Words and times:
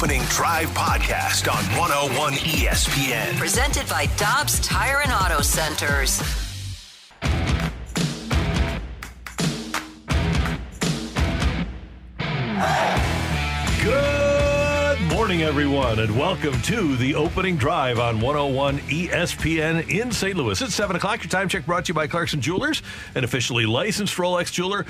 Opening 0.00 0.22
Drive 0.30 0.68
podcast 0.70 1.46
on 1.52 1.62
101 1.78 2.32
ESPN. 2.32 3.36
Presented 3.36 3.86
by 3.86 4.06
Dobbs 4.16 4.58
Tire 4.60 5.02
and 5.02 5.12
Auto 5.12 5.42
Centers. 5.42 6.22
Good 13.82 15.00
morning, 15.02 15.42
everyone, 15.42 15.98
and 15.98 16.18
welcome 16.18 16.58
to 16.62 16.96
the 16.96 17.14
opening 17.14 17.58
drive 17.58 17.98
on 17.98 18.22
101 18.22 18.78
ESPN 18.78 19.86
in 19.90 20.12
St. 20.12 20.34
Louis. 20.34 20.62
It's 20.62 20.74
7 20.74 20.96
o'clock. 20.96 21.22
Your 21.22 21.28
time 21.28 21.50
check 21.50 21.66
brought 21.66 21.84
to 21.84 21.90
you 21.90 21.94
by 21.94 22.06
Clarkson 22.06 22.40
Jewelers, 22.40 22.82
an 23.14 23.22
officially 23.22 23.66
licensed 23.66 24.16
Rolex 24.16 24.50
jeweler. 24.50 24.86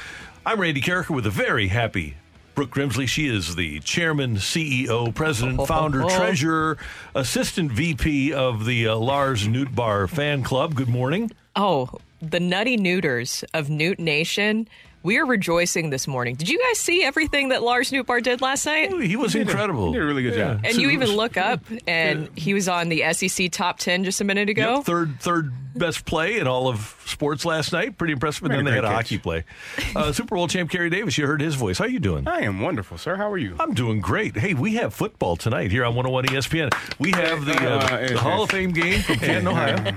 I'm 0.47 0.61
Randy 0.61 0.81
Karraker 0.81 1.11
with 1.11 1.27
a 1.27 1.31
very 1.31 1.67
happy 1.67 2.15
Brooke 2.61 2.75
Grimsley. 2.75 3.09
She 3.09 3.27
is 3.27 3.57
the 3.57 3.81
chairman, 3.81 4.37
CEO, 4.37 5.15
president, 5.15 5.67
founder, 5.67 6.03
treasurer, 6.03 6.77
assistant 7.15 7.73
VP 7.73 8.35
of 8.35 8.67
the 8.67 8.87
uh, 8.89 8.97
Lars 8.97 9.49
Nootbaar 9.49 10.07
fan 10.11 10.43
club. 10.43 10.75
Good 10.75 10.91
morning. 10.91 11.31
Oh, 11.57 11.89
the 12.21 12.39
nutty 12.39 12.77
neuters 12.77 13.45
of 13.55 13.71
Noot 13.71 13.99
Nation. 13.99 14.69
We 15.03 15.17
are 15.17 15.25
rejoicing 15.25 15.89
this 15.89 16.07
morning. 16.07 16.35
Did 16.35 16.51
you 16.51 16.59
guys 16.59 16.79
see 16.79 17.03
everything 17.03 17.49
that 17.49 17.63
Lars 17.63 17.91
Nootbaar 17.93 18.23
did 18.23 18.43
last 18.43 18.67
night? 18.67 18.93
He 19.01 19.17
was 19.17 19.35
incredible. 19.35 19.87
He 19.87 19.95
did 19.95 20.03
a 20.03 20.07
really 20.07 20.23
good 20.23 20.35
job. 20.35 20.61
And 20.63 20.77
you 20.77 20.91
even 20.91 21.09
look 21.17 21.39
up, 21.39 21.65
and 21.87 22.29
he 22.37 22.53
was 22.53 22.69
on 22.69 22.91
the 22.91 23.11
SEC 23.15 23.51
top 23.51 23.79
ten 23.79 24.05
just 24.05 24.21
a 24.21 24.25
minute 24.25 24.51
ago. 24.51 24.77
Yep, 24.77 24.85
third 24.85 25.21
third 25.21 25.53
best 25.75 26.05
play 26.05 26.39
in 26.39 26.47
all 26.47 26.69
of 26.69 26.79
sports 27.11 27.45
last 27.45 27.73
night. 27.73 27.99
Pretty 27.99 28.13
impressive. 28.13 28.45
And 28.45 28.55
then 28.55 28.65
they 28.65 28.73
had 28.73 28.85
a 28.85 28.91
hockey 28.91 29.19
play. 29.19 29.45
Uh, 29.95 30.13
Super 30.21 30.35
Bowl 30.37 30.49
champ 30.49 30.71
Carey 30.71 30.91
Davis. 30.91 31.19
You 31.19 31.27
heard 31.27 31.41
his 31.41 31.55
voice. 31.55 31.79
How 31.79 31.85
are 31.85 31.89
you 31.89 32.01
doing? 32.01 32.27
I 32.29 32.41
am 32.41 32.61
wonderful, 32.61 32.99
sir. 32.99 33.17
How 33.17 33.31
are 33.31 33.39
you? 33.39 33.57
I'm 33.61 33.75
doing 33.75 34.01
great. 34.01 34.37
Hey, 34.37 34.55
we 34.55 34.75
have 34.77 34.95
football 34.95 35.37
tonight 35.37 35.71
here 35.71 35.85
on 35.85 35.95
101 35.95 36.27
ESPN. 36.27 36.99
We 36.99 37.11
have 37.13 37.45
the, 37.45 37.55
uh, 37.55 37.79
Uh, 37.81 38.09
the 38.09 38.19
Hall 38.19 38.43
of 38.45 38.51
Fame 38.51 38.71
game 38.73 39.01
from 39.03 39.17
Canton, 39.17 39.49
Ohio. 39.49 39.95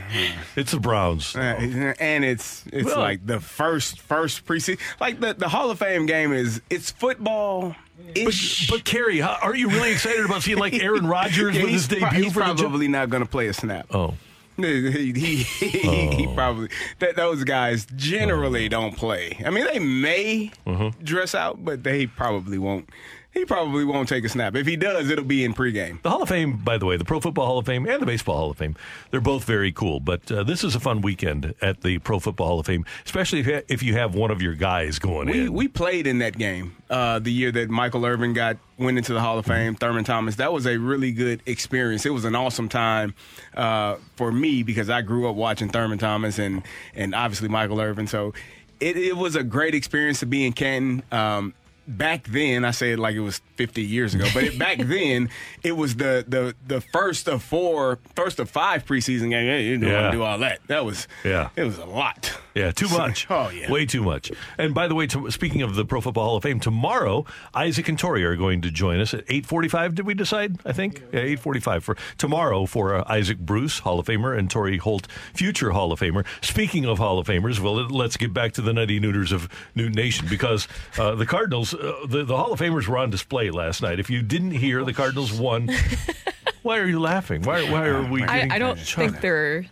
It's 0.56 0.72
the 0.72 0.80
Browns. 0.80 1.36
Uh, 1.36 1.94
and 2.00 2.24
it's 2.26 2.64
it's 2.72 2.86
Well- 2.86 3.00
like 3.00 3.26
the 3.26 3.40
first 3.40 4.00
first 4.02 4.46
preseason. 4.46 4.80
Like 5.00 5.20
the, 5.20 5.34
the 5.34 5.50
Hall 5.50 5.70
of 5.72 5.80
Fame 5.80 6.06
game 6.06 6.34
is 6.34 6.62
it's 6.70 6.92
football. 6.92 7.76
But, 8.16 8.34
but 8.70 8.84
Carey, 8.86 9.22
are 9.22 9.56
you 9.56 9.70
really 9.70 9.92
excited 9.92 10.26
about 10.26 10.42
seeing 10.44 10.58
like 10.58 10.74
Aaron 10.74 11.06
Rodgers 11.08 11.56
with 11.62 11.70
his 11.70 11.88
he's, 11.88 11.88
pro- 11.88 12.10
debut 12.10 12.24
he's 12.26 12.34
for 12.34 12.40
the 12.40 12.46
probably 12.56 12.88
not 12.88 13.10
going 13.10 13.24
to 13.24 13.30
play 13.30 13.48
a 13.48 13.54
snap. 13.54 13.86
Oh. 13.94 14.16
He, 14.64 15.12
he, 15.14 15.36
he, 15.44 16.08
he 16.16 16.28
probably 16.36 16.70
that 17.00 17.16
those 17.16 17.44
guys 17.44 17.88
generally 17.96 18.70
don't 18.70 18.96
play. 18.96 19.42
I 19.46 19.50
mean, 19.50 19.66
they 19.66 19.80
may 19.80 20.52
Mm-hmm. 20.68 21.04
dress 21.04 21.34
out, 21.34 21.64
but 21.66 21.84
they 21.84 22.06
probably 22.06 22.58
won't. 22.60 22.90
He 23.34 23.46
probably 23.46 23.84
won't 23.84 24.08
take 24.08 24.24
a 24.26 24.30
snap. 24.30 24.56
If 24.56 24.68
he 24.68 24.76
does, 24.76 25.10
it'll 25.10 25.26
be 25.26 25.44
in 25.44 25.56
pregame. 25.56 26.00
The 26.04 26.12
Hall 26.12 26.22
of 26.22 26.30
Fame, 26.30 26.58
by 26.58 26.78
the 26.78 26.86
way, 26.86 26.98
the 26.98 27.04
Pro 27.06 27.20
Football 27.20 27.48
Hall 27.48 27.58
of 27.58 27.66
Fame 27.66 27.88
and 27.88 28.00
the 28.00 28.06
Baseball 28.06 28.38
Hall 28.38 28.52
of 28.52 28.58
Fame, 28.58 28.76
they're 29.10 29.22
both 29.22 29.44
very 29.46 29.72
cool. 29.72 30.00
But 30.00 30.32
uh, 30.32 30.44
this 30.44 30.64
is 30.64 30.76
a 30.76 30.80
fun 30.80 31.02
weekend 31.02 31.56
at 31.62 31.82
the 31.82 31.98
Pro 31.98 32.20
Football 32.20 32.48
Hall 32.48 32.60
of 32.60 32.68
Fame, 32.68 32.86
especially 33.06 33.40
if, 33.40 33.48
you- 33.48 33.62
if 33.68 33.82
you 33.82 33.94
have 33.96 34.14
one 34.14 34.30
of 34.30 34.42
your 34.42 34.54
guys 34.54 35.00
going 35.00 35.30
We, 35.30 35.42
in. 35.48 35.54
we 35.54 35.68
played 35.68 36.06
in 36.06 36.20
that 36.20 36.38
game 36.38 36.76
uh, 36.92 37.18
the 37.18 37.32
year 37.32 37.52
that 37.52 37.70
Michael 37.72 38.06
Irvin 38.06 38.34
got 38.34 38.58
went 38.78 39.00
into 39.00 39.14
the 39.14 39.20
Hall 39.22 39.40
of 39.40 39.48
Fame. 39.48 39.74
Thurman 39.76 40.04
Thomas. 40.04 40.36
That 40.36 40.54
was 40.54 40.68
a 40.68 40.78
really 40.78 41.12
good 41.12 41.42
experience. 41.48 42.06
It 42.06 42.12
was 42.14 42.26
an 42.26 42.36
awesome 42.36 42.70
time 42.70 43.16
uh, 43.56 43.96
for 44.16 44.32
me 44.32 44.62
because 44.62 44.92
I 44.92 45.02
grew 45.02 45.28
up 45.28 45.36
watching 45.36 45.70
Thurman 45.70 45.98
Thomas 45.98 46.38
and 46.38 46.62
and 46.94 47.16
obviously 47.16 47.48
Michael 47.50 47.82
Irvin. 47.82 48.06
So 48.06 48.34
it, 48.80 48.96
it 48.96 49.18
was 49.18 49.36
a 49.36 49.44
great 49.44 49.74
experience 49.74 50.20
to 50.20 50.28
be 50.28 50.46
in 50.46 50.54
Canton. 50.54 51.02
Um, 51.12 51.54
back 51.88 52.26
then, 52.26 52.66
I 52.66 52.72
say 52.72 52.94
it 52.94 53.00
like 53.00 53.16
it 53.16 53.20
was 53.22 53.42
50 53.58 53.82
years 53.82 54.14
ago, 54.16 54.26
but 54.34 54.44
it, 54.44 54.58
back 54.60 54.78
then 54.84 55.30
it 55.64 55.74
was 55.74 55.96
the 55.96 56.24
the 56.28 56.56
the 56.68 56.82
first 56.82 57.28
of 57.28 57.44
four, 57.44 58.00
first 58.16 58.40
of 58.40 58.50
five 58.50 58.86
preseason 58.86 59.30
games. 59.30 59.48
Hey, 59.48 59.66
you 59.66 59.78
don't 59.78 59.90
Yeah. 59.90 60.02
want 60.02 60.12
to 60.14 60.18
do 60.18 60.24
all 60.24 60.38
that. 60.40 60.60
That 60.68 60.86
was 60.86 61.08
Yeah. 61.24 61.50
it 61.56 61.64
was 61.64 61.78
a 61.78 61.86
lot. 61.86 62.32
Yeah, 62.56 62.72
too 62.72 62.88
much. 62.98 63.26
Oh, 63.30 63.50
yeah. 63.50 63.72
Way 63.72 63.86
too 63.86 64.04
much. 64.04 64.32
And 64.58 64.74
by 64.76 64.88
the 64.88 64.94
way, 64.96 65.08
to, 65.08 65.32
speaking 65.32 65.62
of 65.64 65.74
the 65.76 65.86
Pro 65.86 66.02
Football 66.02 66.26
Hall 66.26 66.38
of 66.38 66.44
Fame, 66.44 66.60
tomorrow 66.60 67.26
Isaac 67.54 67.88
and 67.90 67.98
Tori 67.98 68.24
are 68.24 68.36
going 68.36 68.62
to 68.62 68.70
join 68.72 69.00
us 69.00 69.14
at 69.14 69.26
8:45. 69.28 69.96
Did 69.96 70.06
we 70.06 70.14
decide? 70.14 70.58
I 70.66 70.72
think 70.72 71.02
yeah, 71.12 71.22
8:45 71.22 71.82
for 71.84 71.98
tomorrow 72.18 72.66
for 72.66 72.96
uh, 72.96 73.04
Isaac 73.08 73.40
Bruce, 73.40 73.80
Hall 73.80 74.00
of 74.00 74.06
Famer, 74.08 74.38
and 74.38 74.50
Torry 74.50 74.78
Holt, 74.78 75.08
future 75.34 75.72
Hall 75.72 75.92
of 75.92 76.00
Famer. 76.00 76.26
Speaking 76.42 76.86
of 76.86 76.98
Hall 77.00 77.18
of 77.20 77.28
Famers, 77.28 77.60
well, 77.60 77.76
let- 77.76 77.92
let's 77.92 78.18
get 78.18 78.34
back 78.34 78.54
to 78.54 78.62
the 78.62 78.74
nutty 78.74 79.00
neuters 79.00 79.32
of 79.32 79.50
New 79.76 79.90
Nation 79.90 80.28
because 80.30 80.68
uh, 81.00 81.16
the 81.16 81.26
Cardinals, 81.26 81.73
uh, 81.74 82.06
the, 82.08 82.24
the 82.24 82.36
Hall 82.38 82.54
of 82.54 82.60
Famers 82.60 82.88
were 82.88 82.98
on 82.98 83.10
display 83.10 83.50
last 83.52 83.82
night. 83.82 84.00
If 84.00 84.10
you 84.10 84.22
didn't 84.22 84.52
hear, 84.52 84.84
the 84.84 84.94
Cardinals 84.94 85.34
won. 85.34 85.70
why 86.64 86.80
are 86.80 86.86
you 86.88 87.00
laughing? 87.00 87.44
Why, 87.44 87.70
why 87.70 87.86
are 87.88 88.04
we? 88.10 88.24
I, 88.24 88.36
getting 88.38 88.52
I 88.52 88.60
don't 88.60 88.80
think 88.80 89.22
they're 89.22 89.66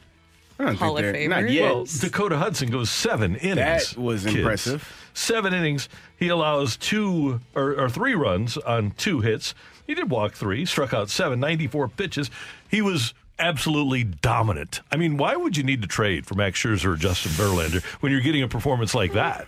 Hall 0.60 0.98
of 0.98 1.04
they're- 1.04 1.28
Not 1.28 1.44
Famers? 1.44 1.54
yet. 1.54 1.74
Well, 1.74 1.86
Dakota 2.00 2.38
Hudson 2.38 2.70
goes 2.70 2.90
seven 2.90 3.36
innings. 3.38 3.92
That 3.92 3.98
was 3.98 4.24
kids. 4.24 4.36
impressive. 4.36 5.08
Seven 5.14 5.54
innings. 5.54 5.90
He 6.18 6.28
allows 6.30 6.78
two 6.78 7.42
or, 7.56 7.74
or 7.80 7.90
three 7.90 8.14
runs 8.14 8.58
on 8.58 8.92
two 8.92 9.22
hits. 9.22 9.54
He 9.88 9.96
did 9.96 10.10
walk 10.10 10.34
three, 10.34 10.66
struck 10.66 10.94
out 10.94 11.10
seven, 11.10 11.40
94 11.40 11.90
pitches. 11.90 12.30
He 12.70 12.82
was 12.82 13.14
absolutely 13.40 14.04
dominant. 14.04 14.82
I 14.92 14.98
mean, 14.98 15.18
why 15.18 15.36
would 15.36 15.58
you 15.58 15.64
need 15.64 15.82
to 15.82 15.88
trade 15.88 16.26
for 16.26 16.36
Max 16.36 16.62
Scherzer 16.62 16.94
or 16.94 16.96
Justin 16.96 17.32
Verlander 17.32 17.84
when 18.02 18.12
you're 18.12 18.22
getting 18.22 18.44
a 18.44 18.48
performance 18.48 18.94
like 18.96 19.14
that? 19.14 19.48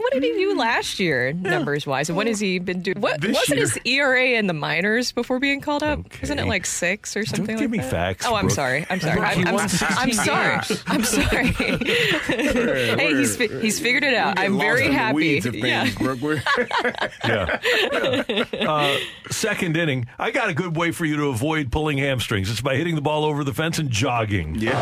What 0.00 0.12
did 0.14 0.22
he 0.22 0.32
do 0.32 0.56
last 0.56 0.98
year, 0.98 1.32
numbers 1.32 1.86
wise? 1.86 2.08
And 2.08 2.16
what 2.16 2.26
has 2.26 2.40
he 2.40 2.58
been 2.58 2.80
doing? 2.82 3.00
What 3.00 3.20
This 3.20 3.34
wasn't 3.36 3.58
year- 3.58 3.66
his 3.68 3.78
ERA 3.84 4.24
in 4.38 4.46
the 4.46 4.52
minors 4.54 5.12
before 5.12 5.38
being 5.38 5.60
called 5.60 5.82
up? 5.82 6.00
Isn't 6.22 6.38
it 6.38 6.46
like 6.46 6.64
six 6.66 7.16
or 7.16 7.24
something? 7.26 7.56
give 7.56 7.60
like 7.60 7.70
me 7.70 7.78
that? 7.78 7.90
facts, 7.90 8.26
Oh, 8.26 8.34
I'm 8.34 8.46
Brooke. 8.46 8.54
sorry. 8.54 8.86
I'm 8.90 8.98
sorry. 9.00 9.16
Brooke, 9.16 9.36
I'm, 9.36 9.46
I'm, 9.48 9.58
I'm 9.58 10.12
sorry. 10.12 10.58
I'm 10.86 11.04
sorry. 11.04 11.46
hey, 11.46 13.14
he's 13.16 13.36
fi- 13.36 13.60
he's 13.60 13.78
figured 13.78 14.04
it 14.04 14.14
out. 14.14 14.38
I'm 14.38 14.58
very 14.58 14.90
happy. 14.90 15.40
Yeah. 15.44 15.84
things, 15.84 15.94
Brooke. 15.96 16.20
We're- 16.20 16.42
Yeah. 17.24 17.60
Yeah. 18.28 18.44
Uh, 18.70 18.96
second 19.30 19.76
inning. 19.76 20.06
I 20.18 20.30
got 20.30 20.48
a 20.48 20.54
good 20.54 20.76
way 20.76 20.90
for 20.92 21.04
you 21.04 21.16
to 21.16 21.26
avoid 21.26 21.70
pulling 21.70 21.98
hamstrings. 21.98 22.50
It's 22.50 22.60
by 22.62 22.76
hitting 22.76 22.94
the 22.94 23.02
ball 23.02 23.24
over 23.24 23.44
the 23.44 23.52
fence 23.54 23.78
and 23.78 23.90
jogging. 23.90 24.54
yeah. 24.56 24.80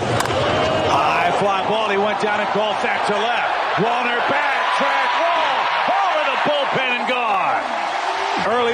High 0.89 1.37
fly 1.41 1.67
ball. 1.69 1.89
He 1.91 1.97
went 1.99 2.21
down 2.23 2.41
and 2.41 2.49
called 2.51 2.77
back 2.83 3.07
to 3.09 3.15
left. 3.15 3.81
Warner 3.81 4.19
back, 4.29 4.77
track 4.77 5.11
wall. 5.21 5.55
Over 5.95 6.23
the 6.31 6.39
bullpen 6.49 6.91
and 6.99 7.09
gone. 7.09 7.63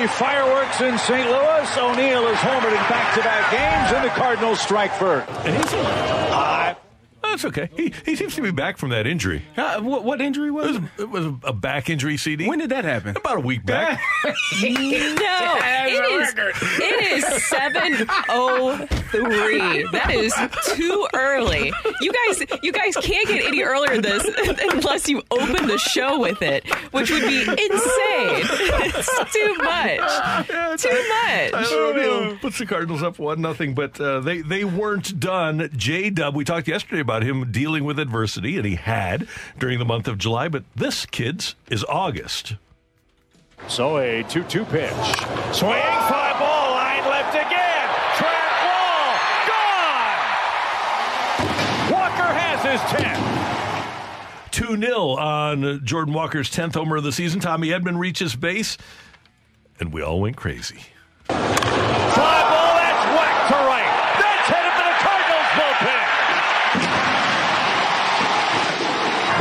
Fireworks 0.06 0.80
in 0.80 0.98
St. 0.98 1.28
Louis. 1.28 1.76
O'Neill 1.78 2.26
is 2.28 2.38
homered 2.38 2.70
in 2.70 2.84
back-to-back 2.88 3.50
games, 3.50 3.92
and 3.96 4.04
the 4.04 4.10
Cardinals 4.10 4.60
strike 4.60 4.92
first. 4.94 5.28
And 7.34 7.42
he's 7.42 7.42
High 7.42 7.42
That's 7.42 7.44
okay. 7.46 7.68
He, 7.76 7.92
he 8.04 8.16
seems 8.16 8.34
to 8.36 8.42
be 8.42 8.50
back 8.50 8.78
from 8.78 8.90
that 8.90 9.06
injury. 9.06 9.42
Uh, 9.56 9.80
what, 9.80 10.04
what 10.04 10.20
injury 10.20 10.48
It 10.48 10.52
was 10.52 10.66
was, 10.66 10.76
it? 10.76 11.02
it 11.02 11.10
was 11.10 11.26
a 11.42 11.52
back 11.52 11.90
injury, 11.90 12.16
CD. 12.16 12.46
When 12.48 12.58
did 12.58 12.70
that 12.70 12.84
happen? 12.84 13.16
About 13.16 13.36
a 13.36 13.40
week 13.40 13.64
back. 13.66 14.00
No, 14.62 15.56
it 15.60 16.04
is. 16.12 16.34
It 16.80 17.12
is 17.12 17.44
seven 17.44 18.06
oh 18.28 18.86
three. 19.10 19.84
That 19.92 20.10
is 20.14 20.34
too 20.74 21.06
early. 21.14 21.72
You 22.00 22.12
guys, 22.12 22.42
you 22.62 22.72
guys 22.72 22.96
can't 22.96 23.26
get 23.28 23.44
any 23.44 23.62
earlier 23.62 23.92
than 24.00 24.02
this 24.02 24.24
unless 24.72 25.08
you 25.08 25.22
open 25.30 25.66
the 25.66 25.78
show 25.78 26.20
with 26.20 26.40
it, 26.42 26.64
which 26.92 27.10
would 27.10 27.22
be 27.22 27.40
insane. 27.42 28.44
It's 28.86 29.32
too 29.32 29.54
much. 29.58 30.80
Too 30.80 30.88
I 30.90 31.50
much. 31.52 31.68
don't 31.70 31.96
know. 31.96 32.38
Puts 32.40 32.58
the 32.58 32.66
Cardinals 32.66 33.02
up 33.02 33.18
one 33.18 33.40
nothing, 33.40 33.74
but 33.74 34.00
uh, 34.00 34.20
they 34.20 34.40
they 34.40 34.64
weren't 34.64 35.18
done. 35.20 35.68
J 35.76 36.10
Dub, 36.10 36.34
we 36.34 36.44
talked 36.44 36.68
yesterday 36.68 37.00
about 37.00 37.22
him 37.24 37.50
dealing 37.50 37.84
with 37.84 37.98
adversity, 37.98 38.56
and 38.56 38.64
he 38.66 38.76
had 38.76 39.26
during 39.58 39.78
the 39.78 39.84
month 39.84 40.06
of 40.08 40.18
July. 40.18 40.48
But 40.48 40.64
this, 40.76 41.06
kids, 41.06 41.54
is 41.68 41.84
August. 41.84 42.54
So 43.68 43.98
a 43.98 44.22
2 44.24 44.44
2 44.44 44.64
pitch. 44.66 44.90
Swing, 45.52 45.82
fly 45.82 46.36
ball, 46.38 46.70
line 46.70 47.04
left 47.10 47.34
again. 47.34 47.88
Track 48.16 48.52
wall, 48.64 49.16
gone! 51.88 52.00
Walker 52.00 52.30
has 52.32 52.62
his 52.62 52.80
10th. 52.90 53.24
2 54.52 54.76
0 54.80 54.98
on 55.16 55.84
Jordan 55.84 56.14
Walker's 56.14 56.50
10th 56.50 56.74
homer 56.74 56.96
of 56.96 57.02
the 57.04 57.12
season. 57.12 57.40
Tommy 57.40 57.68
Edman 57.68 57.98
reaches 57.98 58.36
base, 58.36 58.78
and 59.80 59.92
we 59.92 60.02
all 60.02 60.20
went 60.20 60.36
crazy 60.36 60.80
ball, 62.54 62.74
that's 62.78 63.04
whacked 63.16 63.46
to 63.50 63.58
right. 63.66 63.92
That's 64.20 64.46
headed 64.48 64.74
for 64.78 64.86
the 64.86 64.96
Cardinals 65.02 65.50
bullpen. 65.58 66.06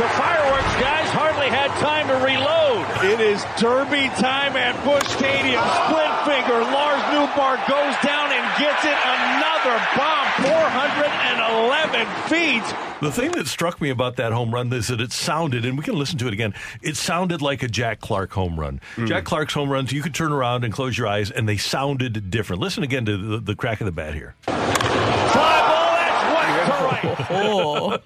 The 0.00 0.08
fireworks 0.18 0.74
guys 0.80 1.08
hardly 1.14 1.48
had 1.48 1.70
time 1.78 2.08
to 2.08 2.16
reload. 2.24 2.84
It 3.04 3.20
is 3.20 3.43
derby 3.58 4.08
time 4.20 4.56
at 4.56 4.74
Busch 4.84 5.06
Stadium. 5.06 5.62
Split 5.86 6.12
finger. 6.26 6.58
Lars 6.72 7.02
Nootbaar 7.14 7.56
goes 7.68 7.94
down 8.02 8.32
and 8.32 8.44
gets 8.58 8.84
it. 8.84 8.96
Another 8.96 9.76
bomb. 9.96 10.24
411 10.42 12.06
feet. 12.28 12.64
The 13.00 13.12
thing 13.12 13.32
that 13.32 13.46
struck 13.46 13.80
me 13.80 13.90
about 13.90 14.16
that 14.16 14.32
home 14.32 14.52
run 14.52 14.72
is 14.72 14.88
that 14.88 15.00
it 15.00 15.12
sounded, 15.12 15.64
and 15.64 15.76
we 15.78 15.84
can 15.84 15.94
listen 15.94 16.18
to 16.18 16.26
it 16.26 16.32
again, 16.32 16.54
it 16.82 16.96
sounded 16.96 17.42
like 17.42 17.62
a 17.62 17.68
Jack 17.68 18.00
Clark 18.00 18.32
home 18.32 18.58
run. 18.58 18.80
Hmm. 18.96 19.06
Jack 19.06 19.24
Clark's 19.24 19.54
home 19.54 19.68
runs, 19.70 19.92
you 19.92 20.02
could 20.02 20.14
turn 20.14 20.32
around 20.32 20.64
and 20.64 20.72
close 20.72 20.96
your 20.96 21.06
eyes, 21.06 21.30
and 21.30 21.48
they 21.48 21.56
sounded 21.56 22.30
different. 22.30 22.62
Listen 22.62 22.82
again 22.82 23.04
to 23.04 23.16
the, 23.16 23.38
the 23.40 23.54
crack 23.54 23.80
of 23.80 23.84
the 23.84 23.92
bat 23.92 24.14
here. 24.14 24.34
Fly 24.42 24.52
ball, 24.52 25.94
that's 25.94 26.24
whacked 26.34 26.66
to 26.66 26.84
right. 26.84 26.92
Oh, 26.92 26.93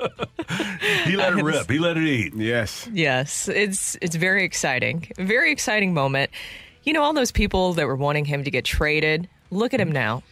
He 1.04 1.16
let 1.16 1.32
it 1.34 1.42
rip, 1.42 1.70
he 1.70 1.78
let 1.78 1.96
it 1.96 2.04
eat. 2.04 2.34
Yes. 2.34 2.88
yes. 2.92 3.48
It's 3.48 3.96
it's 4.00 4.16
very 4.16 4.44
exciting. 4.44 5.10
Very 5.18 5.52
exciting 5.52 5.92
moment. 5.94 6.30
You 6.84 6.92
know, 6.92 7.02
all 7.02 7.12
those 7.12 7.32
people 7.32 7.74
that 7.74 7.86
were 7.86 7.96
wanting 7.96 8.24
him 8.24 8.44
to 8.44 8.50
get 8.50 8.64
traded. 8.64 9.28
Look 9.50 9.74
at 9.74 9.80
him 9.80 9.92
now. 9.92 10.22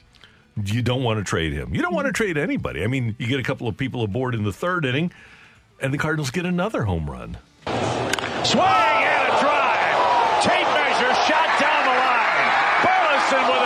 You 0.64 0.80
don't 0.82 1.02
want 1.02 1.18
to 1.18 1.24
trade 1.24 1.52
him. 1.52 1.74
You 1.74 1.82
don't 1.82 1.94
want 1.94 2.06
to 2.06 2.12
trade 2.12 2.38
anybody. 2.38 2.82
I 2.82 2.86
mean, 2.86 3.14
you 3.18 3.26
get 3.26 3.40
a 3.40 3.42
couple 3.42 3.68
of 3.68 3.76
people 3.76 4.02
aboard 4.02 4.34
in 4.34 4.42
the 4.44 4.52
third 4.52 4.86
inning, 4.86 5.12
and 5.82 5.92
the 5.92 5.98
Cardinals 5.98 6.30
get 6.30 6.46
another 6.46 6.84
home 6.84 7.10
run. 7.10 7.36
Swing 8.44 8.62
and 8.62 9.28
a 9.28 9.40
drive. 9.40 10.42
Tape 10.42 10.68
measure 10.72 11.12
shot 11.28 11.50
down 11.60 11.82
the 11.84 11.96
line. 12.00 12.48
Burleson 12.84 13.42
with 13.52 13.65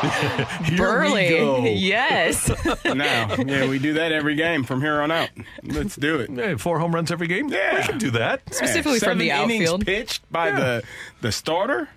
Burley. 0.76 1.24
we 1.24 1.28
go. 1.30 1.64
Yes. 1.64 2.50
Now, 2.84 3.34
yeah, 3.36 3.68
we 3.68 3.78
do 3.78 3.94
that 3.94 4.12
every 4.12 4.34
game 4.34 4.64
from 4.64 4.80
here 4.80 5.00
on 5.00 5.10
out. 5.10 5.28
Let's 5.62 5.96
do 5.96 6.18
it. 6.20 6.30
Hey, 6.30 6.56
four 6.56 6.78
home 6.78 6.94
runs 6.94 7.10
every 7.10 7.26
game? 7.28 7.48
Yeah. 7.48 7.80
We 7.80 7.82
can 7.86 7.98
do 7.98 8.10
that. 8.12 8.42
Specifically 8.52 8.98
from 8.98 9.18
the 9.18 9.28
Seven 9.28 9.50
innings 9.50 9.70
outfield. 9.70 9.86
pitched 9.86 10.32
by 10.32 10.50
the 10.50 10.82
the 11.20 11.30
starter. 11.32 11.88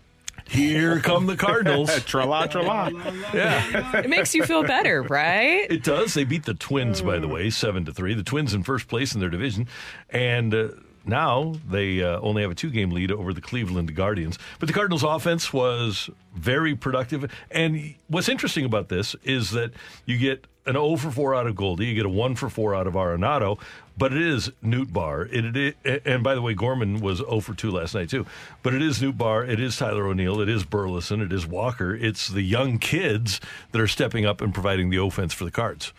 Here 0.47 0.99
come 0.99 1.25
the 1.25 1.35
Cardinals. 1.37 1.89
Tra-la, 2.05 2.45
tra-la. 2.47 2.89
yeah. 3.33 3.97
it 3.99 4.09
makes 4.09 4.35
you 4.35 4.43
feel 4.43 4.63
better, 4.63 5.01
right? 5.01 5.65
It 5.69 5.83
does. 5.83 6.13
They 6.13 6.25
beat 6.25 6.43
the 6.45 6.53
Twins, 6.53 7.01
by 7.01 7.17
the 7.19 7.27
way, 7.27 7.49
seven 7.49 7.85
to 7.85 7.93
three. 7.93 8.13
The 8.13 8.23
Twins 8.23 8.53
in 8.53 8.63
first 8.63 8.87
place 8.87 9.13
in 9.13 9.19
their 9.21 9.29
division, 9.29 9.67
and 10.09 10.53
uh, 10.53 10.67
now 11.05 11.53
they 11.69 12.03
uh, 12.03 12.19
only 12.21 12.41
have 12.41 12.51
a 12.51 12.55
two-game 12.55 12.91
lead 12.91 13.11
over 13.11 13.33
the 13.33 13.41
Cleveland 13.41 13.95
Guardians. 13.95 14.39
But 14.59 14.67
the 14.67 14.73
Cardinals' 14.73 15.03
offense 15.03 15.51
was 15.51 16.09
very 16.35 16.75
productive. 16.75 17.31
And 17.51 17.95
what's 18.07 18.29
interesting 18.29 18.65
about 18.65 18.89
this 18.89 19.15
is 19.23 19.51
that 19.51 19.71
you 20.05 20.17
get 20.17 20.47
an 20.65 20.73
0 20.73 20.95
for 20.95 21.11
4 21.11 21.35
out 21.35 21.47
of 21.47 21.55
Goldie, 21.55 21.87
you 21.87 21.95
get 21.95 22.05
a 22.05 22.09
1 22.09 22.35
for 22.35 22.49
4 22.49 22.73
out 22.73 22.87
of 22.87 22.93
Arenado, 22.93 23.59
but 23.97 24.13
it 24.13 24.21
is 24.21 24.49
Nootbaar. 24.63 25.27
It, 25.31 25.75
it, 25.83 26.01
and 26.05 26.23
by 26.23 26.35
the 26.35 26.41
way, 26.41 26.53
Gorman 26.53 27.01
was 27.01 27.17
0 27.17 27.41
for 27.41 27.53
2 27.53 27.71
last 27.71 27.93
night 27.93 28.09
too. 28.09 28.25
But 28.61 28.73
it 28.73 28.81
is 28.81 28.99
Nootbaar, 28.99 29.47
it 29.47 29.59
is 29.59 29.75
Tyler 29.75 30.07
O'Neill, 30.07 30.39
it 30.39 30.49
is 30.49 30.63
Burleson, 30.63 31.21
it 31.21 31.33
is 31.33 31.45
Walker. 31.45 31.93
It's 31.93 32.29
the 32.29 32.41
young 32.41 32.77
kids 32.77 33.41
that 33.71 33.81
are 33.81 33.87
stepping 33.87 34.25
up 34.25 34.41
and 34.41 34.53
providing 34.53 34.89
the 34.89 34.97
offense 34.97 35.33
for 35.33 35.43
the 35.43 35.51
Cards. 35.51 35.91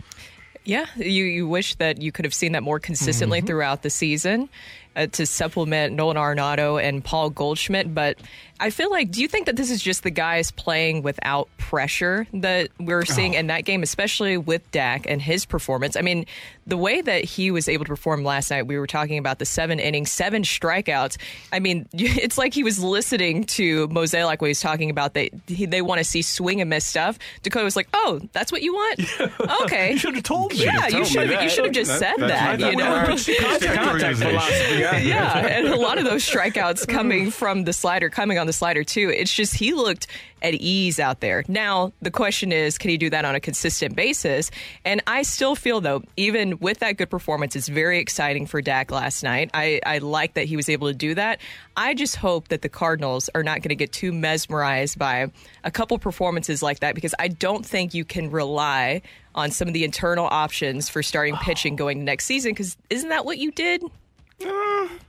Yeah, 0.65 0.87
you, 0.97 1.25
you 1.25 1.47
wish 1.47 1.75
that 1.75 2.01
you 2.01 2.11
could 2.11 2.25
have 2.25 2.33
seen 2.33 2.53
that 2.53 2.63
more 2.63 2.81
consistently 2.81 3.43
throughout 3.43 3.83
the 3.83 3.91
season 3.91 4.49
uh, 4.97 5.07
to 5.09 5.27
supplement 5.27 5.95
Nolan 5.95 6.17
Arenado 6.17 6.83
and 6.83 7.05
Paul 7.05 7.31
Goldschmidt. 7.31 7.95
But 7.95 8.19
I 8.61 8.71
feel 8.71 8.91
like, 8.91 9.11
do 9.11 9.21
you 9.21 9.29
think 9.29 9.47
that 9.47 9.57
this 9.57 9.71
is 9.71 9.83
just 9.83 10.03
the 10.05 10.11
guys 10.11 10.51
playing 10.51 11.03
without 11.03 11.49
pressure 11.59 12.27
that 12.35 12.69
we're 12.79 13.05
seeing 13.05 13.35
oh. 13.35 13.39
in 13.39 13.47
that 13.49 13.65
game, 13.65 13.83
especially 13.83 14.37
with 14.39 14.69
Dak 14.71 15.07
and 15.09 15.21
his 15.21 15.45
performance? 15.45 15.97
I 15.97 16.03
mean, 16.03 16.25
the 16.67 16.77
way 16.77 17.01
that 17.01 17.25
he 17.25 17.51
was 17.51 17.69
able 17.69 17.85
to 17.85 17.89
perform 17.91 18.23
last 18.25 18.51
night, 18.51 18.67
we 18.67 18.79
were 18.79 18.87
talking 18.87 19.19
about 19.19 19.39
the 19.39 19.45
seven 19.45 19.81
innings, 19.81 20.11
seven 20.11 20.43
strikeouts. 20.45 21.19
I 21.53 21.59
mean, 21.59 21.87
it's 21.93 22.39
like 22.39 22.55
he 22.55 22.63
was 22.63 22.83
listening 22.83 23.45
to 23.45 23.89
Mozeliak 23.89 24.41
when 24.41 24.49
he's 24.51 24.61
talking 24.61 24.89
about 24.89 25.15
they 25.15 25.31
they 25.47 25.83
want 25.83 25.99
to 25.99 26.05
see 26.05 26.23
swing 26.23 26.61
and 26.61 26.71
miss 26.71 26.85
stuff. 26.85 27.19
Dakota 27.43 27.65
was 27.65 27.77
like, 27.77 27.89
"Oh, 27.93 28.21
that's 28.33 28.53
what 28.53 28.63
you 28.63 28.73
want? 28.75 29.01
Okay, 29.65 29.93
You 29.93 29.99
should 29.99 30.15
have 30.15 30.25
told 30.25 30.53
me. 30.53 30.65
yeah, 30.65 30.89
you 30.89 31.05
should 31.05 31.29
that. 31.31 31.43
you 31.43 31.49
should 31.49 31.65
have 31.65 31.75
just 31.75 31.91
That- 31.91 31.99
said 31.99 32.29
that's 32.29 32.33
that. 32.33 32.61
You 32.61 32.77
That's 32.77 33.27
know, 33.29 33.35
what 33.35 33.69
our 33.69 33.77
contact 33.85 34.19
philosophy. 34.19 34.79
Yeah. 34.79 34.97
yeah, 34.99 35.47
and 35.47 35.69
a 35.69 35.77
lot 35.77 35.99
of 35.99 36.05
those 36.05 36.25
strikeouts 36.25 36.87
coming 36.89 37.31
from 37.31 37.65
the 37.65 37.73
slider, 37.73 38.11
coming 38.11 38.39
on 38.39 38.47
the 38.47 38.53
slider 38.55 38.85
too. 38.85 39.11
It's 39.11 39.33
just 39.33 39.55
he 39.55 39.75
looked 39.75 40.07
at 40.43 40.55
ease 40.55 41.01
out 41.01 41.21
there. 41.21 41.43
Now 41.49 41.93
the 42.03 42.11
question 42.11 42.53
is, 42.53 42.79
can 42.79 42.91
he 42.91 42.97
do 42.97 43.11
that 43.11 43.25
on 43.25 43.35
a 43.35 43.41
consistent 43.41 43.97
basis? 43.97 44.51
And 44.85 45.03
I 45.07 45.23
still 45.23 45.55
feel 45.55 45.81
though, 45.81 46.03
even 46.17 46.59
with 46.59 46.81
that 46.81 46.97
good 46.97 47.11
performance, 47.11 47.57
it's 47.57 47.69
very 47.69 47.99
exciting 47.99 48.47
for 48.47 48.61
Dak 48.61 48.91
last 48.91 49.23
night. 49.23 49.51
I, 49.55 49.81
I 49.87 49.99
like 49.99 50.35
that 50.35 50.45
he 50.45 50.57
was 50.57 50.69
able 50.69 50.89
to 50.89 50.95
do 50.95 51.15
that. 51.15 51.41
I 51.77 51.95
just 51.95 52.17
hope 52.17 52.49
that 52.49 52.63
the 52.63 52.69
Cardinals 52.69 53.31
are 53.35 53.43
not 53.43 53.63
going 53.63 53.71
to 53.71 53.75
get 53.75 53.93
too 53.93 54.13
mesmerized 54.13 54.99
by 54.99 55.31
a 55.65 55.71
couple 55.71 55.99
performances 55.99 56.63
like 56.63 56.81
that 56.81 56.95
because 56.95 57.15
I 57.19 57.29
don't 57.29 57.65
think 57.65 57.95
you 57.95 58.05
can 58.05 58.31
rely 58.31 59.03
on 59.35 59.51
some 59.51 59.67
of 59.67 59.75
the 59.75 59.85
internal 59.85 60.27
options 60.27 60.89
for 60.89 61.03
starting 61.03 61.37
pitching 61.37 61.75
oh. 61.75 61.77
going 61.77 62.05
next 62.05 62.27
season. 62.27 62.53
Because 62.53 62.77
isn't 62.91 63.09
that 63.09 63.25
what 63.25 63.39
you 63.39 63.51
did? 63.51 63.83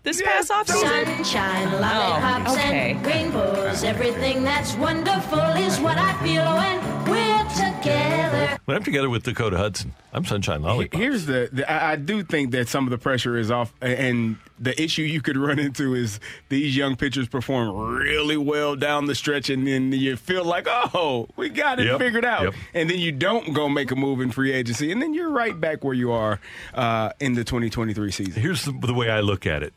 This 0.03 0.21
past 0.21 0.51
offseason? 0.51 1.05
Sunshine, 1.05 1.71
lollipops, 1.81 2.51
oh, 2.51 2.53
okay. 2.53 2.91
and 2.91 3.05
rainbows. 3.05 3.83
Everything 3.83 4.43
that's 4.43 4.75
wonderful 4.75 5.39
is 5.39 5.79
what 5.79 5.97
I 5.97 6.13
feel 6.23 6.45
when 6.55 6.79
we're 7.05 7.49
together. 7.49 7.74
When 7.85 8.75
I'm 8.75 8.83
together 8.83 9.11
with 9.11 9.21
Dakota 9.23 9.57
Hudson, 9.57 9.93
I'm 10.11 10.25
Sunshine 10.25 10.63
Lollipop. 10.63 10.99
Here's 10.99 11.27
the, 11.27 11.49
the 11.51 11.71
I, 11.71 11.91
I 11.91 11.95
do 11.97 12.23
think 12.23 12.49
that 12.51 12.67
some 12.67 12.85
of 12.85 12.89
the 12.89 12.97
pressure 12.97 13.37
is 13.37 13.51
off, 13.51 13.71
and 13.79 14.37
the 14.59 14.79
issue 14.81 15.03
you 15.03 15.21
could 15.21 15.37
run 15.47 15.59
into 15.59 15.93
is 15.93 16.19
these 16.49 16.75
young 16.75 16.95
pitchers 16.95 17.27
perform 17.27 17.69
really 17.95 18.37
well 18.37 18.75
down 18.75 19.05
the 19.05 19.13
stretch, 19.13 19.51
and 19.51 19.67
then 19.67 19.91
you 19.91 20.15
feel 20.17 20.43
like, 20.43 20.65
oh, 20.67 21.27
we 21.35 21.49
got 21.49 21.79
it 21.79 21.85
Yep, 21.85 21.99
figured 21.99 22.25
out, 22.25 22.43
yep. 22.45 22.53
and 22.73 22.89
then 22.89 22.97
you 22.97 23.11
don't 23.11 23.53
go 23.53 23.69
make 23.69 23.91
a 23.91 23.95
move 23.95 24.19
in 24.19 24.31
free 24.31 24.51
agency, 24.51 24.91
and 24.91 24.99
then 24.99 25.13
you're 25.13 25.29
right 25.29 25.59
back 25.59 25.83
where 25.83 25.93
you 25.93 26.11
are 26.11 26.39
uh, 26.73 27.11
in 27.19 27.33
the 27.35 27.43
2023 27.43 28.09
season. 28.09 28.41
Here's 28.41 28.65
the, 28.65 28.71
the 28.71 28.95
way 28.95 29.11
I 29.11 29.19
look 29.19 29.45
at 29.45 29.61
it, 29.61 29.75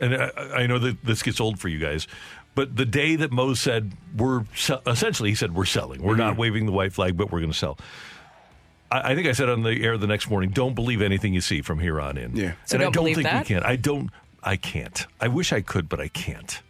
and 0.00 0.12
I, 0.12 0.30
I 0.36 0.66
know 0.66 0.80
that 0.80 1.04
this 1.04 1.22
gets 1.22 1.40
old 1.40 1.60
for 1.60 1.68
you 1.68 1.78
guys, 1.78 2.08
but 2.54 2.76
the 2.76 2.84
day 2.84 3.16
that 3.16 3.32
Mo 3.32 3.54
said 3.54 3.92
we're 4.16 4.44
essentially 4.86 5.30
he 5.30 5.34
said 5.34 5.54
we're 5.54 5.64
selling, 5.64 6.02
we're 6.02 6.12
Mm-hmm. 6.12 6.20
not 6.20 6.36
waving 6.36 6.66
the 6.66 6.72
white 6.72 6.92
flag, 6.92 7.16
but 7.16 7.30
we're 7.32 7.40
going 7.40 7.52
to 7.52 7.58
sell. 7.58 7.78
I, 8.90 9.12
I 9.12 9.14
think 9.14 9.26
I 9.26 9.32
said 9.32 9.48
on 9.48 9.62
the 9.62 9.82
air 9.84 9.96
the 9.98 10.06
next 10.06 10.28
morning, 10.30 10.50
don't 10.50 10.74
believe 10.74 11.02
anything 11.02 11.34
you 11.34 11.40
see 11.40 11.62
from 11.62 11.78
here 11.80 12.00
on 12.00 12.16
in. 12.16 12.36
Yeah. 12.36 12.52
So 12.66 12.74
and 12.76 12.82
I 12.82 12.84
don't 12.86 12.92
don't 12.92 13.04
think 13.06 13.22
that? 13.22 13.42
we 13.48 13.54
can. 13.54 13.62
I 13.62 13.76
don't. 13.76 14.10
I 14.42 14.56
can't. 14.56 15.06
I 15.20 15.28
wish 15.28 15.52
I 15.52 15.60
could, 15.62 15.88
but 15.88 16.00
I 16.00 16.08
can't. 16.08 16.60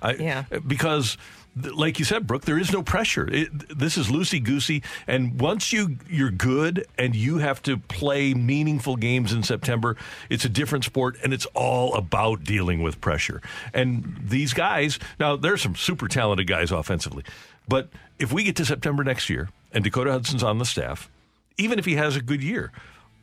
I, 0.00 0.12
Yeah. 0.14 0.44
Because, 0.66 1.16
th- 1.16 1.20
like 1.56 1.98
you 1.98 2.04
said, 2.04 2.26
Brooke, 2.26 2.44
there 2.44 2.58
is 2.58 2.72
no 2.72 2.82
pressure. 2.82 3.28
It, 3.30 3.76
this 3.78 3.96
is 3.96 4.08
loosey 4.08 4.42
goosey, 4.42 4.82
and 5.06 5.40
once 5.40 5.72
you 5.72 5.96
you're 6.08 6.30
good 6.30 6.86
and 6.96 7.14
you 7.14 7.38
have 7.38 7.62
to 7.64 7.76
play 7.76 8.34
meaningful 8.34 8.96
games 8.96 9.32
in 9.32 9.42
September, 9.42 9.96
it's 10.28 10.44
a 10.44 10.48
different 10.48 10.84
sport, 10.84 11.16
and 11.22 11.32
it's 11.32 11.46
all 11.46 11.94
about 11.94 12.44
dealing 12.44 12.82
with 12.82 13.00
pressure. 13.00 13.42
And 13.74 14.20
these 14.22 14.54
guys, 14.54 14.98
now 15.18 15.36
there's 15.36 15.62
some 15.62 15.74
super 15.74 16.08
talented 16.08 16.46
guys 16.46 16.70
offensively, 16.70 17.24
but 17.68 17.88
if 18.18 18.32
we 18.32 18.44
get 18.44 18.56
to 18.56 18.64
September 18.64 19.02
next 19.02 19.28
year 19.28 19.48
and 19.72 19.82
Dakota 19.82 20.12
Hudson's 20.12 20.42
on 20.42 20.58
the 20.58 20.64
staff, 20.64 21.10
even 21.56 21.78
if 21.78 21.84
he 21.84 21.96
has 21.96 22.16
a 22.16 22.22
good 22.22 22.42
year, 22.42 22.70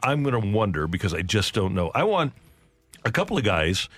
I'm 0.03 0.23
going 0.23 0.39
to 0.39 0.47
wonder 0.51 0.87
because 0.87 1.13
I 1.13 1.21
just 1.21 1.53
don't 1.53 1.73
know. 1.73 1.91
I 1.95 2.03
want 2.03 2.33
a 3.05 3.11
couple 3.11 3.37
of 3.37 3.43
guys 3.43 3.89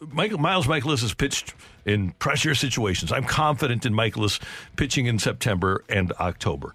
Michael 0.00 0.38
Miles 0.38 0.66
Mikolas 0.66 1.00
has 1.00 1.14
pitched 1.14 1.54
in 1.84 2.12
pressure 2.12 2.54
situations. 2.54 3.12
I'm 3.12 3.24
confident 3.24 3.86
in 3.86 3.94
Mikolas 3.94 4.40
pitching 4.76 5.06
in 5.06 5.18
September 5.18 5.84
and 5.88 6.12
October. 6.12 6.74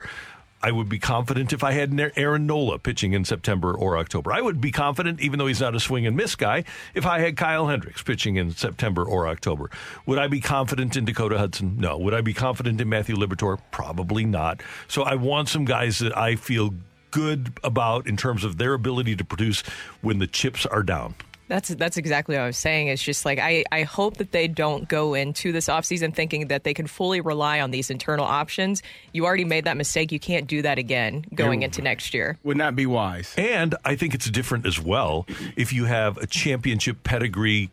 I 0.64 0.72
would 0.72 0.90
be 0.90 1.00
confident 1.00 1.54
if 1.54 1.64
I 1.64 1.72
had 1.72 2.00
Aaron 2.16 2.46
Nola 2.46 2.78
pitching 2.78 3.14
in 3.14 3.26
September 3.26 3.74
or 3.74 3.98
October. 3.98 4.32
I 4.32 4.42
would 4.42 4.62
be 4.62 4.72
confident, 4.72 5.20
even 5.20 5.40
though 5.40 5.48
he's 5.48 5.62
not 5.62 5.76
a 5.76 5.80
swing 5.80 6.06
and 6.06 6.16
miss 6.16 6.36
guy, 6.36 6.66
if 6.94 7.06
I 7.06 7.20
had 7.20 7.36
Kyle 7.36 7.68
Hendricks 7.68 8.04
pitching 8.04 8.36
in 8.36 8.52
September 8.52 9.04
or 9.04 9.28
October. 9.28 9.72
Would 10.06 10.20
I 10.20 10.28
be 10.28 10.40
confident 10.40 10.96
in 10.96 11.06
Dakota 11.06 11.40
Hudson? 11.40 11.78
No. 11.78 11.98
Would 11.98 12.14
I 12.14 12.22
be 12.22 12.34
confident 12.34 12.80
in 12.80 12.90
Matthew 12.90 13.16
Liberatore? 13.16 13.60
Probably 13.72 14.24
not. 14.24 14.62
So 14.88 15.02
I 15.02 15.16
want 15.16 15.50
some 15.50 15.66
guys 15.66 15.98
that 16.00 16.16
I 16.16 16.36
feel 16.36 16.76
good 17.10 17.54
about 17.64 18.08
in 18.08 18.16
terms 18.16 18.44
of 18.44 18.58
their 18.58 18.74
ability 18.74 19.16
to 19.16 19.26
produce 19.26 19.62
when 20.02 20.20
the 20.20 20.28
chips 20.28 20.68
are 20.68 20.84
down. 20.84 21.16
That's 21.52 21.68
that's 21.68 21.98
exactly 21.98 22.38
what 22.38 22.44
I 22.44 22.48
was 22.48 22.56
saying. 22.56 22.88
It's 22.88 23.04
just 23.04 23.26
like 23.26 23.38
I, 23.38 23.66
I 23.74 23.84
hope 23.84 24.16
that 24.18 24.32
they 24.32 24.48
don't 24.48 24.88
go 24.88 25.16
into 25.16 25.52
this 25.52 25.68
offseason 25.68 26.16
thinking 26.16 26.48
that 26.48 26.64
they 26.64 26.74
can 26.74 26.88
fully 26.88 27.20
rely 27.20 27.60
on 27.60 27.72
these 27.72 27.90
internal 27.90 28.24
options. 28.26 28.82
You 29.12 29.26
already 29.26 29.44
made 29.44 29.66
that 29.66 29.76
mistake. 29.76 30.14
You 30.14 30.20
can't 30.20 30.48
do 30.48 30.62
that 30.62 30.78
again 30.78 31.26
going 31.36 31.60
Yeah. 31.62 31.66
into 31.66 31.82
next 31.82 32.14
year. 32.14 32.38
Would 32.44 32.56
not 32.56 32.74
be 32.78 32.86
wise. 32.86 33.34
And 33.38 33.76
I 33.84 33.98
think 33.98 34.14
it's 34.14 34.30
different 34.30 34.66
as 34.66 34.80
well 34.80 35.28
if 35.58 35.74
you 35.74 35.84
have 35.86 36.16
a 36.20 36.26
championship 36.26 37.04
pedigree 37.04 37.70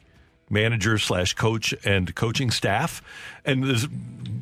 manager 0.50 0.98
slash 0.98 1.34
coach 1.34 1.72
and 1.84 2.12
coaching 2.16 2.50
staff, 2.50 3.00
and 3.44 3.62
there's, 3.62 3.86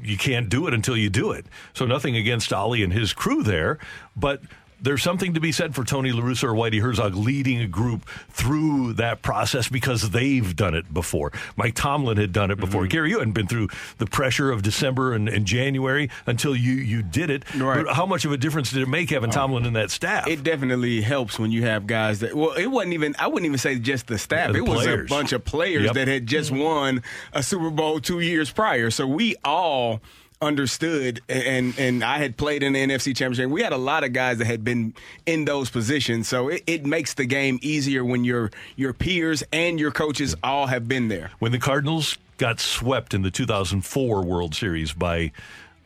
you 0.02 0.16
can't 0.16 0.48
do 0.48 0.66
it 0.66 0.72
until 0.72 0.96
you 0.96 1.10
do 1.10 1.32
it. 1.32 1.44
So 1.74 1.84
nothing 1.84 2.16
against 2.16 2.54
Ollie 2.54 2.82
and 2.82 2.90
his 2.92 3.12
crew 3.12 3.42
there, 3.42 3.78
but. 4.16 4.40
There's 4.80 5.02
something 5.02 5.34
to 5.34 5.40
be 5.40 5.52
said 5.52 5.74
for 5.74 5.84
Tony 5.84 6.12
La 6.12 6.22
Russa 6.22 6.44
or 6.44 6.52
Whitey 6.52 6.80
Herzog 6.80 7.14
leading 7.14 7.60
a 7.60 7.66
group 7.66 8.06
through 8.28 8.92
that 8.94 9.22
process 9.22 9.68
because 9.68 10.10
they've 10.10 10.54
done 10.54 10.74
it 10.74 10.92
before. 10.92 11.32
Mike 11.56 11.74
Tomlin 11.74 12.18
had 12.18 12.32
done 12.32 12.50
it 12.50 12.58
before. 12.58 12.82
Mm-hmm. 12.82 12.90
Carey, 12.90 13.10
you 13.10 13.18
hadn't 13.18 13.32
been 13.32 13.46
through 13.46 13.68
the 13.98 14.06
pressure 14.06 14.50
of 14.52 14.62
December 14.62 15.14
and, 15.14 15.28
and 15.28 15.46
January 15.46 16.10
until 16.26 16.54
you, 16.54 16.74
you 16.74 17.02
did 17.02 17.30
it. 17.30 17.44
Right. 17.54 17.78
Oh. 17.78 17.84
But 17.84 17.94
how 17.94 18.06
much 18.06 18.24
of 18.24 18.32
a 18.32 18.36
difference 18.36 18.70
did 18.70 18.82
it 18.82 18.88
make 18.88 19.10
having 19.10 19.30
Tomlin 19.30 19.64
and 19.64 19.76
that 19.76 19.90
staff? 19.90 20.26
It 20.26 20.42
definitely 20.42 21.00
helps 21.00 21.38
when 21.38 21.50
you 21.50 21.62
have 21.62 21.86
guys 21.86 22.20
that. 22.20 22.34
Well, 22.34 22.52
it 22.52 22.66
wasn't 22.66 22.94
even. 22.94 23.14
I 23.18 23.28
wouldn't 23.28 23.46
even 23.46 23.58
say 23.58 23.78
just 23.78 24.06
the 24.06 24.18
staff. 24.18 24.48
Yeah, 24.48 24.52
the 24.52 24.58
it 24.58 24.68
was 24.68 24.86
a 24.86 25.04
bunch 25.08 25.32
of 25.32 25.44
players 25.44 25.84
Yep. 25.86 25.94
that 25.94 26.08
had 26.08 26.26
just 26.26 26.50
won 26.50 27.02
a 27.32 27.42
Super 27.42 27.70
Bowl 27.70 28.00
two 28.00 28.20
years 28.20 28.50
prior. 28.50 28.90
So 28.90 29.06
we 29.06 29.36
all 29.44 30.00
understood 30.40 31.20
and 31.28 31.78
and 31.78 32.04
I 32.04 32.18
had 32.18 32.36
played 32.36 32.62
in 32.62 32.74
the 32.74 32.80
NFC 32.80 33.16
championship. 33.16 33.50
We 33.50 33.62
had 33.62 33.72
a 33.72 33.78
lot 33.78 34.04
of 34.04 34.12
guys 34.12 34.38
that 34.38 34.46
had 34.46 34.64
been 34.64 34.94
in 35.24 35.44
those 35.44 35.70
positions. 35.70 36.28
So 36.28 36.48
it, 36.48 36.62
it 36.66 36.84
makes 36.86 37.14
the 37.14 37.24
game 37.24 37.58
easier 37.62 38.04
when 38.04 38.24
your 38.24 38.50
your 38.76 38.92
peers 38.92 39.42
and 39.52 39.80
your 39.80 39.90
coaches 39.90 40.34
all 40.42 40.66
have 40.66 40.88
been 40.88 41.08
there. 41.08 41.30
when 41.38 41.52
the 41.52 41.58
Cardinals 41.58 42.18
got 42.38 42.60
swept 42.60 43.14
in 43.14 43.22
the 43.22 43.30
2004 43.30 44.22
World 44.22 44.54
Series 44.54 44.92
by 44.92 45.32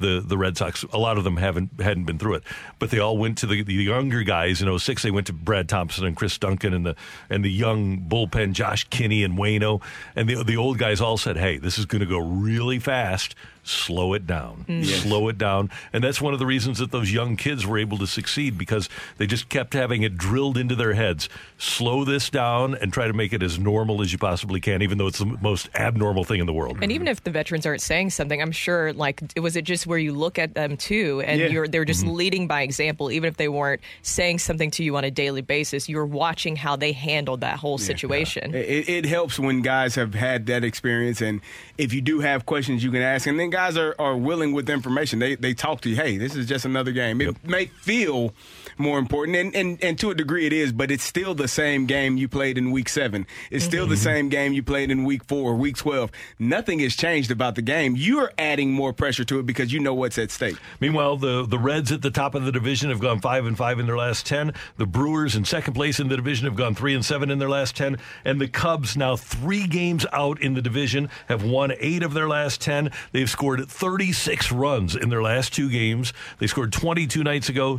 the 0.00 0.20
the 0.26 0.36
Red 0.36 0.56
Sox, 0.56 0.82
a 0.92 0.98
lot 0.98 1.18
of 1.18 1.24
them 1.24 1.36
haven't 1.36 1.70
hadn't 1.80 2.04
been 2.04 2.18
through 2.18 2.34
it, 2.34 2.42
but 2.78 2.90
they 2.90 2.98
all 2.98 3.18
went 3.18 3.38
to 3.38 3.46
the, 3.46 3.62
the 3.62 3.74
younger 3.74 4.22
guys 4.22 4.62
in 4.62 4.78
06. 4.78 5.02
They 5.02 5.10
went 5.10 5.26
to 5.28 5.32
Brad 5.32 5.68
Thompson 5.68 6.06
and 6.06 6.16
Chris 6.16 6.38
Duncan 6.38 6.74
and 6.74 6.84
the 6.84 6.96
and 7.28 7.44
the 7.44 7.50
young 7.50 7.98
bullpen 7.98 8.52
Josh 8.52 8.84
Kinney 8.88 9.22
and 9.22 9.38
Waino, 9.38 9.82
and 10.16 10.28
the 10.28 10.42
the 10.42 10.56
old 10.56 10.78
guys 10.78 11.00
all 11.00 11.18
said, 11.18 11.36
"Hey, 11.36 11.58
this 11.58 11.78
is 11.78 11.84
going 11.84 12.00
to 12.00 12.06
go 12.06 12.18
really 12.18 12.78
fast." 12.78 13.34
Slow 13.62 14.14
it 14.14 14.26
down. 14.26 14.64
Yes. 14.68 15.02
Slow 15.02 15.28
it 15.28 15.38
down. 15.38 15.70
And 15.92 16.02
that's 16.02 16.20
one 16.20 16.32
of 16.32 16.38
the 16.40 16.46
reasons 16.46 16.78
that 16.78 16.90
those 16.90 17.12
young 17.12 17.36
kids 17.36 17.66
were 17.66 17.78
able 17.78 17.98
to 17.98 18.06
succeed 18.06 18.56
because 18.58 18.88
they 19.18 19.26
just 19.26 19.48
kept 19.48 19.74
having 19.74 20.02
it 20.02 20.16
drilled 20.16 20.56
into 20.56 20.74
their 20.74 20.94
heads. 20.94 21.28
Slow 21.58 22.04
this 22.04 22.30
down 22.30 22.74
and 22.74 22.92
try 22.92 23.06
to 23.06 23.12
make 23.12 23.32
it 23.32 23.42
as 23.42 23.58
normal 23.58 24.00
as 24.02 24.12
you 24.12 24.18
possibly 24.18 24.60
can, 24.60 24.80
even 24.82 24.98
though 24.98 25.06
it's 25.06 25.18
the 25.18 25.26
most 25.26 25.68
abnormal 25.74 26.24
thing 26.24 26.40
in 26.40 26.46
the 26.46 26.52
world. 26.54 26.78
And 26.82 26.90
even 26.90 27.06
if 27.06 27.22
the 27.22 27.30
veterans 27.30 27.66
aren't 27.66 27.82
saying 27.82 28.10
something, 28.10 28.40
I'm 28.40 28.52
sure 28.52 28.92
like 28.94 29.20
was 29.36 29.56
it 29.56 29.64
just 29.64 29.86
where 29.86 29.98
you 29.98 30.12
look 30.12 30.38
at 30.38 30.54
them 30.54 30.76
too, 30.76 31.22
and 31.26 31.38
Yeah. 31.40 31.46
you're 31.48 31.68
they're 31.68 31.84
just 31.84 32.00
Mm-hmm. 32.04 32.14
leading 32.14 32.46
by 32.48 32.62
example, 32.62 33.10
even 33.10 33.28
if 33.28 33.36
they 33.36 33.48
weren't 33.48 33.82
saying 34.02 34.38
something 34.38 34.70
to 34.72 34.82
you 34.82 34.96
on 34.96 35.04
a 35.04 35.10
daily 35.10 35.42
basis. 35.42 35.86
You're 35.88 36.06
watching 36.06 36.56
how 36.56 36.76
they 36.76 36.92
handled 36.92 37.42
that 37.42 37.58
whole 37.58 37.76
situation. 37.76 38.54
It, 38.54 38.88
it 38.88 39.04
helps 39.04 39.38
when 39.38 39.60
guys 39.60 39.96
have 39.96 40.14
had 40.14 40.46
that 40.46 40.64
experience, 40.64 41.20
and 41.20 41.42
if 41.76 41.92
you 41.92 42.00
do 42.00 42.20
have 42.20 42.46
questions, 42.46 42.82
you 42.82 42.90
can 42.90 43.02
ask. 43.02 43.26
And 43.26 43.38
then 43.38 43.49
guys 43.50 43.76
are, 43.76 43.94
are 43.98 44.16
willing 44.16 44.52
with 44.52 44.70
information. 44.70 45.18
They 45.18 45.34
they 45.34 45.54
talk 45.54 45.80
to 45.82 45.90
you. 45.90 45.96
Hey, 45.96 46.16
this 46.16 46.34
is 46.34 46.46
just 46.46 46.64
another 46.64 46.92
game. 46.92 47.20
It 47.20 47.36
may 47.46 47.66
feel 47.66 48.32
more 48.80 48.98
important, 48.98 49.36
and, 49.36 49.54
and 49.54 49.82
and 49.82 49.98
to 49.98 50.10
a 50.10 50.14
degree 50.14 50.46
it 50.46 50.52
is, 50.52 50.72
but 50.72 50.90
it's 50.90 51.04
still 51.04 51.34
the 51.34 51.48
same 51.48 51.86
game 51.86 52.16
you 52.16 52.28
played 52.28 52.58
in 52.58 52.70
week 52.70 52.88
seven. 52.88 53.26
It's 53.50 53.64
still 53.64 53.86
the 53.86 53.94
mm-hmm. 53.94 54.02
same 54.02 54.28
game 54.28 54.52
you 54.52 54.62
played 54.62 54.90
in 54.90 55.04
week 55.04 55.24
four, 55.24 55.54
week 55.54 55.76
twelve. 55.76 56.10
Nothing 56.38 56.80
has 56.80 56.96
changed 56.96 57.30
about 57.30 57.54
the 57.54 57.62
game. 57.62 57.94
You're 57.96 58.32
adding 58.38 58.72
more 58.72 58.92
pressure 58.92 59.24
to 59.24 59.38
it 59.38 59.46
because 59.46 59.72
you 59.72 59.80
know 59.80 59.94
what's 59.94 60.18
at 60.18 60.30
stake. 60.30 60.56
Meanwhile, 60.80 61.18
the, 61.18 61.46
the 61.46 61.58
Reds 61.58 61.92
at 61.92 62.02
the 62.02 62.10
top 62.10 62.34
of 62.34 62.44
the 62.44 62.52
division 62.52 62.90
have 62.90 63.00
gone 63.00 63.20
five 63.20 63.46
and 63.46 63.56
five 63.56 63.78
in 63.78 63.86
their 63.86 63.96
last 63.96 64.26
ten. 64.26 64.52
The 64.76 64.86
Brewers 64.86 65.36
in 65.36 65.44
second 65.44 65.74
place 65.74 66.00
in 66.00 66.08
the 66.08 66.16
division 66.16 66.46
have 66.46 66.56
gone 66.56 66.74
three 66.74 66.94
and 66.94 67.04
seven 67.04 67.30
in 67.30 67.38
their 67.38 67.48
last 67.48 67.76
ten. 67.76 67.98
And 68.24 68.40
the 68.40 68.48
Cubs 68.48 68.96
now 68.96 69.16
three 69.16 69.66
games 69.66 70.06
out 70.12 70.40
in 70.40 70.54
the 70.54 70.62
division 70.62 71.10
have 71.28 71.44
won 71.44 71.72
eight 71.78 72.02
of 72.02 72.14
their 72.14 72.28
last 72.28 72.60
ten. 72.60 72.90
They've 73.12 73.30
scored 73.30 73.68
36 73.68 74.52
runs 74.52 74.96
in 74.96 75.08
their 75.08 75.22
last 75.22 75.52
two 75.52 75.70
games. 75.70 76.12
They 76.38 76.46
scored 76.46 76.72
22 76.72 77.24
nights 77.24 77.48
ago, 77.48 77.78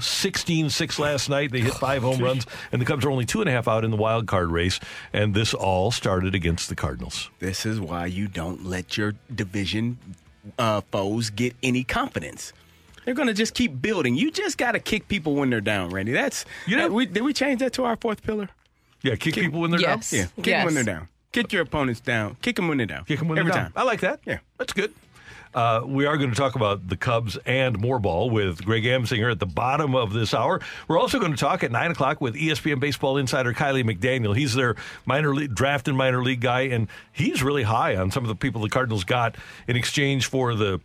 16-6 0.95 0.99
last 0.99 1.29
night. 1.29 1.51
They 1.51 1.59
hit 1.61 1.73
five 1.73 2.01
home 2.01 2.19
runs, 2.21 2.45
and 2.71 2.81
the 2.81 2.85
Cubs 2.85 3.05
are 3.05 3.11
only 3.11 3.25
two 3.25 3.41
and 3.41 3.49
a 3.49 3.51
half 3.51 3.67
out 3.67 3.83
in 3.83 3.91
the 3.91 3.97
wild 3.97 4.27
card 4.27 4.49
race. 4.51 4.79
And 5.13 5.33
this 5.33 5.53
all 5.53 5.91
started 5.91 6.35
against 6.35 6.69
the 6.69 6.75
Cardinals. 6.75 7.29
This 7.39 7.65
is 7.65 7.79
why 7.79 8.05
you 8.05 8.27
don't 8.27 8.65
let 8.65 8.97
your 8.97 9.13
division 9.33 9.97
uh, 10.59 10.81
foes 10.91 11.29
get 11.29 11.55
any 11.61 11.83
confidence. 11.83 12.53
They're 13.05 13.15
going 13.15 13.27
to 13.27 13.33
just 13.33 13.53
keep 13.55 13.81
building. 13.81 14.15
You 14.15 14.29
just 14.31 14.57
got 14.57 14.73
to 14.73 14.79
kick 14.79 15.07
people 15.07 15.33
when 15.35 15.49
they're 15.49 15.59
down, 15.61 15.89
Randy. 15.89 16.11
That's 16.11 16.45
You 16.67 16.77
know- 16.77 16.85
uh, 16.85 16.89
we, 16.89 17.05
did 17.07 17.23
we 17.23 17.33
change 17.33 17.59
that 17.59 17.73
to 17.73 17.83
our 17.85 17.95
fourth 17.95 18.21
pillar? 18.21 18.49
Yeah, 19.01 19.15
kick, 19.15 19.33
people 19.33 19.61
when 19.61 19.71
they're 19.71 19.79
Yes. 19.79 20.11
down. 20.11 20.19
Yeah, 20.19 20.25
kick 20.35 20.45
Yes. 20.45 20.59
them 20.59 20.65
when 20.65 20.73
they're 20.75 20.95
down. 20.95 21.07
Kick 21.31 21.51
your 21.53 21.63
opponents 21.63 21.99
down. 22.01 22.35
Kick 22.43 22.57
them 22.57 22.67
when 22.67 22.77
they're 22.77 22.85
down. 22.85 23.05
Kick 23.05 23.17
them 23.19 23.27
when 23.29 23.39
every 23.39 23.51
they're 23.51 23.63
time. 23.63 23.73
I 23.75 23.83
like 23.83 24.01
that. 24.01 24.19
Yeah. 24.25 24.39
that's 24.59 24.73
good. 24.73 24.93
Uh, 25.53 25.81
we 25.85 26.05
are 26.05 26.17
going 26.17 26.29
to 26.29 26.35
talk 26.35 26.55
about 26.55 26.87
the 26.87 26.95
Cubs 26.97 27.37
and 27.45 27.79
more 27.79 27.99
ball 27.99 28.29
with 28.29 28.63
Greg 28.63 28.83
Amsinger 28.83 29.31
at 29.31 29.39
the 29.39 29.45
bottom 29.45 29.95
of 29.95 30.13
this 30.13 30.33
hour. 30.33 30.61
We're 30.87 30.99
also 30.99 31.19
going 31.19 31.31
to 31.31 31.37
talk 31.37 31.63
at 31.63 31.71
nine 31.71 31.91
o'clock 31.91 32.21
with 32.21 32.35
ESPN 32.35 32.79
baseball 32.79 33.17
insider 33.17 33.53
Kiley 33.53 33.83
McDaniel. 33.83 34.35
He's 34.35 34.53
their 34.53 34.75
minor 35.05 35.33
league 35.35 35.53
draft 35.53 35.87
and 35.87 35.97
minor 35.97 36.23
league 36.23 36.41
guy, 36.41 36.61
and 36.61 36.87
he's 37.11 37.43
really 37.43 37.63
high 37.63 37.95
on 37.95 38.11
some 38.11 38.23
of 38.23 38.29
the 38.29 38.35
people 38.35 38.61
the 38.61 38.69
Cardinals 38.69 39.03
got 39.03 39.35
in 39.67 39.75
exchange 39.75 40.27
for 40.27 40.55
the 40.55 40.79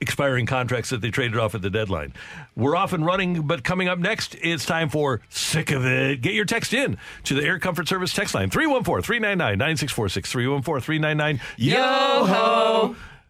expiring 0.00 0.46
contracts 0.46 0.90
that 0.90 1.00
they 1.00 1.10
traded 1.10 1.38
off 1.38 1.54
at 1.54 1.62
the 1.62 1.70
deadline. 1.70 2.12
We're 2.56 2.76
off 2.76 2.92
and 2.92 3.04
running, 3.04 3.46
but 3.46 3.64
coming 3.64 3.88
up 3.88 3.98
next, 3.98 4.36
it's 4.40 4.64
time 4.64 4.88
for 4.88 5.20
Sick 5.28 5.70
of 5.70 5.84
It. 5.84 6.20
Get 6.20 6.34
your 6.34 6.44
text 6.44 6.72
in 6.72 6.98
to 7.24 7.34
the 7.34 7.42
Air 7.42 7.58
Comfort 7.58 7.88
Service 7.88 8.12
text 8.12 8.34
line 8.34 8.50
314 8.50 9.02
399 9.02 9.58
9646 9.58 10.30
314 10.30 10.84
399 10.84 11.40
Yo 11.56 12.26
ho! 12.26 12.96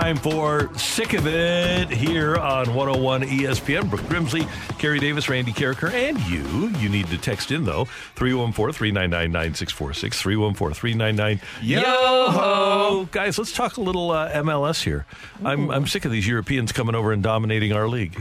Time 0.00 0.16
for 0.16 0.76
Sick 0.76 1.12
of 1.12 1.24
It 1.28 1.88
here 1.88 2.34
on 2.34 2.74
101 2.74 3.22
ESPN. 3.22 3.88
Brooke 3.88 4.02
Grimsley, 4.02 4.44
Carey 4.76 4.98
Davis, 4.98 5.28
Randy 5.28 5.52
Karraker, 5.52 5.88
and 5.92 6.18
you. 6.22 6.68
You 6.80 6.88
need 6.88 7.06
to 7.06 7.16
text 7.16 7.52
in, 7.52 7.64
though, 7.64 7.84
314 8.16 8.72
399 8.72 9.30
9646. 9.30 10.20
314 10.20 10.74
399 10.74 11.40
Yo 11.62 11.80
ho! 11.80 13.08
Guys, 13.12 13.38
let's 13.38 13.52
talk 13.52 13.76
a 13.76 13.80
little 13.80 14.10
uh, 14.10 14.32
MLS 14.32 14.82
here. 14.82 15.06
I'm, 15.44 15.70
I'm 15.70 15.86
sick 15.86 16.04
of 16.04 16.10
these 16.10 16.26
Europeans 16.26 16.72
coming 16.72 16.96
over 16.96 17.12
and 17.12 17.22
dominating 17.22 17.72
our 17.72 17.86
league. 17.86 18.18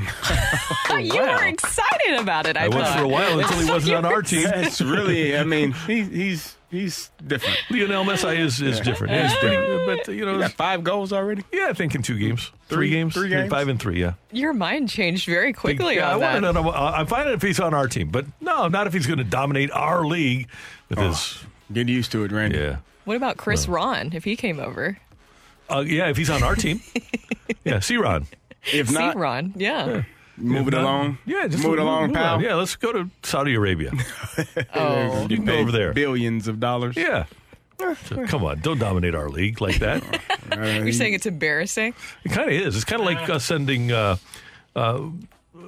you 0.92 1.20
were 1.20 1.44
excited 1.44 2.20
about 2.20 2.46
it. 2.46 2.56
I, 2.56 2.66
I 2.66 2.68
was 2.68 2.88
for 2.90 3.02
a 3.02 3.08
while 3.08 3.40
until 3.40 3.60
he 3.60 3.68
wasn't 3.68 3.96
on 3.96 4.06
our 4.06 4.22
team. 4.22 4.44
That's 4.44 4.80
really, 4.80 5.36
I 5.36 5.44
mean, 5.44 5.72
he, 5.88 6.04
he's 6.04 6.56
he's 6.74 7.12
different. 7.26 7.58
Lionel 7.70 8.04
Messi 8.04 8.38
is, 8.38 8.60
is 8.62 8.80
different. 8.82 9.14
He's 9.14 9.34
pretty, 9.38 9.86
but, 9.86 10.08
you 10.14 10.26
know, 10.26 10.34
He 10.34 10.40
got 10.40 10.52
five 10.52 10.84
goals 10.84 11.14
already. 11.14 11.44
yeah, 11.54 11.68
I 11.70 11.74
think 11.74 11.96
in 11.96 12.02
two 12.02 12.18
games. 12.20 12.52
Three, 12.68 12.76
Three- 12.78 12.90
games? 12.90 13.14
three 13.14 13.30
games? 13.30 13.50
Five 13.50 13.68
and 13.70 13.80
three, 13.80 14.02
yeah. 14.02 14.14
Your 14.32 14.52
mind 14.54 14.90
changed 14.90 15.26
very 15.28 15.54
quickly 15.54 15.96
yeah, 15.96 16.10
I 16.10 16.14
on 16.16 16.20
want 16.22 16.42
that. 16.42 16.52
to 16.54 16.62
know. 16.62 16.70
uh, 16.70 16.94
I'm 16.98 17.08
fine 17.08 17.28
if 17.30 17.42
he's 17.42 17.60
on 17.60 17.74
our 17.74 17.88
team, 17.88 18.10
but 18.10 18.26
no, 18.42 18.68
not 18.68 18.88
if 18.88 18.94
he's 18.94 19.06
going 19.08 19.20
to 19.20 19.24
dominate 19.24 19.72
our 19.72 20.06
league 20.06 20.50
with 20.90 21.00
his. 21.00 21.40
Get 21.72 21.88
used 21.88 22.12
to 22.12 22.24
it, 22.26 22.32
Randy. 22.32 22.58
Yeah, 22.58 22.78
What 23.06 23.16
about 23.16 23.38
Chris 23.38 23.68
Ron 23.68 24.12
if 24.14 24.24
he 24.26 24.36
came 24.36 24.60
over? 24.60 24.98
uh, 25.70 25.84
yeah. 25.88 26.10
If 26.10 26.18
he's 26.18 26.30
on 26.30 26.44
our 26.44 26.56
team, 26.56 26.82
yeah. 27.64 27.80
See 27.80 27.96
Ron. 27.98 28.28
If 28.74 28.90
See 28.90 28.94
not, 28.96 29.16
Ron, 29.16 29.54
yeah. 29.56 30.04
Move 30.38 30.68
it 30.68 30.74
along. 30.74 31.18
Yeah, 31.26 31.48
just 31.48 31.64
move 31.64 31.74
it 31.74 31.80
along, 31.80 32.08
move 32.08 32.16
pal. 32.16 32.36
on. 32.36 32.42
Yeah, 32.42 32.56
let's 32.56 32.76
go 32.76 32.92
to 32.92 33.10
Saudi 33.24 33.56
Arabia. 33.56 33.92
Oh, 34.76 35.28
You 35.30 35.38
can 35.38 35.46
go 35.46 35.54
over 35.58 35.72
there. 35.72 35.94
Billions 35.94 36.48
of 36.48 36.60
dollars. 36.60 36.96
Yeah. 36.98 37.26
So, 38.06 38.26
come 38.28 38.44
on, 38.44 38.60
don't 38.62 38.80
dominate 38.80 39.14
our 39.14 39.30
league 39.30 39.60
like 39.62 39.80
that. 39.80 40.04
you're 40.84 40.92
saying 40.94 41.14
it's 41.14 41.26
embarrassing? 41.26 41.94
It 42.24 42.30
kind 42.32 42.50
of 42.50 42.56
is. 42.56 42.76
It's 42.76 42.86
kind 42.86 43.02
of 43.02 43.06
like 43.06 43.30
us 43.30 43.44
sending 43.46 43.92
uh, 43.92 44.16
uh, 44.76 45.10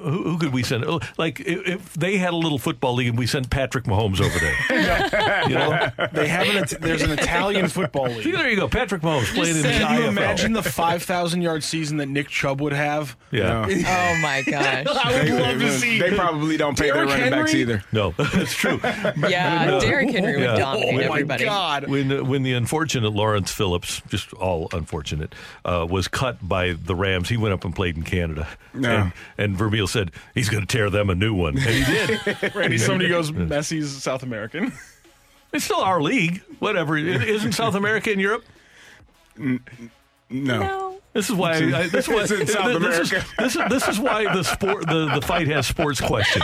who, 0.09 0.23
who 0.23 0.37
could 0.37 0.53
we 0.53 0.63
send? 0.63 0.85
Oh, 0.85 0.99
Like 1.17 1.39
if, 1.39 1.67
if 1.67 1.93
they 1.93 2.17
had 2.17 2.33
a 2.33 2.37
little 2.37 2.57
football 2.57 2.93
league 2.95 3.09
and 3.09 3.17
we 3.17 3.27
sent 3.27 3.49
Patrick 3.49 3.85
Mahomes 3.85 4.21
over 4.21 4.37
there. 4.39 5.43
you 5.49 5.55
know, 5.55 5.89
They 6.13 6.27
have 6.27 6.47
an. 6.47 6.57
It- 6.63 6.81
There's 6.81 7.01
an 7.01 7.11
Italian 7.11 7.67
football 7.67 8.07
See, 8.09 8.15
league. 8.23 8.33
there 8.35 8.49
you 8.49 8.55
go, 8.55 8.67
Patrick 8.67 9.01
Mahomes 9.01 9.33
playing 9.33 9.55
in 9.57 9.61
the 9.63 9.69
Can 9.69 9.97
you 9.97 10.05
IFL. 10.05 10.09
imagine 10.09 10.53
the 10.53 10.63
5,000 10.63 11.41
yard 11.41 11.63
season 11.63 11.97
that 11.97 12.07
Nick 12.07 12.27
Chubb 12.29 12.61
would 12.61 12.73
have? 12.73 13.15
Yeah, 13.31 13.65
Oh 13.69 14.19
my 14.21 14.43
gosh. 14.49 14.85
I 14.87 15.23
would 15.23 15.33
love 15.41 15.59
to 15.59 15.71
see. 15.71 15.99
They 15.99 16.11
probably 16.15 16.57
don't 16.57 16.77
pay 16.77 16.85
their 16.91 17.05
Derrick 17.05 17.09
running 17.09 17.29
backs 17.31 17.51
Henry? 17.51 17.61
either. 17.61 17.83
no, 17.91 18.11
that's 18.17 18.53
true. 18.55 18.79
Yeah, 19.27 19.65
No. 19.65 19.79
Derrick 19.79 20.09
Henry 20.11 20.33
would 20.37 20.41
Yeah. 20.43 20.55
dominate 20.57 20.93
Oh 20.93 20.97
my 21.09 21.15
everybody. 21.15 21.45
God. 21.45 21.87
When 21.89 22.27
when 22.27 22.43
the 22.43 22.53
unfortunate 22.53 23.11
Lawrence 23.13 23.51
Phillips, 23.51 24.01
just 24.09 24.33
all 24.33 24.67
unfortunate, 24.73 25.33
uh, 25.63 25.85
was 25.89 26.07
cut 26.07 26.47
by 26.47 26.73
the 26.73 26.95
Rams, 26.95 27.29
he 27.29 27.37
went 27.37 27.53
up 27.53 27.65
and 27.65 27.75
played 27.75 27.97
in 27.97 28.03
Canada. 28.03 28.47
No. 28.73 28.89
And, 28.89 29.13
and 29.37 29.57
Vermeil 29.57 29.87
said 29.95 30.11
he's 30.33 30.49
going 30.49 30.65
to 30.65 30.67
tear 30.67 30.89
them 30.89 31.09
a 31.09 31.15
new 31.15 31.33
one, 31.33 31.57
and 31.57 31.67
he 31.67 31.83
did. 31.85 32.53
Randy, 32.55 32.77
somebody 32.77 33.09
goes, 33.09 33.31
Messi's 33.31 34.03
South 34.03 34.23
American. 34.23 34.73
it's 35.53 35.65
still 35.65 35.79
our 35.79 36.01
league. 36.01 36.41
Whatever. 36.59 36.97
Isn't 36.97 37.53
South 37.53 37.75
America 37.75 38.11
in 38.11 38.19
Europe? 38.19 38.43
No. 40.29 40.59
No. 40.59 40.81
This 41.13 41.29
is 41.29 41.35
why. 41.35 41.51
I, 41.53 41.87
this 41.87 41.93
is 41.93 42.07
why. 42.09 42.21
In 42.41 42.47
South 42.47 42.47
this 42.47 42.49
is- 42.49 43.11
America. 43.13 43.25
This 43.37 43.55
is, 43.55 43.61
this 43.69 43.87
is 43.87 43.99
why 44.01 44.23
the 44.33 44.43
sport 44.43 44.85
the, 44.85 45.09
the 45.15 45.21
fight 45.21 45.47
has 45.47 45.65
sports 45.65 46.01
questions. 46.01 46.43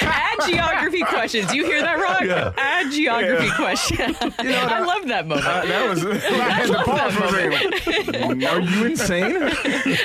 Add 0.00 0.38
geography 0.46 1.02
questions. 1.02 1.52
You 1.52 1.64
hear 1.64 1.80
that, 1.82 1.98
Ron? 1.98 2.24
Yeah. 2.28 2.52
Add 2.56 2.92
geography 2.92 3.50
question. 3.56 4.14
I 4.38 4.78
love 4.80 5.08
that 5.08 5.26
moment. 5.26 5.44
Uh, 5.44 5.66
that 5.66 5.88
was 5.88 6.06
I 6.06 6.14
had 6.50 6.66
to 6.68 6.84
pause 6.84 7.14
for 7.14 7.24
a 7.24 8.10
second. 8.12 8.44
Are 8.44 8.60
you 8.60 8.84
insane? 8.84 9.42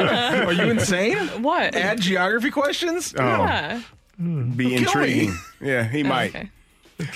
Are 0.02 0.52
you 0.54 0.72
insane? 0.72 1.18
what? 1.44 1.76
Add 1.76 2.02
geography 2.02 2.50
questions? 2.50 3.14
Oh, 3.20 3.24
yeah. 3.24 3.82
be 4.18 4.74
intriguing. 4.76 5.38
Yeah, 5.62 5.84
he 5.88 6.02
might. 6.02 6.30
Okay. 6.36 6.50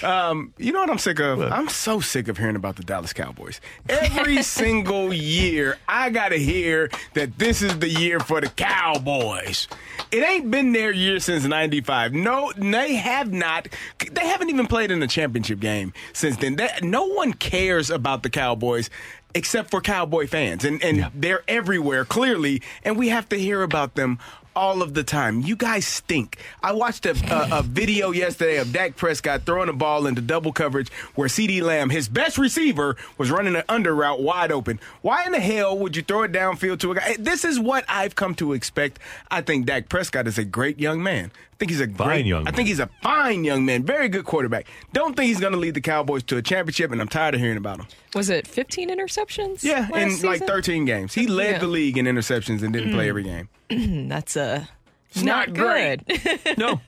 Um, 0.03 0.53
you 0.57 0.71
know 0.71 0.79
what 0.79 0.89
I'm 0.89 0.97
sick 0.97 1.19
of? 1.19 1.41
I'm 1.41 1.67
so 1.67 1.99
sick 1.99 2.27
of 2.27 2.37
hearing 2.37 2.55
about 2.55 2.75
the 2.77 2.83
Dallas 2.83 3.13
Cowboys. 3.13 3.59
Every 3.89 4.41
single 4.43 5.13
year, 5.13 5.77
I 5.87 6.09
gotta 6.09 6.37
hear 6.37 6.89
that 7.13 7.37
this 7.37 7.61
is 7.61 7.77
the 7.79 7.89
year 7.89 8.19
for 8.19 8.39
the 8.41 8.47
Cowboys. 8.49 9.67
It 10.11 10.23
ain't 10.27 10.49
been 10.51 10.71
their 10.71 10.91
year 10.91 11.19
since 11.19 11.43
'95. 11.45 12.13
No, 12.13 12.51
they 12.55 12.95
have 12.95 13.31
not. 13.33 13.67
They 14.11 14.25
haven't 14.27 14.49
even 14.49 14.67
played 14.67 14.91
in 14.91 15.01
a 15.03 15.07
championship 15.07 15.59
game 15.59 15.93
since 16.13 16.37
then. 16.37 16.55
They- 16.55 16.69
no 16.81 17.05
one 17.05 17.33
cares 17.33 17.89
about 17.89 18.23
the 18.23 18.29
Cowboys. 18.29 18.89
Except 19.35 19.71
for 19.71 19.81
Cowboy 19.81 20.27
fans, 20.27 20.63
and 20.63 20.83
and 20.83 21.09
they're 21.15 21.41
everywhere 21.47 22.05
clearly, 22.05 22.61
and 22.83 22.95
we 22.97 23.09
have 23.09 23.27
to 23.29 23.35
hear 23.35 23.63
about 23.63 23.95
them 23.95 24.19
all 24.55 24.81
of 24.81 24.93
the 24.93 25.03
time. 25.03 25.41
You 25.41 25.55
guys 25.55 25.85
stink. 25.85 26.37
I 26.61 26.73
watched 26.73 27.05
a, 27.05 27.11
a, 27.33 27.59
a 27.59 27.63
video 27.63 28.11
yesterday 28.11 28.57
of 28.57 28.71
Dak 28.71 28.95
Prescott 28.95 29.43
throwing 29.43 29.69
a 29.69 29.73
ball 29.73 30.07
into 30.07 30.21
double 30.21 30.51
coverage 30.51 30.91
where 31.15 31.27
CeeDee 31.27 31.61
Lamb, 31.61 31.89
his 31.89 32.07
best 32.07 32.37
receiver, 32.37 32.95
was 33.17 33.31
running 33.31 33.55
an 33.55 33.63
under 33.69 33.95
route 33.95 34.21
wide 34.21 34.51
open. 34.51 34.79
Why 35.01 35.25
in 35.25 35.31
the 35.31 35.39
hell 35.39 35.77
would 35.77 35.95
you 35.95 36.03
throw 36.03 36.23
it 36.23 36.31
downfield 36.31 36.79
to 36.79 36.91
a 36.91 36.95
guy? 36.95 37.15
This 37.19 37.45
is 37.45 37.59
what 37.59 37.85
I've 37.87 38.15
come 38.15 38.35
to 38.35 38.53
expect. 38.53 38.99
I 39.29 39.41
think 39.41 39.65
Dak 39.65 39.89
Prescott 39.89 40.27
is 40.27 40.37
a 40.37 40.45
great 40.45 40.79
young 40.79 41.01
man. 41.01 41.31
I 41.63 41.65
think 41.65 41.71
he's 41.71 41.81
a 41.81 41.87
Fine 41.87 42.07
great, 42.07 42.25
young 42.25 42.47
I 42.47 42.51
think 42.51 42.67
he's 42.67 42.79
a 42.79 42.89
fine 43.01 43.43
young 43.43 43.65
man, 43.65 43.83
very 43.85 44.09
good 44.09 44.25
quarterback. 44.25 44.67
Don't 44.91 45.15
think 45.15 45.27
he's 45.27 45.39
going 45.39 45.53
to 45.53 45.59
lead 45.59 45.73
the 45.75 45.81
Cowboys 45.81 46.23
to 46.23 46.37
a 46.37 46.41
championship, 46.41 46.91
and 46.91 46.99
I'm 47.01 47.07
tired 47.07 47.35
of 47.35 47.39
hearing 47.41 47.57
about 47.57 47.79
him. 47.79 47.87
Was 48.15 48.29
it 48.29 48.47
15 48.47 48.89
interceptions? 48.89 49.63
Yeah, 49.63 49.87
last 49.91 50.23
in 50.23 50.29
like 50.29 50.41
13 50.45 50.85
games, 50.85 51.13
he 51.13 51.27
led 51.27 51.51
Yeah. 51.53 51.59
the 51.59 51.67
league 51.67 51.97
in 51.97 52.05
interceptions 52.05 52.61
and 52.63 52.73
didn't 52.73 52.93
play 52.93 53.07
every 53.09 53.23
game. 53.23 53.49
That's 54.09 54.35
a. 54.35 54.67
not 55.15 55.23
not, 55.49 55.53
great. 55.53 56.05
good. 56.07 56.39
No. 56.57 56.81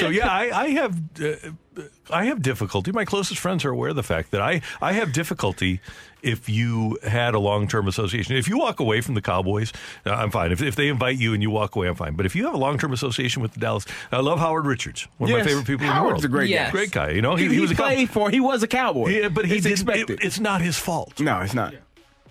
So 0.00 0.08
yeah, 0.08 0.28
I, 0.30 0.64
I 0.64 0.68
have 0.70 1.00
uh, 1.20 1.82
I 2.10 2.26
have 2.26 2.42
difficulty. 2.42 2.92
My 2.92 3.04
closest 3.06 3.40
friends 3.40 3.64
are 3.64 3.70
aware 3.70 3.90
of 3.90 3.96
the 3.96 4.02
fact 4.02 4.30
that 4.32 4.40
I 4.42 4.60
I 4.82 4.92
have 4.92 5.12
difficulty 5.12 5.80
if 6.22 6.48
you 6.48 6.98
had 7.06 7.34
a 7.34 7.38
long 7.38 7.68
term 7.68 7.88
association. 7.88 8.36
If 8.36 8.48
you 8.48 8.58
walk 8.58 8.80
away 8.80 9.00
from 9.00 9.14
the 9.14 9.22
Cowboys, 9.22 9.72
uh, 10.06 10.10
I'm 10.10 10.30
fine. 10.30 10.52
If, 10.52 10.62
if 10.62 10.76
they 10.76 10.88
invite 10.88 11.18
you 11.18 11.34
and 11.34 11.42
you 11.42 11.50
walk 11.50 11.76
away, 11.76 11.88
I'm 11.88 11.94
fine. 11.94 12.14
But 12.14 12.26
if 12.26 12.34
you 12.36 12.44
have 12.44 12.54
a 12.54 12.58
long 12.58 12.78
term 12.78 12.92
association 12.92 13.42
with 13.42 13.54
the 13.54 13.60
Dallas, 13.60 13.86
I 14.12 14.20
love 14.20 14.38
Howard 14.38 14.66
Richards, 14.66 15.08
one 15.18 15.30
of 15.30 15.38
my 15.38 15.44
favorite 15.44 15.66
people 15.66 15.86
Howard's 15.86 16.24
in 16.24 16.30
the 16.30 16.34
world. 16.36 16.44
a 16.44 16.46
great 16.46 16.50
Yes. 16.50 16.66
guy. 16.66 16.70
great 16.70 16.90
guy. 16.90 17.10
You 17.10 17.22
know, 17.22 17.36
He, 17.36 17.48
he, 17.48 17.54
he, 17.54 17.60
was 17.60 17.70
a 17.70 17.74
Cow- 17.74 17.84
played 17.86 18.10
for. 18.10 18.30
He 18.30 18.40
was 18.40 18.62
a 18.62 18.68
Cowboy. 18.68 19.08
Yeah, 19.10 19.28
but 19.28 19.44
he 19.46 19.54
it's 19.56 19.64
did. 19.64 19.72
expected. 19.72 20.20
It, 20.20 20.24
it's 20.24 20.40
not 20.40 20.60
his 20.60 20.76
fault. 20.78 21.20
no, 21.20 21.40
it's 21.40 21.54
not. 21.54 21.74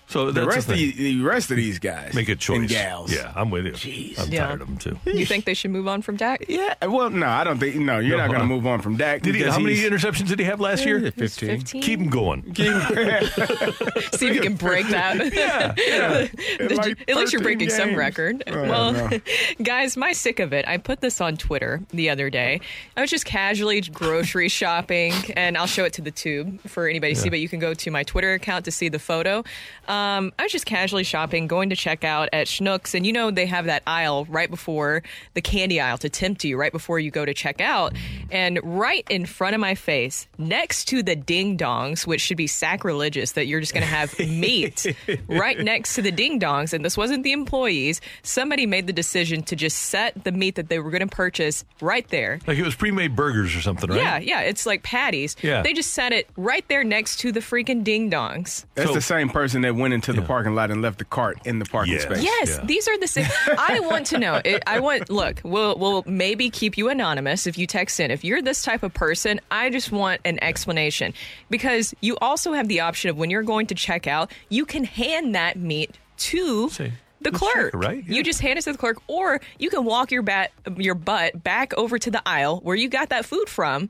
So 0.10 0.32
The 0.32 0.41
that's 0.41 0.56
rest 0.56 0.67
the 0.67 0.74
of 0.74 0.80
the, 0.80 0.91
the 1.17 1.22
rest 1.22 1.52
of 1.52 1.58
these 1.58 1.78
guys 1.78 2.15
Make 2.15 2.30
a 2.30 2.36
choice. 2.36 2.58
and 2.58 2.67
gals. 2.67 3.13
Yeah, 3.13 3.32
I'm 3.36 3.52
with 3.52 3.65
you. 3.67 3.74
Jeez, 3.74 4.19
I'm 4.19 4.32
Yeah. 4.34 4.48
tired 4.48 4.62
of 4.62 4.67
them 4.67 4.78
too. 4.78 4.98
you 5.06 5.24
think 5.26 5.45
they 5.45 5.54
should 5.54 5.69
move 5.69 5.88
on 5.88 6.02
from 6.02 6.15
Dak? 6.15 6.45
Yeah. 6.50 6.74
Well, 6.86 7.12
no, 7.12 7.28
I 7.28 7.43
don't 7.43 7.60
think. 7.60 7.76
No, 7.76 8.00
you're 8.00 8.17
No, 8.17 8.24
not 8.24 8.30
going 8.30 8.39
to 8.41 8.48
move 8.48 8.65
on 8.65 8.82
from 8.82 8.98
Dak. 8.98 9.22
Did 9.22 9.36
he? 9.36 9.43
How 9.43 9.60
many 9.60 9.76
interceptions 9.78 10.28
did 10.28 10.39
he 10.39 10.45
have 10.45 10.60
last 10.60 10.84
year? 10.84 11.00
15. 11.00 11.50
15? 11.60 11.82
Keep 11.84 12.00
him 12.00 12.10
going. 12.10 12.43
See 12.56 14.28
if 14.28 14.36
you 14.36 14.41
can 14.41 14.56
break 14.56 14.88
that. 14.89 15.32
Yeah, 15.34 15.74
yeah. 15.78 16.28
In 16.60 16.76
like 16.76 16.98
At 17.08 17.15
least 17.15 17.32
you're 17.32 17.41
13 17.41 17.43
breaking 17.43 17.69
some 17.69 17.95
record. 17.95 18.43
Oh, 18.48 18.62
well, 18.63 18.93
no. 18.93 19.19
guys, 19.63 19.95
my 19.95 20.12
sick 20.12 20.39
of 20.39 20.54
it. 20.54 20.67
I 20.67 20.78
put 20.78 21.02
this 21.02 21.22
on 21.22 21.38
Twitter 21.38 21.82
the 21.91 22.10
other 22.10 22.32
day. 22.32 22.62
I 22.98 23.02
was 23.02 23.12
just 23.12 23.26
casually 23.26 23.82
grocery 23.82 24.50
shopping, 24.50 25.13
and 25.36 25.56
I'll 25.56 25.67
show 25.67 25.86
it 25.86 25.93
to 25.93 26.02
the 26.02 26.12
tube 26.12 26.62
for 26.67 26.88
anybody 26.88 27.13
to 27.13 27.19
see, 27.19 27.30
but 27.30 27.39
you 27.39 27.48
can 27.48 27.60
go 27.60 27.76
to 27.76 27.91
my 27.91 28.02
Twitter 28.04 28.34
account 28.34 28.65
to 28.65 28.72
see 28.72 28.89
the 28.89 28.98
photo. 29.00 29.43
Um, 29.88 29.99
Um, 30.00 30.32
I 30.40 30.44
was 30.44 30.52
just 30.52 30.66
casually 30.66 31.04
shopping, 31.04 31.48
going 31.48 31.70
to 31.72 31.76
check 31.76 32.04
out 32.04 32.30
at 32.32 32.48
Schnucks, 32.48 32.94
and 32.94 33.06
you 33.06 33.12
know 33.12 33.32
they 33.32 33.46
have 33.46 33.66
that 33.66 33.84
aisle 33.86 34.26
right 34.30 34.50
before 34.50 35.04
the 35.34 35.42
candy 35.42 35.82
aisle 35.82 35.98
to 36.00 36.10
tempt 36.10 36.44
you 36.44 36.58
right 36.58 36.72
before 36.72 37.00
you 37.00 37.12
go 37.12 37.26
to 37.26 37.34
check 37.34 37.60
out. 37.60 37.94
And 38.32 38.60
right 38.64 39.06
in 39.10 39.26
front 39.26 39.56
of 39.56 39.62
my 39.62 39.76
face, 39.76 40.28
next 40.38 40.86
to 40.86 41.04
the 41.04 41.16
ding 41.16 41.58
dongs, 41.58 42.08
which 42.08 42.22
should 42.22 42.38
be 42.38 42.48
sacrilegious 42.48 43.34
that 43.34 43.48
you're 43.48 43.60
just 43.60 43.74
going 43.74 43.84
to 43.86 43.90
have 43.90 44.18
meat 44.30 44.86
right 45.28 45.60
next 45.60 45.96
to 45.96 46.02
the 46.02 46.12
ding 46.12 46.40
dongs, 46.40 46.72
and 46.74 46.86
this 46.86 46.96
wasn't 46.96 47.24
the 47.24 47.32
employees, 47.34 48.00
somebody 48.24 48.66
made 48.66 48.88
the 48.88 48.94
decision 48.94 49.44
to 49.44 49.56
just 49.56 49.78
set 49.78 50.24
the 50.24 50.32
meat 50.32 50.56
that 50.56 50.70
they 50.70 50.80
were 50.80 50.92
going 50.92 51.08
to 51.08 51.14
purchase 51.16 51.66
right 51.82 52.08
there. 52.10 52.40
Like 52.48 52.58
it 52.58 52.64
was 52.64 52.76
pre-made 52.76 53.16
burgers 53.16 53.56
or 53.56 53.62
something, 53.62 53.90
right? 53.90 54.00
Yeah, 54.00 54.20
yeah, 54.20 54.42
it's 54.42 54.66
like 54.66 54.84
patties. 54.84 55.36
Yeah. 55.42 55.62
They 55.62 55.74
just 55.74 55.92
set 55.94 56.14
it 56.14 56.30
right 56.38 56.66
there 56.70 56.84
next 56.84 57.18
to 57.20 57.32
the 57.32 57.40
freaking 57.42 57.84
ding 57.84 58.10
dongs. 58.10 58.66
That's 58.76 58.90
So- 58.90 58.94
the 58.96 59.02
same 59.02 59.30
person 59.30 59.62
that 59.64 59.76
went 59.76 59.88
into 59.93 60.13
the 60.13 60.21
parking 60.21 60.56
lot 60.56 60.71
and 60.71 60.82
left 60.82 60.97
the 60.99 61.06
cart 61.06 61.38
in 61.45 61.60
the 61.60 61.65
parking 61.65 61.93
Yes. 61.93 62.04
space. 62.04 62.23
Yes, 62.23 62.58
Yeah. 62.58 62.65
these 62.65 62.88
are 62.88 62.97
the 62.99 63.08
same. 63.08 63.28
I 63.58 63.80
want 63.82 64.08
to 64.08 64.17
know. 64.17 64.41
It, 64.43 64.63
I 64.67 64.80
want. 64.80 65.10
Look, 65.10 65.41
we'll 65.43 65.78
we'll 65.78 66.04
maybe 66.06 66.49
keep 66.49 66.78
you 66.78 66.89
anonymous 66.89 67.47
if 67.47 67.58
you 67.58 67.67
text 67.67 67.99
in. 67.99 68.12
If 68.12 68.23
you're 68.23 68.41
this 68.41 68.63
type 68.63 68.84
of 68.84 68.93
person, 68.93 69.39
I 69.52 69.69
just 69.69 69.91
want 69.91 70.21
an 70.25 70.41
explanation 70.43 71.13
because 71.49 71.93
you 72.02 72.17
also 72.21 72.54
have 72.54 72.67
the 72.67 72.82
option 72.82 73.10
of 73.10 73.17
when 73.17 73.30
you're 73.30 73.43
going 73.43 73.67
to 73.67 73.75
check 73.75 74.08
out, 74.08 74.32
you 74.49 74.65
can 74.65 74.84
hand 74.84 75.36
that 75.36 75.58
meat 75.58 75.97
to. 76.17 76.69
Say, 76.69 76.93
The 77.21 77.32
"Let's 77.32 77.38
clerk, 77.43 77.71
check 77.73 77.82
right? 77.82 78.04
Yeah. 78.08 78.15
You 78.15 78.23
just 78.23 78.39
hand 78.41 78.58
it 78.60 78.62
to 78.63 78.71
the 78.71 78.78
clerk, 78.78 79.02
or 79.08 79.41
you 79.58 79.69
can 79.69 79.84
walk 79.84 80.10
your 80.12 80.21
bat, 80.21 80.52
your 80.78 80.95
butt 80.95 81.43
back 81.43 81.73
over 81.75 81.99
to 81.99 82.10
the 82.10 82.21
aisle 82.25 82.60
where 82.63 82.75
you 82.78 82.88
got 82.88 83.10
that 83.10 83.25
food 83.25 83.49
from, 83.49 83.89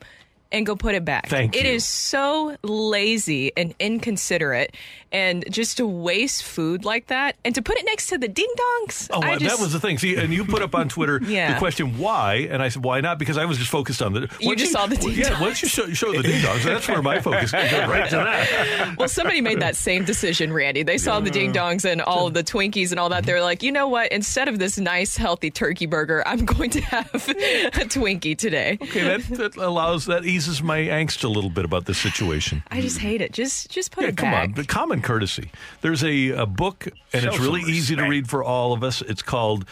and 0.52 0.66
go 0.66 0.76
put 0.76 0.96
it 0.96 1.06
back. 1.06 1.28
Thank 1.30 1.56
you. 1.56 1.62
is 1.62 1.86
so 1.86 2.56
lazy 2.64 3.52
and 3.56 3.76
inconsiderate, 3.80 4.76
and 5.12 5.46
just 5.52 5.78
to 5.78 5.86
waste 5.88 6.44
food 6.44 6.86
like 6.86 7.08
that, 7.08 7.36
and 7.46 7.54
to 7.56 7.62
put 7.62 7.78
it 7.78 7.86
next 7.86 8.08
to 8.08 8.18
the 8.18 8.28
ding 8.28 8.50
dongs. 8.58 9.10
Oh, 9.14 9.22
I 9.22 9.38
just, 9.38 9.56
that 9.58 9.62
was 9.64 9.74
the 9.74 9.80
thing. 9.80 9.98
See, 9.98 10.16
and 10.16 10.34
you 10.34 10.46
put 10.46 10.62
up 10.62 10.74
on 10.76 10.90
Twitter 10.90 11.20
Yeah. 11.30 11.54
the 11.54 11.60
question 11.60 11.98
why, 12.00 12.48
and 12.50 12.62
I 12.64 12.70
said 12.70 12.84
why 12.84 13.02
not 13.02 13.20
because 13.20 13.38
I 13.38 13.46
was 13.46 13.58
just 13.58 13.70
focused 13.70 14.02
on 14.02 14.14
the. 14.14 14.30
You 14.40 14.56
just 14.56 14.72
saw 14.72 14.88
the 14.88 14.96
ding 14.98 15.12
Yeah, 15.12 15.40
once 15.40 15.62
you 15.62 15.68
show, 15.68 15.88
show 15.94 16.12
the 16.14 16.24
ding 16.24 16.42
dongs, 16.42 16.64
that's 16.64 16.88
where 16.88 17.02
my 17.02 17.20
focus 17.22 17.52
goes 17.52 17.72
right 17.72 18.10
to 18.10 18.16
that. 18.16 18.96
well, 18.98 19.08
somebody 19.10 19.42
made 19.42 19.62
that 19.62 19.76
same 19.76 20.04
decision, 20.06 20.52
Randy. 20.52 20.84
They 20.84 20.98
saw 20.98 21.20
the 21.20 21.30
ding 21.30 21.54
dongs 21.54 21.86
and 21.86 22.02
all 22.02 22.28
of 22.28 22.34
the 22.34 22.44
Twinkies 22.44 22.92
and 22.92 23.00
all 23.00 23.10
that. 23.10 23.26
They're 23.26 23.42
like, 23.42 23.62
you 23.62 23.72
know 23.72 23.88
what? 23.88 24.12
Instead 24.12 24.48
of 24.48 24.58
this 24.60 24.80
nice, 24.80 25.16
healthy 25.16 25.52
turkey 25.52 25.86
burger, 25.86 26.24
I'm 26.28 26.46
going 26.46 26.70
to 26.72 26.82
have 26.82 27.06
a 27.14 27.86
Twinkie 27.86 28.38
today. 28.38 28.78
Okay, 28.82 29.18
that, 29.18 29.38
that 29.38 29.56
allows 29.58 30.06
that 30.08 30.26
eases 30.40 30.64
my 30.64 30.80
angst 30.80 31.26
a 31.26 31.28
little 31.28 31.50
bit 31.50 31.66
about 31.66 31.86
this 31.86 31.98
situation. 31.98 32.64
I 32.72 32.80
just 32.80 32.98
hate 33.00 33.20
it. 33.20 33.34
Just, 33.34 33.70
just 33.70 33.92
put 33.92 34.04
Yeah, 34.04 34.10
it 34.12 34.18
come 34.18 34.32
back. 34.32 34.44
on. 34.50 34.54
The 34.54 34.64
common 34.64 35.02
courtesy. 35.02 35.52
There's 35.82 36.02
a, 36.04 36.30
a 36.30 36.46
book, 36.46 36.88
and 37.12 37.24
Show 37.24 37.30
it's 37.30 37.40
really 37.40 37.62
some 37.62 37.70
easy 37.72 37.96
to 37.98 38.04
read 38.08 38.30
for 38.30 38.42
all 38.42 38.72
of 38.72 38.82
us. 38.82 39.02
It's 39.02 39.22
called 39.22 39.66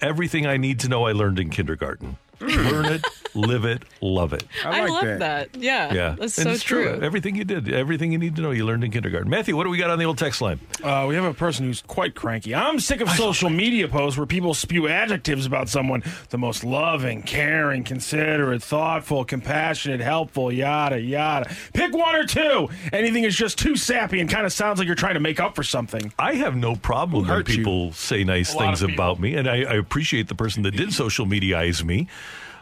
Everything 0.00 0.46
I 0.46 0.56
Need 0.56 0.80
to 0.80 0.88
Know 0.88 1.04
I 1.06 1.12
Learned 1.12 1.38
in 1.38 1.50
Kindergarten. 1.50 2.16
Learn 2.40 2.86
it, 2.86 3.04
live 3.34 3.64
it, 3.64 3.82
love 4.00 4.32
it. 4.32 4.44
I, 4.64 4.86
love 4.86 5.04
that. 5.20 5.56
Yeah. 5.56 5.92
Yeah, 5.92 6.16
That's 6.18 6.38
And 6.38 6.46
so 6.46 6.50
it's 6.52 6.62
true. 6.62 7.00
Everything 7.02 7.36
you 7.36 7.44
did, 7.44 7.72
everything 7.72 8.12
you 8.12 8.18
need 8.18 8.36
to 8.36 8.42
know, 8.42 8.50
you 8.50 8.64
learned 8.64 8.84
in 8.84 8.90
kindergarten. 8.90 9.30
Matthew, 9.30 9.56
what 9.56 9.64
do 9.64 9.70
we 9.70 9.78
got 9.78 9.90
on 9.90 9.98
the 9.98 10.04
old 10.04 10.18
text 10.18 10.40
line? 10.40 10.60
Uh, 10.82 11.06
we 11.08 11.14
have 11.14 11.24
a 11.24 11.34
person 11.34 11.66
who's 11.66 11.82
quite 11.82 12.14
cranky. 12.14 12.54
I'm 12.54 12.80
sick 12.80 13.00
of 13.00 13.08
social 13.10 13.50
media 13.50 13.88
posts 13.88 14.18
where 14.18 14.26
people 14.26 14.54
spew 14.54 14.88
adjectives 14.88 15.46
about 15.46 15.68
someone 15.68 16.02
the 16.30 16.38
most 16.38 16.64
loving, 16.64 17.22
caring, 17.22 17.84
considerate, 17.84 18.62
thoughtful, 18.62 19.24
compassionate, 19.24 20.00
helpful, 20.00 20.52
yada, 20.52 21.00
yada. 21.00 21.54
Pick 21.72 21.92
one 21.92 22.14
or 22.14 22.24
two. 22.24 22.68
Anything 22.92 23.24
is 23.24 23.36
just 23.36 23.58
too 23.58 23.76
sappy 23.76 24.20
and 24.20 24.28
kind 24.28 24.46
of 24.46 24.52
sounds 24.52 24.78
like 24.78 24.86
you're 24.86 24.94
trying 24.94 25.14
to 25.14 25.20
make 25.20 25.40
up 25.40 25.54
for 25.54 25.62
something. 25.62 26.12
I 26.18 26.34
have 26.34 26.56
no 26.56 26.76
problem 26.76 27.22
when 27.22 27.30
hurt 27.30 27.48
you? 27.48 27.56
people 27.56 27.92
say 27.92 28.24
nice 28.24 28.54
A 28.54 28.58
things 28.58 28.82
about 28.82 29.20
me, 29.20 29.34
and 29.34 29.48
I, 29.48 29.62
I 29.62 29.74
appreciate 29.74 30.28
the 30.28 30.34
person 30.34 30.62
that 30.64 30.72
did 30.72 30.92
social 30.92 31.26
mediaize 31.26 31.84
me. 31.84 32.08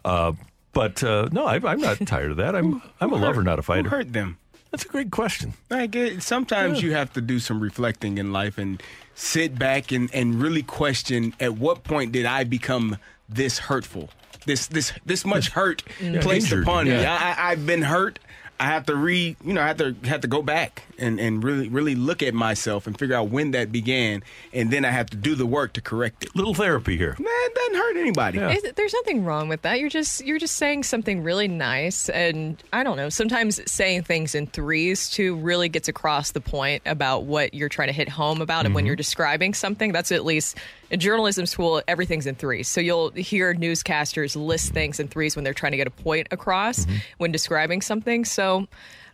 Uh, 0.05 0.33
but 0.73 1.03
uh, 1.05 1.29
no, 1.33 1.45
I, 1.47 1.57
I'm 1.65 1.81
not 1.81 1.99
tired 2.07 2.31
of 2.31 2.37
that. 2.39 2.55
I'm 2.57 2.83
I'm 3.01 3.13
a 3.13 3.17
lover, 3.17 3.43
not 3.43 3.59
a 3.59 3.63
Who 3.63 3.67
fighter. 3.67 3.89
hurt 3.91 4.13
them? 4.13 4.39
That's 4.71 4.85
a 4.87 4.89
great 4.89 5.11
question. 5.11 5.53
I 5.71 5.87
get 5.87 6.23
sometimes 6.23 6.83
you 6.83 6.93
have 6.95 7.13
to 7.13 7.21
do 7.21 7.39
some 7.39 7.61
reflecting 7.61 8.17
in 8.19 8.33
life 8.33 8.57
and 8.57 8.83
sit 9.15 9.59
back 9.59 9.93
and, 9.93 10.09
and 10.15 10.41
really 10.41 10.63
question 10.63 11.35
at 11.39 11.55
what 11.59 11.85
point 11.85 12.13
did 12.13 12.25
I 12.25 12.45
become 12.45 12.97
this 13.29 13.59
hurtful? 13.59 14.09
This 14.47 14.67
this 14.69 14.93
this 15.05 15.25
much 15.27 15.51
hurt 15.51 15.83
placed 16.23 16.47
Injured, 16.47 16.63
upon 16.63 16.87
me. 16.87 16.93
yeah. 16.93 17.17
I, 17.39 17.49
I, 17.49 17.51
I've 17.53 17.67
been 17.67 17.83
hurt. 17.83 18.19
I 18.63 18.67
have 18.67 18.87
to 18.87 18.95
re 18.95 19.35
you 19.45 19.53
know, 19.53 19.61
I 19.61 19.67
have 19.67 19.79
to 19.79 19.97
have 20.05 20.21
to 20.21 20.29
go 20.29 20.41
back 20.41 20.85
and, 20.97 21.19
and 21.19 21.43
really 21.43 21.69
really 21.69 21.97
look 21.97 22.23
at 22.23 22.33
myself 22.33 22.87
and 22.87 22.97
figure 22.97 23.17
out 23.17 23.29
when 23.29 23.51
that 23.51 23.73
began 23.73 24.23
and 24.53 24.71
then 24.71 24.85
I 24.85 24.91
have 24.91 25.11
to 25.11 25.17
do 25.17 25.35
the 25.35 25.47
work 25.47 25.73
to 25.73 25.81
correct 25.81 26.23
it. 26.23 26.37
Little 26.37 26.55
therapy 26.55 26.97
here. 26.97 27.17
Man, 27.19 27.27
it 27.29 27.55
doesn't 27.57 27.75
hurt 27.75 27.97
anybody. 27.97 28.39
Is- 28.39 28.73
There's 28.77 28.93
nothing 28.93 29.25
wrong 29.25 29.49
with 29.49 29.63
that. 29.63 29.81
You're 29.81 29.89
just 29.89 30.25
you're 30.25 30.39
just 30.39 30.57
saying 30.59 30.85
something 30.85 31.25
really 31.25 31.49
nice, 31.49 32.09
and 32.09 32.63
I 32.73 32.85
don't 32.85 32.97
know. 32.97 33.09
Sometimes 33.09 33.61
saying 33.71 34.05
things 34.05 34.37
in 34.37 34.47
threes 34.47 35.11
too 35.11 35.35
really 35.35 35.69
gets 35.69 35.89
across 35.89 36.31
the 36.31 36.41
point 36.41 36.85
about 36.87 37.25
what 37.25 37.55
you're 37.55 37.69
trying 37.69 37.89
to 37.89 37.95
hit 37.95 38.09
home 38.09 38.41
about, 38.41 38.65
and 38.65 38.77
when 38.77 38.83
mm-hmm. 38.83 38.87
you're 38.89 38.97
describing 38.97 39.55
something, 39.55 39.91
that's 39.91 40.13
at 40.13 40.25
least 40.25 40.57
in 40.93 41.01
journalism 41.01 41.47
school. 41.47 41.83
Everything's 41.89 42.27
in 42.27 42.37
threes, 42.37 42.69
so 42.69 42.81
you'll 42.81 43.11
hear 43.11 43.55
newscasters 43.55 44.37
list 44.37 44.73
things 44.73 45.01
in 45.01 45.09
threes 45.09 45.35
when 45.35 45.43
they're 45.45 45.55
trying 45.55 45.73
to 45.73 45.79
get 45.79 45.89
a 45.89 45.91
point 45.91 46.29
across 46.31 46.85
mm-hmm. 46.85 46.99
when 47.19 47.33
describing 47.33 47.81
something. 47.83 48.25
So. 48.25 48.69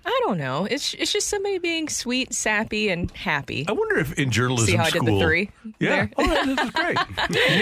I 0.06 0.20
don't 0.24 0.38
know. 0.38 0.64
It's 0.64 0.94
it's 0.94 1.12
just 1.12 1.28
somebody 1.28 1.58
being 1.58 1.88
sweet, 1.88 2.32
sappy, 2.32 2.88
and 2.88 3.10
happy. 3.10 3.66
I 3.68 3.72
wonder 3.72 3.98
if 3.98 4.14
in 4.14 4.30
journalism 4.30 4.68
See 4.68 4.76
how 4.76 4.84
I 4.84 4.88
school, 4.90 5.04
did 5.04 5.14
the 5.16 5.20
three 5.20 5.50
yeah, 5.80 5.88
there? 5.90 6.10
oh, 6.16 6.26
that- 6.26 6.46
this 6.46 6.64
is 6.64 6.70
great. 6.70 6.98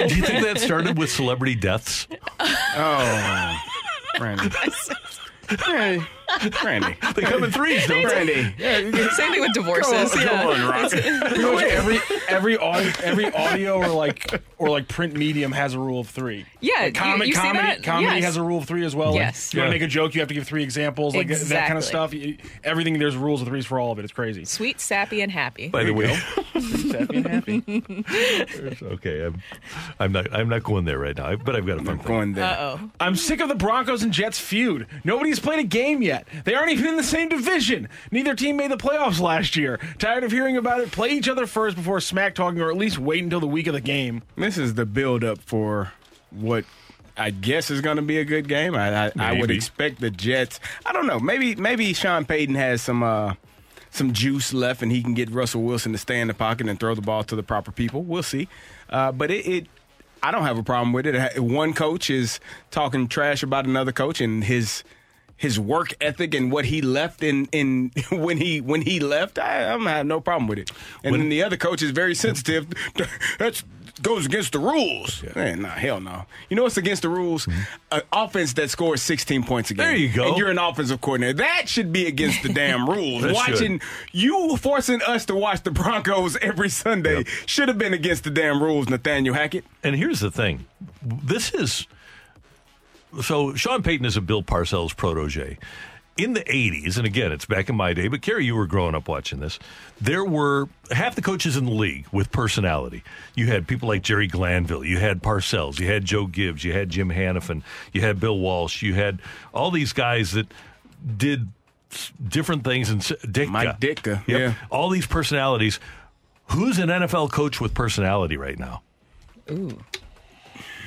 Do 0.08 0.14
you 0.14 0.22
think 0.22 0.44
that 0.44 0.60
started 0.60 0.96
with 0.98 1.10
celebrity 1.10 1.56
deaths? 1.56 2.06
Oh 2.38 3.58
Randy. 4.20 4.50
Randy. 5.66 6.06
Randy. 6.64 6.96
They 7.14 7.22
come 7.22 7.44
in 7.44 7.50
threes, 7.50 7.86
don't 7.86 8.02
they? 8.02 8.14
Randy. 8.14 8.54
Yeah, 8.58 9.08
Same 9.10 9.32
thing 9.32 9.40
with 9.40 9.54
divorces. 9.54 10.12
Come 10.12 10.18
on, 10.20 10.20
yeah. 10.20 10.28
come 10.28 10.46
on, 10.48 10.68
Rock. 10.68 10.90
Pretty 11.30 11.42
much 11.42 11.62
every 11.64 11.98
every 12.28 12.58
audio, 12.58 12.92
every 13.02 13.32
audio 13.32 13.78
or 13.78 13.88
like 13.88 14.42
or 14.58 14.68
like 14.68 14.88
print 14.88 15.14
medium 15.14 15.52
has 15.52 15.74
a 15.74 15.78
rule 15.78 16.00
of 16.00 16.08
three. 16.08 16.44
Yeah, 16.60 16.74
Like 16.80 16.96
you- 16.98 17.24
you 17.26 17.32
see 17.34 17.40
comedy, 17.40 17.66
that? 17.68 17.82
comedy 17.82 18.06
Yes. 18.16 18.24
has 18.24 18.36
a 18.36 18.42
rule 18.42 18.58
of 18.58 18.64
three 18.66 18.84
as 18.84 18.94
well. 18.96 19.10
Like, 19.12 19.20
Yes. 19.20 19.54
you 19.54 19.60
want 19.60 19.70
to 19.70 19.74
make 19.78 19.82
a 19.82 19.86
joke, 19.86 20.14
you 20.14 20.20
have 20.20 20.28
to 20.28 20.34
give 20.34 20.46
three 20.46 20.62
examples, 20.62 21.14
like 21.14 21.28
that 21.28 21.66
kind 21.68 21.78
of 21.78 21.84
stuff. 21.84 22.12
Everything 22.64 22.98
there's 22.98 23.16
rules 23.16 23.40
of 23.42 23.48
threes 23.48 23.64
for 23.66 23.78
all 23.78 23.92
of 23.92 23.98
it. 23.98 24.04
It's 24.04 24.12
crazy. 24.12 24.44
Sweet, 24.44 24.80
sappy, 24.80 25.20
and 25.22 25.30
happy. 25.32 25.68
By 25.68 25.84
the 25.84 25.92
way, 25.92 26.06
Happy 26.08 27.16
and 27.16 27.26
happy. 27.26 27.62
okay, 28.82 29.24
I'm, 29.26 29.42
I'm 30.00 30.12
not 30.12 30.32
I'm 30.34 30.48
not 30.48 30.62
going 30.62 30.84
there 30.84 30.98
right 30.98 31.16
now, 31.16 31.36
but 31.36 31.54
I've 31.56 31.66
got 31.66 31.78
a 31.80 31.84
fun 31.84 31.98
thing. 31.98 32.06
Going 32.06 32.32
there. 32.34 32.44
Uh 32.44 32.56
oh. 32.80 32.90
I'm 33.00 33.16
sick 33.16 33.40
of 33.40 33.48
the 33.48 33.54
Broncos 33.54 34.02
and 34.02 34.12
Jets 34.12 34.38
feud. 34.38 34.86
Nobody's 35.04 35.38
played 35.38 35.58
a 35.60 35.64
game 35.64 36.02
yet. 36.02 36.15
They 36.44 36.54
aren't 36.54 36.72
even 36.72 36.86
in 36.86 36.96
the 36.96 37.02
same 37.02 37.28
division. 37.28 37.88
Neither 38.10 38.34
team 38.34 38.56
made 38.56 38.70
the 38.70 38.76
playoffs 38.76 39.20
last 39.20 39.56
year. 39.56 39.78
Tired 39.98 40.24
of 40.24 40.32
hearing 40.32 40.56
about 40.56 40.80
it? 40.80 40.90
Play 40.90 41.10
each 41.10 41.28
other 41.28 41.46
first 41.46 41.76
before 41.76 42.00
smack 42.00 42.34
talking, 42.34 42.60
or 42.60 42.70
at 42.70 42.76
least 42.76 42.98
wait 42.98 43.22
until 43.22 43.40
the 43.40 43.46
week 43.46 43.66
of 43.66 43.74
the 43.74 43.80
game. 43.80 44.22
This 44.36 44.58
is 44.58 44.74
the 44.74 44.86
build 44.86 45.24
up 45.24 45.38
for 45.38 45.92
what 46.30 46.64
I 47.16 47.30
guess 47.30 47.70
is 47.70 47.80
going 47.80 47.96
to 47.96 48.02
be 48.02 48.18
a 48.18 48.24
good 48.24 48.48
game. 48.48 48.74
I, 48.74 49.06
I, 49.06 49.12
I 49.18 49.32
would 49.32 49.50
expect 49.50 50.00
the 50.00 50.10
Jets. 50.10 50.60
I 50.84 50.92
don't 50.92 51.06
know. 51.06 51.18
Maybe 51.18 51.54
maybe 51.54 51.92
Sean 51.94 52.24
Payton 52.24 52.54
has 52.56 52.82
some 52.82 53.02
uh, 53.02 53.34
some 53.90 54.12
juice 54.12 54.52
left, 54.52 54.82
and 54.82 54.92
he 54.92 55.02
can 55.02 55.14
get 55.14 55.30
Russell 55.30 55.62
Wilson 55.62 55.92
to 55.92 55.98
stay 55.98 56.20
in 56.20 56.28
the 56.28 56.34
pocket 56.34 56.68
and 56.68 56.78
throw 56.78 56.94
the 56.94 57.02
ball 57.02 57.24
to 57.24 57.36
the 57.36 57.42
proper 57.42 57.72
people. 57.72 58.02
We'll 58.02 58.22
see. 58.22 58.48
Uh, 58.90 59.12
but 59.12 59.30
it, 59.30 59.46
it, 59.46 59.66
I 60.22 60.30
don't 60.30 60.42
have 60.42 60.58
a 60.58 60.62
problem 60.62 60.92
with 60.92 61.06
it. 61.06 61.40
One 61.40 61.72
coach 61.72 62.10
is 62.10 62.38
talking 62.70 63.08
trash 63.08 63.42
about 63.42 63.64
another 63.64 63.92
coach, 63.92 64.20
and 64.20 64.44
his 64.44 64.84
his 65.36 65.60
work 65.60 65.94
ethic 66.00 66.34
and 66.34 66.50
what 66.50 66.64
he 66.66 66.80
left 66.80 67.22
in, 67.22 67.46
in 67.52 67.90
when 68.10 68.38
he 68.38 68.60
when 68.60 68.82
he 68.82 69.00
left, 69.00 69.38
I, 69.38 69.64
I'm 69.72 69.84
have 69.86 70.06
no 70.06 70.20
problem 70.20 70.46
with 70.48 70.58
it. 70.58 70.70
And 71.04 71.12
When- 71.12 71.20
then 71.20 71.28
the 71.28 71.42
other 71.42 71.56
coach 71.56 71.82
is 71.82 71.90
very 71.90 72.14
sensitive. 72.14 72.66
That's 73.38 73.62
goes 74.02 74.26
against 74.26 74.52
the 74.52 74.58
rules. 74.58 75.24
Man, 75.34 75.62
nah, 75.62 75.70
hell 75.70 76.00
no. 76.00 76.26
You 76.50 76.56
know 76.56 76.64
what's 76.64 76.76
against 76.76 77.00
the 77.00 77.08
rules? 77.08 77.48
An 77.90 78.02
offense 78.12 78.52
that 78.52 78.68
scores 78.68 79.00
16 79.00 79.44
points 79.44 79.70
a 79.70 79.74
game. 79.74 79.86
Mm-hmm. 79.86 79.90
There 79.90 79.96
you 79.98 80.12
go. 80.12 80.28
And 80.28 80.36
you're 80.36 80.50
an 80.50 80.58
offensive 80.58 81.00
coordinator. 81.00 81.38
That 81.38 81.66
should 81.66 81.92
be 81.94 82.06
against 82.06 82.42
the 82.42 82.50
damn 82.52 82.86
rules. 82.90 83.22
That 83.22 83.34
should. 83.36 83.52
Watching 83.54 83.80
you 84.12 84.58
forcing 84.58 85.00
us 85.00 85.24
to 85.26 85.34
watch 85.34 85.62
the 85.62 85.70
Broncos 85.70 86.36
every 86.42 86.68
Sunday 86.68 87.18
Yep. 87.18 87.26
should 87.46 87.68
have 87.68 87.78
been 87.78 87.94
against 87.94 88.24
the 88.24 88.30
damn 88.30 88.62
rules, 88.62 88.88
Nathaniel 88.90 89.34
Hackett. 89.34 89.64
And 89.82 89.96
here's 89.96 90.20
the 90.20 90.30
thing 90.30 90.66
this 91.02 91.54
is 91.54 91.86
so 93.22 93.54
Sean 93.54 93.82
Payton 93.82 94.06
is 94.06 94.16
a 94.16 94.20
Bill 94.20 94.42
Parcells 94.42 94.96
protege. 94.96 95.58
In 96.18 96.32
the 96.32 96.40
80s, 96.40 96.96
and 96.96 97.06
again, 97.06 97.30
it's 97.30 97.44
back 97.44 97.68
in 97.68 97.76
my 97.76 97.92
day, 97.92 98.08
but 98.08 98.22
Carey, 98.22 98.46
you 98.46 98.56
were 98.56 98.66
growing 98.66 98.94
up 98.94 99.06
watching 99.06 99.38
this. 99.38 99.58
There 100.00 100.24
were 100.24 100.66
half 100.90 101.14
the 101.14 101.20
coaches 101.20 101.58
in 101.58 101.66
the 101.66 101.72
league 101.72 102.06
with 102.10 102.32
personality. 102.32 103.02
You 103.34 103.48
had 103.48 103.68
people 103.68 103.86
like 103.88 104.02
Jerry 104.02 104.26
Glanville, 104.26 104.82
you 104.82 104.98
had 104.98 105.22
Parcells, 105.22 105.78
you 105.78 105.86
had 105.86 106.06
Joe 106.06 106.26
Gibbs, 106.26 106.64
you 106.64 106.72
had 106.72 106.88
Jim 106.88 107.10
Hanifan, 107.10 107.62
you 107.92 108.00
had 108.00 108.18
Bill 108.18 108.38
Walsh, 108.38 108.80
you 108.80 108.94
had 108.94 109.20
all 109.52 109.70
these 109.70 109.92
guys 109.92 110.32
that 110.32 110.46
did 111.18 111.48
different 112.26 112.64
things. 112.64 112.88
And 112.88 113.00
s- 113.02 113.12
Ditka. 113.22 113.48
Mike 113.50 113.78
Ditka, 113.78 114.26
Yep. 114.26 114.40
yeah. 114.40 114.54
All 114.70 114.88
these 114.88 115.06
personalities. 115.06 115.80
Who's 116.46 116.78
an 116.78 116.88
NFL 116.88 117.30
coach 117.30 117.60
with 117.60 117.74
personality 117.74 118.38
right 118.38 118.58
now? 118.58 118.80
Ooh. 119.50 119.78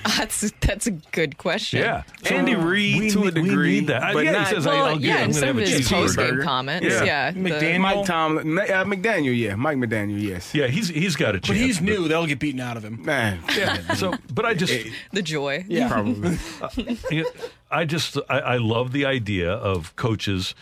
That's 0.18 0.52
that's 0.62 0.88
a 0.88 0.92
good 0.92 1.38
question. 1.38 1.80
Yeah. 1.82 2.04
Andy 2.30 2.56
Reid 2.56 3.00
we 3.00 3.10
to 3.12 3.20
a 3.24 3.26
need- 3.32 3.36
we 3.44 3.50
degree, 3.50 3.72
need 3.80 3.88
that. 3.88 4.14
but 4.14 4.24
yeah, 4.26 4.32
not- 4.32 4.48
he 4.48 4.54
says, 4.56 4.66
Well, 4.66 4.86
I'll 4.86 4.98
get, 4.98 5.02
yeah, 5.08 5.16
I'm 5.24 5.32
going 5.32 5.34
to 5.34 5.46
have 5.46 5.56
some 5.56 5.58
a 5.58 5.62
of 5.62 5.68
his 5.68 5.90
post 5.90 6.18
game 6.18 6.26
cheeseburger. 6.36 6.44
comments. 6.44 6.86
Yeah. 6.88 7.04
Yeah, 7.04 7.32
the- 7.32 7.40
McDaniel. 7.40 7.80
Mike 7.82 8.06
Tomlin, 8.06 8.60
uh, 8.60 8.64
McDaniel, 8.86 9.38
yeah, 9.38 9.56
Mike 9.56 9.78
McDaniel, 9.78 10.22
yes. 10.22 10.54
Yeah, 10.56 10.68
he's 10.68 10.88
he's 10.90 11.16
got 11.16 11.36
a 11.36 11.40
chance. 11.40 11.48
But 11.48 11.58
he's 11.58 11.82
new. 11.82 12.08
They'll 12.08 12.26
get 12.28 12.40
beaten 12.40 12.62
out 12.62 12.78
of 12.78 12.84
him. 12.86 13.04
Man, 13.04 13.40
Yeah. 13.58 13.94
So, 13.96 14.14
but 14.34 14.46
I 14.46 14.54
just, 14.54 14.74
the 15.12 15.22
joy. 15.22 15.66
Yeah. 15.68 15.90
probably. 15.92 16.38
you 17.12 17.26
I 17.72 17.86
just, 17.86 18.18
I, 18.30 18.40
I 18.40 18.58
love 18.58 18.92
the 18.94 19.06
idea 19.06 19.52
of 19.52 19.96
coaches 19.96 20.56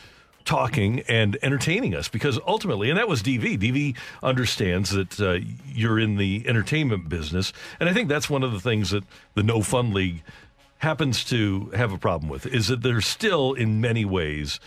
talking 0.47 1.01
and 1.07 1.38
entertaining 1.43 1.93
us 1.93 2.07
because 2.07 2.39
ultimately, 2.47 2.89
and 2.89 2.97
that 2.97 3.07
was 3.07 3.21
DV. 3.21 3.60
DV 3.60 3.95
understands 4.23 4.89
that 4.89 5.19
uh, 5.19 5.38
you're 5.71 5.99
in 5.99 6.15
the 6.17 6.43
entertainment 6.47 7.10
business, 7.10 7.53
and 7.79 7.88
I 7.88 7.93
think 7.93 8.10
that's 8.10 8.29
one 8.29 8.41
of 8.43 8.51
the 8.53 8.60
things 8.60 8.89
that 8.89 9.03
the 9.36 9.43
No 9.43 9.62
Fun 9.62 9.93
League 9.93 10.23
happens 10.79 11.23
to 11.25 11.71
have 11.75 11.91
a 11.91 11.97
problem 11.97 12.29
with 12.29 12.45
is 12.47 12.67
that 12.69 12.81
they're 12.81 13.01
still 13.01 13.53
in 13.53 13.81
many 13.81 14.05
ways 14.05 14.60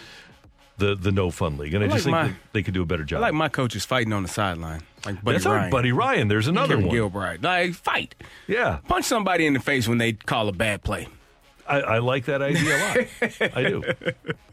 the 0.78 0.94
the 0.94 1.10
No 1.12 1.30
Fun 1.30 1.56
League, 1.58 1.74
and 1.74 1.82
I, 1.82 1.86
I 1.86 1.90
just 1.90 2.06
like 2.06 2.12
think 2.12 2.12
my- 2.12 2.28
that 2.28 2.52
they 2.52 2.62
could 2.62 2.74
do 2.74 2.82
a 2.82 2.86
better 2.86 3.02
I 3.02 3.06
job. 3.06 3.20
like 3.22 3.34
my 3.34 3.48
coaches 3.48 3.84
fighting 3.84 4.12
on 4.12 4.22
the 4.22 4.28
sideline, 4.28 4.82
like 5.06 5.22
Buddy 5.24 5.36
that's 5.36 5.46
Ryan. 5.46 5.64
our 5.64 5.70
buddy 5.70 5.92
Ryan. 5.92 6.28
There's 6.28 6.46
another 6.48 6.74
Kevin 6.76 6.88
one. 6.88 6.96
Gilbride. 6.96 7.42
Like, 7.42 7.74
fight. 7.74 8.14
Yeah, 8.46 8.78
Punch 8.88 9.04
somebody 9.06 9.46
in 9.46 9.54
the 9.54 9.60
face 9.60 9.88
when 9.88 9.98
they 9.98 10.12
call 10.12 10.48
a 10.48 10.52
bad 10.52 10.82
play. 10.82 11.08
I, 11.66 11.80
I 11.80 11.98
like 11.98 12.24
that 12.26 12.42
idea 12.42 12.76
a 12.76 12.80
lot. 13.40 13.56
I 13.56 13.62
do. 13.62 13.82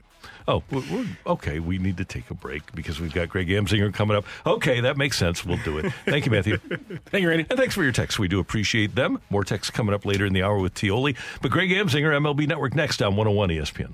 Oh, 0.47 0.63
we're, 0.71 0.79
we're- 0.91 1.07
okay. 1.25 1.60
We 1.60 1.77
need 1.77 1.97
to 1.97 2.05
take 2.05 2.29
a 2.29 2.33
break 2.33 2.73
because 2.73 2.99
we've 3.01 3.13
got 3.13 3.29
Greg 3.29 3.47
Amsinger 3.49 3.93
coming 3.93 4.15
up. 4.15 4.25
Okay, 4.45 4.79
that 4.81 4.95
makes 4.97 5.17
sense. 5.17 5.45
We'll 5.45 5.57
do 5.63 5.77
it. 5.77 5.91
Thank 6.05 6.25
you, 6.25 6.31
Matthew. 6.31 6.57
Thank 7.07 7.21
you, 7.23 7.29
Randy. 7.29 7.45
And 7.49 7.60
thanks 7.60 7.75
for 7.75 7.83
your 7.83 7.91
texts. 7.91 8.17
We 8.17 8.27
do 8.27 8.39
appreciate 8.39 8.95
them. 8.95 9.19
More 9.29 9.43
texts 9.43 9.71
coming 9.71 9.93
up 9.93 10.05
later 10.05 10.25
in 10.25 10.33
the 10.33 10.43
hour 10.43 10.57
with 10.60 10.73
TIOLI. 10.73 11.15
But 11.41 11.51
Greg 11.51 11.69
Amsinger, 11.69 12.12
MLB 12.17 12.47
Network, 12.47 12.75
next 12.75 13.01
on 13.01 13.15
101 13.15 13.49
ESPN. 13.49 13.93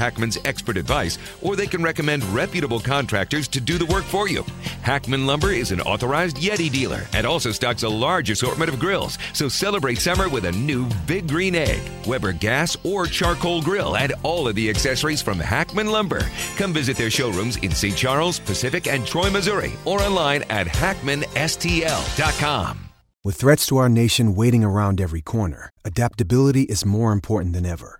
Hackman's 0.00 0.38
expert 0.46 0.78
advice, 0.78 1.18
or 1.42 1.54
they 1.54 1.66
can 1.66 1.82
recommend 1.82 2.24
reputable 2.24 2.80
contractors 2.80 3.46
to 3.48 3.60
do 3.60 3.76
the 3.76 3.84
work 3.86 4.04
for 4.04 4.28
you. 4.28 4.44
Hackman 4.82 5.26
Lumber 5.26 5.50
is 5.50 5.72
an 5.72 5.82
authorized 5.82 6.38
Yeti 6.38 6.72
dealer 6.72 7.02
and 7.12 7.26
also 7.26 7.52
stocks 7.52 7.82
a 7.82 7.88
large 7.88 8.30
assortment 8.30 8.72
of 8.72 8.80
grills. 8.80 9.18
So 9.34 9.48
celebrate 9.48 9.98
summer 9.98 10.26
with 10.28 10.46
a 10.46 10.52
new 10.52 10.88
Big 11.06 11.28
Green 11.28 11.54
Egg, 11.54 11.82
Weber 12.06 12.32
gas 12.32 12.78
or 12.82 13.04
charcoal 13.06 13.60
grill, 13.60 13.94
and 13.96 14.14
all 14.22 14.48
of 14.48 14.54
the 14.54 14.70
accessories 14.70 15.20
from 15.20 15.38
Hackman 15.38 15.88
Lumber. 15.88 16.22
Come 16.56 16.72
visit 16.72 16.96
their 16.96 17.10
showrooms 17.10 17.58
in 17.58 17.72
St. 17.72 17.96
Charles, 17.96 18.40
Pacific, 18.40 18.86
and 18.86 19.06
Troy, 19.06 19.28
Missouri, 19.30 19.72
or 19.84 20.00
online 20.02 20.44
at 20.44 20.66
hackmanstl.com. 20.66 22.86
With 23.22 23.36
threats 23.36 23.66
to 23.66 23.76
our 23.76 23.90
nation 23.90 24.34
waiting 24.34 24.64
around 24.64 24.98
every 24.98 25.20
corner, 25.20 25.68
adaptability 25.84 26.62
is 26.62 26.86
more 26.86 27.12
important 27.12 27.52
than 27.52 27.66
ever. 27.66 27.99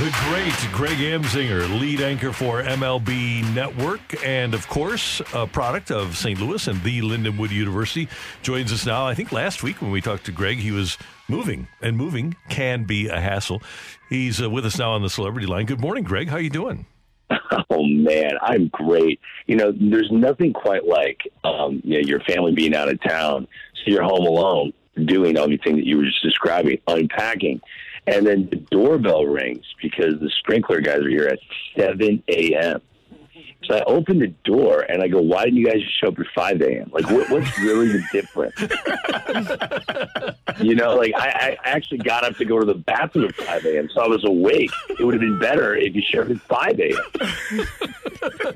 The 0.00 0.12
great 0.28 0.72
Greg 0.72 0.98
Amsinger, 0.98 1.80
lead 1.80 2.00
anchor 2.00 2.32
for 2.32 2.60
MLB 2.60 3.54
Network, 3.54 4.00
and 4.26 4.52
of 4.52 4.66
course, 4.66 5.22
a 5.32 5.46
product 5.46 5.92
of 5.92 6.16
St. 6.16 6.40
Louis 6.40 6.66
and 6.66 6.82
the 6.82 7.00
Lindenwood 7.00 7.52
University, 7.52 8.08
joins 8.42 8.72
us 8.72 8.84
now. 8.84 9.06
I 9.06 9.14
think 9.14 9.30
last 9.30 9.62
week 9.62 9.80
when 9.80 9.92
we 9.92 10.00
talked 10.00 10.26
to 10.26 10.32
Greg, 10.32 10.58
he 10.58 10.72
was 10.72 10.98
moving, 11.28 11.68
and 11.80 11.96
moving 11.96 12.34
can 12.48 12.82
be 12.82 13.06
a 13.06 13.20
hassle. 13.20 13.62
He's 14.08 14.42
uh, 14.42 14.50
with 14.50 14.66
us 14.66 14.76
now 14.78 14.90
on 14.90 15.02
the 15.02 15.08
celebrity 15.08 15.46
line. 15.46 15.64
Good 15.64 15.80
morning, 15.80 16.02
Greg. 16.02 16.28
How 16.28 16.36
are 16.36 16.40
you 16.40 16.50
doing? 16.50 16.86
Oh 17.70 17.84
man, 17.86 18.32
I'm 18.40 18.68
great. 18.68 19.20
You 19.46 19.56
know, 19.56 19.72
there's 19.72 20.10
nothing 20.10 20.52
quite 20.52 20.86
like 20.86 21.20
um, 21.44 21.80
you 21.84 22.00
know, 22.00 22.06
your 22.06 22.20
family 22.20 22.52
being 22.52 22.74
out 22.74 22.88
of 22.88 23.00
town, 23.02 23.46
so 23.74 23.90
you're 23.90 24.02
home 24.02 24.26
alone, 24.26 24.72
doing 25.04 25.36
everything 25.36 25.76
that 25.76 25.86
you 25.86 25.98
were 25.98 26.04
just 26.04 26.22
describing, 26.22 26.78
unpacking, 26.86 27.60
and 28.06 28.26
then 28.26 28.48
the 28.50 28.56
doorbell 28.56 29.24
rings 29.24 29.64
because 29.82 30.14
the 30.20 30.30
sprinkler 30.38 30.80
guys 30.80 30.98
are 30.98 31.08
here 31.08 31.26
at 31.26 31.38
7 31.76 32.22
a.m. 32.28 32.80
So 33.66 33.76
I 33.76 33.82
open 33.84 34.18
the 34.18 34.28
door 34.44 34.80
and 34.88 35.02
I 35.02 35.08
go, 35.08 35.20
"Why 35.20 35.44
didn't 35.44 35.58
you 35.58 35.66
guys 35.66 35.80
just 35.82 36.00
show 36.00 36.08
up 36.08 36.18
at 36.18 36.26
5 36.34 36.60
a.m.? 36.60 36.90
Like, 36.92 37.08
what, 37.10 37.30
what's 37.30 37.58
really 37.58 37.88
the 37.88 38.04
difference?" 38.12 38.58
you 40.60 40.74
know, 40.74 40.94
like 40.94 41.12
I, 41.16 41.56
I 41.64 41.68
actually 41.68 41.98
got 41.98 42.24
up 42.24 42.36
to 42.36 42.44
go 42.44 42.58
to 42.58 42.66
the 42.66 42.74
bathroom 42.74 43.26
at 43.26 43.34
5 43.34 43.64
a.m., 43.66 43.88
so 43.92 44.02
I 44.02 44.08
was 44.08 44.24
awake. 44.24 44.70
It 44.90 45.04
would 45.04 45.14
have 45.14 45.20
been 45.20 45.38
better 45.38 45.74
if 45.74 45.94
you 45.94 46.02
showed 46.02 46.30
up 46.30 46.36
at 46.36 46.42
5 46.42 46.80
a.m. 46.80 47.66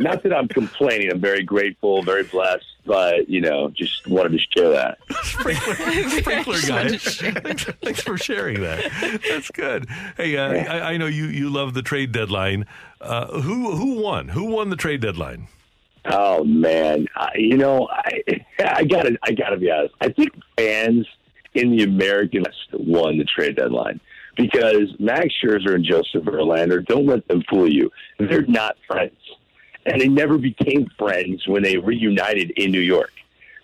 Not 0.01 0.23
that 0.23 0.33
I'm 0.35 0.49
complaining. 0.49 1.11
I'm 1.11 1.21
very 1.21 1.43
grateful, 1.43 2.03
very 2.03 2.25
blessed, 2.25 2.65
but 2.87 3.29
you 3.29 3.41
know, 3.41 3.71
just 3.71 4.07
wanted 4.07 4.33
to 4.33 4.39
share 4.39 4.71
that. 4.71 4.99
Sprinkler 5.23 5.75
guy. 6.67 6.89
thanks, 6.97 7.65
thanks 7.65 8.01
for 8.03 8.17
sharing 8.17 8.61
that. 8.61 9.21
That's 9.29 9.51
good. 9.51 9.89
Hey, 10.17 10.37
uh, 10.37 10.53
I, 10.53 10.93
I 10.93 10.97
know 10.97 11.07
you, 11.07 11.27
you 11.27 11.51
love 11.51 11.75
the 11.75 11.83
trade 11.83 12.13
deadline. 12.13 12.67
Uh, 13.01 13.41
who 13.41 13.77
who 13.77 14.01
won? 14.01 14.29
Who 14.29 14.45
won 14.47 14.71
the 14.71 14.77
trade 14.77 15.01
deadline? 15.01 15.49
Oh 16.07 16.45
man, 16.45 17.07
I, 17.15 17.33
you 17.37 17.57
know, 17.57 17.89
I 17.91 18.23
I 18.65 18.85
gotta 18.85 19.19
I 19.23 19.33
gotta 19.33 19.57
be 19.57 19.71
honest. 19.71 19.95
I 20.01 20.11
think 20.11 20.31
fans 20.57 21.07
in 21.55 21.77
the 21.77 21.85
American 21.85 22.43
West 22.43 22.69
won 22.73 23.19
the 23.19 23.25
trade 23.25 23.57
deadline 23.57 24.01
because 24.37 24.95
Max 24.99 25.29
Scherzer 25.43 25.75
and 25.75 25.85
Joseph 25.85 26.25
Verlander 26.25 26.85
don't 26.85 27.07
let 27.07 27.27
them 27.29 27.43
fool 27.49 27.71
you. 27.71 27.91
They're 28.19 28.43
not 28.43 28.77
friends, 28.87 29.19
and 29.87 30.01
they 30.01 30.09
never 30.09 30.39
became 30.39 30.89
friends 30.99 31.47
when 31.47 31.63
they 31.63 31.77
reunited 31.77 32.51
in 32.53 32.71
New 32.71 32.81
York. 32.81 33.13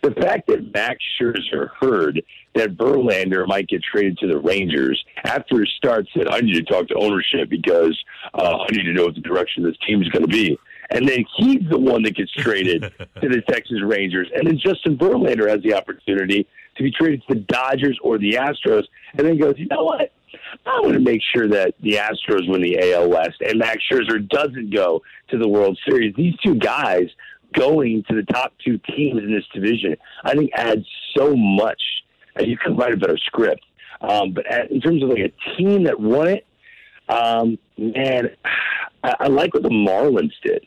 The 0.04 0.20
fact 0.20 0.48
that 0.48 0.70
Max 0.74 0.98
Scherzer 1.18 1.70
heard 1.80 2.22
that 2.54 2.76
Verlander 2.76 3.46
might 3.46 3.68
get 3.68 3.82
traded 3.82 4.18
to 4.18 4.26
the 4.26 4.38
Rangers 4.38 5.02
after 5.24 5.60
his 5.60 5.70
start 5.78 6.06
said, 6.14 6.28
"I 6.28 6.40
need 6.40 6.54
to 6.56 6.62
talk 6.62 6.88
to 6.88 6.94
ownership 6.96 7.48
because 7.48 7.98
uh, 8.34 8.58
I 8.58 8.66
need 8.70 8.82
to 8.82 8.92
know 8.92 9.06
what 9.06 9.14
the 9.14 9.22
direction 9.22 9.62
this 9.62 9.78
team 9.86 10.02
is 10.02 10.08
going 10.10 10.26
to 10.26 10.28
be." 10.28 10.58
And 10.90 11.08
then 11.08 11.24
he's 11.38 11.62
the 11.70 11.78
one 11.78 12.02
that 12.02 12.16
gets 12.16 12.30
traded 12.32 12.82
to 12.98 13.28
the 13.28 13.42
Texas 13.48 13.82
Rangers. 13.82 14.28
And 14.34 14.46
then 14.46 14.58
Justin 14.58 14.98
Verlander 14.98 15.48
has 15.48 15.62
the 15.62 15.72
opportunity 15.72 16.46
to 16.76 16.82
be 16.82 16.90
traded 16.90 17.22
to 17.26 17.34
the 17.34 17.40
Dodgers 17.40 17.98
or 18.02 18.18
the 18.18 18.32
Astros. 18.32 18.84
And 19.16 19.26
then 19.26 19.38
goes, 19.38 19.54
you 19.56 19.68
know 19.68 19.84
what? 19.84 20.12
I 20.66 20.80
want 20.80 20.94
to 20.94 21.00
make 21.00 21.22
sure 21.34 21.48
that 21.48 21.74
the 21.80 21.92
Astros 21.94 22.46
win 22.48 22.60
the 22.60 22.92
AL 22.92 23.08
West 23.08 23.40
and 23.40 23.58
Max 23.58 23.82
Scherzer 23.90 24.28
doesn't 24.28 24.74
go 24.74 25.02
to 25.28 25.38
the 25.38 25.48
World 25.48 25.78
Series. 25.88 26.14
These 26.14 26.34
two 26.44 26.56
guys 26.56 27.08
going 27.54 28.04
to 28.08 28.16
the 28.16 28.22
top 28.24 28.52
two 28.64 28.78
teams 28.78 29.22
in 29.22 29.32
this 29.32 29.44
division, 29.52 29.96
I 30.24 30.34
think 30.34 30.50
adds 30.54 30.86
so 31.16 31.34
much. 31.36 31.80
And 32.36 32.46
you 32.46 32.56
could 32.58 32.76
write 32.76 32.92
a 32.92 32.96
better 32.96 33.18
script. 33.18 33.64
Um, 34.00 34.32
but 34.32 34.46
at, 34.46 34.70
in 34.70 34.80
terms 34.80 35.02
of 35.02 35.08
like 35.08 35.18
a 35.18 35.56
team 35.56 35.84
that 35.84 35.98
won 35.98 36.28
it, 36.28 36.46
um, 37.08 37.58
man, 37.78 38.30
I, 39.02 39.14
I 39.20 39.26
like 39.28 39.54
what 39.54 39.62
the 39.62 39.68
Marlins 39.68 40.32
did. 40.42 40.66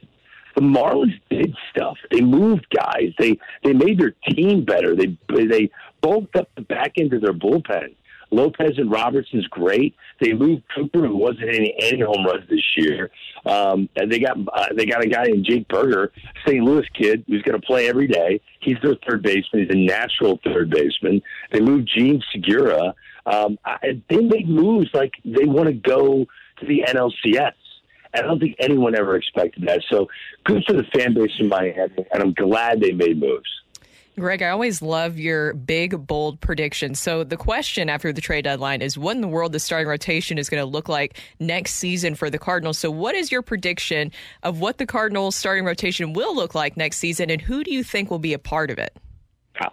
The 0.56 0.62
Marlins 0.62 1.20
did 1.30 1.56
stuff. 1.70 1.98
They 2.12 2.22
moved 2.22 2.66
guys. 2.76 3.14
They 3.20 3.38
they 3.64 3.74
made 3.74 4.00
their 4.00 4.16
team 4.30 4.66
better. 4.66 4.96
They 4.96 5.18
they 5.30 5.70
bulked 6.02 6.36
up 6.36 6.50
the 6.56 6.62
back 6.62 6.94
end 6.98 7.14
of 7.14 7.22
their 7.22 7.34
bullpen. 7.34 7.94
Lopez 8.32 8.78
and 8.78 8.92
Robertson's 8.92 9.48
great. 9.48 9.96
They 10.20 10.34
moved 10.34 10.64
Cooper, 10.76 11.08
who 11.08 11.16
wasn't 11.16 11.42
hitting 11.42 11.74
any 11.80 12.02
home 12.02 12.26
runs 12.26 12.48
this 12.50 12.64
year, 12.76 13.10
um, 13.46 13.90
and 13.96 14.12
they 14.12 14.20
got 14.20 14.38
uh, 14.54 14.68
they 14.76 14.86
got 14.86 15.04
a 15.04 15.08
guy 15.08 15.24
named 15.24 15.46
Jake 15.46 15.68
Burger, 15.68 16.12
St. 16.46 16.64
Louis 16.64 16.86
kid, 16.94 17.24
who's 17.28 17.42
going 17.44 17.60
to 17.60 17.66
play 17.66 17.88
every 17.88 18.08
day. 18.08 18.42
He's 18.60 18.78
their 18.84 18.96
third 19.08 19.24
baseman. 19.24 19.64
He's 19.64 19.72
a 19.72 19.78
natural 19.78 20.40
third 20.44 20.70
baseman. 20.70 21.22
They 21.52 21.62
moved 21.62 21.90
Jean 21.96 22.22
Segura. 22.32 22.94
Um, 23.26 23.58
I, 23.66 24.02
they 24.10 24.18
made 24.18 24.48
moves 24.48 24.90
like 24.94 25.14
they 25.26 25.46
want 25.46 25.68
to 25.68 25.74
go 25.74 26.26
to 26.60 26.66
the 26.66 26.84
NLCS. 26.88 27.54
I 28.14 28.22
don't 28.22 28.40
think 28.40 28.56
anyone 28.60 28.96
ever 28.96 29.16
expected 29.16 29.68
that. 29.68 29.84
So 29.90 30.08
good 30.46 30.64
for 30.66 30.74
the 30.74 30.84
fan 30.84 31.14
base 31.14 31.32
in 31.40 31.50
Miami, 31.50 32.06
and 32.12 32.24
I'm 32.24 32.34
glad 32.34 32.82
they 32.82 32.92
made 32.92 33.20
moves. 33.20 33.50
Greg, 34.20 34.42
I 34.42 34.50
always 34.50 34.82
love 34.82 35.20
your 35.20 35.54
big, 35.54 36.08
bold 36.08 36.42
predictions. 36.42 37.00
So 37.00 37.24
the 37.24 37.38
question 37.38 37.88
after 37.88 38.12
the 38.12 38.20
trade 38.20 38.46
deadline 38.46 38.82
is 38.82 38.98
what 38.98 39.16
in 39.16 39.22
the 39.22 39.28
world 39.28 39.52
the 39.52 39.60
starting 39.60 39.88
rotation 39.88 40.40
is 40.40 40.50
going 40.50 40.62
to 40.62 40.66
look 40.66 40.90
like 40.90 41.20
next 41.40 41.76
season 41.76 42.16
for 42.16 42.32
the 42.32 42.40
Cardinals. 42.40 42.80
So 42.80 42.90
what 42.90 43.14
is 43.14 43.32
your 43.32 43.44
prediction 43.44 44.12
of 44.42 44.60
what 44.60 44.80
the 44.80 44.88
Cardinals 44.88 45.36
starting 45.36 45.66
rotation 45.66 46.14
will 46.14 46.36
look 46.36 46.56
like 46.56 46.76
next 46.76 46.98
season, 46.98 47.30
and 47.30 47.40
who 47.40 47.64
do 47.64 47.72
you 47.72 47.84
think 47.84 48.10
will 48.10 48.18
be 48.18 48.34
a 48.34 48.40
part 48.40 48.72
of 48.72 48.80
it? 48.80 48.98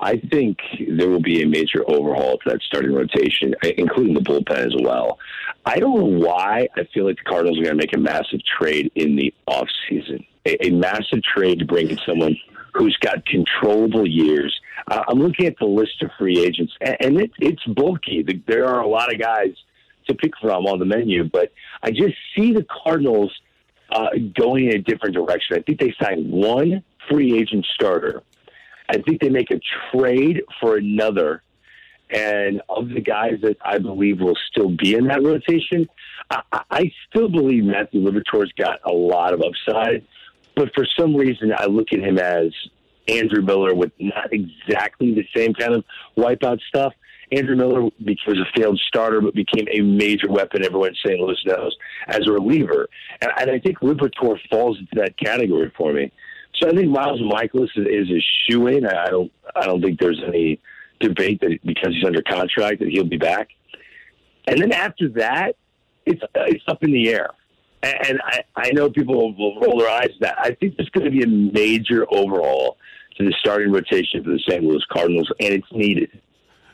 I 0.01 0.19
think 0.31 0.59
there 0.91 1.09
will 1.09 1.23
be 1.23 1.43
a 1.43 1.47
major 1.47 1.83
overhaul 1.89 2.39
to 2.39 2.51
that 2.51 2.61
starting 2.67 2.93
rotation, 2.93 3.55
including 3.79 4.13
the 4.13 4.21
bullpen 4.21 4.59
as 4.59 4.75
well. 4.83 5.19
I 5.65 5.79
don't 5.79 5.99
know 5.99 6.27
why 6.27 6.69
I 6.77 6.85
feel 6.93 7.07
like 7.07 7.17
the 7.17 7.25
Cardinals 7.25 7.59
are 7.59 7.63
going 7.63 7.79
to 7.79 7.83
make 7.83 7.95
a 7.95 7.99
massive 7.99 8.41
trade 8.59 8.93
in 8.95 9.17
the 9.17 9.33
offseason. 9.49 10.27
A, 10.47 10.67
a 10.67 10.71
massive 10.71 11.23
trade 11.23 11.61
to 11.61 11.65
bring 11.65 11.89
in 11.89 11.99
someone 12.07 12.37
who's 12.75 12.97
got 12.99 13.25
controllable 13.27 14.07
years. 14.07 14.55
Uh, 14.91 15.03
I'm 15.09 15.21
looking 15.21 15.47
at 15.47 15.59
the 15.59 15.67
list 15.67 16.03
of 16.03 16.11
free 16.19 16.41
agents, 16.41 16.73
and, 16.81 16.97
and 17.01 17.21
it, 17.21 17.31
it's 17.39 17.65
bulky. 17.65 18.23
The, 18.23 18.43
there 18.47 18.67
are 18.67 18.81
a 18.81 18.89
lot 18.89 19.13
of 19.13 19.21
guys 19.21 19.55
to 20.09 20.15
pick 20.15 20.33
from 20.41 20.67
on 20.67 20.79
the 20.79 20.85
menu, 20.85 21.25
but 21.25 21.53
I 21.83 21.91
just 21.91 22.15
see 22.37 22.53
the 22.53 22.67
Cardinals 22.85 23.33
uh, 23.91 24.09
going 24.39 24.67
in 24.67 24.77
a 24.77 24.83
different 24.83 25.15
direction. 25.15 25.57
I 25.57 25.63
think 25.63 25.81
they 25.81 25.95
signed 26.03 26.31
one 26.31 26.83
free 27.09 27.39
agent 27.39 27.67
starter 27.75 28.23
I 28.89 28.99
think 28.99 29.21
they 29.21 29.31
make 29.31 29.51
a 29.51 29.61
trade 29.93 30.43
for 30.61 30.77
another. 30.77 31.43
And 32.11 32.61
of 32.69 32.91
the 32.91 33.01
guys 33.01 33.41
that 33.43 33.57
I 33.65 33.79
believe 33.79 34.21
will 34.21 34.37
still 34.51 34.69
be 34.69 34.95
in 34.95 35.07
that 35.07 35.23
rotation, 35.23 35.89
I, 36.31 36.43
I 36.71 36.93
still 37.09 37.29
believe 37.29 37.65
Matthew 37.65 38.03
Liberatore's 38.03 38.53
got 38.53 38.81
a 38.85 38.93
lot 38.93 39.33
of 39.33 39.41
upside. 39.41 40.07
But 40.57 40.75
for 40.75 40.87
some 40.99 41.17
reason, 41.17 41.53
I 41.57 41.67
look 41.67 41.89
at 41.93 42.01
him 42.01 42.19
as 42.19 42.53
Andrew 43.09 43.43
Miller 43.43 43.75
with 43.75 43.93
not 43.99 44.33
exactly 44.33 45.15
the 45.15 45.27
same 45.37 45.55
kind 45.55 45.75
of 45.75 45.85
wipeout 46.17 46.61
stuff. 46.69 46.93
Andrew 47.33 47.57
Miller 47.57 47.83
was 47.83 48.39
a 48.39 48.59
failed 48.61 48.81
starter, 48.87 49.21
but 49.21 49.35
became 49.35 49.67
a 49.73 49.81
major 49.81 50.29
weapon. 50.29 50.65
Everyone 50.65 50.91
in 50.91 50.95
St. 51.05 51.19
Louis 51.19 51.41
knows 51.47 51.77
as 52.07 52.21
a 52.27 52.33
reliever, 52.33 52.89
and, 53.21 53.31
and 53.39 53.51
I 53.51 53.59
think 53.59 53.81
Liberatore 53.81 54.39
falls 54.51 54.79
into 54.79 54.93
that 54.97 55.17
category 55.19 55.73
for 55.77 55.93
me. 55.93 56.13
So 56.57 56.69
I 56.69 56.73
think 56.73 56.89
Miles 56.89 57.21
Mikolas 57.21 57.71
is, 57.77 57.87
is 57.87 58.11
a 58.11 58.23
shoe 58.47 58.67
in. 58.69 58.87
I 58.87 59.07
don't. 59.07 59.33
I 59.57 59.67
don't 59.67 59.83
think 59.83 59.99
there's 59.99 60.23
any 60.25 60.61
debate 61.01 61.41
that 61.41 61.59
because 61.65 61.95
he's 61.95 62.05
under 62.05 62.23
contract 62.23 62.81
that 62.81 62.89
he'll 62.89 63.05
be 63.05 63.17
back. 63.17 63.49
And 64.47 64.61
then 64.61 64.73
after 64.73 65.09
that, 65.11 65.57
it's 66.07 66.23
it's 66.35 66.65
up 66.69 66.85
in 66.85 66.93
the 66.93 67.09
air. 67.09 67.31
And 67.85 68.21
I, 68.25 68.41
I 68.57 68.71
know 68.73 68.89
people 68.89 69.15
will, 69.15 69.61
roll 69.61 69.79
their 69.79 69.91
eyes 69.91 70.09
at 70.15 70.21
that. 70.21 70.37
I 70.39 70.55
think 70.55 70.77
there's 70.77 70.89
going 70.91 71.05
to 71.05 71.11
be 71.11 71.23
a 71.23 71.27
major 71.27 72.07
overhaul 72.11 72.79
to 73.19 73.25
the 73.25 73.35
starting 73.39 73.73
rotation 73.73 74.25
for 74.25 74.31
the 74.31 74.41
St. 74.49 74.63
Louis 74.63 74.83
Cardinals, 74.91 75.31
and 75.41 75.55
it's 75.55 75.67
needed. 75.73 76.11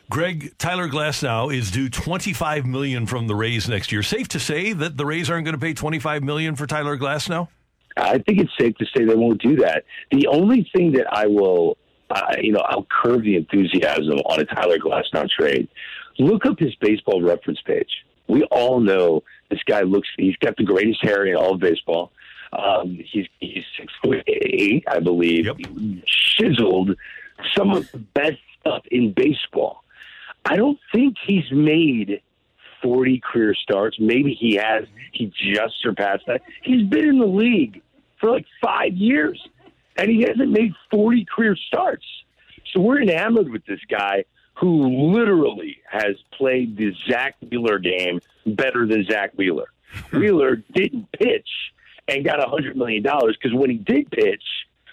Greg 0.09 0.57
Tyler 0.57 0.89
Glasnow 0.89 1.55
is 1.55 1.71
due 1.71 1.89
25 1.89 2.65
million 2.65 3.05
from 3.05 3.27
the 3.27 3.35
Rays 3.35 3.69
next 3.69 3.91
year. 3.91 4.03
Safe 4.03 4.27
to 4.29 4.39
say 4.39 4.73
that 4.73 4.97
the 4.97 5.05
Rays 5.05 5.29
aren't 5.29 5.45
going 5.45 5.55
to 5.55 5.61
pay 5.61 5.73
25 5.73 6.23
million 6.23 6.55
for 6.55 6.67
Tyler 6.67 6.97
Glasnow. 6.97 7.47
I 7.97 8.17
think 8.19 8.39
it's 8.39 8.51
safe 8.59 8.75
to 8.77 8.85
say 8.95 9.05
they 9.05 9.15
won't 9.15 9.41
do 9.41 9.57
that. 9.57 9.83
The 10.11 10.27
only 10.27 10.69
thing 10.75 10.93
that 10.93 11.07
I 11.11 11.27
will, 11.27 11.77
uh, 12.09 12.35
you 12.41 12.51
know, 12.51 12.59
I'll 12.59 12.87
curb 12.89 13.23
the 13.23 13.35
enthusiasm 13.35 14.19
on 14.25 14.39
a 14.39 14.45
Tyler 14.45 14.77
Glasnow 14.77 15.29
trade. 15.29 15.67
Look 16.19 16.45
up 16.45 16.59
his 16.59 16.75
baseball 16.75 17.21
reference 17.21 17.61
page. 17.61 17.89
We 18.27 18.43
all 18.45 18.79
know 18.79 19.23
this 19.51 19.61
guy 19.67 19.81
looks. 19.81 20.07
He's 20.17 20.37
got 20.37 20.57
the 20.57 20.63
greatest 20.63 21.03
hair 21.03 21.25
in 21.25 21.35
all 21.35 21.53
of 21.53 21.59
baseball. 21.59 22.11
Um, 22.53 22.99
he's 23.05 23.27
he's 23.39 23.63
six 23.77 23.93
foot 24.03 24.23
eight, 24.27 24.83
I 24.87 24.99
believe. 24.99 25.47
Chiseled, 26.05 26.95
some 27.55 27.71
of 27.71 27.91
the 27.91 27.99
best 27.99 28.39
stuff 28.59 28.83
in 28.89 29.13
baseball. 29.13 29.83
I 30.45 30.55
don't 30.55 30.79
think 30.91 31.17
he's 31.25 31.49
made 31.51 32.21
40 32.81 33.19
career 33.19 33.53
starts. 33.53 33.97
Maybe 33.99 34.33
he 34.33 34.55
has. 34.55 34.85
He 35.11 35.31
just 35.37 35.75
surpassed 35.81 36.23
that. 36.27 36.41
He's 36.63 36.87
been 36.87 37.07
in 37.07 37.19
the 37.19 37.27
league 37.27 37.81
for 38.19 38.31
like 38.31 38.45
five 38.61 38.93
years, 38.93 39.41
and 39.97 40.09
he 40.09 40.21
hasn't 40.21 40.49
made 40.49 40.73
40 40.89 41.25
career 41.25 41.55
starts. 41.55 42.05
So 42.73 42.79
we're 42.79 43.01
enamored 43.01 43.49
with 43.49 43.65
this 43.65 43.81
guy 43.89 44.25
who 44.61 45.11
literally 45.11 45.77
has 45.89 46.15
played 46.37 46.77
the 46.77 46.93
Zack 47.09 47.35
Wheeler 47.49 47.79
game 47.79 48.21
better 48.45 48.85
than 48.85 49.03
Zack 49.05 49.33
Wheeler. 49.35 49.71
Wheeler 50.13 50.57
didn't 50.73 51.11
pitch 51.11 51.49
and 52.07 52.23
got 52.23 52.39
a 52.39 52.45
$100 52.45 52.75
million 52.75 53.01
because 53.01 53.53
when 53.53 53.71
he 53.71 53.77
did 53.77 54.09
pitch, 54.11 54.43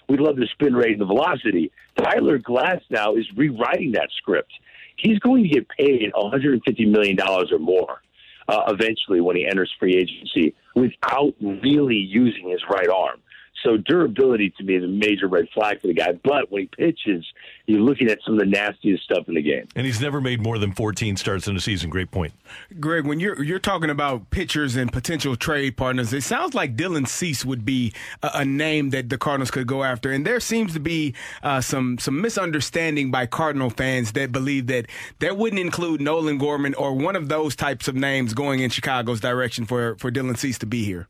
we 0.07 0.17
love 0.17 0.37
the 0.37 0.47
spin 0.53 0.75
rate 0.75 0.93
and 0.93 1.01
the 1.01 1.05
velocity. 1.05 1.71
Tyler 1.95 2.39
Glasnow 2.39 3.17
is 3.19 3.27
rewriting 3.35 3.91
that 3.91 4.09
script. 4.17 4.51
He's 4.97 5.19
going 5.19 5.43
to 5.43 5.49
get 5.49 5.69
paid 5.69 6.11
$150 6.13 6.87
million 6.89 7.17
or 7.21 7.59
more 7.59 8.01
uh, 8.47 8.63
eventually 8.67 9.21
when 9.21 9.35
he 9.35 9.45
enters 9.45 9.71
free 9.79 9.95
agency 9.95 10.55
without 10.73 11.35
really 11.39 11.95
using 11.95 12.49
his 12.49 12.61
right 12.69 12.89
arm. 12.89 13.21
So 13.63 13.77
durability 13.77 14.51
to 14.57 14.63
me 14.63 14.75
is 14.75 14.83
a 14.83 14.87
major 14.87 15.27
red 15.27 15.47
flag 15.53 15.81
for 15.81 15.87
the 15.87 15.93
guy. 15.93 16.13
But 16.23 16.51
when 16.51 16.63
he 16.63 16.67
pitches, 16.67 17.25
you're 17.65 17.81
looking 17.81 18.09
at 18.09 18.19
some 18.25 18.35
of 18.35 18.39
the 18.39 18.45
nastiest 18.45 19.03
stuff 19.03 19.27
in 19.27 19.35
the 19.35 19.41
game. 19.41 19.67
And 19.75 19.85
he's 19.85 20.01
never 20.01 20.21
made 20.21 20.41
more 20.41 20.57
than 20.57 20.71
14 20.71 21.17
starts 21.17 21.47
in 21.47 21.55
a 21.55 21.59
season. 21.59 21.89
Great 21.89 22.11
point. 22.11 22.33
Greg, 22.79 23.05
when 23.05 23.19
you're 23.19 23.41
you're 23.43 23.59
talking 23.59 23.89
about 23.89 24.29
pitchers 24.29 24.75
and 24.75 24.91
potential 24.91 25.35
trade 25.35 25.77
partners, 25.77 26.13
it 26.13 26.23
sounds 26.23 26.53
like 26.53 26.75
Dylan 26.75 27.07
Cease 27.07 27.43
would 27.43 27.65
be 27.65 27.93
a, 28.23 28.31
a 28.35 28.45
name 28.45 28.91
that 28.91 29.09
the 29.09 29.17
Cardinals 29.17 29.51
could 29.51 29.67
go 29.67 29.83
after. 29.83 30.11
And 30.11 30.25
there 30.25 30.39
seems 30.39 30.73
to 30.73 30.79
be 30.79 31.13
uh, 31.43 31.61
some 31.61 31.97
some 31.97 32.21
misunderstanding 32.21 33.11
by 33.11 33.25
Cardinal 33.25 33.69
fans 33.69 34.13
that 34.13 34.31
believe 34.31 34.67
that 34.67 34.87
that 35.19 35.37
wouldn't 35.37 35.59
include 35.59 36.01
Nolan 36.01 36.37
Gorman 36.37 36.73
or 36.75 36.93
one 36.93 37.15
of 37.15 37.29
those 37.29 37.55
types 37.55 37.87
of 37.87 37.95
names 37.95 38.33
going 38.33 38.61
in 38.61 38.69
Chicago's 38.69 39.19
direction 39.19 39.65
for 39.65 39.95
for 39.97 40.11
Dylan 40.11 40.37
Cease 40.37 40.57
to 40.59 40.65
be 40.65 40.83
here. 40.85 41.07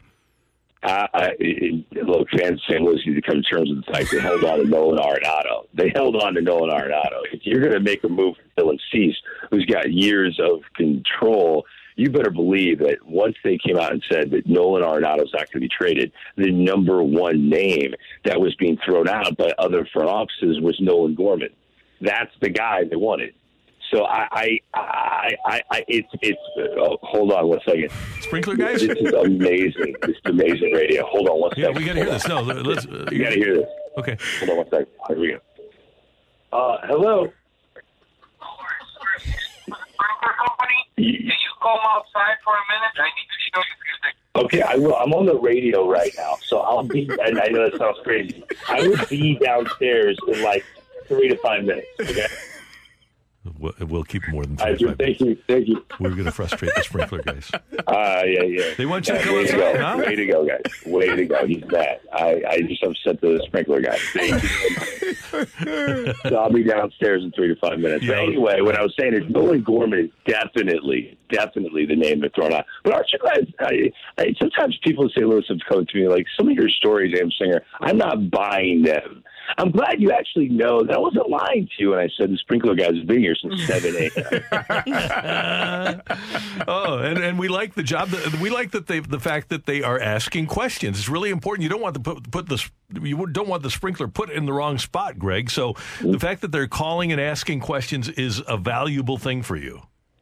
Uh, 0.82 1.08
I, 1.14 1.79
St. 2.68 2.82
Louis 2.82 3.02
need 3.06 3.16
to 3.16 3.22
come 3.22 3.42
to 3.42 3.42
terms 3.42 3.70
with 3.70 3.86
the 3.86 3.92
fact 3.92 4.12
they 4.12 4.20
held 4.20 4.44
on 4.44 4.60
to 4.60 4.66
Nolan 4.66 5.00
Arenado. 5.00 5.68
They 5.74 5.92
held 5.94 6.16
on 6.16 6.34
to 6.36 6.42
Nolan 6.42 6.70
Arenado. 6.70 7.22
If 7.32 7.42
you're 7.46 7.60
going 7.60 7.74
to 7.74 7.80
make 7.80 8.04
a 8.04 8.10
move 8.10 8.36
for 8.36 8.62
Dylan 8.62 8.80
Cease, 8.92 9.16
who's 9.50 9.66
got 9.66 9.92
years 9.92 10.40
of 10.40 10.62
control, 10.76 11.66
you 11.96 12.10
better 12.10 12.32
believe 12.32 12.80
that 12.80 12.98
once 13.06 13.36
they 13.44 13.58
came 13.58 13.78
out 13.78 13.92
and 13.92 14.04
said 14.10 14.32
that 14.32 14.48
Nolan 14.48 14.84
Arenado's 14.84 15.34
not 15.34 15.52
going 15.52 15.56
to 15.56 15.60
be 15.60 15.70
traded, 15.70 16.12
the 16.38 16.52
number 16.52 17.04
one 17.04 17.50
name 17.50 17.94
that 18.24 18.40
was 18.40 18.56
being 18.56 18.78
thrown 18.86 19.10
out 19.10 19.36
by 19.38 19.52
other 19.58 19.88
front 19.92 20.10
offices 20.10 20.62
was 20.62 20.80
Nolan 20.80 21.16
Gorman. 21.16 21.50
That's 22.02 22.32
the 22.42 22.50
guy 22.50 22.86
they 22.86 22.96
wanted. 22.96 23.34
So 23.92 24.06
I, 24.06 24.28
I, 24.32 24.60
I, 24.76 25.36
I, 25.46 25.62
I 25.72 25.86
it's, 25.88 26.08
it's. 26.22 26.40
Oh, 26.78 26.98
hold 27.02 27.32
on 27.32 27.48
one 27.48 27.60
second. 27.66 27.90
Sprinkler 28.22 28.56
guys. 28.56 28.82
This 28.82 28.98
is 29.00 29.14
amazing. 29.14 29.96
This 30.02 30.12
is 30.12 30.22
amazing 30.26 30.74
radio. 30.74 31.06
Hold 31.08 31.28
on 31.28 31.40
one 31.42 31.50
second. 31.52 31.64
Yeah, 31.64 31.70
we 31.80 31.86
got 31.86 31.94
to 31.94 32.00
hear 32.02 32.10
this. 32.12 32.28
No, 32.28 32.42
let's. 32.42 32.86
Uh, 32.86 33.08
You 33.12 33.24
got 33.24 33.30
to 33.32 33.36
hear 33.36 33.58
this. 33.58 33.70
Okay. 33.98 34.18
Hold 34.40 34.52
on 34.52 34.58
one 34.58 34.70
second. 34.70 34.88
Here 35.08 35.20
we 35.20 35.28
go. 35.32 35.40
Uh, 36.56 36.78
hello. 36.86 37.32
Can 40.96 41.06
you 41.06 41.32
come 41.62 41.80
outside 41.84 42.38
for 42.44 42.54
a 42.54 42.66
minute? 42.70 42.96
I 42.98 43.10
need 43.16 43.28
to 43.28 43.40
show 43.52 43.60
you 43.60 43.62
a 43.62 43.80
few 43.82 43.96
things. 44.04 44.16
Okay, 44.46 44.62
I 44.62 44.76
will. 44.76 44.96
I'm 44.96 45.14
on 45.14 45.26
the 45.26 45.40
radio 45.40 45.90
right 45.90 46.12
now, 46.18 46.38
so 46.44 46.60
I'll 46.60 46.84
be. 46.84 47.10
And 47.26 47.40
I 47.40 47.48
know 47.48 47.70
that 47.70 47.80
sounds 47.80 47.98
crazy. 48.04 48.44
I 48.68 48.88
will 48.88 49.06
be 49.10 49.36
downstairs 49.40 50.18
in 50.28 50.44
like 50.44 50.64
three 51.08 51.30
to 51.30 51.38
five 51.38 51.64
minutes. 51.64 51.88
Okay. 52.00 52.28
We'll, 53.58 53.74
we'll 53.82 54.04
keep 54.04 54.28
more 54.30 54.46
than 54.46 54.58
five. 54.58 54.80
Thank 54.98 55.20
you. 55.22 55.38
Thank 55.48 55.68
you. 55.68 55.86
We're 56.00 56.12
going 56.12 56.26
to 56.26 56.32
frustrate 56.32 56.72
the 56.76 56.84
sprinkler 56.84 57.22
guys. 57.24 57.50
Uh, 57.54 57.62
yeah, 58.26 58.44
yeah. 58.44 58.74
They 58.78 58.86
want 58.86 59.08
you 59.08 59.14
to 59.16 59.20
Yeah, 59.20 59.26
come 59.26 59.36
way 59.36 59.42
outside, 59.44 59.58
go. 59.58 59.78
huh? 59.86 59.98
Way 59.98 60.16
to 60.16 60.26
go, 60.26 60.46
guys. 60.48 60.62
Way 60.86 61.16
to 61.16 61.26
go. 61.26 61.46
He's 61.48 61.64
mad. 61.72 62.00
I, 62.14 62.42
I 62.50 62.62
just 62.62 62.84
upset 62.84 63.22
the 63.22 63.42
sprinkler 63.48 63.82
guy. 63.82 63.98
Thank 64.14 64.44
you. 64.44 66.14
so 66.30 66.36
I'll 66.38 66.52
be 66.52 66.64
downstairs 66.64 67.24
in 67.24 67.32
three 67.32 67.48
to 67.48 67.56
five 67.60 67.80
minutes. 67.80 68.06
But 68.06 68.18
anyway, 68.20 68.62
what 68.62 68.76
I 68.76 68.82
was 68.84 68.94
saying 69.00 69.14
is 69.14 69.24
Nolan 69.30 69.62
Gorman 69.64 70.00
is 70.06 70.10
definitely, 70.26 71.18
definitely 71.30 71.86
the 71.86 71.96
name 71.96 72.22
that's 72.22 72.36
thrown 72.36 72.54
out. 72.54 72.66
But 72.84 72.94
aren't 72.94 73.12
you 73.12 73.20
guys? 73.20 73.46
I, 73.60 73.92
I, 74.22 74.34
sometimes 74.40 74.78
people 74.84 75.04
in 75.06 75.10
St. 75.12 75.28
Louis 75.28 75.44
have 75.50 75.58
come 75.68 75.86
to 75.86 75.98
me 75.98 76.08
like 76.08 76.26
some 76.38 76.48
of 76.50 76.56
your 76.56 76.70
stories, 76.70 77.16
Amsinger. 77.16 77.62
I'm 77.82 77.98
not 77.98 78.30
buying 78.30 78.84
them. 78.84 79.24
I'm 79.58 79.72
glad 79.72 80.02
you 80.02 80.12
actually 80.12 80.50
know 80.50 80.84
that 80.84 80.96
I 80.96 81.00
wasn't 81.00 81.30
lying 81.30 81.68
to 81.68 81.84
you 81.84 81.90
when 81.92 82.00
I 82.00 82.10
said 82.18 82.32
the 82.32 82.38
sprinkler 82.38 82.76
guys 82.76 82.96
have 82.96 83.08
been 83.08 83.20
here 83.20 83.36
since 83.36 83.64
seven 83.68 83.96
a.m. 83.96 86.02
oh, 86.68 87.00
and, 87.00 87.18
and 87.18 87.40
we 87.40 87.48
like 87.48 87.76
the 87.76 87.84
job. 87.84 88.10
That, 88.10 88.40
we 88.40 88.50
like 88.50 88.72
that 88.72 88.88
they 88.88 89.00
the 89.00 89.20
fact 89.20 89.50
that 89.50 89.66
they 89.66 89.82
are 89.82 90.00
asking 90.00 90.48
questions. 90.48 91.00
It's 91.00 91.10
really 91.10 91.30
important. 91.30 91.64
You 91.64 91.70
don't 91.70 91.82
want 91.82 91.96
to 91.96 92.02
put, 92.02 92.32
put 92.32 92.48
the 92.48 92.64
you 93.02 93.28
don't 93.28 93.48
want 93.48 93.64
the 93.64 93.70
sprinkler 93.70 94.08
put 94.08 94.30
in 94.30 94.46
the 94.46 94.54
wrong 94.54 94.78
spot, 94.78 95.20
Greg. 95.20 95.50
So 95.50 95.74
the 96.02 96.18
mm. 96.18 96.22
fact 96.22 96.42
that 96.42 96.52
they're 96.52 96.68
calling 96.68 97.12
and 97.12 97.20
asking 97.20 97.62
questions 97.62 98.10
is 98.10 98.42
a 98.48 98.58
valuable 98.58 99.18
thing 99.18 99.42
for 99.42 99.56
you. 99.56 99.82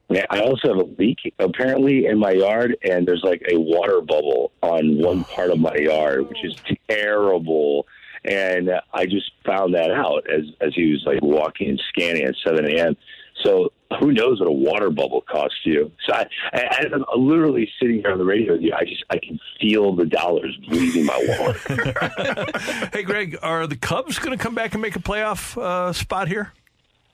Yeah, 0.10 0.26
I 0.30 0.40
also 0.40 0.70
have 0.70 0.78
a 0.78 0.90
leak 0.98 1.18
apparently 1.38 2.06
in 2.06 2.18
my 2.18 2.32
yard, 2.32 2.78
and 2.82 3.06
there's 3.06 3.24
like 3.24 3.42
a 3.52 3.60
water 3.60 4.00
bubble 4.00 4.54
on 4.62 5.02
one 5.02 5.20
oh. 5.20 5.36
part 5.36 5.50
of 5.50 5.60
my 5.60 5.76
yard, 5.76 6.30
which 6.30 6.46
is 6.46 6.56
terrible. 6.90 7.86
And 8.28 8.70
I 8.94 9.06
just 9.06 9.32
found 9.46 9.74
that 9.76 9.92
out 9.92 10.30
as 10.30 10.46
as 10.62 10.74
he 10.76 10.92
was 10.92 11.04
like 11.06 11.22
walking 11.22 11.70
and 11.70 11.82
scanning 11.90 12.24
at 12.24 12.36
7 12.46 12.66
a.m. 12.66 12.98
So 13.44 13.72
who 14.00 14.12
knows 14.12 14.40
what 14.40 14.50
a 14.50 14.52
water 14.52 14.90
bubble 14.90 15.22
costs 15.22 15.60
you? 15.63 15.92
So 16.06 16.13
I, 16.13 16.26
I, 16.54 16.86
I'm 16.94 17.06
literally 17.28 17.70
sitting 17.80 18.00
here 18.02 18.12
on 18.12 18.18
the 18.18 18.26
radio 18.26 18.54
with 18.54 18.62
you. 18.62 18.74
I 18.74 18.84
just 18.84 19.04
I 19.10 19.18
can 19.18 19.40
feel 19.62 19.96
the 19.96 20.06
dollars 20.06 20.58
bleeding 20.68 21.06
my 21.06 21.26
wallet. 21.28 21.58
Hey, 22.94 23.04
Greg, 23.04 23.38
are 23.42 23.68
the 23.68 23.76
Cubs 23.76 24.20
going 24.20 24.38
to 24.38 24.42
come 24.44 24.56
back 24.56 24.74
and 24.74 24.82
make 24.82 24.96
a 24.96 25.00
playoff 25.00 25.58
uh, 25.62 25.94
spot 25.94 26.28
here? 26.28 26.52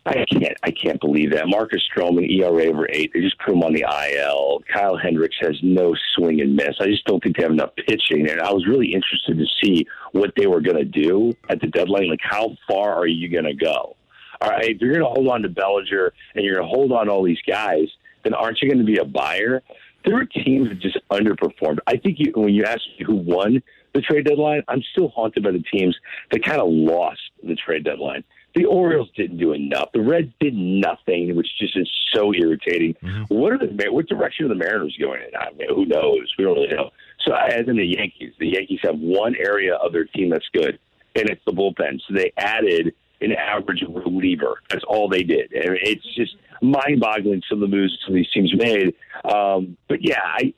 I 0.05 0.25
can't. 0.25 0.57
I 0.63 0.71
can't 0.71 0.99
believe 0.99 1.31
that. 1.31 1.47
Marcus 1.47 1.81
Stroman, 1.95 2.29
ERA 2.29 2.65
over 2.65 2.87
eight. 2.89 3.11
They 3.13 3.21
just 3.21 3.39
put 3.39 3.53
him 3.53 3.63
on 3.63 3.73
the 3.73 3.85
IL. 3.87 4.61
Kyle 4.71 4.97
Hendricks 4.97 5.37
has 5.39 5.57
no 5.63 5.95
swing 6.15 6.41
and 6.41 6.55
miss. 6.55 6.75
I 6.81 6.87
just 6.87 7.05
don't 7.05 7.23
think 7.23 7.37
they 7.37 7.43
have 7.43 7.53
enough 7.53 7.71
pitching. 7.87 8.29
And 8.29 8.41
I 8.41 8.51
was 8.51 8.67
really 8.67 8.93
interested 8.93 9.37
to 9.37 9.45
see 9.63 9.87
what 10.11 10.33
they 10.35 10.47
were 10.47 10.59
going 10.59 10.77
to 10.77 10.83
do 10.83 11.33
at 11.47 11.61
the 11.61 11.67
deadline. 11.67 12.09
Like, 12.09 12.19
how 12.21 12.57
far 12.67 12.95
are 12.95 13.07
you 13.07 13.29
going 13.29 13.45
to 13.45 13.53
go? 13.53 13.95
All 14.41 14.49
right, 14.49 14.71
if 14.71 14.81
you're 14.81 14.91
going 14.91 15.05
to 15.05 15.09
hold 15.09 15.29
on 15.29 15.41
to 15.43 15.49
Bellinger 15.49 16.11
and 16.35 16.43
you're 16.43 16.55
going 16.55 16.67
to 16.67 16.75
hold 16.75 16.91
on 16.91 17.05
to 17.05 17.11
all 17.13 17.23
these 17.23 17.41
guys, 17.47 17.87
then 18.23 18.33
aren't 18.33 18.61
you 18.61 18.67
going 18.67 18.79
to 18.79 18.85
be 18.85 18.97
a 18.97 19.05
buyer? 19.05 19.63
There 20.03 20.15
were 20.15 20.25
teams 20.25 20.67
that 20.67 20.79
just 20.79 20.97
underperformed. 21.11 21.77
I 21.87 21.95
think 21.95 22.19
you, 22.19 22.33
when 22.35 22.53
you 22.53 22.65
ask 22.65 22.81
me 22.99 23.05
who 23.05 23.15
won 23.15 23.63
the 23.93 24.01
trade 24.01 24.25
deadline, 24.25 24.63
I'm 24.67 24.83
still 24.91 25.07
haunted 25.09 25.43
by 25.43 25.51
the 25.51 25.63
teams 25.71 25.95
that 26.31 26.43
kind 26.43 26.59
of 26.59 26.67
lost 26.67 27.21
the 27.41 27.55
trade 27.55 27.85
deadline. 27.85 28.25
The 28.55 28.65
Orioles 28.65 29.09
didn't 29.15 29.37
do 29.37 29.53
enough. 29.53 29.91
The 29.93 30.01
Reds 30.01 30.31
did 30.39 30.53
nothing, 30.53 31.35
which 31.35 31.47
just 31.59 31.75
is 31.75 31.89
so 32.13 32.33
irritating. 32.33 32.95
What 33.29 33.53
are 33.53 33.57
the 33.57 33.89
what 33.91 34.07
direction 34.07 34.45
are 34.45 34.49
the 34.49 34.55
Mariners 34.55 34.95
going 34.99 35.21
in? 35.21 35.35
I 35.35 35.51
mean, 35.53 35.69
who 35.69 35.85
knows? 35.85 36.31
We 36.37 36.43
don't 36.43 36.55
really 36.55 36.67
know. 36.67 36.91
So, 37.25 37.33
as 37.33 37.67
in 37.67 37.77
the 37.77 37.85
Yankees, 37.85 38.33
the 38.39 38.49
Yankees 38.49 38.79
have 38.83 38.99
one 38.99 39.35
area 39.35 39.75
of 39.75 39.91
their 39.91 40.05
team 40.05 40.29
that's 40.29 40.47
good, 40.53 40.77
and 41.15 41.29
it's 41.29 41.41
the 41.45 41.51
bullpen. 41.51 41.99
So 42.07 42.13
they 42.13 42.31
added 42.37 42.93
an 43.21 43.31
average 43.31 43.83
reliever. 43.87 44.55
That's 44.69 44.83
all 44.87 45.07
they 45.07 45.23
did. 45.23 45.51
Mean, 45.51 45.77
it's 45.81 46.15
just 46.15 46.35
mind-boggling 46.62 47.41
some 47.49 47.62
of 47.63 47.69
the 47.69 47.75
moves 47.75 47.97
some 48.06 48.13
of 48.13 48.15
these 48.15 48.29
teams 48.31 48.54
made. 48.56 48.93
Um, 49.25 49.77
but 49.87 49.99
yeah, 50.01 50.21
I 50.21 50.54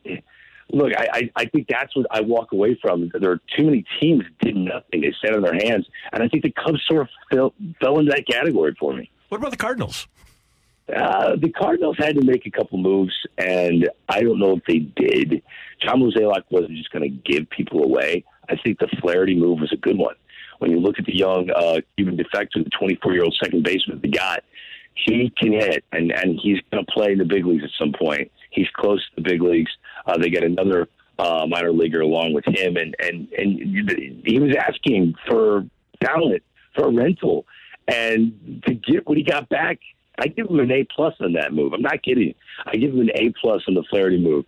look. 0.72 0.92
I, 0.98 1.08
I, 1.12 1.32
I 1.36 1.46
think 1.46 1.68
that's 1.68 1.96
what 1.96 2.06
I 2.12 2.22
walk 2.22 2.52
away 2.52 2.78
from. 2.82 3.12
There 3.14 3.32
are 3.32 3.42
too 3.58 3.66
many 3.66 3.86
teams 4.00 4.24
that 4.24 4.46
did 4.46 4.56
nothing. 4.56 5.02
They 5.02 5.14
sat 5.24 5.36
on 5.36 5.42
their 5.42 5.54
hands, 5.54 5.88
and 6.12 6.24
I 6.24 6.28
think 6.28 6.44
the 6.44 6.52
Cubs 6.52 6.82
sort 6.88 7.02
of 7.02 7.10
fell, 7.32 7.54
fell 7.80 8.00
into 8.00 8.12
that 8.12 8.28
category 8.28 8.76
for 8.80 8.94
me. 8.94 9.10
What 9.30 9.40
about 9.40 9.52
the 9.52 9.58
Cardinals? 9.58 10.08
Uh, 10.94 11.36
the 11.36 11.50
Cardinals 11.50 11.98
had 11.98 12.16
to 12.16 12.24
make 12.24 12.46
a 12.46 12.52
couple 12.52 12.78
moves, 12.78 13.14
and 13.38 13.90
I 14.08 14.22
don't 14.22 14.40
know 14.40 14.56
if 14.56 14.64
they 14.66 14.80
did. 14.80 15.42
John 15.82 16.02
Mozeliak 16.02 16.44
wasn't 16.52 16.78
just 16.78 16.92
going 16.92 17.04
to 17.04 17.34
give 17.34 17.50
people 17.50 17.84
away. 17.84 18.24
I 18.50 18.56
think 18.56 18.80
the 18.80 18.88
Flaherty 19.02 19.36
move 19.36 19.60
was 19.60 19.72
a 19.72 19.78
good 19.78 19.98
one. 19.98 20.16
When 20.60 20.72
you 20.72 20.80
look 20.80 21.00
at 21.00 21.06
the 21.06 21.16
young 21.16 21.50
uh, 21.50 21.82
Cuban 21.98 22.18
defector, 22.18 22.64
the 22.64 22.70
24 22.78 23.14
year 23.14 23.24
old 23.24 23.36
second 23.42 23.64
baseman 23.64 24.00
they 24.02 24.10
got, 24.10 24.44
he 24.96 25.32
can 25.38 25.52
hit, 25.52 25.84
and, 25.92 26.12
and 26.12 26.40
he's 26.42 26.60
going 26.72 26.86
to 26.86 26.92
play 26.92 27.12
in 27.12 27.18
the 27.18 27.26
big 27.26 27.46
leagues 27.46 27.64
at 27.64 27.70
some 27.78 27.94
point. 27.94 28.32
He's 28.50 28.68
close 28.74 29.00
to 29.10 29.22
the 29.22 29.30
big 29.30 29.42
leagues. 29.42 29.72
Uh, 30.06 30.18
they 30.18 30.30
got 30.30 30.44
another 30.44 30.88
uh, 31.20 31.46
minor 31.48 31.72
leaguer 31.72 32.02
along 32.02 32.34
with 32.34 32.46
him, 32.46 32.78
and, 32.78 32.96
and, 33.00 33.28
and 33.38 34.24
he 34.26 34.40
was 34.40 34.56
asking 34.58 35.16
for 35.28 35.66
talent, 36.04 36.44
for 36.74 36.88
a 36.88 36.92
rental. 36.92 37.46
And 37.88 38.64
to 38.66 38.74
get 38.74 39.08
what 39.08 39.18
he 39.18 39.24
got 39.24 39.48
back, 39.50 39.80
I 40.18 40.28
give 40.28 40.48
him 40.48 40.60
an 40.60 40.72
A 40.72 40.86
plus 40.86 41.14
on 41.20 41.34
that 41.34 41.54
move. 41.54 41.74
I'm 41.74 41.82
not 41.82 42.02
kidding. 42.02 42.34
I 42.66 42.76
give 42.78 42.92
him 42.92 43.02
an 43.02 43.12
A 43.16 43.34
plus 43.40 43.64
on 43.68 43.74
the 43.74 43.84
Flaherty 43.90 44.18
move. 44.18 44.46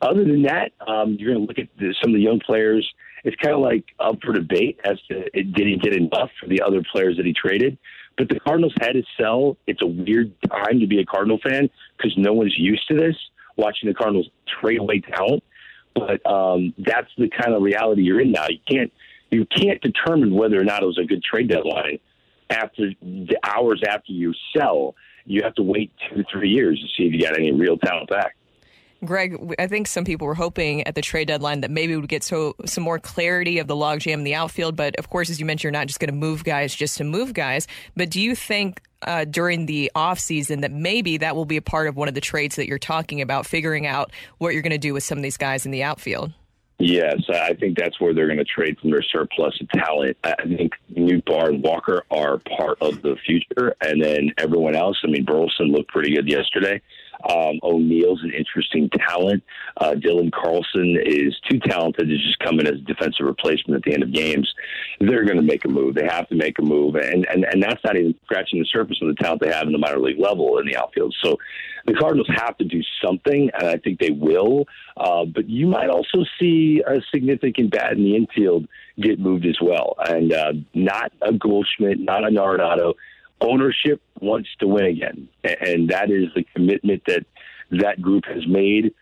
Other 0.00 0.24
than 0.24 0.42
that, 0.42 0.72
um, 0.86 1.16
you're 1.18 1.34
going 1.34 1.44
to 1.44 1.48
look 1.48 1.58
at 1.58 1.68
the, 1.76 1.92
some 2.00 2.12
of 2.12 2.14
the 2.14 2.22
young 2.22 2.40
players. 2.40 2.88
It's 3.24 3.36
kind 3.42 3.54
of 3.54 3.60
like 3.60 3.84
up 3.98 4.18
for 4.24 4.32
debate 4.32 4.78
as 4.84 4.96
to 5.08 5.28
did 5.30 5.56
he 5.56 5.76
get 5.76 5.92
enough 5.92 6.30
for 6.40 6.48
the 6.48 6.62
other 6.62 6.82
players 6.92 7.16
that 7.16 7.26
he 7.26 7.32
traded. 7.32 7.76
But 8.18 8.28
the 8.28 8.40
Cardinals 8.40 8.74
had 8.80 8.92
to 8.92 9.02
sell. 9.18 9.56
It's 9.68 9.80
a 9.80 9.86
weird 9.86 10.34
time 10.50 10.80
to 10.80 10.86
be 10.86 10.98
a 10.98 11.06
Cardinal 11.06 11.38
fan 11.38 11.70
because 11.96 12.12
no 12.18 12.32
one's 12.34 12.58
used 12.58 12.86
to 12.88 12.96
this, 12.96 13.16
watching 13.56 13.88
the 13.88 13.94
Cardinals 13.94 14.28
trade 14.60 14.80
away 14.80 15.00
talent. 15.00 15.44
But 15.94 16.26
um, 16.30 16.74
that's 16.78 17.08
the 17.16 17.28
kind 17.28 17.54
of 17.54 17.62
reality 17.62 18.02
you're 18.02 18.20
in 18.20 18.32
now. 18.32 18.46
You 18.48 18.58
can't 18.68 18.92
you 19.30 19.46
can't 19.46 19.80
determine 19.80 20.34
whether 20.34 20.60
or 20.60 20.64
not 20.64 20.82
it 20.82 20.86
was 20.86 20.98
a 20.98 21.04
good 21.04 21.22
trade 21.22 21.48
deadline 21.48 22.00
after 22.50 22.90
the 23.00 23.38
hours 23.44 23.82
after 23.86 24.12
you 24.12 24.34
sell. 24.56 24.94
You 25.24 25.42
have 25.42 25.54
to 25.54 25.62
wait 25.62 25.92
two 26.08 26.24
three 26.32 26.50
years 26.50 26.80
to 26.80 26.86
see 26.96 27.06
if 27.06 27.12
you 27.12 27.20
got 27.20 27.38
any 27.38 27.52
real 27.52 27.78
talent 27.78 28.08
back. 28.10 28.36
Greg, 29.04 29.54
I 29.58 29.68
think 29.68 29.86
some 29.86 30.04
people 30.04 30.26
were 30.26 30.34
hoping 30.34 30.86
at 30.86 30.94
the 30.94 31.02
trade 31.02 31.28
deadline 31.28 31.60
that 31.60 31.70
maybe 31.70 31.94
we 31.94 32.00
would 32.00 32.08
get 32.08 32.24
so 32.24 32.56
some 32.64 32.82
more 32.82 32.98
clarity 32.98 33.58
of 33.58 33.68
the 33.68 33.76
logjam 33.76 34.14
in 34.14 34.24
the 34.24 34.34
outfield. 34.34 34.74
But 34.74 34.96
of 34.96 35.08
course, 35.08 35.30
as 35.30 35.38
you 35.38 35.46
mentioned, 35.46 35.64
you're 35.64 35.80
not 35.80 35.86
just 35.86 36.00
going 36.00 36.10
to 36.10 36.16
move 36.16 36.42
guys 36.42 36.74
just 36.74 36.98
to 36.98 37.04
move 37.04 37.32
guys. 37.32 37.68
But 37.96 38.10
do 38.10 38.20
you 38.20 38.34
think 38.34 38.82
uh, 39.02 39.24
during 39.24 39.66
the 39.66 39.92
offseason 39.94 40.62
that 40.62 40.72
maybe 40.72 41.16
that 41.18 41.36
will 41.36 41.44
be 41.44 41.56
a 41.56 41.62
part 41.62 41.86
of 41.86 41.96
one 41.96 42.08
of 42.08 42.14
the 42.14 42.20
trades 42.20 42.56
that 42.56 42.66
you're 42.66 42.78
talking 42.78 43.20
about, 43.20 43.46
figuring 43.46 43.86
out 43.86 44.10
what 44.38 44.52
you're 44.52 44.62
going 44.62 44.70
to 44.70 44.78
do 44.78 44.94
with 44.94 45.04
some 45.04 45.18
of 45.18 45.22
these 45.22 45.36
guys 45.36 45.64
in 45.64 45.70
the 45.70 45.84
outfield? 45.84 46.32
Yes, 46.80 47.16
I 47.28 47.54
think 47.54 47.76
that's 47.76 48.00
where 48.00 48.14
they're 48.14 48.28
going 48.28 48.38
to 48.38 48.44
trade 48.44 48.78
from 48.80 48.90
their 48.90 49.02
surplus 49.02 49.60
of 49.60 49.68
talent. 49.70 50.16
I 50.22 50.34
think 50.44 50.72
Nootbaar 50.92 51.48
and 51.48 51.62
Walker 51.62 52.04
are 52.10 52.38
part 52.56 52.78
of 52.80 53.02
the 53.02 53.16
future, 53.26 53.74
and 53.80 54.00
then 54.02 54.30
everyone 54.38 54.76
else. 54.76 54.96
I 55.02 55.08
mean, 55.08 55.24
Burleson 55.24 55.72
looked 55.72 55.88
pretty 55.88 56.14
good 56.14 56.28
yesterday. 56.28 56.80
Um, 57.28 57.58
O'Neill's 57.62 58.22
an 58.22 58.32
interesting 58.32 58.88
talent. 58.90 59.42
Uh, 59.76 59.92
Dylan 59.92 60.30
Carlson 60.32 60.98
is 61.04 61.36
too 61.50 61.58
talented 61.60 62.08
to 62.08 62.16
just 62.16 62.38
come 62.38 62.60
in 62.60 62.66
as 62.66 62.74
a 62.74 62.84
defensive 62.84 63.26
replacement 63.26 63.76
at 63.76 63.82
the 63.82 63.94
end 63.94 64.02
of 64.02 64.12
games. 64.12 64.52
They're 65.00 65.24
going 65.24 65.36
to 65.36 65.42
make 65.42 65.64
a 65.64 65.68
move. 65.68 65.94
They 65.94 66.06
have 66.06 66.28
to 66.28 66.34
make 66.34 66.58
a 66.58 66.62
move, 66.62 66.94
and 66.94 67.26
and 67.26 67.44
and 67.44 67.62
that's 67.62 67.82
not 67.84 67.96
even 67.96 68.14
scratching 68.24 68.60
the 68.60 68.66
surface 68.66 68.98
of 69.02 69.08
the 69.08 69.14
talent 69.14 69.42
they 69.42 69.52
have 69.52 69.66
in 69.66 69.72
the 69.72 69.78
minor 69.78 69.98
league 69.98 70.18
level 70.18 70.58
in 70.58 70.66
the 70.66 70.76
outfield. 70.76 71.14
So 71.22 71.38
the 71.86 71.94
Cardinals 71.94 72.28
have 72.36 72.56
to 72.58 72.64
do 72.64 72.82
something, 73.04 73.50
and 73.58 73.68
I 73.68 73.78
think 73.78 73.98
they 73.98 74.10
will. 74.10 74.66
Uh, 74.96 75.24
but 75.24 75.48
you 75.48 75.66
might 75.66 75.88
also 75.88 76.24
see 76.38 76.82
a 76.86 77.00
significant 77.12 77.70
bat 77.70 77.92
in 77.92 78.04
the 78.04 78.16
infield 78.16 78.68
get 79.00 79.18
moved 79.18 79.46
as 79.46 79.58
well, 79.60 79.94
and 80.06 80.32
uh, 80.32 80.52
not 80.74 81.12
a 81.22 81.32
Goldschmidt, 81.32 81.98
not 81.98 82.24
a 82.24 82.28
Naranado. 82.28 82.94
Ownership 83.40 84.02
wants 84.22 84.48
to 84.60 84.66
win 84.66 84.86
again, 84.86 85.28
and 85.44 85.88
that 85.90 86.10
is 86.10 86.28
the 86.34 86.44
commitment 86.54 87.02
that 87.06 87.24
that 87.70 88.00
group 88.00 88.24
has 88.26 88.46
made 88.46 88.94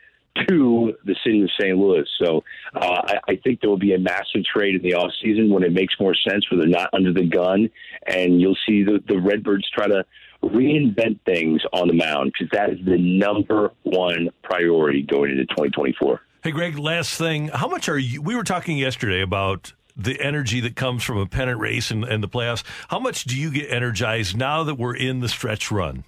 to 0.49 0.93
the 1.05 1.17
city 1.25 1.43
of 1.43 1.51
St. 1.59 1.77
Louis. 1.77 2.05
So 2.23 2.45
uh, 2.75 3.01
I, 3.07 3.15
I 3.29 3.37
think 3.37 3.61
there 3.61 3.71
will 3.71 3.79
be 3.79 3.95
a 3.95 3.99
massive 3.99 4.45
trade 4.45 4.75
in 4.75 4.83
the 4.83 4.95
off 4.95 5.11
season 5.23 5.51
when 5.51 5.63
it 5.63 5.73
makes 5.73 5.95
more 5.99 6.15
sense, 6.29 6.51
where 6.51 6.61
they're 6.61 6.69
not 6.69 6.91
under 6.93 7.13
the 7.13 7.25
gun, 7.25 7.71
and 8.07 8.41
you'll 8.41 8.59
see 8.67 8.83
the, 8.83 9.03
the 9.09 9.19
Redbirds 9.19 9.69
try 9.71 9.87
to 9.87 10.05
reinvent 10.43 11.21
things 11.25 11.63
on 11.73 11.89
the 11.89 11.95
mound 11.95 12.33
because 12.33 12.51
that 12.53 12.71
is 12.71 12.79
the 12.85 12.99
number 12.99 13.73
one 13.83 14.29
priority 14.43 15.03
going 15.03 15.31
into 15.31 15.47
2024. 15.47 16.21
Hey, 16.43 16.51
Greg, 16.53 16.79
last 16.79 17.17
thing. 17.19 17.49
How 17.49 17.67
much 17.67 17.89
are 17.89 17.99
you? 17.99 18.23
We 18.23 18.37
were 18.37 18.45
talking 18.45 18.77
yesterday 18.77 19.21
about 19.21 19.73
the 19.97 20.21
energy 20.21 20.61
that 20.61 20.77
comes 20.77 21.03
from 21.03 21.19
a 21.19 21.27
pennant 21.27 21.59
race 21.59 21.91
and, 21.91 22.05
and 22.05 22.23
the 22.23 22.29
playoffs. 22.29 22.65
How 22.89 22.99
much 22.99 23.25
do 23.25 23.39
you 23.39 23.51
get 23.51 23.71
energized 23.71 24.37
now 24.37 24.65
that 24.65 24.75
we're 24.75 24.97
in 24.97 25.21
the 25.21 25.29
stretch 25.29 25.71
run? 25.71 26.05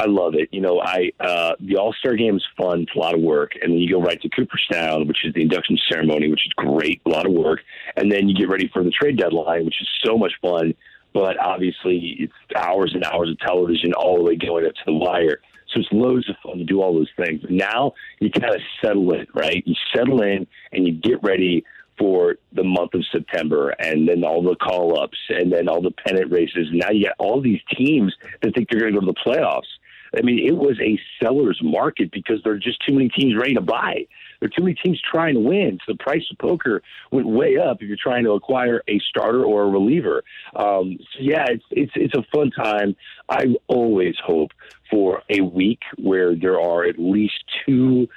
I 0.00 0.06
love 0.06 0.34
it. 0.34 0.48
You 0.50 0.62
know, 0.62 0.80
I 0.80 1.10
uh, 1.20 1.52
the 1.60 1.76
All 1.76 1.92
Star 1.92 2.14
Game 2.14 2.36
is 2.36 2.44
fun. 2.56 2.82
It's 2.82 2.94
a 2.94 2.98
lot 2.98 3.14
of 3.14 3.20
work, 3.20 3.52
and 3.60 3.72
then 3.72 3.78
you 3.80 3.90
go 3.90 4.00
right 4.00 4.20
to 4.22 4.28
Cooperstown, 4.30 5.06
which 5.06 5.24
is 5.24 5.34
the 5.34 5.42
induction 5.42 5.78
ceremony, 5.90 6.30
which 6.30 6.46
is 6.46 6.52
great, 6.56 7.02
a 7.04 7.10
lot 7.10 7.26
of 7.26 7.32
work, 7.32 7.60
and 7.96 8.10
then 8.10 8.26
you 8.26 8.34
get 8.34 8.48
ready 8.48 8.70
for 8.72 8.82
the 8.82 8.90
trade 8.90 9.18
deadline, 9.18 9.66
which 9.66 9.80
is 9.80 9.88
so 10.02 10.16
much 10.16 10.32
fun. 10.40 10.74
But 11.12 11.38
obviously, 11.38 12.16
it's 12.18 12.32
hours 12.56 12.92
and 12.94 13.04
hours 13.04 13.30
of 13.30 13.38
television 13.40 13.92
all 13.92 14.16
the 14.16 14.22
way 14.22 14.36
going 14.36 14.64
up 14.64 14.72
to 14.72 14.82
the 14.86 14.94
wire. 14.94 15.40
So 15.72 15.80
it's 15.80 15.88
loads 15.92 16.28
of 16.28 16.36
fun 16.42 16.58
to 16.58 16.64
do 16.64 16.80
all 16.80 16.94
those 16.94 17.10
things. 17.16 17.42
Now 17.48 17.92
you 18.20 18.30
kind 18.30 18.54
of 18.54 18.60
settle 18.82 19.12
in, 19.12 19.26
right? 19.34 19.62
You 19.66 19.74
settle 19.94 20.22
in 20.22 20.46
and 20.72 20.86
you 20.86 20.94
get 20.94 21.22
ready 21.22 21.64
for 22.00 22.36
the 22.54 22.64
month 22.64 22.94
of 22.94 23.04
September 23.12 23.70
and 23.78 24.08
then 24.08 24.24
all 24.24 24.42
the 24.42 24.56
call 24.56 24.98
ups 24.98 25.18
and 25.28 25.52
then 25.52 25.68
all 25.68 25.82
the 25.82 25.92
pennant 26.06 26.32
races. 26.32 26.68
Now 26.72 26.90
you 26.90 27.04
got 27.04 27.16
all 27.18 27.42
these 27.42 27.60
teams 27.76 28.14
that 28.42 28.54
think 28.54 28.68
they're 28.70 28.80
going 28.80 28.94
to 28.94 29.00
go 29.00 29.06
to 29.06 29.12
the 29.12 29.30
playoffs. 29.30 29.68
I 30.16 30.22
mean, 30.22 30.44
it 30.44 30.56
was 30.56 30.76
a 30.80 30.98
seller's 31.22 31.60
market 31.62 32.10
because 32.10 32.42
there 32.42 32.54
are 32.54 32.58
just 32.58 32.84
too 32.84 32.94
many 32.94 33.10
teams 33.10 33.36
ready 33.36 33.54
to 33.54 33.60
buy. 33.60 34.06
There 34.40 34.46
are 34.46 34.50
too 34.56 34.64
many 34.64 34.74
teams 34.74 35.00
trying 35.08 35.34
to 35.34 35.40
win. 35.40 35.78
So 35.86 35.92
the 35.92 36.02
price 36.02 36.24
of 36.30 36.38
poker 36.38 36.82
went 37.12 37.28
way 37.28 37.58
up 37.58 37.80
if 37.80 37.86
you're 37.86 37.96
trying 38.02 38.24
to 38.24 38.32
acquire 38.32 38.82
a 38.88 38.98
starter 39.08 39.44
or 39.44 39.64
a 39.64 39.68
reliever. 39.68 40.24
Um, 40.56 40.98
so 41.12 41.18
yeah, 41.20 41.44
it's 41.48 41.64
it's 41.70 41.92
it's 41.94 42.14
a 42.14 42.24
fun 42.34 42.50
time. 42.50 42.96
I 43.28 43.54
always 43.68 44.16
hope 44.24 44.50
for 44.90 45.22
a 45.28 45.42
week 45.42 45.82
where 45.98 46.34
there 46.34 46.58
are 46.60 46.84
at 46.84 46.98
least 46.98 47.44
two 47.64 48.08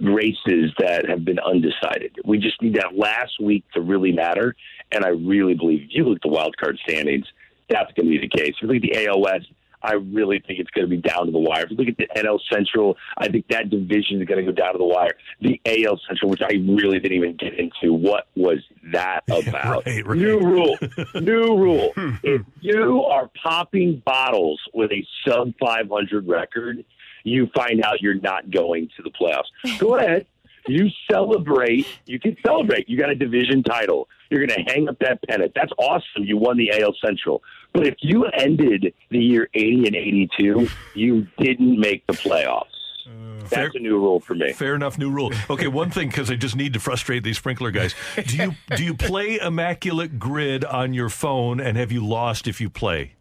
races 0.00 0.72
that 0.78 1.08
have 1.08 1.24
been 1.24 1.38
undecided. 1.38 2.16
We 2.24 2.38
just 2.38 2.60
need 2.62 2.74
that 2.74 2.96
last 2.96 3.40
week 3.40 3.64
to 3.74 3.80
really 3.80 4.12
matter. 4.12 4.54
And 4.92 5.04
I 5.04 5.08
really 5.08 5.54
believe 5.54 5.82
if 5.82 5.88
you 5.90 6.04
look 6.04 6.16
at 6.16 6.22
the 6.22 6.28
wild 6.28 6.56
card 6.56 6.78
standings, 6.88 7.26
that's 7.68 7.92
going 7.92 8.06
to 8.06 8.18
be 8.18 8.18
the 8.18 8.28
case. 8.28 8.54
If 8.56 8.62
you 8.62 8.68
look 8.68 8.76
at 8.76 8.82
the 8.82 9.06
AL 9.06 9.20
West, 9.20 9.46
I 9.84 9.94
really 9.94 10.42
think 10.46 10.60
it's 10.60 10.70
going 10.70 10.88
to 10.88 10.90
be 10.90 10.96
down 10.96 11.26
to 11.26 11.32
the 11.32 11.38
wire. 11.38 11.64
If 11.64 11.70
you 11.70 11.76
look 11.76 11.88
at 11.88 11.98
the 11.98 12.08
NL 12.16 12.40
Central, 12.50 12.96
I 13.18 13.28
think 13.28 13.46
that 13.48 13.68
division 13.68 14.20
is 14.20 14.26
going 14.26 14.44
to 14.44 14.50
go 14.50 14.56
down 14.56 14.72
to 14.72 14.78
the 14.78 14.84
wire. 14.84 15.12
The 15.42 15.60
AL 15.66 16.00
Central, 16.08 16.30
which 16.30 16.40
I 16.40 16.54
really 16.54 16.98
didn't 16.98 17.18
even 17.18 17.36
get 17.36 17.58
into, 17.58 17.92
what 17.92 18.26
was 18.34 18.58
that 18.92 19.24
about? 19.30 19.84
right, 19.84 20.06
right. 20.06 20.18
New 20.18 20.40
rule. 20.40 20.78
New 21.14 21.58
rule. 21.58 21.92
if 22.22 22.40
you 22.60 23.02
are 23.02 23.30
popping 23.42 24.02
bottles 24.06 24.60
with 24.72 24.90
a 24.90 25.06
sub 25.26 25.52
500 25.60 26.26
record, 26.26 26.84
you 27.24 27.48
find 27.56 27.82
out 27.82 28.00
you're 28.00 28.20
not 28.20 28.50
going 28.50 28.88
to 28.96 29.02
the 29.02 29.10
playoffs. 29.10 29.78
Go 29.78 29.96
ahead. 29.96 30.26
You 30.66 30.88
celebrate. 31.10 31.86
You 32.06 32.18
can 32.18 32.36
celebrate. 32.44 32.88
You 32.88 32.98
got 32.98 33.10
a 33.10 33.14
division 33.14 33.62
title. 33.62 34.08
You're 34.30 34.46
going 34.46 34.64
to 34.64 34.72
hang 34.72 34.88
up 34.88 34.98
that 35.00 35.20
pennant. 35.28 35.52
That's 35.54 35.72
awesome. 35.78 36.24
You 36.24 36.38
won 36.38 36.56
the 36.56 36.70
AL 36.70 36.94
Central. 37.04 37.42
But 37.72 37.86
if 37.86 37.96
you 38.00 38.24
ended 38.26 38.94
the 39.10 39.18
year 39.18 39.48
80 39.52 39.86
and 39.86 39.96
82, 39.96 40.68
you 40.94 41.26
didn't 41.38 41.78
make 41.78 42.06
the 42.06 42.14
playoffs. 42.14 42.64
Uh, 43.06 43.46
That's 43.50 43.74
a 43.74 43.78
new 43.78 43.98
rule 43.98 44.20
for 44.20 44.34
me. 44.34 44.52
Fair 44.52 44.74
enough, 44.74 44.96
new 44.96 45.10
rule. 45.10 45.30
Okay, 45.50 45.66
one 45.66 45.90
thing 45.90 46.08
because 46.08 46.30
I 46.30 46.36
just 46.36 46.56
need 46.56 46.72
to 46.72 46.80
frustrate 46.80 47.22
these 47.22 47.36
sprinkler 47.36 47.70
guys. 47.70 47.94
Do 48.26 48.36
you 48.36 48.52
do 48.76 48.82
you 48.82 48.94
play 48.94 49.38
Immaculate 49.38 50.18
Grid 50.18 50.64
on 50.64 50.94
your 50.94 51.10
phone, 51.10 51.60
and 51.60 51.76
have 51.76 51.92
you 51.92 52.04
lost 52.06 52.48
if 52.48 52.62
you 52.62 52.70
play? 52.70 53.12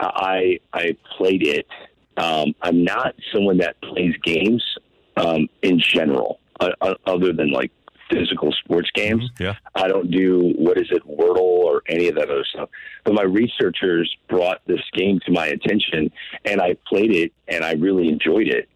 I 0.00 0.58
I 0.72 0.96
played 1.16 1.46
it. 1.46 1.66
Um, 2.18 2.54
I'm 2.62 2.84
not 2.84 3.14
someone 3.32 3.58
that 3.58 3.80
plays 3.80 4.14
games 4.24 4.64
um, 5.16 5.48
in 5.62 5.80
general, 5.80 6.40
uh, 6.60 6.70
uh, 6.80 6.94
other 7.06 7.32
than 7.32 7.50
like 7.50 7.70
physical 8.10 8.52
sports 8.52 8.90
games. 8.94 9.30
Yeah. 9.38 9.54
I 9.74 9.88
don't 9.88 10.10
do 10.10 10.54
what 10.56 10.78
is 10.78 10.88
it, 10.90 11.06
Wordle 11.06 11.38
or 11.38 11.82
any 11.88 12.08
of 12.08 12.14
that 12.16 12.30
other 12.30 12.44
stuff. 12.44 12.70
But 13.04 13.14
my 13.14 13.22
researchers 13.22 14.14
brought 14.28 14.60
this 14.66 14.80
game 14.94 15.20
to 15.26 15.32
my 15.32 15.46
attention, 15.46 16.10
and 16.44 16.60
I 16.60 16.76
played 16.86 17.12
it, 17.12 17.32
and 17.46 17.64
I 17.64 17.72
really 17.72 18.08
enjoyed 18.08 18.48
it. 18.48 18.68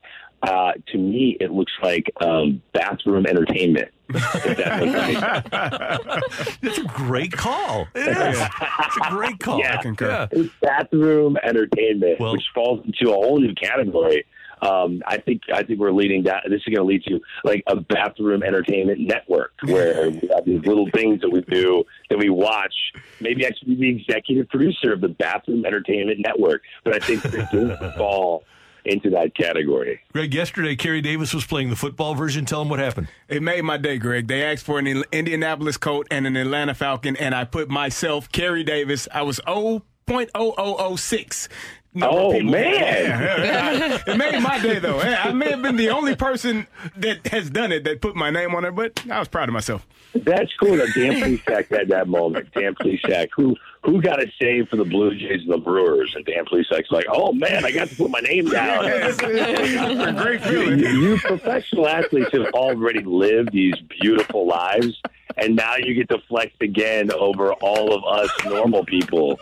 Uh, 0.42 0.72
to 0.88 0.98
me, 0.98 1.36
it 1.40 1.52
looks 1.52 1.72
like 1.82 2.12
um, 2.20 2.60
bathroom 2.72 3.26
entertainment. 3.26 3.88
if 4.08 4.56
that 4.58 4.82
makes 4.82 6.36
sense. 6.40 6.58
It's 6.62 6.78
a 6.78 6.84
great 6.84 7.32
call. 7.32 7.86
It 7.94 8.08
is. 8.08 8.40
It's 8.40 8.96
a 8.96 9.10
great 9.10 9.38
call. 9.38 9.60
Yeah. 9.60 9.80
Yeah. 10.00 10.26
Bathroom 10.60 11.36
entertainment, 11.42 12.18
which 12.20 12.44
falls 12.54 12.84
into 12.84 13.10
a 13.12 13.14
whole 13.14 13.38
new 13.40 13.54
category. 13.54 14.26
Um, 14.62 15.02
I 15.06 15.18
think 15.18 15.42
I 15.52 15.64
think 15.64 15.80
we're 15.80 15.90
leading 15.92 16.22
that. 16.24 16.44
This 16.48 16.62
is 16.66 16.74
going 16.74 16.76
to 16.76 16.84
lead 16.84 17.02
to 17.04 17.20
like 17.42 17.64
a 17.66 17.76
bathroom 17.76 18.42
entertainment 18.44 19.00
network 19.00 19.52
where 19.64 20.10
we 20.10 20.28
have 20.32 20.44
these 20.44 20.64
little 20.64 20.88
things 20.94 21.20
that 21.22 21.30
we 21.30 21.40
do 21.42 21.82
that 22.10 22.18
we 22.18 22.30
watch. 22.30 22.74
Maybe 23.20 23.44
I 23.44 23.50
should 23.58 23.66
be 23.66 23.74
the 23.74 23.88
executive 23.88 24.48
producer 24.50 24.92
of 24.92 25.00
the 25.00 25.08
bathroom 25.08 25.64
entertainment 25.66 26.20
network, 26.20 26.62
but 26.84 26.94
I 26.94 27.00
think 27.00 27.22
this 27.22 27.50
does 27.50 27.94
fall 27.96 28.44
into 28.84 29.10
that 29.10 29.34
category. 29.34 30.00
Greg, 30.12 30.34
yesterday, 30.34 30.76
Carey 30.76 31.00
Davis 31.00 31.32
was 31.34 31.44
playing 31.46 31.70
the 31.70 31.76
football 31.76 32.14
version. 32.14 32.44
Tell 32.44 32.62
him 32.62 32.68
what 32.68 32.78
happened. 32.80 33.08
It 33.28 33.42
made 33.42 33.62
my 33.62 33.76
day, 33.76 33.98
Greg. 33.98 34.26
They 34.28 34.42
asked 34.42 34.64
for 34.64 34.78
an 34.78 34.86
Indianapolis 35.12 35.76
Colt 35.76 36.06
and 36.10 36.26
an 36.26 36.36
Atlanta 36.36 36.74
Falcon, 36.74 37.16
and 37.16 37.34
I 37.34 37.44
put 37.44 37.68
myself, 37.70 38.30
Carey 38.32 38.64
Davis. 38.64 39.08
I 39.12 39.22
was 39.22 39.40
0.0006. 39.46 41.48
number 41.94 42.16
Oh, 42.18 42.32
people- 42.32 42.50
man. 42.52 42.74
Yeah, 42.74 43.44
yeah. 43.44 43.98
it 44.06 44.16
made 44.16 44.40
my 44.40 44.58
day 44.60 44.78
though. 44.78 45.00
I 45.00 45.32
may 45.32 45.50
have 45.50 45.62
been 45.62 45.76
the 45.76 45.90
only 45.90 46.16
person 46.16 46.66
that 46.96 47.26
has 47.28 47.50
done 47.50 47.72
it 47.72 47.84
that 47.84 48.00
put 48.00 48.16
my 48.16 48.30
name 48.30 48.54
on 48.54 48.64
it, 48.64 48.74
but 48.74 49.02
I 49.10 49.18
was 49.18 49.28
proud 49.28 49.48
of 49.48 49.52
myself. 49.52 49.86
That's 50.14 50.52
cool. 50.60 50.76
That 50.76 50.88
Dan 50.94 51.38
Plesac 51.38 51.68
had 51.76 51.88
that 51.88 52.08
moment. 52.08 52.48
Dan 52.54 52.74
Plesac, 52.74 53.28
who 53.36 53.56
who 53.84 54.00
got 54.00 54.22
a 54.22 54.30
save 54.40 54.68
for 54.68 54.76
the 54.76 54.84
Blue 54.84 55.14
Jays 55.14 55.42
and 55.42 55.50
the 55.52 55.58
Brewers, 55.58 56.14
and 56.14 56.24
Dan 56.24 56.44
Plesac's 56.44 56.90
like, 56.90 57.06
"Oh 57.08 57.32
man, 57.32 57.64
I 57.64 57.72
got 57.72 57.88
to 57.88 57.96
put 57.96 58.10
my 58.10 58.20
name 58.20 58.44
down." 58.50 58.84
Yes, 58.84 59.18
it's 59.20 60.02
a 60.02 60.12
great 60.12 60.42
feeling. 60.42 60.78
You, 60.78 60.88
you 60.88 61.18
professional 61.18 61.88
athletes 61.88 62.30
have 62.32 62.52
already 62.54 63.02
lived 63.02 63.52
these 63.52 63.74
beautiful 64.00 64.46
lives, 64.46 65.00
and 65.36 65.56
now 65.56 65.76
you 65.76 65.94
get 65.94 66.08
to 66.10 66.18
flex 66.28 66.52
again 66.60 67.12
over 67.12 67.52
all 67.54 67.94
of 67.94 68.04
us 68.04 68.30
normal 68.44 68.84
people 68.84 69.38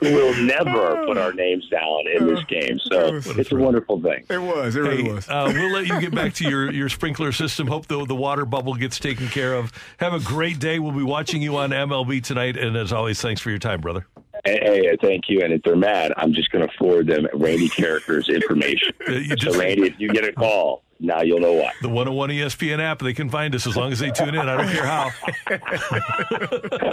who 0.00 0.14
will 0.14 0.34
never 0.42 1.04
put 1.06 1.16
our 1.18 1.32
names 1.32 1.68
down 1.68 2.04
in 2.14 2.26
this 2.26 2.44
game. 2.44 2.78
So 2.78 3.20
it's 3.24 3.52
a 3.52 3.56
wonderful 3.56 4.00
thing. 4.00 4.24
It 4.28 4.38
was. 4.38 4.76
It 4.76 4.80
really 4.80 5.10
was. 5.10 5.28
Uh, 5.28 5.50
we'll 5.54 5.72
let 5.72 5.86
you 5.86 6.00
get 6.00 6.14
back 6.14 6.34
to 6.34 6.48
your, 6.48 6.72
your 6.72 6.88
sprinkler 6.88 7.32
system. 7.32 7.66
Hope 7.66 7.86
the, 7.86 8.04
the 8.04 8.14
water 8.14 8.44
bubble 8.44 8.74
gets 8.74 8.98
taken 8.98 9.28
care 9.28 9.54
of. 9.54 9.72
Have 9.98 10.12
a 10.12 10.20
great 10.20 10.58
day. 10.58 10.78
We'll 10.78 10.92
be 10.92 11.02
watching 11.02 11.42
you 11.42 11.56
on 11.56 11.70
MLB 11.70 12.22
tonight. 12.22 12.56
And 12.56 12.76
as 12.76 12.92
always, 12.92 13.20
thanks 13.20 13.40
for 13.40 13.50
your 13.50 13.58
time, 13.58 13.80
brother. 13.80 14.06
Hey, 14.44 14.58
hey, 14.62 14.96
thank 15.00 15.28
you. 15.28 15.42
And 15.42 15.52
if 15.52 15.62
they're 15.62 15.76
mad, 15.76 16.12
I'm 16.16 16.32
just 16.32 16.50
going 16.50 16.66
to 16.66 16.74
forward 16.76 17.06
them 17.06 17.26
Randy 17.34 17.68
Karraker's 17.68 18.28
information. 18.28 18.92
so, 19.40 19.58
Randy, 19.58 19.84
if 19.84 19.98
you 19.98 20.08
get 20.10 20.24
a 20.24 20.32
call, 20.32 20.82
now 21.00 21.22
you'll 21.22 21.40
know 21.40 21.52
why. 21.54 21.72
The 21.82 21.88
101 21.88 22.30
ESPN 22.30 22.78
app, 22.78 22.98
they 23.00 23.12
can 23.12 23.28
find 23.30 23.54
us 23.54 23.66
as 23.66 23.76
long 23.76 23.92
as 23.92 23.98
they 23.98 24.10
tune 24.10 24.34
in. 24.34 24.48
I 24.48 24.56
don't 24.56 24.68
care 24.72 24.86
how. 24.86 25.10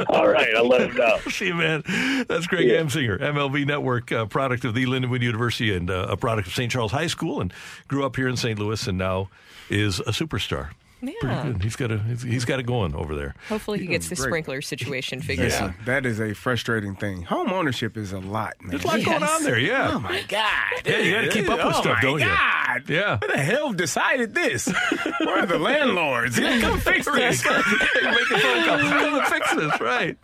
All 0.09 0.27
right, 0.27 0.53
I'll 0.55 0.67
let 0.67 0.81
him 0.81 0.95
know. 0.95 1.17
See 1.29 1.47
you, 1.47 1.55
man. 1.55 1.83
That's 2.27 2.47
Greg 2.47 2.67
Yeah. 2.67 2.81
Amsinger, 2.81 3.19
MLB 3.19 3.65
Network, 3.65 4.11
uh, 4.11 4.25
product 4.25 4.65
of 4.65 4.73
the 4.73 4.85
Lindenwood 4.85 5.21
University 5.21 5.73
and 5.75 5.89
uh, 5.89 6.07
a 6.09 6.17
product 6.17 6.47
of 6.47 6.53
St. 6.53 6.71
Charles 6.71 6.91
High 6.91 7.07
School, 7.07 7.41
and 7.41 7.53
grew 7.87 8.05
up 8.05 8.15
here 8.15 8.27
in 8.27 8.37
St. 8.37 8.57
Louis, 8.57 8.85
and 8.87 8.97
now 8.97 9.29
is 9.69 9.99
a 10.01 10.11
superstar. 10.11 10.69
Pretty 11.01 11.17
Yeah. 11.23 11.43
good. 11.43 11.63
He's 11.63 11.75
got 11.75 11.91
a 11.91 11.97
he's- 11.99 12.21
he's 12.23 12.45
got 12.45 12.59
it 12.59 12.63
going 12.67 12.93
over 12.95 13.15
there. 13.15 13.33
Hopefully, 13.49 13.79
he 13.79 13.87
gets 13.87 14.07
the 14.09 14.15
Great. 14.15 14.27
sprinkler 14.27 14.61
situation 14.61 15.19
figured 15.21 15.51
out. 15.53 15.71
That 15.85 16.05
is 16.05 16.19
a 16.21 16.33
frustrating 16.33 16.95
thing. 16.95 17.23
Home 17.23 17.49
ownership 17.51 17.97
is 17.97 18.11
a 18.13 18.19
lot, 18.19 18.53
man. 18.61 18.69
There's 18.71 18.83
a 18.83 18.87
lot 18.87 19.03
going 19.03 19.23
on 19.23 19.43
there. 19.43 19.57
Yeah. 19.59 19.91
Oh 19.93 19.99
my 19.99 20.21
God! 20.27 20.47
Yeah, 20.85 20.99
you 20.99 21.11
gotta 21.13 21.29
keep 21.29 21.49
up 21.49 21.57
with 21.57 21.75
oh 21.75 21.81
stuff, 21.81 21.95
my 21.97 22.01
don't 22.01 22.19
you? 22.19 22.25
God. 22.25 22.83
Yeah. 22.87 23.17
Who 23.17 23.27
the 23.27 23.37
hell 23.41 23.73
decided 23.73 24.33
this? 24.35 24.67
Where 25.19 25.39
are 25.39 25.45
the 25.45 25.59
landlords? 25.59 26.39
Come 26.39 26.79
fix 26.79 27.05
this. 27.05 27.43
Make 27.45 27.55
a 27.55 28.39
phone 28.39 28.65
call. 28.65 28.79
Come 28.79 29.13
and 29.19 29.27
fix 29.27 29.53
this, 29.55 29.81
right? 29.81 30.17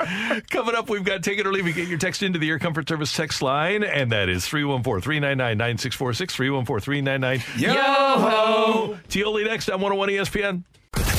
Coming 0.50 0.76
up, 0.76 0.90
we've 0.90 1.04
got 1.04 1.24
Take 1.24 1.40
It 1.40 1.48
or 1.48 1.52
Leave 1.52 1.68
It. 1.68 1.74
Get 1.74 1.88
your 1.88 1.98
text 1.98 2.24
into 2.24 2.40
the 2.40 2.50
Air 2.50 2.60
Comfort 2.60 2.88
Service 2.88 3.14
text 3.16 3.42
line, 3.42 3.84
and 3.84 4.12
that 4.12 4.30
is 4.30 4.46
314 4.48 5.02
399 5.02 5.58
9646. 5.58 6.36
314 6.36 6.80
399 6.84 7.44
Yo-ho! 7.60 8.98
Tioli 9.10 9.46
next 9.46 9.70
on 9.70 9.82
101 9.82 10.10
ESPN. 10.10 10.64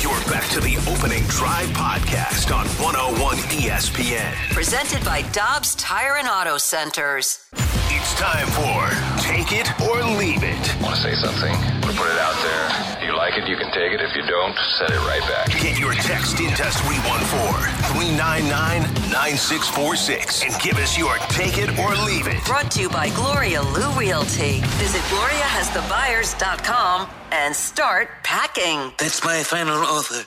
You're 0.08 0.17
back 0.28 0.48
to 0.50 0.60
the 0.60 0.76
opening 0.92 1.22
drive 1.24 1.68
podcast 1.68 2.54
on 2.54 2.66
101 2.84 3.36
ESPN. 3.48 4.34
Presented 4.52 5.02
by 5.04 5.22
Dobbs 5.32 5.74
Tire 5.76 6.16
and 6.16 6.28
Auto 6.28 6.58
Centers. 6.58 7.46
It's 7.90 8.14
time 8.20 8.46
for 8.48 8.90
Take 9.22 9.50
It 9.52 9.70
or 9.80 10.02
Leave 10.18 10.42
It. 10.44 10.76
Want 10.82 10.94
to 10.96 11.00
say 11.02 11.14
something? 11.14 11.52
Want 11.52 11.84
to 11.84 11.92
put 11.96 12.10
it 12.10 12.18
out 12.20 12.36
there? 12.44 12.68
If 13.00 13.04
you 13.08 13.16
like 13.16 13.38
it, 13.38 13.48
you 13.48 13.56
can 13.56 13.72
take 13.72 13.92
it. 13.92 14.00
If 14.02 14.14
you 14.14 14.22
don't, 14.26 14.54
send 14.78 14.90
it 14.92 15.00
right 15.08 15.22
back. 15.22 15.48
Get 15.48 15.78
your 15.78 15.94
text 15.94 16.38
into 16.40 16.62
314 16.62 17.72
399 17.96 18.82
9646 19.10 20.42
and 20.44 20.52
give 20.60 20.76
us 20.76 20.98
your 20.98 21.16
Take 21.32 21.56
It 21.56 21.70
or 21.78 21.94
Leave 22.04 22.26
It. 22.28 22.44
Brought 22.44 22.70
to 22.72 22.80
you 22.82 22.90
by 22.90 23.08
Gloria 23.10 23.62
Lou 23.62 23.90
Realty. 23.98 24.60
Visit 24.76 25.00
GloriaHasTheBuyers.com 25.08 27.08
and 27.32 27.56
start 27.56 28.10
packing. 28.22 28.92
That's 28.98 29.24
my 29.24 29.42
final 29.42 29.78
offer. 29.78 30.17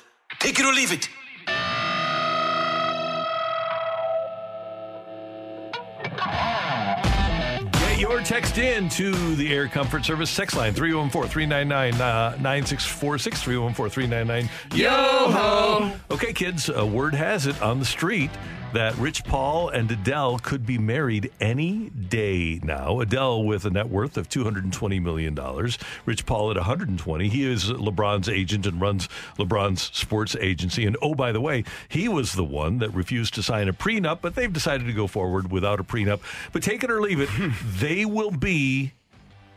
Take 0.41 0.59
it 0.59 0.65
or 0.65 0.73
leave 0.73 0.91
it. 0.91 1.07
Get 7.71 7.99
your 7.99 8.21
text 8.21 8.57
in 8.57 8.89
to 8.89 9.35
the 9.35 9.53
Air 9.53 9.67
Comfort 9.67 10.03
Service 10.03 10.35
text 10.35 10.55
line 10.55 10.73
314 10.73 11.29
399 11.29 12.41
9646. 12.41 13.43
314 13.43 13.91
399 13.91 14.49
Yo-ho! 14.79 15.91
Okay, 16.09 16.33
kids, 16.33 16.69
a 16.69 16.83
word 16.83 17.13
has 17.13 17.45
it 17.45 17.61
on 17.61 17.77
the 17.77 17.85
street 17.85 18.31
that 18.73 18.95
Rich 18.97 19.25
Paul 19.25 19.69
and 19.69 19.91
Adele 19.91 20.39
could 20.39 20.65
be 20.65 20.77
married 20.77 21.31
any 21.39 21.89
day 21.89 22.59
now. 22.63 23.01
Adele 23.01 23.43
with 23.43 23.65
a 23.65 23.69
net 23.69 23.89
worth 23.89 24.17
of 24.17 24.29
$220 24.29 25.01
million. 25.01 25.35
Rich 26.05 26.25
Paul 26.25 26.51
at 26.51 26.57
120. 26.57 27.27
He 27.27 27.45
is 27.45 27.65
LeBron's 27.65 28.29
agent 28.29 28.65
and 28.65 28.79
runs 28.79 29.09
LeBron's 29.37 29.95
sports 29.97 30.35
agency. 30.39 30.85
And 30.85 30.95
oh, 31.01 31.15
by 31.15 31.31
the 31.31 31.41
way, 31.41 31.63
he 31.89 32.07
was 32.07 32.33
the 32.33 32.43
one 32.43 32.77
that 32.79 32.91
refused 32.91 33.33
to 33.35 33.43
sign 33.43 33.67
a 33.67 33.73
prenup, 33.73 34.19
but 34.21 34.35
they've 34.35 34.51
decided 34.51 34.87
to 34.87 34.93
go 34.93 35.07
forward 35.07 35.51
without 35.51 35.79
a 35.79 35.83
prenup. 35.83 36.21
But 36.53 36.63
take 36.63 36.83
it 36.83 36.91
or 36.91 37.01
leave 37.01 37.19
it, 37.19 37.29
they 37.79 38.05
will 38.05 38.31
be, 38.31 38.93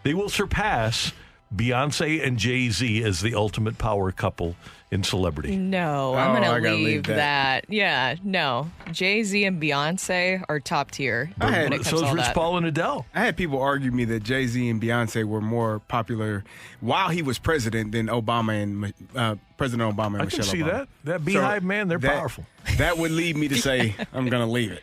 they 0.03 0.15
will 0.15 0.29
surpass 0.29 1.13
Beyonce 1.55 2.25
and 2.25 2.39
Jay 2.39 2.69
Z 2.71 3.03
as 3.05 3.21
the 3.21 3.35
ultimate 3.35 3.79
power 3.79 4.11
couple 4.13 4.57
in 4.91 5.03
celebrity. 5.03 5.57
No, 5.57 6.15
I'm 6.15 6.31
Oh, 6.31 6.35
gonna 6.35 6.51
I 6.51 6.61
gotta 6.61 6.75
leave, 6.77 6.85
leave 6.87 7.03
that. 7.05 7.17
that. 7.17 7.65
Yeah, 7.73 8.15
no. 8.23 8.71
Jay 8.93 9.23
Z 9.23 9.45
and 9.45 9.61
Beyonce 9.63 10.43
are 10.49 10.61
top 10.61 10.91
tier 10.91 11.31
I 11.41 11.51
had- 11.51 11.65
when 11.65 11.73
it 11.73 11.77
comes 11.85 11.89
so 12.01 12.07
is 12.07 12.13
Rich 12.13 12.25
that. 12.27 12.35
Paul 12.35 12.57
and 12.57 12.67
Adele. 12.67 13.07
I 13.15 13.21
had 13.25 13.37
people 13.37 13.61
argue 13.61 13.91
me 13.93 14.05
that 14.07 14.23
Jay 14.23 14.47
Z 14.47 14.69
and 14.69 14.81
Beyonce 14.81 15.25
were 15.25 15.41
more 15.41 15.81
popular 15.81 16.45
while 16.81 17.09
he 17.09 17.23
was 17.23 17.39
president 17.39 17.93
than 17.93 18.07
Obama 18.09 18.63
and 18.63 18.93
uh, 19.17 19.37
President 19.57 19.97
Obama 19.97 20.15
and 20.15 20.23
I 20.23 20.25
Michelle 20.27 20.41
can 20.41 20.49
see 20.51 20.59
Obama. 20.59 20.73
that. 20.73 20.89
That 21.05 21.21
Beyhive 21.25 21.63
man, 21.63 21.89
they're 21.89 21.99
that- 21.99 22.19
powerful. 22.19 22.47
That 22.79 22.99
would 22.99 23.11
lead 23.11 23.37
me 23.37 23.49
to 23.49 23.57
say 23.57 23.95
I'm 24.13 24.29
going 24.29 24.45
to 24.45 24.51
leave 24.53 24.73
it. 24.73 24.83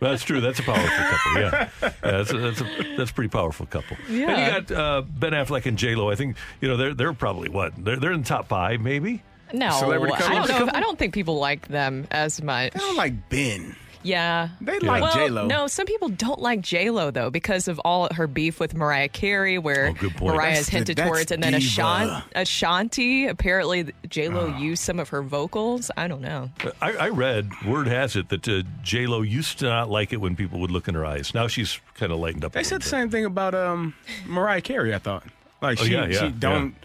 That's 0.00 0.24
true. 0.24 0.40
That's 0.40 0.58
a 0.58 0.62
powerful 0.62 0.88
couple. 0.88 1.40
Yeah, 1.40 1.68
yeah 1.82 1.92
that's 2.00 2.32
a, 2.32 2.38
that's 2.38 2.60
a 2.60 2.94
that's 2.96 3.10
a 3.10 3.14
pretty 3.14 3.28
powerful 3.28 3.66
couple. 3.66 3.96
Yeah. 4.08 4.30
And 4.30 4.68
you 4.70 4.74
got 4.74 4.80
uh, 4.80 5.02
Ben 5.02 5.32
Affleck 5.32 5.66
and 5.66 5.76
J 5.76 5.94
Lo. 5.94 6.10
I 6.10 6.14
think 6.14 6.36
you 6.60 6.68
know 6.68 6.76
they're 6.76 6.94
they're 6.94 7.12
probably 7.12 7.48
what 7.48 7.72
they're 7.76 7.96
they're 7.96 8.12
in 8.12 8.22
the 8.22 8.28
top 8.28 8.48
five 8.48 8.80
maybe. 8.80 9.22
No, 9.52 9.70
Celebrity 9.70 10.14
I 10.14 10.34
don't 10.34 10.48
know. 10.48 10.66
If, 10.66 10.74
I 10.74 10.80
don't 10.80 10.98
think 10.98 11.12
people 11.12 11.38
like 11.38 11.68
them 11.68 12.06
as 12.10 12.42
much. 12.42 12.74
I 12.74 12.78
don't 12.78 12.96
like 12.96 13.28
Ben. 13.28 13.76
Yeah, 14.02 14.48
They 14.60 14.78
like 14.80 15.02
well, 15.02 15.14
J-Lo. 15.14 15.46
No, 15.46 15.66
some 15.68 15.86
people 15.86 16.08
don't 16.08 16.40
like 16.40 16.60
J 16.60 16.90
Lo 16.90 17.10
though 17.10 17.30
because 17.30 17.68
of 17.68 17.78
all 17.80 18.08
her 18.14 18.26
beef 18.26 18.58
with 18.60 18.74
Mariah 18.74 19.08
Carey, 19.08 19.58
where 19.58 19.88
Oh, 19.88 19.92
good 19.92 20.14
point. 20.16 20.34
Mariah's 20.34 20.58
That's 20.58 20.66
the- 20.70 20.76
hinted 20.76 20.96
that's 20.96 21.08
towards, 21.08 21.30
and 21.32 21.42
then 21.42 21.52
diva. 21.52 21.64
Ashanti, 21.64 22.24
Ashanti 22.34 23.26
apparently 23.26 23.92
J 24.08 24.28
Lo 24.28 24.46
used 24.58 24.82
some 24.82 24.98
of 24.98 25.08
her 25.10 25.22
vocals. 25.22 25.90
I 25.96 26.08
don't 26.08 26.20
know. 26.22 26.50
I, 26.80 26.92
I 26.92 27.08
read 27.08 27.50
word 27.66 27.86
has 27.88 28.16
it 28.16 28.28
that 28.30 28.46
uh, 28.48 28.62
J 28.82 29.06
Lo 29.06 29.22
used 29.22 29.58
to 29.60 29.66
not 29.66 29.88
like 29.90 30.12
it 30.12 30.20
when 30.20 30.36
people 30.36 30.58
would 30.60 30.70
look 30.70 30.88
in 30.88 30.94
her 30.94 31.06
eyes. 31.06 31.32
Now 31.34 31.46
she's 31.46 31.78
kind 31.94 32.12
of 32.12 32.18
lightened 32.18 32.44
up. 32.44 32.52
a 32.52 32.54
They 32.54 32.58
little 32.60 32.68
said 32.70 32.80
the 32.80 32.84
bit. 32.84 32.90
same 32.90 33.10
thing 33.10 33.24
about 33.24 33.54
um, 33.54 33.94
Mariah 34.26 34.60
Carey, 34.60 34.94
I 34.94 34.98
thought. 34.98 35.24
Like 35.60 35.80
Oh, 35.80 35.84
she, 35.84 35.92
yeah, 35.92 36.06
yeah, 36.06 36.18
she 36.20 36.28
don't 36.30 36.72
St- 36.72 36.84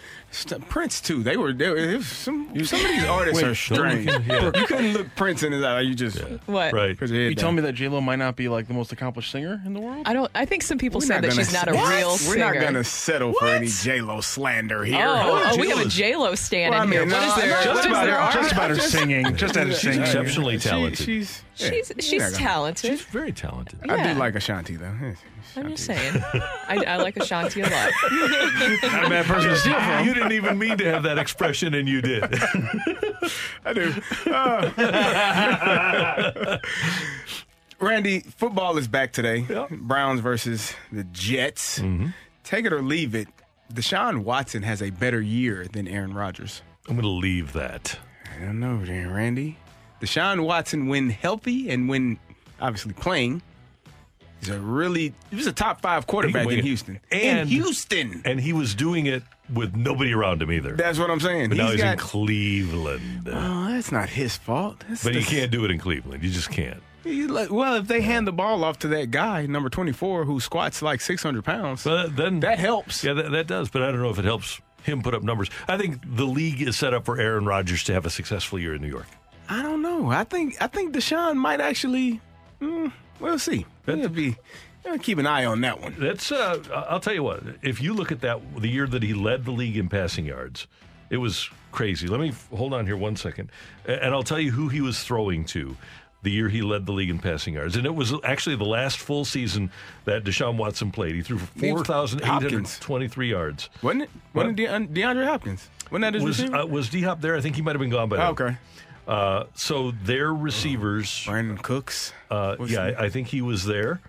Prince 0.70 1.02
too. 1.02 1.24
They 1.24 1.38
were. 1.38 1.54
They 1.54 1.70
were 1.70 2.02
some 2.04 2.50
some 2.66 2.80
of 2.82 2.88
these 2.88 3.04
artists 3.06 3.42
Wait, 3.42 3.50
are 3.50 3.56
strange. 3.56 4.06
yeah. 4.28 4.52
You 4.54 4.66
couldn't 4.68 4.94
look 4.94 5.08
Prince 5.16 5.42
in 5.42 5.52
his 5.54 5.64
eye. 5.64 5.82
You 5.82 5.96
just 5.96 6.20
What? 6.48 6.74
Right. 6.74 6.98
Put 6.98 7.10
your 7.10 7.20
head 7.22 7.30
You 7.30 7.36
down. 7.36 7.42
tell 7.44 7.52
me 7.54 7.62
that 7.62 7.74
J 7.74 7.88
Lo 7.88 8.02
might 8.02 8.18
not 8.18 8.36
be 8.36 8.50
like 8.50 8.68
the 8.68 8.74
most 8.74 8.92
accomplished 8.92 9.32
singer 9.32 9.62
in 9.66 9.74
the 9.74 9.80
world? 9.80 10.04
I 10.06 10.14
don't. 10.14 10.30
I 10.36 10.46
think 10.46 10.64
some 10.64 10.78
people 10.78 11.00
We're 11.00 11.08
say 11.08 11.16
that 11.16 11.22
gonna 11.30 11.34
she's 11.36 11.54
not 11.54 11.68
a 11.70 11.76
s- 11.78 11.90
real 11.90 12.10
We're 12.10 12.18
singer. 12.18 12.54
not 12.54 12.62
going 12.62 12.74
to 12.74 12.84
settle 12.84 13.34
for 13.34 13.48
any 13.48 13.68
J 13.68 14.02
Lo 14.02 14.22
slander 14.22 14.84
here. 14.84 14.98
Oh, 15.08 15.50
oh, 15.54 15.58
we 15.58 15.70
have 15.70 15.80
a 15.80 15.82
J-Lo's- 15.86 15.94
J 15.96 16.16
Lo 16.18 16.36
stand 16.36 16.72
Well, 16.72 16.84
in 16.84 16.92
here. 16.92 17.02
mean, 17.06 17.12
What 17.12 17.22
no, 17.22 17.28
is 17.30 17.36
there? 17.36 17.50
just 17.64 17.68
what 17.68 17.78
is 17.80 17.86
about 17.86 18.06
there 18.06 18.22
her, 18.22 18.32
just 18.42 18.52
about 18.52 18.70
her 18.70 18.80
singing. 18.80 19.36
Just 19.38 19.58
at 19.58 19.68
her 19.68 19.74
singing. 19.74 20.02
exceptionally 20.02 20.60
She- 20.60 20.70
talented. 20.70 21.06
she's 21.06 21.42
yeah, 21.42 21.47
She's 21.58 21.92
she's 22.00 22.14
yeah, 22.14 22.30
talented. 22.30 22.92
She's 22.92 23.02
very 23.02 23.32
talented. 23.32 23.80
I 23.90 23.96
Yeah. 23.96 24.14
do 24.14 24.20
like 24.20 24.36
Ashanti 24.36 24.76
though. 24.76 24.94
Yeah, 25.02 25.14
I'm 25.56 25.70
just 25.70 25.86
saying. 25.86 26.22
I, 26.34 26.84
I 26.88 26.98
like 26.98 27.18
Ashanti 27.18 27.62
a 27.62 27.64
lot. 27.64 27.92
Not 28.12 29.06
a 29.06 29.10
bad 29.10 29.26
person 29.26 29.50
to 29.50 29.56
steal 29.58 29.74
from. 29.74 30.06
You 30.08 30.14
didn't 30.14 30.34
even 30.34 30.58
mean 30.60 30.78
to 30.78 30.86
have 30.86 31.02
that 31.04 31.18
expression, 31.18 31.74
and 31.74 31.90
you 31.90 32.02
did. 32.02 32.24
I 33.66 33.74
do. 33.74 33.94
Uh, 34.32 36.58
Randy, 37.80 38.20
football 38.22 38.78
is 38.78 38.88
back 38.88 39.12
today. 39.14 39.46
Browns 39.72 40.22
versus 40.22 40.74
the 40.92 41.04
Jets. 41.06 41.80
Mm-hmm. 41.80 42.08
Take 42.44 42.66
it 42.66 42.74
or 42.74 42.82
leave 42.82 43.14
it. 43.16 43.28
Deshaun 43.74 44.20
Watson 44.24 44.64
has 44.64 44.82
a 44.82 44.90
better 44.92 45.22
year 45.22 45.68
than 45.72 45.88
Aaron 45.88 46.14
Rodgers. 46.14 46.62
I'm 46.88 46.96
going 46.96 47.04
to 47.04 47.10
leave 47.10 47.54
that. 47.54 47.98
I 48.36 48.46
don't 48.46 48.60
know, 48.60 48.84
there, 48.86 49.10
Randy. 49.10 49.58
Deshaun 50.02 50.44
Watson, 50.46 50.88
when 50.88 51.10
healthy 51.10 51.70
and 51.70 51.90
when 51.90 52.20
obviously 52.62 52.94
playing, 52.94 53.42
is 54.42 54.50
a 54.50 54.60
really 54.60 55.14
he 55.30 55.36
was 55.36 55.48
a 55.48 55.52
top 55.54 55.82
five 55.82 56.06
quarterback 56.08 56.48
in. 56.48 56.64
Houston. 56.64 57.00
And- 57.12 57.40
in 57.42 57.48
Houston. 57.48 58.22
And 58.26 58.40
he 58.40 58.54
was 58.54 58.76
doing 58.76 59.06
it 59.08 59.24
with 59.52 59.76
nobody 59.76 60.14
around 60.14 60.42
him 60.42 60.52
either. 60.52 60.76
That's 60.76 61.00
what 61.00 61.10
I'm 61.10 61.20
saying. 61.20 61.50
but 61.50 61.58
now 61.58 61.72
he's 61.72 61.82
got, 61.82 61.94
in 61.94 62.00
Cleveland. 62.00 63.30
Oh, 63.32 63.68
that's 63.72 63.92
not 63.92 64.10
his 64.10 64.38
fault. 64.38 64.84
That's 64.88 65.04
but 65.04 65.14
you 65.16 65.24
can't 65.24 65.52
do 65.52 65.66
it 65.66 65.72
in 65.72 65.80
Cleveland. 65.80 66.24
You 66.24 66.30
just 66.30 66.50
can't. 66.52 66.82
Let- 67.06 67.52
Well, 67.52 67.76
if 67.76 67.88
they 67.88 68.02
hand 68.02 68.28
the 68.28 68.34
ball 68.34 68.64
off 68.66 68.80
to 68.80 68.88
that 68.90 69.12
guy, 69.12 69.46
number 69.46 69.70
24, 69.70 70.26
who 70.26 70.40
squats 70.42 70.82
like 70.82 71.00
600 71.02 71.44
pounds, 71.46 71.84
But 71.86 72.16
then 72.18 72.42
that 72.42 72.60
helps. 72.60 73.04
Yeah, 73.04 73.14
that, 73.14 73.32
that 73.32 73.48
does. 73.48 73.70
But 73.70 73.82
I 73.84 73.92
don't 73.92 74.02
know 74.02 74.10
if 74.10 74.20
it 74.20 74.26
helps 74.26 74.60
him 74.84 75.02
put 75.02 75.14
up 75.14 75.24
numbers. 75.24 75.50
I 75.70 75.78
think 75.78 76.02
the 76.06 76.26
league 76.26 76.62
is 76.62 76.76
set 76.78 76.94
up 76.94 77.06
for 77.06 77.20
Aaron 77.20 77.46
Rodgers 77.46 77.84
to 77.86 77.94
have 77.94 78.06
a 78.06 78.10
successful 78.10 78.60
year 78.60 78.76
in 78.76 78.82
New 78.82 78.90
York. 78.90 79.08
I 79.50 79.62
don't 79.62 79.82
know. 79.82 80.10
I 80.12 80.24
think 80.24 80.56
I 80.62 80.68
think 80.68 80.94
Deshaun 80.96 81.36
might 81.38 81.62
actually. 81.62 82.22
Mm, 82.62 82.92
we'll 83.20 83.40
see. 83.40 83.66
It'll 83.86 84.10
be. 84.10 84.36
I'll 84.86 84.98
keep 84.98 85.18
an 85.18 85.28
eye 85.28 85.46
on 85.46 85.62
that 85.62 85.82
one. 85.82 85.96
That's. 85.98 86.32
Uh, 86.32 86.62
I'll 86.90 87.00
tell 87.00 87.14
you 87.14 87.24
what. 87.24 87.44
If 87.62 87.82
you 87.82 87.94
look 87.94 88.12
at 88.12 88.22
that, 88.22 88.40
the 88.62 88.70
year 88.70 88.88
that 88.88 89.04
he 89.04 89.14
led 89.14 89.46
the 89.46 89.52
league 89.52 89.78
in 89.78 89.90
passing 89.90 90.26
yards, 90.26 90.66
it 91.10 91.18
was 91.18 91.50
crazy. 91.72 92.08
Let 92.08 92.20
me 92.20 92.34
hold 92.56 92.74
on 92.74 92.86
here 92.86 92.98
one 92.98 93.16
second, 93.16 93.52
and 93.86 94.14
I'll 94.14 94.24
tell 94.24 94.40
you 94.40 94.52
who 94.52 94.70
he 94.70 94.82
was 94.82 95.04
throwing 95.04 95.46
to. 95.46 95.76
The 96.24 96.32
year 96.32 96.50
he 96.50 96.62
led 96.62 96.86
the 96.88 96.92
league 96.94 97.12
in 97.12 97.20
passing 97.20 97.54
yards, 97.54 97.76
and 97.78 97.86
it 97.86 97.94
was 97.94 98.12
actually 98.24 98.56
the 98.56 98.66
last 98.66 98.98
full 98.98 99.24
season 99.24 99.72
that 100.06 100.24
Deshaun 100.24 100.58
Watson 100.58 100.92
played. 100.92 101.14
He 101.16 101.22
threw 101.22 101.38
four 101.38 101.86
thousand 101.86 102.22
eight 102.22 102.26
hundred 102.28 102.66
twenty-three 102.82 103.30
yards. 103.30 103.70
Wasn't 103.84 104.02
it? 104.04 104.10
Wasn't 104.34 104.60
it 104.60 104.66
De- 104.68 105.02
DeAndre 105.02 105.26
Hopkins? 105.26 105.70
Wasn't 105.92 106.02
that 106.02 106.16
his 106.16 106.24
was 106.24 106.40
receiver? 106.42 106.58
uh, 106.58 106.66
was 106.66 106.90
D 106.90 107.02
Hop 107.04 107.22
there? 107.22 107.36
I 107.38 107.42
think 107.42 107.56
he 107.56 107.62
might 107.62 107.74
have 107.74 107.80
been 107.80 107.92
gone 107.92 108.10
by 108.10 108.18
Oh, 108.18 108.32
okay. 108.32 108.58
Uh, 109.08 109.46
so 109.54 109.92
their 110.04 110.34
receivers, 110.34 111.08
Brandin 111.26 111.62
Cooks. 111.62 112.12
Uh, 112.30 112.56
yeah. 112.68 112.82
I, 113.00 113.06
I 113.06 113.10
think 113.10 113.28
he 113.30 113.42
was 113.42 113.66
there. 113.66 114.02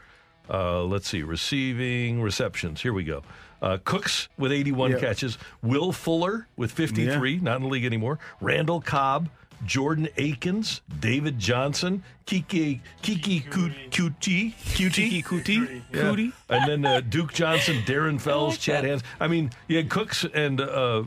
Uh, 0.50 0.82
let's 0.82 1.08
see, 1.08 1.22
receiving 1.22 2.20
receptions. 2.22 2.80
Here 2.82 2.92
we 2.92 3.04
go. 3.04 3.22
Uh, 3.60 3.78
Cooks 3.84 4.28
with 4.38 4.50
81 4.52 4.92
Yeah. 4.92 4.98
catches. 4.98 5.38
Will 5.62 5.92
Fuller 5.92 6.46
with 6.56 6.72
53, 6.72 7.38
not 7.38 7.56
in 7.56 7.62
the 7.62 7.68
league 7.68 7.84
anymore. 7.84 8.18
Randall 8.40 8.80
Cobb, 8.80 9.28
Jordan 9.64 10.08
Akins, 10.16 10.80
David 11.00 11.38
Johnson, 11.38 12.02
Keke 12.26 12.80
Keke 13.02 13.44
Coutee 13.50 13.90
Coutee 13.90 14.54
Keke 14.54 15.24
Coutee. 15.24 15.82
Coutee. 15.92 16.32
and 16.48 16.70
then 16.70 16.84
uh, 16.84 17.00
Duke 17.00 17.32
Johnson, 17.32 17.82
Darren 17.84 18.20
Fells, 18.20 18.56
Chad 18.58 18.84
Hans. 18.84 19.02
I 19.18 19.26
mean, 19.28 19.50
you 19.66 19.76
had 19.76 19.90
Cooks 19.90 20.24
and 20.32 20.60
uh, 20.60 21.02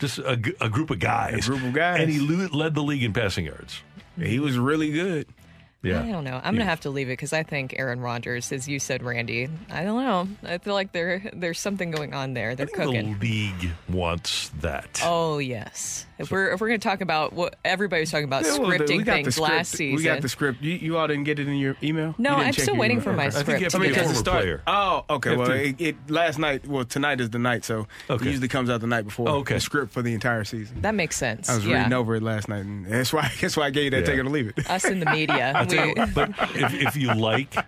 just 0.00 0.18
a, 0.18 0.32
a 0.60 0.68
group 0.68 0.90
of 0.90 0.98
guys. 0.98 1.46
A 1.46 1.50
group 1.50 1.62
of 1.62 1.72
guys. 1.72 2.00
and 2.00 2.10
he 2.10 2.18
led 2.20 2.74
the 2.74 2.82
league 2.82 3.02
in 3.02 3.12
passing 3.12 3.46
yards. 3.46 3.82
He 4.18 4.40
was 4.40 4.58
really 4.58 4.90
good. 4.90 5.28
Yeah. 5.82 6.02
I 6.02 6.10
don't 6.12 6.24
know. 6.24 6.40
I'm 6.44 6.54
gonna 6.54 6.64
have 6.66 6.80
to 6.80 6.90
leave 6.90 7.08
it 7.08 7.12
because 7.12 7.32
I 7.32 7.42
think 7.42 7.74
Aaron 7.78 8.00
Rodgers, 8.00 8.52
as 8.52 8.68
you 8.68 8.78
said, 8.78 9.02
Randy. 9.02 9.48
I 9.70 9.82
don't 9.82 10.02
know. 10.04 10.28
I 10.48 10.58
feel 10.58 10.74
like 10.74 10.92
there 10.92 11.22
there's 11.32 11.58
something 11.58 11.90
going 11.90 12.12
on 12.12 12.34
there. 12.34 12.54
They're 12.54 12.66
cooking. 12.66 13.18
The 13.18 13.26
league 13.26 13.70
wants 13.88 14.50
that. 14.60 15.00
Oh 15.04 15.38
yes. 15.38 16.06
If 16.18 16.30
we're 16.30 16.50
if 16.52 16.60
we're 16.60 16.68
gonna 16.68 16.78
talk 16.80 17.00
about 17.00 17.32
what 17.32 17.56
everybody 17.64 18.00
was 18.02 18.10
talking 18.10 18.24
about 18.24 18.44
Yeah, 18.44 18.58
well, 18.58 18.70
scripting 18.72 18.98
we 18.98 19.02
got 19.04 19.16
the 19.16 19.22
things 19.22 19.34
script. 19.36 19.50
last 19.52 19.70
season. 19.72 19.96
We 19.96 20.02
got 20.04 20.20
the 20.20 20.28
script. 20.28 20.60
You, 20.60 20.72
you 20.74 20.98
all 20.98 21.06
didn't 21.08 21.24
get 21.24 21.38
it 21.38 21.48
in 21.48 21.54
your 21.54 21.76
email? 21.82 22.14
No, 22.18 22.36
You 22.36 22.42
I'm 22.44 22.52
still 22.52 22.76
waiting 22.76 22.98
email? 22.98 23.04
for 23.04 23.12
my 23.14 23.28
Okay. 23.28 23.38
I 23.38 23.42
think 23.42 23.58
you 23.60 23.64
have 23.64 23.72
script 23.72 23.72
to 23.72 23.78
to 23.78 23.80
be 23.80 23.88
get 23.88 23.94
Because 24.02 24.10
it 24.10 24.20
start- 24.20 24.42
player. 24.42 24.62
Oh, 24.66 25.04
okay. 25.08 25.34
Well, 25.36 25.50
it, 25.50 25.80
it 25.80 25.96
last 26.10 26.38
night. 26.38 26.66
Well, 26.66 26.84
tonight 26.84 27.22
is 27.22 27.30
the 27.30 27.38
night, 27.38 27.64
so 27.64 27.86
Okay. 28.10 28.26
it 28.26 28.28
usually 28.28 28.48
comes 28.48 28.68
out 28.68 28.82
the 28.82 28.86
night 28.86 29.06
before. 29.06 29.30
Oh, 29.30 29.36
okay. 29.36 29.54
The 29.54 29.60
script 29.60 29.92
for 29.94 30.02
the 30.02 30.12
entire 30.12 30.44
season. 30.44 30.82
that 30.82 30.94
makes 30.94 31.16
sense. 31.16 31.48
I 31.48 31.54
was 31.54 31.64
yeah. 31.66 31.78
reading 31.78 31.94
over 31.94 32.16
it 32.16 32.22
last 32.22 32.50
night, 32.50 32.66
and 32.66 32.84
that's 32.84 33.14
why. 33.14 33.30
That's 33.40 33.56
why 33.56 33.66
I 33.66 33.70
gave 33.70 33.84
you 33.84 33.90
that. 33.90 34.00
Yeah. 34.00 34.06
Take 34.06 34.16
it 34.16 34.20
or 34.20 34.28
leave 34.28 34.52
it. 34.54 34.68
Us 34.70 34.84
in 34.84 35.00
the 35.00 35.06
media. 35.10 35.52
I'll 35.78 35.86
you 35.88 36.06
but 36.14 36.30
if, 36.54 36.74
if 36.74 36.96
you 36.96 37.14
like, 37.14 37.56
i- 37.56 37.64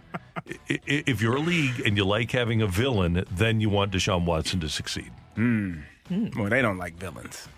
i- 0.70 0.78
if 1.06 1.20
you're 1.22 1.36
a 1.36 1.40
league 1.40 1.80
and 1.86 1.96
you 1.96 2.04
like 2.04 2.30
having 2.30 2.62
a 2.62 2.66
villain, 2.66 3.24
then 3.30 3.60
you 3.60 3.68
want 3.70 3.92
Deshaun 3.92 4.24
Watson 4.24 4.60
to 4.60 4.68
succeed. 4.68 5.10
Well, 5.36 6.48
they 6.50 6.60
don't 6.62 6.78
like 6.78 6.94
villains. 6.96 7.48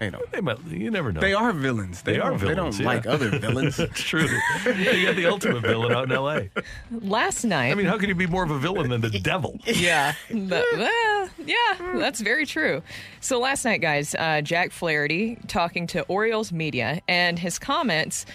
They 0.00 0.10
don't. 0.10 0.30
They 0.32 0.40
might, 0.40 0.58
you 0.66 0.90
never 0.90 1.12
know. 1.12 1.20
They 1.20 1.34
are 1.34 1.52
villains. 1.52 2.02
They, 2.02 2.14
They 2.14 2.18
are 2.18 2.30
don't, 2.30 2.38
villains. 2.40 2.78
They 2.78 2.84
don't 2.84 2.94
like 2.94 3.06
other 3.06 3.30
villains. 3.38 3.78
It's 3.84 4.00
true. 4.02 4.26
you 4.66 5.06
got 5.06 5.14
the 5.16 5.26
ultimate 5.26 5.60
villain 5.62 5.92
out 5.92 6.04
in 6.04 6.12
L.A. 6.12 6.50
last 6.90 7.44
night. 7.44 7.70
I 7.70 7.74
mean, 7.76 7.86
how 7.86 7.96
can 7.96 8.08
you 8.08 8.14
be 8.16 8.26
more 8.26 8.42
of 8.42 8.50
a 8.50 8.58
villain 8.58 8.90
than 8.90 9.00
the 9.02 9.20
devil? 9.20 9.60
yeah, 9.64 10.14
but, 10.30 10.64
well, 10.76 11.28
yeah, 11.46 11.56
that's 11.94 12.20
very 12.20 12.44
true. 12.44 12.82
So 13.20 13.38
last 13.38 13.64
night, 13.64 13.80
guys, 13.80 14.16
uh, 14.16 14.40
Jack 14.40 14.72
Flaherty 14.72 15.38
talking 15.46 15.86
to 15.88 16.02
Orioles 16.06 16.50
media, 16.52 17.00
and 17.06 17.38
his 17.38 17.58
comments 17.60 18.26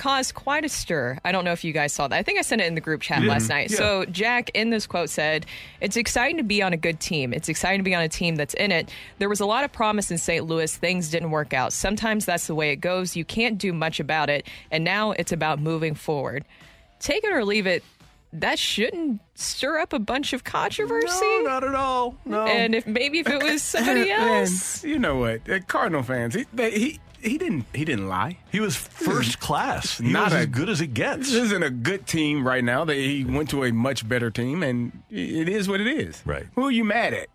caused 0.00 0.34
quite 0.34 0.64
a 0.64 0.68
stir. 0.68 1.18
I 1.24 1.30
don't 1.30 1.44
know 1.44 1.52
if 1.52 1.62
you 1.62 1.72
guys 1.72 1.92
saw 1.92 2.08
that. 2.08 2.16
I 2.16 2.22
think 2.22 2.38
I 2.38 2.42
sent 2.42 2.60
it 2.60 2.66
in 2.66 2.74
the 2.74 2.80
group 2.80 3.02
chat 3.02 3.22
Yeah. 3.22 3.28
last 3.28 3.48
night. 3.48 3.70
Yeah. 3.70 3.76
So 3.76 4.04
Jack, 4.06 4.50
in 4.54 4.70
this 4.70 4.86
quote, 4.86 5.10
said, 5.10 5.46
"It's 5.80 5.96
exciting 5.96 6.38
to 6.38 6.42
be 6.42 6.62
on 6.62 6.72
a 6.72 6.76
good 6.76 6.98
team. 7.00 7.32
It's 7.32 7.48
exciting 7.48 7.78
to 7.80 7.84
be 7.84 7.94
on 7.94 8.02
a 8.02 8.08
team 8.08 8.36
that's 8.36 8.54
in 8.54 8.72
it. 8.72 8.90
There 9.18 9.28
was 9.28 9.40
a 9.40 9.46
lot 9.46 9.62
of 9.64 9.72
promise 9.72 10.10
in 10.10 10.18
St. 10.18 10.44
Louis. 10.46 10.74
Things 10.76 11.10
didn't 11.10 11.30
work 11.30 11.52
out. 11.54 11.72
Sometimes 11.72 12.24
that's 12.24 12.46
the 12.46 12.54
way 12.54 12.70
it 12.70 12.76
goes. 12.76 13.14
You 13.14 13.24
can't 13.24 13.58
do 13.58 13.72
much 13.72 14.00
about 14.00 14.30
it. 14.30 14.46
And 14.70 14.82
now 14.84 15.12
it's 15.12 15.32
about 15.32 15.60
moving 15.60 15.94
forward. 15.94 16.44
Take 16.98 17.22
it 17.24 17.32
or 17.32 17.44
leave 17.44 17.66
it." 17.66 17.84
That 18.32 18.60
shouldn't 18.60 19.20
stir 19.34 19.80
up 19.80 19.92
a 19.92 19.98
bunch 19.98 20.32
of 20.32 20.44
controversy. 20.44 21.08
No, 21.20 21.42
not 21.42 21.64
at 21.64 21.74
all. 21.74 22.14
No. 22.24 22.46
And 22.46 22.76
if 22.76 22.86
maybe 22.86 23.18
if 23.18 23.26
it 23.28 23.42
was 23.42 23.60
somebody 23.74 24.08
else. 24.08 24.84
you 24.84 25.00
know 25.00 25.16
what? 25.16 25.40
Cardinal 25.66 26.04
fans. 26.04 26.34
He, 26.36 26.44
they, 26.52 26.70
he 26.70 27.00
he 27.22 27.38
didn't 27.38 27.66
he 27.74 27.84
didn't 27.84 28.08
lie. 28.08 28.38
he 28.50 28.60
was 28.60 28.76
first 28.76 29.34
hmm. 29.36 29.44
class. 29.44 29.98
He 29.98 30.10
Not 30.10 30.26
was 30.26 30.34
a- 30.34 30.38
as 30.38 30.46
good 30.46 30.68
as 30.68 30.80
it 30.80 30.94
gets. 30.94 31.30
This 31.30 31.44
isn't 31.44 31.62
a 31.62 31.70
good 31.70 32.06
team 32.06 32.46
right 32.46 32.64
now. 32.64 32.84
They, 32.84 33.06
he 33.06 33.24
went 33.24 33.50
to 33.50 33.64
a 33.64 33.72
much 33.72 34.08
better 34.08 34.30
team, 34.30 34.62
and 34.62 35.02
it 35.10 35.48
is 35.48 35.68
what 35.68 35.80
it 35.80 35.86
is. 35.86 36.22
Right. 36.24 36.46
Who 36.54 36.66
are 36.66 36.70
you 36.70 36.84
mad 36.84 37.14
at? 37.14 37.28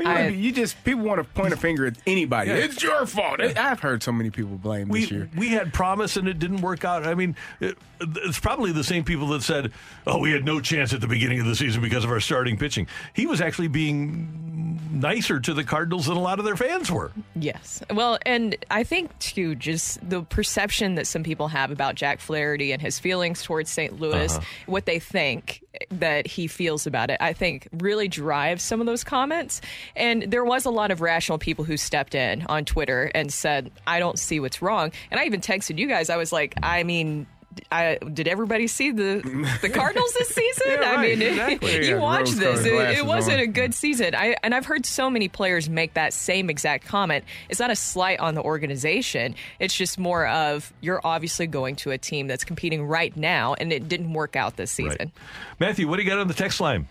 You, 0.00 0.08
I- 0.08 0.14
wanna 0.22 0.30
you 0.30 0.52
just 0.52 0.82
people 0.84 1.02
want 1.04 1.18
to 1.18 1.24
point 1.24 1.52
a 1.52 1.56
finger 1.56 1.86
at 1.86 1.96
anybody. 2.06 2.50
Yeah. 2.50 2.56
It's 2.56 2.82
your 2.82 3.06
fault. 3.06 3.40
I've 3.40 3.80
heard 3.80 4.02
so 4.02 4.12
many 4.12 4.30
people 4.30 4.56
blame 4.56 4.88
we, 4.88 5.00
this 5.02 5.10
year. 5.10 5.30
we 5.36 5.48
had 5.48 5.72
promise 5.72 6.16
and 6.16 6.26
it 6.28 6.38
didn't 6.38 6.60
work 6.62 6.84
out. 6.84 7.06
I 7.06 7.14
mean, 7.14 7.36
it, 7.60 7.76
it's 8.00 8.38
probably 8.40 8.72
the 8.72 8.84
same 8.84 9.04
people 9.04 9.28
that 9.28 9.42
said, 9.42 9.72
"Oh, 10.06 10.18
we 10.18 10.32
had 10.32 10.44
no 10.44 10.60
chance 10.60 10.92
at 10.92 11.00
the 11.00 11.06
beginning 11.08 11.40
of 11.40 11.46
the 11.46 11.54
season 11.56 11.82
because 11.82 12.04
of 12.04 12.10
our 12.10 12.20
starting 12.20 12.56
pitching." 12.56 12.86
He 13.14 13.26
was 13.26 13.40
actually 13.40 13.68
being 13.68 14.78
nicer 14.92 15.38
to 15.40 15.54
the 15.54 15.64
Cardinals 15.64 16.06
than 16.06 16.16
a 16.16 16.20
lot 16.20 16.38
of 16.38 16.44
their 16.44 16.56
fans 16.56 16.90
were. 16.90 17.12
Yes. 17.36 17.82
Well, 17.92 18.18
and 18.26 18.56
I 18.70 18.84
think, 18.84 19.16
too, 19.18 19.54
just 19.54 20.06
the 20.08 20.22
perception 20.22 20.94
that 20.96 21.06
some 21.06 21.22
people 21.22 21.48
have 21.48 21.70
about 21.70 21.94
Jack 21.94 22.20
Flaherty 22.20 22.72
and 22.72 22.80
his 22.82 22.98
feelings 22.98 23.42
towards 23.42 23.70
St. 23.70 24.00
Louis, 24.00 24.32
Uh-huh. 24.34 24.44
what 24.66 24.86
they 24.86 24.98
think 24.98 25.62
that 25.90 26.26
he 26.26 26.46
feels 26.46 26.86
about 26.86 27.10
it, 27.10 27.18
I 27.20 27.32
think 27.32 27.68
really 27.72 28.08
drives 28.08 28.62
some 28.62 28.80
of 28.80 28.86
those 28.86 29.04
comments. 29.04 29.60
And 29.94 30.24
there 30.24 30.44
was 30.44 30.64
a 30.64 30.70
lot 30.70 30.90
of 30.90 31.00
rational 31.00 31.38
people 31.38 31.64
who 31.64 31.76
stepped 31.76 32.14
in 32.14 32.44
on 32.46 32.64
Twitter 32.64 33.10
and 33.14 33.32
said, 33.32 33.70
I 33.86 33.98
don't 33.98 34.18
see 34.18 34.40
what's 34.40 34.62
wrong. 34.62 34.92
And 35.10 35.20
I 35.20 35.24
even 35.24 35.40
texted 35.40 35.78
you 35.78 35.86
guys, 35.86 36.10
I 36.10 36.16
was 36.16 36.32
like, 36.32 36.54
I 36.62 36.82
mean, 36.82 37.26
I, 37.72 37.98
did 38.12 38.28
everybody 38.28 38.66
see 38.66 38.90
the 38.92 39.20
the 39.60 39.68
Cardinals 39.74 40.12
this 40.14 40.28
season? 40.28 40.66
Yeah, 40.68 40.94
I 40.96 41.02
mean, 41.02 41.20
exactly. 41.22 41.86
you 41.88 41.94
Yeah, 41.96 42.00
watched 42.00 42.36
this. 42.36 42.64
It, 42.64 42.72
it 42.72 43.04
wasn't 43.06 43.38
on. 43.38 43.42
a 43.42 43.46
good 43.46 43.74
season. 43.74 44.14
I 44.14 44.36
and 44.42 44.54
I've 44.54 44.66
heard 44.66 44.86
so 44.86 45.10
many 45.10 45.28
players 45.28 45.68
make 45.68 45.94
that 45.94 46.12
same 46.12 46.48
exact 46.50 46.86
comment. 46.86 47.24
It's 47.48 47.58
not 47.60 47.70
a 47.70 47.76
slight 47.76 48.20
on 48.20 48.34
the 48.34 48.42
organization. 48.42 49.34
It's 49.58 49.74
just 49.74 49.98
more 49.98 50.26
of 50.28 50.72
you're 50.80 51.00
obviously 51.04 51.46
going 51.46 51.76
to 51.76 51.90
a 51.90 51.98
team 51.98 52.28
that's 52.28 52.44
competing 52.44 52.84
right 52.84 53.16
now, 53.16 53.54
and 53.54 53.72
it 53.72 53.88
didn't 53.88 54.12
work 54.12 54.36
out 54.36 54.56
this 54.56 54.70
season. 54.70 55.10
Matthew, 55.58 55.88
what 55.88 55.96
do 55.96 56.02
you 56.02 56.08
got 56.08 56.18
on 56.18 56.28
the 56.28 56.34
text 56.34 56.60
line? 56.60 56.86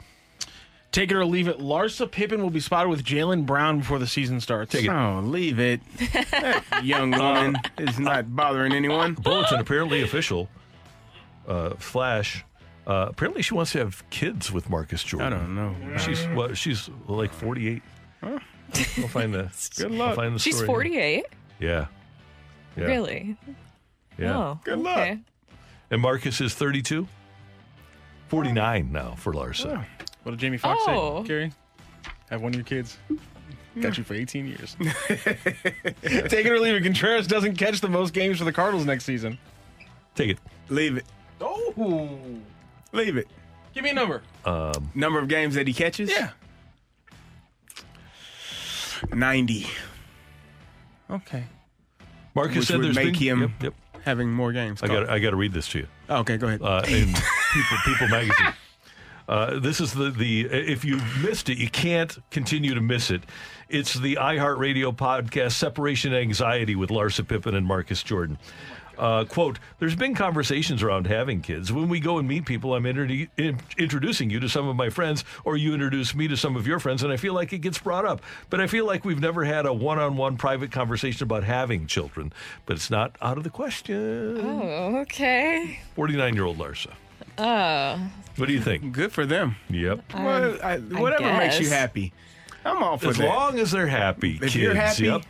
Take 0.91 1.11
it 1.11 1.15
or 1.15 1.25
leave 1.25 1.47
it. 1.47 1.59
Larsa 1.59 2.09
Pippen 2.09 2.41
will 2.41 2.49
be 2.49 2.59
spotted 2.59 2.89
with 2.89 3.03
Jaylen 3.03 3.45
Brown 3.45 3.79
before 3.79 3.99
the 3.99 4.07
season 4.07 4.41
starts. 4.41 4.71
Take 4.71 4.85
it. 4.85 4.89
Oh, 4.89 5.19
leave 5.23 5.59
it. 5.59 5.81
That 6.31 6.63
young 6.83 7.11
woman 7.11 7.57
is 7.77 7.99
not 7.99 8.35
bothering 8.35 8.73
anyone. 8.73 9.13
Bulletin 9.13 9.59
apparently 9.59 10.01
official. 10.01 10.49
Uh, 11.47 11.71
Flash. 11.75 12.43
Uh, 12.87 13.05
apparently, 13.09 13.43
she 13.43 13.53
wants 13.53 13.71
to 13.73 13.77
have 13.79 14.03
kids 14.09 14.51
with 14.51 14.67
Marcus 14.69 15.03
Jordan. 15.03 15.33
I 15.33 15.37
don't 15.37 15.53
know. 15.55 15.97
She's 15.97 16.25
well, 16.29 16.53
she's 16.55 16.89
like 17.07 17.31
forty 17.33 17.67
eight. 17.67 17.83
Huh? 18.23 18.39
I'll 18.97 19.07
find 19.09 19.33
the 19.33 19.51
Good 19.77 19.91
I'll 19.91 19.97
luck. 19.97 20.15
find 20.15 20.33
the 20.35 20.39
She's 20.39 20.55
story. 20.55 20.67
48. 20.67 21.25
Yeah. 21.59 21.85
yeah. 22.75 22.83
Really? 22.83 23.37
Yeah. 24.17 24.37
Oh, 24.37 24.59
Good 24.63 24.79
luck. 24.79 24.97
okay. 24.97 25.19
And 25.91 26.01
Marcus 26.01 26.39
is 26.41 26.53
32? 26.55 27.07
49 28.27 28.91
now 28.91 29.15
for 29.17 29.33
Larsa. 29.33 29.85
What 30.23 30.31
did 30.31 30.39
Jamie 30.39 30.57
Foxx 30.57 30.83
Oh. 30.87 31.21
say, 31.23 31.27
Gary? 31.27 31.51
Have 32.29 32.41
one 32.41 32.49
of 32.51 32.55
your 32.55 32.63
kids. 32.65 32.97
Got 33.79 33.97
you 33.97 34.03
for 34.03 34.13
18 34.13 34.45
years. 34.47 34.75
Take 35.07 36.45
it 36.45 36.51
or 36.51 36.59
leave 36.59 36.75
it. 36.75 36.83
Contreras 36.83 37.27
doesn't 37.27 37.55
catch 37.55 37.79
the 37.81 37.87
most 37.87 38.13
games 38.13 38.37
for 38.39 38.43
the 38.43 38.51
Cardinals 38.51 38.85
next 38.85 39.05
season. 39.05 39.37
Take 40.15 40.31
it. 40.31 40.37
Leave 40.69 40.97
it. 40.97 41.05
Oh. 41.39 42.13
Leave 42.91 43.15
it. 43.17 43.27
Give 43.73 43.83
me 43.83 43.91
a 43.91 43.93
number. 43.93 44.21
Um, 44.45 44.91
Number 44.95 45.19
of 45.19 45.27
games 45.27 45.55
that 45.55 45.67
he 45.67 45.73
catches? 45.73 46.09
Yeah. 46.09 46.31
90. 49.13 49.67
Okay. 51.09 51.43
Marcus 52.35 52.57
Which 52.57 52.65
said 52.67 52.77
would 52.77 52.85
there's 52.87 52.95
make 52.95 53.13
been, 53.13 53.21
him 53.21 53.41
Yep, 53.41 53.51
yep. 53.63 53.73
having 54.03 54.31
more 54.31 54.51
games. 54.51 54.83
I 54.83 54.87
got 54.87 55.09
I 55.09 55.19
got 55.19 55.31
to 55.31 55.35
read 55.35 55.53
this 55.53 55.67
to 55.69 55.79
you. 55.79 55.87
Oh, 56.09 56.17
okay, 56.19 56.37
go 56.37 56.47
ahead. 56.47 56.61
Uh, 56.61 56.81
in 56.87 57.07
People 57.53 57.77
People 57.85 58.07
magazine. 58.09 58.53
Uh, 59.29 59.59
this 59.59 59.79
is 59.79 59.93
the 59.93 60.09
the 60.09 60.47
if 60.47 60.83
you 60.83 60.99
missed 61.21 61.49
it, 61.49 61.59
you 61.59 61.69
can't 61.69 62.17
continue 62.31 62.73
to 62.73 62.81
miss 62.81 63.11
it. 63.11 63.21
It's 63.69 63.93
the 63.93 64.15
iHeartRadio 64.15 64.95
podcast 64.95 65.51
Separation 65.51 66.15
Anxiety 66.15 66.75
with 66.75 66.89
Larsa 66.89 67.27
Pippen 67.27 67.53
and 67.53 67.63
Marcus 67.63 68.01
Jordan. 68.01 68.39
Uh, 68.97 69.25
quote, 69.25 69.59
there's 69.77 69.95
been 69.95 70.15
conversations 70.15 70.81
around 70.81 71.05
having 71.05 71.41
kids. 71.41 71.71
When 71.71 71.87
we 71.89 71.99
go 71.99 72.17
and 72.17 72.27
meet 72.27 72.45
people, 72.45 72.73
I'm 72.73 72.85
in- 72.87 73.59
introducing 73.77 74.31
you 74.31 74.39
to 74.41 74.49
some 74.49 74.67
of 74.67 74.75
my 74.75 74.89
friends, 74.89 75.23
or 75.45 75.55
you 75.55 75.75
introduce 75.75 76.15
me 76.15 76.27
to 76.27 76.35
some 76.35 76.57
of 76.57 76.65
your 76.65 76.79
friends, 76.79 77.03
and 77.03 77.13
I 77.13 77.15
feel 77.15 77.33
like 77.35 77.53
it 77.53 77.59
gets 77.59 77.77
brought 77.77 78.05
up. 78.05 78.21
But 78.49 78.59
I 78.59 78.67
feel 78.67 78.85
like 78.85 79.05
we've 79.05 79.21
never 79.21 79.45
had 79.45 79.67
a 79.67 79.71
one 79.71 79.99
on 79.99 80.17
one 80.17 80.37
private 80.37 80.71
conversation 80.71 81.23
about 81.23 81.43
having 81.43 81.85
children. 81.85 82.33
But 82.65 82.77
it's 82.77 82.89
not 82.89 83.15
out 83.21 83.37
of 83.37 83.43
the 83.43 83.51
question. 83.51 84.41
Oh, 84.41 84.97
okay. 85.01 85.79
49 85.93 86.33
year 86.33 86.45
old 86.45 86.57
Larsa. 86.57 86.93
Oh. 87.39 87.99
What 88.35 88.47
do 88.47 88.53
you 88.53 88.61
think? 88.61 88.91
Good 88.93 89.11
for 89.11 89.25
them. 89.25 89.55
Yep. 89.69 90.13
Well, 90.13 90.57
I, 90.63 90.77
whatever 90.77 91.31
makes 91.37 91.59
you 91.59 91.69
happy. 91.69 92.13
I'm 92.65 92.83
all 92.83 92.97
for 92.97 93.09
As 93.09 93.17
that. 93.17 93.25
long 93.27 93.57
as 93.59 93.71
they're 93.71 93.87
happy, 93.87 94.33
if 94.35 94.41
kids. 94.41 94.55
you're 94.55 94.75
happy, 94.75 95.05
Yep. 95.05 95.21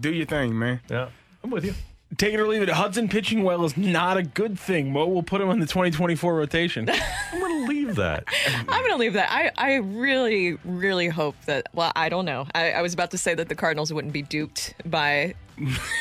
do 0.00 0.12
your 0.12 0.26
thing, 0.26 0.56
man. 0.58 0.80
Yeah, 0.88 1.08
I'm 1.42 1.50
with 1.50 1.64
you. 1.64 1.74
Take 2.16 2.32
it 2.32 2.40
or 2.40 2.48
leave 2.48 2.62
it. 2.62 2.70
Hudson 2.70 3.08
pitching 3.08 3.42
well 3.42 3.64
is 3.64 3.76
not 3.76 4.16
a 4.16 4.22
good 4.22 4.58
thing. 4.58 4.92
Mo 4.92 5.06
will 5.06 5.22
put 5.22 5.42
him 5.42 5.50
in 5.50 5.60
the 5.60 5.66
2024 5.66 6.34
rotation. 6.34 6.88
I'm 6.88 7.40
going 7.40 7.66
to 7.66 7.68
leave 7.68 7.96
that. 7.96 8.24
I'm 8.46 8.64
going 8.66 8.92
to 8.92 8.96
leave 8.96 9.12
that. 9.12 9.30
I, 9.30 9.50
I 9.56 9.74
really, 9.76 10.56
really 10.64 11.08
hope 11.08 11.36
that, 11.44 11.68
well, 11.74 11.92
I 11.94 12.08
don't 12.08 12.24
know. 12.24 12.46
I, 12.54 12.72
I 12.72 12.82
was 12.82 12.94
about 12.94 13.10
to 13.10 13.18
say 13.18 13.34
that 13.34 13.50
the 13.50 13.54
Cardinals 13.54 13.92
wouldn't 13.92 14.14
be 14.14 14.22
duped 14.22 14.74
by 14.86 15.34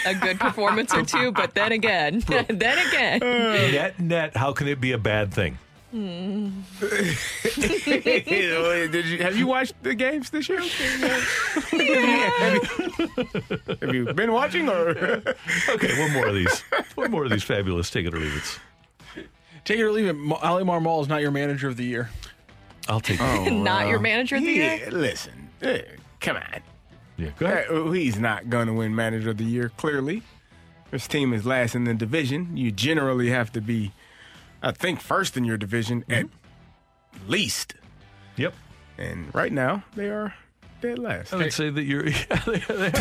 a 0.06 0.16
good 0.16 0.40
performance 0.40 0.94
or 0.94 1.04
two, 1.04 1.32
but 1.34 1.54
then 1.56 1.74
again, 1.74 2.20
then 2.28 2.88
again. 2.88 3.20
net, 3.20 4.00
net, 4.00 4.38
how 4.38 4.54
can 4.54 4.68
it 4.68 4.80
be 4.80 4.94
a 4.94 4.98
bad 4.98 5.34
thing? 5.34 5.58
Hmm. 5.92 6.50
Did 6.82 8.26
you 9.06 9.18
have 9.20 9.38
you 9.38 9.48
watched 9.48 9.82
the 9.84 9.96
games 9.96 10.30
this 10.30 10.50
year? 10.50 10.60
have, 10.60 11.74
you, 11.74 13.78
have 13.82 13.96
you 13.96 14.14
been 14.14 14.32
watching 14.34 14.68
or? 14.70 14.90
Okay, 15.70 16.00
one 16.00 16.12
more 16.14 16.28
of 16.28 16.36
these. 16.36 16.62
One 16.96 17.12
more 17.12 17.24
of 17.24 17.32
these 17.32 17.44
fabulous 17.44 17.90
take 17.90 18.06
it 18.06 18.14
or 18.14 18.20
leave 18.20 18.36
it. 18.36 18.60
Take 19.66 19.80
it 19.80 19.84
or 19.84 19.92
leave 19.92 20.08
it. 20.08 20.14
Mo- 20.14 20.40
Oli 20.44 20.64
Marmol 20.64 21.02
is 21.02 21.08
not 21.08 21.22
your 21.22 21.32
manager 21.32 21.68
of 21.68 21.78
the 21.78 21.84
year. 21.86 22.10
I'll 22.90 23.00
take 23.02 23.20
Oh, 23.22 23.46
it. 23.46 23.52
Not 23.52 23.88
your 23.88 24.00
manager 24.00 24.36
of 24.38 24.44
the 24.44 24.52
yeah, 24.52 24.76
year? 24.76 24.92
Listen, 24.92 25.50
eh, 25.62 25.82
come 26.22 26.38
on. 26.38 26.62
Yeah, 27.18 27.30
go 27.38 27.46
ahead. 27.48 27.68
Uh, 27.70 27.92
He's 27.92 28.18
not 28.20 28.50
going 28.50 28.68
to 28.68 28.74
win 28.74 28.96
manager 28.96 29.32
of 29.32 29.38
the 29.38 29.44
year. 29.44 29.72
Clearly, 29.78 30.22
this 30.92 31.08
team 31.08 31.34
is 31.34 31.46
last 31.46 31.76
in 31.76 31.84
the 31.86 31.94
division. 31.94 32.56
You 32.56 32.72
generally 32.72 33.30
have 33.30 33.52
to 33.54 33.62
be, 33.62 33.92
I 34.62 34.72
think, 34.72 35.00
first 35.00 35.38
in 35.38 35.46
your 35.46 35.58
division 35.58 36.04
at 36.10 36.26
mm-hmm. 36.26 37.30
least. 37.30 37.76
Yep. 38.36 38.54
And 38.98 39.34
right 39.34 39.52
now, 39.52 39.84
they 39.96 40.10
are 40.10 40.34
dead 40.82 41.00
last. 41.00 41.34
I 41.34 41.38
would 41.38 41.54
say 41.54 41.70
that 41.70 41.84
you're. 41.84 42.08
Yeah, 42.08 42.44
they, 42.46 42.60
they 42.60 42.88
are. 42.88 42.92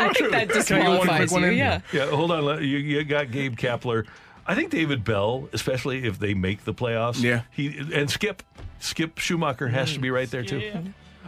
I 0.00 0.12
think 0.14 0.32
that 0.32 0.48
Can 0.66 0.76
I 0.76 0.82
get 0.82 0.98
one 0.98 1.06
quick 1.08 1.28
disqualifies 1.28 1.32
you, 1.32 1.46
yeah. 1.50 1.80
Yeah, 1.92 2.06
hold 2.06 2.30
on. 2.30 2.62
You, 2.62 2.78
you 2.78 3.04
got 3.04 3.30
Gabe 3.30 3.56
Kapler. 3.56 4.06
I 4.46 4.54
think 4.54 4.70
David 4.70 5.04
Bell, 5.04 5.48
especially 5.52 6.04
if 6.04 6.18
they 6.18 6.34
make 6.34 6.64
the 6.64 6.74
playoffs. 6.74 7.22
Yeah. 7.22 7.42
He 7.50 7.78
and 7.94 8.10
Skip, 8.10 8.42
Skip 8.78 9.16
Schumaker 9.16 9.70
has 9.70 9.94
to 9.94 10.00
be 10.00 10.10
right 10.10 10.30
there 10.30 10.42
too. 10.42 10.72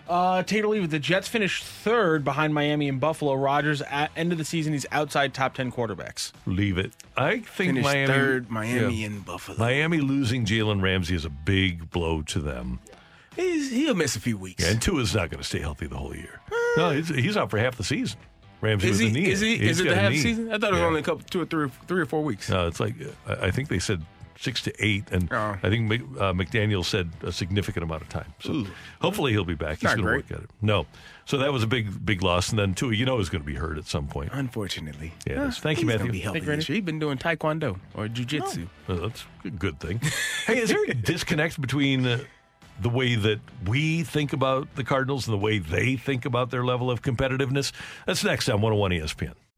Uh, 0.08 0.42
take 0.42 0.60
it 0.60 0.64
or 0.64 0.68
leave 0.68 0.84
it. 0.84 0.90
The 0.90 0.98
Jets 0.98 1.26
finished 1.28 1.64
third 1.64 2.22
behind 2.24 2.54
Miami 2.54 2.88
and 2.88 3.00
Buffalo. 3.00 3.34
Rodgers 3.34 3.82
at 3.82 4.10
end 4.16 4.30
of 4.32 4.38
the 4.38 4.44
season, 4.44 4.72
he's 4.72 4.86
outside 4.92 5.34
top 5.34 5.54
10 5.54 5.72
quarterbacks. 5.72 6.32
Leave 6.46 6.78
it. 6.78 6.92
I 7.16 7.32
think 7.40 7.46
Finished 7.48 7.84
Miami. 7.84 8.06
third, 8.06 8.50
Miami 8.50 8.94
yeah. 8.96 9.06
and 9.06 9.24
Buffalo. 9.24 9.58
Miami 9.58 9.98
losing 9.98 10.44
Jalen 10.44 10.80
Ramsey 10.82 11.14
is 11.16 11.24
a 11.24 11.30
big 11.30 11.90
blow 11.90 12.22
to 12.22 12.38
them. 12.40 12.78
He's, 13.34 13.70
he'll 13.70 13.94
miss 13.94 14.16
a 14.16 14.20
few 14.20 14.38
weeks. 14.38 14.64
Yeah, 14.64 14.70
and 14.70 14.80
Tua's 14.82 15.14
not 15.14 15.28
going 15.30 15.42
to 15.42 15.46
stay 15.48 15.60
healthy 15.60 15.86
the 15.86 15.96
whole 15.98 16.14
year. 16.16 16.40
No, 16.76 16.90
he's, 16.90 17.08
he's 17.08 17.36
out 17.36 17.50
for 17.50 17.58
half 17.58 17.76
the 17.76 17.84
season. 17.84 18.18
Ramsey 18.62 18.88
Is 18.88 18.98
with 18.98 19.00
he? 19.00 19.08
a 19.08 19.12
knee. 19.24 19.30
Is 19.30 19.40
he? 19.40 19.58
He's 19.58 19.70
Is 19.72 19.80
it 19.80 19.88
the 19.90 19.94
half 19.96 20.12
knee. 20.12 20.18
season? 20.18 20.48
I 20.50 20.58
thought 20.58 20.70
it 20.70 20.72
was 20.72 20.80
Yeah. 20.80 20.86
only 20.86 21.00
a 21.00 21.02
couple, 21.02 21.22
two 21.28 21.42
or 21.42 21.44
three, 21.44 21.68
three 21.86 22.00
or 22.00 22.06
four 22.06 22.22
weeks. 22.24 22.48
No, 22.48 22.66
it's 22.66 22.80
like 22.80 22.94
uh, 23.02 23.34
I 23.42 23.46
I 23.48 23.50
think 23.50 23.68
they 23.68 23.78
said 23.78 24.02
six 24.38 24.62
to 24.62 24.84
eight, 24.84 25.10
and 25.10 25.28
Oh. 25.32 25.56
I 25.62 25.68
think 25.70 25.90
uh, 25.90 26.32
McDaniel 26.32 26.84
said 26.84 27.10
a 27.22 27.32
significant 27.32 27.84
amount 27.84 28.02
of 28.02 28.08
time. 28.08 28.32
So 28.40 28.52
Ooh. 28.52 28.66
hopefully 29.00 29.32
he'll 29.32 29.44
be 29.44 29.54
back. 29.54 29.78
He's 29.80 29.88
going 29.94 29.96
to 29.98 30.02
great. 30.02 30.30
work 30.30 30.38
at 30.38 30.44
it. 30.44 30.50
No, 30.62 30.86
so 31.24 31.38
that 31.38 31.52
was 31.52 31.62
a 31.62 31.66
big, 31.66 32.04
big 32.04 32.22
loss, 32.22 32.50
and 32.50 32.58
then 32.58 32.74
Tua, 32.74 32.94
you 32.94 33.04
know, 33.06 33.18
is 33.18 33.28
going 33.28 33.42
to 33.42 33.46
be 33.46 33.54
hurt 33.56 33.78
at 33.78 33.86
some 33.86 34.06
point. 34.06 34.30
Unfortunately. 34.32 35.12
Yeah, 35.26 35.44
it 35.44 35.48
is. 35.48 35.56
Ah, 35.58 35.60
Thank 35.62 35.80
you, 35.80 35.86
Matthew. 35.86 36.12
Be 36.12 36.20
healthy 36.20 36.40
Thank 36.40 36.50
you, 36.50 36.56
this 36.56 36.68
year. 36.68 36.76
He's 36.76 36.84
been 36.84 36.98
doing 36.98 37.18
taekwondo 37.18 37.78
or 37.94 38.08
jujitsu. 38.08 38.68
Well, 38.86 38.98
that's 38.98 39.24
a 39.44 39.50
good 39.50 39.80
thing. 39.80 40.00
hey, 40.46 40.58
is 40.58 40.68
there 40.70 40.84
a 40.84 40.94
disconnect 40.94 41.60
between 41.60 42.06
uh, 42.06 42.18
the 42.80 42.88
way 42.90 43.14
that 43.14 43.40
we 43.66 44.02
think 44.04 44.32
about 44.32 44.74
the 44.76 44.84
Cardinals 44.84 45.26
and 45.26 45.32
the 45.34 45.38
way 45.42 45.58
they 45.58 45.96
think 45.96 46.24
about 46.26 46.50
their 46.50 46.64
level 46.64 46.90
of 46.90 47.02
competitiveness? 47.02 47.72
That's 48.06 48.22
next 48.22 48.48
on 48.48 48.60
101 48.60 48.90
ESPN. 48.92 49.34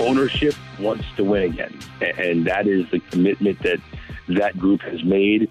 Ownership 0.00 0.54
wants 0.78 1.04
to 1.16 1.24
win 1.24 1.42
again, 1.44 1.78
and 2.00 2.46
that 2.46 2.66
is 2.66 2.90
the 2.90 3.00
commitment 3.00 3.62
that 3.62 3.80
that 4.28 4.58
group 4.58 4.80
has 4.82 5.02
made 5.04 5.50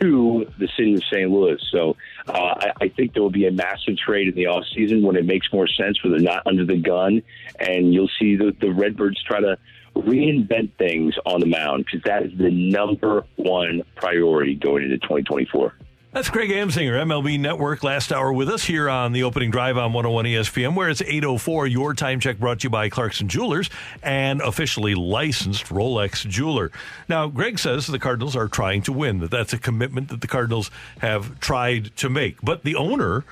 to 0.00 0.46
the 0.58 0.68
city 0.76 0.94
of 0.94 1.02
St. 1.04 1.30
Louis. 1.30 1.58
So 1.70 1.96
uh, 2.26 2.32
I, 2.32 2.72
I 2.82 2.88
think 2.88 3.12
there 3.12 3.22
will 3.22 3.30
be 3.30 3.46
a 3.46 3.52
massive 3.52 3.96
trade 3.98 4.28
in 4.28 4.34
the 4.34 4.44
offseason 4.44 5.02
when 5.02 5.16
it 5.16 5.26
makes 5.26 5.52
more 5.52 5.68
sense, 5.68 6.02
where 6.02 6.10
they're 6.10 6.20
not 6.20 6.46
under 6.46 6.64
the 6.64 6.76
gun, 6.76 7.22
and 7.58 7.92
you'll 7.92 8.10
see 8.18 8.36
the, 8.36 8.54
the 8.60 8.72
Redbirds 8.72 9.22
try 9.22 9.40
to 9.40 9.58
reinvent 9.94 10.72
things 10.76 11.14
on 11.24 11.40
the 11.40 11.46
mound 11.46 11.84
because 11.84 12.02
that 12.04 12.24
is 12.24 12.36
the 12.36 12.50
number 12.50 13.24
one 13.36 13.82
priority 13.94 14.54
going 14.54 14.84
into 14.84 14.98
2024. 14.98 15.74
That's 16.14 16.30
Greg 16.30 16.50
Amsinger, 16.50 16.92
MLB 16.92 17.40
Network, 17.40 17.82
last 17.82 18.12
hour 18.12 18.32
with 18.32 18.48
us 18.48 18.62
here 18.62 18.88
on 18.88 19.10
the 19.10 19.24
opening 19.24 19.50
drive 19.50 19.76
on 19.76 19.92
101 19.92 20.26
ESPN, 20.26 20.76
where 20.76 20.88
it's 20.88 21.02
8.04. 21.02 21.68
Your 21.68 21.92
time 21.92 22.20
check 22.20 22.38
brought 22.38 22.60
to 22.60 22.66
you 22.66 22.70
by 22.70 22.88
Clarkson 22.88 23.28
Jewelers 23.28 23.68
and 24.00 24.40
officially 24.40 24.94
licensed 24.94 25.64
Rolex 25.70 26.24
jeweler. 26.24 26.70
Now, 27.08 27.26
Greg 27.26 27.58
says 27.58 27.88
the 27.88 27.98
Cardinals 27.98 28.36
are 28.36 28.46
trying 28.46 28.82
to 28.82 28.92
win, 28.92 29.18
that 29.18 29.32
that's 29.32 29.52
a 29.54 29.58
commitment 29.58 30.06
that 30.06 30.20
the 30.20 30.28
Cardinals 30.28 30.70
have 31.00 31.40
tried 31.40 31.96
to 31.96 32.08
make. 32.08 32.40
But 32.42 32.62
the 32.62 32.76
owner 32.76 33.24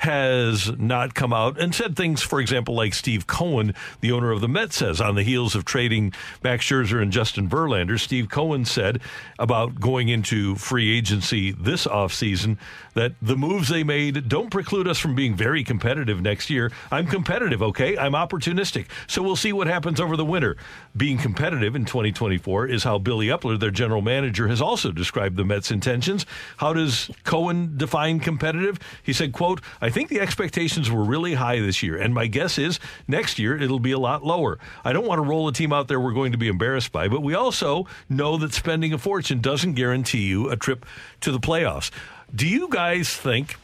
has 0.00 0.72
not 0.78 1.14
come 1.14 1.30
out 1.30 1.60
and 1.60 1.74
said 1.74 1.94
things, 1.94 2.22
for 2.22 2.40
example, 2.40 2.74
like 2.74 2.94
Steve 2.94 3.26
Cohen, 3.26 3.74
the 4.00 4.12
owner 4.12 4.30
of 4.30 4.40
the 4.40 4.48
Mets, 4.48 4.76
says 4.76 4.98
on 4.98 5.14
the 5.14 5.22
heels 5.22 5.54
of 5.54 5.66
trading 5.66 6.14
Max 6.42 6.64
Scherzer 6.64 7.02
and 7.02 7.12
Justin 7.12 7.50
Verlander. 7.50 8.00
Steve 8.00 8.30
Cohen 8.30 8.64
said 8.64 9.02
about 9.38 9.78
going 9.78 10.08
into 10.08 10.54
free 10.54 10.96
agency 10.96 11.52
this 11.52 11.86
offseason 11.86 12.56
that 13.00 13.14
the 13.22 13.34
moves 13.34 13.70
they 13.70 13.82
made 13.82 14.28
don't 14.28 14.50
preclude 14.50 14.86
us 14.86 14.98
from 14.98 15.14
being 15.14 15.34
very 15.34 15.64
competitive 15.64 16.20
next 16.20 16.50
year. 16.50 16.70
I'm 16.92 17.06
competitive, 17.06 17.62
okay? 17.62 17.96
I'm 17.96 18.12
opportunistic. 18.12 18.88
So 19.06 19.22
we'll 19.22 19.36
see 19.36 19.54
what 19.54 19.66
happens 19.66 20.00
over 20.00 20.18
the 20.18 20.24
winter. 20.24 20.58
Being 20.94 21.16
competitive 21.16 21.74
in 21.74 21.86
2024 21.86 22.66
is 22.66 22.84
how 22.84 22.98
Billy 22.98 23.28
Eppler, 23.28 23.58
their 23.58 23.70
general 23.70 24.02
manager, 24.02 24.48
has 24.48 24.60
also 24.60 24.92
described 24.92 25.38
the 25.38 25.46
Mets' 25.46 25.70
intentions. 25.70 26.26
How 26.58 26.74
does 26.74 27.10
Cohen 27.24 27.78
define 27.78 28.20
competitive? 28.20 28.78
He 29.02 29.14
said, 29.14 29.32
quote, 29.32 29.62
I 29.80 29.88
think 29.88 30.10
the 30.10 30.20
expectations 30.20 30.90
were 30.90 31.02
really 31.02 31.32
high 31.32 31.58
this 31.58 31.82
year, 31.82 31.96
and 31.96 32.12
my 32.12 32.26
guess 32.26 32.58
is 32.58 32.78
next 33.08 33.38
year 33.38 33.56
it'll 33.56 33.80
be 33.80 33.92
a 33.92 33.98
lot 33.98 34.26
lower. 34.26 34.58
I 34.84 34.92
don't 34.92 35.06
want 35.06 35.22
to 35.22 35.26
roll 35.26 35.48
a 35.48 35.54
team 35.54 35.72
out 35.72 35.88
there 35.88 35.98
we're 35.98 36.12
going 36.12 36.32
to 36.32 36.38
be 36.38 36.48
embarrassed 36.48 36.92
by, 36.92 37.08
but 37.08 37.22
we 37.22 37.32
also 37.32 37.86
know 38.10 38.36
that 38.36 38.52
spending 38.52 38.92
a 38.92 38.98
fortune 38.98 39.40
doesn't 39.40 39.72
guarantee 39.72 40.26
you 40.26 40.50
a 40.50 40.56
trip 40.56 40.84
to 41.22 41.32
the 41.32 41.40
playoffs. 41.40 41.90
Do 42.34 42.46
you 42.46 42.68
guys 42.68 43.16
think, 43.16 43.56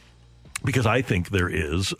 because 0.63 0.85
I 0.85 1.01
think 1.01 1.29
there 1.29 1.49
is, 1.49 1.93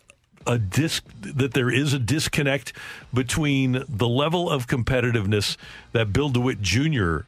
a 0.45 0.57
dis- 0.57 1.01
that 1.22 1.53
there 1.53 1.70
is 1.70 1.93
a 1.93 1.99
disconnect 1.99 2.74
between 3.13 3.84
the 3.88 4.07
level 4.07 4.49
of 4.49 4.68
competitiveness 4.68 5.57
that 5.91 6.13
Bill 6.13 6.30
DeWitt 6.30 6.61
Jr. 6.61 7.20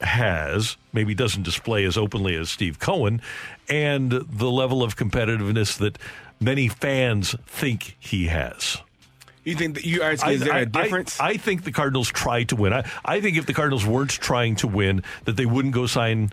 has, 0.00 0.76
maybe 0.92 1.14
doesn't 1.14 1.42
display 1.42 1.84
as 1.84 1.96
openly 1.96 2.36
as 2.36 2.50
Steve 2.50 2.78
Cohen, 2.78 3.20
and 3.68 4.12
the 4.12 4.50
level 4.50 4.82
of 4.82 4.96
competitiveness 4.96 5.76
that 5.78 5.98
many 6.40 6.68
fans 6.68 7.34
think 7.46 7.96
he 7.98 8.26
has. 8.26 8.78
You 9.48 9.54
think 9.54 9.74
that 9.76 9.84
you 9.86 10.02
are? 10.02 10.12
Is 10.12 10.20
there 10.40 10.56
a 10.58 10.66
difference? 10.66 11.18
I, 11.18 11.28
I 11.30 11.36
think 11.38 11.64
the 11.64 11.72
Cardinals 11.72 12.08
try 12.08 12.44
to 12.44 12.56
win. 12.56 12.72
I, 12.72 12.84
I 13.04 13.20
think 13.20 13.36
if 13.36 13.46
the 13.46 13.54
Cardinals 13.54 13.86
weren't 13.86 14.10
trying 14.10 14.56
to 14.56 14.66
win, 14.68 15.02
that 15.24 15.36
they 15.36 15.46
wouldn't 15.46 15.72
go 15.74 15.86
sign, 15.86 16.30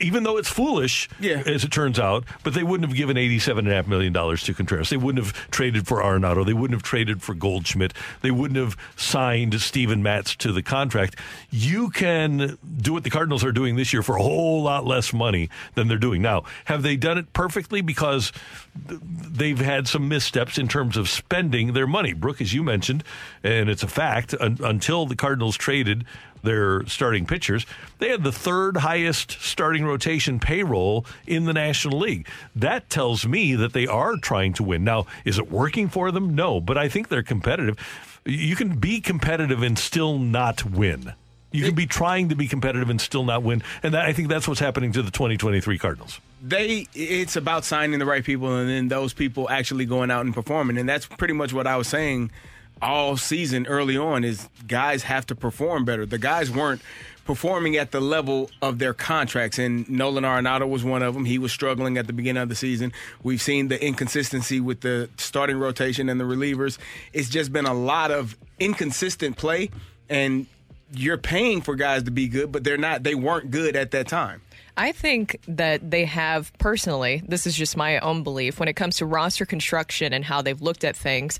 even 0.00 0.24
though 0.24 0.36
it's 0.38 0.48
foolish, 0.48 1.08
Yeah. 1.20 1.42
as 1.46 1.62
it 1.64 1.70
turns 1.70 1.98
out, 2.00 2.24
but 2.42 2.54
they 2.54 2.62
wouldn't 2.64 2.88
have 2.88 2.96
given 2.96 3.16
$87.5 3.16 3.86
million 3.86 4.12
to 4.12 4.54
Contreras. 4.54 4.90
They 4.90 4.96
wouldn't 4.96 5.24
have 5.24 5.50
traded 5.50 5.86
for 5.86 5.98
Arenado. 6.02 6.44
They 6.44 6.52
wouldn't 6.52 6.74
have 6.74 6.82
traded 6.82 7.22
for 7.22 7.34
Goldschmidt. 7.34 7.94
They 8.22 8.30
wouldn't 8.32 8.58
have 8.58 8.76
signed 8.96 9.60
Steven 9.60 10.02
Matz 10.02 10.34
to 10.36 10.52
the 10.52 10.62
contract. 10.62 11.16
You 11.50 11.90
can 11.90 12.58
do 12.76 12.92
what 12.92 13.04
the 13.04 13.10
Cardinals 13.10 13.44
are 13.44 13.52
doing 13.52 13.76
this 13.76 13.92
year 13.92 14.02
for 14.02 14.16
a 14.16 14.22
whole 14.22 14.62
lot 14.62 14.84
less 14.84 15.12
money 15.12 15.48
than 15.74 15.86
they're 15.88 15.98
doing 15.98 16.22
now. 16.22 16.42
Have 16.64 16.82
they 16.82 16.96
done 16.96 17.18
it 17.18 17.32
perfectly? 17.32 17.82
Because 17.82 18.32
they've 18.84 19.58
had 19.60 19.86
some 19.86 20.08
missteps 20.08 20.58
in 20.58 20.66
terms 20.66 20.96
of 20.96 21.08
spending 21.08 21.72
their 21.72 21.86
money. 21.86 22.12
Brooke, 22.12 22.31
as 22.40 22.52
you 22.54 22.62
mentioned, 22.62 23.04
and 23.42 23.68
it's 23.68 23.82
a 23.82 23.88
fact, 23.88 24.34
un- 24.40 24.58
until 24.62 25.06
the 25.06 25.16
Cardinals 25.16 25.56
traded 25.56 26.04
their 26.42 26.84
starting 26.86 27.26
pitchers, 27.26 27.66
they 27.98 28.08
had 28.08 28.24
the 28.24 28.32
third 28.32 28.78
highest 28.78 29.32
starting 29.40 29.84
rotation 29.84 30.40
payroll 30.40 31.06
in 31.26 31.44
the 31.44 31.52
National 31.52 31.98
League. 32.00 32.28
That 32.54 32.90
tells 32.90 33.26
me 33.26 33.54
that 33.54 33.72
they 33.72 33.86
are 33.86 34.16
trying 34.16 34.52
to 34.54 34.62
win. 34.62 34.84
Now, 34.84 35.06
is 35.24 35.38
it 35.38 35.50
working 35.50 35.88
for 35.88 36.10
them? 36.10 36.34
No, 36.34 36.60
but 36.60 36.76
I 36.76 36.88
think 36.88 37.08
they're 37.08 37.22
competitive. 37.22 37.76
You 38.24 38.56
can 38.56 38.78
be 38.78 39.00
competitive 39.00 39.62
and 39.62 39.78
still 39.78 40.18
not 40.18 40.64
win. 40.64 41.14
You 41.52 41.64
can 41.64 41.74
be 41.74 41.86
trying 41.86 42.30
to 42.30 42.34
be 42.34 42.48
competitive 42.48 42.88
and 42.88 43.00
still 43.00 43.24
not 43.24 43.42
win. 43.42 43.62
And 43.82 43.94
that, 43.94 44.06
I 44.06 44.12
think 44.12 44.28
that's 44.28 44.48
what's 44.48 44.60
happening 44.60 44.92
to 44.92 45.02
the 45.02 45.10
2023 45.10 45.78
Cardinals. 45.78 46.18
They 46.42 46.88
it's 46.94 47.36
about 47.36 47.64
signing 47.64 47.98
the 48.00 48.06
right 48.06 48.24
people 48.24 48.54
and 48.56 48.68
then 48.68 48.88
those 48.88 49.12
people 49.12 49.48
actually 49.48 49.86
going 49.86 50.10
out 50.10 50.24
and 50.24 50.34
performing. 50.34 50.76
And 50.76 50.88
that's 50.88 51.06
pretty 51.06 51.34
much 51.34 51.52
what 51.52 51.66
i 51.66 51.76
was 51.76 51.88
saying 51.88 52.30
all 52.80 53.16
season 53.16 53.66
early 53.68 53.96
on 53.96 54.24
is 54.24 54.48
guys 54.66 55.04
have 55.04 55.24
to 55.26 55.36
perform 55.36 55.84
better. 55.84 56.04
The 56.04 56.18
guys 56.18 56.50
weren't 56.50 56.82
performing 57.24 57.76
at 57.76 57.92
the 57.92 58.00
level 58.00 58.50
of 58.60 58.80
their 58.80 58.92
contracts. 58.92 59.58
And 59.58 59.88
nolan 59.88 60.24
arenado 60.24 60.68
was 60.68 60.82
one 60.82 61.02
of 61.02 61.14
them. 61.14 61.24
He 61.24 61.38
was 61.38 61.52
struggling 61.52 61.96
at 61.96 62.08
the 62.08 62.12
beginning 62.12 62.42
of 62.42 62.48
the 62.48 62.56
season. 62.56 62.92
We've 63.22 63.40
seen 63.40 63.68
the 63.68 63.80
inconsistency 63.84 64.58
with 64.58 64.80
the 64.80 65.08
starting 65.16 65.58
rotation 65.58 66.08
and 66.08 66.18
the 66.18 66.24
relievers. 66.24 66.76
It's 67.12 67.28
just 67.28 67.52
been 67.52 67.66
a 67.66 67.74
lot 67.74 68.10
of 68.10 68.36
inconsistent 68.58 69.36
play. 69.36 69.70
And 70.10 70.46
you're 70.94 71.18
paying 71.18 71.62
for 71.62 71.74
guys 71.74 72.02
to 72.02 72.10
be 72.10 72.28
good 72.28 72.52
but 72.52 72.64
they're 72.64 72.76
not 72.76 73.02
they 73.02 73.14
weren't 73.14 73.50
good 73.50 73.76
at 73.76 73.92
that 73.92 74.06
time 74.06 74.42
I 74.76 74.92
think 74.92 75.38
that 75.48 75.90
they 75.90 76.04
have 76.06 76.52
personally, 76.58 77.22
this 77.26 77.46
is 77.46 77.54
just 77.54 77.76
my 77.76 77.98
own 77.98 78.22
belief, 78.22 78.58
when 78.58 78.68
it 78.68 78.74
comes 78.74 78.96
to 78.98 79.06
roster 79.06 79.44
construction 79.44 80.12
and 80.12 80.24
how 80.24 80.40
they've 80.40 80.60
looked 80.62 80.84
at 80.84 80.96
things, 80.96 81.38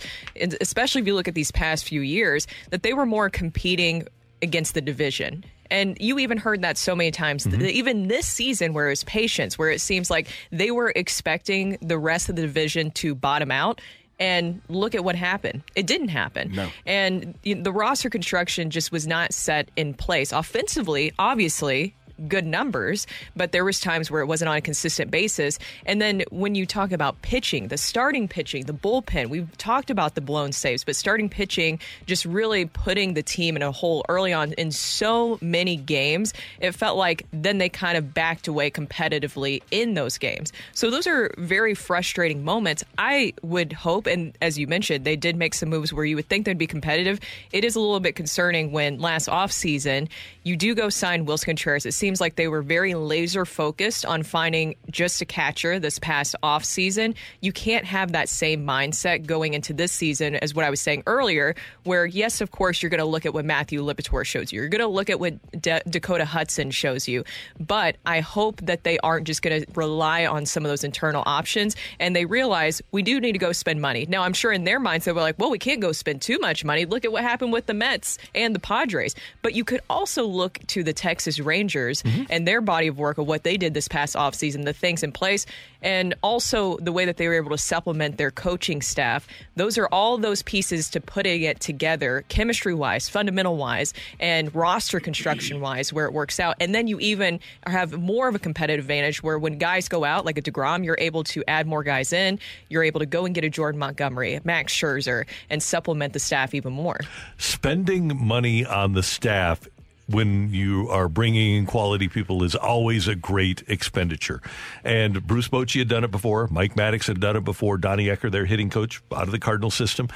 especially 0.61 1.01
if 1.01 1.07
you 1.07 1.15
look 1.15 1.29
at 1.29 1.35
these 1.35 1.51
past 1.51 1.85
few 1.85 2.03
years, 2.03 2.47
that 2.71 2.83
they 2.83 2.93
were 2.93 3.07
more 3.07 3.31
competing 3.31 4.07
against 4.43 4.75
the 4.75 4.81
division. 4.81 5.45
And 5.71 5.97
you 5.99 6.19
even 6.19 6.37
heard 6.37 6.61
that 6.63 6.77
so 6.77 6.95
many 6.95 7.11
times, 7.11 7.47
Mhm. 7.47 7.71
even 7.71 8.09
this 8.09 8.27
season, 8.27 8.75
where 8.75 8.89
it 8.89 8.91
was 8.91 9.05
patience, 9.05 9.59
where 9.59 9.71
it 9.71 9.81
seems 9.81 10.11
like 10.11 10.29
they 10.51 10.71
were 10.71 10.93
expecting 10.95 11.79
the 11.81 11.97
rest 11.99 12.29
of 12.29 12.37
the 12.37 12.43
division 12.43 12.91
to 12.93 13.15
bottom 13.15 13.51
out. 13.51 13.81
And 14.21 14.61
look 14.69 14.95
at 14.95 15.03
what 15.03 15.17
happened. 15.17 15.63
It 15.75 15.87
didn't 15.87 16.09
happen. 16.09 16.53
No. 16.55 16.71
And 16.87 17.35
the 17.43 17.73
roster 17.73 18.09
construction 18.09 18.71
just 18.71 18.93
was 18.93 19.05
not 19.05 19.33
set 19.33 19.71
in 19.75 19.95
place. 19.95 20.31
Offensively, 20.31 21.13
obviously, 21.19 21.95
good 22.29 22.47
numbers, 22.47 23.07
but 23.37 23.53
there 23.53 23.65
was 23.65 23.81
times 23.81 24.11
where 24.11 24.21
it 24.21 24.27
wasn't 24.27 24.49
on 24.49 24.57
a 24.57 24.61
consistent 24.61 25.11
basis. 25.11 25.59
And 25.87 26.01
then 26.01 26.25
when 26.31 26.55
you 26.55 26.67
talk 26.67 26.93
about 26.93 27.21
pitching, 27.23 27.69
the 27.69 27.79
starting 27.79 28.29
pitching, 28.29 28.65
the 28.65 28.73
bullpen, 28.73 29.29
we've 29.29 29.57
talked 29.59 29.91
about 29.91 30.15
the 30.15 30.21
blown 30.21 30.53
saves, 30.53 30.85
but 30.85 30.97
starting 30.97 31.29
pitching 31.29 31.79
just 32.07 32.25
really 32.25 32.67
putting 32.67 33.15
the 33.15 33.23
team 33.23 33.57
in 33.57 33.63
a 33.63 33.73
hole 33.73 34.05
early 34.09 34.33
on 34.33 34.53
in 34.55 34.71
so 34.71 35.39
many 35.41 35.77
games, 35.77 36.33
it 36.61 36.73
felt 36.73 36.97
like 36.97 37.27
then 37.33 37.59
they 37.59 37.69
kind 37.69 37.97
of 37.97 38.13
backed 38.15 38.49
away 38.49 38.71
competitively 38.71 39.63
in 39.71 39.95
those 39.95 40.19
games. 40.19 40.53
So 40.73 40.91
those 40.91 41.07
are 41.07 41.33
very 41.39 41.75
frustrating 41.75 42.45
moments. 42.45 42.85
I 42.99 43.35
would 43.43 43.73
hope, 43.73 44.07
and 44.07 44.37
as 44.41 44.59
you 44.59 44.67
mentioned, 44.67 45.05
they 45.05 45.17
did 45.17 45.37
make 45.37 45.55
some 45.55 45.69
moves 45.69 45.93
where 45.93 46.05
you 46.05 46.17
would 46.17 46.29
think 46.29 46.47
they'd 46.47 46.59
be 46.59 46.67
competitive. 46.67 47.21
It 47.53 47.65
is 47.65 47.77
a 47.77 47.81
little 47.81 48.01
bit 48.01 48.17
concerning 48.17 48.73
when 48.73 48.99
last 48.99 49.29
offseason 49.29 50.09
you 50.43 50.57
do 50.57 50.75
go 50.75 50.89
sign 50.89 51.25
Willson 51.27 51.47
Contreras. 51.47 51.87
Seems 52.03 52.21
like 52.21 52.35
they 52.35 52.49
were 52.49 52.63
very 52.63 52.95
laser 52.95 53.45
focused 53.45 54.05
on 54.05 54.25
finding 54.25 54.75
just 54.91 55.23
a 55.23 55.25
catcher 55.25 55.79
this 55.79 56.01
past 56.01 56.35
off 56.43 56.65
season. 56.65 57.15
You 57.41 57.53
can't 57.53 57.85
have 57.85 58.11
that 58.11 58.29
same 58.29 58.67
mindset 58.67 59.25
going 59.25 59.55
into 59.55 59.73
this 59.73 59.93
season 59.93 60.35
as 60.35 60.53
what 60.53 60.65
I 60.65 60.71
was 60.71 60.81
saying 60.81 61.05
earlier, 61.07 61.55
where, 61.85 62.05
yes, 62.05 62.41
of 62.41 62.51
course, 62.51 62.83
you're 62.83 62.91
going 62.91 62.99
to 62.99 63.05
look 63.05 63.25
at 63.25 63.33
what 63.33 63.45
Matthew 63.45 63.81
Liberatore 63.85 64.25
shows 64.25 64.53
you. 64.53 64.59
You're 64.59 64.69
going 64.69 64.81
to 64.81 64.89
look 64.89 65.11
at 65.11 65.21
what 65.21 65.35
Da- 65.63 65.83
Dakota 65.89 66.25
Hudson 66.25 66.73
shows 66.73 67.07
you. 67.07 67.23
But 67.61 67.99
I 68.05 68.19
hope 68.19 68.61
that 68.63 68.83
they 68.83 68.99
aren't 68.99 69.29
just 69.29 69.41
going 69.41 69.63
to 69.63 69.73
rely 69.77 70.27
on 70.27 70.45
some 70.45 70.65
of 70.65 70.71
those 70.71 70.83
internal 70.83 71.23
options 71.25 71.77
and 72.01 72.17
they 72.17 72.25
realize 72.25 72.83
we 72.91 73.03
do 73.03 73.21
need 73.21 73.35
to 73.35 73.39
go 73.39 73.53
spend 73.53 73.81
money. 73.81 74.07
Now, 74.09 74.25
I'm 74.25 74.33
sure 74.33 74.51
in 74.51 74.65
their 74.65 74.81
mindset, 74.81 75.15
we're 75.15 75.21
like, 75.21 75.39
well, 75.39 75.53
we 75.53 75.59
can't 75.61 75.81
go 75.81 75.93
spend 75.93 76.21
too 76.21 76.41
much 76.41 76.65
money. 76.65 76.85
Look 76.85 77.05
at 77.05 77.13
what 77.13 77.23
happened 77.23 77.53
with 77.53 77.67
the 77.67 77.75
Mets 77.75 78.19
and 78.35 78.57
the 78.57 78.59
Padres. 78.59 79.15
But 79.41 79.55
you 79.55 79.63
could 79.63 79.83
also 79.89 80.27
look 80.27 80.59
to 80.67 80.83
the 80.83 80.93
Texas 80.93 81.39
Rangers 81.39 81.92
Mariners 81.93 82.03
mm-hmm. 82.03 82.33
and 82.33 82.47
their 82.47 82.61
body 82.61 82.87
of 82.87 82.99
work 82.99 83.19
of 83.19 83.27
what 83.27 83.45
they 83.45 83.57
did 83.57 83.75
this 83.75 83.89
past 83.89 84.15
offseason, 84.15 84.65
the 84.65 84.73
things 84.73 85.03
in 85.03 85.13
place, 85.13 85.47
and 85.81 86.15
also 86.23 86.77
the 86.79 86.93
way 86.93 87.05
that 87.05 87.17
they 87.17 87.29
were 87.29 87.35
able 87.35 87.51
to 87.51 87.59
supplement 87.59 88.17
their 88.17 88.31
coaching 88.31 88.83
staff. 88.83 89.27
Those 89.57 89.79
are 89.79 89.87
all 89.89 90.19
those 90.19 90.43
pieces 90.43 90.89
to 90.91 91.01
putting 91.01 91.43
it 91.43 91.61
together, 91.61 92.25
chemistry 92.29 92.75
wise, 92.75 93.09
fundamental 93.09 93.57
wise, 93.57 93.93
and 94.21 94.55
roster 94.55 95.01
construction 95.01 95.61
wise, 95.61 95.93
where 95.93 96.07
it 96.07 96.13
works 96.13 96.39
out. 96.41 96.57
And 96.61 96.75
then 96.75 96.87
you 96.87 96.99
even 97.01 97.41
have 97.67 97.99
more 97.99 98.29
of 98.29 98.35
a 98.35 98.39
competitive 98.39 98.85
advantage 98.85 99.23
where 99.23 99.39
when 99.39 99.59
guys 99.59 99.89
go 99.89 100.05
out, 100.05 100.25
like 100.25 100.39
a 100.39 100.43
DeGrom, 100.43 100.85
you're 100.85 100.97
able 100.99 101.25
to 101.25 101.43
add 101.49 101.67
more 101.67 101.83
guys 101.83 102.13
in. 102.13 102.39
You're 102.69 102.85
able 102.85 103.01
to 103.01 103.07
go 103.07 103.25
and 103.25 103.35
get 103.35 103.45
a 103.45 103.51
Jordan 103.51 103.79
Montgomery, 103.79 104.41
Max 104.45 104.73
Scherzer, 104.73 105.27
and 105.51 105.63
supplement 105.63 106.13
the 106.13 106.19
staff 106.19 106.55
even 106.55 106.73
more. 106.73 107.01
Spending 107.39 108.25
money 108.25 108.65
on 108.65 108.93
the 108.93 109.03
staff 109.03 109.67
when 110.09 110.53
you 110.53 110.89
are 110.89 111.09
bringing 111.09 111.57
in 111.57 111.67
quality 111.67 112.09
people 112.09 112.43
is 112.43 112.55
always 112.55 113.09
a 113.09 113.15
great 113.15 113.63
expenditure. 113.69 114.41
And 114.85 115.27
Bruce 115.27 115.49
Bochy 115.49 115.79
had 115.79 115.89
done 115.89 116.05
it 116.05 116.11
before. 116.11 116.49
Mike 116.49 116.75
Maddux 116.75 117.07
had 117.07 117.21
done 117.21 117.37
it 117.37 117.45
before. 117.45 117.79
Donnie 117.79 118.07
Ecker, 118.07 118.31
their 118.31 118.45
hitting 118.45 118.71
coach 118.71 119.03
out 119.15 119.23
of 119.23 119.31
the 119.31 119.39
Cardinal 119.39 119.71
system, 119.71 120.09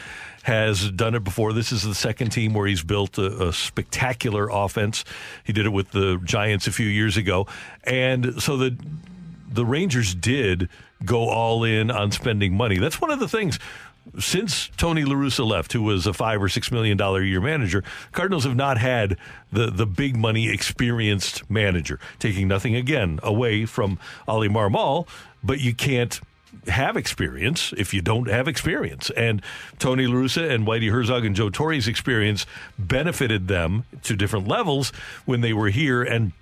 has 0.43 0.91
done 0.91 1.15
it 1.15 1.25
before. 1.25 1.53
This 1.53 1.73
is 1.73 1.83
the 1.83 1.95
second 1.95 2.31
team 2.31 2.53
where 2.55 2.67
he's 2.67 2.83
built 2.83 3.19
a, 3.19 3.49
a 3.49 3.53
spectacular 3.53 4.49
offense. 4.51 5.05
He 5.45 5.53
did 5.53 5.67
it 5.67 5.71
with 5.71 5.93
the 5.93 6.21
Giants 6.25 6.67
a 6.67 6.73
few 6.73 6.87
years 6.87 7.17
ago. 7.17 7.47
And 7.85 8.43
so 8.43 8.57
the 8.57 8.77
the 9.49 9.65
Rangers 9.65 10.15
did 10.15 10.69
go 11.05 11.29
all 11.29 11.65
in 11.65 11.91
on 11.91 12.11
spending 12.11 12.57
money. 12.57 12.79
That's 12.79 13.01
one 13.01 13.11
of 13.11 13.21
the 13.21 13.29
things. 13.29 13.59
Since 14.19 14.71
Tony 14.77 15.05
La 15.05 15.15
Russa 15.15 15.47
left, 15.47 15.73
who 15.73 15.83
was 15.83 16.07
a 16.07 16.13
five 16.13 16.43
or 16.43 16.49
six 16.49 16.71
million 16.71 16.97
dollar 16.97 17.21
a 17.21 17.27
year 17.27 17.41
manager, 17.41 17.83
Cardinals 18.13 18.45
have 18.45 18.57
not 18.57 18.79
had 18.79 19.17
the 19.53 19.71
the 19.71 19.87
big 19.87 20.17
money 20.17 20.49
experienced 20.49 21.49
manager. 21.51 21.99
Taking 22.19 22.49
nothing 22.49 22.77
again 22.77 23.21
away 23.23 23.67
from 23.67 23.99
Oli 24.29 24.49
Marmol, 24.49 25.07
but 25.43 25.61
you 25.61 25.75
can't 25.75 26.21
have 26.69 26.97
experience 26.97 27.73
if 27.77 27.93
you 27.93 28.01
don't 28.01 28.29
have 28.29 28.49
experience. 28.49 29.11
And 29.11 29.43
Tony 29.79 30.07
La 30.07 30.15
Russa 30.15 30.51
and 30.51 30.67
Whitey 30.67 30.91
Herzog 30.91 31.25
and 31.25 31.37
Joe 31.37 31.51
Torre's 31.51 31.87
experience 31.87 32.47
benefited 32.79 33.49
them 33.49 33.85
to 34.03 34.17
different 34.17 34.49
levels 34.49 34.91
when 35.25 35.41
they 35.41 35.53
were 35.53 35.69
here. 35.69 36.03
And 36.03 36.33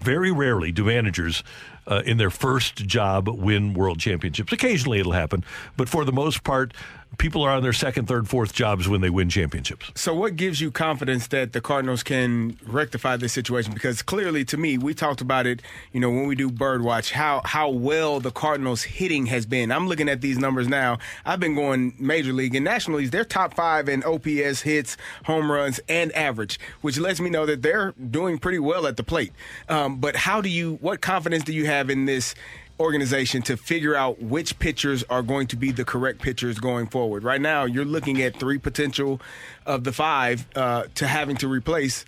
very 0.00 0.32
rarely 0.32 0.72
do 0.72 0.84
managers 0.84 1.44
uh, 1.86 2.02
in 2.04 2.16
their 2.16 2.30
first 2.30 2.76
job 2.86 3.28
win 3.28 3.74
world 3.74 3.98
championships. 3.98 4.52
Occasionally 4.52 5.00
it'll 5.00 5.12
happen, 5.12 5.44
but 5.76 5.88
for 5.88 6.04
the 6.04 6.12
most 6.12 6.42
part, 6.42 6.72
people 7.20 7.42
are 7.42 7.50
on 7.50 7.62
their 7.62 7.72
second, 7.72 8.06
third, 8.06 8.26
fourth 8.26 8.54
jobs 8.54 8.88
when 8.88 9.02
they 9.02 9.10
win 9.10 9.28
championships. 9.28 9.92
So, 9.94 10.14
what 10.14 10.36
gives 10.36 10.60
you 10.60 10.70
confidence 10.70 11.28
that 11.28 11.52
the 11.52 11.60
Cardinals 11.60 12.02
can 12.02 12.58
rectify 12.66 13.16
this 13.18 13.32
situation? 13.32 13.72
Because 13.74 14.02
clearly, 14.02 14.44
to 14.46 14.56
me, 14.56 14.78
we 14.78 14.94
talked 14.94 15.20
about 15.20 15.46
it. 15.46 15.60
You 15.92 16.00
know, 16.00 16.10
when 16.10 16.26
we 16.26 16.34
do 16.34 16.50
Birdwatch, 16.50 17.10
how 17.12 17.42
how 17.44 17.68
well 17.68 18.18
the 18.18 18.30
Cardinals 18.30 18.82
hitting 18.82 19.26
has 19.26 19.46
been. 19.46 19.70
I'm 19.70 19.86
looking 19.86 20.08
at 20.08 20.22
these 20.22 20.38
numbers 20.38 20.66
now. 20.66 20.98
I've 21.24 21.38
been 21.38 21.54
going 21.54 21.94
Major 21.98 22.32
League 22.32 22.54
and 22.54 22.64
National 22.64 22.98
Leagues. 22.98 23.10
They're 23.10 23.24
top 23.24 23.54
five 23.54 23.88
in 23.88 24.02
OPS, 24.02 24.62
hits, 24.62 24.96
home 25.26 25.52
runs, 25.52 25.78
and 25.88 26.10
average, 26.12 26.58
which 26.80 26.98
lets 26.98 27.20
me 27.20 27.28
know 27.28 27.44
that 27.44 27.62
they're 27.62 27.92
doing 27.92 28.38
pretty 28.38 28.58
well 28.58 28.86
at 28.86 28.96
the 28.96 29.04
plate. 29.04 29.32
Um, 29.68 30.00
but 30.00 30.16
how 30.16 30.40
do 30.40 30.48
you? 30.48 30.78
What 30.80 31.02
confidence 31.02 31.44
do 31.44 31.52
you 31.52 31.66
have 31.66 31.90
in 31.90 32.06
this? 32.06 32.34
Organization 32.80 33.42
to 33.42 33.58
figure 33.58 33.94
out 33.94 34.22
which 34.22 34.58
pitchers 34.58 35.04
are 35.10 35.22
going 35.22 35.46
to 35.48 35.56
be 35.56 35.70
the 35.70 35.84
correct 35.84 36.22
pitchers 36.22 36.58
going 36.58 36.86
forward. 36.86 37.22
Right 37.22 37.40
now, 37.40 37.64
you're 37.64 37.84
looking 37.84 38.22
at 38.22 38.40
three 38.40 38.58
potential 38.58 39.20
of 39.66 39.84
the 39.84 39.92
five 39.92 40.46
uh, 40.56 40.84
to 40.94 41.06
having 41.06 41.36
to 41.36 41.48
replace. 41.48 42.06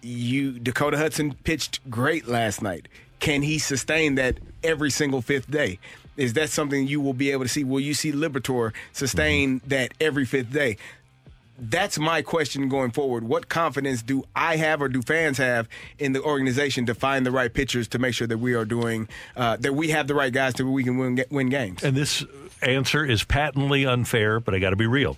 You 0.00 0.52
Dakota 0.52 0.96
Hudson 0.96 1.34
pitched 1.44 1.88
great 1.90 2.26
last 2.26 2.62
night. 2.62 2.88
Can 3.20 3.42
he 3.42 3.58
sustain 3.58 4.14
that 4.14 4.38
every 4.64 4.90
single 4.90 5.20
fifth 5.20 5.50
day? 5.50 5.78
Is 6.16 6.32
that 6.32 6.48
something 6.48 6.86
you 6.86 7.00
will 7.00 7.12
be 7.12 7.30
able 7.30 7.44
to 7.44 7.48
see? 7.48 7.64
Will 7.64 7.80
you 7.80 7.92
see 7.92 8.10
Liberatore 8.10 8.72
sustain 8.92 9.60
that 9.66 9.92
every 10.00 10.24
fifth 10.24 10.50
day? 10.50 10.78
That's 11.58 11.98
my 11.98 12.22
question 12.22 12.68
going 12.68 12.90
forward. 12.90 13.24
What 13.24 13.48
confidence 13.48 14.02
do 14.02 14.24
I 14.34 14.56
have 14.56 14.82
or 14.82 14.88
do 14.88 15.02
fans 15.02 15.38
have 15.38 15.68
in 15.98 16.12
the 16.12 16.22
organization 16.22 16.86
to 16.86 16.94
find 16.94 17.24
the 17.24 17.30
right 17.30 17.52
pitchers 17.52 17.88
to 17.88 17.98
make 17.98 18.14
sure 18.14 18.26
that 18.26 18.38
we 18.38 18.54
are 18.54 18.64
doing 18.64 19.08
uh, 19.36 19.56
that 19.58 19.74
we 19.74 19.88
have 19.90 20.06
the 20.06 20.14
right 20.14 20.32
guys 20.32 20.54
to 20.54 20.70
we 20.70 20.84
can 20.84 20.98
win 20.98 21.24
win 21.30 21.48
games? 21.48 21.82
And 21.82 21.96
this 21.96 22.24
answer 22.62 23.04
is 23.04 23.24
patently 23.24 23.86
unfair, 23.86 24.40
but 24.40 24.54
I 24.54 24.58
got 24.58 24.70
to 24.70 24.76
be 24.76 24.86
real. 24.86 25.16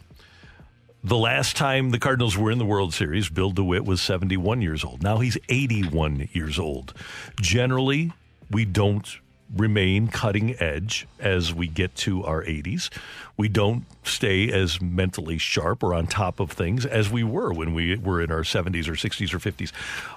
The 1.05 1.17
last 1.17 1.57
time 1.57 1.91
the 1.91 1.99
Cardinals 1.99 2.37
were 2.37 2.51
in 2.51 2.59
the 2.59 2.65
World 2.65 2.93
Series, 2.93 3.29
Bill 3.29 3.51
DeWitt 3.51 3.85
was 3.85 4.01
71 4.01 4.63
years 4.63 4.85
old. 4.85 5.03
Now 5.03 5.19
he's 5.19 5.39
81 5.49 6.29
years 6.33 6.59
old. 6.59 6.93
Generally, 7.41 8.13
we 8.51 8.65
don't 8.65 9.09
remain 9.57 10.09
cutting 10.09 10.61
edge 10.61 11.07
as 11.19 11.55
we 11.55 11.67
get 11.67 11.95
to 11.95 12.25
our 12.25 12.43
80s. 12.43 12.91
We 13.37 13.49
don't 13.49 13.85
stay 14.03 14.51
as 14.53 14.81
mentally 14.81 15.39
sharp 15.39 15.83
or 15.83 15.95
on 15.95 16.07
top 16.07 16.41
of 16.41 16.53
things 16.53 16.85
as 16.85 17.11
we 17.11 17.25
were 17.25 17.53
when 17.53 17.73
we 17.75 17.97
were 17.97 18.21
in 18.21 18.31
our 18.31 18.43
70s 18.43 18.89
or 18.89 18.93
60s 18.93 19.33
or 19.33 19.39
50s. 19.39 19.73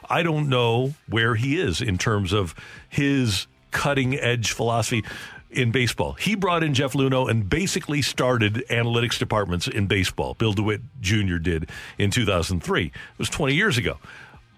I 0.09 0.23
don't 0.23 0.49
know 0.49 0.93
where 1.07 1.35
he 1.35 1.59
is 1.59 1.81
in 1.81 1.97
terms 1.97 2.33
of 2.33 2.55
his 2.89 3.47
cutting 3.71 4.19
edge 4.19 4.51
philosophy 4.51 5.03
in 5.49 5.71
baseball. 5.71 6.13
He 6.13 6.35
brought 6.35 6.63
in 6.63 6.73
Jeff 6.73 6.93
Luhnow 6.93 7.29
and 7.29 7.49
basically 7.49 8.01
started 8.01 8.65
analytics 8.69 9.17
departments 9.17 9.67
in 9.67 9.87
baseball. 9.87 10.33
Bill 10.33 10.53
DeWitt 10.53 10.81
Jr. 11.01 11.37
did 11.37 11.69
in 11.97 12.11
2003. 12.11 12.85
It 12.85 12.93
was 13.17 13.29
20 13.29 13.53
years 13.53 13.77
ago. 13.77 13.97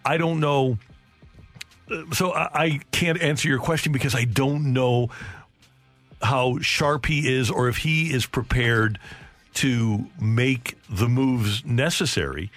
I 0.06 0.18
don't 0.18 0.40
know 0.40 0.78
so 2.14 2.34
I, 2.34 2.50
I 2.54 2.80
can't 2.92 3.22
answer 3.22 3.48
your 3.48 3.60
question 3.60 3.92
because 3.92 4.16
I 4.16 4.24
don't 4.26 4.74
know 4.74 5.10
how 6.22 6.60
sharp 6.60 7.06
he 7.06 7.34
is 7.34 7.52
or 7.52 7.68
if 7.68 7.78
he 7.78 8.14
is 8.14 8.26
prepared 8.26 9.00
to 9.56 10.08
make 10.20 10.78
the 10.90 11.08
moves 11.08 11.64
necessary 11.66 12.50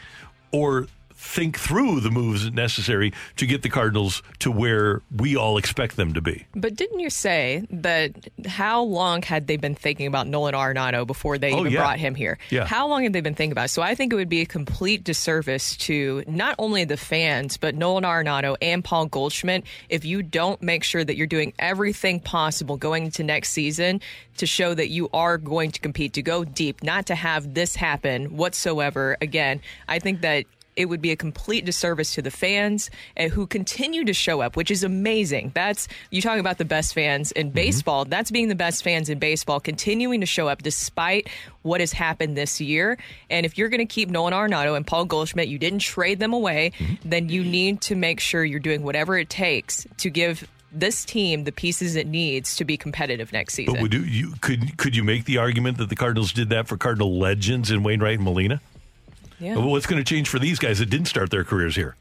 or 0.52 0.86
think 1.26 1.58
through 1.58 2.00
the 2.00 2.10
moves 2.10 2.50
necessary 2.52 3.12
to 3.36 3.46
get 3.46 3.62
the 3.62 3.68
Cardinals 3.68 4.22
to 4.38 4.50
where 4.50 5.02
we 5.14 5.36
all 5.36 5.58
expect 5.58 5.96
them 5.96 6.14
to 6.14 6.20
be. 6.20 6.46
But 6.54 6.76
didn't 6.76 7.00
you 7.00 7.10
say 7.10 7.66
that 7.70 8.12
how 8.46 8.82
long 8.82 9.22
had 9.22 9.46
they 9.46 9.56
been 9.56 9.74
thinking 9.74 10.06
about 10.06 10.26
Nolan 10.28 10.54
Arenado 10.54 11.06
before 11.06 11.36
they 11.38 11.52
Oh, 11.52 11.60
even 11.60 11.72
yeah. 11.72 11.80
brought 11.80 11.98
him 11.98 12.14
here? 12.14 12.38
Yeah. 12.50 12.64
How 12.64 12.86
long 12.88 13.02
had 13.02 13.12
they 13.12 13.20
been 13.20 13.34
thinking 13.34 13.52
about 13.52 13.66
it? 13.66 13.68
So 13.68 13.82
I 13.82 13.94
think 13.94 14.12
it 14.12 14.16
would 14.16 14.28
be 14.28 14.40
a 14.40 14.46
complete 14.46 15.04
disservice 15.04 15.76
to 15.78 16.22
not 16.26 16.54
only 16.58 16.84
the 16.84 16.96
fans, 16.96 17.56
but 17.56 17.74
Nolan 17.74 18.04
Arenado 18.04 18.56
and 18.62 18.84
Paul 18.84 19.06
Goldschmidt 19.06 19.64
if 19.88 20.04
you 20.04 20.22
don't 20.22 20.62
make 20.62 20.84
sure 20.84 21.02
that 21.04 21.16
you're 21.16 21.26
doing 21.26 21.52
everything 21.58 22.20
possible 22.20 22.76
going 22.76 23.04
into 23.06 23.22
next 23.24 23.50
season 23.50 24.00
to 24.36 24.46
show 24.46 24.74
that 24.74 24.88
you 24.90 25.08
are 25.12 25.38
going 25.38 25.70
to 25.72 25.80
compete, 25.80 26.12
to 26.12 26.22
go 26.22 26.44
deep, 26.44 26.82
not 26.82 27.06
to 27.06 27.14
have 27.14 27.54
this 27.54 27.74
happen 27.74 28.36
whatsoever 28.36 29.16
again. 29.20 29.60
I 29.88 29.98
think 29.98 30.20
that 30.20 30.44
it 30.76 30.86
would 30.86 31.00
be 31.00 31.10
a 31.10 31.16
complete 31.16 31.64
disservice 31.64 32.14
to 32.14 32.22
the 32.22 32.30
fans 32.30 32.90
uh, 33.18 33.28
who 33.28 33.46
continue 33.46 34.04
to 34.04 34.12
show 34.12 34.40
up, 34.40 34.56
which 34.56 34.70
is 34.70 34.84
amazing. 34.84 35.52
That's 35.54 35.88
you 36.10 36.20
talking 36.20 36.40
about 36.40 36.58
the 36.58 36.64
best 36.64 36.94
fans 36.94 37.32
in 37.32 37.50
baseball. 37.50 38.04
That's 38.04 38.30
being 38.30 38.48
the 38.48 38.54
best 38.54 38.84
fans 38.84 39.08
in 39.08 39.18
baseball, 39.18 39.58
continuing 39.60 40.20
to 40.20 40.26
show 40.26 40.48
up 40.48 40.62
despite 40.62 41.28
what 41.62 41.80
has 41.80 41.92
happened 41.92 42.36
this 42.36 42.60
year. 42.60 42.98
And 43.30 43.44
if 43.44 43.58
you're 43.58 43.68
going 43.68 43.78
to 43.78 43.86
keep 43.86 44.10
Nolan 44.10 44.32
Arenado 44.32 44.76
and 44.76 44.86
Paul 44.86 45.06
Goldschmidt, 45.06 45.48
you 45.48 45.58
didn't 45.58 45.80
trade 45.80 46.20
them 46.20 46.32
away, 46.32 46.72
then 47.04 47.28
you 47.28 47.42
need 47.42 47.80
to 47.82 47.94
make 47.94 48.20
sure 48.20 48.44
you're 48.44 48.60
doing 48.60 48.82
whatever 48.82 49.16
it 49.18 49.30
takes 49.30 49.86
to 49.98 50.10
give 50.10 50.48
this 50.72 51.04
team 51.04 51.44
the 51.44 51.52
pieces 51.52 51.96
it 51.96 52.06
needs 52.06 52.56
to 52.56 52.64
be 52.64 52.76
competitive 52.76 53.32
next 53.32 53.54
season. 53.54 53.74
But 53.74 53.82
would 53.82 53.94
you, 53.94 54.00
you 54.00 54.34
could 54.40 54.76
could 54.76 54.94
you 54.94 55.04
make 55.04 55.24
the 55.24 55.38
argument 55.38 55.78
that 55.78 55.88
the 55.88 55.96
Cardinals 55.96 56.32
did 56.32 56.50
that 56.50 56.68
for 56.68 56.76
Cardinal 56.76 57.18
legends 57.18 57.70
in 57.70 57.82
Wainwright 57.82 58.16
and 58.16 58.24
Molina? 58.24 58.60
Yeah. 59.38 59.56
Well, 59.56 59.70
what's 59.70 59.86
going 59.86 60.02
to 60.02 60.08
change 60.08 60.28
for 60.28 60.38
these 60.38 60.58
guys 60.58 60.78
that 60.78 60.86
didn't 60.90 61.06
start 61.06 61.30
their 61.30 61.44
careers 61.44 61.76
here? 61.76 61.96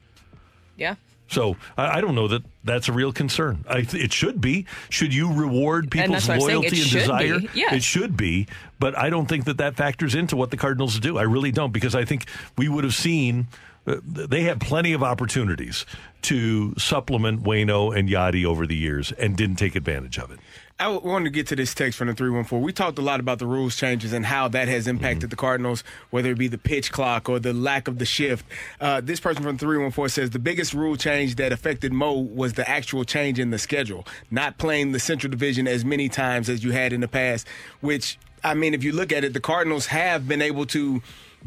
yeah. 0.77 0.95
So 1.27 1.57
I, 1.75 1.97
I 1.97 2.01
don't 2.01 2.13
know 2.13 2.27
that 2.27 2.43
that's 2.63 2.87
a 2.87 2.91
real 2.91 3.11
concern. 3.11 3.65
I, 3.67 3.85
it 3.93 4.13
should 4.13 4.39
be. 4.41 4.67
Should 4.89 5.11
you 5.13 5.33
reward 5.33 5.89
people's 5.89 6.27
that's 6.27 6.27
what 6.27 6.35
I'm 6.35 6.41
saying. 6.41 6.51
It 6.51 6.71
loyalty 6.73 6.81
and 6.81 6.91
desire? 6.91 7.39
Yes. 7.55 7.73
It 7.73 7.83
should 7.83 8.15
be. 8.15 8.47
But 8.79 8.95
I 8.95 9.09
don't 9.09 9.25
think 9.25 9.45
that 9.45 9.57
that 9.57 9.75
factors 9.75 10.13
into 10.13 10.35
what 10.35 10.51
the 10.51 10.57
Cardinals 10.57 10.99
do. 10.99 11.17
I 11.17 11.23
really 11.23 11.51
don't 11.51 11.73
because 11.73 11.95
I 11.95 12.05
think 12.05 12.27
we 12.57 12.69
would 12.69 12.83
have 12.83 12.93
seen. 12.93 13.47
Uh, 13.87 13.97
they 14.03 14.41
had 14.41 14.59
plenty 14.59 14.93
of 14.93 15.03
opportunities 15.03 15.85
to 16.23 16.73
supplement 16.77 17.43
Waino 17.43 17.95
and 17.95 18.09
Yadi 18.09 18.43
over 18.45 18.65
the 18.65 18.75
years 18.75 19.11
and 19.11 19.35
didn't 19.35 19.57
take 19.57 19.75
advantage 19.75 20.17
of 20.17 20.31
it. 20.31 20.39
I 20.77 20.89
wanted 20.89 21.23
to 21.23 21.29
get 21.29 21.47
to 21.47 21.55
this 21.55 21.73
text 21.73 21.97
from 21.97 22.09
the 22.09 22.13
314. 22.13 22.61
We 22.61 22.73
talked 22.73 22.99
a 22.99 23.01
lot 23.01 23.21
about 23.21 23.39
the 23.39 23.47
rules 23.47 23.77
changes 23.77 24.11
and 24.11 24.25
how 24.25 24.49
that 24.49 24.67
has 24.67 24.87
impacted 24.87 25.29
the 25.29 25.37
Cardinals, 25.37 25.85
whether 26.09 26.31
it 26.31 26.37
be 26.37 26.49
the 26.49 26.57
pitch 26.57 26.91
clock 26.91 27.29
or 27.29 27.39
the 27.39 27.53
lack 27.53 27.87
of 27.87 27.97
the 27.97 28.05
shift. 28.05 28.45
Uh, 28.81 28.99
this 28.99 29.21
person 29.21 29.41
from 29.41 29.57
314 29.57 30.09
says 30.09 30.31
the 30.31 30.39
biggest 30.39 30.73
rule 30.73 30.97
change 30.97 31.35
that 31.35 31.53
affected 31.53 31.93
Mo 31.93 32.19
was 32.19 32.53
the 32.53 32.69
actual 32.69 33.05
change 33.05 33.39
in 33.39 33.51
the 33.51 33.57
schedule, 33.57 34.05
not 34.29 34.57
playing 34.57 34.91
the 34.91 34.99
Central 34.99 35.31
Division 35.31 35.65
as 35.65 35.85
many 35.85 36.09
times 36.09 36.49
as 36.49 36.61
you 36.61 36.71
had 36.71 36.91
in 36.91 36.99
the 36.99 37.07
past, 37.07 37.47
which, 37.79 38.19
I 38.43 38.53
mean, 38.53 38.73
if 38.73 38.83
you 38.83 38.91
look 38.91 39.13
at 39.13 39.23
it, 39.23 39.31
the 39.31 39.39
Cardinals 39.39 39.85
have 39.85 40.27
been 40.27 40.41
able 40.41 40.65
to 40.67 41.01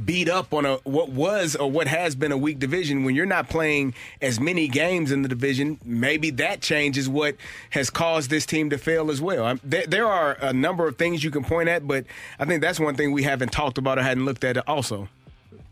beat 0.05 0.28
up 0.28 0.53
on 0.55 0.64
a 0.64 0.76
what 0.84 1.09
was 1.09 1.57
or 1.57 1.70
what 1.70 1.88
has 1.88 2.14
been 2.14 2.32
a 2.32 2.36
weak 2.36 2.59
division 2.59 3.05
when 3.05 3.14
you're 3.14 3.26
not 3.26 3.49
playing 3.49 3.94
as 4.22 4.38
many 4.38 4.68
games 4.68 5.11
in 5.11 5.22
the 5.22 5.28
division 5.28 5.78
maybe 5.84 6.30
that 6.30 6.61
changes 6.61 7.09
what 7.09 7.36
has 7.70 7.90
caused 7.90 8.30
this 8.30 8.46
team 8.46 8.70
to 8.70 8.78
fail 8.78 9.11
as 9.11 9.20
well. 9.20 9.44
Um, 9.44 9.61
there, 9.64 9.86
there 9.86 10.07
are 10.07 10.36
a 10.40 10.53
number 10.53 10.86
of 10.86 10.96
things 10.96 11.24
you 11.24 11.30
can 11.30 11.44
point 11.44 11.68
at 11.68 11.86
but 11.86 12.05
i 12.38 12.44
think 12.44 12.62
that's 12.62 12.78
one 12.78 12.94
thing 12.94 13.12
we 13.12 13.22
haven't 13.24 13.51
talked 13.51 13.78
about 13.78 13.99
or 13.99 14.03
hadn't 14.03 14.24
looked 14.24 14.44
at 14.44 14.57
also 14.68 15.09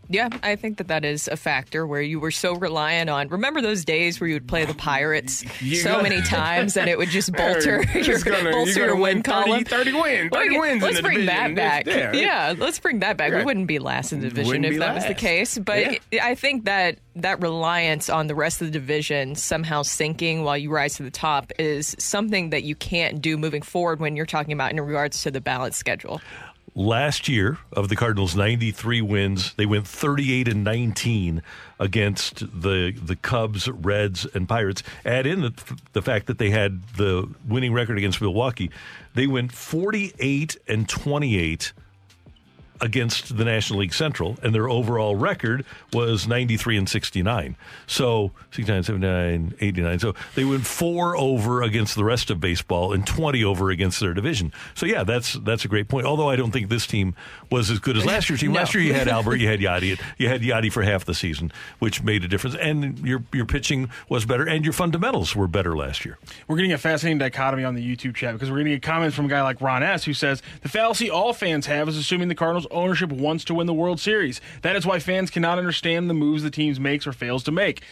Yeah, 0.09 0.29
I 0.43 0.57
think 0.57 0.79
that 0.79 0.89
that 0.89 1.05
is 1.05 1.29
a 1.29 1.37
factor 1.37 1.87
where 1.87 2.01
you 2.03 2.21
were 2.21 2.31
so 2.31 2.55
reliant 2.55 3.11
on. 3.11 3.29
Remember 3.29 3.61
those 3.61 3.85
days 3.85 4.21
where 4.21 4.29
you 4.29 4.35
would 4.35 4.47
play 4.49 4.65
the 4.65 4.75
Pirates 4.75 5.45
You 5.63 5.77
so 5.77 5.97
go- 5.97 6.03
many 6.03 6.21
times 6.23 6.77
and 6.77 6.89
it 6.89 6.97
would 6.99 7.09
just 7.09 7.33
bolster 7.33 7.85
It's 7.95 8.07
your, 8.09 8.19
gonna- 8.21 8.51
bolster 8.51 8.79
you're 8.81 8.87
your 8.89 8.95
gonna 8.95 9.03
win 9.03 9.17
win 9.17 9.23
30 9.23 9.45
column. 9.51 9.65
30 9.65 9.93
win- 9.93 10.31
30 10.31 10.51
Well, 10.51 10.61
wins 10.61 10.83
Let's 10.83 11.01
bring 11.01 11.27
that 11.27 11.49
division. 11.49 11.55
back. 11.57 11.87
Yeah. 11.87 12.13
Yeah, 12.13 12.55
let's 12.57 12.79
bring 12.79 13.01
that 13.01 13.17
back. 13.17 13.33
We 13.33 13.45
wouldn't 13.45 13.67
be 13.67 13.79
last 13.79 14.13
in 14.13 14.21
the 14.21 14.29
division 14.29 14.49
Wouldn't 14.63 14.75
if 14.75 14.79
that 14.81 14.95
was 14.95 15.07
the 15.07 15.15
case. 15.15 15.59
But 15.59 16.01
Yeah. 16.13 16.25
I 16.27 16.35
think 16.35 16.65
that 16.67 16.99
that 17.17 17.41
reliance 17.41 18.09
on 18.11 18.27
the 18.27 18.35
rest 18.35 18.61
of 18.61 18.67
the 18.67 18.73
division 18.73 19.35
somehow 19.35 19.83
sinking 19.83 20.45
while 20.45 20.57
you 20.59 20.71
rise 20.71 20.97
to 20.97 21.03
the 21.03 21.11
top 21.11 21.51
is 21.59 21.97
something 21.99 22.51
that 22.51 22.63
you 22.63 22.75
can't 22.75 23.23
do 23.23 23.37
moving 23.39 23.63
forward 23.63 24.01
when 24.01 24.17
you're 24.17 24.27
talking 24.27 24.53
about 24.53 24.71
in 24.71 24.81
regards 24.81 25.23
to 25.23 25.31
the 25.31 25.41
balanced 25.41 25.79
schedule. 25.79 26.21
Last 26.77 27.27
year 27.27 27.59
of 27.72 27.89
the 27.89 27.97
Cardinals 27.97 28.37
93 28.37 29.01
wins. 29.01 29.55
They 29.55 29.66
went 29.66 29.89
38 29.89 30.47
and 30.47 30.62
19 30.62 31.43
against 31.81 32.41
the 32.41 32.93
the 32.93 33.16
Cubs 33.16 33.68
Reds 33.68 34.27
and 34.35 34.49
Pirates. 34.49 34.83
Add 35.05 35.27
in 35.27 35.41
the, 35.41 35.74
the 35.95 36.03
fact 36.03 36.27
that 36.27 36.39
they 36.39 36.51
had 36.51 36.87
the 36.97 37.29
winning 37.49 37.72
record 37.72 37.99
against 37.99 38.20
Milwaukee. 38.20 38.70
They 39.14 39.27
went 39.27 39.51
48 39.51 40.59
and 40.68 40.89
28 40.89 41.72
against 42.81 43.37
the 43.37 43.45
National 43.45 43.81
League 43.81 43.95
Central, 43.95 44.37
and 44.43 44.55
their 44.55 44.68
overall 44.68 45.16
record 45.16 45.64
was 45.93 46.27
93 46.27 46.77
and 46.77 46.89
69. 46.89 47.57
So 47.87 48.33
69, 48.53 48.83
79, 48.83 49.55
89. 49.61 49.99
So 49.99 50.14
they 50.35 50.45
went 50.45 50.66
four 50.66 51.16
over 51.16 51.62
against 51.62 51.95
the 51.95 52.05
rest 52.05 52.31
of 52.31 52.41
baseball 52.41 52.93
and 52.93 53.07
20 53.07 53.45
over 53.45 53.70
against 53.70 54.01
their 54.01 54.14
division. 54.14 54.53
So 54.74 54.87
yeah, 54.87 55.05
that's 55.05 55.35
that's 55.35 55.64
a 55.64 55.68
great 55.68 55.89
point. 55.89 56.07
Although 56.07 56.29
I 56.29 56.37
don't 56.37 56.51
think 56.51 56.68
this 56.68 56.87
team 56.87 57.14
was 57.51 57.70
as 57.70 57.79
good 57.79 57.97
as 57.97 58.05
last 58.05 58.29
year's 58.29 58.41
team. 58.41 58.47
No. 58.57 58.61
Last 58.61 58.74
year 58.74 58.83
you 58.85 58.95
had 58.95 59.09
Albert, 59.09 59.37
you 59.37 59.49
had 59.49 59.61
Yadi, 59.61 60.01
you 60.16 60.29
had 60.29 60.41
Yadi 60.41 60.72
for 60.72 60.83
half 60.83 61.05
the 61.05 61.14
season, 61.14 61.53
which 61.79 62.03
made 62.03 62.24
a 62.24 62.29
difference. 62.29 62.57
And 62.57 62.99
your 63.01 63.22
your 63.33 63.45
pitching 63.45 63.91
was 64.09 64.24
better, 64.24 64.49
and 64.49 64.64
your 64.64 64.72
fundamentals 64.72 65.35
were 65.37 65.49
better 65.49 65.77
last 65.77 66.05
year. 66.05 66.16
We're 66.49 66.57
getting 66.57 66.72
a 66.72 66.79
fascinating 66.79 67.18
dichotomy 67.18 67.64
on 67.64 67.74
the 67.74 67.83
YouTube 67.97 68.14
chat 68.14 68.35
because 68.35 68.51
we're 68.51 68.59
getting 68.62 68.81
comments 68.81 69.16
from 69.16 69.27
a 69.27 69.29
guy 69.29 69.43
like 69.43 69.61
Ron 69.61 69.83
S. 69.83 70.05
who 70.05 70.14
says 70.14 70.43
the 70.62 70.68
fallacy 70.68 71.11
all 71.11 71.33
fans 71.33 71.66
have 71.66 71.89
is 71.89 71.97
assuming 71.97 72.29
the 72.29 72.35
Cardinals 72.35 72.66
ownership 72.71 73.11
wants 73.11 73.45
to 73.47 73.55
win 73.55 73.67
the 73.67 73.75
World 73.75 74.01
Series. 74.01 74.41
That 74.62 74.77
is 74.77 74.87
why 74.87 74.99
fans 74.99 75.31
cannot 75.31 75.59
understand 75.59 76.09
the 76.11 76.14
moves 76.14 76.43
the 76.43 76.51
teams 76.51 76.79
makes 76.81 77.07
or 77.07 77.12
fails 77.12 77.45
to 77.45 77.53
make. 77.53 77.83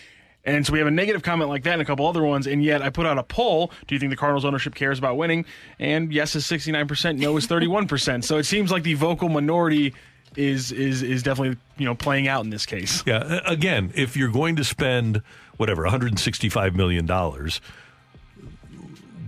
And 0.45 0.67
so 0.67 0.73
we 0.73 0.79
have 0.79 0.89
a 0.89 0.91
negative 0.91 1.23
comment 1.23 1.49
like 1.49 1.63
that 1.63 1.73
and 1.75 1.83
a 1.83 1.85
couple 1.85 2.07
other 2.07 2.23
ones. 2.23 2.47
And 2.47 2.63
yet 2.63 2.83
I 2.83 2.91
put 2.91 3.07
out 3.07 3.17
a 3.17 3.23
poll. 3.23 3.73
Do 3.87 3.95
you 3.95 3.99
think 3.99 4.11
the 4.11 4.17
Cardinals 4.17 4.45
ownership 4.45 4.75
cares 4.75 4.99
about 4.99 5.17
winning? 5.17 5.47
And 5.79 6.13
yes 6.13 6.37
is 6.37 6.45
69%, 6.45 7.19
no 7.19 7.37
is 7.37 7.47
31%. 7.47 8.25
so 8.25 8.37
it 8.37 8.45
seems 8.45 8.71
like 8.71 8.83
the 8.83 8.95
vocal 8.95 9.29
minority 9.29 9.95
is 10.37 10.73
is 10.73 11.03
is 11.03 11.23
definitely, 11.23 11.57
you 11.79 11.85
know, 11.85 11.95
playing 11.95 12.29
out 12.29 12.45
in 12.45 12.51
this 12.51 12.67
case. 12.67 13.05
Yeah. 13.07 13.41
Again, 13.47 13.93
if 13.95 14.17
you're 14.17 14.31
going 14.31 14.57
to 14.57 14.65
spend 14.65 15.23
whatever 15.57 15.83
165 15.83 16.75
million 16.75 17.07
dollars, 17.07 17.61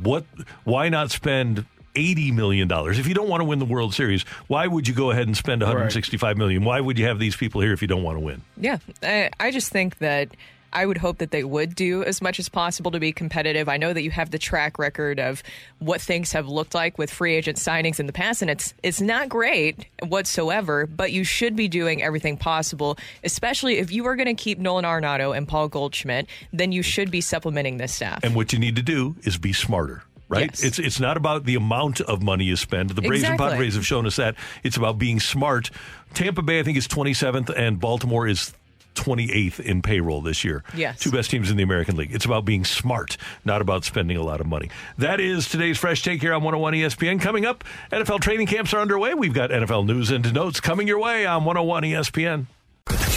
what? 0.03 0.24
Why 0.64 0.88
not 0.88 1.11
spend? 1.11 1.64
$80 1.97 2.32
million. 2.34 2.70
If 2.70 3.07
you 3.07 3.14
don't 3.14 3.28
want 3.28 3.40
to 3.40 3.44
win 3.44 3.59
the 3.59 3.64
World 3.64 3.94
Series, 3.94 4.22
why 4.47 4.66
would 4.66 4.86
you 4.86 4.94
go 4.94 5.11
ahead 5.11 5.26
and 5.26 5.36
spend 5.36 5.62
$165 5.62 6.36
million? 6.36 6.64
Why 6.64 6.80
would 6.80 6.99
you 6.99 7.07
have 7.07 7.18
these 7.18 7.36
people 7.36 7.61
here 7.61 7.72
if 7.72 7.82
you 7.82 7.88
don't 7.88 8.03
want 8.03 8.16
to 8.16 8.20
win? 8.24 8.42
Yeah, 8.57 8.78
I, 9.03 9.30
I 9.40 9.51
just 9.51 9.72
think 9.72 9.99
that 9.99 10.28
I 10.72 10.84
would 10.84 10.99
hope 10.99 11.18
that 11.18 11.30
they 11.30 11.42
would 11.42 11.74
do 11.74 12.05
as 12.05 12.20
much 12.20 12.38
as 12.38 12.51
possible 12.51 12.90
to 12.90 13.01
be 13.01 13.11
competitive. 13.11 13.66
I 13.66 13.78
know 13.78 13.94
that 13.94 14.03
you 14.03 14.11
have 14.11 14.30
the 14.30 14.38
track 14.38 14.78
record 14.78 15.18
of 15.18 15.42
what 15.78 16.03
things 16.03 16.32
have 16.32 16.49
looked 16.49 16.74
like 16.74 16.99
with 16.99 17.11
free 17.11 17.34
agent 17.34 17.57
signings 17.57 17.99
in 17.99 18.07
the 18.07 18.12
past, 18.12 18.42
and 18.42 18.51
it's 18.51 18.74
it's 18.82 19.01
not 19.01 19.30
great 19.30 19.86
whatsoever. 20.03 20.86
But 20.86 21.12
you 21.12 21.24
should 21.24 21.57
be 21.57 21.66
doing 21.66 22.03
everything 22.03 22.36
possible, 22.36 22.99
especially 23.24 23.78
if 23.78 23.90
you 23.90 24.07
are 24.07 24.16
going 24.16 24.26
to 24.26 24.34
keep 24.34 24.59
Nolan 24.59 24.84
Arenado 24.84 25.34
and 25.34 25.49
Paul 25.49 25.68
Goldschmidt. 25.68 26.26
Then 26.53 26.72
you 26.72 26.82
should 26.82 27.11
be 27.11 27.22
supplementing 27.22 27.78
this 27.78 27.94
staff. 27.94 28.22
And 28.22 28.34
what 28.34 28.53
you 28.53 28.59
need 28.59 28.76
to 28.76 28.82
do 28.82 29.16
is 29.22 29.38
be 29.38 29.55
smarter. 29.55 30.03
Right? 30.29 30.51
Yes. 30.51 30.64
It's 30.64 30.79
it's 30.79 31.01
not 31.01 31.16
about 31.16 31.45
the 31.45 31.55
amount 31.55 32.01
of 32.01 32.22
money 32.22 32.45
you 32.45 32.57
spend. 32.57 32.91
The 32.91 33.03
Braves 33.03 33.22
and 33.22 33.39
Padres 33.39 33.74
have 33.74 33.87
shown 33.87 34.07
us 34.07 34.16
that. 34.16 34.35
It's 34.64 34.77
about 34.77 34.99
being 34.99 35.20
smart. 35.20 35.70
Tampa 36.14 36.43
Bay, 36.43 36.59
I 36.59 36.62
think, 36.62 36.77
is 36.77 36.89
27th, 36.89 37.53
and 37.57 37.79
Baltimore 37.79 38.27
is 38.27 38.53
28th 38.97 39.61
in 39.61 39.83
payroll 39.83 40.20
this 40.22 40.43
year. 40.43 40.64
Yes. 40.74 40.99
Two 40.99 41.12
best 41.12 41.31
teams 41.31 41.51
in 41.51 41.57
the 41.57 41.62
American 41.62 41.97
League. 41.97 42.12
It's 42.12 42.24
about 42.24 42.45
being 42.45 42.64
smart, 42.64 43.16
not 43.45 43.61
about 43.61 43.85
spending 43.85 44.16
a 44.16 44.22
lot 44.22 44.41
of 44.41 44.47
money. 44.47 44.70
That 44.99 45.20
is 45.20 45.49
today's 45.49 45.79
Fresh 45.79 46.03
Take 46.03 46.20
here 46.20 46.33
on 46.33 46.43
101 46.43 46.72
ESPN. 46.74 47.20
Coming 47.20 47.45
up, 47.45 47.62
NFL 47.93 48.20
training 48.20 48.49
camps 48.49 48.74
are 48.74 48.81
underway. 48.81 49.14
We've 49.14 49.35
got 49.35 49.51
NFL 49.51 49.87
news 49.87 50.11
and 50.11 50.33
notes 50.35 50.61
coming 50.61 50.89
your 50.89 50.99
way 50.99 51.27
on 51.27 51.45
101 51.45 51.85
ESPN. 51.85 52.47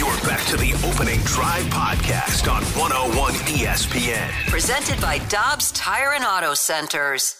You're 0.00 0.08
back 0.22 0.44
to 0.46 0.56
the 0.56 0.72
opening 0.88 1.20
drive 1.20 1.62
podcast 1.64 2.50
on 2.50 2.62
101 2.80 3.34
ESPN. 3.34 4.30
Presented 4.48 4.98
by 4.98 5.18
Dobbs 5.28 5.70
Tire 5.72 6.14
and 6.14 6.24
Auto 6.24 6.54
Centers. 6.54 7.36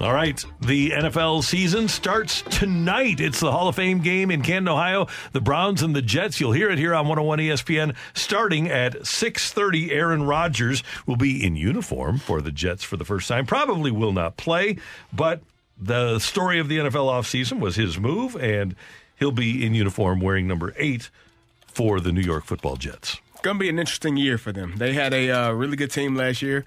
All 0.00 0.12
right, 0.12 0.44
the 0.60 0.90
NFL 0.90 1.44
season 1.44 1.86
starts 1.86 2.42
tonight. 2.50 3.20
It's 3.20 3.38
the 3.40 3.52
Hall 3.52 3.68
of 3.68 3.76
Fame 3.76 4.00
game 4.00 4.30
in 4.30 4.42
Canton, 4.42 4.68
Ohio. 4.68 5.06
The 5.32 5.40
Browns 5.40 5.80
and 5.82 5.94
the 5.94 6.02
Jets. 6.02 6.40
You'll 6.40 6.52
hear 6.52 6.70
it 6.70 6.78
here 6.78 6.92
on 6.94 7.06
101 7.06 7.38
ESPN 7.38 7.94
starting 8.12 8.68
at 8.68 9.06
6:30. 9.06 9.92
Aaron 9.92 10.24
Rodgers 10.24 10.82
will 11.06 11.16
be 11.16 11.42
in 11.42 11.54
uniform 11.56 12.18
for 12.18 12.42
the 12.42 12.52
Jets 12.52 12.82
for 12.82 12.96
the 12.96 13.04
first 13.04 13.28
time. 13.28 13.46
Probably 13.46 13.92
will 13.92 14.12
not 14.12 14.36
play, 14.36 14.76
but 15.12 15.40
the 15.78 16.18
story 16.18 16.58
of 16.58 16.68
the 16.68 16.78
NFL 16.78 17.10
offseason 17.10 17.60
was 17.60 17.76
his 17.76 17.98
move 17.98 18.36
and 18.36 18.74
he'll 19.18 19.32
be 19.32 19.64
in 19.64 19.74
uniform 19.74 20.20
wearing 20.20 20.46
number 20.46 20.74
8 20.76 21.10
for 21.66 22.00
the 22.00 22.12
New 22.12 22.20
York 22.20 22.44
Football 22.44 22.76
Jets. 22.76 23.18
going 23.42 23.56
to 23.56 23.60
be 23.60 23.68
an 23.68 23.78
interesting 23.78 24.16
year 24.16 24.38
for 24.38 24.52
them. 24.52 24.74
They 24.76 24.92
had 24.92 25.12
a 25.12 25.30
uh, 25.30 25.52
really 25.52 25.76
good 25.76 25.90
team 25.90 26.14
last 26.14 26.42
year. 26.42 26.64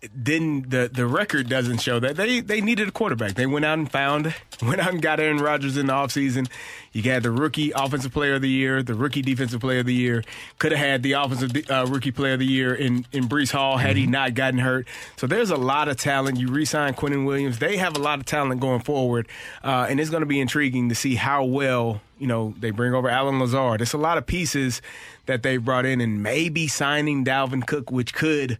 Didn't 0.00 0.70
the 0.70 0.88
the 0.92 1.06
record 1.08 1.48
doesn't 1.48 1.78
show 1.78 1.98
that 1.98 2.14
they 2.14 2.38
they 2.38 2.60
needed 2.60 2.86
a 2.86 2.92
quarterback. 2.92 3.34
They 3.34 3.46
went 3.46 3.64
out 3.64 3.78
and 3.78 3.90
found 3.90 4.32
went 4.62 4.80
out 4.80 4.92
and 4.92 5.02
got 5.02 5.18
Aaron 5.18 5.38
Rodgers 5.38 5.76
in 5.76 5.86
the 5.86 5.92
offseason. 5.92 6.48
You 6.92 7.02
got 7.02 7.24
the 7.24 7.32
rookie 7.32 7.72
offensive 7.72 8.12
player 8.12 8.34
of 8.34 8.42
the 8.42 8.48
year, 8.48 8.80
the 8.80 8.94
rookie 8.94 9.22
defensive 9.22 9.60
player 9.60 9.80
of 9.80 9.86
the 9.86 9.94
year. 9.94 10.22
Could 10.60 10.70
have 10.70 10.80
had 10.80 11.02
the 11.02 11.14
offensive 11.14 11.68
uh, 11.68 11.84
rookie 11.88 12.12
player 12.12 12.34
of 12.34 12.38
the 12.38 12.46
year 12.46 12.72
in 12.72 13.06
in 13.10 13.28
Breece 13.28 13.50
Hall 13.50 13.76
had 13.76 13.96
he 13.96 14.06
not 14.06 14.34
gotten 14.34 14.60
hurt. 14.60 14.86
So 15.16 15.26
there's 15.26 15.50
a 15.50 15.56
lot 15.56 15.88
of 15.88 15.96
talent. 15.96 16.38
You 16.38 16.46
re-sign 16.46 16.94
Quinnen 16.94 17.26
Williams. 17.26 17.58
They 17.58 17.76
have 17.78 17.96
a 17.96 18.00
lot 18.00 18.20
of 18.20 18.24
talent 18.24 18.60
going 18.60 18.82
forward, 18.82 19.26
uh, 19.64 19.88
and 19.90 19.98
it's 19.98 20.10
going 20.10 20.22
to 20.22 20.26
be 20.26 20.38
intriguing 20.38 20.90
to 20.90 20.94
see 20.94 21.16
how 21.16 21.42
well 21.42 22.02
you 22.20 22.28
know 22.28 22.54
they 22.60 22.70
bring 22.70 22.94
over 22.94 23.08
Allen 23.08 23.40
Lazard. 23.40 23.80
It's 23.80 23.94
a 23.94 23.98
lot 23.98 24.16
of 24.16 24.26
pieces 24.26 24.80
that 25.26 25.42
they 25.42 25.56
brought 25.56 25.86
in, 25.86 26.00
and 26.00 26.22
maybe 26.22 26.68
signing 26.68 27.24
Dalvin 27.24 27.66
Cook, 27.66 27.90
which 27.90 28.14
could 28.14 28.58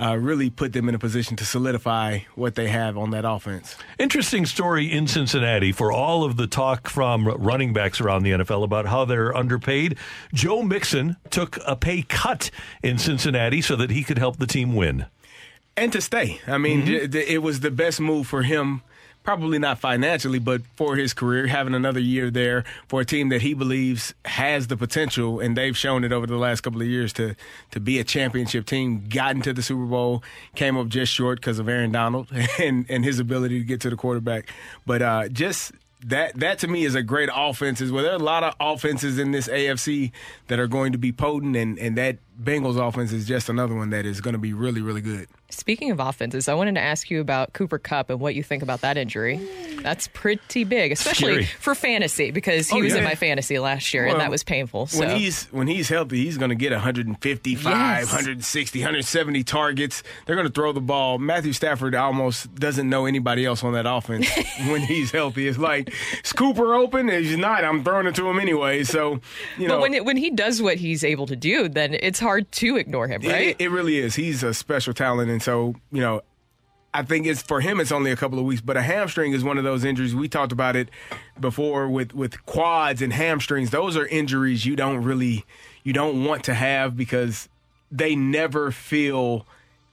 uh, 0.00 0.16
really 0.16 0.50
put 0.50 0.72
them 0.72 0.88
in 0.88 0.94
a 0.94 0.98
position 0.98 1.36
to 1.36 1.44
solidify 1.44 2.18
what 2.34 2.54
they 2.54 2.68
have 2.68 2.98
on 2.98 3.10
that 3.10 3.24
offense. 3.24 3.76
Interesting 3.98 4.44
story 4.46 4.90
in 4.92 5.06
Cincinnati 5.06 5.72
for 5.72 5.90
all 5.90 6.22
of 6.24 6.36
the 6.36 6.46
talk 6.46 6.88
from 6.88 7.26
running 7.28 7.72
backs 7.72 8.00
around 8.00 8.22
the 8.22 8.32
NFL 8.32 8.62
about 8.64 8.86
how 8.86 9.04
they're 9.04 9.34
underpaid. 9.36 9.96
Joe 10.34 10.62
Mixon 10.62 11.16
took 11.30 11.58
a 11.66 11.76
pay 11.76 12.02
cut 12.02 12.50
in 12.82 12.98
Cincinnati 12.98 13.62
so 13.62 13.74
that 13.76 13.90
he 13.90 14.02
could 14.04 14.18
help 14.18 14.36
the 14.38 14.46
team 14.46 14.74
win. 14.74 15.06
and 15.76 15.92
to 15.92 16.00
stay. 16.00 16.40
I 16.46 16.58
mean, 16.58 16.86
th- 16.86 17.14
it 17.14 17.38
was 17.42 17.60
the 17.60 17.70
best 17.70 18.00
move 18.00 18.26
for 18.26 18.42
him. 18.42 18.82
Probably 19.26 19.58
not 19.58 19.80
financially, 19.80 20.38
but 20.38 20.62
for 20.76 20.94
his 20.94 21.12
career, 21.12 21.48
having 21.48 21.74
another 21.74 21.98
year 21.98 22.30
there 22.30 22.62
for 22.86 23.00
a 23.00 23.04
team 23.04 23.28
that 23.30 23.42
he 23.42 23.54
believes 23.54 24.14
has 24.24 24.68
the 24.68 24.76
potential, 24.76 25.40
and 25.40 25.56
they've 25.56 25.76
shown 25.76 26.04
it 26.04 26.12
over 26.12 26.28
the 26.28 26.36
last 26.36 26.60
couple 26.60 26.80
of 26.80 26.86
years 26.86 27.12
to 27.14 27.34
to 27.72 27.80
be 27.80 27.98
a 27.98 28.04
championship 28.04 28.66
team. 28.66 29.02
Got 29.08 29.34
into 29.34 29.52
the 29.52 29.62
Super 29.62 29.84
Bowl, 29.84 30.22
came 30.54 30.76
up 30.76 30.86
just 30.86 31.12
short 31.12 31.40
because 31.40 31.58
of 31.58 31.68
Aaron 31.68 31.90
Donald 31.90 32.28
and 32.60 32.86
and 32.88 33.04
his 33.04 33.18
ability 33.18 33.58
to 33.58 33.64
get 33.64 33.80
to 33.80 33.90
the 33.90 33.96
quarterback. 33.96 34.48
But 34.86 35.02
uh, 35.02 35.28
just 35.28 35.72
that 36.04 36.38
that 36.38 36.60
to 36.60 36.68
me 36.68 36.84
is 36.84 36.94
a 36.94 37.02
great 37.02 37.28
offense. 37.34 37.80
Is 37.80 37.90
well, 37.90 38.04
there 38.04 38.12
are 38.12 38.16
a 38.16 38.18
lot 38.18 38.44
of 38.44 38.54
offenses 38.60 39.18
in 39.18 39.32
this 39.32 39.48
AFC 39.48 40.12
that 40.46 40.60
are 40.60 40.68
going 40.68 40.92
to 40.92 40.98
be 40.98 41.10
potent, 41.10 41.56
and 41.56 41.76
and 41.80 41.98
that 41.98 42.18
Bengals 42.40 42.76
offense 42.76 43.12
is 43.12 43.26
just 43.26 43.48
another 43.48 43.74
one 43.74 43.90
that 43.90 44.06
is 44.06 44.20
going 44.20 44.34
to 44.34 44.38
be 44.38 44.52
really, 44.52 44.82
really 44.82 45.00
good. 45.00 45.26
Speaking 45.50 45.90
of 45.92 46.00
offenses, 46.00 46.48
I 46.48 46.54
wanted 46.54 46.74
to 46.74 46.80
ask 46.80 47.08
you 47.10 47.20
about 47.20 47.52
Cooper 47.52 47.78
Kupp 47.78 48.10
and 48.10 48.18
what 48.20 48.34
you 48.34 48.42
think 48.42 48.62
about 48.62 48.80
that 48.80 48.96
injury. 48.96 49.40
That's 49.80 50.08
pretty 50.08 50.64
big, 50.64 50.90
especially 50.92 51.32
Scary. 51.34 51.44
for 51.44 51.74
fantasy 51.76 52.32
because 52.32 52.68
he 52.68 52.78
Oh, 52.80 52.82
was 52.82 52.94
in 52.94 53.04
my 53.04 53.14
fantasy 53.14 53.58
last 53.60 53.94
year 53.94 54.06
Well, 54.06 54.14
and 54.14 54.20
that 54.20 54.30
was 54.30 54.42
painful. 54.42 54.86
So. 54.88 54.98
When 55.00 55.16
he's 55.16 55.44
when 55.52 55.68
he's 55.68 55.88
healthy, 55.88 56.24
he's 56.24 56.36
going 56.36 56.48
to 56.48 56.56
get 56.56 56.72
155, 56.72 57.72
Yes. 57.72 58.06
160, 58.12 58.80
170 58.80 59.44
targets. 59.44 60.02
They're 60.26 60.34
going 60.34 60.48
to 60.48 60.52
throw 60.52 60.72
the 60.72 60.80
ball. 60.80 61.18
Matthew 61.18 61.52
Stafford 61.52 61.94
almost 61.94 62.52
doesn't 62.56 62.88
know 62.88 63.06
anybody 63.06 63.44
else 63.44 63.62
on 63.62 63.72
that 63.74 63.86
offense 63.86 64.28
when 64.68 64.80
he's 64.82 65.12
healthy. 65.12 65.46
It's 65.46 65.58
like, 65.58 65.92
is 66.24 66.32
Cooper 66.32 66.74
open? 66.74 67.08
If 67.08 67.24
he's 67.24 67.36
not, 67.36 67.64
I'm 67.64 67.84
throwing 67.84 68.06
it 68.06 68.14
to 68.16 68.28
him 68.28 68.40
anyway. 68.40 68.82
So, 68.82 69.20
you 69.58 69.68
know. 69.68 69.76
but 69.76 69.80
when 69.82 69.94
it, 69.94 70.04
when 70.04 70.16
he 70.16 70.30
does 70.30 70.60
what 70.60 70.76
he's 70.78 71.04
able 71.04 71.26
to 71.26 71.36
do, 71.36 71.68
then 71.68 71.94
it's 72.00 72.18
hard 72.18 72.50
to 72.52 72.76
ignore 72.76 73.06
him, 73.06 73.22
right? 73.22 73.48
It, 73.48 73.60
it 73.60 73.68
really 73.70 73.98
is. 73.98 74.16
He's 74.16 74.42
a 74.42 74.52
special 74.52 74.92
talent, 74.92 75.30
and 75.30 75.40
so 75.46 75.76
you 75.92 76.00
know, 76.00 76.22
I 76.92 77.04
think 77.04 77.24
it's 77.24 77.40
for 77.40 77.60
him. 77.60 77.78
It's 77.78 77.92
only 77.92 78.10
a 78.10 78.16
couple 78.16 78.40
of 78.40 78.44
weeks, 78.44 78.60
but 78.60 78.76
a 78.76 78.82
hamstring 78.82 79.32
is 79.32 79.44
one 79.44 79.58
of 79.58 79.64
those 79.64 79.84
injuries. 79.84 80.12
We 80.12 80.28
talked 80.28 80.50
about 80.50 80.74
it 80.74 80.88
before 81.38 81.88
with 81.88 82.12
with 82.14 82.44
quads 82.46 83.00
and 83.00 83.12
hamstrings. 83.12 83.70
Those 83.70 83.96
are 83.96 84.06
injuries 84.08 84.66
you 84.66 84.74
don't 84.74 85.04
really 85.04 85.44
you 85.84 85.92
don't 85.92 86.24
want 86.24 86.42
to 86.44 86.54
have 86.54 86.96
because 86.96 87.48
they 87.92 88.16
never 88.16 88.72
feel 88.72 89.46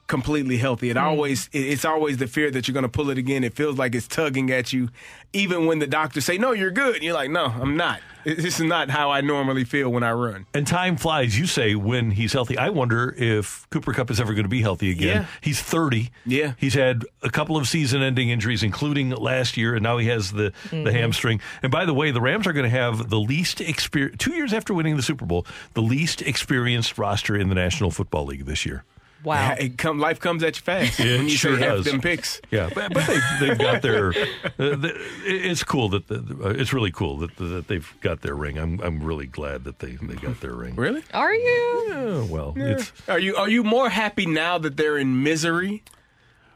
completely 0.07 0.57
healthy. 0.57 0.89
It 0.89 0.97
always 0.97 1.49
it's 1.53 1.85
always 1.85 2.17
the 2.17 2.27
fear 2.27 2.51
that 2.51 2.67
you're 2.67 2.73
going 2.73 2.83
to 2.83 2.89
pull 2.89 3.09
it 3.09 3.17
again. 3.17 3.43
It 3.43 3.55
feels 3.55 3.77
like 3.77 3.95
it's 3.95 4.07
tugging 4.07 4.51
at 4.51 4.73
you, 4.73 4.89
even 5.33 5.65
when 5.65 5.79
the 5.79 5.87
doctors 5.87 6.25
say 6.25 6.37
no, 6.37 6.51
you're 6.51 6.71
good. 6.71 7.01
You're 7.01 7.13
like, 7.13 7.29
no, 7.31 7.45
I'm 7.45 7.75
not. 7.77 7.99
This 8.25 8.57
is 8.57 8.61
not 8.65 8.89
how 8.89 9.11
I 9.11 9.19
normally 9.19 9.65
feel 9.65 9.89
when 9.89 10.01
I 10.03 10.11
run. 10.13 10.45
And 10.53 10.65
time 10.65 10.95
flies, 10.95 11.37
you 11.37 11.45
say, 11.45 11.75
when 11.75 12.11
he's 12.11 12.31
healthy. 12.31 12.57
I 12.57 12.69
wonder 12.69 13.13
if 13.17 13.67
Cooper 13.69 13.91
Kupp 13.91 14.09
is 14.11 14.21
ever 14.21 14.31
going 14.33 14.43
to 14.45 14.49
be 14.49 14.61
healthy 14.61 14.91
again. 14.91 15.07
Yeah. 15.23 15.25
He's 15.41 15.61
30. 15.61 16.09
Yeah. 16.25 16.53
He's 16.57 16.73
had 16.73 17.03
a 17.21 17.29
couple 17.29 17.57
of 17.57 17.67
season 17.67 18.01
ending 18.01 18.29
injuries, 18.29 18.63
including 18.63 19.09
last 19.09 19.57
year, 19.57 19.75
and 19.75 19.83
now 19.83 19.97
he 19.97 20.07
has 20.07 20.31
the, 20.31 20.37
the 20.43 20.51
Mm-hmm. 20.69 20.87
Mhm. 20.87 20.93
hamstring. 20.93 21.41
And 21.61 21.69
by 21.69 21.83
the 21.83 21.93
way, 21.93 22.11
the 22.11 22.21
Rams 22.21 22.47
are 22.47 22.53
going 22.53 22.63
to 22.63 22.69
have 22.77 23.09
the 23.09 23.19
least 23.19 23.59
experience, 23.59 24.15
two 24.19 24.33
years 24.33 24.53
after 24.53 24.73
winning 24.73 24.95
the 24.95 25.03
Super 25.03 25.25
Bowl, 25.25 25.45
the 25.73 25.81
least 25.81 26.21
experienced 26.21 26.97
roster 26.97 27.35
in 27.35 27.49
the 27.49 27.55
National 27.55 27.91
Football 27.91 28.25
League 28.27 28.45
this 28.45 28.65
year. 28.65 28.85
Wow. 29.23 29.55
It 29.59 29.77
come, 29.77 29.99
life 29.99 30.19
comes 30.19 30.43
at 30.43 30.55
you 30.57 30.61
fast 30.61 30.99
It 30.99 31.17
when 31.17 31.29
you 31.29 31.35
sure 31.35 31.57
say 31.57 31.65
does. 31.65 31.85
them 31.85 32.01
picks. 32.01 32.41
Yeah, 32.51 32.69
but, 32.73 32.93
but 32.93 33.07
they, 33.07 33.19
they've 33.39 33.57
got 33.57 33.81
their. 33.81 34.09
Uh, 34.09 34.13
the, 34.57 34.93
it's 35.25 35.63
cool 35.63 35.89
that 35.89 36.07
the, 36.07 36.15
uh, 36.43 36.49
it's 36.49 36.73
really 36.73 36.91
cool 36.91 37.17
that, 37.19 37.35
that 37.37 37.67
they've 37.67 37.93
got 38.01 38.21
their 38.21 38.35
ring. 38.35 38.57
I'm 38.57 38.79
I'm 38.81 39.01
really 39.03 39.25
glad 39.27 39.63
that 39.63 39.79
they, 39.79 39.91
they 40.01 40.15
got 40.15 40.41
their 40.41 40.53
ring. 40.53 40.75
Really? 40.75 41.03
Are 41.13 41.33
you? 41.33 41.85
Yeah, 41.89 42.21
well, 42.29 42.53
Yeah. 42.57 42.65
it's 42.65 42.91
Are 43.07 43.19
you 43.19 43.35
are 43.35 43.49
you 43.49 43.63
more 43.63 43.89
happy 43.89 44.25
now 44.25 44.57
that 44.57 44.77
they're 44.77 44.97
in 44.97 45.23
misery? 45.23 45.83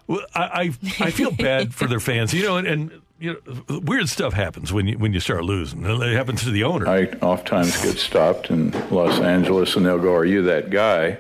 Well, 0.08 0.22
I, 0.34 0.74
I 1.00 1.06
I 1.08 1.12
feel 1.12 1.32
bad 1.32 1.74
for 1.74 1.86
their 1.88 2.00
fans, 2.00 2.34
you 2.34 2.44
know, 2.44 2.58
and, 2.58 2.66
and 2.68 2.92
you 3.20 3.42
know, 3.70 3.80
weird 3.80 4.08
stuff 4.10 4.34
happens 4.34 4.72
when 4.72 4.88
you 4.88 4.98
when 4.98 5.12
you 5.14 5.20
start 5.20 5.44
losing. 5.44 5.84
It 5.86 6.14
happens 6.16 6.44
to 6.44 6.52
the 6.52 6.64
owner. 6.64 6.88
I 6.88 7.06
oftentimes 7.22 7.82
get 7.84 7.98
stopped 7.98 8.50
in 8.50 8.72
Los 8.90 9.20
Angeles 9.20 9.76
and 9.76 9.86
they'll 9.86 10.00
go, 10.00 10.14
Are 10.16 10.24
you 10.26 10.44
that 10.44 10.70
guy? 10.70 11.18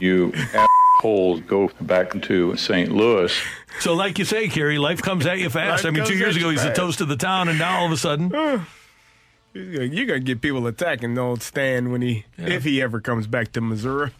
F- 0.00 0.04
you 0.04 0.32
assholes, 0.34 1.40
go 1.42 1.70
back 1.80 2.20
to 2.22 2.56
St. 2.56 2.92
Louis. 2.92 3.34
So, 3.80 3.94
like 3.94 4.18
you 4.18 4.24
say, 4.24 4.48
Carey, 4.48 4.78
life 4.78 5.02
comes 5.02 5.26
at 5.26 5.38
you 5.38 5.50
fast. 5.50 5.84
Life 5.84 5.92
I 5.92 5.96
mean, 5.96 6.06
two 6.06 6.16
years 6.16 6.36
ago, 6.36 6.46
you 6.46 6.52
he's 6.52 6.62
the 6.62 6.72
toast 6.72 7.00
of 7.00 7.08
the 7.08 7.16
town, 7.16 7.48
and 7.48 7.58
now 7.58 7.80
all 7.80 7.86
of 7.86 7.92
a 7.92 7.96
sudden, 7.96 8.30
You're 9.54 10.06
gonna, 10.06 10.20
get 10.20 10.42
people 10.42 10.66
attacking 10.66 11.16
old 11.16 11.42
Stan 11.42 11.90
when 11.90 12.02
he 12.02 12.26
if 12.36 12.64
he 12.64 12.82
ever 12.82 13.00
comes 13.00 13.26
back 13.26 13.52
to 13.52 13.62
Missouri. 13.62 14.10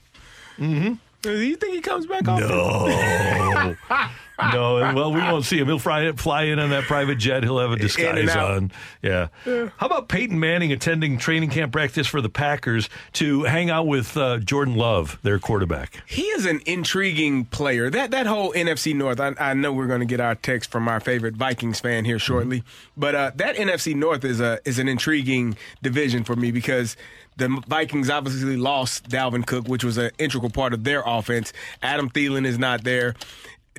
Mm-hmm. 0.57 0.95
Do 1.27 1.41
you 1.41 1.57
think 1.57 1.75
he 1.75 1.81
comes 1.81 2.07
back 2.07 2.29
often? 2.29 2.49
no, 2.49 3.77
no. 4.53 4.95
Well, 4.95 5.13
we 5.13 5.21
won't 5.21 5.45
see 5.45 5.59
him. 5.59 5.67
He'll 5.67 5.79
fly 5.79 6.13
fly 6.13 6.45
in 6.45 6.59
on 6.59 6.71
that 6.71 6.85
private 6.85 7.17
jet. 7.17 7.43
He'll 7.43 7.59
have 7.59 7.73
a 7.73 7.77
disguise 7.77 8.35
on. 8.35 8.71
Yeah. 9.03 9.29
How 9.45 9.87
about 9.87 10.09
Peyton 10.09 10.39
Manning 10.39 10.73
attending 10.73 11.19
training 11.19 11.51
camp 11.51 11.73
practice 11.73 12.07
for 12.07 12.21
the 12.21 12.29
Packers 12.29 12.89
to 13.15 13.45
hang 13.45 13.71
out 13.71 13.87
with 13.87 14.17
uh, 14.17 14.39
Jordan 14.39 14.77
Love, 14.77 15.19
their 15.23 15.39
quarterback? 15.39 16.03
He 16.07 16.23
is 16.23 16.47
an 16.47 16.61
intriguing 16.67 17.47
player. 17.47 17.91
That 17.91 18.11
that 18.11 18.27
whole 18.27 18.53
NFC 18.53 18.95
North. 18.95 19.21
I, 19.21 19.35
I 19.39 19.55
know 19.55 19.73
we're 19.73 19.87
going 19.87 20.01
to 20.01 20.07
get 20.07 20.21
our 20.21 20.35
text 20.35 20.71
from 20.71 20.89
our 20.89 21.01
favorite 21.01 21.35
Vikings 21.35 21.81
fan 21.81 22.05
here 22.05 22.19
shortly, 22.19 22.63
but 22.97 23.15
uh, 23.15 23.33
that 23.37 23.57
NFC 23.57 23.95
North 23.95 24.25
is 24.25 24.41
a 24.41 24.61
is 24.65 24.79
an 24.79 24.89
intriguing 24.89 25.57
division 25.83 26.25
for 26.25 26.37
me 26.37 26.51
because 26.51 26.97
the 27.37 27.63
Vikings 27.67 28.11
obviously 28.11 28.57
lost 28.57 29.09
Dalvin 29.09 29.47
Cook, 29.47 29.69
which 29.69 29.85
was 29.85 29.99
an 29.99 30.11
integral 30.19 30.51
part 30.51 30.73
of 30.73 30.85
their 30.85 31.03
offense. 31.05 31.53
Adam 31.83 32.09
Thielen 32.11 32.47
is 32.47 32.59
not 32.59 32.85
there. 32.85 33.15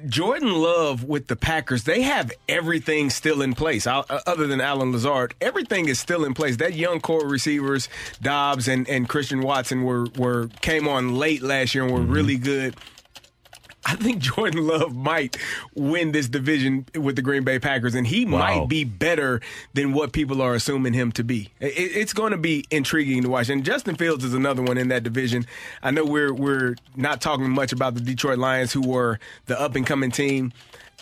Jordan 0.05 0.53
Love 0.53 1.03
with 1.03 1.27
the 1.27 1.35
Packers, 1.35 1.85
they 1.85 2.03
have 2.03 2.31
everything 2.47 3.09
still 3.09 3.41
in 3.41 3.55
place. 3.55 3.87
Uh, 3.87 4.03
Other 4.27 4.45
than 4.45 4.61
Allen 4.61 4.91
Lazard, 4.91 5.33
everything 5.41 5.87
is 5.87 5.99
still 5.99 6.23
in 6.23 6.35
place. 6.35 6.57
That 6.57 6.73
young 6.73 6.99
core 6.99 7.27
receivers, 7.27 7.89
Doubs 8.21 8.67
and, 8.67 8.87
and 8.87 9.09
Christian 9.09 9.41
Watson, 9.41 9.83
were 9.83 10.05
were 10.17 10.49
came 10.61 10.87
on 10.87 11.15
late 11.15 11.41
last 11.41 11.73
year 11.73 11.83
and 11.83 11.93
were 11.93 12.01
really 12.01 12.37
good. 12.37 12.75
I 13.87 13.95
think 13.95 14.19
Jordan 14.19 14.67
Love 14.67 14.93
might 14.95 15.37
win 15.73 16.11
this 16.11 16.27
division 16.27 16.85
with 16.93 17.15
the 17.15 17.21
Green 17.21 17.43
Bay 17.43 17.57
Packers, 17.57 17.95
and 17.95 18.05
he 18.05 18.25
Wow. 18.25 18.39
might 18.39 18.67
be 18.69 18.83
better 18.83 19.39
than 19.73 19.93
what 19.93 20.11
people 20.11 20.41
are 20.41 20.53
assuming 20.53 20.91
him 20.93 21.11
to 21.13 21.23
be. 21.23 21.49
It, 21.61 21.67
it's 21.95 22.11
going 22.13 22.31
to 22.31 22.37
be 22.37 22.65
intriguing 22.69 23.23
to 23.23 23.29
watch. 23.29 23.47
And 23.49 23.63
Justin 23.63 23.95
Fields 23.95 24.25
is 24.25 24.33
another 24.33 24.61
one 24.61 24.77
in 24.77 24.89
that 24.89 25.03
division. 25.03 25.45
I 25.81 25.91
know 25.91 26.03
we're 26.03 26.33
we're 26.33 26.75
not 26.95 27.21
talking 27.21 27.49
much 27.49 27.71
about 27.71 27.95
the 27.95 28.01
Detroit 28.01 28.37
Lions, 28.39 28.73
who 28.73 28.81
were 28.87 29.19
the 29.45 29.59
up 29.59 29.75
and 29.75 29.85
coming 29.87 30.11
team. 30.11 30.51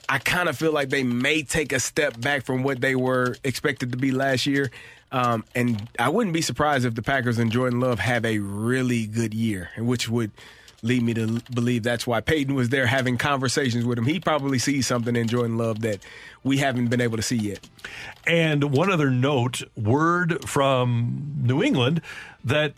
I 0.08 0.20
kind 0.20 0.48
of 0.48 0.56
feel 0.56 0.72
like 0.72 0.90
they 0.90 1.02
may 1.02 1.42
take 1.42 1.72
a 1.74 1.80
step 1.80 2.22
back 2.22 2.46
from 2.46 2.62
what 2.62 2.80
they 2.82 2.94
were 2.96 3.36
expected 3.44 3.92
to 3.94 3.98
be 3.98 4.12
last 4.12 4.46
year. 4.46 4.70
Um, 5.12 5.44
and 5.56 5.90
I 5.98 6.10
wouldn't 6.10 6.34
be 6.34 6.42
surprised 6.44 6.86
if 6.86 6.94
the 6.94 7.02
Packers 7.02 7.40
and 7.40 7.52
Jordan 7.52 7.80
Love 7.80 7.98
have 8.00 8.24
a 8.26 8.38
really 8.38 9.08
good 9.08 9.34
year, 9.34 9.72
which 9.80 10.08
would 10.08 10.30
lead 10.86 11.02
me 11.04 11.14
to 11.16 11.42
believe 11.54 11.84
that's 11.84 12.06
why 12.06 12.22
Peyton 12.22 12.54
was 12.54 12.70
there 12.70 12.86
having 12.86 13.18
conversations 13.18 13.86
with 13.86 13.98
him. 13.98 14.06
He 14.06 14.20
probably 14.20 14.60
sees 14.60 14.86
something 14.86 15.16
in 15.16 15.28
Jordan 15.28 15.58
Love 15.58 15.82
that 15.82 16.00
we 16.44 16.58
haven't 16.58 16.88
been 16.88 17.02
able 17.02 17.18
to 17.18 17.24
see 17.24 17.38
yet. 17.38 17.68
And 18.28 18.72
one 18.72 18.92
other 18.92 19.10
note 19.10 19.64
word 19.76 20.48
from 20.48 21.34
New 21.42 21.64
England 21.64 22.02
that 22.44 22.74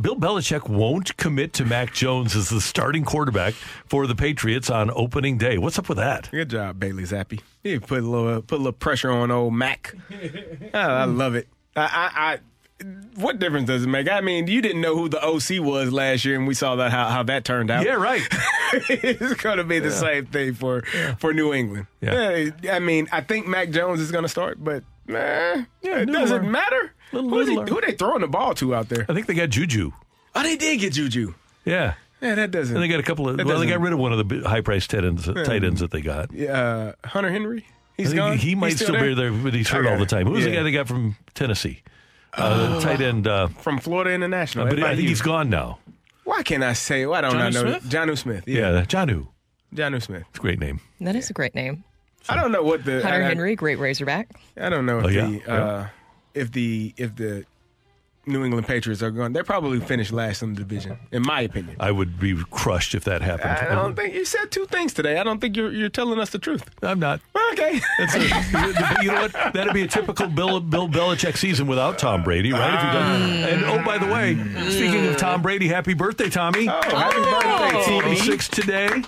Bill 0.00 0.16
Belichick 0.16 0.68
won't 0.68 1.16
commit 1.16 1.52
to 1.54 1.64
Mac 1.64 1.94
Jones 1.94 2.34
as 2.34 2.48
the 2.48 2.60
starting 2.60 3.04
quarterback 3.04 3.54
for 3.86 4.08
the 4.08 4.16
Patriots 4.16 4.68
on 4.68 4.90
opening 4.90 5.38
day. 5.38 5.56
What's 5.56 5.78
up 5.78 5.88
with 5.88 5.98
that? 5.98 6.28
Good 6.32 6.50
job, 6.50 6.80
Bailey 6.80 7.04
Zappe. 7.04 7.40
You 7.62 7.80
put 7.80 8.00
a 8.00 8.06
little 8.06 8.42
put 8.42 8.56
a 8.56 8.58
little 8.58 8.72
pressure 8.72 9.12
on 9.12 9.30
old 9.30 9.54
Mac. 9.54 9.94
I, 10.10 10.30
oh, 10.74 10.78
I 10.80 11.04
love 11.04 11.36
it. 11.36 11.46
I, 11.76 11.82
I, 11.82 12.32
I 12.32 12.38
what 13.16 13.38
difference 13.38 13.68
does 13.68 13.84
it 13.84 13.88
make? 13.88 14.08
I 14.10 14.20
mean, 14.20 14.46
you 14.48 14.60
didn't 14.60 14.80
know 14.80 14.96
who 14.96 15.08
the 15.08 15.22
OC 15.24 15.64
was 15.64 15.92
last 15.92 16.24
year, 16.24 16.36
and 16.36 16.46
we 16.46 16.54
saw 16.54 16.76
that 16.76 16.90
how, 16.90 17.08
how 17.08 17.22
that 17.24 17.44
turned 17.44 17.70
out. 17.70 17.84
Yeah, 17.84 17.94
right. 17.94 18.22
it's 18.72 19.34
going 19.34 19.58
to 19.58 19.64
be 19.64 19.78
the 19.78 19.88
Yeah. 19.88 19.94
same 19.94 20.26
thing 20.26 20.54
for 20.54 20.82
for 21.18 21.32
New 21.32 21.52
England. 21.54 21.86
Yeah. 22.00 22.50
I 22.70 22.78
mean, 22.80 23.08
I 23.12 23.20
think 23.20 23.46
Mac 23.46 23.70
Jones 23.70 24.00
is 24.00 24.10
going 24.10 24.24
to 24.24 24.28
start, 24.28 24.62
but 24.62 24.82
man, 25.06 25.66
Yeah, 25.82 25.98
it 26.00 26.06
doesn't 26.06 26.42
learn- 26.42 26.50
matter. 26.50 26.92
little- 27.12 27.30
Who, 27.30 27.64
he, 27.64 27.70
who 27.70 27.80
they 27.80 27.92
throwing 27.92 28.22
the 28.22 28.28
ball 28.28 28.54
to 28.56 28.74
out 28.74 28.88
there? 28.88 29.06
I 29.08 29.14
think 29.14 29.26
they 29.26 29.34
got 29.34 29.50
Juju. 29.50 29.92
Oh, 30.34 30.42
they 30.42 30.56
did 30.56 30.80
get 30.80 30.92
Juju. 30.94 31.34
Yeah. 31.64 31.94
Yeah, 32.20 32.34
that 32.36 32.50
doesn't. 32.50 32.74
And 32.74 32.82
they 32.82 32.88
got 32.88 33.00
a 33.00 33.04
couple 33.04 33.28
of, 33.28 33.36
well, 33.44 33.60
they 33.60 33.66
got 33.66 33.80
rid 33.80 33.92
of 33.92 33.98
one 33.98 34.12
of 34.12 34.28
the 34.28 34.48
high 34.48 34.62
priced 34.62 34.90
tight 34.90 35.04
ends, 35.04 35.26
Yeah. 35.28 35.44
tight 35.44 35.62
ends 35.62 35.80
that 35.80 35.90
they 35.90 36.00
got. 36.00 36.36
Uh, 36.36 36.94
Hunter 37.04 37.30
Henry. 37.30 37.66
He's 37.96 38.12
gone. 38.14 38.38
He 38.38 38.54
might 38.56 38.70
He's 38.72 38.80
still, 38.82 38.98
be 39.00 39.14
there, 39.14 39.30
but 39.30 39.54
he's 39.54 39.68
hurt 39.68 39.84
Okay. 39.84 39.92
all 39.92 40.00
the 40.00 40.06
time. 40.06 40.26
Who's 40.26 40.36
was 40.38 40.44
the 40.46 40.50
guy 40.52 40.62
they 40.64 40.72
got 40.72 40.88
from 40.88 41.16
Tennessee? 41.34 41.82
Uh, 42.36 42.74
the 42.74 42.80
tight 42.80 43.00
end. 43.00 43.26
Uh, 43.26 43.48
from 43.48 43.78
Florida 43.78 44.12
International? 44.12 44.66
but 44.66 44.78
I 44.82 44.94
think 44.96 45.06
FIU. 45.06 45.08
he's 45.08 45.22
gone 45.22 45.50
now. 45.50 45.78
Why 46.24 46.42
can't 46.42 46.62
I 46.62 46.72
say? 46.72 47.06
Why 47.06 47.20
don't 47.20 47.36
I 47.36 47.50
Jonnu 47.50 47.52
know? 47.54 47.78
Smith? 47.78 47.82
Jonnu 47.84 48.18
Smith. 48.18 48.44
Yeah, 48.48 48.72
Yeah, 48.72 48.82
Jonnu. 48.84 49.28
Jonnu 49.74 50.02
Smith. 50.02 50.24
It's 50.30 50.38
a 50.38 50.42
great 50.42 50.58
name. 50.58 50.80
That 51.00 51.16
is 51.16 51.28
a 51.30 51.32
great 51.32 51.54
name. 51.54 51.84
I 52.28 52.36
don't 52.36 52.52
know 52.52 52.62
what 52.62 52.84
the 52.84 53.02
Hunter 53.02 53.08
I, 53.08 53.16
I- 53.24 53.28
Henry, 53.28 53.54
great 53.56 53.78
Razorback. 53.78 54.28
I 54.58 54.68
don't 54.68 54.86
know 54.86 55.00
if 55.00 55.04
Oh, 55.04 55.08
yeah, 55.08 55.26
the 55.26 55.42
yeah. 55.46 55.54
uh, 55.54 55.86
if 56.32 56.50
the 56.52 56.94
if 56.96 57.14
the 57.16 57.44
New 58.26 58.44
England 58.44 58.66
Patriots 58.66 59.02
are 59.02 59.10
going. 59.10 59.32
They 59.32 59.42
probably 59.42 59.80
finish 59.80 60.10
last 60.12 60.42
in 60.42 60.54
the 60.54 60.60
division, 60.60 60.98
in 61.12 61.22
my 61.22 61.42
opinion. 61.42 61.76
I 61.78 61.90
would 61.90 62.18
be 62.18 62.34
crushed 62.50 62.94
if 62.94 63.04
that 63.04 63.20
happened. 63.22 63.50
I 63.50 63.74
don't 63.74 63.94
think 63.94 64.14
you 64.14 64.24
said 64.24 64.50
two 64.50 64.64
things 64.66 64.94
today. 64.94 65.18
I 65.18 65.24
don't 65.24 65.40
think 65.40 65.56
you're 65.56 65.70
you're 65.72 65.88
telling 65.88 66.18
us 66.18 66.30
the 66.30 66.38
truth. 66.38 66.64
I'm 66.82 66.98
not. 66.98 67.20
Okay. 67.52 67.80
That's 67.98 68.14
a, 68.14 68.20
you 69.02 69.12
know 69.12 69.22
what? 69.22 69.32
That'd 69.52 69.74
be 69.74 69.82
a 69.82 69.86
typical 69.88 70.26
Bill, 70.28 70.58
Bill 70.60 70.88
Belichick 70.88 71.36
season 71.36 71.66
without 71.66 71.98
Tom 71.98 72.22
Brady, 72.24 72.52
right? 72.52 72.74
If 72.74 72.80
he 72.80 72.86
doesn't- 72.86 73.44
and 73.44 73.64
oh, 73.66 73.84
by 73.84 73.98
the 73.98 74.06
way, 74.12 74.34
speaking 74.70 75.06
of 75.06 75.16
Tom 75.16 75.42
Brady, 75.42 75.68
happy 75.68 75.94
birthday, 75.94 76.28
Tommy! 76.30 76.68
Oh, 76.68 76.72
happy 76.96 77.18
birthday, 77.20 77.84
Timmy. 77.84 78.00
26 78.16 78.48
today. 78.48 79.02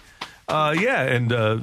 Uh, 0.48 0.74
yeah, 0.78 1.02
and 1.02 1.32
uh, 1.32 1.58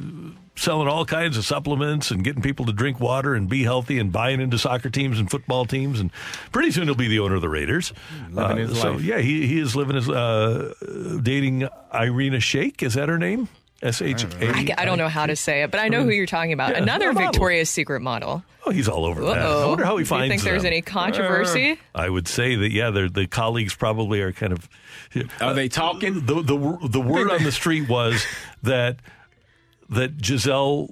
selling 0.56 0.88
all 0.88 1.04
kinds 1.06 1.36
of 1.38 1.46
supplements 1.46 2.12
and 2.12 2.24
getting 2.24 2.42
people 2.42 2.66
to 2.66 2.74
drink 2.74 3.00
water 3.00 3.34
and 3.34 3.50
be 3.50 3.64
healthy 3.64 3.98
and 4.00 4.12
buying 4.12 4.40
into 4.40 4.58
soccer 4.58 4.90
teams 4.90 5.20
and 5.20 5.30
football 5.32 5.66
teams. 5.66 6.00
And 6.00 6.12
pretty 6.52 6.72
soon 6.72 6.84
he'll 6.86 6.96
be 6.96 7.08
the 7.08 7.20
owner 7.20 7.36
of 7.36 7.42
the 7.42 7.50
Raiders. 7.50 7.92
Living 8.32 8.58
his 8.58 8.80
so, 8.80 8.92
life. 8.94 9.02
yeah, 9.02 9.18
he, 9.20 9.48
he 9.48 9.60
is 9.60 9.76
living 9.76 9.96
his, 9.96 10.08
uh, 10.10 10.74
dating 11.22 11.68
Irina 11.94 12.38
Shayk. 12.38 12.84
Is 12.84 12.94
that 12.94 13.10
her 13.10 13.18
name? 13.18 13.48
S 13.82 14.02
H 14.02 14.24
A. 14.24 14.28
I, 14.50 14.68
I 14.78 14.86
don't 14.86 14.98
know 14.98 15.10
how 15.10 15.26
to 15.26 15.36
say 15.36 15.64
it, 15.64 15.70
but 15.72 15.82
I 15.82 15.90
know 15.90 16.04
who 16.04 16.10
you're 16.12 16.26
talking 16.26 16.54
about. 16.54 16.70
Yeah, 16.72 16.84
Another. 16.84 17.12
Victoria's 17.12 17.70
Secret 17.70 18.00
model. 18.02 18.42
Oh, 18.66 18.72
he's 18.72 18.88
all 18.88 19.04
over 19.04 19.22
that. 19.26 19.40
I 19.40 19.66
wonder 19.66 19.84
how 19.84 19.98
he 19.98 20.04
Do 20.06 20.08
you 20.08 20.20
finds 20.20 20.30
think 20.32 20.42
there's 20.44 20.62
them. 20.64 20.72
any 20.72 20.82
controversy? 20.82 21.78
I 21.94 22.08
would 22.08 22.30
say 22.30 22.56
that 22.56 22.72
yeah, 22.72 22.92
they're- 22.92 23.10
the 23.10 23.28
colleagues 23.28 23.76
probably 23.76 24.22
are 24.22 24.32
kind 24.32 24.54
of. 24.54 24.70
Are 25.42 25.54
they 25.54 25.68
talking? 25.68 26.26
The 26.26 26.36
the 26.42 26.78
the 26.88 27.02
word 27.02 27.30
on 27.34 27.44
the 27.44 27.52
street 27.52 27.90
was 27.90 28.26
that 28.62 29.00
that 29.94 30.18
Gisele 30.18 30.88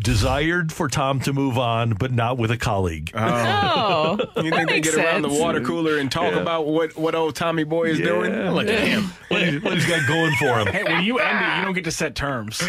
desired 0.00 0.70
for 0.72 0.88
Tom 0.88 1.18
to 1.20 1.32
move 1.32 1.56
on, 1.56 1.94
but 1.94 2.12
not 2.12 2.36
with 2.36 2.50
a 2.50 2.58
colleague. 2.58 3.10
Oh, 3.14 4.18
oh 4.36 4.42
You 4.42 4.50
think 4.50 4.68
they 4.68 4.80
get 4.80 4.94
around 4.94 5.22
the 5.22 5.28
water 5.30 5.60
cooler 5.62 5.98
and 5.98 6.12
talk 6.12 6.32
Yeah. 6.34 6.40
about 6.40 6.66
what, 6.66 6.94
what 6.96 7.14
old 7.14 7.34
Tommy 7.34 7.64
Boy 7.64 7.84
is 7.84 7.98
doing? 7.98 8.32
Yeah. 8.32 8.50
Look 8.50 8.68
at 8.68 8.80
him. 8.86 9.04
What, 9.28 9.42
he, 9.42 9.58
what 9.58 9.72
he's 9.74 9.86
got 9.86 10.06
going 10.06 10.34
for 10.36 10.58
him. 10.58 10.66
Hey, 10.66 10.84
when 10.84 11.04
you 11.04 11.18
end 11.18 11.44
it, 11.44 11.58
you 11.58 11.64
don't 11.64 11.72
get 11.74 11.84
to 11.84 11.90
set 11.90 12.14
terms. 12.14 12.62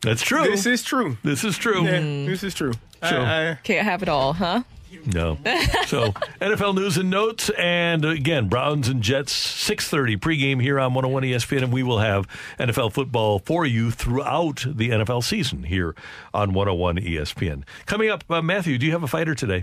That's 0.00 0.22
true. 0.22 0.44
This 0.44 0.64
is 0.66 0.82
true. 0.84 1.16
This 1.24 1.42
is 1.44 1.58
true. 1.58 1.82
Yeah, 1.84 1.98
mm. 2.00 2.26
this 2.26 2.42
is 2.44 2.54
true. 2.54 2.72
So- 3.02 3.20
I- 3.20 3.50
I- 3.50 3.54
Can't 3.64 3.84
have 3.84 4.02
it 4.02 4.08
all, 4.08 4.32
huh? 4.34 4.62
No. 5.06 5.38
So 5.86 6.12
NFL 6.40 6.74
news 6.76 6.96
and 6.96 7.10
notes, 7.10 7.50
and 7.58 8.02
again, 8.04 8.48
Browns 8.48 8.88
and 8.88 9.02
Jets, 9.02 9.32
six 9.32 9.88
thirty 9.88 10.16
pregame 10.16 10.60
here 10.62 10.80
on 10.80 10.94
one 10.94 11.04
hundred 11.04 11.12
one 11.14 11.22
ESPN, 11.24 11.64
and 11.64 11.72
we 11.72 11.82
will 11.82 11.98
have 11.98 12.26
NFL 12.58 12.92
football 12.92 13.38
for 13.38 13.66
you 13.66 13.90
throughout 13.90 14.64
the 14.66 14.88
NFL 14.90 15.22
season 15.22 15.64
here 15.64 15.94
on 16.32 16.54
one 16.54 16.66
hundred 16.66 16.78
one 16.80 16.96
ESPN. 16.96 17.64
Coming 17.86 18.08
up, 18.10 18.24
uh, 18.30 18.40
Matthew, 18.40 18.78
do 18.78 18.86
you 18.86 18.92
have 18.92 19.02
a 19.02 19.06
fighter 19.06 19.34
today? 19.34 19.62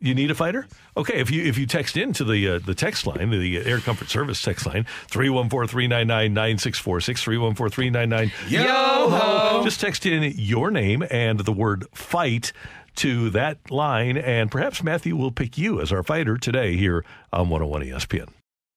You 0.00 0.14
need 0.14 0.30
a 0.30 0.34
fighter? 0.34 0.66
Okay, 0.96 1.14
if 1.18 1.30
you 1.30 1.42
if 1.44 1.56
you 1.58 1.66
text 1.66 1.96
into 1.96 2.24
the 2.24 2.46
uh, 2.48 2.58
the 2.58 2.74
text 2.74 3.06
line, 3.06 3.30
the 3.30 3.64
Air 3.64 3.78
Comfort 3.80 4.08
Service 4.10 4.40
text 4.42 4.66
line, 4.66 4.84
314-399-9646, 5.10 7.54
314-399 7.54 8.50
Yo-ho. 8.50 9.62
Just 9.64 9.80
text 9.80 10.04
in 10.06 10.22
your 10.36 10.70
name 10.70 11.04
and 11.10 11.40
the 11.40 11.52
word 11.52 11.86
fight 11.92 12.52
to 12.96 13.30
that 13.30 13.70
line, 13.70 14.16
and 14.16 14.50
perhaps 14.50 14.82
Matthew 14.82 15.16
will 15.16 15.32
pick 15.32 15.56
you 15.56 15.80
as 15.80 15.92
our 15.92 16.02
fighter 16.02 16.36
today 16.36 16.76
here 16.76 17.04
on 17.32 17.48
101 17.48 17.82
ESPN. 17.82 18.28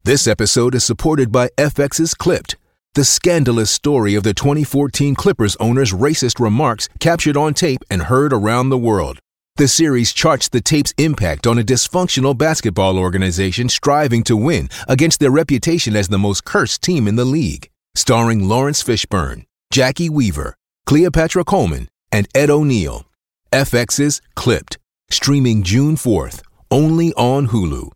This 0.03 0.27
episode 0.27 0.76
is 0.76 0.84
supported 0.84 1.31
by 1.31 1.49
FX's 1.57 2.14
Clipped, 2.14 2.56
the 2.94 3.03
scandalous 3.03 3.69
story 3.69 4.15
of 4.15 4.23
the 4.23 4.34
2014 4.34 5.15
Clippers 5.15 5.56
owner's 5.57 5.94
racist 5.94 6.39
remarks 6.39 6.89
captured 6.99 7.38
on 7.38 7.53
tape 7.53 7.84
and 7.91 8.03
heard 8.03 8.34
around 8.34 8.69
the 8.69 8.77
world. 8.77 9.19
The 9.57 9.68
series 9.68 10.14
charts 10.14 10.49
the 10.49 10.61
tape's 10.61 10.94
impact 10.99 11.48
on 11.48 11.57
a 11.57 11.64
dysfunctional 11.64 12.38
basketball 12.38 12.99
organization 12.99 13.69
striving 13.69 14.23
to 14.26 14.38
win 14.38 14.69
against 14.88 15.19
their 15.19 15.31
reputation 15.31 15.95
as 15.95 16.10
the 16.10 16.19
most 16.19 16.45
cursed 16.45 16.84
team 16.84 17.07
in 17.07 17.15
the 17.15 17.26
league. 17.26 17.69
Starring 17.95 18.48
Laurence 18.48 18.84
Fishburne, 18.84 19.45
Jacki 19.73 20.10
Weaver, 20.11 20.56
Cleopatra 20.85 21.44
Coleman, 21.44 21.89
and 22.11 22.27
Ed 22.35 22.52
O'Neill. 22.52 23.06
FX's 23.52 24.22
Clipped, 24.36 24.78
streaming 25.10 25.64
June 25.64 25.95
4th, 25.95 26.41
only 26.69 27.14
on 27.14 27.48
Hulu. 27.48 27.91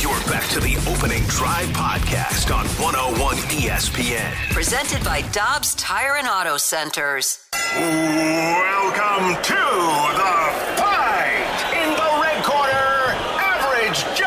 You're 0.00 0.20
back 0.24 0.48
to 0.50 0.60
the 0.60 0.76
opening 0.90 1.22
drive 1.24 1.68
podcast 1.68 2.54
on 2.54 2.66
101 2.82 3.36
ESPN. 3.36 4.32
Presented 4.52 5.04
by 5.04 5.20
Dobbs 5.32 5.74
Tire 5.76 6.16
and 6.16 6.26
Auto 6.26 6.56
Centers. 6.56 7.38
Welcome 7.76 9.42
to 9.42 9.54
the 9.54 10.34
fight. 10.80 11.58
In 11.76 11.90
the 11.94 12.10
red 12.22 12.42
corner, 12.42 13.14
average 13.38 14.02
Joe 14.18 14.25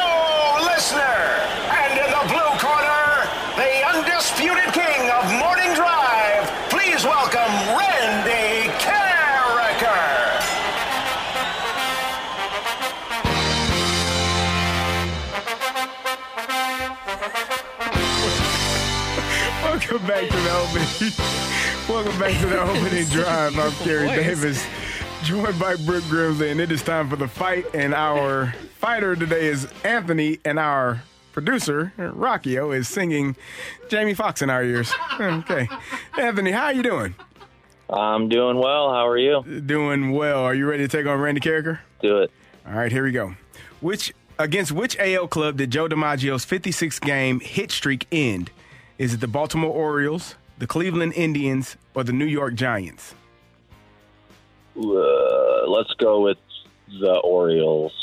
Welcome 19.90 20.07
back 20.07 20.30
to 20.30 20.38
the 20.38 20.52
opening. 20.52 21.14
Welcome 21.90 22.20
back 22.20 22.40
to 22.41 22.45
the 22.45 22.61
opening 22.61 23.06
drive. 23.06 23.57
I'm 23.57 23.72
Carey. 23.84 24.06
Davis, 24.06 24.64
joined 25.24 25.57
by 25.57 25.78
Brooke 25.78 26.03
Grimsley, 26.03 26.52
and 26.52 26.61
it 26.61 26.72
is 26.72 26.84
time 26.84 27.10
for 27.10 27.16
the 27.16 27.28
fight. 27.28 27.66
And 27.74 27.95
our 27.95 28.53
fighter 28.78 29.16
today 29.16 29.48
is 29.48 29.68
Anthony, 29.84 30.38
and 30.45 30.60
our 30.60 31.02
producer 31.32 31.91
Rockio 31.98 32.76
is 32.78 32.88
singing 32.88 33.36
Jamie 33.90 34.14
Foxx 34.14 34.44
in 34.44 34.52
our 34.52 34.64
ears. 34.64 34.94
Okay, 35.20 35.68
Anthony, 36.20 36.52
how 36.52 36.66
are 36.66 36.74
you 36.74 36.84
doing? 36.84 37.16
I'm 37.90 38.30
doing 38.30 38.57
well. 38.57 38.91
How 38.94 39.07
are 39.07 39.18
you? 39.18 39.41
Doing 39.41 40.11
well. 40.11 40.41
Are 40.44 40.53
you 40.53 40.70
ready 40.70 40.88
to 40.88 40.88
take 40.88 41.07
on 41.07 41.20
Randy 41.20 41.41
Karraker? 41.41 41.80
Do 42.03 42.20
it. 42.20 42.32
All 42.68 42.74
right, 42.74 42.91
here 42.91 43.03
we 43.06 43.11
go. 43.11 43.34
Which 43.82 44.14
against 44.38 44.72
which 44.72 44.99
AL 44.99 45.30
club 45.30 45.57
did 45.57 45.72
Joe 45.72 45.88
DiMaggio's 45.88 46.45
56 46.45 46.99
game 46.99 47.40
hit 47.40 47.72
streak 47.72 48.06
end? 48.11 48.52
Is 49.00 49.14
it 49.14 49.22
the 49.22 49.30
Baltimore 49.30 49.72
Orioles, 49.72 50.36
the 50.58 50.68
Cleveland 50.68 51.14
Indians, 51.16 51.78
or 51.96 52.04
the 52.04 52.12
New 52.12 52.26
York 52.26 52.54
Giants? 52.56 53.16
Uh, 54.76 55.68
let's 55.70 55.94
go 55.94 56.20
with 56.20 56.38
the 57.00 57.16
Orioles. 57.24 57.94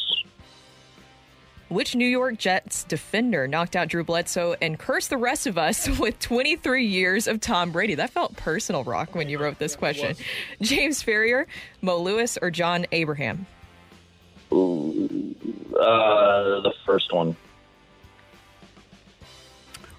Which 1.68 1.94
New 1.94 2.06
York 2.06 2.38
Jets 2.38 2.84
defender 2.84 3.46
knocked 3.46 3.76
out 3.76 3.88
Drew 3.88 4.04
Bledsoe 4.04 4.56
and 4.62 4.78
cursed 4.78 5.10
the 5.10 5.18
rest 5.18 5.46
of 5.46 5.58
us 5.58 5.86
with 5.98 6.18
23 6.18 6.86
years 6.86 7.26
of 7.26 7.40
Tom 7.40 7.72
Brady? 7.72 7.96
That 7.96 8.08
felt 8.08 8.34
personal, 8.36 8.82
Rock, 8.82 9.14
when 9.14 9.28
you 9.28 9.36
wrote 9.36 9.58
this 9.58 9.76
question. 9.76 10.16
James 10.62 11.02
Farrior, 11.02 11.44
Mo 11.82 11.98
Lewis, 11.98 12.38
or 12.40 12.50
John 12.50 12.86
Abraham? 12.92 13.44
Ooh, 14.50 15.34
uh, 15.78 16.62
the 16.62 16.72
first 16.86 17.12
one. 17.12 17.36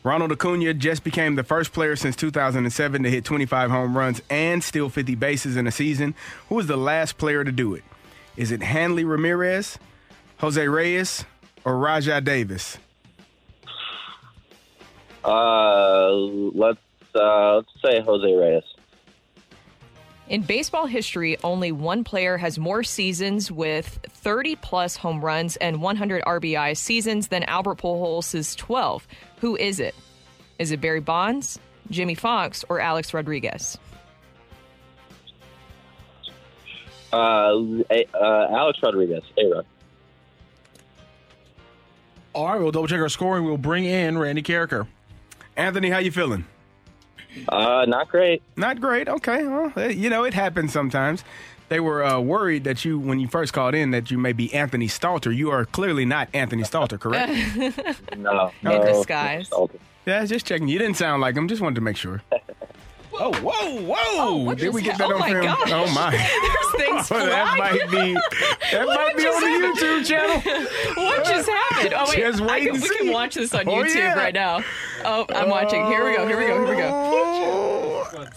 Ronald 0.08 0.32
Acuna 0.32 0.74
just 0.74 1.04
became 1.04 1.36
the 1.36 1.44
first 1.44 1.74
player 1.74 1.98
since 1.98 2.16
2007 2.16 3.04
to 3.04 3.10
hit 3.10 3.26
25 3.26 3.70
home 3.70 3.98
runs 3.98 4.22
and 4.30 4.64
steal 4.64 4.88
50 4.88 5.16
bases 5.16 5.58
in 5.58 5.68
a 5.68 5.72
season. 5.72 6.16
Who 6.48 6.56
was 6.56 6.68
the 6.68 6.78
last 6.78 7.18
player 7.18 7.44
to 7.44 7.52
do 7.52 7.74
it? 7.74 7.84
Is 8.38 8.54
it 8.54 8.62
Hanley 8.62 9.04
Ramirez, 9.04 9.78
Jose 10.38 10.66
Reyes, 10.66 11.26
or 11.66 11.74
Rajai 11.74 12.24
Davis? 12.24 12.78
Uh, 15.26 16.10
let's 16.14 16.80
uh, 17.14 17.56
let's 17.56 17.70
say 17.84 18.00
Jose 18.00 18.34
Reyes. 18.34 18.64
In 20.30 20.42
baseball 20.42 20.88
history, 20.88 21.38
only 21.42 21.72
one 21.72 22.04
player 22.04 22.38
has 22.38 22.60
more 22.60 22.84
seasons 22.84 23.50
with 23.50 24.00
30 24.10 24.58
plus 24.58 24.98
home 24.98 25.24
runs 25.24 25.56
and 25.58 25.82
100 25.82 26.22
RBI 26.24 26.76
seasons 26.76 27.30
than 27.30 27.44
Albert 27.44 27.78
Pujols' 27.78 28.58
12. 28.58 29.08
Who 29.40 29.56
is 29.56 29.80
it? 29.80 29.96
Is 30.60 30.72
it 30.72 30.82
Barry 30.82 31.00
Bonds, 31.00 31.60
Jimmie 31.90 32.16
Foxx, 32.16 32.66
or 32.68 32.82
Alex 32.82 33.14
Rodriguez? 33.14 33.78
Uh, 37.14 37.16
uh, 37.16 38.48
Alex 38.52 38.80
Rodriguez. 38.84 39.24
A-Rod. 39.38 39.66
All 42.34 42.48
right, 42.48 42.60
we'll 42.60 42.72
double 42.72 42.88
check 42.88 43.00
our 43.00 43.08
scoring. 43.08 43.46
We'll 43.46 43.58
bring 43.58 43.86
in 43.86 44.18
Randy 44.18 44.44
Karraker. 44.44 44.88
Anthony, 45.56 45.90
how 45.90 46.00
you 46.00 46.12
feeling? 46.12 46.46
Uh, 47.50 47.86
not 47.88 48.10
great. 48.10 48.42
Not 48.56 48.80
great. 48.82 49.08
Okay. 49.08 49.46
Well, 49.48 49.72
eh, 49.78 49.90
you 49.90 50.10
know, 50.10 50.24
it 50.24 50.34
happens 50.34 50.74
sometimes. 50.74 51.24
They 51.70 51.80
were 51.82 52.04
uh, 52.04 52.20
worried 52.20 52.64
that 52.64 52.86
you, 52.86 52.98
when 52.98 53.20
you 53.20 53.28
first 53.28 53.52
called 53.52 53.76
in, 53.76 53.92
that 53.92 54.10
you 54.10 54.18
may 54.18 54.32
be 54.32 54.54
Anthony 54.54 54.88
Stalter. 54.88 55.36
You 55.36 55.52
are 55.52 55.66
clearly 55.66 56.06
not 56.06 56.30
Anthony 56.34 56.64
Stalter, 56.64 57.00
correct? 57.00 57.30
No. 58.18 58.52
In 58.62 58.70
no, 58.70 58.86
disguise. 58.86 59.50
yeah, 60.06 60.26
just 60.26 60.46
checking. 60.46 60.70
You 60.70 60.80
didn't 60.80 60.96
sound 60.96 61.22
like 61.22 61.36
him. 61.36 61.48
Just 61.48 61.62
wanted 61.62 61.76
to 61.76 61.82
make 61.82 61.98
sure. 61.98 62.22
Oh, 63.20 63.34
whoa, 63.42 63.82
whoa! 63.82 63.96
Oh, 64.20 64.36
what 64.44 64.58
Did 64.58 64.74
we 64.74 64.82
get 64.82 64.98
that 65.00 65.10
oh 65.10 65.14
on 65.16 65.20
my 65.20 65.30
film? 65.32 65.44
gosh. 65.44 65.72
Oh 65.72 65.88
my! 65.94 66.12
There's 66.78 66.86
things 66.88 67.12
Oh, 67.12 67.26
that 67.26 67.58
might 67.58 67.90
be 67.90 68.14
that 68.72 68.86
might 68.88 69.18
be 69.18 69.24
on 69.24 69.42
the 69.42 69.68
YouTube 69.68 70.06
channel. 70.06 70.40
what 71.04 71.26
just 71.26 71.50
happened? 71.50 71.94
Oh 71.96 72.06
wait, 72.10 72.18
Just 72.20 72.42
I 72.42 72.46
wait 72.48 72.66
can, 72.66 72.76
and 72.76 72.84
we 72.84 72.98
can 72.98 73.12
watch 73.12 73.36
this 73.36 73.54
on 73.54 73.68
Oh, 73.68 73.72
YouTube 73.72 73.96
yeah. 73.96 74.14
right 74.14 74.34
now. 74.34 74.64
Oh, 75.04 75.26
I'm 75.30 75.50
watching. 75.50 75.86
Here 75.88 76.06
we 76.06 76.16
go. 76.16 76.28
Here 76.28 76.38
we 76.38 76.48
go. 76.48 76.66
Here 76.66 76.76
we 76.76 76.82
go. 76.82 78.28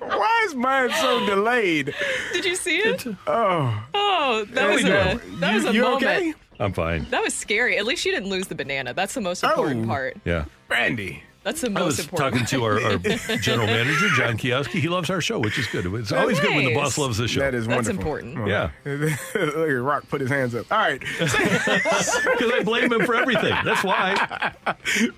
Why 0.00 0.44
is 0.46 0.54
mine 0.54 0.90
so 1.00 1.24
delayed? 1.26 1.94
Did 2.32 2.44
you 2.44 2.56
see 2.56 2.78
it? 2.78 3.06
Oh, 3.26 3.84
Oh, 3.94 4.44
that 4.50 4.68
was 4.70 4.84
a 4.84 5.20
that 5.38 5.54
was 5.54 5.64
a 5.66 5.72
you 5.72 5.82
moment. 5.82 6.02
okay? 6.04 6.34
I'm 6.58 6.72
fine. 6.72 7.06
That 7.10 7.22
was 7.22 7.32
scary. 7.34 7.78
At 7.78 7.86
least 7.86 8.04
you 8.04 8.12
didn't 8.12 8.28
lose 8.28 8.48
the 8.48 8.54
banana. 8.54 8.92
That's 8.92 9.14
the 9.14 9.20
most 9.22 9.42
oh. 9.44 9.48
important 9.48 9.84
Oh. 9.84 9.88
part. 9.88 10.16
Yeah. 10.24 10.44
Randy, 10.68 11.22
That's 11.42 11.62
the 11.62 11.72
I 11.74 11.82
was 11.82 11.98
important. 11.98 12.34
talking 12.34 12.46
to 12.48 12.64
our, 12.64 12.80
our 12.82 12.98
general 13.38 13.66
manager, 13.66 14.08
John 14.10 14.36
Kioski. 14.36 14.78
He 14.80 14.88
loves 14.88 15.08
our 15.08 15.22
show, 15.22 15.38
which 15.38 15.58
is 15.58 15.66
good. 15.68 15.86
It's 15.94 16.12
always 16.12 16.38
good 16.38 16.54
when 16.54 16.66
the 16.66 16.74
boss 16.74 16.98
loves 16.98 17.16
the 17.16 17.26
show. 17.28 17.40
That 17.40 17.54
is 17.54 17.66
That's 17.66 17.88
wonderful. 17.88 18.18
important. 18.18 18.46
Yeah. 18.46 18.70
Look 18.84 19.70
at 19.70 19.82
Rock 19.82 20.06
put 20.08 20.20
his 20.20 20.28
hands 20.28 20.54
up. 20.54 20.70
All 20.70 20.78
right. 20.78 21.00
Because 21.20 22.52
I 22.52 22.62
blame 22.62 22.92
him 22.92 23.04
for 23.04 23.14
everything. 23.14 23.54
That's 23.64 23.82
why. 23.82 24.52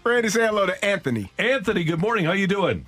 Randy, 0.05 0.29
say 0.29 0.47
hello 0.47 0.67
to 0.67 0.85
Anthony. 0.85 1.31
Anthony, 1.39 1.85
good 1.85 2.01
morning. 2.01 2.25
How 2.25 2.33
you 2.33 2.47
doing? 2.47 2.87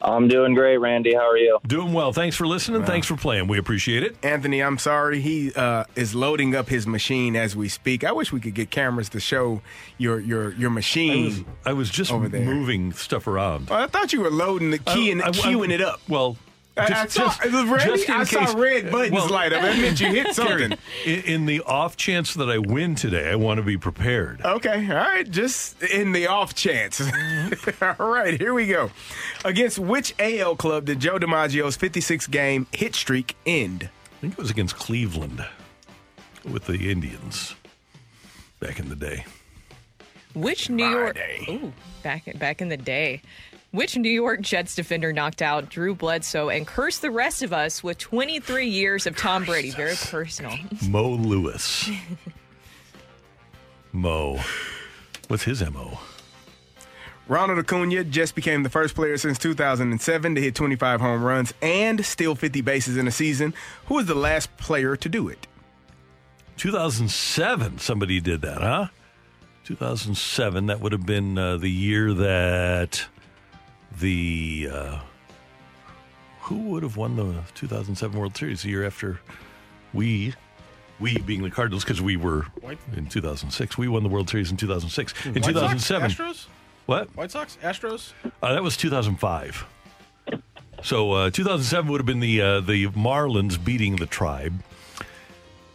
I'm 0.00 0.28
doing 0.28 0.54
great, 0.54 0.76
Randy. 0.78 1.14
How 1.14 1.28
are 1.28 1.36
you? 1.36 1.58
Doing 1.66 1.92
well. 1.92 2.12
Thanks 2.12 2.36
for 2.36 2.46
listening. 2.46 2.84
Thanks 2.84 3.06
for 3.08 3.16
playing. 3.16 3.48
We 3.48 3.58
appreciate 3.58 4.02
it. 4.04 4.16
Anthony, 4.22 4.62
I'm 4.62 4.78
sorry. 4.78 5.20
He 5.20 5.52
uh, 5.54 5.84
is 5.96 6.14
loading 6.14 6.54
up 6.54 6.68
his 6.68 6.86
machine 6.86 7.34
as 7.34 7.56
we 7.56 7.68
speak. 7.68 8.04
I 8.04 8.12
wish 8.12 8.32
we 8.32 8.38
could 8.40 8.54
get 8.54 8.70
cameras 8.70 9.08
to 9.10 9.20
show 9.20 9.60
your 9.98 10.20
your 10.20 10.52
your 10.54 10.70
I 10.70 10.74
machine. 10.74 11.24
was, 11.24 11.44
I 11.66 11.72
was 11.72 11.90
just 11.90 12.12
Over 12.12 12.28
there. 12.28 12.42
moving 12.44 12.92
stuff 12.92 13.26
around. 13.26 13.68
Oh, 13.70 13.74
I 13.74 13.86
thought 13.88 14.12
you 14.12 14.20
were 14.20 14.30
loading 14.30 14.70
the 14.70 14.78
key 14.78 15.10
and 15.10 15.20
I- 15.22 15.28
I- 15.28 15.30
queuing 15.30 15.70
it 15.70 15.80
up. 15.80 16.00
Well, 16.08 16.36
I- 16.78 17.02
I 17.02 17.06
saw- 17.06 17.32
Randy, 17.42 18.04
in 18.04 18.10
I 18.10 18.24
saw 18.24 18.52
red 18.58 18.90
buttons 18.90 19.30
light 19.30 19.52
up. 19.52 19.62
That 19.62 19.76
meant 19.78 20.00
you 20.00 20.08
hit 20.08 20.34
something. 20.34 20.78
In, 21.04 21.20
in 21.22 21.46
the 21.46 21.60
off 21.62 21.96
chance 21.96 22.34
that 22.34 22.48
I 22.48 22.58
win 22.58 22.94
today, 22.94 23.30
I 23.30 23.34
want 23.36 23.58
to 23.58 23.62
be 23.64 23.76
prepared. 23.76 24.40
Okay, 24.44 24.86
all 24.90 24.96
right. 24.96 25.28
Just 25.30 25.82
in 25.82 26.12
the 26.12 26.26
off 26.28 26.54
chance. 26.54 27.00
Mm-hmm. 27.00 28.00
all 28.02 28.10
right, 28.10 28.38
here 28.40 28.54
we 28.54 28.66
go. 28.66 28.90
Against 29.44 29.78
which 29.78 30.14
AL 30.18 30.56
club 30.56 30.84
did 30.86 31.00
Joe 31.00 31.18
DiMaggio's 31.18 31.76
56 31.76 32.26
game 32.28 32.66
hit 32.72 32.94
streak 32.94 33.36
end? 33.46 33.90
I 34.16 34.20
think 34.20 34.32
it 34.34 34.38
was 34.38 34.50
against 34.50 34.76
Cleveland 34.76 35.44
with 36.44 36.64
the 36.66 36.90
Indians 36.90 37.54
back 38.60 38.78
in 38.78 38.88
the 38.88 38.96
day. 38.96 39.24
Which 40.34 40.68
New 40.70 40.86
York? 40.88 41.18
Ooh, 41.48 41.72
back 42.02 42.24
back 42.38 42.60
in 42.60 42.68
the 42.68 42.76
day. 42.76 43.22
Which 43.70 43.98
New 43.98 44.10
York 44.10 44.40
Jets 44.40 44.74
defender 44.74 45.12
knocked 45.12 45.42
out 45.42 45.68
Drew 45.68 45.94
Bledsoe 45.94 46.48
and 46.48 46.66
cursed 46.66 47.02
the 47.02 47.10
rest 47.10 47.42
of 47.42 47.52
us 47.52 47.84
with 47.84 47.98
23 47.98 48.66
years 48.66 49.06
of 49.06 49.14
Tom 49.14 49.44
Brady? 49.44 49.70
Very 49.70 49.94
personal. 49.94 50.56
Mo 50.88 51.10
Lewis. 51.10 51.90
Mo. 53.92 54.40
What's 55.28 55.42
his 55.42 55.62
MO? 55.70 55.98
Ronald 57.26 57.58
Acuna 57.58 58.04
just 58.04 58.34
became 58.34 58.62
the 58.62 58.70
first 58.70 58.94
player 58.94 59.18
since 59.18 59.38
2007 59.38 60.34
to 60.34 60.40
hit 60.40 60.54
25 60.54 61.02
home 61.02 61.22
runs 61.22 61.52
and 61.60 62.02
steal 62.06 62.34
50 62.34 62.62
bases 62.62 62.96
in 62.96 63.06
a 63.06 63.10
season. 63.10 63.52
Who 63.86 63.96
was 63.96 64.06
the 64.06 64.14
last 64.14 64.56
player 64.56 64.96
to 64.96 65.08
do 65.10 65.28
it? 65.28 65.46
2007, 66.56 67.78
somebody 67.80 68.18
did 68.18 68.40
that, 68.40 68.62
huh? 68.62 68.86
2007, 69.64 70.66
that 70.66 70.80
would 70.80 70.92
have 70.92 71.04
been 71.04 71.36
uh, 71.36 71.58
the 71.58 71.70
year 71.70 72.14
that 72.14 73.06
the. 74.00 74.68
Uh, 74.72 74.98
who 76.40 76.56
would 76.70 76.82
have 76.82 76.96
won 76.96 77.16
the 77.16 77.42
2007 77.54 78.18
World 78.18 78.34
Series 78.36 78.62
the 78.62 78.70
year 78.70 78.86
after 78.86 79.20
we, 79.92 80.32
we 80.98 81.18
being 81.18 81.42
the 81.42 81.50
Cardinals, 81.50 81.84
because 81.84 82.00
we 82.00 82.16
were 82.16 82.42
White- 82.62 82.78
in 82.96 83.06
2006. 83.06 83.76
We 83.76 83.86
won 83.86 84.02
the 84.02 84.08
World 84.08 84.30
Series 84.30 84.50
in 84.50 84.56
2006. 84.56 85.26
In 85.26 85.34
White 85.34 85.44
Sox? 85.44 85.54
2007. 85.84 86.10
Astros? 86.10 86.46
What? 86.86 87.14
White 87.14 87.30
Sox? 87.30 87.58
Astros? 87.62 88.12
Uh, 88.42 88.54
that 88.54 88.62
was 88.62 88.78
2005. 88.78 89.66
So 90.82 91.12
uh, 91.12 91.30
2007 91.30 91.90
would 91.90 92.00
have 92.00 92.06
been 92.06 92.20
the 92.20 92.40
uh, 92.40 92.60
the 92.60 92.86
Marlins 92.88 93.62
beating 93.62 93.96
the 93.96 94.06
Tribe 94.06 94.62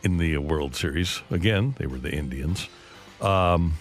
in 0.02 0.18
the 0.18 0.38
World 0.38 0.76
Series. 0.76 1.22
Again, 1.30 1.76
they 1.78 1.86
were 1.86 1.98
the 1.98 2.12
Indians. 2.12 2.68
Um, 3.22 3.74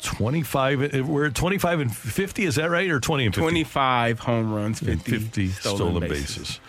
25. 0.00 0.94
uh, 0.94 1.04
We're 1.04 1.26
at 1.26 1.34
25 1.34 1.80
and 1.80 1.94
50. 1.96 2.44
Is 2.44 2.54
that 2.56 2.70
right, 2.70 2.88
or 2.90 3.00
20 3.00 3.26
and 3.26 3.34
50? 3.34 3.42
25 3.42 4.18
home 4.20 4.52
runs, 4.54 4.80
50, 4.80 4.92
And 4.92 5.02
50 5.02 5.48
stolen, 5.48 5.76
stolen, 5.76 6.00
bases. 6.08 6.36
bases. 6.38 6.60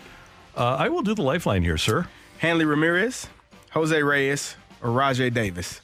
Uh, 0.56 0.76
I 0.78 0.88
will 0.88 1.02
do 1.02 1.14
the 1.14 1.22
lifeline 1.22 1.62
here, 1.62 1.78
sir. 1.78 2.06
Hanley 2.38 2.64
Ramirez, 2.64 3.28
Jose 3.70 4.02
Reyes, 4.02 4.56
or 4.82 4.90
Rajai 4.90 5.32
Davis? 5.32 5.80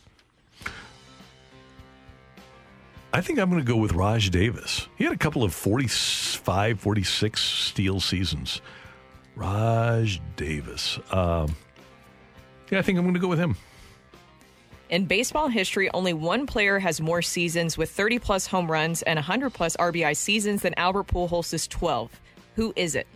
I 3.12 3.20
think 3.22 3.38
I'm 3.38 3.48
going 3.50 3.64
to 3.64 3.66
go 3.66 3.76
with 3.78 3.92
Raj 3.92 4.28
Davis. 4.30 4.86
He 4.96 5.04
had 5.04 5.12
a 5.14 5.16
couple 5.16 5.42
of 5.42 5.54
45, 5.54 6.78
46 6.80 7.40
steal 7.40 8.00
seasons. 8.00 8.60
Raj 9.34 10.20
Davis. 10.36 10.98
Um, 11.10 11.56
yeah, 12.70 12.78
I 12.78 12.82
think 12.82 12.98
I'm 12.98 13.04
going 13.04 13.14
to 13.14 13.20
go 13.20 13.28
with 13.28 13.38
him. 13.38 13.56
In 14.90 15.05
baseball 15.05 15.48
history, 15.48 15.90
only 15.93 16.15
one 16.15 16.47
player 16.47 16.78
has 16.78 17.01
more 17.01 17.20
seasons 17.20 17.77
with 17.77 17.90
30 17.90 18.19
plus 18.19 18.47
home 18.47 18.70
runs 18.70 19.02
and 19.02 19.19
100 19.19 19.51
plus 19.51 19.77
RBI 19.77 20.16
seasons 20.16 20.62
than 20.62 20.73
Albert 20.78 21.09
Pujols' 21.09 21.69
12. 21.69 22.20
Who 22.56 22.73
is 22.74 22.94
it? 22.94 23.06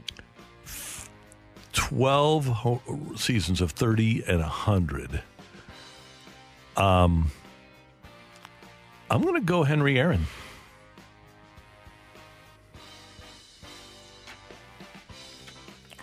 12 1.72 2.46
ho- 2.46 2.82
seasons 3.16 3.62
of 3.62 3.70
30 3.72 4.24
and 4.28 4.40
100. 4.40 5.22
Um, 6.76 7.30
I'm 9.10 9.22
going 9.22 9.34
to 9.34 9.40
go 9.40 9.62
Henry 9.62 9.98
Aaron. 9.98 10.26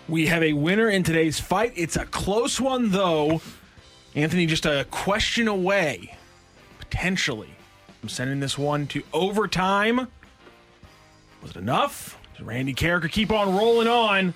We 0.07 0.25
have 0.25 0.41
a 0.41 0.53
winner 0.53 0.89
in 0.89 1.03
today's 1.03 1.39
fight. 1.39 1.73
It's 1.75 1.95
a 1.95 2.05
close 2.05 2.59
one, 2.59 2.89
though. 2.89 3.41
Anthony, 4.15 4.45
just 4.45 4.65
a 4.65 4.85
question 4.89 5.47
away, 5.47 6.17
potentially. 6.79 7.49
I'm 8.01 8.09
sending 8.09 8.39
this 8.39 8.57
one 8.57 8.87
to 8.87 9.03
overtime. 9.13 10.07
Was 11.41 11.51
it 11.51 11.57
enough? 11.57 12.17
Does 12.35 12.45
Randy 12.45 12.73
Karraker 12.73 13.09
keep 13.09 13.31
on 13.31 13.55
rolling 13.55 13.87
on? 13.87 14.33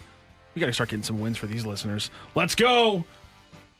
We 0.53 0.59
got 0.59 0.67
to 0.67 0.73
start 0.73 0.89
getting 0.89 1.03
some 1.03 1.19
wins 1.19 1.37
for 1.37 1.47
these 1.47 1.65
listeners. 1.65 2.11
Let's 2.35 2.55
go. 2.55 3.03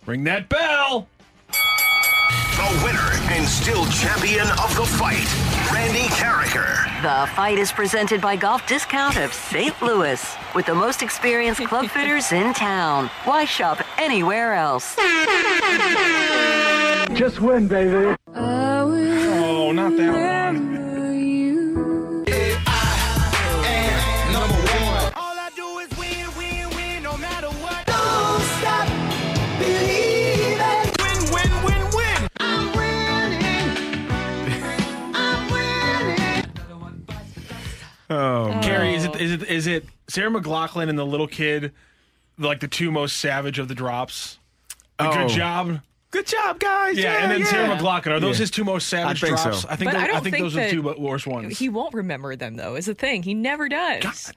Ring 0.06 0.24
that 0.24 0.50
bell. 0.50 1.08
The 1.48 2.82
winner 2.84 3.10
and 3.32 3.48
still 3.48 3.86
champion 3.88 4.48
of 4.48 4.76
the 4.76 4.86
fight, 4.86 5.28
Randy 5.74 6.08
Karraker. 6.10 7.02
The 7.02 7.28
fight 7.34 7.58
is 7.58 7.72
presented 7.72 8.22
by 8.22 8.36
Golf 8.36 8.68
Discount 8.68 9.18
of 9.18 9.34
St. 9.34 9.82
Louis 9.82 10.24
with 10.54 10.68
the 10.68 10.76
most 10.76 11.02
experienced 11.02 11.66
club 11.66 11.88
fitters 11.88 12.32
in 12.32 12.54
town. 12.54 13.10
Why 13.26 13.46
shop 13.46 13.82
anywhere 13.98 14.54
else? 14.54 14.96
Just 17.18 17.42
win, 17.42 17.68
baby. 17.68 18.16
Oh, 18.36 19.72
not 19.74 19.98
that 19.98 20.14
one. 20.14 20.33
Oh, 38.10 38.60
Carey, 38.62 38.94
is 38.96 39.06
it 39.06 39.16
is 39.20 39.32
it 39.32 39.44
is 39.44 39.68
it 39.68 39.86
Sarah 40.08 40.30
McLaughlin 40.30 40.90
and 40.90 40.98
the 41.00 41.06
little 41.06 41.28
kid, 41.28 41.72
like 42.38 42.60
the 42.60 42.68
two 42.68 42.92
most 42.92 43.18
savage 43.18 43.60
of 43.60 43.68
the 43.68 43.76
drops? 43.76 44.38
Like, 45.00 45.10
Oh. 45.18 45.28
Good 45.28 45.30
job. 45.36 45.80
Good 46.12 46.28
job, 46.28 46.60
guys. 46.60 46.98
Yeah, 46.98 47.24
and 47.24 47.32
then 47.32 47.40
yeah. 47.40 47.46
Sarah 47.48 47.68
McLaughlin. 47.70 48.14
Are 48.14 48.20
those 48.20 48.38
Yeah. 48.38 48.44
his 48.44 48.52
two 48.52 48.64
most 48.64 48.88
savage 48.88 49.24
I 49.24 49.30
drops? 49.30 49.62
so. 49.62 49.68
I 49.70 49.76
think. 49.76 49.92
Those, 49.92 50.02
I 50.02 50.08
don't 50.08 50.24
think 50.24 50.38
those 50.38 50.56
are 50.56 50.60
the 50.70 50.82
that 50.82 50.96
two 50.96 51.02
worst 51.02 51.26
ones. 51.26 51.58
He 51.58 51.70
won't 51.70 51.94
remember 51.96 52.36
them, 52.36 52.56
though, 52.56 52.76
is 52.76 52.86
the 52.86 52.94
thing. 52.94 53.24
He 53.24 53.34
never 53.34 53.68
does. 53.68 54.32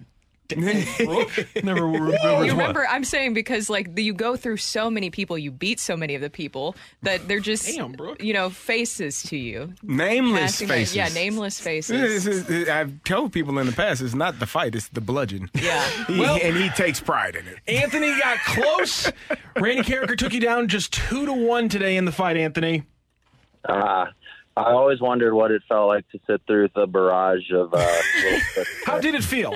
Never 0.56 1.86
remembers 1.86 2.22
You 2.22 2.28
what. 2.30 2.48
remember, 2.48 2.86
I'm 2.88 3.04
saying 3.04 3.34
because 3.34 3.68
like 3.70 3.94
the, 3.94 4.02
you 4.02 4.14
go 4.14 4.36
through 4.36 4.58
so 4.58 4.90
many 4.90 5.10
people, 5.10 5.36
you 5.38 5.50
beat 5.50 5.80
so 5.80 5.96
many 5.96 6.14
of 6.14 6.20
the 6.20 6.30
people 6.30 6.76
that 7.02 7.26
they're 7.28 7.40
just 7.40 7.66
Damn, 7.66 7.92
Brooke. 7.92 8.22
you 8.22 8.32
know 8.32 8.50
faces 8.50 9.22
to 9.24 9.36
you. 9.36 9.72
Nameless 9.82 10.40
Passing- 10.52 10.68
faces. 10.68 10.96
Yeah, 10.96 11.08
nameless 11.08 11.56
This 11.58 11.64
faces. 11.88 12.26
is- 12.50 12.68
I've 12.68 13.02
told 13.04 13.32
people 13.32 13.58
in 13.58 13.66
the 13.66 13.72
past 13.72 14.02
it's 14.02 14.14
not 14.14 14.38
the 14.38 14.46
fight, 14.46 14.74
it's 14.74 14.88
the 14.88 15.00
bludgeon. 15.00 15.50
Yeah. 15.54 15.84
He- 16.06 16.18
Well- 16.20 16.38
and 16.42 16.56
he 16.56 16.68
takes 16.70 17.00
pride 17.00 17.34
in 17.36 17.46
it. 17.46 17.58
Anthony 17.66 18.16
got 18.20 18.38
close. 18.40 19.10
Randy 19.56 19.82
Karraker 19.82 20.16
took 20.16 20.32
you 20.32 20.40
down 20.40 20.68
just 20.68 20.92
two 20.92 21.26
to 21.26 21.32
one 21.32 21.68
today 21.68 21.96
in 21.96 22.04
the 22.04 22.12
fight. 22.12 22.36
Anthony. 22.36 22.84
Uh, 23.64 24.06
I 24.56 24.72
always 24.72 25.00
wondered 25.00 25.34
what 25.34 25.50
it 25.50 25.62
felt 25.68 25.88
like 25.88 26.08
to 26.10 26.20
sit 26.26 26.40
through 26.46 26.70
the 26.74 26.86
barrage 26.86 27.50
of. 27.52 27.74
Uh, 27.74 27.86
How 28.86 28.98
did 28.98 29.14
it 29.14 29.22
feel? 29.22 29.54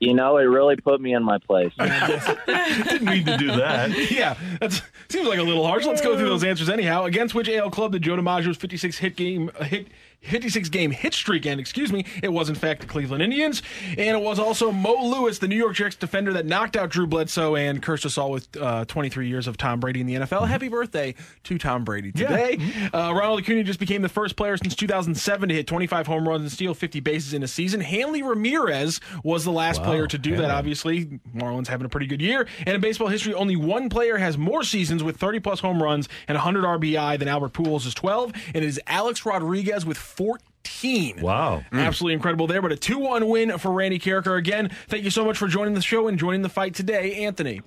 you 0.00 0.14
know, 0.14 0.38
it 0.38 0.44
really 0.44 0.76
put 0.76 1.00
me 1.00 1.14
in 1.14 1.22
my 1.22 1.38
place. 1.38 1.72
Didn't 1.78 3.04
mean 3.04 3.24
to 3.26 3.36
do 3.36 3.48
that. 3.48 4.10
yeah, 4.10 4.36
that 4.60 4.82
seems 5.08 5.26
like 5.28 5.38
a 5.38 5.42
little 5.42 5.66
harsh. 5.66 5.84
Let's 5.84 6.00
go 6.00 6.16
through 6.16 6.28
those 6.28 6.44
answers 6.44 6.68
anyhow. 6.68 7.04
Against 7.04 7.34
which 7.34 7.48
AL 7.48 7.70
club 7.70 7.92
did 7.92 8.02
Joe 8.02 8.16
DiMaggio's 8.16 8.56
56 8.56 8.98
hit 8.98 9.16
game 9.16 9.50
uh, 9.58 9.64
hit 9.64 9.88
56 10.26 10.68
game 10.68 10.90
hit 10.90 11.14
streak 11.14 11.46
end, 11.46 11.60
excuse 11.60 11.92
me. 11.92 12.04
It 12.22 12.32
was, 12.32 12.48
in 12.48 12.54
fact, 12.54 12.80
the 12.80 12.86
Cleveland 12.86 13.22
Indians. 13.22 13.62
And 13.90 14.16
it 14.16 14.20
was 14.22 14.38
also 14.38 14.72
Mo 14.72 14.94
Lewis, 15.04 15.38
the 15.38 15.48
New 15.48 15.56
York 15.56 15.74
Jets 15.74 15.96
defender 15.96 16.32
that 16.34 16.46
knocked 16.46 16.76
out 16.76 16.90
Drew 16.90 17.06
Bledsoe 17.06 17.56
and 17.56 17.82
cursed 17.82 18.06
us 18.06 18.18
all 18.18 18.30
with 18.30 18.54
uh, 18.56 18.84
23 18.86 19.28
years 19.28 19.46
of 19.46 19.56
Tom 19.56 19.80
Brady 19.80 20.00
in 20.00 20.06
the 20.06 20.14
NFL. 20.14 20.48
Happy 20.48 20.68
birthday 20.68 21.14
to 21.44 21.58
Tom 21.58 21.84
Brady 21.84 22.12
today. 22.12 22.58
Uh, 22.92 23.12
Ronald 23.14 23.40
Acuna 23.40 23.64
just 23.64 23.78
became 23.80 24.02
the 24.02 24.08
first 24.08 24.36
player 24.36 24.56
since 24.56 24.74
2007 24.74 25.48
to 25.48 25.54
hit 25.54 25.66
25 25.66 26.06
home 26.06 26.28
runs 26.28 26.42
and 26.42 26.52
steal 26.52 26.74
50 26.74 27.00
bases 27.00 27.34
in 27.34 27.42
a 27.42 27.48
season. 27.48 27.80
Hanley 27.80 28.22
Ramirez 28.22 29.00
was 29.22 29.44
the 29.44 29.52
last 29.52 29.80
Wow, 29.80 29.86
player 29.86 30.06
to 30.06 30.18
do 30.18 30.36
that, 30.36 30.50
obviously. 30.50 31.20
Marlins 31.34 31.66
having 31.68 31.84
a 31.84 31.88
pretty 31.88 32.06
good 32.06 32.22
year. 32.22 32.46
And 32.60 32.74
in 32.74 32.80
baseball 32.80 33.08
history, 33.08 33.34
only 33.34 33.56
one 33.56 33.88
player 33.88 34.16
has 34.16 34.38
more 34.38 34.62
seasons 34.62 35.02
with 35.02 35.16
30 35.16 35.40
plus 35.40 35.60
home 35.60 35.82
runs 35.82 36.08
and 36.28 36.36
100 36.36 36.64
RBI 36.64 37.18
than 37.18 37.28
Albert 37.28 37.52
Pujols 37.52 37.86
is 37.86 37.94
12, 37.94 38.32
and 38.54 38.56
it 38.56 38.64
is 38.64 38.80
Alex 38.86 39.24
Rodriguez 39.26 39.84
with 39.84 39.96
14. 40.16 41.20
Wow. 41.20 41.62
Absolutely 41.72 42.14
incredible 42.14 42.46
there, 42.46 42.60
but 42.62 42.72
a 42.72 42.76
2 42.76 42.98
1 42.98 43.28
win 43.28 43.58
for 43.58 43.70
Randy 43.72 43.98
Karraker. 43.98 44.36
Again, 44.38 44.70
thank 44.88 45.04
you 45.04 45.10
so 45.10 45.24
much 45.24 45.38
for 45.38 45.46
joining 45.48 45.74
the 45.74 45.82
show 45.82 46.08
and 46.08 46.18
joining 46.18 46.42
the 46.42 46.48
fight 46.48 46.74
today, 46.74 47.24
Anthony. 47.24 47.62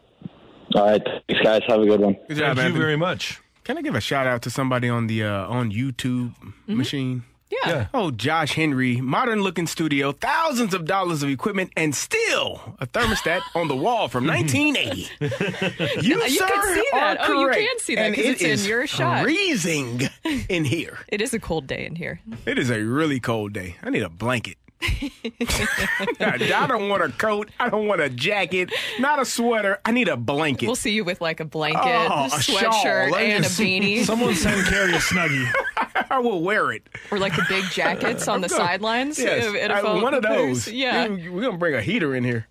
All 0.75 0.85
right, 0.85 1.01
thanks, 1.27 1.43
guys. 1.43 1.61
Have 1.67 1.81
a 1.81 1.85
good 1.85 1.99
one. 1.99 2.13
Good 2.27 2.37
job, 2.37 2.55
Thank 2.55 2.57
you 2.57 2.63
Anthony. 2.65 2.79
very 2.79 2.95
much. 2.95 3.39
Can 3.63 3.77
I 3.77 3.81
give 3.81 3.95
a 3.95 4.01
shout 4.01 4.27
out 4.27 4.41
to 4.43 4.49
somebody 4.49 4.89
on 4.89 5.07
the 5.07 5.23
uh, 5.23 5.47
on 5.47 5.71
YouTube 5.71 6.33
machine? 6.67 7.23
Yeah. 7.49 7.87
Oh, 7.93 8.11
Josh 8.11 8.53
Henry, 8.53 9.01
modern 9.01 9.41
looking 9.41 9.65
studio, 9.65 10.11
thousands 10.11 10.73
of 10.73 10.85
dollars 10.85 11.23
of 11.23 11.29
equipment, 11.29 11.71
and 11.75 11.95
still 11.95 12.75
a 12.79 12.85
thermostat 12.85 13.41
on 13.55 13.67
the 13.67 13.75
wall 13.75 14.07
from 14.07 14.25
mm-hmm. 14.25 14.77
1980. 15.19 16.05
you, 16.07 16.21
You 16.23 16.29
sir, 16.29 16.47
can 16.47 16.75
see 16.75 16.87
that. 16.93 17.19
are 17.21 17.25
Oh, 17.31 17.41
you 17.41 17.49
can 17.51 17.79
see 17.79 17.95
that 17.95 18.05
And 18.05 18.15
'cause 18.15 18.25
it 18.25 18.41
it's 18.41 18.63
in 18.63 18.69
your 18.69 18.85
shot. 18.87 19.23
Freezing 19.23 20.01
in 20.47 20.63
here. 20.65 20.99
It 21.09 21.21
is 21.21 21.33
a 21.33 21.39
cold 21.39 21.65
day 21.65 21.85
in 21.87 21.95
here. 21.95 22.19
It 22.45 22.59
is 22.59 22.69
a 22.69 22.81
really 22.83 23.19
cold 23.19 23.51
day. 23.53 23.77
I 23.81 23.89
need 23.89 24.03
a 24.03 24.09
blanket. 24.09 24.57
I 26.21 26.65
don't 26.67 26.89
want 26.89 27.03
a 27.03 27.09
coat. 27.09 27.49
I 27.59 27.69
don't 27.69 27.87
want 27.87 28.01
a 28.01 28.09
jacket. 28.09 28.71
Not 28.99 29.19
a 29.21 29.25
sweater. 29.25 29.79
I 29.83 29.91
need 29.91 30.07
a 30.07 30.15
blanket. 30.17 30.67
We'll 30.67 30.75
see 30.75 30.91
you 30.91 31.03
with 31.03 31.19
like 31.21 31.39
a 31.39 31.45
blanket, 31.45 31.81
Oh, 31.83 32.25
a 32.25 32.29
sweatshirt, 32.29 32.59
shawl. 32.81 33.09
Let 33.11 33.21
me 33.23 33.31
and 33.31 33.45
a 33.45 33.47
just- 33.47 33.59
beanie. 33.59 34.03
Someone 34.05 34.35
send 34.35 34.65
Carey 34.67 34.93
a 34.93 34.97
snuggie. 34.99 35.51
I 36.09 36.19
will 36.19 36.41
wear 36.41 36.71
it. 36.71 36.83
Or 37.11 37.19
like 37.19 37.35
the 37.35 37.45
big 37.49 37.65
jackets 37.65 38.27
on 38.29 38.41
the 38.41 38.47
gonna- 38.47 38.63
sidelines 38.65 39.19
Yes, 39.19 39.45
of 39.45 39.55
I- 39.55 40.01
one 40.01 40.13
of 40.13 40.23
those. 40.23 40.67
Yeah. 40.67 41.07
We're 41.07 41.41
gonna 41.41 41.57
bring 41.57 41.75
a 41.75 41.81
heater 41.81 42.15
in 42.15 42.23
here. 42.23 42.47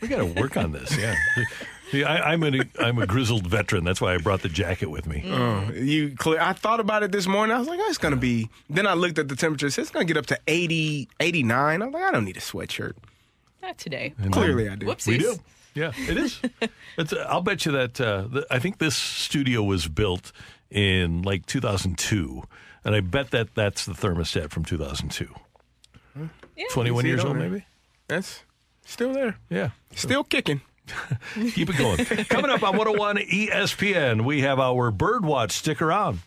We 0.00 0.08
got 0.08 0.18
to 0.18 0.26
work 0.40 0.56
on 0.56 0.72
this. 0.72 0.96
Yeah. 0.96 1.14
See, 1.90 2.02
I, 2.04 2.32
I'm 2.32 2.42
a 2.42 2.62
I'm 2.80 2.98
a 2.98 3.06
grizzled 3.06 3.46
veteran. 3.46 3.84
That's 3.84 4.00
why 4.00 4.14
I 4.14 4.18
brought 4.18 4.42
the 4.42 4.48
jacket 4.48 4.90
with 4.90 5.06
me. 5.06 5.22
Oh, 5.26 5.70
you 5.72 6.16
clear. 6.16 6.40
I 6.40 6.52
thought 6.52 6.80
about 6.80 7.02
it 7.02 7.12
this 7.12 7.26
morning. 7.26 7.54
I 7.54 7.58
was 7.58 7.68
like, 7.68 7.78
oh, 7.80 7.86
it's 7.88 7.98
gonna 7.98 8.16
be. 8.16 8.48
Then 8.68 8.86
I 8.86 8.94
looked 8.94 9.18
at 9.18 9.28
the 9.28 9.36
temperature. 9.36 9.66
It's 9.68 9.90
gonna 9.90 10.04
get 10.04 10.16
up 10.16 10.26
to 10.26 10.38
80, 10.48 11.08
89. 11.20 11.82
I'm 11.82 11.92
like, 11.92 12.02
I 12.02 12.10
don't 12.10 12.24
need 12.24 12.36
a 12.36 12.40
sweatshirt. 12.40 12.94
Not 13.62 13.78
today. 13.78 14.14
And 14.18 14.32
Clearly, 14.32 14.64
then- 14.64 14.72
I 14.72 14.76
do. 14.76 14.86
Whoopsies. 14.86 15.06
We 15.06 15.18
do. 15.18 15.36
Yeah, 15.74 15.92
it 16.08 16.16
is. 16.16 16.40
it's, 16.98 17.12
uh, 17.12 17.26
I'll 17.28 17.42
bet 17.42 17.66
you 17.66 17.72
that 17.72 18.00
uh, 18.00 18.22
the, 18.22 18.46
I 18.50 18.58
think 18.58 18.78
this 18.78 18.96
studio 18.96 19.62
was 19.62 19.88
built 19.88 20.32
in 20.70 21.22
like 21.22 21.44
2002, 21.46 22.42
and 22.84 22.94
I 22.94 23.00
bet 23.00 23.30
that 23.32 23.54
that's 23.54 23.84
the 23.84 23.92
thermostat 23.92 24.50
from 24.50 24.64
2002. 24.64 25.28
Yeah, 26.56 26.64
21 26.70 27.04
years 27.04 27.22
old, 27.24 27.36
maybe. 27.36 27.66
That's 28.08 28.42
still 28.86 29.12
there. 29.12 29.36
Yeah, 29.50 29.70
Still 29.94 30.24
kicking. 30.24 30.62
keep 31.54 31.70
it 31.70 31.76
going. 31.76 32.04
Coming 32.26 32.50
up 32.50 32.62
on 32.62 32.76
101 32.76 33.16
ESPN, 33.16 34.24
we 34.24 34.42
have 34.42 34.58
our 34.58 34.92
Birdwatch. 34.92 35.52
Stick 35.52 35.82
around. 35.82 36.20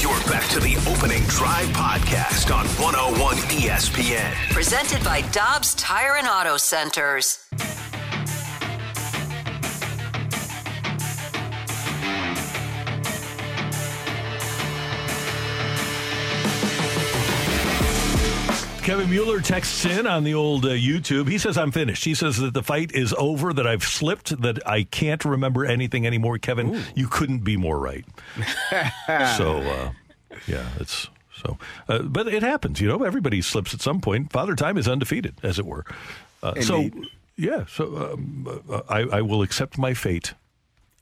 You're 0.00 0.20
back 0.24 0.48
to 0.50 0.60
the 0.60 0.76
opening 0.88 1.22
drive 1.24 1.66
podcast 1.68 2.54
on 2.54 2.66
101 2.82 3.36
ESPN. 3.36 4.32
Presented 4.52 5.02
by 5.02 5.22
Dobbs 5.32 5.74
Tire 5.74 6.16
and 6.16 6.28
Auto 6.28 6.56
Centers. 6.56 7.48
Kevin 18.84 19.08
Mueller 19.08 19.40
texts 19.40 19.86
in 19.86 20.06
on 20.06 20.24
the 20.24 20.34
old 20.34 20.66
uh, 20.66 20.68
YouTube. 20.68 21.26
He 21.26 21.38
says, 21.38 21.56
I'm 21.56 21.72
finished. 21.72 22.04
He 22.04 22.14
says 22.14 22.36
that 22.36 22.52
the 22.52 22.62
fight 22.62 22.92
is 22.92 23.14
over, 23.16 23.54
that 23.54 23.66
I've 23.66 23.82
slipped, 23.82 24.42
that 24.42 24.58
I 24.68 24.82
can't 24.82 25.24
remember 25.24 25.64
anything 25.64 26.06
anymore. 26.06 26.36
Kevin, 26.36 26.84
you 26.94 27.08
couldn't 27.08 27.38
be 27.38 27.56
more 27.56 27.78
right. 27.78 28.04
so, 29.38 29.56
uh, 29.56 29.92
yeah, 30.46 30.68
it's 30.78 31.08
so. 31.34 31.56
Uh, 31.88 32.00
but 32.02 32.28
it 32.28 32.42
happens, 32.42 32.78
you 32.78 32.86
know, 32.86 33.04
everybody 33.04 33.40
slips 33.40 33.72
at 33.72 33.80
some 33.80 34.02
point. 34.02 34.30
Father 34.30 34.54
Time 34.54 34.76
is 34.76 34.86
undefeated, 34.86 35.34
as 35.42 35.58
it 35.58 35.64
were. 35.64 35.86
Uh, 36.42 36.60
so, 36.60 36.90
yeah, 37.38 37.64
so 37.66 38.12
um, 38.12 38.62
uh, 38.70 38.82
I, 38.90 39.00
I 39.00 39.22
will 39.22 39.40
accept 39.40 39.78
my 39.78 39.94
fate. 39.94 40.34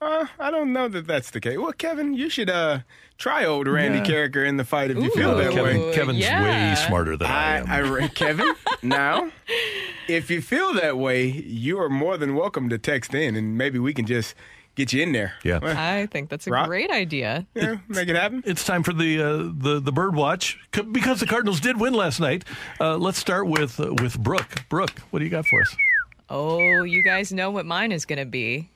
Uh, 0.03 0.27
I 0.41 0.51
don't 0.51 0.73
know 0.73 0.89
that 0.89 1.07
that's 1.07 1.31
the 1.31 1.41
case. 1.41 1.57
Well, 1.59 1.73
Kevin, 1.73 2.13
you 2.15 2.29
should 2.29 2.51
uh, 2.51 2.81
try 3.19 3.45
old 3.45 3.69
Randy 3.69 3.99
Yeah. 3.99 4.05
Karraker 4.29 4.47
in 4.47 4.57
the 4.57 4.65
fight 4.65 4.91
if 4.91 4.99
you 4.99 5.11
feel 5.13 5.37
that 5.37 5.53
Kevin, 5.53 5.81
way. 5.81 5.93
Kevin's 5.95 6.19
yeah. 6.19 6.71
way 6.71 6.75
smarter 6.75 7.17
than 7.17 7.29
I, 7.31 7.33
I, 7.33 7.57
am. 7.59 7.71
I 7.71 7.79
re- 7.79 8.09
Kevin, 8.15 8.53
now, 8.83 9.31
if 10.09 10.29
you 10.31 10.43
feel 10.43 10.75
that 10.75 10.99
way, 10.99 11.27
you 11.29 11.79
are 11.81 11.89
more 11.89 12.17
than 12.17 12.35
welcome 12.35 12.69
to 12.71 12.79
text 12.79 13.15
in, 13.15 13.37
and 13.37 13.57
maybe 13.57 13.79
we 13.79 13.95
can 13.95 14.05
just 14.07 14.35
get 14.75 14.93
you 14.93 15.03
in 15.05 15.13
there. 15.13 15.35
Yeah. 15.45 15.59
Well, 15.63 15.77
I 15.79 16.07
think 16.07 16.31
that's 16.31 16.49
a 16.49 16.51
Rock. 16.51 16.67
great 16.67 16.91
idea. 16.91 17.47
yeah, 17.55 17.77
make 17.87 18.09
it 18.09 18.17
happen. 18.17 18.43
It's 18.45 18.65
time 18.65 18.83
for 18.83 18.93
the 18.93 19.23
uh, 19.23 19.37
the 19.57 19.81
the 19.81 19.93
bird 19.93 20.17
watch 20.17 20.59
C- 20.75 20.83
because 20.83 21.21
the 21.21 21.27
Cardinals 21.27 21.61
did 21.61 21.79
win 21.79 21.95
last 21.95 22.19
night. 22.19 22.45
Uh, 22.81 22.97
let's 22.97 23.19
start 23.19 23.47
with 23.47 23.79
uh, 23.79 23.95
with 24.03 24.19
Brooke. 24.19 24.69
Brooke, 24.69 24.99
what 25.11 25.21
do 25.21 25.25
you 25.25 25.31
got 25.31 25.47
for 25.47 25.61
us? 25.61 25.77
Oh, 26.29 26.83
you 26.83 27.05
guys 27.05 27.33
know 27.33 27.51
what 27.53 27.67
mine 27.67 27.93
is 27.93 28.05
going 28.05 28.19
to 28.19 28.25
be. 28.25 28.69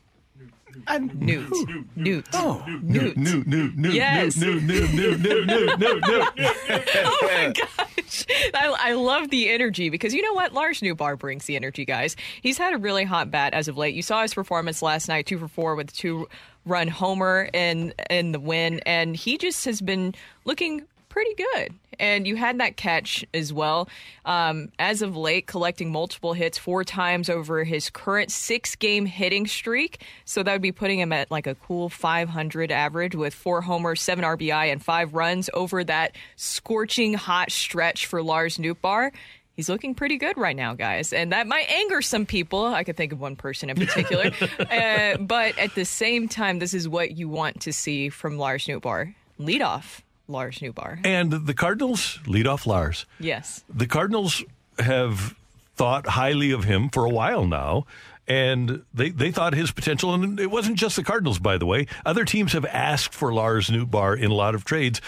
Noot. 1.15 1.87
Noot. 1.97 2.27
Oh, 2.33 2.65
Noot. 2.83 3.17
New, 3.17 3.43
new, 3.45 3.73
new, 3.77 3.91
Yes. 3.91 4.37
new, 4.37 4.61
new, 4.61 4.87
new, 4.89 5.17
new, 5.17 5.45
new, 5.47 5.67
new, 5.77 6.01
new. 6.01 6.25
oh 6.39 7.19
my 7.23 7.53
gosh. 7.55 8.25
I, 8.55 8.77
I 8.79 8.93
love 8.93 9.31
the 9.31 9.49
energy 9.49 9.89
because 9.91 10.15
you 10.15 10.23
know 10.23 10.33
what? 10.33 10.53
Lars 10.53 10.81
Nootbaar 10.81 11.19
brings 11.19 11.47
the 11.47 11.57
energy, 11.57 11.85
guys. 11.85 12.17
He's 12.41 12.59
had 12.59 12.73
a 12.75 12.79
really 12.79 13.05
hot 13.05 13.31
bat 13.31 13.53
as 13.55 13.69
of 13.69 13.77
late. 13.77 13.95
You 13.95 14.03
saw 14.03 14.23
his 14.23 14.35
performance 14.35 14.83
last 14.83 15.09
night, 15.09 15.27
two 15.27 15.39
for 15.39 15.49
four 15.49 15.75
with 15.75 15.93
two 15.93 16.29
run 16.65 16.89
homer 16.89 17.49
in 17.53 17.93
in 18.11 18.33
the 18.33 18.41
win, 18.41 18.81
and 18.87 19.17
he 19.17 19.39
just 19.39 19.65
has 19.65 19.81
been 19.81 20.15
looking 20.45 20.83
pretty 21.17 21.35
good. 21.35 21.75
And 21.99 22.27
you 22.27 22.37
had 22.37 22.61
that 22.61 22.77
catch 22.77 23.25
as 23.33 23.51
well. 23.51 23.89
Um, 24.27 24.71
as 24.79 25.01
of 25.01 25.17
late, 25.17 25.47
collecting 25.47 25.91
multiple 25.91 26.35
hits 26.35 26.59
four 26.59 26.85
times 26.85 27.31
over 27.31 27.65
his 27.65 27.89
current 27.89 28.31
six 28.31 28.77
game 28.77 29.07
hitting 29.07 29.47
streak. 29.47 30.05
So 30.27 30.43
that 30.43 30.53
would 30.53 30.61
be 30.61 30.73
putting 30.73 30.99
him 30.99 31.15
at 31.15 31.31
like 31.31 31.47
a 31.47 31.55
cool 31.55 31.89
500 31.89 32.71
average 32.71 33.15
with 33.15 33.33
four 33.33 33.63
homers, 33.63 34.03
seven 34.03 34.27
RBI, 34.27 34.71
and 34.71 34.85
five 34.85 35.15
runs 35.15 35.49
over 35.55 35.83
that 35.85 36.15
scorching 36.37 37.15
hot 37.15 37.51
stretch 37.51 38.05
for 38.05 38.23
Lars 38.23 38.59
Nootbaar. 38.59 39.11
He's 39.55 39.71
looking 39.71 39.95
pretty 39.95 40.19
good 40.19 40.37
right 40.37 40.55
now, 40.55 40.75
guys. 40.75 41.15
And 41.15 41.33
that 41.33 41.47
might 41.47 41.71
anger 41.71 42.03
some 42.03 42.27
people. 42.27 42.67
I 42.67 42.85
could 42.85 42.99
think 42.99 43.15
of 43.15 43.21
one 43.21 43.37
person 43.37 43.71
in 43.71 43.77
particular. 43.77 44.33
uh, 44.59 45.17
but 45.17 45.59
at 45.59 45.75
the 45.75 45.87
same 45.87 46.29
time, 46.29 46.59
this 46.59 46.75
is 46.75 46.87
what 46.87 47.17
you 47.17 47.31
want 47.31 47.63
to 47.63 47.73
see 47.73 48.11
from 48.11 48.37
Lars 48.37 48.67
Nootbaar. 48.67 49.15
Lead 49.39 49.63
off 49.63 50.03
Lars 50.29 50.59
Nootbaar. 50.59 51.01
And 51.05 51.33
the 51.33 51.55
Cardinals 51.55 52.19
lead 52.27 52.47
off 52.47 52.67
Lars. 52.67 53.07
Yes. 53.21 53.65
The 53.69 53.87
Cardinals 53.87 54.43
have 54.79 55.35
thought 55.77 56.07
highly 56.07 56.51
of 56.51 56.65
him 56.65 56.89
for 56.89 57.05
a 57.05 57.11
while 57.11 57.47
now. 57.47 57.87
And 58.29 58.83
they, 58.93 59.11
they 59.11 59.31
thought 59.31 59.55
his 59.55 59.71
potential, 59.71 60.13
and 60.13 60.41
it 60.41 60.51
wasn't 60.51 60.79
just 60.79 60.97
the 60.97 61.05
Cardinals, 61.05 61.39
by 61.39 61.59
the 61.59 61.67
way. 61.67 61.87
Other 62.05 62.25
teams 62.25 62.55
have 62.55 62.65
asked 62.65 63.15
for 63.15 63.33
Lars 63.33 63.69
Nootbaar 63.71 64.19
in 64.19 64.33
a 64.33 64.35
lot 64.35 64.57
of 64.57 64.65
trades, 64.65 65.01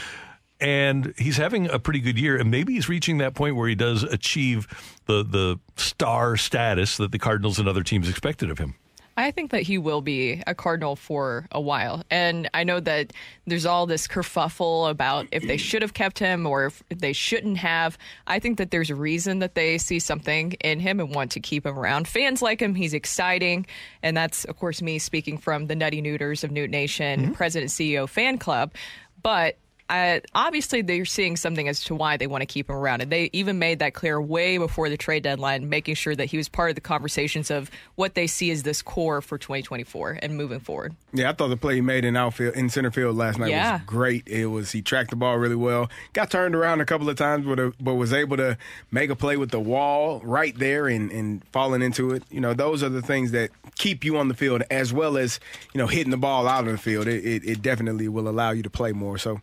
and 0.60 1.12
he's 1.18 1.36
having 1.36 1.68
a 1.68 1.80
pretty 1.80 1.98
good 1.98 2.16
year. 2.16 2.36
And 2.36 2.48
maybe 2.48 2.74
he's 2.74 2.88
reaching 2.88 3.18
that 3.18 3.34
point 3.34 3.56
where 3.56 3.68
he 3.68 3.74
does 3.74 4.04
achieve 4.04 4.68
the 5.06 5.24
the 5.24 5.58
star 5.74 6.36
status 6.36 6.96
that 6.98 7.10
the 7.10 7.18
Cardinals 7.18 7.58
and 7.58 7.68
other 7.68 7.82
teams 7.82 8.08
expected 8.08 8.50
of 8.50 8.58
him. 8.58 8.76
I 9.18 9.32
think 9.32 9.50
that 9.50 9.62
he 9.62 9.78
will 9.78 10.00
be 10.00 10.42
a 10.46 10.54
Cardinal 10.54 10.94
for 10.94 11.48
a 11.50 11.60
while. 11.60 12.04
And 12.08 12.48
I 12.54 12.62
know 12.62 12.78
that 12.78 13.12
there's 13.46 13.66
all 13.66 13.84
this 13.84 14.06
kerfuffle 14.06 14.88
about 14.88 15.26
if 15.32 15.44
they 15.44 15.56
should 15.56 15.82
have 15.82 15.92
kept 15.92 16.20
him 16.20 16.46
or 16.46 16.66
if 16.66 16.82
they 16.88 17.12
shouldn't 17.12 17.58
have. 17.58 17.98
I 18.28 18.38
think 18.38 18.58
that 18.58 18.70
there's 18.70 18.90
a 18.90 18.94
reason 18.94 19.40
that 19.40 19.56
they 19.56 19.76
see 19.76 19.98
something 19.98 20.52
in 20.60 20.78
him 20.78 21.00
and 21.00 21.12
want 21.12 21.32
to 21.32 21.40
keep 21.40 21.66
him 21.66 21.76
around. 21.76 22.06
Fans 22.06 22.42
like 22.42 22.60
him. 22.60 22.76
He's 22.76 22.94
exciting. 22.94 23.66
And 24.04 24.16
that's, 24.16 24.44
of 24.44 24.56
course, 24.56 24.80
me 24.80 25.00
speaking 25.00 25.36
from 25.36 25.66
the 25.66 25.74
Nutty 25.74 26.00
Neuters 26.00 26.44
of 26.44 26.52
Noot 26.52 26.70
Nation, 26.70 27.20
mm-hmm. 27.20 27.32
President 27.32 27.72
CEO 27.72 28.08
fan 28.08 28.38
club. 28.38 28.72
But 29.20 29.56
uh, 29.90 30.20
obviously 30.34 30.82
they're 30.82 31.04
seeing 31.04 31.36
something 31.36 31.66
as 31.68 31.82
to 31.84 31.94
why 31.94 32.16
they 32.16 32.26
want 32.26 32.42
to 32.42 32.46
keep 32.46 32.68
him 32.68 32.76
around. 32.76 33.00
And 33.00 33.10
they 33.10 33.30
even 33.32 33.58
made 33.58 33.78
that 33.78 33.94
clear 33.94 34.20
way 34.20 34.58
before 34.58 34.88
the 34.90 34.96
trade 34.96 35.22
deadline, 35.22 35.68
making 35.68 35.94
sure 35.94 36.14
that 36.14 36.26
he 36.26 36.36
was 36.36 36.48
part 36.48 36.70
of 36.70 36.74
the 36.74 36.80
conversations 36.80 37.50
of 37.50 37.70
what 37.94 38.14
they 38.14 38.26
see 38.26 38.50
as 38.50 38.62
this 38.64 38.82
core 38.82 39.20
for 39.22 39.38
2024 39.38 40.18
and 40.22 40.36
moving 40.36 40.60
forward. 40.60 40.94
Yeah, 41.12 41.30
I 41.30 41.32
thought 41.32 41.48
the 41.48 41.56
play 41.56 41.76
he 41.76 41.80
made 41.80 42.04
in 42.04 42.16
outfield 42.16 42.54
in 42.54 42.68
center 42.68 42.90
field 42.90 43.16
last 43.16 43.38
night 43.38 43.50
Yeah. 43.50 43.74
was 43.78 43.82
great. 43.86 44.28
It 44.28 44.46
was 44.46 44.72
he 44.72 44.82
tracked 44.82 45.10
the 45.10 45.16
ball 45.16 45.38
really 45.38 45.56
well. 45.56 45.88
Got 46.12 46.30
turned 46.30 46.54
around 46.54 46.80
a 46.80 46.84
couple 46.84 47.08
of 47.08 47.16
times, 47.16 47.46
but, 47.46 47.58
uh, 47.58 47.70
but 47.80 47.94
was 47.94 48.12
able 48.12 48.36
to 48.36 48.58
make 48.90 49.08
a 49.10 49.16
play 49.16 49.36
with 49.36 49.50
the 49.50 49.60
wall 49.60 50.20
right 50.22 50.56
there 50.58 50.86
and, 50.88 51.10
and 51.10 51.42
falling 51.52 51.80
into 51.82 52.10
it. 52.10 52.22
You 52.30 52.40
know, 52.40 52.52
those 52.52 52.82
are 52.82 52.88
the 52.90 53.02
things 53.02 53.30
that 53.32 53.50
keep 53.76 54.04
you 54.04 54.18
on 54.18 54.28
the 54.28 54.34
field 54.34 54.62
as 54.70 54.92
well 54.92 55.16
as 55.16 55.40
you 55.72 55.78
know 55.78 55.86
hitting 55.86 56.10
the 56.10 56.16
ball 56.16 56.46
out 56.46 56.66
of 56.66 56.72
the 56.72 56.78
field. 56.78 57.06
It, 57.06 57.24
it, 57.24 57.44
it 57.48 57.62
definitely 57.62 58.08
will 58.08 58.28
allow 58.28 58.50
you 58.50 58.62
to 58.62 58.70
play 58.70 58.92
more. 58.92 59.16
So. 59.16 59.40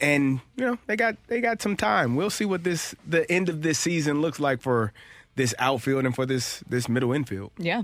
And 0.00 0.40
you 0.56 0.64
know 0.64 0.78
they 0.86 0.96
got 0.96 1.16
they 1.26 1.40
got 1.40 1.62
some 1.62 1.76
time. 1.76 2.16
We'll 2.16 2.30
see 2.30 2.44
what 2.44 2.64
this 2.64 2.94
the 3.06 3.30
end 3.30 3.48
of 3.48 3.62
this 3.62 3.78
season 3.78 4.20
looks 4.20 4.40
like 4.40 4.60
for 4.60 4.92
this 5.36 5.54
outfield 5.58 6.04
and 6.04 6.14
for 6.14 6.26
this 6.26 6.62
this 6.68 6.88
middle 6.88 7.12
infield. 7.12 7.52
Yeah. 7.58 7.82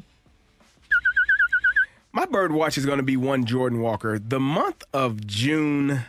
My 2.12 2.24
bird 2.24 2.52
watch 2.52 2.78
is 2.78 2.86
going 2.86 2.98
to 2.98 3.04
be 3.04 3.16
one 3.16 3.44
Jordan 3.44 3.80
Walker. 3.80 4.18
The 4.18 4.40
month 4.40 4.82
of 4.92 5.26
June 5.26 6.02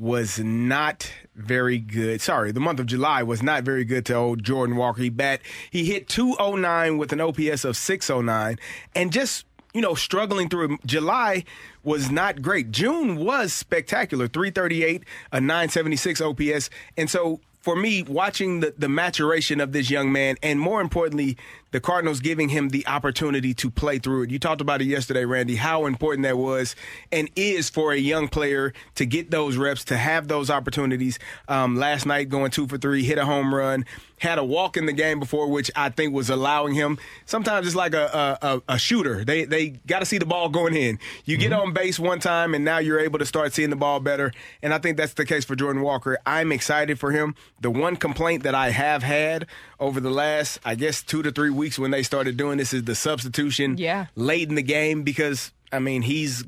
was 0.00 0.38
not 0.38 1.12
very 1.34 1.78
good. 1.78 2.20
Sorry, 2.20 2.52
the 2.52 2.60
month 2.60 2.80
of 2.80 2.86
July 2.86 3.22
was 3.22 3.42
not 3.42 3.64
very 3.64 3.84
good 3.84 4.06
to 4.06 4.14
old 4.14 4.42
Jordan 4.42 4.76
Walker. 4.76 5.02
He 5.02 5.10
bat 5.10 5.40
he 5.70 5.84
hit 5.84 6.08
209 6.08 6.98
with 6.98 7.12
an 7.12 7.20
OPS 7.20 7.64
of 7.64 7.76
609 7.76 8.58
and 8.94 9.12
just 9.12 9.44
you 9.74 9.80
know, 9.80 9.94
struggling 9.94 10.48
through. 10.48 10.78
July 10.84 11.44
was 11.82 12.10
not 12.10 12.42
great. 12.42 12.70
June 12.70 13.16
was 13.16 13.52
spectacular 13.52 14.28
338, 14.28 15.04
a 15.32 15.40
976 15.40 16.20
OPS. 16.20 16.70
And 16.96 17.08
so 17.08 17.40
for 17.60 17.76
me, 17.76 18.02
watching 18.02 18.60
the, 18.60 18.74
the 18.76 18.88
maturation 18.88 19.60
of 19.60 19.72
this 19.72 19.90
young 19.90 20.10
man, 20.12 20.36
and 20.42 20.58
more 20.58 20.80
importantly, 20.80 21.36
the 21.70 21.80
Cardinals 21.80 22.20
giving 22.20 22.48
him 22.48 22.70
the 22.70 22.86
opportunity 22.86 23.54
to 23.54 23.70
play 23.70 23.98
through 23.98 24.22
it. 24.22 24.30
You 24.30 24.38
talked 24.38 24.60
about 24.60 24.80
it 24.80 24.86
yesterday, 24.86 25.24
Randy, 25.24 25.56
how 25.56 25.86
important 25.86 26.24
that 26.24 26.36
was 26.36 26.74
and 27.12 27.30
is 27.36 27.70
for 27.70 27.92
a 27.92 27.96
young 27.98 28.28
player 28.28 28.72
to 28.96 29.06
get 29.06 29.30
those 29.30 29.56
reps, 29.56 29.84
to 29.86 29.96
have 29.96 30.28
those 30.28 30.50
opportunities. 30.50 31.18
Um, 31.48 31.76
last 31.76 32.06
night, 32.06 32.28
going 32.28 32.50
two 32.50 32.66
for 32.66 32.78
three, 32.78 33.04
hit 33.04 33.18
a 33.18 33.24
home 33.24 33.54
run, 33.54 33.84
had 34.18 34.38
a 34.38 34.44
walk 34.44 34.76
in 34.76 34.86
the 34.86 34.92
game 34.92 35.18
before, 35.18 35.48
which 35.48 35.70
I 35.74 35.88
think 35.88 36.12
was 36.12 36.28
allowing 36.28 36.74
him. 36.74 36.98
Sometimes 37.24 37.66
it's 37.66 37.76
like 37.76 37.94
a 37.94 38.38
a, 38.42 38.46
a, 38.46 38.62
a 38.74 38.78
shooter. 38.78 39.24
They 39.24 39.44
they 39.44 39.68
got 39.68 40.00
to 40.00 40.06
see 40.06 40.18
the 40.18 40.26
ball 40.26 40.48
going 40.48 40.74
in. 40.74 40.98
You 41.24 41.36
get 41.36 41.52
on 41.52 41.72
base 41.72 41.98
one 41.98 42.20
time, 42.20 42.54
and 42.54 42.64
now 42.64 42.78
you're 42.78 43.00
able 43.00 43.18
to 43.18 43.26
start 43.26 43.52
seeing 43.52 43.70
the 43.70 43.76
ball 43.76 44.00
better. 44.00 44.32
And 44.62 44.74
I 44.74 44.78
think 44.78 44.96
that's 44.96 45.14
the 45.14 45.24
case 45.24 45.44
for 45.44 45.56
Jordan 45.56 45.82
Walker. 45.82 46.18
I'm 46.26 46.52
excited 46.52 46.98
for 46.98 47.12
him. 47.12 47.34
The 47.60 47.70
one 47.70 47.96
complaint 47.96 48.42
that 48.42 48.54
I 48.54 48.70
have 48.70 49.02
had 49.02 49.46
over 49.78 50.00
the 50.00 50.10
last, 50.10 50.60
I 50.64 50.74
guess, 50.74 51.02
two 51.02 51.22
to 51.22 51.30
three 51.30 51.50
weeks 51.60 51.78
when 51.78 51.90
they 51.92 52.02
started 52.02 52.36
doing 52.36 52.58
this 52.58 52.72
is 52.72 52.84
the 52.84 52.94
substitution 52.94 53.76
Yeah. 53.78 54.06
late 54.16 54.48
in 54.48 54.54
the 54.56 54.62
game 54.62 55.02
because 55.04 55.52
I 55.70 55.78
mean 55.78 56.02
he's 56.02 56.42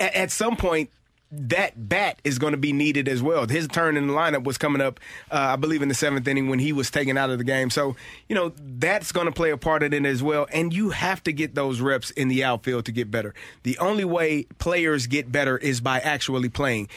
at, 0.00 0.14
at 0.14 0.30
some 0.30 0.56
point 0.56 0.90
that 1.30 1.72
bat 1.90 2.18
is 2.24 2.38
going 2.38 2.52
to 2.52 2.56
be 2.58 2.72
needed 2.72 3.06
as 3.06 3.22
well. 3.22 3.46
His 3.46 3.68
turn 3.68 3.98
in 3.98 4.06
the 4.06 4.14
lineup 4.14 4.44
was 4.44 4.56
coming 4.56 4.80
up, 4.80 4.98
uh, 5.30 5.36
I 5.52 5.56
believe, 5.56 5.82
in 5.82 5.88
the 5.90 5.94
seventh 5.94 6.26
inning 6.26 6.48
when 6.48 6.58
he 6.58 6.72
was 6.72 6.90
taken 6.90 7.18
out 7.18 7.28
of 7.28 7.36
the 7.36 7.44
game. 7.44 7.68
So, 7.68 7.96
you 8.30 8.34
know, 8.34 8.54
that's 8.56 9.12
going 9.12 9.26
to 9.26 9.32
play 9.32 9.50
a 9.50 9.58
part 9.58 9.82
in 9.82 9.92
it 9.92 10.06
as 10.06 10.22
well. 10.22 10.46
And 10.54 10.72
you 10.72 10.88
have 10.88 11.22
to 11.24 11.32
get 11.34 11.54
those 11.54 11.82
reps 11.82 12.10
in 12.12 12.28
the 12.28 12.44
outfield 12.44 12.86
to 12.86 12.92
get 12.92 13.10
better. 13.10 13.34
The 13.62 13.76
only 13.76 14.06
way 14.06 14.44
players 14.58 15.06
get 15.06 15.30
better 15.30 15.58
is 15.58 15.82
by 15.82 16.00
actually 16.00 16.48
playing. 16.48 16.88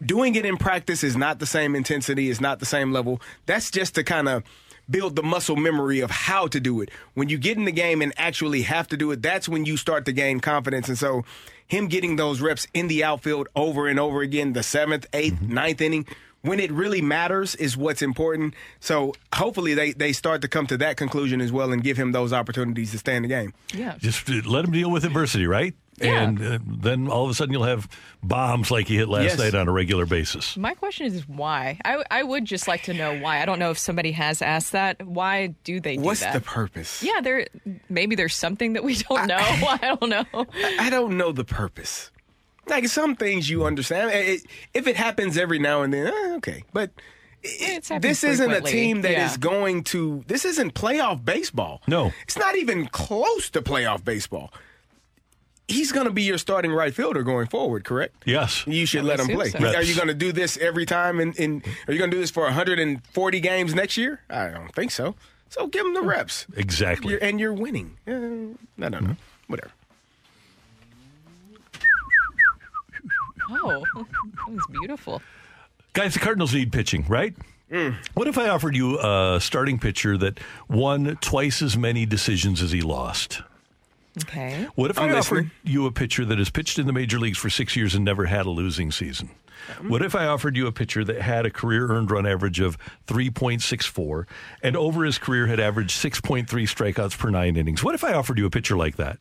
Doing 0.00 0.36
it 0.36 0.46
in 0.46 0.58
practice 0.58 1.02
is 1.02 1.16
not 1.16 1.40
the 1.40 1.46
same 1.46 1.74
intensity, 1.74 2.28
is 2.28 2.40
not 2.40 2.60
the 2.60 2.66
same 2.66 2.92
level. 2.92 3.20
That's 3.46 3.72
just 3.72 3.96
to 3.96 4.04
kind 4.04 4.28
of 4.28 4.44
build 4.90 5.16
the 5.16 5.22
muscle 5.22 5.56
memory 5.56 6.00
of 6.00 6.10
how 6.10 6.46
to 6.48 6.60
do 6.60 6.80
it. 6.80 6.90
When 7.14 7.28
you 7.28 7.38
get 7.38 7.56
in 7.56 7.64
the 7.64 7.72
game 7.72 8.02
and 8.02 8.12
actually 8.16 8.62
have 8.62 8.88
to 8.88 8.96
do 8.96 9.10
it, 9.10 9.22
that's 9.22 9.48
when 9.48 9.64
you 9.64 9.76
start 9.76 10.04
to 10.06 10.12
gain 10.12 10.40
confidence. 10.40 10.88
And 10.88 10.98
so, 10.98 11.24
him 11.66 11.88
getting 11.88 12.16
those 12.16 12.40
reps 12.40 12.66
in 12.74 12.86
the 12.86 13.02
outfield 13.02 13.48
over 13.56 13.88
and 13.88 13.98
over 13.98 14.20
again, 14.20 14.52
the 14.52 14.62
seventh, 14.62 15.06
eighth, 15.12 15.34
mm-hmm. 15.34 15.54
ninth 15.54 15.80
inning, 15.80 16.06
when 16.46 16.60
it 16.60 16.70
really 16.72 17.02
matters 17.02 17.54
is 17.54 17.76
what's 17.76 18.02
important. 18.02 18.54
So, 18.80 19.12
hopefully, 19.34 19.74
they, 19.74 19.92
they 19.92 20.12
start 20.12 20.42
to 20.42 20.48
come 20.48 20.66
to 20.68 20.76
that 20.78 20.96
conclusion 20.96 21.40
as 21.40 21.52
well 21.52 21.72
and 21.72 21.82
give 21.82 21.96
him 21.96 22.12
those 22.12 22.32
opportunities 22.32 22.92
to 22.92 22.98
stay 22.98 23.16
in 23.16 23.22
the 23.22 23.28
game. 23.28 23.52
Yeah. 23.74 23.96
Just 23.98 24.28
uh, 24.30 24.34
let 24.46 24.64
him 24.64 24.72
deal 24.72 24.90
with 24.90 25.04
adversity, 25.04 25.46
right? 25.46 25.74
Yeah. 25.98 26.22
And 26.24 26.42
uh, 26.42 26.58
then 26.66 27.08
all 27.08 27.24
of 27.24 27.30
a 27.30 27.34
sudden 27.34 27.54
you'll 27.54 27.64
have 27.64 27.88
bombs 28.22 28.70
like 28.70 28.86
he 28.86 28.96
hit 28.96 29.08
last 29.08 29.24
Yes. 29.24 29.38
night 29.38 29.54
on 29.54 29.66
a 29.66 29.72
regular 29.72 30.04
basis. 30.04 30.54
My 30.54 30.74
question 30.74 31.06
is 31.06 31.26
why? 31.26 31.80
I, 31.86 32.04
I 32.10 32.22
would 32.22 32.44
just 32.44 32.68
like 32.68 32.82
to 32.82 32.92
know 32.92 33.18
why. 33.18 33.40
I 33.40 33.46
don't 33.46 33.58
know 33.58 33.70
if 33.70 33.78
somebody 33.78 34.12
has 34.12 34.42
asked 34.42 34.72
that. 34.72 35.02
Why 35.06 35.54
do 35.64 35.80
they 35.80 35.96
do 35.96 36.02
What's 36.02 36.20
that? 36.20 36.34
the 36.34 36.42
purpose? 36.42 37.02
Yeah, 37.02 37.22
there. 37.22 37.46
Maybe 37.88 38.14
there's 38.14 38.34
something 38.34 38.74
that 38.74 38.84
we 38.84 38.96
don't 38.96 39.26
know. 39.26 39.36
I, 39.40 39.96
don't 39.98 40.10
know. 40.10 40.24
I- 40.34 40.76
I 40.80 40.90
don't 40.90 41.16
know 41.16 41.32
the 41.32 41.44
purpose. 41.46 42.10
Like 42.66 42.88
some 42.88 43.14
things 43.16 43.48
you 43.48 43.64
understand. 43.64 44.10
It- 44.12 44.44
if 44.74 44.86
it 44.86 44.96
happens 44.96 45.36
every 45.38 45.58
now 45.58 45.82
and 45.82 45.92
then, 45.92 46.06
eh, 46.08 46.34
okay. 46.36 46.64
But 46.72 46.90
It's 47.42 47.88
happened 47.90 48.02
this 48.04 48.24
isn't 48.24 48.50
a 48.50 48.60
team 48.60 49.02
that 49.02 49.12
is 49.12 49.32
Yeah. 49.32 49.36
going 49.38 49.84
to. 49.84 50.24
This 50.26 50.44
isn't 50.44 50.74
playoff 50.74 51.24
baseball. 51.24 51.80
No. 51.86 52.12
It's 52.24 52.36
not 52.36 52.56
even 52.56 52.86
close 52.88 53.50
to 53.50 53.62
playoff 53.62 54.04
baseball. 54.04 54.52
He's 55.68 55.90
going 55.92 56.06
to 56.06 56.12
be 56.12 56.22
your 56.22 56.38
starting 56.38 56.72
right 56.72 56.94
fielder 56.94 57.22
going 57.24 57.46
forward, 57.48 57.84
correct? 57.84 58.22
Yes. 58.24 58.64
You 58.68 58.86
should 58.86 59.00
I 59.02 59.04
let 59.04 59.20
him 59.20 59.28
play. 59.28 59.50
so. 59.50 59.58
Are 59.58 59.82
you 59.82 59.94
going 59.96 60.06
to 60.08 60.14
do 60.14 60.30
this 60.32 60.56
every 60.58 60.86
time? 60.86 61.18
In, 61.20 61.32
in 61.34 61.62
are 61.88 61.92
you 61.92 61.98
going 61.98 62.10
to 62.10 62.16
do 62.16 62.20
this 62.20 62.30
for 62.30 62.44
140 62.44 63.40
games 63.40 63.74
next 63.74 63.96
year? 63.96 64.20
I 64.30 64.48
don't 64.48 64.72
think 64.74 64.90
so. 64.92 65.14
So 65.50 65.66
give 65.66 65.84
him 65.86 65.94
the 65.94 66.02
reps. 66.02 66.46
Exactly. 66.56 67.12
You're, 67.12 67.22
and 67.22 67.38
you're 67.40 67.52
winning. 67.52 67.96
Eh, 68.06 68.12
I 68.84 68.88
don't 68.88 69.04
know. 69.04 69.16
Whatever. 69.48 69.72
Oh, 73.50 73.84
that 73.94 74.48
was 74.48 74.66
beautiful. 74.70 75.22
Guys, 75.92 76.14
the 76.14 76.20
Cardinals 76.20 76.54
need 76.54 76.72
pitching, 76.72 77.04
right? 77.08 77.34
Mm. 77.70 77.96
What 78.14 78.28
if 78.28 78.38
I 78.38 78.48
offered 78.48 78.76
you 78.76 78.98
a 79.00 79.40
starting 79.40 79.78
pitcher 79.78 80.16
that 80.18 80.38
won 80.68 81.16
twice 81.20 81.62
as 81.62 81.76
many 81.76 82.06
decisions 82.06 82.62
as 82.62 82.70
he 82.70 82.80
lost? 82.80 83.42
Okay. 84.22 84.66
What 84.76 84.90
if 84.90 84.98
I'm 84.98 85.10
I 85.10 85.14
listening. 85.14 85.46
offered 85.46 85.50
you 85.64 85.86
a 85.86 85.92
pitcher 85.92 86.24
that 86.24 86.38
has 86.38 86.48
pitched 86.48 86.78
in 86.78 86.86
the 86.86 86.92
major 86.92 87.18
leagues 87.18 87.38
for 87.38 87.50
six 87.50 87.76
years 87.76 87.94
and 87.94 88.04
never 88.04 88.26
had 88.26 88.46
a 88.46 88.50
losing 88.50 88.90
season? 88.90 89.30
Mm. 89.78 89.90
What 89.90 90.02
if 90.02 90.14
I 90.14 90.26
offered 90.26 90.56
you 90.56 90.66
a 90.66 90.72
pitcher 90.72 91.04
that 91.04 91.20
had 91.20 91.44
a 91.44 91.50
career 91.50 91.88
earned 91.88 92.10
run 92.10 92.26
average 92.26 92.60
of 92.60 92.78
3.64 93.08 94.26
and 94.62 94.76
over 94.76 95.04
his 95.04 95.18
career 95.18 95.46
had 95.46 95.60
averaged 95.60 96.00
6.3 96.02 96.46
strikeouts 96.46 97.18
per 97.18 97.30
nine 97.30 97.56
innings? 97.56 97.82
What 97.82 97.94
if 97.94 98.04
I 98.04 98.12
offered 98.14 98.38
you 98.38 98.46
a 98.46 98.50
pitcher 98.50 98.76
like 98.76 98.96
that? 98.96 99.18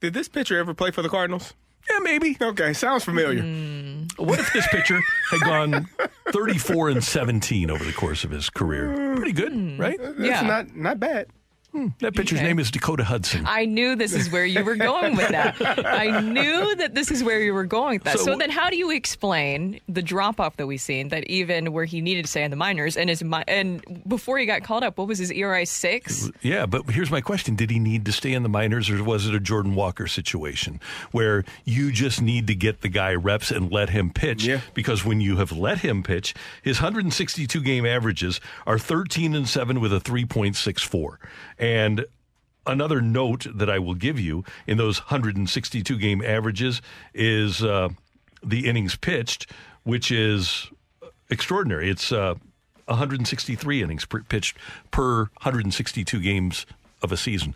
Did 0.00 0.14
this 0.14 0.28
pitcher 0.28 0.58
ever 0.58 0.74
play 0.74 0.90
for 0.90 1.02
the 1.02 1.08
Cardinals? 1.08 1.54
Yeah, 1.90 1.98
maybe. 2.00 2.36
Okay, 2.40 2.72
sounds 2.72 3.04
familiar. 3.04 3.42
Mm. 3.42 4.18
What 4.18 4.38
if 4.38 4.52
this 4.52 4.66
pitcher 4.68 5.00
had 5.30 5.40
gone 5.40 5.88
34 6.30 6.90
and 6.90 7.04
17 7.04 7.70
over 7.70 7.84
the 7.84 7.92
course 7.92 8.24
of 8.24 8.30
his 8.30 8.50
career? 8.50 9.14
Pretty 9.16 9.32
good, 9.32 9.52
hmm. 9.52 9.80
right? 9.80 9.98
That's 10.00 10.18
Yeah. 10.18 10.42
not 10.42 10.74
not 10.76 11.00
bad. 11.00 11.26
That 11.72 11.78
hmm. 11.78 12.08
pitcher's 12.08 12.38
Okay. 12.38 12.48
name 12.48 12.58
is 12.58 12.70
Dakota 12.70 13.04
Hudson. 13.04 13.44
I 13.46 13.64
knew 13.64 13.96
this 13.96 14.12
is 14.12 14.30
where 14.30 14.44
you 14.44 14.62
were 14.62 14.76
going 14.76 15.16
with 15.16 15.28
that. 15.30 15.56
I 15.86 16.20
knew 16.20 16.76
that 16.76 16.94
this 16.94 17.10
is 17.10 17.24
where 17.24 17.40
you 17.40 17.54
were 17.54 17.64
going 17.64 17.94
with 17.96 18.04
that. 18.04 18.18
So, 18.18 18.24
So- 18.26 18.36
then, 18.36 18.50
how 18.50 18.68
do 18.68 18.76
you 18.76 18.90
explain 18.90 19.80
the 19.88 20.02
drop 20.02 20.38
off 20.40 20.56
that 20.56 20.66
we've 20.66 20.80
seen? 20.80 21.08
That 21.08 21.24
even 21.28 21.72
where 21.72 21.84
he 21.84 22.00
needed 22.00 22.24
to 22.26 22.30
stay 22.30 22.42
in 22.42 22.50
the 22.50 22.56
minors, 22.56 22.96
and 22.96 23.08
his 23.08 23.22
and 23.48 24.02
before 24.06 24.38
he 24.38 24.46
got 24.46 24.64
called 24.64 24.82
up, 24.82 24.98
what 24.98 25.08
was 25.08 25.18
his 25.18 25.30
ERA 25.30 25.64
six? 25.64 26.30
Yeah, 26.42 26.66
but 26.66 26.90
here's 26.90 27.10
my 27.10 27.20
question. 27.20 27.56
Did 27.56 27.70
he 27.70 27.78
need 27.78 28.04
to 28.06 28.12
stay 28.12 28.32
in 28.32 28.42
the 28.42 28.48
minors 28.48 28.90
or 28.90 29.02
was 29.02 29.26
it 29.26 29.34
a 29.34 29.40
Jordan 29.40 29.74
Walker 29.74 30.06
situation 30.06 30.80
where 31.12 31.44
you 31.64 31.92
just 31.92 32.20
need 32.20 32.46
to 32.48 32.54
get 32.54 32.80
the 32.80 32.88
guy 32.88 33.14
reps 33.14 33.50
and 33.50 33.70
let 33.70 33.90
him 33.90 34.10
pitch? 34.10 34.44
Yeah. 34.44 34.60
Because 34.74 35.04
when 35.04 35.20
you 35.20 35.36
have 35.36 35.52
let 35.52 35.78
him 35.78 36.02
pitch, 36.02 36.34
his 36.62 36.78
162 36.78 37.60
game 37.62 37.86
averages 37.86 38.40
are 38.66 38.78
13 38.78 39.34
and 39.34 39.48
7 39.48 39.80
with 39.80 39.92
a 39.92 40.00
3.64. 40.00 41.16
And 41.62 42.06
another 42.66 43.00
note 43.00 43.46
that 43.54 43.70
I 43.70 43.78
will 43.78 43.94
give 43.94 44.18
you 44.18 44.44
in 44.66 44.78
those 44.78 44.98
162 44.98 45.96
game 45.96 46.20
averages 46.20 46.82
is 47.14 47.62
uh, 47.62 47.90
the 48.44 48.68
innings 48.68 48.96
pitched, 48.96 49.48
which 49.84 50.10
is 50.10 50.68
extraordinary. 51.30 51.88
It's 51.88 52.10
uh, 52.10 52.34
163 52.86 53.80
innings 53.82 54.04
per, 54.04 54.22
pitched 54.24 54.56
per 54.90 55.20
162 55.42 56.20
games 56.20 56.66
of 57.00 57.12
a 57.12 57.16
season. 57.16 57.54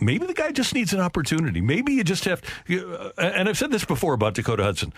Maybe 0.00 0.26
the 0.26 0.34
guy 0.34 0.52
just 0.52 0.74
needs 0.74 0.92
an 0.92 1.00
opportunity. 1.00 1.60
Maybe 1.60 1.92
you 1.94 2.04
just 2.04 2.24
have, 2.24 2.40
you- 2.68 2.86
uh, 2.88 3.10
and 3.20 3.48
I've 3.48 3.58
said 3.58 3.72
this 3.72 3.84
before 3.84 4.14
about 4.14 4.34
Dakota 4.34 4.62
Hudson. 4.62 4.92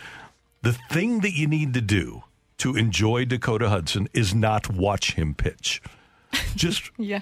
The 0.61 0.75
thing 0.91 1.21
that 1.21 1.33
you 1.33 1.47
need 1.47 1.73
to 1.73 1.81
do 1.81 2.25
to 2.59 2.77
enjoy 2.77 3.25
Dakota 3.25 3.71
Hudson 3.71 4.09
is 4.13 4.35
not 4.35 4.69
watch 4.71 5.15
him 5.15 5.33
pitch. 5.35 5.81
Just 6.57 6.91
Yeah. 6.99 7.21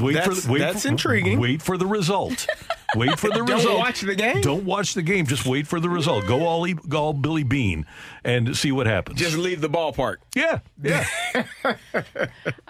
wait 0.00 0.14
That's- 0.14 0.44
for 0.46 0.52
wait 0.52 0.58
that's 0.60 0.82
for, 0.82 0.88
intriguing. 0.88 1.38
Wait 1.40 1.62
for 1.62 1.76
the 1.76 1.86
result. 1.86 2.46
Wait 2.96 3.18
for 3.18 3.28
the 3.28 3.34
Don't 3.44 3.50
result. 3.50 3.78
watch 3.78 4.00
the 4.00 4.14
game? 4.14 4.40
Don't 4.40 4.64
watch 4.64 4.94
the 4.94 5.02
game. 5.02 5.26
Just 5.26 5.46
wait 5.46 5.66
for 5.66 5.80
the 5.80 5.88
result. 5.88 6.26
Go 6.26 6.46
all, 6.46 6.66
E- 6.66 6.74
go 6.74 6.98
all 6.98 7.12
Billy 7.12 7.42
Beane 7.44 7.86
and 8.24 8.56
see 8.56 8.72
what 8.72 8.86
happens. 8.86 9.18
Just 9.18 9.36
leave 9.36 9.60
the 9.60 9.68
ballpark. 9.70 10.16
Yeah, 10.34 10.60
yeah. 10.82 11.06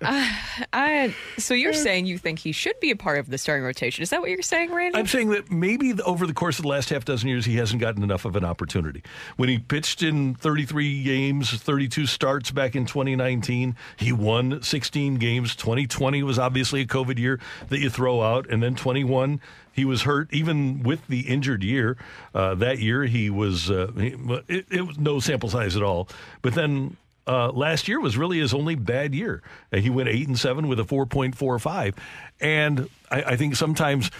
Uh, 0.02 0.26
I, 0.72 1.14
so 1.38 1.52
you're 1.52 1.74
saying 1.74 2.06
you 2.06 2.16
think 2.16 2.38
he 2.38 2.52
should 2.52 2.78
be 2.80 2.90
a 2.90 2.97
part 2.97 3.18
of 3.18 3.28
the 3.28 3.36
starting 3.36 3.64
rotation? 3.64 4.02
Is 4.02 4.09
that 4.10 4.20
what 4.22 4.30
you're 4.30 4.40
saying, 4.42 4.72
Randy? 4.72 4.98
I'm 4.98 5.06
saying 5.06 5.28
that 5.30 5.51
maybe 5.51 5.92
the- 5.92 6.02
over 6.05 6.26
the 6.26 6.32
course 6.32 6.59
of 6.59 6.62
the 6.62 6.68
last 6.68 6.88
half 6.88 7.05
dozen 7.05 7.28
years, 7.28 7.44
he 7.44 7.56
hasn't 7.56 7.80
gotten 7.80 8.02
enough 8.02 8.24
of 8.24 8.34
an 8.34 8.44
opportunity. 8.44 9.02
When 9.36 9.48
he 9.51 9.59
pitched 9.59 10.02
in 10.02 10.34
33 10.36 11.02
games, 11.02 11.51
32 11.52 12.06
starts 12.06 12.51
back 12.51 12.74
in 12.74 12.86
2019, 12.86 13.76
he 13.98 14.12
won 14.12 14.62
16 14.62 15.16
games. 15.16 15.55
2020 15.55 16.22
was 16.22 16.38
obviously 16.38 16.80
a 16.80 16.86
COVID 16.86 17.18
year 17.18 17.38
that 17.68 17.78
you 17.78 17.90
throw 17.90 18.22
out, 18.22 18.48
and 18.48 18.62
then 18.62 18.74
21. 18.74 19.40
He 19.72 19.84
was 19.84 20.02
hurt 20.02 20.32
even 20.32 20.82
with 20.82 21.06
the 21.06 21.20
injured 21.20 21.62
year. 21.62 21.97
Uh, 22.34 22.55
that 22.56 22.78
year, 22.78 23.05
he 23.05 23.30
was 23.30 23.70
uh, 23.70 23.90
he, 23.97 24.16
it, 24.48 24.66
it 24.70 24.86
was 24.86 24.98
no 24.98 25.20
sample 25.20 25.48
size 25.48 25.76
at 25.76 25.82
all. 25.82 26.09
But 26.42 26.55
then 26.55 26.97
uh, 27.26 27.51
last 27.52 27.86
year 27.88 28.01
was 28.01 28.16
really 28.16 28.38
his 28.38 28.52
only 28.52 28.74
bad 28.74 29.14
year. 29.14 29.42
Uh, 29.72 29.78
he 29.78 29.90
went 29.90 30.09
eight 30.09 30.26
and 30.26 30.38
seven 30.38 30.68
with 30.68 30.80
a 30.80 30.84
4.45, 30.84 31.94
and 32.40 32.88
I, 33.10 33.22
I 33.22 33.36
think 33.36 33.56
sometimes 33.56 34.10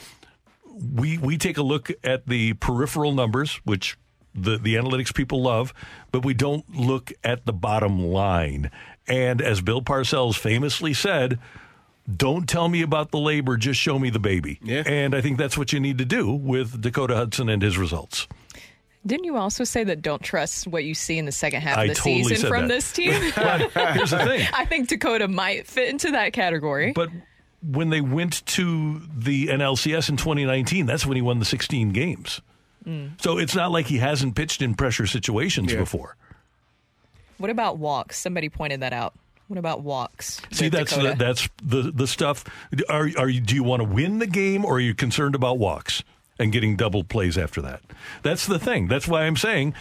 we 0.95 1.19
we 1.19 1.37
take 1.37 1.59
a 1.59 1.63
look 1.63 1.91
at 2.05 2.27
the 2.27 2.55
peripheral 2.55 3.13
numbers, 3.13 3.57
which 3.65 3.99
the 4.35 4.59
the 4.59 4.77
analytics 4.77 5.15
people 5.15 5.43
love, 5.43 5.75
but 6.13 6.25
we 6.25 6.35
don't 6.35 6.65
look 6.75 7.13
at 7.25 7.47
the 7.47 7.53
bottom 7.53 8.01
line. 8.01 8.71
And 9.07 9.43
as 9.43 9.61
Bill 9.61 9.83
Parcells 9.83 10.37
famously 10.37 10.95
said, 10.95 11.39
"Don't 12.15 12.49
tell 12.49 12.69
me 12.69 12.83
about 12.83 13.11
the 13.11 13.19
labor, 13.19 13.57
just 13.57 13.81
show 13.81 13.99
me 13.99 14.11
the 14.11 14.19
baby." 14.19 14.59
Yeah. 14.63 14.83
And 14.87 15.15
I 15.15 15.21
think 15.21 15.39
that's 15.39 15.57
what 15.59 15.73
you 15.73 15.81
need 15.81 15.99
to 15.99 16.05
do 16.05 16.33
with 16.33 16.81
Dakota 16.81 17.17
Hudson 17.17 17.49
and 17.49 17.63
his 17.63 17.79
results. 17.79 18.27
Didn't 19.07 19.25
you 19.25 19.37
also 19.37 19.65
say 19.65 19.83
that 19.85 20.03
don't 20.03 20.23
trust 20.23 20.67
what 20.67 20.85
you 20.85 20.95
see 20.95 21.17
in 21.17 21.25
the 21.25 21.33
second 21.33 21.63
half 21.63 21.79
I 21.79 21.85
of 21.85 21.89
the 21.91 21.95
totally 21.95 22.25
season 22.25 22.51
from 22.51 22.69
that. 22.69 22.75
this 22.75 22.93
team? 22.93 23.13
But 23.35 23.71
here's 23.95 24.11
the 24.11 24.19
thing. 24.25 24.47
I 24.53 24.67
think 24.67 24.89
Dakota 24.89 25.27
might 25.27 25.67
fit 25.67 25.89
into 25.89 26.11
that 26.11 26.35
category. 26.35 26.93
But 26.93 27.09
when 27.63 27.89
they 27.89 28.03
went 28.03 28.45
to 28.47 29.01
the 29.17 29.47
NLCS 29.47 30.11
in 30.11 30.17
2019, 30.19 30.85
that's 30.85 31.07
when 31.07 31.17
he 31.17 31.23
won 31.23 31.39
the 31.39 31.45
16 31.47 31.93
games. 31.93 32.43
Mm. 32.85 33.21
So 33.23 33.39
it's 33.39 33.55
not 33.55 33.71
like 33.71 33.87
he 33.87 33.99
hasn't 33.99 34.35
pitched 34.35 34.61
in 34.61 34.75
pressure 34.75 35.07
situations 35.07 35.73
before. 35.75 36.17
What 37.39 37.51
about 37.51 37.79
walks? 37.79 38.19
Somebody 38.19 38.51
pointed 38.51 38.81
that 38.81 38.93
out. 38.93 39.15
What 39.51 39.59
about 39.59 39.83
walks? 39.83 40.41
See, 40.53 40.69
that's 40.69 40.95
the, 40.95 41.17
that's 41.19 41.49
the 41.61 41.91
the 41.91 42.07
stuff. 42.07 42.45
Are 42.89 43.11
are 43.19 43.29
you? 43.29 43.41
Do 43.41 43.57
you 43.57 43.65
want 43.65 43.83
to 43.83 43.89
win 43.89 44.21
the 44.21 44.29
game, 44.29 44.65
or 44.65 44.77
are 44.77 44.81
you 44.81 44.95
concerned 44.95 45.35
about 45.35 45.59
walks 45.59 46.05
and 46.39 46.53
getting 46.53 46.77
double 46.77 47.03
plays 47.03 47.37
after 47.37 47.61
that? 47.63 47.83
That's 48.23 48.47
the 48.47 48.61
thing. 48.61 48.87
That's 48.87 49.09
why 49.09 49.23
I'm 49.23 49.35
saying, 49.35 49.75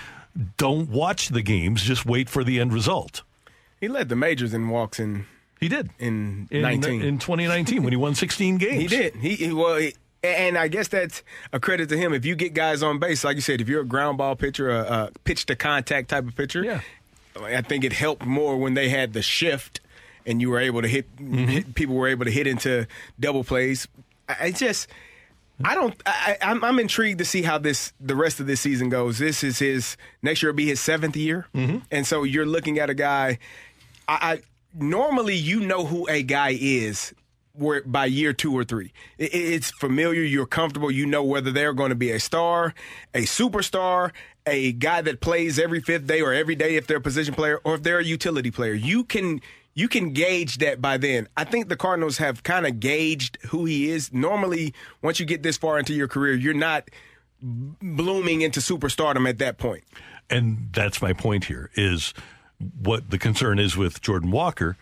don't 0.57 0.89
watch 0.89 1.29
the 1.29 1.43
games. 1.43 1.83
Just 1.83 2.03
wait 2.03 2.29
for 2.31 2.43
the 2.43 2.59
end 2.59 2.73
result. 2.73 3.21
He 3.79 3.87
led 3.87 4.09
the 4.09 4.15
majors 4.15 4.55
in 4.55 4.69
walks 4.69 4.99
in. 4.99 5.27
He 5.59 5.67
did 5.67 5.91
in, 5.99 6.47
In, 6.49 6.63
19 6.63 7.03
in 7.03 7.19
2019 7.19 7.83
when 7.83 7.93
he 7.93 7.97
won 7.97 8.15
16 8.15 8.57
games. 8.57 8.81
He 8.81 8.87
did. 8.87 9.17
He, 9.17 9.35
he 9.35 9.53
well, 9.53 9.75
he, 9.75 9.93
and 10.23 10.57
I 10.57 10.67
guess 10.67 10.87
that's 10.87 11.21
a 11.53 11.59
credit 11.59 11.89
to 11.89 11.97
him. 11.97 12.11
If 12.11 12.25
you 12.25 12.35
get 12.35 12.55
guys 12.55 12.81
on 12.81 12.97
base, 12.97 13.23
like 13.23 13.35
you 13.35 13.41
said, 13.41 13.61
if 13.61 13.69
you're 13.69 13.81
a 13.81 13.85
ground 13.85 14.17
ball 14.17 14.35
pitcher, 14.35 14.71
a, 14.71 14.79
a 14.81 15.11
pitch 15.25 15.45
to 15.45 15.55
contact 15.55 16.09
type 16.09 16.27
of 16.27 16.35
pitcher, 16.35 16.63
yeah. 16.63 16.81
I 17.35 17.61
think 17.61 17.83
it 17.83 17.93
helped 17.93 18.25
more 18.25 18.57
when 18.57 18.73
they 18.73 18.89
had 18.89 19.13
the 19.13 19.21
shift 19.21 19.81
and 20.25 20.41
you 20.41 20.49
were 20.49 20.59
able 20.59 20.81
to 20.81 20.87
hit, 20.87 21.15
mm-hmm. 21.15 21.45
hit 21.45 21.75
people 21.75 21.95
were 21.95 22.07
able 22.07 22.25
to 22.25 22.31
hit 22.31 22.47
into 22.47 22.87
double 23.19 23.43
plays. 23.43 23.87
I, 24.27 24.51
just. 24.51 24.87
I 25.63 25.75
don't. 25.75 25.93
I, 26.05 26.37
I'm, 26.41 26.63
I'm 26.63 26.79
intrigued 26.79 27.19
to 27.19 27.25
see 27.25 27.41
how 27.41 27.57
this 27.57 27.91
the 27.99 28.15
rest 28.15 28.39
of 28.39 28.47
this 28.47 28.61
season 28.61 28.87
goes. 28.89 29.17
This 29.17 29.43
is 29.43 29.59
his 29.59 29.97
next 30.21 30.41
year 30.41 30.51
will 30.51 30.55
be 30.57 30.67
his 30.67 30.79
seventh 30.79 31.17
year, 31.17 31.47
mm-hmm. 31.53 31.79
and 31.91 32.07
so 32.07 32.23
you're 32.23 32.45
looking 32.45 32.79
at 32.79 32.89
a 32.89 32.93
guy. 32.93 33.39
I, 34.07 34.13
I 34.13 34.41
normally 34.73 35.35
you 35.35 35.59
know 35.59 35.85
who 35.85 36.07
a 36.07 36.23
guy 36.23 36.57
is 36.57 37.13
where 37.53 37.81
by 37.83 38.05
year 38.05 38.33
two 38.33 38.57
or 38.57 38.63
three. 38.63 38.93
It, 39.17 39.33
it's 39.33 39.71
familiar. 39.71 40.21
You're 40.21 40.45
comfortable. 40.45 40.89
You 40.89 41.05
know 41.05 41.23
whether 41.23 41.51
they're 41.51 41.73
going 41.73 41.89
to 41.89 41.95
be 41.95 42.11
a 42.11 42.19
star, 42.19 42.73
a 43.13 43.23
superstar, 43.23 44.11
a 44.45 44.71
guy 44.73 45.01
that 45.01 45.21
plays 45.21 45.59
every 45.59 45.81
fifth 45.81 46.07
day 46.07 46.21
or 46.21 46.33
every 46.33 46.55
day 46.55 46.75
if 46.75 46.87
they're 46.87 46.97
a 46.97 47.01
position 47.01 47.33
player, 47.33 47.59
or 47.63 47.75
if 47.75 47.83
they're 47.83 47.99
a 47.99 48.03
utility 48.03 48.51
player. 48.51 48.73
You 48.73 49.03
can 49.03 49.41
you 49.73 49.87
can 49.87 50.11
gauge 50.11 50.57
that 50.57 50.81
by 50.81 50.97
then. 50.97 51.27
I 51.37 51.45
think 51.45 51.69
the 51.69 51.77
Cardinals 51.77 52.17
have 52.17 52.43
kind 52.43 52.65
of 52.67 52.79
gauged 52.79 53.37
who 53.47 53.65
he 53.65 53.89
is. 53.89 54.11
Normally, 54.11 54.73
once 55.01 55.19
you 55.19 55.25
get 55.25 55.43
this 55.43 55.57
far 55.57 55.79
into 55.79 55.93
your 55.93 56.07
career, 56.07 56.33
you're 56.33 56.53
not 56.53 56.89
blooming 57.41 58.41
into 58.41 58.59
superstardom 58.59 59.29
at 59.29 59.37
that 59.37 59.57
point. 59.57 59.83
And 60.29 60.69
that's 60.73 61.01
my 61.01 61.13
point 61.13 61.45
here 61.45 61.71
is 61.75 62.13
what 62.81 63.09
the 63.09 63.17
concern 63.17 63.57
is 63.57 63.77
with 63.77 64.01
Jordan 64.01 64.31
Walker. 64.31 64.75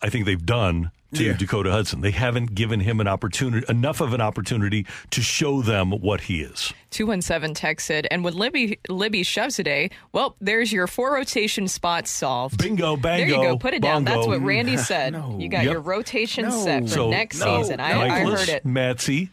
I 0.00 0.08
think 0.08 0.24
they've 0.24 0.44
done 0.44 0.90
to 1.14 1.24
Yeah. 1.24 1.32
Dakota 1.34 1.70
Hudson. 1.72 2.00
They 2.00 2.10
haven't 2.12 2.54
given 2.54 2.80
him 2.80 3.00
an 3.00 3.08
opportunity, 3.08 3.64
enough 3.68 4.00
of 4.00 4.12
an 4.14 4.20
opportunity 4.20 4.86
to 5.10 5.22
show 5.22 5.62
them 5.62 5.90
what 5.90 6.22
he 6.22 6.40
is. 6.42 6.72
217 6.90 7.54
texted, 7.54 8.06
and 8.10 8.24
when 8.24 8.34
Libby 8.34 8.78
Libby 8.88 9.22
shoves 9.22 9.56
today, 9.56 9.84
eh, 9.84 9.88
well, 10.12 10.36
there's 10.40 10.72
your 10.72 10.86
four 10.86 11.14
rotation 11.14 11.68
spots 11.68 12.10
solved. 12.10 12.58
Bingo, 12.58 12.96
There 12.96 13.26
you 13.26 13.34
go. 13.36 13.56
Put 13.56 13.74
it 13.74 13.82
down. 13.82 14.04
That's 14.04 14.26
what 14.26 14.40
Randy 14.42 14.76
said. 14.90 15.14
You 15.38 15.48
got 15.48 15.64
Yep. 15.64 15.72
your 15.72 15.80
rotation 15.80 16.48
No. 16.48 16.64
set 16.64 16.82
for 16.84 16.88
So, 16.88 17.10
next 17.10 17.38
no, 17.40 17.62
season. 17.62 17.78
I, 17.80 17.92
I 18.06 18.20
heard 18.24 18.48
it. 18.48 18.64
Matsy, 18.66 19.28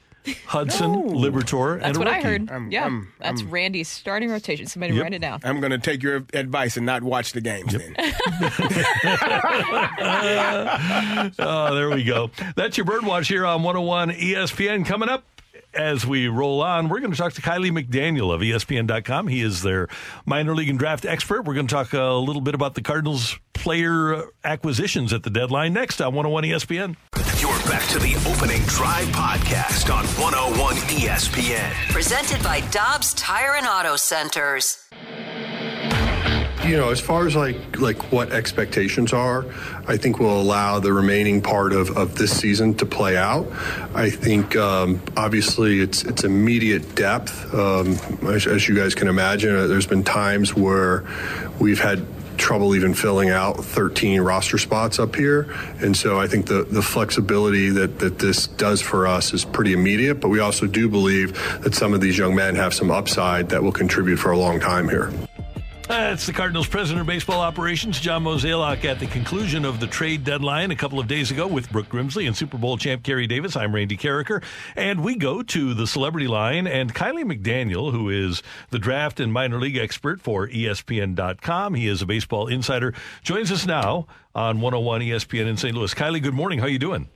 Hudson, 0.45 1.09
Liberatore, 1.09 1.73
and 1.73 1.81
That's 1.83 1.97
a 1.97 1.99
what 1.99 2.07
I 2.07 2.17
rookie. 2.17 2.45
heard. 2.47 2.71
yeah, 2.71 3.01
that's 3.19 3.43
Randy's 3.43 3.87
starting 3.87 4.29
rotation. 4.29 4.65
Somebody 4.67 4.93
Yep. 4.93 5.03
write 5.03 5.13
it 5.13 5.19
down. 5.19 5.39
I'm 5.43 5.59
going 5.59 5.71
to 5.71 5.77
take 5.77 6.03
your 6.03 6.23
advice 6.33 6.77
and 6.77 6.85
not 6.85 7.03
watch 7.03 7.33
the 7.33 7.41
games 7.41 7.73
then. 7.73 7.95
oh, 11.39 11.75
there 11.75 11.89
we 11.89 12.03
go. 12.03 12.31
That's 12.55 12.77
your 12.77 12.85
Birdwatch 12.85 13.27
here 13.27 13.45
on 13.45 13.63
101 13.63 14.11
ESPN. 14.11 14.85
Coming 14.85 15.09
up 15.09 15.23
as 15.73 16.05
we 16.05 16.27
roll 16.27 16.61
on, 16.61 16.89
we're 16.89 16.99
going 16.99 17.11
to 17.11 17.17
talk 17.17 17.33
to 17.33 17.41
Kiley 17.41 17.71
McDaniel 17.71 18.33
of 18.33 18.41
ESPN.com. 18.41 19.27
He 19.27 19.41
is 19.41 19.61
their 19.61 19.87
minor 20.25 20.55
league 20.55 20.69
and 20.69 20.79
draft 20.79 21.05
expert. 21.05 21.43
We're 21.43 21.53
going 21.53 21.67
to 21.67 21.73
talk 21.73 21.93
a 21.93 22.13
little 22.13 22.41
bit 22.41 22.55
about 22.55 22.75
the 22.75 22.81
Cardinals 22.81 23.37
player 23.53 24.23
acquisitions 24.43 25.13
at 25.13 25.23
the 25.23 25.29
deadline 25.29 25.73
next 25.73 26.01
on 26.01 26.13
101 26.13 26.43
ESPN. 26.45 26.95
You're 27.67 27.79
back 27.79 27.89
to 27.89 27.99
the 27.99 28.15
opening 28.31 28.61
drive 28.61 29.07
podcast 29.07 29.93
on 29.93 30.05
101 30.05 30.75
ESPN. 30.87 31.69
Presented 31.91 32.41
by 32.41 32.61
Dobbs 32.71 33.13
Tire 33.15 33.55
and 33.57 33.67
Auto 33.67 33.97
Centers. 33.97 34.87
you 36.65 36.77
know, 36.77 36.89
as 36.91 37.01
far 37.01 37.27
as 37.27 37.35
like 37.35 37.77
like 37.77 38.09
what 38.09 38.31
expectations 38.31 39.11
are, 39.11 39.45
I 39.85 39.97
think 39.97 40.17
we'll 40.17 40.39
allow 40.39 40.79
the 40.79 40.93
remaining 40.93 41.41
part 41.41 41.73
of, 41.73 41.97
of 41.97 42.15
this 42.15 42.39
season 42.39 42.73
to 42.75 42.85
play 42.85 43.17
out. 43.17 43.51
I 43.93 44.11
think 44.11 44.55
um, 44.55 45.01
obviously 45.17 45.81
it's 45.81 46.03
it's 46.03 46.23
immediate 46.23 46.95
depth, 46.95 47.53
um, 47.53 47.97
as, 48.29 48.47
as 48.47 48.69
you 48.69 48.75
guys 48.77 48.95
can 48.95 49.09
imagine. 49.09 49.53
Uh, 49.53 49.67
There's 49.67 49.87
been 49.87 50.05
times 50.05 50.55
where 50.55 51.03
we've 51.59 51.81
had 51.81 52.05
trouble 52.37 52.75
even 52.75 52.93
filling 52.93 53.29
out 53.29 53.63
13 53.63 54.21
roster 54.21 54.57
spots 54.57 54.99
up 54.99 55.15
here. 55.15 55.53
And 55.81 55.95
so 55.95 56.19
i 56.19 56.27
think 56.27 56.47
the, 56.47 56.63
the 56.63 56.81
flexibility 56.81 57.69
that, 57.69 57.99
that 57.99 58.19
this 58.19 58.47
does 58.47 58.81
for 58.81 59.07
us 59.07 59.33
is 59.33 59.45
pretty 59.45 59.73
immediate 59.73 60.15
but 60.15 60.29
we 60.29 60.39
also 60.39 60.67
do 60.67 60.87
believe 60.87 61.33
that 61.63 61.73
some 61.73 61.93
of 61.93 62.01
these 62.01 62.17
young 62.17 62.35
men 62.35 62.55
have 62.55 62.73
some 62.73 62.91
upside 62.91 63.49
that 63.49 63.61
will 63.61 63.71
contribute 63.71 64.17
for 64.17 64.31
a 64.31 64.37
long 64.37 64.59
time 64.59 64.87
here 64.87 65.11
That's 65.87 66.25
the 66.25 66.33
Cardinals 66.33 66.67
president 66.67 66.99
of 66.99 67.07
baseball 67.07 67.39
operations, 67.39 68.01
John 68.01 68.25
Mozeliak, 68.25 68.83
at 68.83 68.99
the 68.99 69.07
conclusion 69.07 69.63
of 69.63 69.79
the 69.79 69.87
trade 69.87 70.25
deadline 70.25 70.71
a 70.71 70.75
couple 70.75 70.99
of 70.99 71.07
days 71.07 71.31
ago 71.31 71.47
with 71.47 71.71
Brooke 71.71 71.87
Grimsley 71.87 72.27
and 72.27 72.35
Super 72.35 72.57
Bowl 72.57 72.77
champ 72.77 73.03
Carey 73.03 73.25
Davis. 73.25 73.55
I'm 73.55 73.73
Randy 73.73 73.95
Karraker. 73.95 74.43
And 74.75 75.01
we 75.01 75.15
go 75.15 75.41
to 75.43 75.73
the 75.73 75.87
celebrity 75.87 76.27
line, 76.27 76.67
and 76.67 76.93
Kiley 76.93 77.23
McDaniel, 77.23 77.93
who 77.93 78.09
is 78.09 78.43
the 78.69 78.79
draft 78.79 79.21
and 79.21 79.31
minor 79.31 79.61
league 79.61 79.77
expert 79.77 80.19
for 80.19 80.49
ESPN.com, 80.49 81.73
he 81.75 81.87
is 81.87 82.01
a 82.01 82.05
baseball 82.05 82.47
insider, 82.47 82.93
joins 83.23 83.49
us 83.49 83.65
now 83.65 84.07
on 84.35 84.59
101 84.59 85.01
ESPN 85.01 85.47
in 85.47 85.55
St. 85.55 85.73
Louis. 85.73 85.93
Kiley, 85.93 86.21
good 86.21 86.33
morning. 86.33 86.59
How 86.59 86.65
are 86.65 86.69
you 86.69 86.79
doing? 86.79 87.07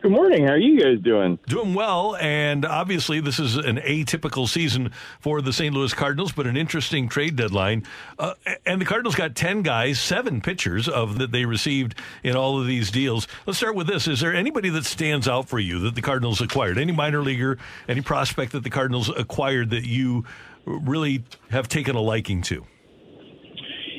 Good 0.00 0.12
morning. 0.12 0.44
How 0.44 0.52
are 0.52 0.58
you 0.58 0.80
guys 0.80 1.02
doing? 1.02 1.40
Doing 1.48 1.74
well, 1.74 2.14
and 2.20 2.64
obviously 2.64 3.18
this 3.18 3.40
is 3.40 3.56
an 3.56 3.78
atypical 3.78 4.46
season 4.46 4.92
for 5.18 5.42
the 5.42 5.52
St. 5.52 5.74
Louis 5.74 5.92
Cardinals, 5.92 6.30
but 6.30 6.46
an 6.46 6.56
interesting 6.56 7.08
trade 7.08 7.34
deadline. 7.34 7.82
Uh, 8.16 8.34
and 8.64 8.80
the 8.80 8.84
Cardinals 8.84 9.16
got 9.16 9.34
ten 9.34 9.62
guys, 9.62 10.00
seven 10.00 10.40
pitchers 10.40 10.88
of 10.88 11.18
that 11.18 11.32
they 11.32 11.44
received 11.44 11.96
in 12.22 12.36
all 12.36 12.60
of 12.60 12.68
these 12.68 12.92
deals. 12.92 13.26
Let's 13.44 13.58
start 13.58 13.74
with 13.74 13.88
this: 13.88 14.06
Is 14.06 14.20
there 14.20 14.32
anybody 14.32 14.68
that 14.68 14.84
stands 14.84 15.26
out 15.26 15.48
for 15.48 15.58
you 15.58 15.80
that 15.80 15.96
the 15.96 16.02
Cardinals 16.02 16.40
acquired? 16.40 16.78
Any 16.78 16.92
minor 16.92 17.20
leaguer, 17.20 17.58
any 17.88 18.00
prospect 18.00 18.52
that 18.52 18.62
the 18.62 18.70
Cardinals 18.70 19.08
acquired 19.08 19.70
that 19.70 19.84
you 19.84 20.24
really 20.64 21.24
have 21.50 21.66
taken 21.66 21.96
a 21.96 22.00
liking 22.00 22.40
to? 22.42 22.64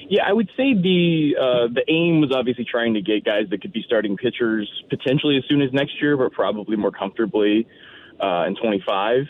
Yeah, 0.10 0.23
I 0.27 0.34
would 0.34 0.49
say 0.57 0.73
the 0.73 1.36
uh, 1.40 1.68
the 1.72 1.84
aim 1.88 2.19
was 2.19 2.31
obviously 2.36 2.65
trying 2.65 2.95
to 2.95 3.02
get 3.02 3.23
guys 3.23 3.44
that 3.52 3.61
could 3.61 3.72
be 3.72 3.84
starting 3.86 4.18
pitchers 4.18 4.68
potentially 4.90 5.38
as 5.38 5.44
soon 5.48 5.61
as 5.61 5.72
next 5.72 6.02
year, 6.02 6.18
but 6.18 6.31
probably 6.31 6.76
more 6.77 6.91
comfortably 6.91 7.68
uh, 8.19 8.49
and 8.49 8.57
25. 8.60 9.27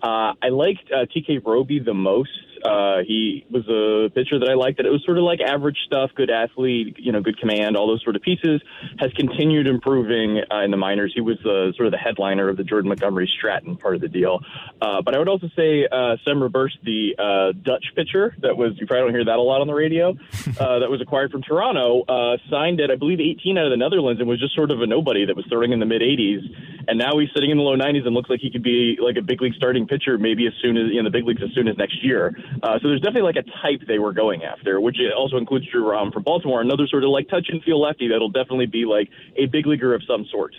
Uh, 0.00 0.06
I 0.40 0.48
liked 0.50 0.88
uh, 0.92 1.06
TK 1.06 1.44
Roby 1.44 1.80
the 1.80 1.94
most. 1.94 2.30
Uh, 2.64 2.98
he 3.06 3.46
was 3.50 3.66
a 3.68 4.10
pitcher 4.14 4.38
that 4.38 4.48
I 4.48 4.54
liked. 4.54 4.78
That 4.78 4.86
it 4.86 4.90
was 4.90 5.02
sort 5.04 5.18
of 5.18 5.24
like 5.24 5.40
average 5.40 5.78
stuff, 5.86 6.10
good 6.14 6.30
athlete, 6.30 6.96
you 6.98 7.12
know, 7.12 7.20
good 7.20 7.38
command, 7.38 7.76
all 7.76 7.86
those 7.86 8.02
sort 8.02 8.16
of 8.16 8.22
pieces. 8.22 8.60
Has 8.98 9.12
continued 9.14 9.66
improving 9.66 10.40
uh, 10.50 10.60
in 10.60 10.70
the 10.70 10.76
minors. 10.76 11.12
He 11.14 11.20
was 11.20 11.38
uh, 11.40 11.72
sort 11.76 11.86
of 11.86 11.92
the 11.92 11.98
headliner 11.98 12.48
of 12.48 12.56
the 12.56 12.64
Jordan 12.64 12.88
Montgomery 12.88 13.30
Stratton 13.36 13.76
part 13.76 13.94
of 13.94 14.00
the 14.00 14.08
deal. 14.08 14.40
Uh, 14.80 15.02
but 15.02 15.14
I 15.14 15.18
would 15.18 15.28
also 15.28 15.48
say 15.56 15.86
uh, 15.90 16.16
Sem 16.24 16.40
Robberse, 16.40 16.76
the 16.84 17.14
uh, 17.18 17.52
Dutch 17.62 17.84
pitcher 17.94 18.34
that 18.42 18.56
was 18.56 18.72
you 18.78 18.86
probably 18.86 19.06
don't 19.06 19.14
hear 19.14 19.24
that 19.24 19.38
a 19.38 19.42
lot 19.42 19.60
on 19.60 19.66
the 19.66 19.74
radio. 19.74 20.16
Uh, 20.60 20.80
that 20.80 20.90
was 20.90 21.00
acquired 21.00 21.30
from 21.30 21.42
Toronto, 21.42 22.02
uh, 22.02 22.36
signed 22.50 22.80
at 22.80 22.90
I 22.90 22.96
believe 22.96 23.18
18 23.20 23.56
out 23.56 23.66
of 23.66 23.70
the 23.70 23.76
Netherlands, 23.76 24.20
and 24.20 24.28
was 24.28 24.40
just 24.40 24.54
sort 24.54 24.70
of 24.70 24.82
a 24.82 24.86
nobody 24.86 25.24
that 25.24 25.34
was 25.34 25.46
throwing 25.48 25.72
in 25.72 25.80
the 25.80 25.86
mid 25.86 26.02
80s. 26.02 26.42
And 26.88 26.98
now 26.98 27.18
he's 27.18 27.30
sitting 27.32 27.50
in 27.50 27.56
the 27.56 27.62
low 27.62 27.76
90s 27.76 28.04
and 28.04 28.14
looks 28.14 28.28
like 28.28 28.40
he 28.40 28.50
could 28.50 28.62
be 28.62 28.98
like 29.00 29.16
a 29.16 29.22
big 29.22 29.40
league 29.40 29.54
starting 29.54 29.86
pitcher, 29.86 30.18
maybe 30.18 30.46
as 30.46 30.52
soon 30.60 30.76
as 30.76 30.90
in 30.96 31.04
the 31.04 31.10
big 31.10 31.24
leagues 31.24 31.42
as 31.42 31.50
soon 31.54 31.68
as 31.68 31.76
next 31.78 32.04
year. 32.04 32.36
Uh, 32.62 32.78
so 32.80 32.88
there's 32.88 33.00
definitely 33.00 33.22
like 33.22 33.36
a 33.36 33.44
type 33.62 33.80
they 33.86 33.98
were 33.98 34.12
going 34.12 34.44
after, 34.44 34.80
which 34.80 34.96
also 35.16 35.36
includes 35.36 35.66
Drew 35.70 35.88
Rom 35.88 36.12
from 36.12 36.22
Baltimore, 36.22 36.60
another 36.60 36.86
sort 36.86 37.04
of 37.04 37.10
like 37.10 37.28
touch 37.28 37.48
and 37.48 37.62
feel 37.62 37.80
lefty 37.80 38.08
that'll 38.08 38.30
definitely 38.30 38.66
be 38.66 38.84
like 38.84 39.08
a 39.36 39.46
big 39.46 39.66
leaguer 39.66 39.94
of 39.94 40.02
some 40.06 40.26
sort. 40.30 40.54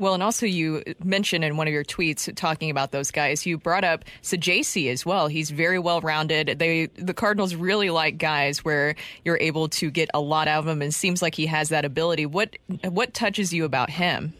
Well, 0.00 0.14
and 0.14 0.22
also 0.22 0.46
you 0.46 0.82
mentioned 1.04 1.44
in 1.44 1.58
one 1.58 1.68
of 1.68 1.74
your 1.74 1.84
tweets 1.84 2.34
talking 2.34 2.70
about 2.70 2.90
those 2.90 3.10
guys, 3.10 3.44
you 3.44 3.58
brought 3.58 3.84
up 3.84 4.06
Saggese 4.22 4.90
as 4.90 5.04
well. 5.04 5.28
He's 5.28 5.50
very 5.50 5.78
well 5.78 6.00
rounded. 6.00 6.58
They 6.58 6.86
the 6.86 7.12
Cardinals 7.12 7.54
really 7.54 7.90
like 7.90 8.16
guys 8.16 8.64
where 8.64 8.94
you're 9.26 9.36
able 9.38 9.68
to 9.68 9.90
get 9.90 10.08
a 10.14 10.20
lot 10.20 10.48
out 10.48 10.60
of 10.60 10.64
them, 10.64 10.80
and 10.80 10.94
seems 10.94 11.20
like 11.20 11.34
he 11.34 11.44
has 11.46 11.68
that 11.68 11.84
ability. 11.84 12.24
What 12.24 12.56
what 12.82 13.12
touches 13.12 13.52
you 13.52 13.66
about 13.66 13.90
him? 13.90 14.32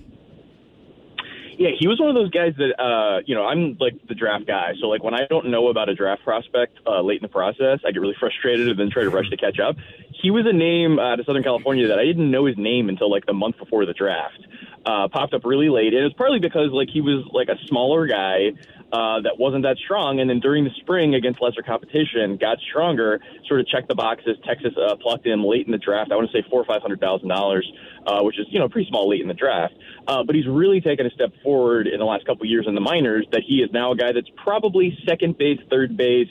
Yeah, 1.61 1.77
he 1.79 1.87
was 1.89 2.01
one 2.01 2.09
of 2.09 2.15
those 2.15 2.31
guys 2.31 2.55
that 2.57 2.73
uh, 2.81 3.21
you 3.27 3.35
know 3.35 3.45
I'm 3.45 3.77
like 3.79 3.93
the 4.09 4.15
draft 4.15 4.47
guy. 4.47 4.73
So 4.81 4.87
like 4.87 5.05
when 5.05 5.13
I 5.13 5.27
don't 5.29 5.51
know 5.51 5.69
about 5.69 5.91
a 5.91 5.95
draft 5.95 6.25
prospect 6.25 6.79
uh, 6.87 7.03
late 7.03 7.19
in 7.19 7.23
the 7.23 7.29
process, 7.29 7.81
I 7.85 7.91
get 7.91 8.01
really 8.01 8.17
frustrated 8.19 8.69
and 8.69 8.79
then 8.81 8.89
try 8.91 9.03
to 9.03 9.11
rush 9.11 9.29
to 9.29 9.37
catch 9.37 9.61
up. 9.61 9.77
He 10.23 10.31
was 10.31 10.47
a 10.49 10.55
name 10.55 10.99
out 10.99 11.21
of 11.21 11.27
Southern 11.27 11.43
California 11.43 11.87
that 11.89 11.99
I 11.99 12.07
didn't 12.07 12.31
know 12.31 12.47
his 12.47 12.57
name 12.57 12.89
until 12.89 13.11
like 13.11 13.27
the 13.27 13.35
month 13.35 13.59
before 13.59 13.85
the 13.85 13.93
draft. 13.93 14.41
Uh, 14.87 15.09
popped 15.09 15.35
up 15.35 15.45
really 15.45 15.69
late, 15.69 15.93
and 15.93 16.01
it 16.01 16.05
was 16.05 16.15
partly 16.15 16.39
because 16.39 16.71
like 16.73 16.89
he 16.89 17.03
was 17.03 17.29
like 17.31 17.51
a 17.51 17.59
smaller 17.67 18.07
guy 18.07 18.53
uh, 18.93 19.21
that 19.21 19.39
wasn't 19.39 19.63
that 19.63 19.77
strong. 19.79 20.21
And 20.21 20.29
then 20.29 20.41
during 20.41 20.65
the 20.65 20.71
spring 20.81 21.15
against 21.15 21.41
lesser 21.41 21.63
competition, 21.63 22.37
got 22.37 22.59
stronger, 22.69 23.21
sort 23.47 23.61
of 23.61 23.69
checked 23.69 23.89
the 23.89 23.95
boxes. 23.95 24.37
Texas 24.45 24.73
uh, 24.77 24.97
plucked 24.97 25.27
him 25.27 25.45
late 25.45 25.67
in 25.67 25.73
the 25.73 25.79
draft. 25.79 26.11
I 26.13 26.17
want 26.17 26.31
to 26.31 26.37
say 26.37 26.47
four 26.51 26.61
or 26.61 26.65
five 26.65 26.83
hundred 26.83 27.01
thousand 27.01 27.29
dollars, 27.29 27.71
uh, 28.07 28.21
which 28.23 28.39
is 28.39 28.47
you 28.51 28.59
know 28.59 28.69
pretty 28.69 28.89
small 28.89 29.09
late 29.09 29.21
in 29.21 29.29
the 29.29 29.35
draft. 29.35 29.75
Uh, 30.07 30.25
but 30.25 30.35
he's 30.35 30.47
really 30.47 30.81
taken 30.81 31.07
a 31.07 31.11
step 31.11 31.31
forward 31.43 31.87
in 31.87 31.99
the 31.99 32.05
last 32.05 32.27
couple 32.27 32.47
years 32.47 32.67
in 32.67 32.75
the 32.75 32.81
minors. 32.81 33.27
That 33.33 33.43
he 33.47 33.57
is 33.57 33.71
now 33.73 33.93
a 33.93 33.97
guy 33.97 34.13
that's 34.13 34.31
probably 34.43 34.99
second 35.07 35.39
base, 35.39 35.61
third 35.71 35.97
base. 35.97 36.29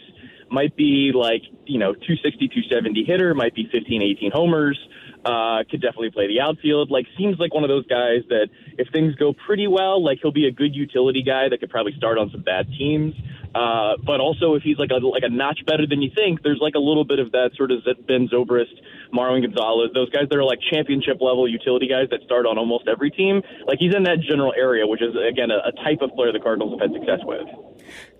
Might 0.51 0.75
be 0.75 1.11
like, 1.13 1.43
you 1.65 1.77
know, 1.77 1.93
260, 1.93 2.47
270 2.47 3.03
hitter, 3.03 3.35
might 3.35 3.53
be 3.53 3.69
15, 3.71 4.01
18 4.01 4.31
homers 4.31 4.79
uh, 5.25 5.63
could 5.69 5.81
definitely 5.81 6.11
play 6.11 6.27
the 6.27 6.39
outfield. 6.41 6.89
Like, 6.91 7.05
seems 7.17 7.37
like 7.39 7.53
one 7.53 7.63
of 7.63 7.69
those 7.69 7.85
guys 7.87 8.23
that 8.29 8.47
if 8.77 8.87
things 8.91 9.15
go 9.15 9.33
pretty 9.33 9.67
well, 9.67 10.03
like 10.03 10.19
he'll 10.21 10.31
be 10.31 10.47
a 10.47 10.51
good 10.51 10.75
utility 10.75 11.23
guy 11.23 11.49
that 11.49 11.59
could 11.59 11.69
probably 11.69 11.93
start 11.97 12.17
on 12.17 12.29
some 12.31 12.41
bad 12.41 12.67
teams. 12.77 13.15
Uh, 13.53 13.97
but 14.05 14.19
also, 14.19 14.53
if 14.53 14.63
he's 14.63 14.77
like 14.77 14.91
a 14.91 15.03
like 15.03 15.23
a 15.23 15.29
notch 15.29 15.65
better 15.65 15.87
than 15.87 16.01
you 16.01 16.11
think, 16.13 16.43
there's 16.43 16.59
like 16.61 16.75
a 16.75 16.79
little 16.79 17.03
bit 17.03 17.17
of 17.17 17.31
that 17.31 17.49
sort 17.57 17.71
of 17.71 17.79
Ben 18.05 18.29
Zobrist, 18.31 18.77
Marwin 19.11 19.41
Gonzalez, 19.41 19.89
those 19.93 20.09
guys 20.11 20.29
that 20.29 20.37
are 20.37 20.43
like 20.43 20.59
championship 20.71 21.17
level 21.19 21.47
utility 21.47 21.87
guys 21.87 22.07
that 22.11 22.21
start 22.23 22.45
on 22.45 22.57
almost 22.57 22.87
every 22.87 23.09
team. 23.09 23.41
Like 23.65 23.79
he's 23.79 23.95
in 23.95 24.03
that 24.03 24.21
general 24.21 24.53
area, 24.55 24.85
which 24.85 25.01
is 25.01 25.15
again 25.15 25.49
a, 25.49 25.69
a 25.69 25.71
type 25.83 26.01
of 26.01 26.13
player 26.13 26.31
the 26.31 26.39
Cardinals 26.39 26.79
have 26.79 26.91
had 26.91 26.99
success 26.99 27.19
with. 27.25 27.47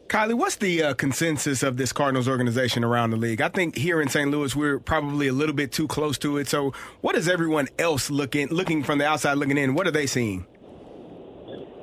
Kiley, 0.10 0.34
what's 0.34 0.56
the 0.56 0.81
uh, 0.81 0.94
consensus 0.95 1.61
of 1.61 1.77
this 1.77 1.94
Cardinals 1.94 2.27
organization 2.27 2.84
around 2.84 3.11
the 3.11 3.18
league? 3.18 3.41
I 3.41 3.49
think 3.49 3.77
here 3.77 4.02
in 4.02 4.10
St. 4.10 4.30
Louis 4.30 4.56
we're 4.56 4.80
probably 4.80 5.27
a 5.27 5.34
little 5.34 5.53
bit 5.53 5.72
too 5.72 5.88
close 5.88 6.18
to 6.19 6.38
it. 6.38 6.48
So, 6.48 6.73
what 7.02 7.15
is 7.15 7.30
everyone 7.30 7.68
else 7.77 8.10
looking 8.10 8.48
looking 8.48 8.84
from 8.84 8.98
the 8.98 9.06
outside 9.06 9.36
looking 9.36 9.57
in? 9.57 9.76
What 9.76 9.86
are 9.86 9.91
they 9.91 10.07
seeing? 10.07 10.48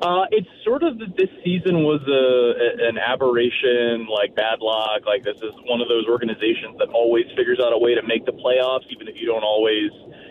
Uh, 0.02 0.26
it's 0.30 0.48
sort 0.62 0.82
of 0.82 0.98
that 0.98 1.16
this 1.16 1.30
season 1.42 1.80
was 1.80 2.02
a, 2.04 2.86
an 2.88 2.98
aberration, 2.98 4.06
like 4.12 4.34
bad 4.36 4.60
luck. 4.60 5.06
Like 5.06 5.22
this 5.22 5.38
is 5.38 5.54
one 5.64 5.80
of 5.80 5.88
those 5.88 6.04
organizations 6.06 6.76
that 6.78 6.90
always 6.92 7.24
figures 7.34 7.60
out 7.64 7.72
a 7.72 7.78
way 7.78 7.94
to 7.94 8.02
make 8.02 8.26
the 8.26 8.36
playoffs, 8.36 8.84
even 8.90 9.08
if 9.08 9.14
you 9.16 9.24
don't 9.24 9.44
always, 9.44 9.88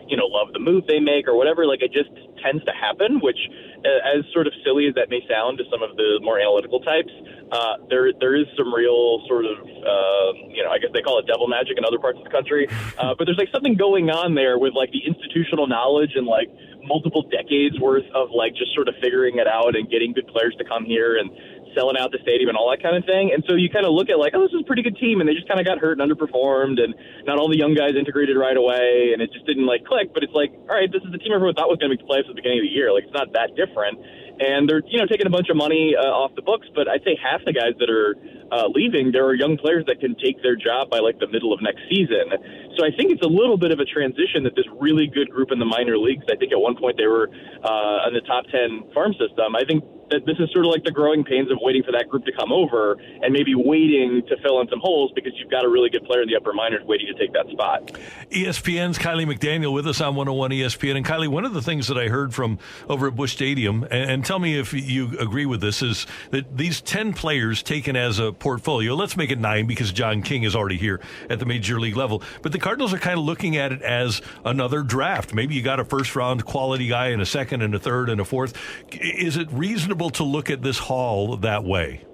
you 0.07 0.17
know, 0.17 0.25
love 0.25 0.53
the 0.53 0.59
move 0.59 0.85
they 0.87 0.99
make 0.99 1.27
or 1.27 1.35
whatever. 1.35 1.65
Like 1.65 1.81
it 1.81 1.91
just 1.91 2.09
tends 2.43 2.63
to 2.65 2.71
happen. 2.71 3.19
Which, 3.21 3.39
as 3.85 4.25
sort 4.33 4.47
of 4.47 4.53
silly 4.63 4.87
as 4.87 4.95
that 4.95 5.09
may 5.09 5.21
sound 5.29 5.57
to 5.59 5.65
some 5.71 5.81
of 5.81 5.95
the 5.97 6.19
more 6.21 6.39
analytical 6.39 6.79
types, 6.79 7.11
uh, 7.51 7.77
there 7.89 8.11
there 8.19 8.35
is 8.35 8.45
some 8.57 8.73
real 8.73 9.21
sort 9.27 9.45
of, 9.45 9.57
uh, 9.61 10.29
you 10.49 10.63
know, 10.63 10.71
I 10.71 10.79
guess 10.79 10.89
they 10.93 11.01
call 11.01 11.19
it 11.19 11.27
devil 11.27 11.47
magic 11.47 11.77
in 11.77 11.85
other 11.85 11.99
parts 11.99 12.17
of 12.17 12.23
the 12.23 12.33
country. 12.33 12.67
Uh, 12.95 13.13
but 13.17 13.25
there's 13.25 13.37
like 13.37 13.51
something 13.51 13.75
going 13.75 14.09
on 14.09 14.35
there 14.35 14.57
with 14.57 14.73
like 14.73 14.89
the 14.91 15.03
institutional 15.03 15.67
knowledge 15.67 16.11
and 16.15 16.25
like 16.25 16.47
multiple 16.87 17.23
decades 17.27 17.79
worth 17.79 18.05
of 18.13 18.29
like 18.31 18.55
just 18.55 18.73
sort 18.73 18.87
of 18.87 18.95
figuring 19.01 19.37
it 19.37 19.47
out 19.47 19.75
and 19.75 19.89
getting 19.89 20.13
good 20.13 20.27
players 20.27 20.55
to 20.57 20.63
come 20.63 20.85
here 20.85 21.17
and 21.17 21.29
selling 21.75 21.99
out 21.99 22.11
the 22.11 22.17
stadium 22.23 22.49
and 22.49 22.57
all 22.57 22.71
that 22.71 22.81
kind 22.81 22.95
of 22.95 23.03
thing. 23.05 23.29
And 23.35 23.43
so 23.45 23.53
you 23.53 23.69
kind 23.69 23.85
of 23.85 23.93
look 23.93 24.09
at 24.09 24.17
like, 24.17 24.33
oh, 24.33 24.41
this 24.41 24.55
is 24.55 24.63
a 24.63 24.67
pretty 24.67 24.81
good 24.81 24.97
team, 24.97 25.19
and 25.19 25.29
they 25.29 25.35
just 25.35 25.47
kind 25.47 25.59
of 25.59 25.65
got 25.67 25.77
hurt 25.77 25.99
and 25.99 26.03
underperformed, 26.03 26.79
and 26.79 26.95
not 27.27 27.37
all 27.37 27.51
the 27.51 27.59
young 27.59 27.75
guys 27.75 27.93
integrated 27.93 28.39
right 28.39 28.57
away, 28.57 29.11
and 29.13 29.21
it 29.21 29.29
just 29.35 29.45
didn't 29.45 29.67
like 29.67 29.83
click. 29.85 30.15
But 30.15 30.23
it's 30.23 30.33
like, 30.33 30.55
all 30.65 30.73
right, 30.73 30.89
this 30.89 31.03
is 31.03 31.11
the 31.11 31.19
team 31.19 31.35
everyone 31.35 31.53
thought 31.53 31.69
was 31.69 31.77
going 31.77 31.91
to 31.91 31.95
make 31.99 32.01
the 32.01 32.09
playoffs 32.09 32.31
at 32.31 32.33
the 32.33 32.41
beginning 32.41 32.63
of 32.63 32.67
the 32.71 32.73
year. 32.73 32.89
Like 32.95 33.05
it's 33.05 33.17
not 33.17 33.35
that 33.35 33.53
different. 33.53 33.99
And 34.35 34.67
they're 34.67 34.83
you 34.87 34.99
know 34.99 35.07
taking 35.07 35.27
a 35.27 35.31
bunch 35.31 35.47
of 35.47 35.55
money 35.55 35.95
uh, 35.95 36.11
off 36.11 36.35
the 36.35 36.43
books, 36.43 36.67
but 36.75 36.87
I'd 36.87 37.03
say 37.07 37.15
half 37.15 37.39
the 37.45 37.53
guys 37.55 37.71
that 37.79 37.87
are 37.87 38.19
uh, 38.51 38.67
leaving, 38.67 39.11
there 39.11 39.23
are 39.25 39.33
young 39.33 39.57
players 39.57 39.85
that 39.87 39.99
can 39.99 40.15
take 40.19 40.43
their 40.43 40.55
job 40.55 40.89
by 40.89 40.99
like 40.99 41.19
the 41.19 41.27
middle 41.27 41.53
of 41.53 41.61
next 41.63 41.81
season. 41.87 42.35
So 42.75 42.83
I 42.83 42.91
think 42.91 43.15
it's 43.15 43.23
a 43.23 43.31
little 43.31 43.57
bit 43.57 43.71
of 43.71 43.79
a 43.79 43.87
transition 43.87 44.43
that 44.43 44.55
this 44.55 44.67
really 44.75 45.07
good 45.07 45.31
group 45.31 45.51
in 45.51 45.59
the 45.59 45.65
minor 45.65 45.97
leagues. 45.97 46.27
I 46.27 46.35
think 46.35 46.51
at 46.51 46.59
one 46.59 46.75
point 46.75 46.97
they 46.97 47.07
were 47.07 47.31
uh, 47.63 48.07
in 48.07 48.13
the 48.13 48.23
top 48.27 48.43
ten 48.51 48.83
farm 48.93 49.15
system. 49.15 49.55
I 49.55 49.63
think 49.63 49.83
that 50.09 50.25
this 50.25 50.37
is 50.39 50.51
sort 50.51 50.65
of 50.65 50.71
like 50.71 50.83
the 50.83 50.91
growing 50.91 51.23
pains 51.23 51.51
of 51.51 51.57
waiting 51.61 51.83
for 51.83 51.91
that 51.91 52.09
group 52.09 52.25
to 52.25 52.31
come 52.31 52.51
over 52.51 52.93
and 53.21 53.33
maybe 53.33 53.55
waiting 53.55 54.21
to 54.27 54.37
fill 54.37 54.61
in 54.61 54.67
some 54.69 54.79
holes 54.79 55.11
because 55.15 55.33
you've 55.37 55.49
got 55.49 55.65
a 55.65 55.69
really 55.69 55.89
good 55.89 56.03
player 56.05 56.21
in 56.21 56.29
the 56.29 56.35
upper 56.35 56.53
minors 56.53 56.83
waiting 56.85 57.07
to 57.07 57.13
take 57.13 57.33
that 57.33 57.47
spot. 57.49 57.91
ESPN's 58.31 58.97
Kiley 58.97 59.25
McDaniel 59.25 59.73
with 59.73 59.87
us 59.87 60.01
on 60.01 60.15
101 60.15 60.51
ESPN. 60.51 60.97
And 60.97 61.05
Kiley, 61.05 61.27
one 61.27 61.45
of 61.45 61.53
the 61.53 61.61
things 61.61 61.87
that 61.87 61.97
I 61.97 62.07
heard 62.07 62.33
from 62.33 62.59
over 62.87 63.07
at 63.07 63.15
Busch 63.15 63.33
Stadium, 63.33 63.83
and, 63.83 64.11
and 64.11 64.25
tell 64.25 64.39
me 64.39 64.57
if 64.59 64.73
you 64.73 65.17
agree 65.19 65.45
with 65.45 65.61
this, 65.61 65.81
is 65.81 66.05
that 66.31 66.55
these 66.55 66.81
10 66.81 67.13
players 67.13 67.63
taken 67.63 67.95
as 67.95 68.19
a 68.19 68.31
portfolio, 68.31 68.93
let's 68.93 69.17
make 69.17 69.31
it 69.31 69.39
nine 69.39 69.65
because 69.65 69.91
John 69.91 70.21
King 70.21 70.43
is 70.43 70.55
already 70.55 70.77
here 70.77 71.01
at 71.29 71.39
the 71.39 71.45
major 71.45 71.79
league 71.79 71.95
level, 71.95 72.21
but 72.41 72.51
the 72.51 72.59
Cardinals 72.59 72.93
are 72.93 72.99
kind 72.99 73.17
of 73.17 73.25
looking 73.25 73.57
at 73.57 73.71
it 73.71 73.81
as 73.81 74.21
another 74.43 74.83
draft. 74.83 75.33
Maybe 75.33 75.55
you 75.55 75.61
got 75.61 75.79
a 75.79 75.85
first 75.85 76.15
round 76.15 76.45
quality 76.45 76.87
guy 76.87 77.07
and 77.07 77.21
a 77.21 77.25
second 77.25 77.61
and 77.61 77.73
a 77.73 77.79
third 77.79 78.09
and 78.09 78.21
a 78.21 78.25
fourth. 78.25 78.53
Is 78.91 79.37
it 79.37 79.51
reasonable 79.51 79.94
to 79.95 80.23
look 80.23 80.49
at 80.49 80.61
this 80.61 80.77
haul 80.77 81.37
that 81.37 81.63
way? 81.63 82.05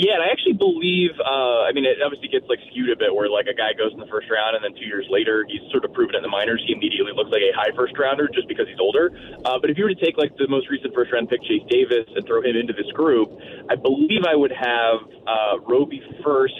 Yeah, 0.00 0.16
and 0.16 0.24
I 0.24 0.32
actually 0.32 0.56
believe. 0.56 1.12
Uh, 1.20 1.68
I 1.68 1.76
mean, 1.76 1.84
it 1.84 2.00
obviously 2.00 2.32
gets 2.32 2.48
like 2.48 2.56
skewed 2.72 2.88
a 2.88 2.96
bit, 2.96 3.12
where 3.12 3.28
like 3.28 3.44
a 3.52 3.52
guy 3.52 3.76
goes 3.76 3.92
in 3.92 4.00
the 4.00 4.08
first 4.08 4.32
round, 4.32 4.56
and 4.56 4.64
then 4.64 4.72
two 4.72 4.88
years 4.88 5.04
later, 5.12 5.44
he's 5.44 5.60
sort 5.68 5.84
of 5.84 5.92
proven 5.92 6.16
in 6.16 6.24
the 6.24 6.32
minors. 6.32 6.64
He 6.64 6.72
immediately 6.72 7.12
looks 7.12 7.28
like 7.28 7.44
a 7.44 7.52
high 7.52 7.68
first 7.76 7.92
rounder 8.00 8.24
just 8.32 8.48
because 8.48 8.64
he's 8.64 8.80
older. 8.80 9.12
Uh, 9.44 9.60
but 9.60 9.68
if 9.68 9.76
you 9.76 9.84
were 9.84 9.92
to 9.92 10.00
take 10.00 10.16
like 10.16 10.32
the 10.40 10.48
most 10.48 10.72
recent 10.72 10.96
first 10.96 11.12
round 11.12 11.28
pick, 11.28 11.44
Chase 11.44 11.68
Davis, 11.68 12.08
and 12.16 12.24
throw 12.24 12.40
him 12.40 12.56
into 12.56 12.72
this 12.72 12.88
group, 12.96 13.28
I 13.68 13.76
believe 13.76 14.24
I 14.24 14.32
would 14.32 14.56
have 14.56 15.04
uh, 15.28 15.60
Roby 15.68 16.00
first, 16.24 16.56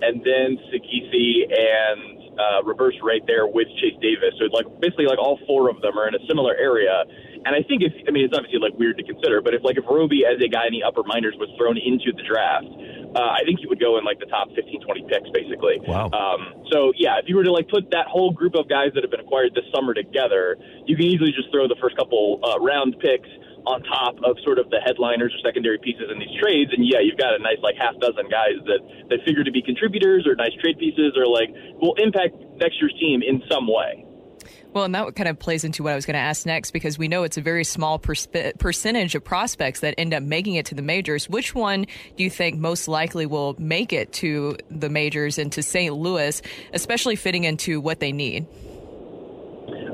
and 0.00 0.24
then 0.24 0.56
Saggese 0.72 1.52
and 1.52 2.40
uh, 2.40 2.64
Robberse 2.64 2.96
right 3.04 3.22
there 3.26 3.46
with 3.46 3.68
Chase 3.84 4.00
Davis. 4.00 4.32
So 4.40 4.48
like 4.48 4.64
basically 4.80 5.06
like 5.06 5.20
all 5.20 5.38
four 5.46 5.68
of 5.68 5.80
them 5.84 5.98
are 5.98 6.08
in 6.08 6.14
a 6.14 6.24
similar 6.24 6.56
area. 6.56 7.04
And 7.44 7.54
I 7.54 7.62
think 7.66 7.82
if 7.82 7.92
I 8.06 8.10
mean 8.10 8.24
it's 8.24 8.36
obviously 8.36 8.62
like 8.62 8.74
weird 8.78 8.98
to 8.98 9.04
consider, 9.04 9.42
but 9.42 9.54
if 9.54 9.62
like 9.64 9.76
if 9.76 9.84
Roby 9.88 10.22
as 10.22 10.38
a 10.38 10.48
guy 10.48 10.70
in 10.70 10.72
the 10.72 10.86
upper 10.86 11.02
minors 11.02 11.34
was 11.38 11.50
thrown 11.58 11.74
into 11.74 12.14
the 12.14 12.22
draft, 12.22 12.70
uh, 13.18 13.34
I 13.34 13.42
think 13.44 13.60
he 13.60 13.66
would 13.66 13.80
go 13.80 13.98
in 13.98 14.04
like 14.04 14.22
the 14.22 14.30
top 14.30 14.48
15, 14.54 14.80
20 14.80 15.06
picks 15.10 15.30
basically. 15.34 15.82
Wow. 15.82 16.06
Um, 16.14 16.64
so 16.70 16.92
yeah, 16.94 17.18
if 17.18 17.26
you 17.26 17.34
were 17.34 17.44
to 17.44 17.52
like 17.52 17.68
put 17.68 17.90
that 17.90 18.06
whole 18.06 18.30
group 18.30 18.54
of 18.54 18.68
guys 18.68 18.94
that 18.94 19.02
have 19.02 19.10
been 19.10 19.24
acquired 19.24 19.54
this 19.54 19.66
summer 19.74 19.92
together, 19.92 20.56
you 20.86 20.94
can 20.94 21.06
easily 21.06 21.34
just 21.34 21.50
throw 21.50 21.66
the 21.66 21.78
first 21.82 21.96
couple 21.98 22.38
uh, 22.46 22.62
round 22.62 22.94
picks 23.02 23.28
on 23.66 23.82
top 23.86 24.18
of 24.26 24.36
sort 24.42 24.58
of 24.58 24.70
the 24.70 24.80
headliners 24.82 25.30
or 25.34 25.40
secondary 25.46 25.78
pieces 25.78 26.10
in 26.10 26.18
these 26.18 26.34
trades. 26.42 26.70
And 26.74 26.82
yeah, 26.82 26.98
you've 26.98 27.18
got 27.18 27.34
a 27.34 27.38
nice 27.38 27.58
like 27.62 27.76
half 27.78 27.94
dozen 27.98 28.26
guys 28.26 28.58
that 28.66 28.80
that 29.10 29.18
figure 29.26 29.44
to 29.44 29.52
be 29.52 29.62
contributors 29.62 30.26
or 30.26 30.34
nice 30.34 30.54
trade 30.62 30.78
pieces 30.78 31.14
or 31.14 31.26
like 31.26 31.50
will 31.78 31.94
impact 31.98 32.34
next 32.58 32.78
year's 32.82 32.94
team 32.98 33.22
in 33.22 33.42
some 33.50 33.66
way. 33.66 34.01
Well, 34.72 34.84
and 34.84 34.94
that 34.94 35.14
kind 35.16 35.28
of 35.28 35.38
plays 35.38 35.64
into 35.64 35.82
what 35.82 35.92
I 35.92 35.94
was 35.94 36.06
going 36.06 36.14
to 36.14 36.20
ask 36.20 36.46
next 36.46 36.70
because 36.70 36.98
we 36.98 37.06
know 37.06 37.24
it's 37.24 37.36
a 37.36 37.42
very 37.42 37.64
small 37.64 37.98
perspe- 37.98 38.58
percentage 38.58 39.14
of 39.14 39.22
prospects 39.22 39.80
that 39.80 39.94
end 39.98 40.14
up 40.14 40.22
making 40.22 40.54
it 40.54 40.66
to 40.66 40.74
the 40.74 40.82
majors. 40.82 41.28
Which 41.28 41.54
one 41.54 41.86
do 42.16 42.24
you 42.24 42.30
think 42.30 42.58
most 42.58 42.88
likely 42.88 43.26
will 43.26 43.54
make 43.58 43.92
it 43.92 44.12
to 44.14 44.56
the 44.70 44.88
majors 44.88 45.36
and 45.36 45.52
to 45.52 45.62
St. 45.62 45.94
Louis, 45.94 46.40
especially 46.72 47.16
fitting 47.16 47.44
into 47.44 47.80
what 47.80 48.00
they 48.00 48.12
need? 48.12 48.46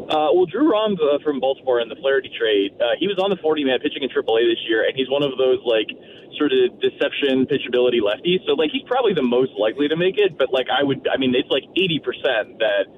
Uh, 0.08 0.32
well, 0.32 0.46
Drew 0.46 0.70
Rom 0.70 0.96
from 1.22 1.40
Baltimore 1.40 1.80
in 1.80 1.88
the 1.90 1.96
Flaherty 1.96 2.30
trade, 2.38 2.72
uh, 2.80 2.96
he 2.98 3.06
was 3.08 3.18
on 3.18 3.28
the 3.28 3.36
40 3.36 3.64
man 3.64 3.78
pitching 3.80 4.02
in 4.02 4.08
AAA 4.08 4.48
this 4.48 4.62
year, 4.66 4.86
and 4.86 4.96
he's 4.96 5.10
one 5.10 5.22
of 5.22 5.36
those 5.36 5.58
like 5.66 5.90
sort 6.38 6.52
of 6.54 6.80
deception 6.80 7.44
pitchability 7.44 8.00
lefties. 8.00 8.40
So 8.46 8.54
like 8.54 8.70
he's 8.72 8.86
probably 8.86 9.12
the 9.12 9.26
most 9.26 9.52
likely 9.58 9.88
to 9.88 9.96
make 9.96 10.16
it, 10.16 10.38
but 10.38 10.52
like 10.52 10.68
I 10.72 10.82
would, 10.82 11.06
I 11.12 11.18
mean, 11.18 11.34
it's 11.34 11.50
like 11.50 11.64
80 11.76 12.00
percent 12.00 12.46
that 12.62 12.88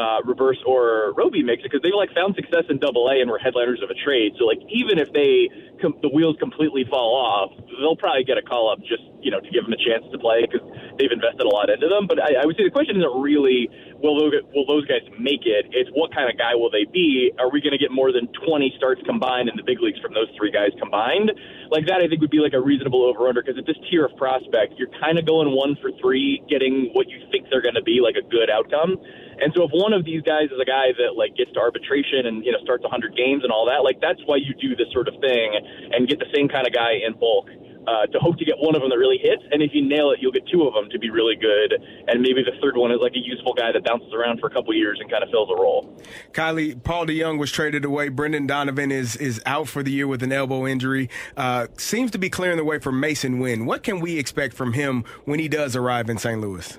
uh, 0.00 0.24
Robberse 0.24 0.64
or 0.64 1.12
Roby 1.12 1.42
makes 1.42 1.60
it 1.60 1.70
because 1.70 1.82
they 1.82 1.92
like 1.92 2.12
found 2.14 2.34
success 2.34 2.64
in 2.70 2.78
Double 2.78 3.08
A 3.08 3.20
and 3.20 3.30
were 3.30 3.38
headliners 3.38 3.82
of 3.82 3.90
a 3.90 3.94
trade. 3.94 4.32
So 4.38 4.44
like 4.46 4.58
even 4.72 4.98
if 4.98 5.12
they 5.12 5.52
com- 5.80 5.98
the 6.02 6.08
wheels 6.08 6.36
completely 6.38 6.84
fall 6.88 7.16
off, 7.16 7.50
they'll 7.80 7.96
probably 7.96 8.24
get 8.24 8.38
a 8.38 8.42
call 8.42 8.70
up 8.70 8.78
just 8.80 9.02
you 9.20 9.30
know 9.30 9.40
to 9.40 9.50
give 9.50 9.64
them 9.64 9.72
a 9.72 9.80
chance 9.80 10.04
to 10.12 10.18
play 10.18 10.44
because 10.46 10.64
they've 10.98 11.12
invested 11.12 11.44
a 11.44 11.52
lot 11.52 11.68
into 11.68 11.88
them. 11.88 12.06
But 12.06 12.20
I, 12.20 12.42
I 12.42 12.46
would 12.46 12.56
say 12.56 12.64
the 12.64 12.74
question 12.74 12.96
isn't 12.96 13.16
really 13.20 13.68
will 14.02 14.16
those, 14.16 14.32
will 14.54 14.66
those 14.66 14.84
guys 14.88 15.04
make 15.20 15.44
it? 15.44 15.68
It's 15.72 15.90
what 15.92 16.12
kind 16.12 16.28
of 16.28 16.36
guy 16.36 16.56
will 16.56 16.70
they 16.72 16.88
be? 16.88 17.32
Are 17.38 17.52
we 17.52 17.60
going 17.60 17.76
to 17.76 17.80
get 17.80 17.92
more 17.92 18.12
than 18.12 18.28
20 18.44 18.74
starts 18.76 19.00
combined 19.04 19.48
in 19.48 19.56
the 19.56 19.64
big 19.64 19.80
leagues 19.80 20.00
from 20.00 20.12
those 20.16 20.28
three 20.36 20.50
guys 20.50 20.72
combined? 20.80 21.32
Like 21.70 21.86
that, 21.86 22.02
I 22.02 22.08
think 22.08 22.20
would 22.20 22.32
be 22.32 22.42
like 22.42 22.56
a 22.56 22.60
reasonable 22.60 23.04
over 23.04 23.28
under 23.28 23.42
because 23.42 23.60
at 23.60 23.66
this 23.68 23.78
tier 23.88 24.04
of 24.04 24.16
prospect, 24.16 24.80
you're 24.80 24.92
kind 25.00 25.18
of 25.20 25.28
going 25.28 25.52
one 25.52 25.76
for 25.80 25.92
three, 26.00 26.42
getting 26.48 26.90
what 26.92 27.08
you 27.08 27.20
think 27.30 27.46
they're 27.52 27.62
going 27.62 27.78
to 27.78 27.84
be, 27.84 28.00
like 28.00 28.16
a 28.16 28.26
good 28.26 28.50
outcome. 28.50 28.96
And 29.40 29.52
so 29.56 29.64
if 29.64 29.72
one 29.72 29.96
of 29.96 30.04
these 30.04 30.20
guys 30.20 30.52
is 30.52 30.60
a 30.60 30.68
guy 30.68 30.92
that 31.00 31.16
like 31.16 31.32
gets 31.32 31.48
to 31.56 31.60
arbitration 31.60 32.28
and 32.28 32.44
you 32.44 32.52
know 32.52 32.60
starts 32.60 32.84
100 32.84 33.16
games 33.16 33.40
and 33.42 33.50
all 33.50 33.64
that, 33.72 33.80
like 33.80 33.96
that's 34.00 34.20
why 34.28 34.36
you 34.36 34.52
do 34.60 34.76
this 34.76 34.92
sort 34.92 35.08
of 35.08 35.16
thing 35.24 35.56
and 35.92 36.08
get 36.08 36.18
the 36.18 36.30
same 36.34 36.48
kind 36.48 36.66
of 36.66 36.72
guy 36.72 36.92
in 37.06 37.12
bulk. 37.18 37.48
Uh, 37.86 38.04
to 38.12 38.18
hope 38.18 38.36
to 38.36 38.44
get 38.44 38.54
one 38.58 38.76
of 38.76 38.82
them 38.82 38.90
that 38.90 38.98
really 38.98 39.16
hits, 39.16 39.42
and 39.52 39.62
if 39.62 39.70
you 39.72 39.80
nail 39.80 40.10
it, 40.10 40.18
you'll 40.20 40.30
get 40.30 40.46
two 40.52 40.64
of 40.64 40.74
them 40.74 40.90
to 40.90 40.98
be 40.98 41.08
really 41.08 41.34
good, 41.34 41.72
and 42.08 42.20
maybe 42.20 42.42
the 42.44 42.52
third 42.60 42.76
one 42.76 42.92
is 42.92 42.98
like 43.00 43.14
a 43.14 43.18
useful 43.18 43.54
guy 43.54 43.72
that 43.72 43.82
bounces 43.84 44.12
around 44.12 44.38
for 44.38 44.48
a 44.48 44.50
couple 44.50 44.74
years 44.74 44.98
and 45.00 45.10
kind 45.10 45.24
of 45.24 45.30
fills 45.30 45.48
a 45.50 45.58
role. 45.58 45.90
Kiley, 46.32 46.80
Paul 46.84 47.06
DeJong 47.06 47.38
was 47.38 47.50
traded 47.50 47.86
away. 47.86 48.10
Brendan 48.10 48.46
Donovan 48.46 48.92
is 48.92 49.16
is 49.16 49.40
out 49.46 49.66
for 49.66 49.82
the 49.82 49.90
year 49.90 50.06
with 50.06 50.22
an 50.22 50.30
elbow 50.30 50.66
injury. 50.66 51.08
Uh, 51.38 51.68
seems 51.78 52.10
to 52.10 52.18
be 52.18 52.28
clearing 52.28 52.58
the 52.58 52.64
way 52.64 52.78
for 52.78 52.92
Mason 52.92 53.38
Winn. 53.40 53.64
What 53.64 53.82
can 53.82 53.98
we 53.98 54.18
expect 54.18 54.54
from 54.54 54.74
him 54.74 55.02
when 55.24 55.40
he 55.40 55.48
does 55.48 55.74
arrive 55.74 56.10
in 56.10 56.18
St. 56.18 56.38
Louis? 56.38 56.76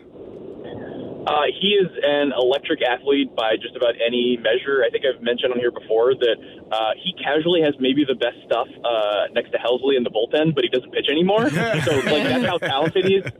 Uh, 1.27 1.45
he 1.53 1.77
is 1.77 1.89
an 2.02 2.34
electric 2.34 2.81
athlete 2.81 3.35
by 3.35 3.53
just 3.61 3.76
about 3.76 3.93
any 4.02 4.38
measure. 4.41 4.81
I 4.81 4.89
think 4.89 5.06
I've 5.06 5.22
mentioned 5.22 5.53
on 5.53 5.60
here 5.60 5.72
before 5.72 6.15
that 6.15 6.38
uh, 6.72 6.91
he 6.98 7.14
casually 7.22 7.61
has 7.61 7.76
maybe 7.80 8.06
the 8.06 8.15
best 8.15 8.41
stuff 8.45 8.68
uh, 8.84 9.30
next 9.34 9.52
to 9.52 9.57
Helsley 9.57 9.98
in 9.98 10.03
the 10.03 10.10
bullpen, 10.10 10.56
but 10.56 10.64
he 10.64 10.69
doesn't 10.69 10.91
pitch 10.91 11.07
anymore. 11.10 11.49
so 11.49 11.91
like 12.10 12.26
that's 12.26 12.45
how 12.45 12.57
talented 12.73 13.06
he 13.06 13.22
is. 13.22 13.31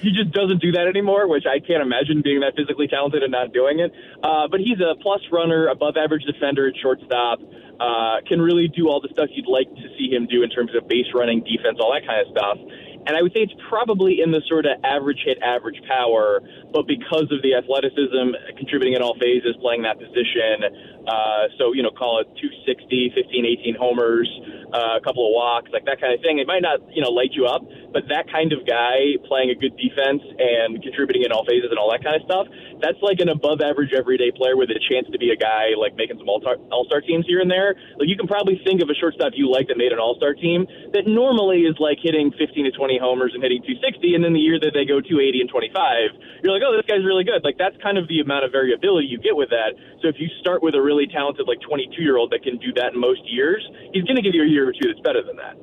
He 0.00 0.10
just 0.16 0.32
doesn't 0.32 0.60
do 0.64 0.72
that 0.72 0.88
anymore, 0.88 1.28
which 1.28 1.44
I 1.44 1.60
can't 1.60 1.84
imagine 1.84 2.22
being 2.24 2.40
that 2.40 2.56
physically 2.56 2.88
talented 2.88 3.22
and 3.22 3.30
not 3.30 3.52
doing 3.52 3.80
it. 3.80 3.92
Uh, 4.24 4.48
but 4.48 4.58
he's 4.58 4.80
a 4.80 4.96
plus 5.00 5.20
runner, 5.30 5.68
above 5.68 5.96
average 5.96 6.24
defender 6.24 6.68
at 6.68 6.74
shortstop. 6.80 7.38
Uh, 7.78 8.20
can 8.26 8.40
really 8.40 8.68
do 8.68 8.88
all 8.88 9.00
the 9.00 9.08
stuff 9.12 9.28
you'd 9.32 9.48
like 9.48 9.68
to 9.72 9.88
see 9.96 10.08
him 10.12 10.26
do 10.26 10.42
in 10.42 10.50
terms 10.50 10.72
of 10.76 10.88
base 10.88 11.08
running, 11.14 11.40
defense, 11.44 11.78
all 11.80 11.92
that 11.92 12.04
kind 12.04 12.20
of 12.20 12.28
stuff. 12.32 12.58
And 13.06 13.16
I 13.16 13.22
would 13.22 13.32
say 13.32 13.40
it's 13.40 13.54
probably 13.68 14.20
in 14.20 14.30
the 14.30 14.42
sort 14.46 14.66
of 14.66 14.72
average 14.84 15.22
hit, 15.24 15.38
average 15.42 15.80
power, 15.88 16.40
but 16.72 16.86
because 16.86 17.32
of 17.32 17.40
the 17.42 17.54
athleticism, 17.54 18.36
contributing 18.58 18.94
in 18.94 19.02
all 19.02 19.16
phases, 19.18 19.56
playing 19.60 19.82
that 19.82 19.98
position. 19.98 20.68
Uh, 21.08 21.48
so, 21.56 21.72
you 21.72 21.82
know, 21.82 21.90
call 21.90 22.20
it 22.20 22.28
260, 22.36 23.12
15, 23.14 23.46
18 23.46 23.74
homers, 23.74 24.28
uh, 24.72 24.98
a 24.98 25.02
couple 25.02 25.26
of 25.26 25.32
walks, 25.34 25.70
like 25.72 25.84
that 25.86 26.00
kind 26.00 26.14
of 26.14 26.20
thing. 26.20 26.38
It 26.38 26.46
might 26.46 26.62
not, 26.62 26.80
you 26.94 27.02
know, 27.02 27.10
light 27.10 27.32
you 27.32 27.46
up, 27.46 27.62
but 27.92 28.06
that 28.08 28.30
kind 28.30 28.52
of 28.52 28.66
guy 28.66 29.18
playing 29.26 29.50
a 29.50 29.56
good 29.58 29.74
defense 29.76 30.22
and 30.38 30.78
contributing 30.82 31.26
in 31.26 31.32
all 31.32 31.44
phases 31.44 31.70
and 31.70 31.78
all 31.78 31.90
that 31.90 32.02
kind 32.02 32.14
of 32.14 32.22
stuff, 32.26 32.46
that's 32.80 32.98
like 33.02 33.18
an 33.20 33.28
above 33.28 33.60
average 33.60 33.92
everyday 33.92 34.30
player 34.30 34.56
with 34.56 34.70
a 34.70 34.80
chance 34.88 35.06
to 35.10 35.18
be 35.18 35.30
a 35.30 35.38
guy 35.38 35.74
like 35.76 35.94
making 35.98 36.18
some 36.18 36.28
all 36.28 36.40
star 36.40 37.00
teams 37.00 37.26
here 37.26 37.40
and 37.40 37.50
there. 37.50 37.74
Like 37.98 38.08
you 38.08 38.16
can 38.16 38.26
probably 38.26 38.60
think 38.64 38.82
of 38.82 38.88
a 38.88 38.96
shortstop 38.96 39.34
you 39.34 39.50
like 39.50 39.68
that 39.68 39.76
made 39.76 39.92
an 39.92 39.98
all 39.98 40.14
star 40.16 40.34
team 40.34 40.66
that 40.94 41.06
normally 41.06 41.66
is 41.66 41.76
like 41.78 41.98
hitting 42.02 42.32
15 42.34 42.64
to 42.64 42.72
20 42.72 42.98
homers 42.98 43.32
and 43.34 43.42
hitting 43.42 43.62
260, 43.62 44.14
and 44.14 44.22
then 44.24 44.32
the 44.32 44.42
year 44.42 44.58
that 44.58 44.72
they 44.72 44.86
go 44.86 45.02
280 45.02 45.44
and 45.44 45.50
25, 45.50 46.42
you're 46.42 46.54
like, 46.54 46.64
oh, 46.64 46.74
this 46.74 46.86
guy's 46.86 47.04
really 47.04 47.24
good. 47.24 47.42
Like 47.42 47.58
that's 47.58 47.76
kind 47.82 47.98
of 47.98 48.08
the 48.08 48.20
amount 48.20 48.46
of 48.46 48.52
variability 48.52 49.06
you 49.08 49.18
get 49.18 49.36
with 49.36 49.50
that. 49.50 49.74
So 50.00 50.08
if 50.08 50.16
you 50.18 50.28
start 50.40 50.62
with 50.62 50.74
a 50.74 50.82
really 50.82 51.06
talented 51.06 51.46
like 51.46 51.60
22 51.60 52.00
year 52.02 52.16
old 52.16 52.30
that 52.32 52.42
can 52.42 52.56
do 52.58 52.72
that 52.80 52.94
in 52.94 53.00
most 53.00 53.22
years, 53.28 53.60
he's 53.92 54.04
going 54.04 54.16
to 54.16 54.24
give 54.24 54.34
you 54.34 54.42
a 54.42 54.48
year 54.48 54.59
or 54.68 54.72
two 54.72 54.88
that's 54.88 55.00
better 55.00 55.22
than 55.22 55.36
that. 55.36 55.56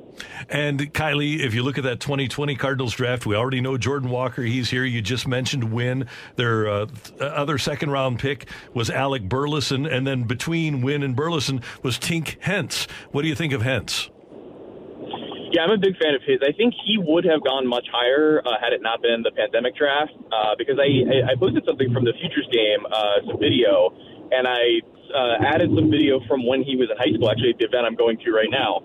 And 0.48 0.92
Kiley, 0.92 1.40
if 1.40 1.54
you 1.54 1.62
look 1.62 1.78
at 1.78 1.84
that 1.84 2.00
2020 2.00 2.56
Cardinals 2.56 2.94
draft, 2.94 3.26
we 3.26 3.36
already 3.36 3.60
know 3.60 3.76
Jordan 3.76 4.10
Walker. 4.10 4.42
He's 4.42 4.70
here. 4.70 4.84
You 4.84 5.02
just 5.02 5.26
mentioned 5.26 5.72
Winn. 5.72 6.06
Their 6.36 6.68
uh, 6.68 6.86
other 7.20 7.58
second 7.58 7.90
round 7.90 8.18
pick 8.18 8.48
was 8.74 8.90
Alec 8.90 9.28
Burleson, 9.28 9.86
and 9.86 10.06
then 10.06 10.24
between 10.24 10.80
Winn 10.80 11.02
and 11.02 11.14
Burleson 11.14 11.62
was 11.82 11.98
Tink 11.98 12.36
Hence. 12.40 12.86
What 13.10 13.22
do 13.22 13.28
you 13.28 13.34
think 13.34 13.52
of 13.52 13.62
Hence? 13.62 14.10
Yeah, 15.50 15.62
I'm 15.64 15.70
a 15.70 15.78
big 15.78 15.96
fan 15.96 16.14
of 16.14 16.20
his. 16.26 16.40
I 16.44 16.52
think 16.52 16.74
he 16.84 16.98
would 16.98 17.24
have 17.24 17.42
gone 17.42 17.66
much 17.66 17.86
higher 17.90 18.42
uh, 18.44 18.60
had 18.60 18.72
it 18.72 18.82
not 18.82 19.00
been 19.00 19.22
the 19.22 19.32
pandemic 19.32 19.76
draft. 19.76 20.12
Uh, 20.30 20.52
because 20.58 20.76
I, 20.76 21.32
I 21.32 21.36
posted 21.40 21.64
something 21.64 21.92
from 21.92 22.04
the 22.04 22.12
futures 22.20 22.46
game, 22.52 22.84
uh, 22.84 23.24
some 23.24 23.40
video, 23.40 23.96
and 24.30 24.46
I 24.46 24.84
uh, 25.14 25.42
added 25.44 25.70
some 25.74 25.90
video 25.90 26.20
from 26.26 26.46
when 26.46 26.62
he 26.62 26.76
was 26.76 26.90
in 26.90 26.96
high 26.96 27.12
school, 27.14 27.30
actually, 27.30 27.50
at 27.50 27.58
the 27.58 27.66
event 27.66 27.86
I'm 27.86 27.96
going 27.96 28.18
to 28.24 28.28
right 28.32 28.50
now. 28.50 28.82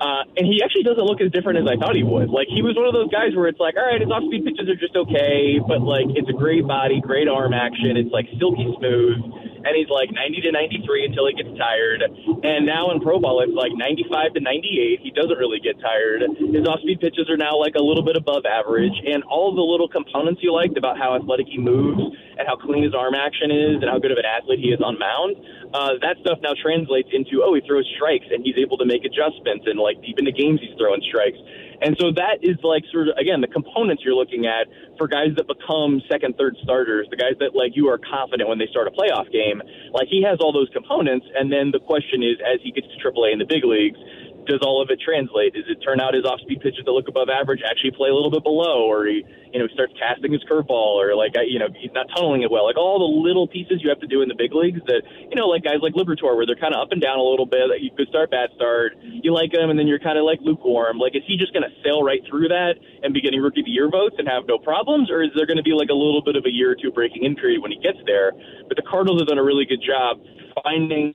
Uh, 0.00 0.24
and 0.36 0.46
he 0.46 0.62
actually 0.62 0.82
doesn't 0.82 1.04
look 1.04 1.20
as 1.20 1.30
different 1.32 1.58
as 1.60 1.66
I 1.68 1.76
thought 1.76 1.94
he 1.94 2.02
would. 2.02 2.30
Like, 2.30 2.48
he 2.48 2.62
was 2.62 2.76
one 2.76 2.86
of 2.86 2.94
those 2.94 3.10
guys 3.10 3.36
where 3.36 3.46
it's 3.46 3.60
like, 3.60 3.76
all 3.76 3.84
right, 3.86 4.00
his 4.00 4.10
off 4.10 4.24
speed 4.26 4.44
pitches 4.44 4.68
are 4.68 4.78
just 4.78 4.96
okay, 4.96 5.60
but, 5.60 5.82
like, 5.82 6.08
it's 6.16 6.28
a 6.28 6.36
great 6.36 6.66
body, 6.66 7.00
great 7.00 7.28
arm 7.28 7.52
action. 7.52 7.96
It's, 7.96 8.12
like, 8.12 8.26
silky 8.38 8.66
smooth 8.78 9.49
and 9.64 9.72
he's 9.76 9.88
like 9.88 10.10
90 10.12 10.40
to 10.42 10.52
93 10.52 11.06
until 11.06 11.26
he 11.28 11.34
gets 11.34 11.52
tired. 11.58 12.02
And 12.44 12.66
now 12.66 12.90
in 12.90 13.00
pro 13.00 13.20
ball, 13.20 13.40
it's 13.44 13.52
like 13.52 13.72
95 13.74 14.34
to 14.34 14.40
98. 14.40 15.00
He 15.00 15.10
doesn't 15.10 15.36
really 15.36 15.60
get 15.60 15.80
tired. 15.80 16.22
His 16.38 16.64
off-speed 16.66 17.00
pitches 17.00 17.28
are 17.28 17.36
now 17.36 17.58
like 17.58 17.74
a 17.76 17.82
little 17.82 18.04
bit 18.04 18.16
above 18.16 18.44
average, 18.46 18.96
and 19.04 19.22
all 19.24 19.54
the 19.54 19.64
little 19.64 19.88
components 19.88 20.40
you 20.42 20.52
liked 20.52 20.76
about 20.78 20.98
how 20.98 21.14
athletic 21.16 21.46
he 21.46 21.58
moves 21.58 22.00
and 22.40 22.48
how 22.48 22.56
clean 22.56 22.82
his 22.82 22.94
arm 22.94 23.14
action 23.14 23.52
is 23.52 23.84
and 23.84 23.88
how 23.92 23.98
good 23.98 24.10
of 24.10 24.18
an 24.18 24.24
athlete 24.24 24.60
he 24.60 24.72
is 24.72 24.80
on 24.80 24.98
mound. 24.98 25.36
Uh, 25.76 26.00
that 26.00 26.16
stuff 26.24 26.38
now 26.42 26.56
translates 26.56 27.08
into 27.12 27.44
oh 27.44 27.54
he 27.54 27.60
throws 27.62 27.86
strikes 27.94 28.26
and 28.32 28.42
he's 28.42 28.56
able 28.58 28.76
to 28.80 28.86
make 28.86 29.04
adjustments 29.04 29.68
and 29.68 29.78
like 29.78 30.00
deep 30.02 30.18
into 30.18 30.32
games 30.32 30.58
he's 30.58 30.74
throwing 30.80 31.00
strikes. 31.04 31.38
And 31.80 31.96
so 31.98 32.12
that 32.12 32.44
is 32.44 32.56
like 32.62 32.84
sort 32.92 33.08
of 33.08 33.16
again 33.16 33.40
the 33.40 33.48
components 33.48 34.02
you're 34.04 34.14
looking 34.14 34.46
at 34.46 34.68
for 34.98 35.08
guys 35.08 35.32
that 35.36 35.48
become 35.48 36.02
second, 36.10 36.36
third 36.36 36.56
starters, 36.62 37.08
the 37.10 37.16
guys 37.16 37.40
that 37.40 37.56
like 37.56 37.72
you 37.74 37.88
are 37.88 37.98
confident 37.98 38.48
when 38.48 38.58
they 38.58 38.68
start 38.68 38.86
a 38.86 38.92
playoff 38.92 39.30
game. 39.32 39.62
Like 39.92 40.08
he 40.08 40.22
has 40.22 40.38
all 40.40 40.52
those 40.52 40.68
components, 40.72 41.26
and 41.34 41.50
then 41.50 41.72
the 41.72 41.80
question 41.80 42.22
is, 42.22 42.36
as 42.44 42.60
he 42.62 42.70
gets 42.70 42.86
to 42.86 42.96
AAA 43.00 43.32
in 43.32 43.38
the 43.38 43.48
big 43.48 43.64
leagues, 43.64 43.98
does 44.46 44.60
all 44.62 44.82
of 44.82 44.90
it 44.90 45.00
translate? 45.00 45.54
Does 45.54 45.68
it 45.68 45.82
turn 45.84 46.00
out 46.00 46.14
his 46.14 46.24
off-speed 46.24 46.60
pitches 46.60 46.84
that 46.84 46.92
look 46.92 47.08
above 47.08 47.28
average 47.28 47.60
actually 47.64 47.92
play 47.92 48.08
a 48.08 48.14
little 48.14 48.30
bit 48.30 48.42
below, 48.42 48.84
or 48.84 49.06
he, 49.06 49.24
you 49.52 49.58
know, 49.58 49.66
starts 49.74 49.92
casting 49.98 50.32
his 50.32 50.42
curveball, 50.44 50.96
or 50.98 51.14
like, 51.14 51.34
you 51.46 51.58
know, 51.58 51.68
he's 51.76 51.92
not 51.92 52.06
tunneling 52.14 52.42
it 52.42 52.50
well? 52.50 52.64
Like 52.64 52.76
all 52.76 52.98
the 52.98 53.10
little 53.10 53.46
pieces 53.46 53.80
you 53.82 53.88
have 53.88 54.00
to 54.00 54.06
do 54.06 54.22
in 54.22 54.28
the 54.28 54.34
big 54.34 54.54
leagues 54.54 54.80
that, 54.86 55.02
you 55.28 55.36
know, 55.36 55.46
like 55.46 55.64
guys 55.64 55.82
like 55.82 55.94
Liberatore, 55.94 56.36
where 56.36 56.46
they're 56.46 56.58
kind 56.58 56.74
of 56.74 56.80
up 56.80 56.92
and 56.92 57.00
down 57.00 57.18
a 57.18 57.22
little 57.22 57.46
bit. 57.46 57.68
That 57.68 57.80
you 57.80 57.90
could 57.96 58.08
start, 58.08 58.30
bad 58.30 58.50
start. 58.56 58.96
You 59.02 59.32
like 59.34 59.52
him, 59.52 59.70
and 59.70 59.78
then 59.78 59.86
you're 59.86 60.00
kind 60.02 60.18
of 60.18 60.24
like 60.24 60.40
lukewarm. 60.40 60.98
Like, 60.98 61.14
is 61.14 61.22
he 61.26 61.36
just 61.36 61.52
going 61.52 61.64
to 61.64 61.74
sail 61.84 62.02
right 62.02 62.20
through 62.28 62.48
that 62.48 62.74
and 63.02 63.12
be 63.12 63.20
getting 63.20 63.40
rookie 63.40 63.60
of 63.60 63.66
the 63.66 63.74
year 63.74 63.90
votes 63.90 64.16
and 64.18 64.26
have 64.28 64.46
no 64.46 64.58
problems, 64.58 65.10
or 65.10 65.22
is 65.22 65.30
there 65.36 65.46
going 65.46 65.58
to 65.58 65.66
be 65.66 65.72
like 65.72 65.90
a 65.90 65.96
little 65.96 66.22
bit 66.22 66.36
of 66.36 66.44
a 66.46 66.52
year 66.52 66.72
or 66.72 66.76
two 66.76 66.90
breaking 66.90 67.24
in 67.24 67.36
period 67.36 67.60
when 67.60 67.70
he 67.70 67.78
gets 67.78 67.98
there? 68.06 68.32
But 68.68 68.76
the 68.76 68.86
Cardinals 68.88 69.20
have 69.20 69.28
done 69.28 69.38
a 69.38 69.44
really 69.44 69.66
good 69.66 69.82
job 69.84 70.18
finding 70.64 71.14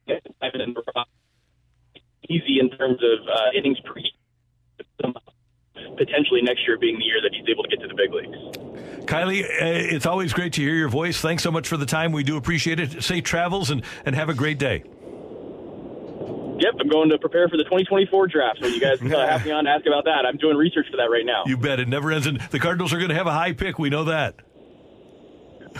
easy 2.29 2.59
in 2.59 2.69
terms 2.71 2.99
of 3.01 3.27
uh, 3.27 3.57
innings 3.57 3.79
per 3.81 3.95
potentially 5.97 6.41
next 6.41 6.67
year 6.67 6.77
being 6.77 6.97
the 6.97 7.05
year 7.05 7.21
that 7.21 7.33
he's 7.33 7.47
able 7.49 7.63
to 7.63 7.69
get 7.69 7.79
to 7.81 7.87
the 7.87 7.93
big 7.93 8.13
leagues. 8.13 9.05
Kiley, 9.05 9.43
uh, 9.43 9.95
it's 9.95 10.05
always 10.05 10.33
great 10.33 10.53
to 10.53 10.61
hear 10.61 10.73
your 10.73 10.89
voice. 10.89 11.19
Thanks 11.19 11.43
so 11.43 11.51
much 11.51 11.67
for 11.67 11.77
the 11.77 11.85
time. 11.85 12.11
We 12.11 12.23
do 12.23 12.37
appreciate 12.37 12.79
it. 12.79 13.03
Safe 13.03 13.23
travels 13.23 13.69
and, 13.69 13.83
and 14.05 14.15
have 14.15 14.29
a 14.29 14.33
great 14.33 14.57
day. 14.57 14.83
Yep, 16.57 16.75
I'm 16.79 16.87
going 16.87 17.09
to 17.09 17.17
prepare 17.17 17.49
for 17.49 17.57
the 17.57 17.63
2024 17.65 18.27
draft. 18.27 18.59
So 18.61 18.67
you 18.67 18.79
guys 18.79 19.01
uh, 19.01 19.27
have 19.27 19.45
me 19.45 19.51
on 19.51 19.65
to 19.65 19.69
ask 19.69 19.85
about 19.85 20.05
that. 20.05 20.25
I'm 20.25 20.37
doing 20.37 20.55
research 20.55 20.87
for 20.89 20.97
that 20.97 21.09
right 21.11 21.25
now. 21.25 21.43
You 21.45 21.57
bet. 21.57 21.79
It 21.79 21.89
never 21.89 22.11
ends. 22.11 22.27
And 22.27 22.39
the 22.51 22.59
Cardinals 22.59 22.93
are 22.93 22.97
going 22.97 23.09
to 23.09 23.15
have 23.15 23.27
a 23.27 23.33
high 23.33 23.51
pick. 23.51 23.77
We 23.77 23.89
know 23.89 24.05
that. 24.05 24.35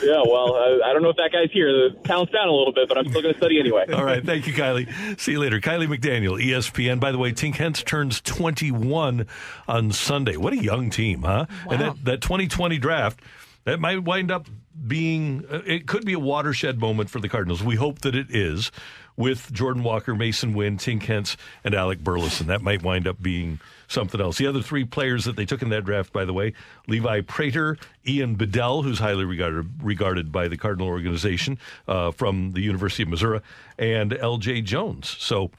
Yeah, 0.04 0.22
well, 0.28 0.56
I, 0.56 0.90
I, 0.90 0.94
don't 0.94 1.02
know 1.02 1.10
if 1.10 1.18
that 1.18 1.32
guy's 1.32 1.52
here. 1.52 1.72
The 1.72 1.96
talent's 2.04 2.34
down 2.34 2.48
a 2.48 2.52
little 2.52 2.74
bit, 2.74 2.88
but 2.88 2.98
I'm 2.98 3.08
still 3.10 3.22
going 3.22 3.34
to 3.34 3.40
study 3.40 3.60
anyway. 3.60 3.86
All 3.94 4.04
right. 4.04 4.26
Thank 4.26 4.48
you, 4.48 4.54
Kiley. 4.54 5.20
See 5.20 5.34
you 5.34 5.40
later. 5.40 5.60
Kiley 5.60 5.88
McDaniel, 5.88 6.42
ESPN. 6.44 7.00
By 7.00 7.12
the 7.12 7.18
way, 7.18 7.32
Tink 7.32 7.56
Hence 7.56 7.82
turns 7.84 8.22
21 8.22 9.28
on 9.68 9.92
Sunday. 9.92 10.38
What 10.38 10.54
a 10.54 10.58
young 10.58 10.90
team, 10.90 11.24
huh? 11.24 11.46
Wow. 11.66 11.72
And 11.72 11.82
that, 11.82 12.06
that 12.06 12.22
2020 12.22 12.78
draft, 12.78 13.22
that 13.64 13.80
might 13.80 14.04
wind 14.04 14.32
up 14.32 14.48
being, 14.88 15.46
uh, 15.50 15.62
it 15.66 15.88
could 15.88 16.06
be 16.06 16.14
a 16.14 16.20
watershed 16.20 16.80
moment 16.80 17.10
for 17.10 17.20
the 17.20 17.30
Cardinals. 17.30 17.64
We 17.64 17.76
hope 17.76 18.00
that 18.02 18.16
it 18.16 18.28
is. 18.30 18.72
with 19.18 19.52
Jordan 19.54 19.84
Walker, 19.84 20.14
Mason 20.14 20.54
Winn, 20.54 20.78
Tink 20.78 21.04
Hence, 21.04 21.38
and 21.64 21.74
Alec 21.74 22.00
Burleson. 22.00 22.48
That 22.48 22.62
might 22.62 22.84
wind 22.84 23.08
up 23.08 23.22
being 23.22 23.60
something 23.88 24.20
else. 24.20 24.38
The 24.38 24.48
other 24.48 24.62
three 24.62 24.86
players 24.86 25.26
that 25.26 25.36
they 25.36 25.46
took 25.46 25.62
in 25.62 25.70
that 25.70 25.86
draft, 25.86 26.14
by 26.14 26.26
the 26.26 26.34
way, 26.34 26.54
Levi 26.88 27.22
Prater, 27.22 27.78
Ian 28.08 28.36
Bedell, 28.36 28.82
who's 28.82 29.00
highly 29.00 29.26
regarded 29.26 29.84
regarded 29.84 30.32
by 30.32 30.48
the 30.48 30.58
Cardinal 30.58 30.88
organization 30.88 31.58
uh, 31.88 32.12
from 32.12 32.52
the 32.52 32.62
University 32.62 33.04
of 33.04 33.10
Missouri, 33.10 33.42
and 33.78 34.14
L.J. 34.14 34.62
Jones. 34.62 35.16
So 35.20 35.52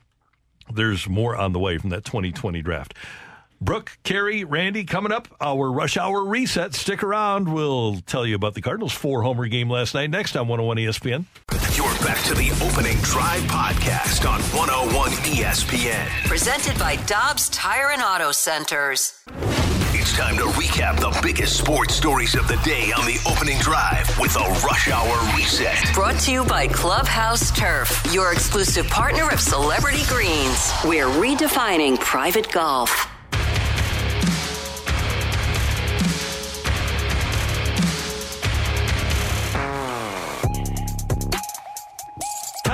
there's 0.72 1.08
more 1.08 1.36
on 1.36 1.52
the 1.52 1.58
way 1.58 1.78
from 1.78 1.90
that 1.90 2.04
2020 2.04 2.62
draft. 2.62 2.94
Brooke, 3.60 3.96
Carey, 4.04 4.44
Randy, 4.44 4.84
coming 4.84 5.12
up, 5.12 5.28
our 5.40 5.70
rush 5.70 5.96
hour 5.96 6.24
reset. 6.24 6.74
Stick 6.74 7.02
around. 7.02 7.52
We'll 7.52 8.00
tell 8.06 8.26
you 8.26 8.34
about 8.34 8.54
the 8.54 8.60
Cardinals' 8.60 8.92
four 8.92 9.22
homer 9.22 9.46
game 9.46 9.70
last 9.70 9.94
night 9.94 10.10
next 10.10 10.36
on 10.36 10.48
101 10.48 10.76
ESPN. 10.76 11.24
You're 11.76 11.86
back 12.06 12.22
to 12.24 12.34
the 12.34 12.50
opening 12.64 12.98
drive 12.98 13.42
podcast 13.42 14.28
on 14.28 14.40
101 14.56 15.10
ESPN. 15.10 16.06
Presented 16.26 16.78
by 16.78 16.96
Dobbs 17.06 17.48
Tire 17.50 17.90
and 17.92 18.02
Auto 18.02 18.32
Centers. 18.32 19.22
It's 19.98 20.16
time 20.16 20.36
to 20.36 20.44
recap 20.44 21.00
the 21.00 21.18
biggest 21.22 21.56
sports 21.58 21.94
stories 21.94 22.34
of 22.34 22.46
the 22.48 22.56
day 22.58 22.92
on 22.92 23.06
the 23.06 23.18
opening 23.28 23.58
drive 23.58 24.06
with 24.20 24.36
a 24.36 24.48
rush 24.64 24.88
hour 24.88 25.36
reset. 25.36 25.76
Brought 25.94 26.20
to 26.20 26.32
you 26.32 26.44
by 26.44 26.68
Clubhouse 26.68 27.50
Turf, 27.56 28.02
your 28.12 28.32
exclusive 28.32 28.86
partner 28.88 29.28
of 29.30 29.40
Celebrity 29.40 30.04
Greens. 30.06 30.72
We're 30.84 31.06
redefining 31.06 31.98
private 31.98 32.52
golf. 32.52 33.15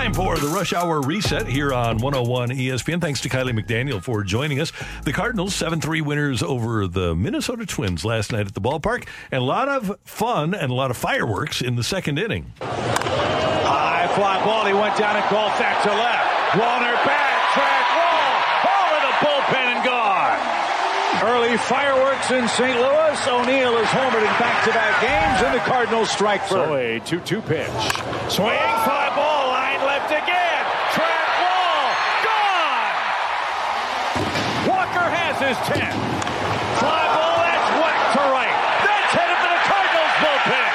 Time 0.03 0.15
for 0.15 0.37
the 0.37 0.49
rush 0.49 0.73
hour 0.73 1.01
reset 1.01 1.47
here 1.47 1.73
on 1.73 1.99
101 1.99 2.49
ESPN. 2.49 3.01
Thanks 3.01 3.21
to 3.21 3.29
Kiley 3.29 3.57
McDaniel 3.57 4.03
for 4.03 4.25
joining 4.25 4.59
us. 4.59 4.73
The 5.05 5.13
Cardinals 5.13 5.55
7 5.55 5.81
3 5.81 6.01
winners 6.01 6.43
over 6.43 6.89
the 6.89 7.15
Minnesota 7.15 7.65
Twins 7.65 8.05
last 8.05 8.33
night 8.33 8.49
at 8.49 8.55
the 8.55 8.61
ballpark, 8.61 9.07
and 9.31 9.43
a 9.43 9.45
lot 9.45 9.69
of 9.69 9.97
fun 10.03 10.55
and 10.55 10.73
a 10.73 10.75
lot 10.75 10.91
of 10.91 10.97
fireworks 10.97 11.63
in 11.63 11.77
the 11.77 11.85
second 11.85 12.19
inning. 12.19 12.53
High 12.63 14.11
fly 14.17 14.45
ball. 14.45 14.67
He 14.67 14.73
went 14.73 14.99
down 14.99 15.15
and 15.15 15.25
called 15.27 15.53
back 15.61 15.81
to 15.85 15.91
left. 15.91 16.57
Warner 16.59 16.99
back. 17.07 17.53
Track 17.55 17.87
wall. 17.95 18.43
Over 18.75 18.99
the 19.07 19.15
bullpen 19.23 19.67
and 19.71 19.85
gone. 19.87 20.35
Early 21.23 21.57
fireworks 21.59 22.33
in 22.33 22.49
St. 22.49 22.75
Louis. 22.75 23.29
O'Neill 23.29 23.77
is 23.79 23.87
homered 23.87 24.27
in 24.27 24.35
back-to-back 24.43 25.01
games, 25.01 25.43
and 25.47 25.55
the 25.55 25.61
Cardinals 25.61 26.11
strike 26.11 26.41
first. 26.41 26.51
So 26.51 26.75
a 26.75 26.99
2-2 26.99 27.47
pitch. 27.47 27.71
Swing, 28.33 28.59
fly 28.83 29.13
ball, 29.15 29.22
his 35.53 35.61
10. 35.69 35.77
Fly 36.81 37.05
ball, 37.13 37.37
that's 37.45 37.69
whacked 37.77 38.09
to 38.17 38.25
right. 38.33 38.57
That's 38.89 39.13
headed 39.13 39.37
for 39.37 39.53
the 39.53 39.61
Cardinals 39.69 40.15
bullpen. 40.25 40.73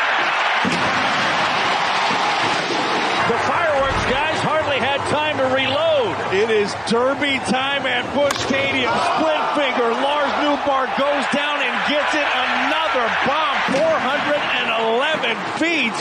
The 3.26 3.40
fireworks 3.50 4.06
guys 4.06 4.38
hardly 4.46 4.78
had 4.78 5.02
time 5.10 5.42
to 5.42 5.50
reload. 5.50 6.14
It 6.34 6.50
is 6.54 6.70
derby 6.86 7.42
time 7.50 7.90
at 7.90 8.06
Busch 8.14 8.38
Stadium. 8.38 8.94
Split 9.18 9.42
finger. 9.58 9.90
Lars 9.98 10.32
Nootbaar 10.46 10.86
goes 10.94 11.26
down 11.34 11.58
and 11.66 11.74
gets 11.90 12.14
it. 12.14 12.28
Another 12.38 13.10
bomb. 13.26 13.58
411 13.74 15.34
feet. 15.58 15.98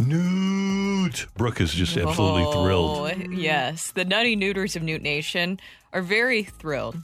Noot. 0.00 1.26
Brooke 1.36 1.60
is 1.60 1.72
just 1.74 1.96
absolutely 1.96 2.50
thrilled. 2.52 2.98
Oh, 2.98 3.06
yes. 3.30 3.90
The 3.92 4.04
Nutty 4.04 4.34
Neuters 4.36 4.76
of 4.76 4.82
Noot 4.82 5.02
Nation 5.02 5.60
are 5.92 6.02
very 6.02 6.42
thrilled, 6.42 6.96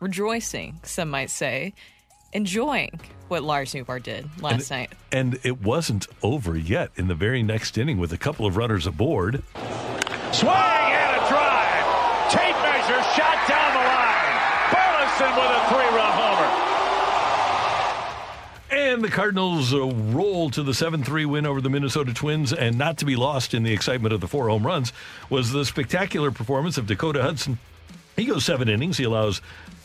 rejoicing, 0.00 0.80
some 0.82 1.10
might 1.10 1.30
say, 1.30 1.74
enjoying 2.32 2.98
what 3.28 3.42
Lars 3.42 3.74
Nootbaar 3.74 4.02
did 4.02 4.28
last 4.42 4.70
night. 4.70 4.92
And 5.12 5.38
it 5.44 5.62
wasn't 5.62 6.08
over 6.22 6.56
yet 6.56 6.90
in 6.96 7.06
the 7.08 7.14
very 7.14 7.42
next 7.42 7.78
inning 7.78 7.98
with 7.98 8.12
a 8.12 8.18
couple 8.18 8.46
of 8.46 8.56
runners 8.56 8.86
aboard. 8.86 9.42
Swing 10.32 10.50
and 10.50 11.16
a 11.16 11.28
drive. 11.28 11.84
Tape 12.30 12.56
measure 12.62 13.02
shot 13.14 13.48
down 13.48 13.72
the 13.72 13.84
line. 13.86 14.40
Burleson 14.72 15.36
with 15.36 15.50
a 15.50 15.62
three-run 15.68 16.12
homer. 16.12 16.50
And 18.70 19.02
the 19.04 19.08
Cardinals 19.10 19.74
uh, 19.74 19.86
roll 19.86 20.50
to 20.50 20.62
the 20.62 20.74
7 20.74 21.04
3 21.04 21.24
win 21.26 21.46
over 21.46 21.60
the 21.60 21.70
Minnesota 21.70 22.14
Twins. 22.14 22.52
And 22.52 22.78
not 22.78 22.98
to 22.98 23.04
be 23.04 23.16
lost 23.16 23.54
in 23.54 23.62
the 23.64 23.72
excitement 23.72 24.14
of 24.14 24.20
the 24.20 24.28
four 24.28 24.48
home 24.48 24.66
runs 24.66 24.92
was 25.28 25.50
the 25.52 25.64
spectacular 25.64 26.30
performance 26.30 26.78
of 26.78 26.86
Dakota 26.86 27.22
Hudson. 27.22 27.58
He 28.16 28.26
goes 28.26 28.44
seven 28.44 28.68
innings. 28.68 28.98
He 28.98 29.04
allows 29.04 29.40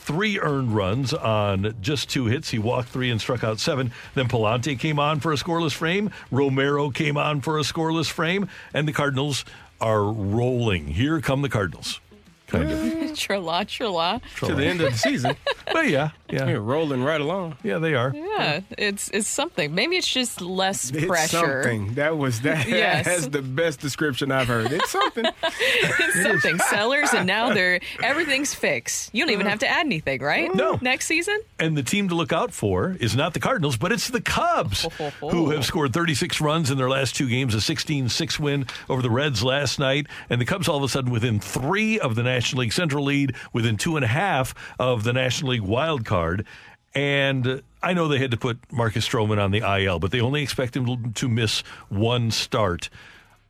three 0.05 0.39
earned 0.39 0.75
runs 0.75 1.13
on 1.13 1.75
just 1.81 2.09
two 2.09 2.27
hits. 2.27 2.51
He 2.51 2.59
walked 2.59 2.89
three 2.89 3.09
and 3.09 3.19
struck 3.19 3.43
out 3.43 3.59
seven. 3.59 3.91
Then 4.13 4.27
Pallante 4.27 4.77
came 4.77 4.99
on 4.99 5.19
for 5.19 5.33
a 5.33 5.35
scoreless 5.35 5.73
frame. 5.73 6.11
Romero 6.29 6.91
came 6.91 7.17
on 7.17 7.41
for 7.41 7.57
a 7.57 7.63
scoreless 7.63 8.09
frame. 8.09 8.47
And 8.73 8.87
the 8.87 8.93
Cardinals 8.93 9.45
are 9.81 10.03
rolling. 10.03 10.87
Here 10.87 11.19
come 11.21 11.41
the 11.41 11.49
Cardinals. 11.49 11.99
Kind 12.47 12.71
of. 12.71 12.79
Trilla, 13.15 13.65
trilla. 13.65 14.21
To 14.47 14.53
the 14.55 14.65
end 14.65 14.81
of 14.81 14.91
the 14.91 14.97
season. 14.97 15.35
but 15.73 15.87
yeah, 15.89 16.09
yeah. 16.29 16.47
You're 16.49 16.59
rolling 16.61 17.03
right 17.03 17.19
along. 17.21 17.57
Yeah, 17.63 17.77
they 17.79 17.95
are. 17.95 18.13
Yeah, 18.13 18.59
it's 18.77 19.09
it's 19.09 19.27
something. 19.27 19.73
Maybe 19.73 19.95
it's 19.95 20.07
just 20.11 20.41
less 20.41 20.91
It's 20.91 21.05
pressure. 21.05 21.63
something. 21.63 21.93
That 21.95 22.17
was 22.17 22.41
that. 22.41 22.67
Yes. 22.75 23.05
That's 23.05 23.27
the 23.27 23.41
best 23.41 23.79
description 23.79 24.31
I've 24.31 24.47
heard. 24.47 24.71
It's 24.71 24.89
something. 24.91 25.25
it's 25.43 26.21
something. 26.23 26.59
Sellers, 26.59 27.13
and 27.13 27.25
now 27.25 27.53
they're 27.53 27.79
everything's 28.03 28.53
fixed. 28.53 29.13
You 29.13 29.23
don't 29.23 29.33
even 29.33 29.45
have 29.47 29.59
to 29.59 29.67
add 29.67 29.85
anything, 29.85 30.21
right? 30.21 30.53
No. 30.53 30.77
Next 30.81 31.05
season. 31.07 31.39
And 31.59 31.77
the 31.77 31.83
team 31.83 32.09
to 32.09 32.15
look 32.15 32.33
out 32.33 32.51
for 32.53 32.95
is 32.99 33.15
not 33.15 33.33
the 33.33 33.39
Cardinals, 33.39 33.77
but 33.77 33.91
it's 33.91 34.09
the 34.09 34.21
Cubs, 34.21 34.87
who 35.21 35.51
have 35.51 35.63
scored 35.65 35.93
36 35.93 36.41
runs 36.41 36.69
in 36.69 36.77
their 36.77 36.89
last 36.89 37.15
two 37.15 37.29
games, 37.29 37.55
a 37.55 37.61
16 37.61 38.09
6 38.09 38.39
win 38.39 38.65
over 38.89 39.01
the 39.01 39.09
Reds 39.09 39.41
last 39.43 39.79
night. 39.79 40.07
And 40.29 40.41
the 40.41 40.45
Cubs 40.45 40.67
all 40.67 40.77
of 40.77 40.83
a 40.83 40.89
sudden 40.89 41.11
within 41.11 41.39
three 41.39 41.99
of 41.99 42.15
the 42.15 42.23
National 42.35 42.61
League 42.61 42.73
Central 42.73 43.05
lead, 43.05 43.35
within 43.53 43.77
two 43.77 43.95
and 43.95 44.03
a 44.03 44.09
half 44.09 44.53
of 44.77 45.03
the 45.03 45.13
National 45.13 45.51
League 45.51 45.61
wild 45.61 46.03
card. 46.03 46.45
And 46.93 47.61
I 47.81 47.93
know 47.93 48.07
they 48.07 48.19
had 48.19 48.31
to 48.31 48.37
put 48.37 48.57
Marcus 48.71 49.07
Stroman 49.07 49.41
on 49.41 49.51
the 49.51 49.59
IL, 49.59 49.99
but 49.99 50.11
they 50.11 50.21
only 50.21 50.43
expect 50.43 50.75
him 50.75 51.13
to 51.13 51.29
miss 51.29 51.61
one 51.89 52.31
start. 52.31 52.89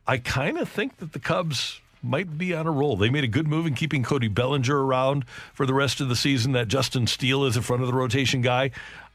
I 0.06 0.18
kind 0.18 0.58
of 0.58 0.68
think 0.68 0.98
that 0.98 1.12
the 1.12 1.18
Cubs 1.18 1.80
might 2.02 2.38
be 2.38 2.54
on 2.54 2.66
a 2.66 2.70
roll. 2.70 2.96
They 2.96 3.10
made 3.10 3.24
a 3.24 3.28
good 3.28 3.48
move 3.48 3.66
in 3.66 3.74
keeping 3.74 4.04
Cody 4.04 4.28
Bellinger 4.28 4.84
around 4.84 5.24
for 5.52 5.66
the 5.66 5.74
rest 5.74 6.00
of 6.00 6.08
the 6.08 6.14
season. 6.14 6.52
That 6.52 6.68
Justin 6.68 7.08
Steele 7.08 7.44
is 7.44 7.56
in 7.56 7.62
front 7.62 7.82
of 7.82 7.88
the 7.88 7.94
rotation 7.94 8.40
guy. 8.40 8.70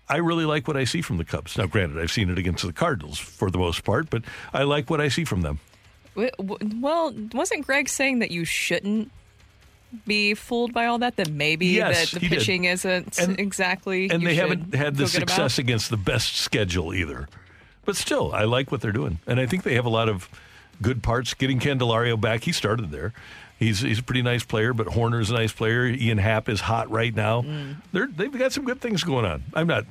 I 0.09 0.17
really 0.17 0.43
like 0.43 0.67
what 0.67 0.75
I 0.75 0.83
see 0.83 1.01
from 1.01 1.15
the 1.15 1.23
Cubs. 1.23 1.57
Now, 1.57 1.67
granted, 1.67 1.97
I've 1.97 2.11
seen 2.11 2.29
it 2.29 2.37
against 2.37 2.65
the 2.65 2.73
Cardinals 2.73 3.17
for 3.17 3.49
the 3.49 3.57
most 3.57 3.85
part, 3.85 4.09
but 4.09 4.23
I 4.51 4.63
like 4.63 4.89
what 4.89 4.99
I 4.99 5.07
see 5.07 5.23
from 5.23 5.41
them. 5.41 5.59
Well, 6.15 7.13
wasn't 7.31 7.65
Greg 7.65 7.87
saying 7.87 8.19
that 8.19 8.31
you 8.31 8.43
shouldn't 8.43 9.11
be 10.05 10.33
fooled 10.33 10.73
by 10.73 10.85
all 10.85 10.97
that? 10.99 11.15
That 11.17 11.29
maybe 11.31 11.67
Yes, 11.67 12.11
that 12.11 12.19
the 12.19 12.25
he 12.25 12.29
did. 12.29 12.39
pitching 12.39 12.65
isn't 12.65 13.19
And- 13.19 13.39
exactly. 13.39 14.09
And 14.09 14.21
you 14.21 14.27
they 14.29 14.35
haven't 14.35 14.73
had 14.73 14.95
the 14.95 15.07
feel 15.07 15.19
good 15.21 15.23
about? 15.23 15.35
success 15.35 15.57
against 15.59 15.89
the 15.89 15.97
best 15.97 16.37
schedule 16.37 16.93
either. 16.93 17.27
But 17.85 17.95
still, 17.95 18.31
I 18.33 18.43
like 18.43 18.71
what 18.71 18.81
they're 18.81 18.91
doing. 18.91 19.19
And 19.27 19.39
I 19.39 19.45
think 19.45 19.63
they 19.63 19.73
have 19.75 19.85
a 19.85 19.89
lot 19.89 20.07
of 20.09 20.29
good 20.81 21.01
parts. 21.03 21.33
Getting 21.33 21.59
Candelario 21.59 22.19
back, 22.19 22.43
he 22.43 22.51
started 22.51 22.91
there. 22.91 23.13
He's, 23.59 23.81
he's 23.81 23.99
a 23.99 24.03
pretty 24.03 24.21
nice 24.23 24.43
player, 24.43 24.73
but 24.73 24.87
Hoerner's 24.87 25.29
a 25.29 25.33
nice 25.33 25.51
player. 25.51 25.85
Ian 25.85 26.17
Happ 26.17 26.49
is 26.49 26.61
hot 26.61 26.89
right 26.89 27.13
now. 27.15 27.41
Mm. 27.43 27.75
They're, 27.91 28.07
they've 28.07 28.31
got 28.37 28.51
some 28.53 28.65
good 28.65 28.81
things 28.81 29.03
going 29.03 29.25
on. 29.25 29.43
I'm 29.53 29.67
not, 29.67 29.85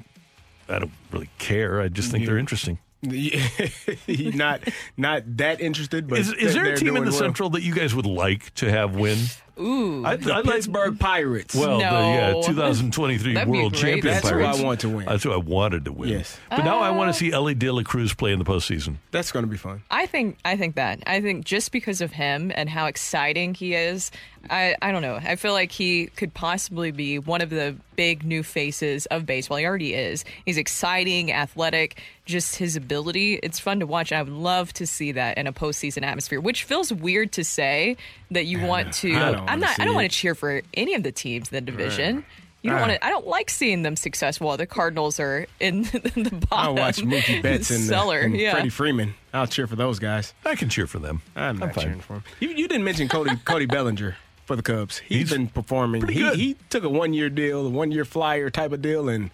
I 0.68 0.78
don't 0.80 0.90
really 1.12 1.30
care. 1.38 1.80
I 1.80 1.88
just 1.88 2.10
think 2.10 2.26
they're 2.26 2.38
interesting. 2.38 2.78
not 4.34 4.60
not 4.96 5.36
that 5.38 5.60
interested, 5.60 6.06
but 6.06 6.18
Is, 6.18 6.32
is 6.34 6.54
there 6.54 6.66
a 6.66 6.76
team 6.76 6.96
in 6.96 7.04
the 7.04 7.10
well. 7.10 7.18
Central 7.18 7.50
that 7.50 7.62
you 7.62 7.74
guys 7.74 7.94
would 7.94 8.06
like 8.06 8.54
to 8.56 8.70
have 8.70 8.94
win? 8.94 9.18
Ooh, 9.58 10.04
I, 10.04 10.16
The 10.16 10.32
I 10.32 10.36
like 10.40 10.44
Pittsburgh 10.46 10.98
Pirates. 10.98 11.54
Well, 11.54 11.78
the 11.78 11.84
yeah, 11.84 12.32
2023 12.46 13.34
That'd 13.34 13.48
World. 13.48 13.74
Champion 13.74 14.14
That's 14.14 14.28
who 14.28 14.36
Pirates. 14.36 14.58
I 14.58 14.64
want 14.64 14.80
to 14.80 14.88
win. 14.88 15.06
That's 15.06 15.22
who 15.22 15.32
I 15.32 15.36
wanted 15.36 15.84
to 15.84 15.92
win. 15.92 16.08
Yes. 16.08 16.38
But 16.48 16.64
now 16.64 16.80
I 16.80 16.90
want 16.90 17.08
to 17.08 17.10
uh, 17.10 17.12
see 17.12 17.32
Elly 17.32 17.54
De 17.54 17.70
La 17.70 17.82
Cruz 17.82 18.14
play 18.14 18.32
in 18.32 18.38
the 18.38 18.44
postseason. 18.44 18.96
That's 19.10 19.32
going 19.32 19.44
to 19.44 19.50
be 19.50 19.58
fun. 19.58 19.82
I 19.90 20.06
think 20.06 20.38
I 20.44 20.56
think 20.56 20.76
that. 20.76 21.02
I 21.06 21.20
think 21.20 21.44
just 21.44 21.72
because 21.72 22.00
of 22.00 22.12
him 22.12 22.50
and 22.54 22.70
how 22.70 22.86
exciting 22.86 23.54
he 23.54 23.74
is, 23.74 24.10
I, 24.48 24.76
I 24.80 24.92
don't 24.92 25.02
know. 25.02 25.16
I 25.16 25.36
feel 25.36 25.52
like 25.52 25.72
he 25.72 26.06
could 26.06 26.32
possibly 26.32 26.90
be 26.90 27.18
one 27.18 27.42
of 27.42 27.50
the 27.50 27.76
big 27.96 28.24
new 28.24 28.42
faces 28.42 29.04
of 29.06 29.26
baseball. 29.26 29.58
He 29.58 29.66
already 29.66 29.92
is. 29.92 30.24
He's 30.46 30.56
exciting, 30.56 31.32
athletic, 31.32 32.00
just 32.30 32.56
his 32.56 32.76
ability. 32.76 33.34
It's 33.42 33.58
fun 33.58 33.80
to 33.80 33.86
watch. 33.86 34.12
I 34.12 34.22
would 34.22 34.32
love 34.32 34.72
to 34.74 34.86
see 34.86 35.12
that 35.12 35.36
in 35.36 35.46
a 35.46 35.52
postseason 35.52 36.02
atmosphere, 36.04 36.40
which 36.40 36.64
feels 36.64 36.92
weird 36.92 37.32
to 37.32 37.44
say 37.44 37.96
that 38.30 38.46
you 38.46 38.60
want 38.64 38.92
to 38.94 39.14
I 39.14 39.18
don't 39.18 39.34
I'm 39.40 39.46
wanna 39.46 39.56
not. 39.58 39.80
I 39.80 39.84
don't 39.84 39.94
want 39.94 40.10
to 40.10 40.16
cheer 40.16 40.34
for 40.34 40.62
any 40.74 40.94
of 40.94 41.02
the 41.02 41.12
teams 41.12 41.50
in 41.50 41.54
the 41.56 41.60
division. 41.60 42.24
You 42.62 42.70
don't 42.70 42.78
Ah. 42.78 42.82
want 42.86 42.92
to. 42.92 43.06
I 43.06 43.08
don't 43.10 43.26
like 43.26 43.48
seeing 43.48 43.82
them 43.82 43.96
successful 43.96 44.46
while 44.48 44.56
the 44.58 44.66
Cardinals 44.66 45.18
are 45.18 45.46
in 45.60 45.82
the 45.84 46.44
bottom. 46.48 46.48
I'll 46.52 46.74
watch 46.74 46.98
Mookie 46.98 47.42
Betts 47.42 47.70
and, 47.70 47.80
uh, 47.80 47.86
cellar. 47.86 48.18
and 48.20 48.36
yeah. 48.36 48.52
Freddie 48.52 48.68
Freeman. 48.68 49.14
I'll 49.32 49.46
cheer 49.46 49.66
for 49.66 49.76
those 49.76 49.98
guys. 49.98 50.34
I 50.44 50.56
can 50.56 50.68
cheer 50.68 50.86
for 50.86 50.98
them. 50.98 51.22
I'm 51.34 51.62
I'm 51.62 51.70
fine. 51.70 51.84
cheering 51.84 52.00
for 52.00 52.12
them. 52.14 52.24
You, 52.38 52.50
you 52.50 52.68
didn't 52.68 52.84
mention 52.84 53.08
Cody 53.08 53.34
Cody 53.46 53.64
Bellinger 53.66 54.16
for 54.44 54.56
the 54.56 54.62
Cubs. 54.62 54.98
He's 54.98 55.30
been 55.30 55.46
performing. 55.48 56.02
pretty 56.02 56.20
He, 56.20 56.34
he 56.34 56.56
took 56.68 56.84
a 56.84 56.88
one 56.90 57.14
year 57.14 57.30
deal, 57.30 57.66
a 57.66 57.70
one 57.70 57.92
year 57.92 58.04
flyer 58.04 58.50
type 58.50 58.72
of 58.72 58.82
deal, 58.82 59.08
and 59.08 59.30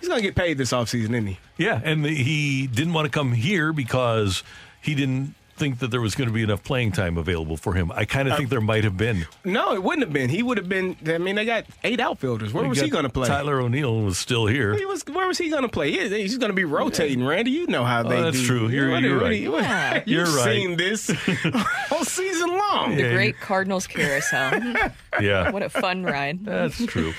he's 0.00 0.08
going 0.08 0.20
to 0.20 0.26
get 0.26 0.34
paid 0.34 0.58
this 0.58 0.72
offseason, 0.72 1.10
isn't 1.10 1.26
he? 1.26 1.38
Yeah, 1.56 1.80
and 1.84 2.04
the, 2.04 2.14
he 2.14 2.66
didn't 2.66 2.92
want 2.92 3.06
to 3.06 3.10
come 3.10 3.32
here 3.32 3.72
because 3.72 4.42
he 4.80 4.94
didn't 4.94 5.34
think 5.56 5.80
that 5.80 5.90
there 5.90 6.00
was 6.00 6.14
going 6.14 6.28
to 6.28 6.32
be 6.32 6.44
enough 6.44 6.62
playing 6.62 6.92
time 6.92 7.16
available 7.18 7.56
for 7.56 7.74
him. 7.74 7.90
I 7.92 8.04
kind 8.04 8.28
of 8.28 8.36
think 8.36 8.48
there 8.48 8.60
might 8.60 8.84
have 8.84 8.96
been. 8.96 9.26
No, 9.44 9.72
it 9.74 9.82
wouldn't 9.82 10.04
have 10.04 10.12
been. 10.12 10.30
He 10.30 10.40
would 10.40 10.56
have 10.56 10.68
been. 10.68 10.96
I 11.04 11.18
mean, 11.18 11.34
they 11.34 11.44
got 11.44 11.64
eight 11.82 11.98
outfielders. 11.98 12.52
Where 12.52 12.62
We 12.62 12.68
was 12.68 12.80
he 12.80 12.88
going 12.88 13.02
to 13.02 13.08
play? 13.10 13.26
Tyler 13.26 13.58
O'Neill 13.60 14.02
was 14.02 14.18
still 14.18 14.46
here. 14.46 14.74
He 14.76 14.84
was, 14.86 15.02
where 15.06 15.26
was 15.26 15.36
he 15.36 15.50
going 15.50 15.62
to 15.64 15.68
play? 15.68 15.90
He- 15.90 16.20
He's 16.22 16.38
going 16.38 16.50
to 16.50 16.54
be 16.54 16.64
rotating, 16.64 17.24
Randy. 17.26 17.50
You 17.50 17.66
know 17.66 17.82
how 17.82 18.04
Oh, 18.04 18.08
they 18.08 18.22
that's 18.22 18.38
do. 18.38 18.46
true. 18.46 18.68
You're- 18.68 18.92
What- 18.92 19.02
you're 19.02 19.16
what- 19.16 19.22
right. 19.24 19.50
what- 19.50 19.62
Yeah. 19.64 19.94
You've 20.06 20.28
You're 20.28 20.36
right. 20.36 20.44
seen 20.54 20.76
this 20.76 21.10
all 21.90 22.04
season 22.04 22.50
long. 22.56 22.94
The 22.94 23.10
great 23.12 23.40
Cardinals 23.40 23.88
carousel. 23.88 24.62
Yeah. 25.20 25.50
what 25.50 25.64
a 25.64 25.68
fun 25.68 26.04
ride. 26.04 26.44
That's 26.44 26.86
true. 26.86 27.12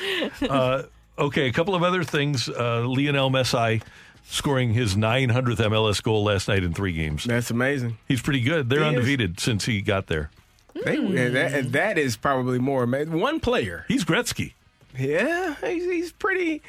Uh, 0.50 0.84
okay, 1.20 1.48
a 1.48 1.54
couple 1.54 1.76
of 1.76 1.84
other 1.84 2.04
things. 2.04 2.50
Uh, 2.50 2.82
Lionel 2.88 3.30
Messi 3.30 3.82
scoring 4.26 4.74
his 4.74 4.96
900th 4.96 5.58
MLS 5.58 6.02
goal 6.04 6.24
last 6.24 6.48
night 6.48 6.64
in 6.64 6.74
three 6.74 6.94
games. 6.94 7.24
That's 7.24 7.50
amazing. 7.52 7.98
He's 8.08 8.22
pretty 8.22 8.42
good. 8.42 8.70
They're 8.70 8.80
He 8.84 8.90
is. 8.90 8.96
undefeated 8.96 9.40
since 9.40 9.66
he 9.66 9.82
got 9.82 10.08
there. 10.08 10.30
They, 10.86 10.98
yeah, 11.00 11.30
that, 11.30 11.72
that 11.74 11.98
is 11.98 12.16
probably 12.16 12.60
more 12.60 12.84
amazing. 12.84 13.20
One 13.20 13.40
player. 13.40 13.86
He's 13.88 14.06
Gretzky. 14.06 14.54
Yeah, 14.98 15.56
he's, 15.62 15.84
he's 15.86 16.12
pretty. 16.12 16.62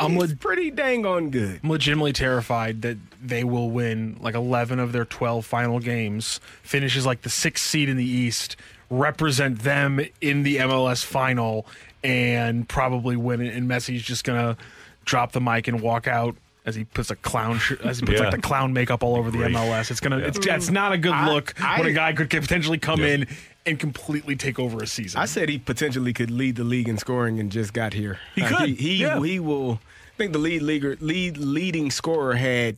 I'm 0.00 0.12
he's 0.12 0.20
leg- 0.30 0.40
pretty 0.40 0.70
dang 0.70 1.06
on 1.06 1.30
good. 1.30 1.60
I'm 1.62 1.70
legitimately 1.70 2.12
terrified 2.12 2.82
that 2.82 2.98
they 3.22 3.44
will 3.44 3.70
win 3.70 4.16
like 4.20 4.34
11 4.34 4.78
of 4.80 4.92
their 4.92 5.04
12 5.04 5.44
final 5.46 5.78
games, 5.78 6.40
finishes 6.62 7.06
like 7.06 7.22
the 7.22 7.30
sixth 7.30 7.64
seed 7.64 7.88
in 7.88 7.96
the 7.96 8.04
East, 8.04 8.56
represent 8.90 9.60
them 9.60 10.00
in 10.20 10.42
the 10.42 10.56
MLS 10.58 11.04
final, 11.04 11.66
and 12.06 12.68
probably 12.68 13.16
win 13.16 13.40
it. 13.40 13.54
And 13.54 13.68
Messi's 13.68 14.02
just 14.02 14.24
gonna 14.24 14.56
drop 15.04 15.32
the 15.32 15.40
mic 15.40 15.68
and 15.68 15.80
walk 15.80 16.06
out 16.06 16.36
as 16.64 16.74
he 16.74 16.84
puts 16.84 17.10
a 17.10 17.16
clown 17.16 17.58
sh- 17.58 17.72
as 17.84 18.00
he 18.00 18.06
puts 18.06 18.18
Yeah. 18.18 18.26
like 18.28 18.34
the 18.36 18.42
clown 18.42 18.72
makeup 18.72 19.02
all 19.02 19.16
over 19.16 19.30
the 19.30 19.38
Great. 19.38 19.52
MLS. 19.52 19.90
It's 19.90 20.00
gonna 20.00 20.18
Yeah. 20.18 20.26
it's 20.26 20.44
that's 20.44 20.70
not 20.70 20.92
a 20.92 20.98
good 20.98 21.12
I- 21.12 21.28
look 21.32 21.54
I- 21.62 21.78
when 21.80 21.88
a 21.88 21.92
guy 21.92 22.12
could 22.12 22.30
potentially 22.30 22.78
come 22.78 23.00
Yeah. 23.00 23.06
in 23.08 23.26
and 23.66 23.78
completely 23.78 24.36
take 24.36 24.58
over 24.58 24.82
a 24.82 24.86
season. 24.86 25.20
I 25.20 25.24
said 25.26 25.48
he 25.48 25.58
potentially 25.58 26.12
could 26.12 26.30
lead 26.30 26.56
the 26.56 26.64
league 26.64 26.88
in 26.88 26.98
scoring 26.98 27.40
and 27.40 27.50
just 27.50 27.72
got 27.72 27.92
here. 27.92 28.18
He 28.34 28.42
Uh, 28.42 28.48
could, 28.56 28.68
He 28.70 28.74
he, 28.74 28.94
yeah. 28.96 29.20
he 29.22 29.38
will. 29.40 29.80
I 30.14 30.16
think 30.16 30.32
the 30.32 30.38
lead 30.38 30.62
leaguer, 30.62 30.96
lead 31.00 31.36
leading 31.36 31.90
scorer 31.90 32.34
had 32.36 32.76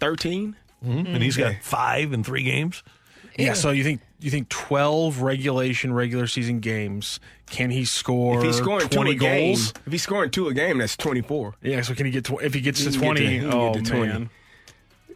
thirteen. 0.00 0.56
And 0.84 1.22
he's 1.22 1.36
got 1.36 1.54
five 1.62 2.12
in 2.12 2.24
three 2.24 2.42
games. 2.42 2.82
Yeah, 3.38 3.52
so 3.54 3.70
you 3.70 3.84
think 3.84 4.00
you 4.24 4.30
think 4.30 4.48
twelve 4.48 5.20
regulation 5.22 5.92
regular 5.92 6.26
season 6.26 6.60
games? 6.60 7.20
Can 7.50 7.70
he 7.70 7.84
score? 7.84 8.38
If 8.38 8.44
he's 8.44 8.56
scoring 8.56 8.88
two 8.88 8.96
twenty 8.96 9.10
a 9.12 9.14
game, 9.14 9.54
goals, 9.54 9.74
if 9.86 9.92
he's 9.92 10.02
scoring 10.02 10.30
two 10.30 10.48
a 10.48 10.54
game, 10.54 10.78
that's 10.78 10.96
twenty 10.96 11.20
four. 11.20 11.54
yeah. 11.62 11.82
So 11.82 11.94
can 11.94 12.06
he 12.06 12.12
get 12.12 12.24
tw- 12.24 12.42
if 12.42 12.54
he 12.54 12.60
gets 12.60 12.80
He 12.80 12.86
to 12.86 12.90
can 12.92 13.00
get 13.00 13.06
twenty? 13.06 13.20
to- 13.20 13.30
he 13.30 13.38
can 13.40 13.48
get 13.50 13.54
oh 13.56 13.72
to 13.74 13.82
20. 13.82 14.06
man, 14.06 14.30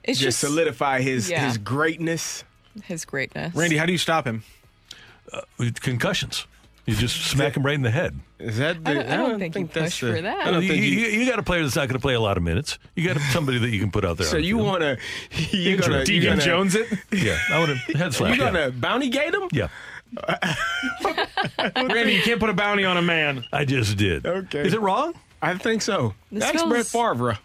It's 0.04 0.18
just, 0.18 0.38
just, 0.40 0.40
solidify 0.40 1.00
his 1.02 1.30
yeah. 1.30 1.46
his 1.46 1.58
greatness. 1.58 2.44
his 2.84 3.04
greatness. 3.04 3.54
Randy, 3.54 3.76
how 3.76 3.86
do 3.86 3.92
you 3.92 3.98
stop 3.98 4.26
him? 4.26 4.42
Uh, 5.32 5.40
with 5.58 5.80
concussions. 5.80 6.46
You 6.84 6.94
just 6.94 7.16
smack 7.16 7.56
him 7.56 7.64
right 7.64 7.74
in 7.74 7.82
the 7.82 7.90
head. 7.90 8.18
Is 8.38 8.58
that? 8.58 8.76
I 8.76 8.78
The, 8.80 8.94
don't, 8.94 9.06
I 9.08 9.16
don't 9.16 9.38
think, 9.38 9.56
you 9.56 9.66
push 9.66 10.00
for 10.00 10.14
I 10.14 10.20
that. 10.20 10.44
don't 10.50 10.62
you, 10.62 10.68
think 10.68 10.82
you, 10.84 10.90
you. 10.90 11.06
you 11.20 11.30
got 11.30 11.38
a 11.38 11.42
player 11.42 11.62
that's 11.62 11.74
not 11.76 11.88
going 11.88 11.98
to 11.98 12.02
play 12.02 12.12
a 12.14 12.20
lot 12.20 12.36
of 12.36 12.42
minutes. 12.42 12.78
You 12.94 13.08
got 13.12 13.20
somebody 13.32 13.58
that 13.58 13.70
you 13.70 13.80
can 13.80 13.90
put 13.90 14.04
out 14.04 14.18
there. 14.18 14.26
So 14.26 14.36
you 14.36 14.58
want 14.58 14.82
to? 14.82 14.98
You 15.56 15.72
Injured. 15.76 15.86
gonna? 15.86 15.98
You 16.00 16.04
Deacon 16.04 16.40
Jones 16.40 16.74
it? 16.74 16.86
Yeah, 17.12 17.38
I 17.50 17.58
want 17.58 17.78
to 17.78 17.96
head 17.96 18.12
slap. 18.12 18.36
You 18.36 18.42
yeah. 18.44 18.52
gonna 18.52 18.70
bounty 18.72 19.08
gate 19.08 19.32
him? 19.32 19.48
Yeah, 19.52 19.68
Randy, 21.76 22.14
you 22.14 22.22
can't 22.22 22.38
put 22.40 22.50
a 22.50 22.54
bounty 22.54 22.84
on 22.84 22.96
a 22.96 23.02
man. 23.02 23.44
I 23.52 23.64
just 23.64 23.96
did. 23.96 24.26
Okay. 24.26 24.66
Is 24.66 24.74
it 24.74 24.80
wrong? 24.80 25.14
I 25.42 25.56
think 25.56 25.82
so. 25.82 26.14
This 26.30 26.44
That's 26.44 26.58
feels- 26.62 26.68
Brett 26.70 26.86
Favre. 26.86 27.38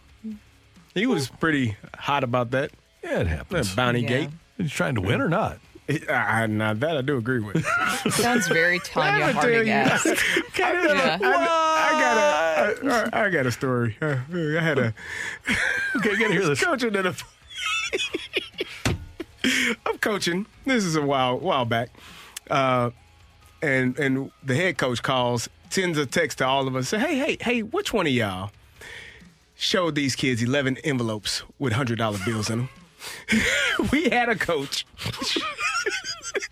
He 0.94 1.06
was 1.06 1.28
pretty 1.28 1.76
hot 1.96 2.22
about 2.24 2.50
that. 2.50 2.70
Yeah, 3.02 3.20
it 3.20 3.26
happens. 3.26 3.70
That 3.70 3.76
bounty 3.76 4.00
Yeah. 4.02 4.08
gate. 4.08 4.28
He's 4.58 4.70
trying 4.70 4.94
to 4.96 5.00
win 5.00 5.20
or 5.22 5.28
not? 5.28 5.58
I, 6.08 6.46
now 6.46 6.74
that 6.74 6.96
I 6.96 7.00
do 7.02 7.16
agree 7.16 7.40
with. 7.40 7.64
Sounds 8.10 8.48
very 8.48 8.78
Tonya 8.80 9.20
Let 9.20 9.34
me 9.34 9.40
tell 9.40 9.50
you. 9.50 9.72
Harding-esque. 9.72 10.60
I, 10.60 11.18
I, 11.22 11.88
I 11.88 12.00
got 12.00 12.84
a, 13.12 13.16
I, 13.16 13.24
I 13.26 13.30
got 13.30 13.46
a 13.46 13.52
story. 13.52 13.96
Uh, 14.00 14.16
I 14.32 14.60
had 14.62 14.78
a 14.78 14.94
Okay, 15.96 16.16
gotta 16.16 16.32
hear 16.32 16.46
this. 16.46 16.62
coaching 16.64 16.94
at 16.96 17.06
a. 17.06 17.14
I'm 19.86 19.98
coaching. 19.98 20.46
This 20.64 20.84
is 20.84 20.96
a 20.96 21.02
while 21.02 21.38
while 21.38 21.64
back, 21.64 21.90
uh, 22.50 22.90
and 23.60 23.98
and 23.98 24.30
the 24.42 24.54
head 24.54 24.78
coach 24.78 25.02
calls, 25.02 25.48
sends 25.70 25.98
a 25.98 26.06
text 26.06 26.38
to 26.38 26.46
all 26.46 26.68
of 26.68 26.76
us. 26.76 26.88
Say, 26.88 26.98
hey, 26.98 27.16
hey, 27.16 27.36
hey, 27.40 27.62
which 27.62 27.92
one 27.92 28.06
of 28.06 28.12
y'all 28.12 28.50
showed 29.56 29.94
these 29.94 30.14
kids 30.16 30.42
11 30.42 30.78
envelopes 30.78 31.42
with 31.58 31.72
hundred 31.72 31.98
dollar 31.98 32.18
bills 32.24 32.50
in 32.50 32.58
them? 32.60 32.68
we 33.92 34.08
had 34.10 34.28
a 34.28 34.36
coach 34.36 34.86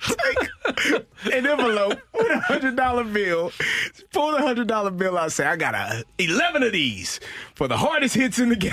take 0.00 0.48
an 1.24 1.46
envelope 1.46 1.98
with 2.12 2.30
a 2.30 2.40
hundred 2.40 2.76
dollar 2.76 3.04
bill, 3.04 3.52
pull 4.12 4.32
the 4.32 4.38
hundred 4.38 4.66
dollar 4.68 4.90
bill 4.90 5.16
out, 5.18 5.32
say, 5.32 5.46
I 5.46 5.56
got 5.56 5.74
a 5.74 6.04
eleven 6.18 6.62
of 6.62 6.72
these 6.72 7.20
for 7.54 7.68
the 7.68 7.76
hardest 7.76 8.14
hits 8.14 8.38
in 8.38 8.48
the 8.50 8.56
game. 8.56 8.72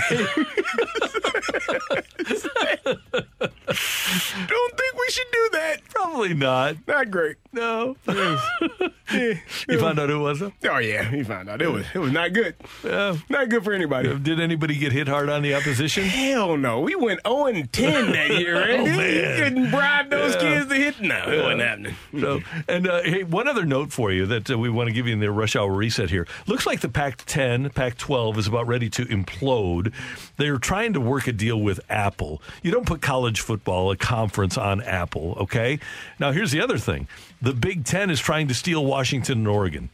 Don't 4.48 4.78
think 4.78 4.94
we 4.98 5.06
should 5.10 5.26
do 5.32 5.48
that. 5.52 5.76
Probably 5.90 6.34
not. 6.34 6.76
Not 6.86 7.10
great. 7.10 7.36
No. 7.52 7.96
Yeah. 8.06 9.34
You 9.68 9.78
found 9.80 9.98
out 9.98 10.10
who 10.10 10.16
it 10.16 10.22
was? 10.22 10.40
Though? 10.40 10.52
Oh 10.64 10.78
yeah, 10.78 11.02
he 11.10 11.22
found 11.24 11.48
out 11.48 11.62
it 11.62 11.70
was 11.70 11.86
it 11.94 11.98
was 11.98 12.12
not 12.12 12.32
good. 12.34 12.54
Yeah. 12.84 13.16
Not 13.30 13.48
good 13.48 13.64
for 13.64 13.72
anybody. 13.72 14.16
Did 14.18 14.38
anybody 14.38 14.76
get 14.76 14.92
hit 14.92 15.08
hard 15.08 15.28
on 15.30 15.42
the 15.42 15.54
opposition? 15.54 16.04
Hell 16.04 16.56
no. 16.58 16.80
We 16.80 16.94
went 16.94 17.20
0 17.26 17.46
and 17.46 17.72
10 17.72 18.12
that 18.12 18.30
year. 18.38 18.56
Oh, 18.68 18.84
You 18.84 18.96
man. 18.96 19.36
couldn't 19.38 19.70
bribe 19.70 20.10
those 20.10 20.34
Yeah. 20.34 20.40
kids 20.40 20.68
to 20.68 20.74
hit. 20.74 21.00
No, 21.00 21.16
it 21.30 21.42
wasn't 21.42 21.60
happening. 21.62 21.94
So, 22.20 22.40
and 22.68 22.86
uh, 22.88 23.02
hey, 23.02 23.22
one 23.24 23.48
other 23.48 23.64
note 23.64 23.92
for 23.92 24.12
you 24.12 24.26
that 24.26 24.50
uh, 24.50 24.58
we 24.58 24.68
want 24.68 24.88
to 24.88 24.92
give 24.92 25.06
you 25.06 25.12
in 25.14 25.20
the 25.20 25.30
rush 25.30 25.56
hour 25.56 25.72
reset 25.72 26.10
here. 26.10 26.26
Looks 26.46 26.66
like 26.66 26.80
the 26.80 26.88
Pac-10, 26.88 27.74
Pac-12 27.74 28.36
is 28.36 28.46
about 28.46 28.66
ready 28.66 28.90
to 28.90 29.04
implode. 29.06 29.92
They're 30.36 30.58
trying 30.58 30.92
to 30.92 31.00
work 31.00 31.26
a 31.28 31.32
deal 31.32 31.60
with 31.60 31.80
Apple. 31.88 32.42
You 32.62 32.70
don't 32.70 32.86
put 32.86 33.00
college 33.00 33.40
football, 33.40 33.57
a 33.66 33.96
conference, 33.96 34.56
on 34.58 34.82
Apple. 34.82 35.36
Okay. 35.40 35.78
Now 36.18 36.32
here's 36.32 36.50
the 36.50 36.60
other 36.60 36.78
thing: 36.78 37.08
the 37.42 37.52
Big 37.52 37.84
Ten 37.84 38.10
is 38.10 38.20
trying 38.20 38.48
to 38.48 38.54
steal 38.54 38.84
Washington 38.84 39.38
and 39.38 39.48
Oregon. 39.48 39.90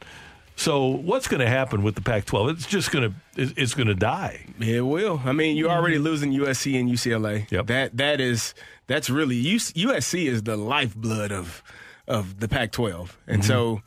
So 0.57 0.87
what's 0.87 1.27
going 1.27 1.41
to 1.41 1.49
happen 1.49 1.83
with 1.83 1.95
the 1.95 2.01
Pac-12? 2.01 2.51
It's 2.51 2.65
just 2.65 2.91
going 2.91 3.13
to 3.35 3.51
it's, 3.57 3.73
going 3.73 3.87
to 3.87 3.95
die. 3.95 4.45
It 4.59 4.81
will. 4.81 5.21
I 5.25 5.33
mean, 5.33 5.57
you're 5.57 5.69
already 5.69 5.95
mm-hmm. 5.95 6.05
losing 6.05 6.31
USC 6.31 6.79
and 6.79 6.89
UCLA. 6.89 7.51
Yep. 7.51 7.67
That 7.67 7.97
that 7.97 8.21
is 8.21 8.53
that's 8.87 9.09
really 9.09 9.43
USC 9.43 10.27
is 10.27 10.43
the 10.43 10.55
lifeblood 10.55 11.31
of 11.31 11.61
of 12.07 12.39
the 12.39 12.47
Pac-12, 12.47 13.09
and 13.27 13.41
mm-hmm. 13.41 13.47
so 13.47 13.81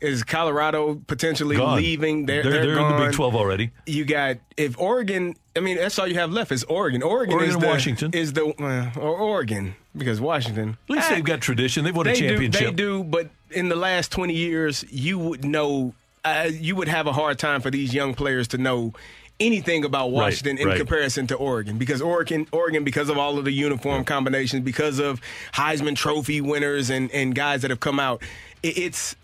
is 0.00 0.22
Colorado 0.22 1.00
potentially. 1.06 1.56
Gone. 1.56 1.76
leaving? 1.76 2.26
They're, 2.26 2.42
They're- 2.42 2.52
they're, 2.52 2.74
they're 2.74 2.78
in 2.90 2.96
the 2.96 3.04
Big 3.06 3.12
12 3.14 3.34
already. 3.36 3.70
You 3.86 4.04
got 4.04 4.38
if 4.56 4.78
Oregon. 4.78 5.36
I 5.56 5.60
mean, 5.60 5.76
that's 5.76 5.98
all 5.98 6.06
you 6.06 6.14
have 6.14 6.32
left 6.32 6.52
is 6.52 6.64
Oregon. 6.64 7.02
Oregon, 7.02 7.34
Oregon 7.34 7.54
is 7.54 7.60
the, 7.60 7.66
Washington. 7.66 8.10
is 8.14 8.32
the 8.32 8.46
uh, 8.46 8.98
or 9.00 9.18
Oregon 9.18 9.74
because 9.96 10.20
Washington. 10.20 10.76
At 10.88 10.90
least 10.94 11.10
Ah, 11.10 11.14
they've 11.14 11.24
got 11.24 11.40
tradition. 11.40 11.84
They've 11.84 11.94
won 11.96 12.06
a 12.06 12.14
championship. 12.14 12.60
Do, 12.60 12.66
they 12.70 12.72
do, 12.72 13.04
but 13.04 13.30
in 13.50 13.68
the 13.68 13.76
last 13.76 14.12
20 14.12 14.32
years, 14.32 14.84
you 14.90 15.18
would 15.18 15.44
know, 15.44 15.92
uh, 16.24 16.48
you 16.50 16.76
would 16.76 16.88
have 16.88 17.06
a 17.06 17.12
hard 17.12 17.38
time 17.38 17.60
for 17.60 17.70
these 17.70 17.92
young 17.92 18.14
players 18.14 18.46
to 18.48 18.58
know 18.58 18.92
anything 19.40 19.84
about 19.84 20.12
Washington 20.12 20.58
in 20.58 20.68
right. 20.68 20.76
comparison 20.76 21.26
to 21.28 21.34
Oregon 21.34 21.78
because 21.78 22.00
Oregon, 22.02 22.46
Oregon, 22.52 22.84
because 22.84 23.08
of 23.08 23.16
all 23.18 23.38
of 23.38 23.44
the 23.44 23.52
uniform 23.52 24.04
combinations, 24.04 24.62
because 24.62 24.98
of 24.98 25.20
Heisman 25.54 25.96
Trophy 25.96 26.40
winners 26.40 26.90
and, 26.90 27.10
and 27.10 27.34
guys 27.34 27.62
that 27.62 27.70
have 27.70 27.80
come 27.80 27.98
out, 27.98 28.22
it, 28.62 28.76
it's 28.78 29.16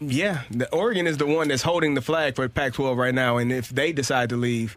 yeah, 0.00 0.42
the 0.50 0.72
Oregon 0.72 1.06
is 1.06 1.16
the 1.16 1.26
one 1.26 1.48
that's 1.48 1.62
holding 1.62 1.94
the 1.94 2.02
flag 2.02 2.36
for 2.36 2.48
Pac-12 2.48 2.96
right 2.96 3.14
now, 3.14 3.36
and 3.36 3.52
if 3.52 3.68
they 3.68 3.92
decide 3.92 4.28
to 4.30 4.36
leave, 4.36 4.76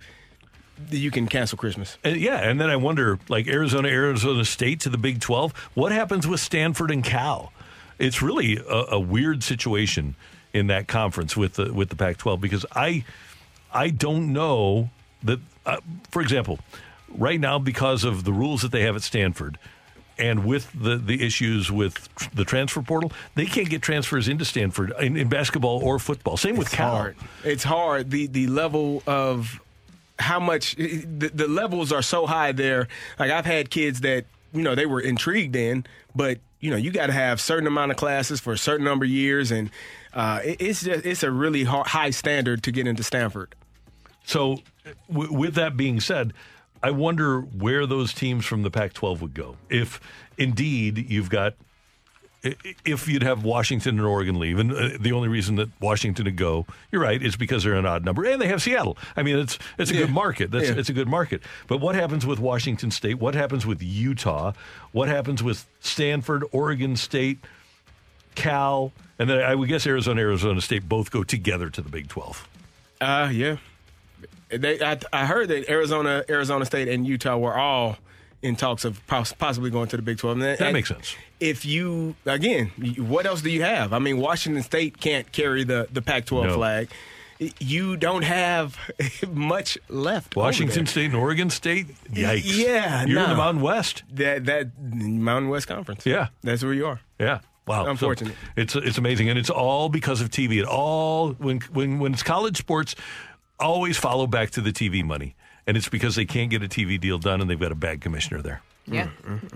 you 0.90 1.12
can 1.12 1.28
cancel 1.28 1.58
Christmas. 1.58 1.98
And 2.04 2.18
yeah, 2.18 2.38
and 2.38 2.60
then 2.60 2.70
I 2.70 2.76
wonder, 2.76 3.20
like 3.28 3.48
Arizona, 3.48 3.90
Arizona 3.90 4.46
State 4.46 4.80
to 4.82 4.90
the 4.90 4.98
Big 4.98 5.20
Twelve, 5.20 5.54
what 5.74 5.92
happens 5.92 6.28
with 6.28 6.40
Stanford 6.40 6.92
and 6.92 7.04
Cal? 7.04 7.52
It's 7.98 8.22
really 8.22 8.58
a, 8.58 8.86
a 8.92 9.00
weird 9.00 9.44
situation 9.44 10.16
in 10.54 10.68
that 10.68 10.88
conference 10.88 11.36
with 11.36 11.56
the 11.56 11.74
with 11.74 11.90
the 11.90 11.96
Pac-12 11.96 12.40
because 12.40 12.66
I 12.72 13.04
I 13.74 13.90
don't 13.90 14.34
know 14.34 14.90
that. 15.24 15.40
Uh, 15.66 15.78
for 16.10 16.22
example, 16.22 16.60
right 17.10 17.40
now 17.40 17.60
because 17.60 18.04
of 18.04 18.24
the 18.24 18.34
rules 18.34 18.62
that 18.62 18.72
they 18.72 18.82
have 18.84 18.96
at 18.96 19.04
Stanford, 19.04 19.60
and 20.20 20.46
with 20.46 20.70
the, 20.80 20.98
the 20.98 21.26
issues 21.26 21.72
with 21.72 22.10
the 22.36 22.44
transfer 22.46 22.82
portal, 22.82 23.12
they 23.36 23.46
can't 23.46 23.70
get 23.70 23.82
transfers 23.82 24.28
into 24.28 24.46
Stanford 24.46 24.94
in, 25.00 25.16
in 25.18 25.30
basketball 25.30 25.82
or 25.84 25.98
football. 26.00 26.38
Same 26.38 26.56
with 26.58 26.68
It's 26.68 26.76
Cal. 26.76 26.92
hard. 26.92 27.16
It's 27.44 27.64
hard. 27.64 28.12
The 28.12 28.28
the 28.28 28.48
level 28.48 29.02
of 29.08 29.60
how 30.20 30.40
much 30.40 30.76
the, 30.76 31.32
the 31.34 31.48
levels 31.48 31.92
are 31.94 32.02
so 32.02 32.26
high 32.28 32.52
there. 32.52 32.88
Like 33.18 33.32
I've 33.32 33.46
had 33.46 33.70
kids 33.70 34.02
that 34.02 34.26
you 34.54 34.62
know 34.62 34.76
they 34.76 34.86
were 34.86 35.00
intrigued 35.02 35.56
in, 35.56 35.86
but 36.16 36.40
you 36.60 36.70
know 36.72 36.78
you 36.78 36.92
got 36.92 37.08
to 37.08 37.14
have 37.14 37.40
certain 37.40 37.68
amount 37.68 37.92
of 37.92 37.98
classes 37.98 38.40
for 38.42 38.52
a 38.54 38.58
certain 38.58 38.84
number 38.86 39.06
of 39.06 39.12
years, 39.12 39.52
and 39.52 39.70
uh, 40.14 40.42
it, 40.44 40.58
it's 40.62 40.84
just 40.84 41.06
it's 41.06 41.24
a 41.24 41.32
really 41.32 41.64
har 41.64 41.86
high 41.86 42.10
standard 42.10 42.64
to 42.64 42.72
get 42.72 42.86
into 42.88 43.02
Stanford. 43.04 43.56
So, 44.26 44.60
w- 45.10 45.32
with 45.34 45.56
that 45.56 45.78
being 45.78 46.00
said, 46.02 46.34
I 46.82 46.92
wonder 46.92 47.42
where 47.42 47.86
those 47.86 48.14
teams 48.14 48.46
from 48.46 48.64
the 48.64 48.72
Pac 48.72 48.94
12 48.94 49.22
would 49.22 49.34
go. 49.34 49.58
If 49.70 50.00
indeed 50.38 51.10
you've 51.10 51.30
got, 51.30 51.56
if 52.42 53.08
you'd 53.08 53.24
have 53.24 53.44
Washington 53.44 53.98
and 53.98 54.08
Oregon 54.08 54.40
leave, 54.40 54.60
and 54.60 54.72
uh, 54.72 54.90
the 54.98 55.12
only 55.12 55.28
reason 55.28 55.56
that 55.58 55.70
Washington 55.82 56.24
would 56.26 56.38
go, 56.38 56.66
you're 56.92 57.02
right, 57.02 57.22
is 57.22 57.36
because 57.36 57.66
they're 57.66 57.74
an 57.74 57.86
odd 57.86 58.06
number, 58.06 58.24
and 58.24 58.42
they 58.42 58.48
have 58.48 58.62
Seattle. 58.62 58.98
I 59.18 59.24
mean, 59.24 59.38
it's 59.38 59.60
it's 59.78 59.92
a 59.92 59.94
good 59.94 60.10
market. 60.12 60.52
That's 60.52 60.70
Yeah. 60.70 60.76
it's 60.78 60.88
a 60.90 60.94
good 60.94 61.10
market. 61.10 61.42
But 61.68 61.80
what 61.82 61.96
happens 61.96 62.26
with 62.26 62.40
Washington 62.40 62.92
State? 62.92 63.16
What 63.20 63.36
happens 63.36 63.66
with 63.66 63.84
Utah? 63.84 64.54
What 64.94 65.10
happens 65.10 65.44
with 65.44 65.66
Stanford, 65.82 66.46
Oregon 66.54 66.96
State, 66.96 67.40
Cal, 68.36 68.94
and 69.18 69.30
then 69.30 69.40
I 69.42 69.54
would 69.54 69.68
guess 69.68 69.86
Arizona, 69.86 70.22
Arizona 70.22 70.62
State 70.62 70.88
both 70.88 71.12
go 71.12 71.26
together 71.26 71.70
to 71.70 71.82
the 71.82 71.90
Big 71.90 72.08
12. 72.08 72.48
Uh, 73.02 73.30
yeah. 73.34 73.58
They, 74.50 74.82
I, 74.82 74.98
I 75.14 75.26
heard 75.26 75.48
that 75.50 75.70
Arizona, 75.70 76.24
Arizona 76.30 76.66
State, 76.66 76.88
and 76.88 77.06
Utah 77.06 77.38
were 77.38 77.56
all 77.58 77.98
in 78.42 78.56
talks 78.56 78.86
of 78.86 79.06
poss- 79.08 79.34
possibly 79.34 79.70
going 79.70 79.88
to 79.90 79.98
the 79.98 80.02
Big 80.04 80.18
12. 80.18 80.38
And, 80.38 80.42
That 80.44 80.62
and 80.62 80.74
makes 80.74 80.90
sense. 80.90 81.16
If 81.40 81.66
you, 81.66 82.16
again, 82.26 82.68
what 82.98 83.26
else 83.26 83.42
do 83.42 83.50
you 83.50 83.62
have? 83.64 83.92
I 83.94 84.00
mean, 84.00 84.18
Washington 84.18 84.64
State 84.64 85.00
can't 85.00 85.32
carry 85.32 85.64
the, 85.64 85.88
the 85.92 86.02
Pac 86.02 86.26
12 86.26 86.46
No. 86.48 86.54
flag. 86.56 86.90
You 87.60 87.96
don't 87.96 88.24
have 88.24 88.78
much 89.32 89.78
left. 89.88 90.36
Washington. 90.36 90.86
State 90.86 91.06
and 91.06 91.16
Oregon 91.16 91.50
State. 91.50 91.88
Yikes! 92.12 92.42
Yeah, 92.58 93.06
you're 93.06 93.24
in 93.24 93.30
the 93.30 93.36
Mountain 93.38 93.62
West. 93.62 94.04
That 94.14 94.44
that 94.48 94.78
Mountain 94.82 95.50
West 95.50 95.66
Conference. 95.70 96.06
Yeah, 96.06 96.28
that's 96.44 96.64
where 96.66 96.74
you 96.74 96.86
are. 96.88 97.00
Yeah. 97.18 97.40
Wow. 97.66 97.86
So 97.86 97.92
Unfortunate. 97.92 98.36
it's 98.58 98.76
it's 98.76 98.98
amazing, 98.98 99.30
and 99.30 99.40
it's 99.40 99.50
all 99.50 99.88
because 99.88 100.20
of 100.20 100.32
TV. 100.32 100.58
It 100.60 100.66
all 100.66 101.32
when 101.34 101.62
when 101.72 102.00
when 102.00 102.12
it's 102.14 102.24
college 102.24 102.58
sports, 102.58 102.94
always 103.60 103.98
follow 103.98 104.28
back 104.28 104.52
to 104.52 104.62
the 104.62 104.72
TV 104.72 105.04
money, 105.04 105.36
and 105.68 105.78
it's 105.78 105.90
because 105.90 106.16
they 106.16 106.26
can't 106.26 106.50
get 106.50 106.64
a 106.64 106.68
TV 106.68 107.00
deal 107.00 107.18
done, 107.18 107.42
and 107.42 107.50
they've 107.50 107.60
got 107.60 107.72
a 107.72 107.76
bad 107.76 108.02
commissioner 108.02 108.42
there. 108.42 108.62
Yeah, 108.92 109.10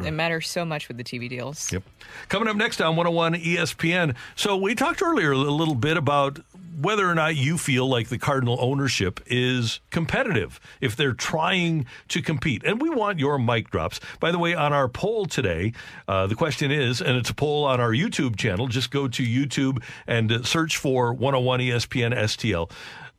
it 0.06 0.12
matters 0.12 0.48
so 0.48 0.64
much 0.64 0.88
with 0.88 0.98
the 0.98 1.04
TV 1.04 1.28
deals. 1.28 1.72
Yep. 1.72 1.84
Coming 2.30 2.48
up 2.48 2.56
next 2.56 2.80
on 2.82 2.96
101 2.96 3.34
ESPN. 3.36 4.16
So 4.36 4.56
we 4.56 4.76
talked 4.76 5.02
earlier 5.02 5.32
a 5.32 5.38
little 5.38 5.74
bit 5.74 5.98
about 5.98 6.40
whether 6.80 7.10
or 7.10 7.16
not 7.16 7.36
you 7.36 7.58
feel 7.58 7.88
like 7.88 8.10
the 8.10 8.18
Cardinal 8.18 8.58
ownership 8.60 9.20
is 9.28 9.80
competitive 9.90 10.60
if 10.82 10.96
they're 10.96 11.14
trying 11.14 11.86
to 12.10 12.22
compete. 12.22 12.64
And 12.64 12.82
we 12.82 12.90
want 12.90 13.20
your 13.20 13.38
mic 13.38 13.70
drops. 13.70 14.00
By 14.20 14.32
the 14.32 14.40
way, 14.40 14.54
on 14.54 14.74
our 14.74 14.88
poll 14.88 15.26
today, 15.26 15.74
uh, 16.08 16.28
the 16.28 16.36
question 16.36 16.72
is, 16.72 17.02
and 17.02 17.18
it's 17.18 17.30
a 17.30 17.34
poll 17.34 17.66
on 17.66 17.80
our 17.80 17.92
YouTube 17.92 18.36
channel, 18.36 18.68
just 18.68 18.92
go 18.92 19.08
to 19.08 19.24
YouTube 19.24 19.84
and 20.08 20.32
uh, 20.32 20.44
search 20.44 20.78
for 20.78 21.14
101 21.14 21.60
ESPN 21.60 22.16
STL. 22.16 22.72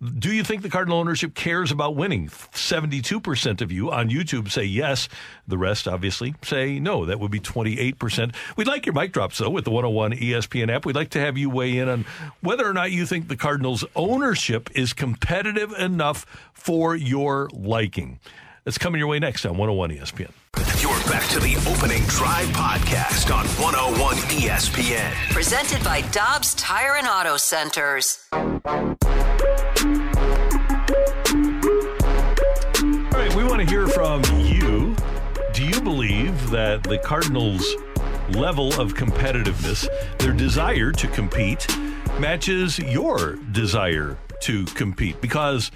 Do 0.02 0.32
you 0.32 0.42
think 0.42 0.62
the 0.62 0.68
Cardinal 0.68 0.98
ownership 0.98 1.34
cares 1.34 1.70
about 1.70 1.94
winning? 1.94 2.28
72% 2.28 3.60
of 3.62 3.72
you 3.72 3.90
on 3.90 4.10
YouTube 4.10 4.50
say 4.50 4.64
yes. 4.64 5.08
The 5.46 5.56
rest, 5.56 5.86
obviously, 5.86 6.34
say 6.42 6.78
no. 6.80 7.06
That 7.06 7.20
would 7.20 7.30
be 7.30 7.40
28%. 7.40 8.34
We'd 8.56 8.66
like 8.66 8.86
your 8.86 8.92
mic 8.92 9.12
drops, 9.12 9.38
though, 9.38 9.50
with 9.50 9.64
the 9.64 9.70
101 9.70 10.12
ESPN 10.12 10.68
app. 10.70 10.84
We'd 10.84 10.96
like 10.96 11.10
to 11.10 11.20
have 11.20 11.38
you 11.38 11.48
weigh 11.48 11.78
in 11.78 11.88
on 11.88 12.04
whether 12.40 12.68
or 12.68 12.74
not 12.74 12.90
you 12.90 13.06
think 13.06 13.28
the 13.28 13.36
Cardinals' 13.36 13.84
ownership 13.94 14.68
is 14.74 14.92
competitive 14.92 15.72
enough 15.72 16.26
for 16.52 16.96
your 16.96 17.48
liking. 17.52 18.18
That's 18.64 18.78
coming 18.78 18.98
your 18.98 19.08
way 19.08 19.20
next 19.20 19.46
on 19.46 19.52
101 19.52 19.90
ESPN. 19.90 20.32
You're 20.80 21.00
back 21.10 21.28
to 21.30 21.40
the 21.40 21.56
opening 21.68 22.02
drive 22.04 22.46
podcast 22.48 23.34
on 23.34 23.46
101 23.60 24.16
ESPN. 24.16 25.12
Presented 25.32 25.82
by 25.82 26.02
Dobbs 26.12 26.54
Tire 26.54 26.96
and 26.96 27.08
Auto 27.08 27.36
Centers. 27.36 28.24
All 28.32 28.40
right, 33.12 33.34
we 33.34 33.44
want 33.44 33.60
to 33.60 33.66
hear 33.66 33.88
from 33.88 34.22
you. 34.38 34.94
Do 35.52 35.64
you 35.64 35.80
believe 35.80 36.50
that 36.50 36.84
the 36.84 36.98
Cardinals' 36.98 37.74
level 38.30 38.68
of 38.80 38.94
competitiveness, 38.94 39.88
their 40.18 40.32
desire 40.32 40.92
to 40.92 41.08
compete, 41.08 41.66
matches 42.20 42.78
your 42.78 43.36
desire 43.52 44.16
to 44.42 44.64
compete? 44.66 45.20
Because 45.20 45.70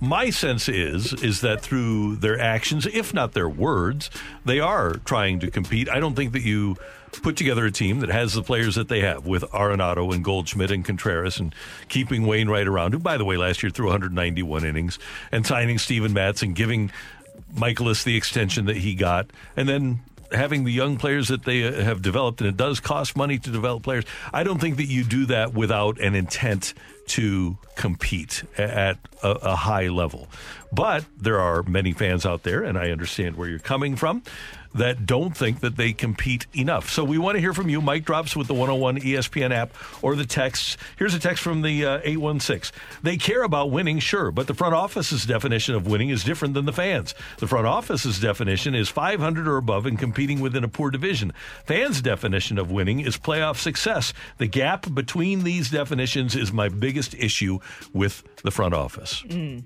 my 0.00 0.30
sense 0.30 0.68
is 0.68 1.12
is 1.22 1.40
that 1.40 1.60
through 1.60 2.16
their 2.16 2.38
actions, 2.38 2.86
if 2.86 3.14
not 3.14 3.32
their 3.32 3.48
words, 3.48 4.10
they 4.44 4.60
are 4.60 4.94
trying 5.04 5.40
to 5.40 5.50
compete. 5.50 5.88
I 5.88 6.00
don't 6.00 6.14
think 6.14 6.32
that 6.32 6.42
you 6.42 6.76
put 7.22 7.36
together 7.36 7.64
a 7.64 7.70
team 7.70 8.00
that 8.00 8.10
has 8.10 8.34
the 8.34 8.42
players 8.42 8.74
that 8.74 8.88
they 8.88 9.00
have 9.00 9.26
with 9.26 9.42
Arenado 9.44 10.12
and 10.14 10.22
Goldschmidt 10.22 10.70
and 10.70 10.84
Contreras 10.84 11.38
and 11.38 11.54
keeping 11.88 12.26
Wainwright 12.26 12.66
around, 12.66 12.92
who 12.92 12.98
by 12.98 13.16
the 13.16 13.24
way 13.24 13.36
last 13.36 13.62
year 13.62 13.70
threw 13.70 13.86
191 13.86 14.64
innings, 14.64 14.98
and 15.32 15.46
signing 15.46 15.78
Steven 15.78 16.12
Matz 16.12 16.42
and 16.42 16.54
giving 16.54 16.90
Mikolas 17.54 18.04
the 18.04 18.16
extension 18.16 18.66
that 18.66 18.76
he 18.76 18.94
got, 18.94 19.30
and 19.56 19.68
then 19.68 20.00
having 20.32 20.64
the 20.64 20.72
young 20.72 20.96
players 20.96 21.28
that 21.28 21.44
they 21.44 21.64
uh, 21.64 21.82
have 21.82 22.02
developed, 22.02 22.40
and 22.40 22.48
it 22.48 22.56
does 22.56 22.80
cost 22.80 23.16
money 23.16 23.38
to 23.38 23.50
develop 23.50 23.82
players. 23.82 24.04
I 24.32 24.42
don't 24.42 24.60
think 24.60 24.76
that 24.76 24.86
you 24.86 25.04
do 25.04 25.26
that 25.26 25.54
without 25.54 25.98
an 26.00 26.14
intent 26.14 26.74
to 27.06 27.58
compete 27.74 28.44
at 28.58 28.98
a, 29.22 29.30
a 29.30 29.56
high 29.56 29.88
level. 29.88 30.28
But 30.72 31.04
there 31.16 31.40
are 31.40 31.62
many 31.62 31.92
fans 31.92 32.26
out 32.26 32.42
there, 32.42 32.62
and 32.62 32.76
I 32.76 32.90
understand 32.90 33.36
where 33.36 33.48
you're 33.48 33.58
coming 33.58 33.96
from, 33.96 34.22
that 34.76 35.06
don't 35.06 35.36
think 35.36 35.60
that 35.60 35.76
they 35.76 35.92
compete 35.92 36.46
enough. 36.54 36.90
So 36.90 37.04
we 37.04 37.18
want 37.18 37.36
to 37.36 37.40
hear 37.40 37.52
from 37.52 37.68
you. 37.68 37.80
Mike 37.80 38.04
drops 38.04 38.36
with 38.36 38.46
the 38.46 38.54
101 38.54 39.00
ESPN 39.00 39.50
app 39.50 39.74
or 40.02 40.16
the 40.16 40.26
texts. 40.26 40.76
Here's 40.98 41.14
a 41.14 41.18
text 41.18 41.42
from 41.42 41.62
the 41.62 41.84
uh, 41.84 42.00
816. 42.04 42.78
They 43.02 43.16
care 43.16 43.42
about 43.42 43.70
winning, 43.70 43.98
sure, 43.98 44.30
but 44.30 44.46
the 44.46 44.54
front 44.54 44.74
office's 44.74 45.24
definition 45.24 45.74
of 45.74 45.86
winning 45.86 46.10
is 46.10 46.24
different 46.24 46.54
than 46.54 46.64
the 46.64 46.72
fans. 46.72 47.14
The 47.38 47.46
front 47.46 47.66
office's 47.66 48.20
definition 48.20 48.74
is 48.74 48.88
500 48.88 49.48
or 49.48 49.56
above 49.56 49.86
and 49.86 49.98
competing 49.98 50.40
within 50.40 50.64
a 50.64 50.68
poor 50.68 50.90
division. 50.90 51.32
Fans' 51.64 52.00
definition 52.00 52.58
of 52.58 52.70
winning 52.70 53.00
is 53.00 53.16
playoff 53.16 53.56
success. 53.56 54.12
The 54.38 54.46
gap 54.46 54.92
between 54.94 55.44
these 55.44 55.70
definitions 55.70 56.36
is 56.36 56.52
my 56.52 56.68
biggest 56.68 57.14
issue 57.14 57.58
with 57.92 58.22
the 58.42 58.50
front 58.50 58.74
office. 58.74 59.22
Mm. 59.26 59.64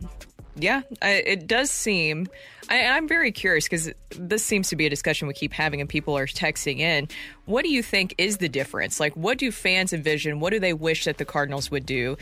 Yeah, 0.61 0.83
I, 1.01 1.11
it 1.11 1.47
does 1.47 1.71
seem. 1.71 2.29
I, 2.69 2.85
I'm 2.85 3.09
very 3.09 3.33
curious 3.33 3.65
because 3.65 3.91
this 4.11 4.45
seems 4.45 4.69
to 4.69 4.77
be 4.77 4.87
a 4.87 4.91
discussion 4.91 5.27
we 5.27 5.35
keep 5.35 5.53
having, 5.53 5.81
and 5.81 5.89
people 5.89 6.17
are 6.17 6.27
texting 6.27 6.81
in. 6.81 7.09
What 7.47 7.65
do 7.65 7.71
you 7.71 7.83
think 7.83 8.15
is 8.19 8.39
the 8.39 8.49
difference? 8.49 9.01
Like, 9.01 9.15
what 9.15 9.39
do 9.39 9.51
fans 9.51 9.93
envision? 9.93 10.39
What 10.39 10.51
do 10.51 10.61
they 10.61 10.75
wish 10.75 11.07
that 11.07 11.19
the 11.19 11.25
Cardinals 11.25 11.71
would 11.71 11.87
do, 11.87 12.19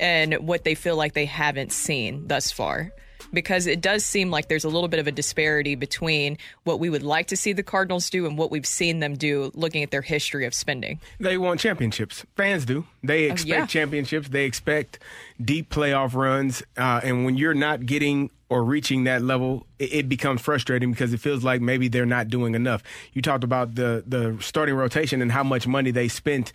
and 0.00 0.34
what 0.46 0.64
they 0.64 0.74
feel 0.74 0.96
like 0.96 1.12
they 1.12 1.26
haven't 1.26 1.72
seen 1.72 2.26
thus 2.28 2.50
far? 2.50 2.92
Because 3.32 3.66
it 3.66 3.80
does 3.80 4.04
seem 4.04 4.30
like 4.30 4.48
there's 4.48 4.64
a 4.64 4.68
little 4.68 4.88
bit 4.88 5.00
of 5.00 5.06
a 5.06 5.12
disparity 5.12 5.74
between 5.74 6.38
what 6.64 6.80
we 6.80 6.90
would 6.90 7.02
like 7.02 7.26
to 7.28 7.36
see 7.36 7.52
the 7.52 7.62
Cardinals 7.62 8.08
do 8.10 8.26
and 8.26 8.38
what 8.38 8.50
we've 8.50 8.66
seen 8.66 9.00
them 9.00 9.14
do, 9.14 9.50
looking 9.54 9.82
at 9.82 9.90
their 9.90 10.02
history 10.02 10.46
of 10.46 10.54
spending. 10.54 11.00
They 11.18 11.38
want 11.38 11.60
championships. 11.60 12.24
Fans 12.36 12.64
do. 12.64 12.86
They 13.02 13.24
expect 13.24 13.48
yeah. 13.48 13.66
championships. 13.66 14.28
They 14.28 14.44
expect 14.44 14.98
deep 15.42 15.70
playoff 15.70 16.14
runs. 16.14 16.62
Uh, 16.76 17.00
and 17.02 17.24
when 17.24 17.36
you're 17.36 17.54
not 17.54 17.86
getting 17.86 18.30
or 18.48 18.64
reaching 18.64 19.04
that 19.04 19.22
level, 19.22 19.66
it, 19.78 19.92
it 19.92 20.08
becomes 20.08 20.40
frustrating 20.40 20.90
because 20.90 21.12
it 21.12 21.20
feels 21.20 21.42
like 21.42 21.60
maybe 21.60 21.88
they're 21.88 22.06
not 22.06 22.28
doing 22.28 22.54
enough. 22.54 22.82
You 23.12 23.22
talked 23.22 23.44
about 23.44 23.74
the 23.74 24.04
the 24.06 24.36
starting 24.40 24.74
rotation 24.74 25.20
and 25.20 25.32
how 25.32 25.42
much 25.42 25.66
money 25.66 25.90
they 25.90 26.08
spent 26.08 26.52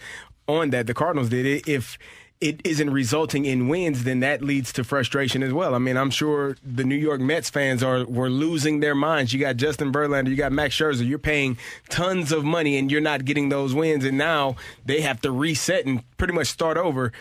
on 0.48 0.70
that. 0.72 0.88
The 0.88 0.94
Cardinals 0.94 1.30
did 1.30 1.46
it. 1.46 1.68
If 1.68 1.98
it 2.42 2.60
isn't 2.64 2.90
resulting 2.90 3.46
in 3.46 3.68
wins, 3.68 4.04
then 4.04 4.20
that 4.22 4.42
leads 4.42 4.74
to 4.74 4.84
frustration 4.84 5.44
as 5.44 5.54
well. 5.54 5.76
I 5.76 5.78
mean, 5.78 5.96
I'm 5.96 6.10
sure 6.10 6.58
the 6.66 6.84
New 6.84 6.96
York 6.96 7.22
Mets 7.22 7.52
fans 7.52 7.84
are 7.84 8.04
were 8.04 8.32
losing 8.32 8.80
their 8.80 8.96
minds. 8.96 9.32
You 9.32 9.40
got 9.40 9.58
Justin 9.58 9.94
Verlander, 9.94 10.30
you 10.30 10.36
got 10.36 10.52
Max 10.52 10.76
Scherzer. 10.76 11.08
You're 11.08 11.20
paying 11.20 11.58
tons 11.90 12.32
of 12.32 12.44
money, 12.44 12.78
and 12.78 12.92
you're 12.92 13.00
not 13.00 13.26
getting 13.26 13.50
those 13.50 13.76
wins, 13.76 14.04
and 14.04 14.18
now 14.18 14.56
they 14.84 15.02
have 15.02 15.22
to 15.22 15.32
reset 15.32 15.86
and 15.86 16.04
pretty 16.18 16.34
much 16.34 16.48
start 16.48 16.78
over. 16.78 17.14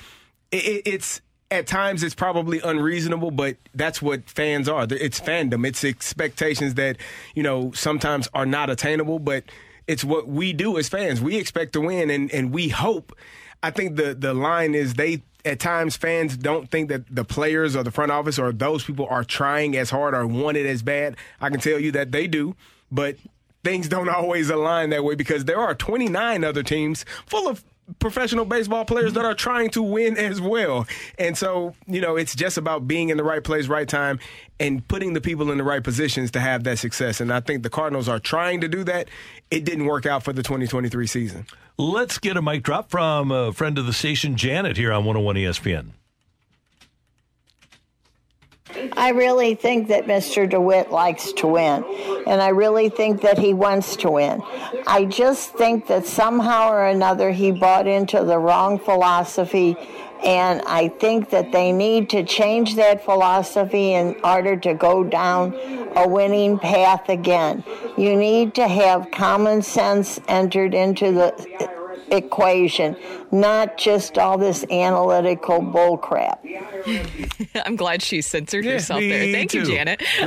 It, 0.51 0.65
it, 0.65 0.83
it's 0.87 1.21
at 1.51 1.67
times 1.67 2.03
it's 2.03 2.15
probably 2.15 2.61
unreasonable, 2.61 3.31
but 3.31 3.57
that's 3.75 4.01
what 4.01 4.29
fans 4.31 4.69
are. 4.71 4.87
It's 4.89 5.21
fandom. 5.21 5.67
It's 5.67 5.85
expectations 5.85 6.75
that 6.75 6.97
you 7.35 7.43
know 7.43 7.73
sometimes 7.73 8.27
are 8.33 8.47
not 8.47 8.71
attainable, 8.71 9.19
but 9.19 9.45
it's 9.87 10.03
what 10.03 10.29
we 10.29 10.55
do 10.55 10.79
as 10.79 10.89
fans. 10.89 11.21
We 11.21 11.37
expect 11.37 11.75
to 11.75 11.83
win, 11.83 12.09
and 12.09 12.33
and 12.33 12.53
we 12.53 12.69
hope. 12.69 13.15
I 13.63 13.71
think 13.71 13.97
the 13.97 14.15
the 14.15 14.35
line 14.35 14.75
is 14.75 14.95
they 14.95 15.23
at 15.45 15.59
times 15.59 15.97
fans 15.97 16.37
don't 16.37 16.71
think 16.71 16.89
that 16.89 17.15
the 17.15 17.25
players 17.25 17.75
or 17.77 17.83
the 17.83 17.91
front 17.91 18.13
office 18.13 18.39
or 18.39 18.53
those 18.53 18.85
people 18.85 19.07
are 19.09 19.25
trying 19.25 19.77
as 19.77 19.91
hard 19.91 20.15
or 20.15 20.27
want 20.27 20.57
it 20.57 20.67
as 20.67 20.83
bad. 20.83 21.17
I 21.41 21.51
can 21.51 21.61
tell 21.61 21.79
you 21.79 21.93
that 21.93 22.13
they 22.13 22.27
do, 22.27 22.57
but 22.91 23.17
things 23.65 23.89
don't 23.89 24.09
always 24.15 24.51
align 24.51 24.91
that 24.91 25.05
way 25.05 25.15
because 25.15 25.45
there 25.45 25.59
are 25.59 25.75
29 25.75 26.45
other 26.45 26.63
teams 26.63 27.05
full 27.27 27.49
of 27.49 27.65
professional 27.99 28.45
baseball 28.45 28.85
players 28.85 29.15
that 29.15 29.25
are 29.25 29.35
trying 29.35 29.71
to 29.71 29.83
win 29.83 30.17
as 30.17 30.41
well. 30.41 30.87
And 31.19 31.37
so, 31.37 31.75
you 31.87 32.01
know, 32.01 32.17
it's 32.17 32.35
just 32.35 32.57
about 32.57 32.87
being 32.87 33.09
in 33.09 33.17
the 33.17 33.25
right 33.25 33.43
place, 33.43 33.67
right 33.67 33.89
time, 33.89 34.21
and 34.61 34.87
putting 34.87 35.15
the 35.15 35.21
people 35.21 35.51
in 35.51 35.59
the 35.59 35.65
right 35.65 35.83
positions 35.83 36.31
to 36.33 36.41
have 36.41 36.65
that 36.65 36.79
success. 36.79 37.21
And 37.21 37.33
I 37.33 37.41
think 37.41 37.63
the 37.63 37.71
Cardinals 37.71 38.09
are 38.09 38.21
trying 38.21 38.61
to 38.61 38.69
do 38.69 38.85
that. 38.85 39.09
It 39.51 39.65
didn't 39.65 39.87
work 39.87 40.07
out 40.07 40.23
for 40.23 40.33
the 40.33 40.43
2023 40.43 41.07
season. 41.07 41.47
Let's 41.81 42.19
get 42.19 42.37
a 42.37 42.43
mic 42.43 42.63
drop 42.63 42.91
from 42.91 43.33
a 43.33 43.55
friend 43.55 43.79
of 43.79 43.87
the 43.87 43.95
station, 43.95 44.37
Janet, 44.37 44.77
here 44.77 44.93
on 44.93 45.07
101 45.07 45.37
ESPN. 45.37 45.93
I 48.99 49.13
really 49.13 49.55
think 49.55 49.89
that 49.89 50.05
Mr. 50.05 50.47
DeWitt 50.47 50.93
likes 50.93 51.33
to 51.33 51.47
win, 51.47 51.83
and 52.27 52.43
I 52.43 52.49
really 52.49 52.91
think 52.91 53.23
that 53.23 53.39
he 53.39 53.55
wants 53.55 53.97
to 53.97 54.11
win. 54.11 54.43
I 54.87 55.07
just 55.07 55.55
think 55.55 55.87
that 55.87 56.05
somehow 56.05 56.71
or 56.71 56.87
another 56.87 57.31
he 57.31 57.51
bought 57.51 57.87
into 57.87 58.25
the 58.25 58.39
wrong 58.39 58.79
philosophy, 58.79 59.75
and 60.25 60.63
I 60.67 60.89
think 60.89 61.31
that 61.31 61.53
they 61.53 61.73
need 61.73 62.11
to 62.11 62.25
change 62.25 62.77
that 62.77 63.05
philosophy 63.05 63.95
in 63.95 64.17
order 64.23 64.57
to 64.57 64.75
go 64.75 65.03
down 65.05 65.55
a 65.97 66.07
winning 66.07 66.59
path 66.59 67.09
again. 67.09 67.65
You 67.97 68.17
need 68.17 68.55
to 68.55 68.69
have 68.69 69.11
common 69.11 69.63
sense 69.63 70.21
entered 70.29 70.75
into 70.75 71.13
the 71.13 71.71
equation, 72.11 72.97
not 73.33 73.77
just 73.77 74.19
all 74.19 74.39
this 74.39 74.65
analytical 74.71 75.61
bullcrap. 75.61 76.39
I'm 77.65 77.77
glad 77.77 78.03
she 78.03 78.23
censored 78.23 78.65
Yeah, 78.65 78.73
herself 78.73 79.01
there. 79.01 79.33
Thank 79.33 79.55
you, 79.55 79.65
too. 79.65 79.73
Janet. 79.73 80.03
and 80.21 80.27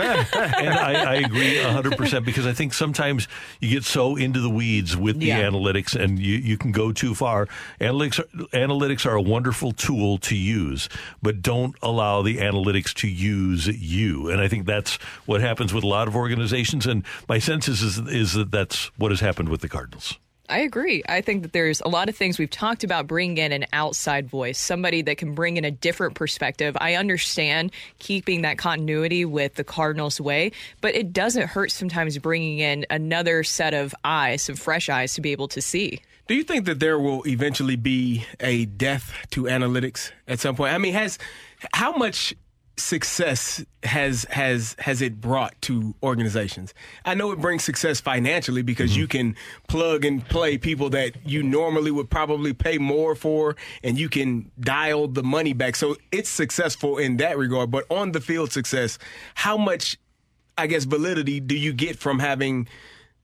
I, 0.73 1.03
I 1.03 1.15
agree 1.15 1.55
100% 1.57 2.23
because 2.25 2.45
I 2.45 2.53
think 2.53 2.73
sometimes 2.73 3.27
you 3.59 3.69
get 3.69 3.83
so 3.83 4.15
into 4.15 4.39
the 4.39 4.49
weeds 4.49 4.95
with 4.95 5.19
the 5.19 5.27
Yeah. 5.27 5.41
analytics 5.43 5.95
and 5.99 6.19
you, 6.19 6.37
you 6.37 6.57
can 6.57 6.71
go 6.71 6.91
too 6.91 7.13
far. 7.15 7.47
Analytics 7.81 8.19
are, 8.19 8.47
analytics 8.57 9.05
are 9.05 9.15
a 9.15 9.21
wonderful 9.21 9.71
tool 9.71 10.17
to 10.19 10.35
use, 10.35 10.89
but 11.21 11.41
don't 11.41 11.75
allow 11.81 12.21
the 12.21 12.37
analytics 12.37 12.93
to 12.95 13.07
use 13.07 13.67
you. 13.67 14.29
And 14.29 14.39
I 14.41 14.47
think 14.47 14.65
that's 14.65 14.95
what 15.25 15.41
happens 15.41 15.73
with 15.73 15.83
a 15.83 15.87
lot 15.87 16.07
of 16.07 16.15
organizations. 16.15 16.85
And 16.85 17.03
my 17.27 17.39
sense 17.39 17.67
is, 17.67 17.81
is, 17.81 17.97
is 17.99 18.33
that 18.33 18.51
that's 18.51 18.85
what 18.97 19.11
has 19.11 19.19
happened 19.19 19.49
with 19.49 19.61
the 19.61 19.69
Cardinals. 19.69 20.17
I 20.49 20.59
agree. 20.59 21.03
I 21.07 21.21
think 21.21 21.43
that 21.43 21.53
there's 21.53 21.79
a 21.81 21.87
lot 21.87 22.09
of 22.09 22.17
things 22.17 22.37
we've 22.37 22.49
talked 22.49 22.83
about 22.83 23.07
bringing 23.07 23.37
in 23.37 23.53
an 23.53 23.65
outside 23.71 24.27
voice, 24.29 24.59
somebody 24.59 25.01
that 25.03 25.17
can 25.17 25.33
bring 25.33 25.55
in 25.55 25.63
a 25.63 25.71
different 25.71 26.15
perspective. 26.15 26.75
I 26.81 26.95
understand 26.95 27.71
keeping 27.99 28.41
that 28.41 28.57
continuity 28.57 29.23
with 29.23 29.55
the 29.55 29.63
Cardinals 29.63 30.19
way, 30.19 30.51
but 30.81 30.95
it 30.95 31.13
doesn't 31.13 31.47
hurt 31.47 31.71
sometimes 31.71 32.17
bringing 32.17 32.59
in 32.59 32.85
another 32.89 33.43
set 33.43 33.73
of 33.73 33.95
eyes, 34.03 34.43
some 34.43 34.55
fresh 34.55 34.89
eyes 34.89 35.13
to 35.13 35.21
be 35.21 35.31
able 35.31 35.47
to 35.47 35.61
see. 35.61 36.01
Do 36.27 36.35
you 36.35 36.43
think 36.43 36.65
that 36.65 36.79
there 36.79 36.99
will 36.99 37.25
eventually 37.27 37.75
be 37.75 38.25
a 38.39 38.65
death 38.65 39.13
to 39.31 39.43
analytics 39.43 40.11
at 40.27 40.39
some 40.39 40.55
point? 40.55 40.73
I 40.73 40.77
mean, 40.77 40.93
has 40.93 41.19
how 41.73 41.95
much 41.95 42.33
success 42.75 43.63
has 43.83 44.25
has 44.29 44.75
has 44.79 45.01
it 45.01 45.21
brought 45.21 45.59
to 45.63 45.93
organizations? 46.01 46.73
I 47.05 47.13
know 47.13 47.31
it 47.31 47.39
brings 47.39 47.63
success 47.63 48.01
financially 48.01 48.61
because 48.61 48.91
mm-hmm. 48.91 49.01
you 49.01 49.07
can 49.07 49.35
plug 49.67 50.05
and 50.05 50.27
play 50.27 50.57
people 50.57 50.89
that 50.91 51.15
you 51.25 51.43
normally 51.43 51.91
would 51.91 52.09
probably 52.09 52.53
pay 52.53 52.77
more 52.77 53.15
for 53.15 53.55
and 53.83 53.99
you 53.99 54.09
can 54.09 54.51
dial 54.59 55.07
the 55.07 55.23
money 55.23 55.53
back. 55.53 55.75
So 55.75 55.95
it's 56.11 56.29
successful 56.29 56.97
in 56.97 57.17
that 57.17 57.37
regard, 57.37 57.71
but 57.71 57.85
on 57.89 58.11
the 58.11 58.21
field 58.21 58.51
success, 58.51 58.97
how 59.35 59.57
much 59.57 59.97
I 60.57 60.67
guess 60.67 60.85
validity 60.85 61.39
do 61.39 61.57
you 61.57 61.73
get 61.73 61.97
from 61.97 62.19
having 62.19 62.67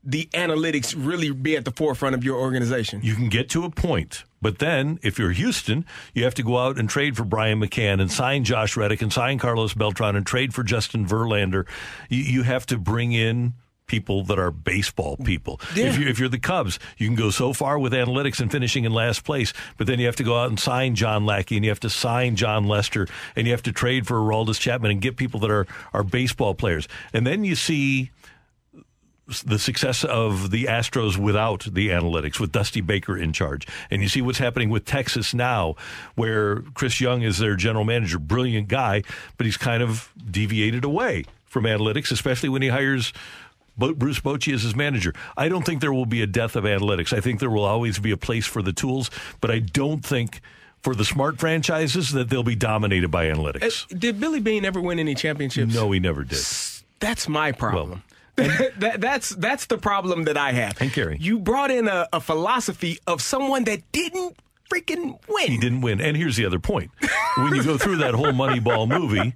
the 0.04 0.28
analytics 0.34 0.96
really 0.98 1.32
be 1.32 1.58
at 1.58 1.66
the 1.66 1.72
forefront 1.72 2.16
of 2.16 2.24
your 2.24 2.38
organization? 2.38 3.02
You 3.04 3.16
can 3.16 3.30
get 3.30 3.50
to 3.52 3.66
a 3.66 3.70
point, 3.70 4.24
but 4.42 4.60
then 4.60 5.00
if 5.04 5.20
you're 5.20 5.32
Houston, 5.32 5.86
you 6.14 6.24
have 6.24 6.36
to 6.36 6.44
go 6.44 6.58
out 6.58 6.78
and 6.78 6.90
trade 6.90 7.18
for 7.18 7.24
Brian 7.24 7.60
McCann 7.60 8.02
and 8.02 8.12
sign 8.12 8.44
Josh 8.44 8.78
Reddick 8.78 9.02
and 9.02 9.12
sign 9.12 9.40
Carlos 9.40 9.74
Beltran 9.74 10.16
and 10.16 10.26
trade 10.26 10.54
for 10.54 10.64
Justin 10.64 11.06
Verlander. 11.06 11.66
You, 12.10 12.24
you 12.24 12.44
have 12.44 12.66
to 12.68 12.78
bring 12.78 13.12
in 13.12 13.54
people 13.90 14.24
that 14.24 14.40
are 14.40 14.52
baseball 14.52 15.18
people. 15.18 15.60
Yeah. 15.76 15.88
If, 15.88 15.98
you're, 15.98 16.10
if 16.10 16.20
you're 16.20 16.30
the 16.30 16.40
Cubs, 16.40 16.80
you 16.98 17.08
can 17.08 17.16
go 17.16 17.32
so 17.32 17.52
far 17.52 17.78
with 17.78 17.92
analytics 17.92 18.40
and 18.40 18.50
finishing 18.50 18.86
in 18.86 18.94
last 18.94 19.26
place, 19.26 19.52
but 19.78 19.88
then 19.88 20.00
you 20.00 20.06
have 20.06 20.16
to 20.18 20.24
go 20.24 20.40
out 20.40 20.50
and 20.50 20.60
sign 20.60 20.96
John 20.96 21.26
Lackey 21.26 21.58
and 21.58 21.66
you 21.66 21.72
have 21.72 21.80
to 21.82 21.90
sign 21.90 22.38
Jon 22.38 22.66
Lester 22.66 23.08
and 23.36 23.48
you 23.48 23.52
have 23.52 23.64
to 23.64 23.74
trade 23.74 24.08
for 24.08 24.18
Aroldis 24.18 24.60
Chapman 24.60 24.92
and 24.92 25.02
get 25.02 25.18
people 25.18 25.40
that 25.42 25.52
are, 25.52 25.68
are 25.92 26.04
baseball 26.04 26.54
players. 26.54 26.88
And 27.12 27.28
then 27.28 27.44
you 27.44 27.56
see 27.56 28.12
the 29.46 29.60
success 29.60 30.04
of 30.04 30.52
the 30.52 30.66
Astros 30.66 31.18
without 31.18 31.66
the 31.72 31.90
analytics, 31.90 32.40
with 32.40 32.52
Dusty 32.52 32.82
Baker 32.82 33.18
in 33.18 33.34
charge. 33.34 33.68
And 33.90 34.02
you 34.02 34.10
see 34.10 34.22
what's 34.22 34.40
happening 34.40 34.70
with 34.70 34.86
Texas 34.86 35.34
now, 35.34 35.76
where 36.16 36.62
Chris 36.74 37.00
Young 37.00 37.22
is 37.22 37.38
their 37.38 37.56
general 37.56 37.86
manager, 37.86 38.20
brilliant 38.20 38.68
guy, 38.68 39.04
but 39.38 39.46
he's 39.46 39.58
kind 39.58 39.84
of 39.84 40.12
deviated 40.30 40.84
away 40.84 41.26
from 41.46 41.64
analytics, 41.64 42.12
especially 42.12 42.50
when 42.50 42.62
he 42.62 42.70
hires 42.70 43.14
Bruce 43.78 44.20
Bochy 44.20 44.54
as 44.54 44.64
his 44.64 44.76
manager. 44.76 45.14
I 45.38 45.48
don't 45.48 45.66
think 45.66 45.82
there 45.82 45.94
will 45.94 46.06
be 46.06 46.22
a 46.22 46.28
death 46.28 46.56
of 46.56 46.66
analytics. 46.66 47.14
I 47.14 47.22
think 47.22 47.40
there 47.40 47.50
will 47.50 47.64
always 47.64 47.98
be 48.00 48.12
a 48.12 48.18
place 48.18 48.46
for 48.46 48.62
the 48.62 48.74
tools, 48.74 49.10
but 49.40 49.50
I 49.50 49.60
don't 49.60 50.04
think 50.04 50.42
for 50.82 50.96
the 50.96 51.06
smart 51.06 51.40
franchises 51.40 52.12
that 52.12 52.30
they'll 52.30 52.44
be 52.44 52.56
dominated 52.56 53.10
by 53.10 53.26
analytics. 53.28 53.86
Uh, 53.92 53.98
Did 53.98 54.20
Billy 54.20 54.40
Beane 54.40 54.66
ever 54.66 54.82
win 54.82 55.00
any 55.00 55.16
championships? 55.16 55.74
No, 55.74 55.92
he 55.92 56.00
never 56.00 56.24
did. 56.24 56.44
That's 57.00 57.28
my 57.30 57.52
problem. 57.52 58.04
that, 58.36 59.02
that's 59.02 59.30
that's 59.30 59.66
the 59.66 59.78
problem 59.78 60.24
that 60.24 60.38
I 60.38 60.52
have. 60.54 60.82
And 60.82 60.92
Carey. 60.92 61.18
You 61.20 61.40
brought 61.40 61.72
in 61.72 61.88
a, 61.88 62.08
a 62.14 62.20
philosophy 62.20 63.00
of 63.08 63.22
someone 63.22 63.66
that 63.66 63.92
didn't 63.92 64.38
freaking 64.72 65.20
win. 65.28 65.52
He 65.52 65.58
didn't 65.58 65.82
win. 65.82 66.00
And 66.00 66.16
here's 66.16 66.36
the 66.36 66.46
other 66.46 66.60
point. 66.60 66.92
When 67.38 67.54
you 67.56 67.64
go 67.64 67.78
through 67.78 67.98
that 67.98 68.14
whole 68.14 68.28
Moneyball 68.28 68.88
movie, 68.88 69.34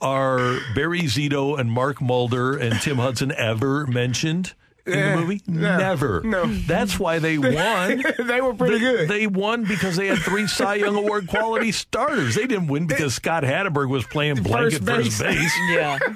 are 0.00 0.58
Barry 0.74 1.02
Zito 1.02 1.58
and 1.58 1.70
Mark 1.70 2.00
Mulder 2.00 2.56
and 2.56 2.80
Tim 2.80 2.96
Hudson 2.96 3.32
ever 3.32 3.86
mentioned 3.86 4.54
in 4.86 4.92
the 5.00 5.16
movie? 5.16 5.42
no, 5.46 5.78
Never. 5.78 6.22
no. 6.22 6.46
That's 6.46 6.98
why 6.98 7.18
they 7.18 7.38
won. 7.38 8.02
they 8.18 8.40
were 8.40 8.54
pretty 8.54 8.74
they, 8.74 8.80
good. 8.80 9.08
They 9.08 9.26
won 9.26 9.64
because 9.64 9.96
they 9.96 10.08
had 10.08 10.18
three 10.18 10.46
Cy 10.46 10.74
Young 10.76 10.94
Award 10.96 11.26
quality 11.28 11.72
starters. 11.72 12.34
They 12.34 12.46
didn't 12.46 12.66
win 12.68 12.86
because 12.86 13.14
Scott 13.14 13.44
Hatteberg 13.44 13.88
was 13.88 14.04
playing 14.06 14.42
blanket 14.42 14.84
first 14.84 15.20
base. 15.22 15.52
Yeah. 15.70 15.98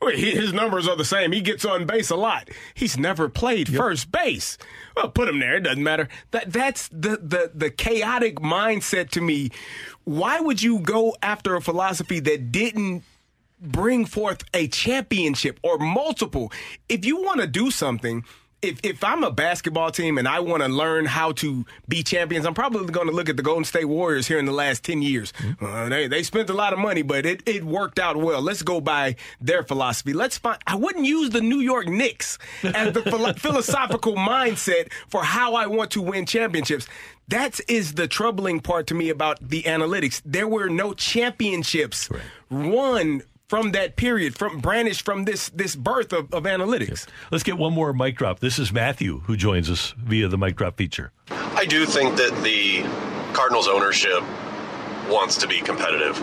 Well, 0.00 0.14
he- 0.14 0.30
his 0.32 0.52
numbers 0.52 0.86
are 0.88 0.96
the 0.96 1.04
same. 1.04 1.32
He 1.32 1.40
gets 1.40 1.64
on 1.64 1.86
base 1.86 2.10
a 2.10 2.16
lot. 2.16 2.48
He's 2.74 2.96
never 2.98 3.28
played 3.28 3.68
first 3.74 4.10
base. 4.12 4.58
Well, 4.96 5.08
put 5.08 5.28
him 5.28 5.38
there. 5.40 5.56
It 5.56 5.60
doesn't 5.60 5.82
matter. 5.82 6.08
That 6.30 6.52
that's 6.52 6.88
the 6.88 7.18
the 7.22 7.50
the 7.54 7.70
chaotic 7.70 8.36
mindset 8.36 9.10
to 9.10 9.20
me. 9.20 9.50
Why 10.04 10.40
would 10.40 10.62
you 10.62 10.78
go 10.80 11.16
after 11.22 11.54
a 11.54 11.60
philosophy 11.60 12.20
that 12.20 12.50
didn't 12.52 13.02
bring 13.60 14.04
forth 14.04 14.44
a 14.54 14.68
championship 14.68 15.58
or 15.62 15.78
multiple? 15.78 16.52
If 16.88 17.04
you 17.04 17.22
want 17.22 17.40
to 17.40 17.46
do 17.46 17.70
something. 17.70 18.24
If, 18.60 18.80
if 18.82 19.04
I'm 19.04 19.22
a 19.22 19.30
basketball 19.30 19.92
team 19.92 20.18
and 20.18 20.26
I 20.26 20.40
want 20.40 20.64
to 20.64 20.68
learn 20.68 21.04
how 21.04 21.30
to 21.30 21.64
be 21.86 22.02
champions, 22.02 22.44
I'm 22.44 22.54
probably 22.54 22.92
going 22.92 23.06
to 23.06 23.12
look 23.12 23.28
at 23.28 23.36
the 23.36 23.42
Golden 23.44 23.62
State 23.62 23.84
Warriors 23.84 24.26
here 24.26 24.40
in 24.40 24.46
the 24.46 24.52
last 24.52 24.82
10 24.82 25.00
years. 25.00 25.32
Uh, 25.60 25.88
they, 25.88 26.08
they 26.08 26.24
spent 26.24 26.50
a 26.50 26.52
lot 26.52 26.72
of 26.72 26.80
money, 26.80 27.02
but 27.02 27.24
it, 27.24 27.40
it 27.46 27.62
worked 27.62 28.00
out 28.00 28.16
well. 28.16 28.42
Let's 28.42 28.62
go 28.62 28.80
by 28.80 29.14
their 29.40 29.62
philosophy. 29.62 30.12
Let's 30.12 30.38
find, 30.38 30.58
I 30.66 30.74
wouldn't 30.74 31.04
use 31.04 31.30
the 31.30 31.40
New 31.40 31.60
York 31.60 31.86
Knicks 31.86 32.36
as 32.64 32.94
the 32.94 33.02
philo- 33.02 33.32
philosophical 33.36 34.16
mindset 34.16 34.92
for 35.06 35.22
how 35.22 35.54
I 35.54 35.68
want 35.68 35.92
to 35.92 36.02
win 36.02 36.26
championships. 36.26 36.88
That 37.28 37.60
is 37.68 37.94
the 37.94 38.08
troubling 38.08 38.58
part 38.58 38.88
to 38.88 38.94
me 38.94 39.08
about 39.08 39.38
the 39.40 39.62
analytics. 39.64 40.20
There 40.24 40.48
were 40.48 40.68
no 40.68 40.94
championships 40.94 42.08
won 42.50 43.22
from 43.48 43.72
that 43.72 43.96
period, 43.96 44.34
from 44.36 44.58
brandished 44.60 45.04
from 45.04 45.24
this 45.24 45.48
this 45.50 45.74
birth 45.74 46.12
of, 46.12 46.32
of 46.32 46.44
analytics. 46.44 47.06
Let's 47.30 47.44
get 47.44 47.56
one 47.58 47.72
more 47.72 47.92
mic 47.92 48.16
drop. 48.16 48.40
This 48.40 48.58
is 48.58 48.72
Matthew 48.72 49.20
who 49.20 49.36
joins 49.36 49.70
us 49.70 49.94
via 49.98 50.28
the 50.28 50.38
mic 50.38 50.56
drop 50.56 50.76
feature. 50.76 51.12
I 51.30 51.64
do 51.64 51.86
think 51.86 52.16
that 52.16 52.42
the 52.42 52.82
Cardinals 53.32 53.68
ownership 53.68 54.22
wants 55.08 55.38
to 55.38 55.48
be 55.48 55.60
competitive. 55.60 56.22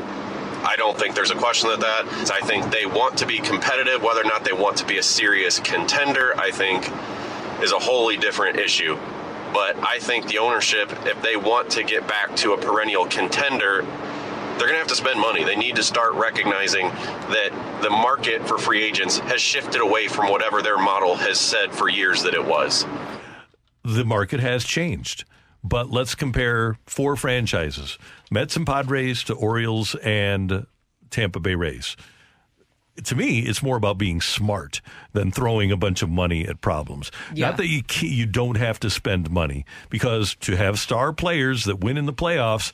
I 0.64 0.76
don't 0.78 0.98
think 0.98 1.14
there's 1.16 1.32
a 1.32 1.36
question 1.36 1.70
of 1.70 1.80
that. 1.82 2.32
I 2.32 2.46
think 2.46 2.72
they 2.72 2.86
want 2.86 3.18
to 3.20 3.26
be 3.26 3.40
competitive. 3.40 4.02
Whether 4.02 4.22
or 4.22 4.26
not 4.26 4.44
they 4.44 4.54
want 4.54 4.78
to 4.78 4.86
be 4.86 4.98
a 4.98 5.04
serious 5.04 5.60
contender, 5.60 6.34
I 6.38 6.52
think, 6.52 6.90
is 7.64 7.72
a 7.72 7.80
wholly 7.80 8.18
different 8.18 8.58
issue. 8.60 8.98
But 9.54 9.78
I 9.78 10.00
think 10.00 10.28
the 10.28 10.40
ownership, 10.40 10.92
if 11.06 11.22
they 11.22 11.38
want 11.38 11.72
to 11.72 11.84
get 11.84 12.08
back 12.08 12.36
to 12.38 12.54
a 12.54 12.58
perennial 12.58 13.06
contender, 13.06 13.86
they're 14.58 14.68
going 14.68 14.74
to 14.74 14.80
have 14.80 14.88
to 14.88 14.96
spend 14.96 15.20
money. 15.20 15.44
They 15.44 15.56
need 15.56 15.76
to 15.76 15.84
start 15.84 16.14
recognizing 16.14 16.88
that 16.88 17.80
the 17.82 17.90
market 17.90 18.48
for 18.48 18.58
free 18.58 18.84
agents 18.84 19.20
has 19.20 19.42
shifted 19.42 19.82
away 19.82 20.08
from 20.08 20.30
whatever 20.30 20.62
their 20.62 20.78
model 20.78 21.16
has 21.16 21.40
said 21.40 21.72
for 21.74 21.90
years 21.90 22.24
that 22.24 22.34
it 22.34 22.46
was. 22.46 22.86
the 23.84 24.06
market 24.06 24.40
has 24.40 24.64
changed. 24.66 25.26
But 25.64 25.90
let's 25.90 26.14
compare 26.14 26.78
four 26.86 27.16
franchises 27.16 27.98
Mets 28.30 28.56
and 28.56 28.66
Padres 28.68 29.24
to 29.24 29.34
Orioles 29.34 29.96
and 29.96 30.68
Tampa 31.10 31.40
Bay 31.40 31.56
Rays. 31.56 31.96
to 33.04 33.16
me, 33.16 33.40
it's 33.40 33.64
more 33.64 33.76
about 33.76 33.98
being 33.98 34.22
smart 34.22 34.80
than 35.14 35.32
throwing 35.32 35.72
a 35.72 35.78
bunch 35.78 36.02
of 36.04 36.10
money 36.10 36.48
at 36.48 36.62
problems. 36.62 37.12
Yeah. 37.34 37.48
Not 37.48 37.58
that 37.58 37.68
you 37.68 37.82
you 38.02 38.26
don't 38.28 38.58
have 38.58 38.80
to 38.82 38.90
spend 38.92 39.32
money 39.32 39.66
because 39.90 40.36
to 40.42 40.56
have 40.56 40.78
star 40.80 41.12
players 41.14 41.66
that 41.66 41.80
win 41.80 41.98
in 41.98 42.06
the 42.06 42.14
playoffs, 42.14 42.72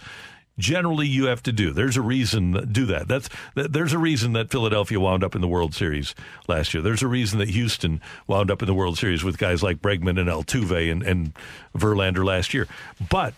generally 0.58 1.08
you 1.08 1.26
have 1.26 1.42
to 1.44 1.52
do. 1.52 1.72
There's 1.72 1.98
a 1.98 2.02
reason 2.02 2.70
do 2.72 2.86
that. 2.86 3.08
That's 3.08 3.30
that, 3.56 3.74
there's 3.74 3.94
a 3.94 3.98
reason 3.98 4.34
that 4.34 4.50
Philadelphia 4.50 5.00
wound 5.00 5.24
up 5.24 5.36
in 5.36 5.42
the 5.42 5.48
World 5.48 5.74
Series 5.74 6.14
last 6.48 6.74
year. 6.74 6.84
There's 6.84 7.02
a 7.02 7.08
reason 7.08 7.40
that 7.40 7.50
Houston 7.50 8.02
wound 8.28 8.52
up 8.52 8.62
in 8.62 8.68
the 8.68 8.74
World 8.74 8.98
Series 8.98 9.24
with 9.24 9.38
guys 9.38 9.64
like 9.64 9.82
Bregman 9.82 10.20
and 10.20 10.30
Altuve 10.30 10.92
and, 10.92 11.04
and 11.04 11.34
Verlander 11.76 12.26
last 12.26 12.54
year. 12.54 12.68
But 13.10 13.34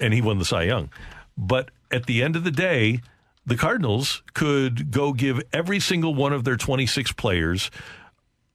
and 0.00 0.12
he 0.12 0.20
won 0.20 0.38
the 0.38 0.44
Cy 0.44 0.64
Young. 0.64 0.90
But 1.36 1.70
at 1.90 2.06
the 2.06 2.22
end 2.22 2.36
of 2.36 2.44
the 2.44 2.50
day, 2.50 3.00
the 3.44 3.56
Cardinals 3.56 4.22
could 4.34 4.90
go 4.90 5.12
give 5.12 5.40
every 5.52 5.80
single 5.80 6.14
one 6.14 6.32
of 6.32 6.44
their 6.44 6.56
26 6.56 7.12
players 7.12 7.70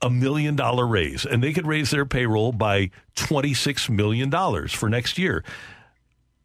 a 0.02 0.10
million 0.10 0.56
dollar 0.56 0.86
raise, 0.86 1.26
and 1.26 1.44
they 1.44 1.54
could 1.54 1.68
raise 1.68 1.92
their 1.92 2.06
payroll 2.06 2.52
by 2.52 2.90
$26 3.16 3.90
million 3.90 4.32
for 4.68 4.90
next 4.90 5.18
year. 5.18 5.44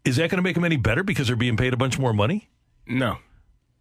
Is 0.06 0.16
that 0.16 0.30
going 0.30 0.38
to 0.38 0.42
make 0.42 0.54
them 0.54 0.64
any 0.64 0.76
better 0.76 1.02
because 1.02 1.26
they're 1.26 1.36
being 1.36 1.56
paid 1.56 1.72
a 1.72 1.76
bunch 1.76 1.98
more 1.98 2.12
money? 2.12 2.48
No. 2.86 3.18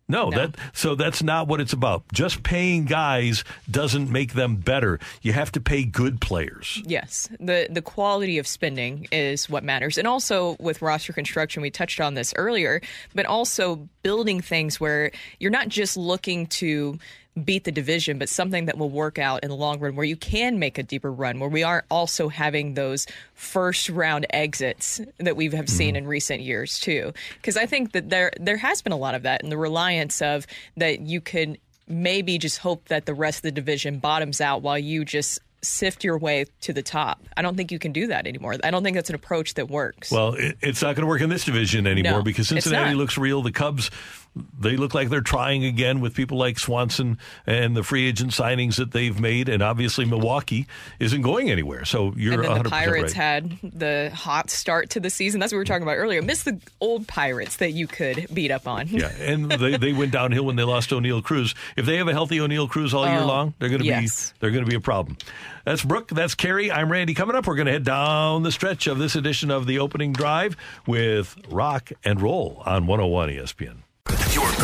No, 0.08 0.30
that 0.30 0.56
so 0.74 0.94
that's 0.94 1.24
not 1.24 1.48
what 1.48 1.60
it's 1.60 1.74
about. 1.74 2.04
Just 2.14 2.44
paying 2.44 2.86
guys 2.86 3.44
doesn't 3.70 4.12
make 4.12 4.34
them 4.34 4.58
better. 4.58 5.00
You 5.24 5.34
have 5.34 5.52
to 5.54 5.60
pay 5.60 5.84
good 5.84 6.22
players. 6.22 6.80
Yes, 6.86 7.28
the 7.40 7.68
the 7.72 7.82
quality 7.82 8.38
of 8.38 8.46
spending 8.46 9.08
is 9.12 9.50
what 9.50 9.64
matters, 9.64 9.98
and 9.98 10.08
also 10.08 10.58
with 10.60 10.84
roster 10.84 11.12
construction, 11.12 11.64
we 11.64 11.72
touched 11.72 12.00
on 12.00 12.14
this 12.14 12.36
earlier, 12.38 12.82
but 13.16 13.26
also 13.26 13.90
building 14.04 14.42
things 14.42 14.80
where 14.80 15.12
you're 15.40 15.50
not 15.50 15.70
just 15.70 15.98
looking 15.98 16.46
to 16.48 17.00
beat 17.44 17.66
the 17.66 17.72
division, 17.72 18.18
but 18.18 18.30
something 18.30 18.66
that 18.66 18.78
will 18.78 18.90
work 18.90 19.20
out 19.20 19.44
in 19.44 19.50
the 19.50 19.56
long 19.56 19.80
run, 19.80 19.96
where 19.96 20.06
you 20.06 20.16
can 20.16 20.58
make 20.58 20.78
a 20.78 20.84
deeper 20.84 21.12
run, 21.12 21.40
where 21.40 21.50
we 21.50 21.64
aren't 21.64 21.86
also 21.92 22.30
having 22.30 22.74
those 22.74 23.06
first 23.34 23.90
round 23.90 24.26
exits 24.30 25.02
that 25.18 25.36
we 25.36 25.50
have 25.50 25.70
seen 25.70 25.90
mm-hmm. 25.90 25.98
in 25.98 26.08
recent 26.08 26.42
years 26.42 26.80
too. 26.80 27.14
Because 27.36 27.58
I 27.58 27.66
think 27.66 27.92
that 27.92 28.10
there 28.10 28.32
there 28.40 28.58
has 28.58 28.82
been 28.82 28.94
a 28.94 28.98
lot 28.98 29.16
of 29.16 29.24
that, 29.24 29.44
and 29.44 29.52
the 29.52 29.58
reliance 29.58 30.22
of 30.22 30.48
that 30.78 31.02
you 31.02 31.20
could 31.22 31.58
maybe 31.88 32.38
just 32.38 32.60
hope 32.60 32.88
that 32.88 33.06
the 33.06 33.14
rest 33.14 33.40
of 33.40 33.44
the 33.44 33.52
division 33.52 34.00
bottoms 34.00 34.42
out 34.42 34.62
while 34.62 34.80
you 34.80 35.06
just 35.06 35.40
sift 35.62 36.04
your 36.04 36.18
way 36.18 36.46
to 36.62 36.74
the 36.74 36.82
top. 36.82 37.22
I 37.36 37.42
don't 37.42 37.58
think 37.58 37.72
you 37.72 37.80
can 37.80 37.92
do 37.92 38.08
that 38.08 38.28
anymore. 38.28 38.56
I 38.64 38.72
don't 38.72 38.84
think 38.84 38.96
that's 38.96 39.10
an 39.10 39.16
approach 39.16 39.56
that 39.56 39.70
works. 39.70 40.12
Well, 40.12 40.34
it, 40.36 40.58
it's 40.62 40.82
not 40.82 40.96
going 40.96 41.04
to 41.04 41.08
work 41.08 41.22
in 41.22 41.30
this 41.30 41.44
division 41.44 41.88
anymore 41.88 42.20
No, 42.20 42.24
because 42.24 42.48
Cincinnati 42.48 42.96
looks 42.96 43.18
real. 43.18 43.42
The 43.42 43.52
Cubs, 43.52 43.90
they 44.60 44.76
look 44.78 44.94
like 44.94 45.10
they're 45.10 45.22
trying 45.22 45.64
again 45.64 46.02
with 46.02 46.14
people 46.14 46.38
like 46.38 46.60
Swanson 46.60 47.18
and 47.46 47.76
the 47.76 47.84
free 47.84 48.08
agent 48.08 48.32
signings 48.32 48.76
that 48.78 48.92
they've 48.92 49.18
made, 49.20 49.48
and 49.50 49.64
obviously 49.64 50.06
Milwaukee 50.06 50.68
isn't 51.00 51.22
going 51.22 51.50
anywhere. 51.50 51.86
So 51.86 52.14
you're 52.18 52.34
and 52.34 52.44
then 52.44 52.50
100 52.50 52.64
the 52.66 52.70
Pirates 52.70 53.04
right. 53.04 53.14
had 53.14 53.58
the 53.64 54.12
hot 54.14 54.50
start 54.50 54.90
to 54.92 55.00
the 55.00 55.10
season. 55.10 55.40
That's 55.40 55.52
what 55.54 55.58
we 55.58 55.62
were 55.62 55.66
talking 55.66 55.84
about 55.84 55.98
earlier. 55.98 56.22
Miss 56.22 56.44
the 56.44 56.60
old 56.82 57.08
Pirates 57.08 57.58
that 57.58 57.72
you 57.72 57.88
could 57.88 58.28
beat 58.34 58.52
up 58.52 58.68
on. 58.68 58.88
Yeah, 58.88 59.12
and 59.20 59.52
they, 59.52 59.78
they 59.78 59.94
went 59.94 60.12
downhill 60.12 60.46
when 60.46 60.56
they 60.56 60.64
lost 60.64 60.90
Oneil 60.90 61.24
Cruz. 61.24 61.56
If 61.78 61.86
they 61.86 61.98
have 61.98 62.08
a 62.08 62.14
healthy 62.14 62.40
Oneil 62.40 62.70
Cruz 62.70 62.94
all 62.94 63.08
year 63.08 63.20
Oh, 63.20 63.28
long, 63.28 63.54
they're 63.60 63.70
going 63.70 63.82
to 63.82 63.86
yes. 63.88 64.32
be 64.32 64.38
they're 64.42 64.52
going 64.52 64.66
to 64.66 64.70
be 64.70 64.76
a 64.76 64.82
problem. 64.82 65.18
That's 65.64 65.84
Brooke. 65.84 66.10
That's 66.10 66.36
Carey. 66.36 66.72
I'm 66.72 66.92
Randy. 66.92 67.14
Coming 67.14 67.36
up, 67.36 67.48
we're 67.48 67.56
going 67.56 67.66
to 67.66 67.72
head 67.72 67.84
down 67.86 68.44
the 68.44 68.52
stretch 68.52 68.86
of 68.88 69.00
this 69.00 69.16
edition 69.16 69.50
of 69.50 69.66
the 69.66 69.80
opening 69.80 70.14
drive 70.14 70.56
with 70.86 71.36
Rock 71.50 71.92
and 72.04 72.22
Roll 72.22 72.62
on 72.66 72.86
101 72.86 73.30
ESPN. 73.30 73.78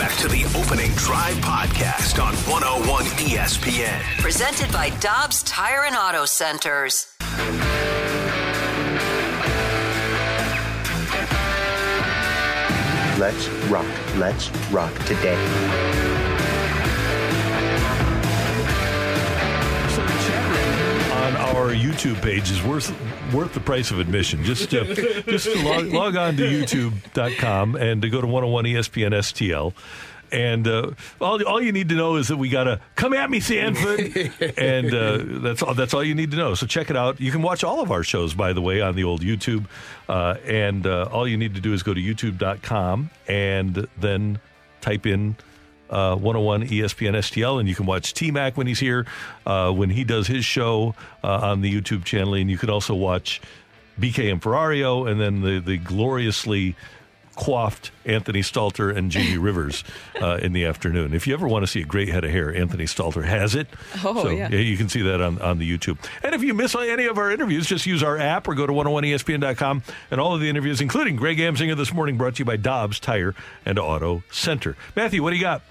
You're 0.01 0.09
back 0.09 0.17
to 0.21 0.27
the 0.29 0.45
opening 0.57 0.89
drive 0.95 1.35
podcast 1.35 2.19
on 2.19 2.33
101 2.49 3.05
ESPN. 3.05 4.01
Presented 4.19 4.71
by 4.71 4.89
Dobbs 4.99 5.43
Tire 5.43 5.83
and 5.83 5.95
Auto 5.95 6.25
Centers. 6.25 7.05
Let's 13.19 13.47
rock. 13.69 13.85
Let's 14.15 14.49
rock 14.71 14.91
today. 15.05 16.10
On 21.31 21.55
our 21.55 21.73
YouTube 21.73 22.21
page 22.21 22.51
is 22.51 22.61
worth 22.63 22.93
worth 23.33 23.53
the 23.53 23.59
price 23.59 23.91
of 23.91 23.99
admission. 23.99 24.43
Just 24.43 24.73
uh, 24.73 24.83
just 24.83 25.45
to 25.45 25.63
log, 25.65 25.87
log 25.87 26.15
on 26.15 26.35
to 26.37 26.43
YouTube.com 26.43 27.75
and 27.75 28.01
to 28.01 28.09
go 28.09 28.21
to 28.21 28.27
101 28.27 28.65
ESPN 28.65 29.11
STL. 29.11 29.73
And 30.31 30.65
uh, 30.65 30.91
all, 31.19 31.43
all 31.45 31.61
you 31.61 31.73
need 31.73 31.89
to 31.89 31.95
know 31.95 32.15
is 32.15 32.29
that 32.29 32.37
we 32.37 32.47
got 32.47 32.63
to 32.63 32.79
come 32.95 33.13
at 33.13 33.29
me, 33.29 33.41
Sanford, 33.41 33.99
and 34.57 34.93
uh, 34.93 35.19
that's 35.41 35.61
all. 35.61 35.73
That's 35.73 35.93
all 35.93 36.03
you 36.03 36.15
need 36.15 36.31
to 36.31 36.37
know. 36.37 36.53
So 36.53 36.65
check 36.65 36.89
it 36.89 36.95
out. 36.95 37.19
You 37.19 37.31
can 37.31 37.41
watch 37.41 37.63
all 37.63 37.81
of 37.81 37.91
our 37.91 38.03
shows, 38.03 38.33
by 38.33 38.53
the 38.53 38.61
way, 38.61 38.79
on 38.79 38.95
the 38.95 39.03
old 39.03 39.21
YouTube. 39.21 39.65
Uh, 40.07 40.35
and 40.45 40.87
uh, 40.87 41.09
all 41.11 41.27
you 41.27 41.37
need 41.37 41.55
to 41.55 41.61
do 41.61 41.73
is 41.73 41.83
go 41.83 41.93
to 41.93 42.01
YouTube.com 42.01 43.09
and 43.27 43.87
then 43.97 44.39
type 44.79 45.05
in 45.05 45.35
uh, 45.91 46.15
101 46.15 46.67
ESPN 46.67 47.13
STL, 47.15 47.59
and 47.59 47.69
you 47.69 47.75
can 47.75 47.85
watch 47.85 48.13
T 48.13 48.31
Mac 48.31 48.57
when 48.57 48.67
he's 48.67 48.79
here, 48.79 49.05
uh, 49.45 49.71
when 49.71 49.89
he 49.89 50.03
does 50.03 50.27
his 50.27 50.45
show 50.45 50.95
uh, 51.23 51.39
on 51.43 51.61
the 51.61 51.71
YouTube 51.71 52.03
channel, 52.03 52.33
and 52.33 52.49
you 52.49 52.57
can 52.57 52.69
also 52.69 52.95
watch 52.95 53.41
BK 53.99 54.31
and 54.31 54.41
Ferrario, 54.41 55.09
and 55.09 55.19
then 55.19 55.41
the 55.41 55.59
the 55.59 55.77
gloriously 55.77 56.75
coiffed 57.35 57.91
Anthony 58.05 58.41
Stalter 58.41 58.95
and 58.95 59.09
Jamie 59.09 59.37
Rivers 59.39 59.83
uh, 60.21 60.37
in 60.41 60.53
the 60.53 60.65
afternoon. 60.65 61.13
If 61.13 61.27
you 61.27 61.33
ever 61.33 61.47
want 61.47 61.63
to 61.63 61.67
see 61.67 61.81
a 61.81 61.85
great 61.85 62.09
head 62.09 62.23
of 62.23 62.31
hair, 62.31 62.53
Anthony 62.53 62.85
Stalter 62.85 63.23
has 63.23 63.55
it. 63.55 63.67
Oh, 64.03 64.23
so, 64.23 64.29
yeah. 64.29 64.49
you 64.49 64.77
can 64.77 64.89
see 64.89 65.01
that 65.01 65.21
on, 65.21 65.41
on 65.41 65.57
the 65.57 65.77
YouTube. 65.77 65.97
And 66.23 66.35
if 66.35 66.43
you 66.43 66.53
miss 66.53 66.75
any 66.75 67.05
of 67.05 67.17
our 67.17 67.31
interviews, 67.31 67.65
just 67.65 67.85
use 67.85 68.03
our 68.03 68.17
app 68.17 68.47
or 68.47 68.55
go 68.55 68.67
to 68.67 68.73
101ESPN.com. 68.73 69.83
And 70.11 70.21
all 70.21 70.35
of 70.35 70.41
the 70.41 70.49
interviews, 70.49 70.81
including 70.81 71.15
Greg 71.15 71.37
Amsinger 71.37 71.75
this 71.75 71.93
morning, 71.93 72.17
brought 72.17 72.35
to 72.35 72.39
you 72.39 72.45
by 72.45 72.57
Dobbs 72.57 72.99
Tire 72.99 73.33
and 73.65 73.79
Auto 73.79 74.23
Center. 74.29 74.75
Matthew, 74.95 75.23
what 75.23 75.31
do 75.31 75.37
you 75.37 75.41
got? 75.41 75.61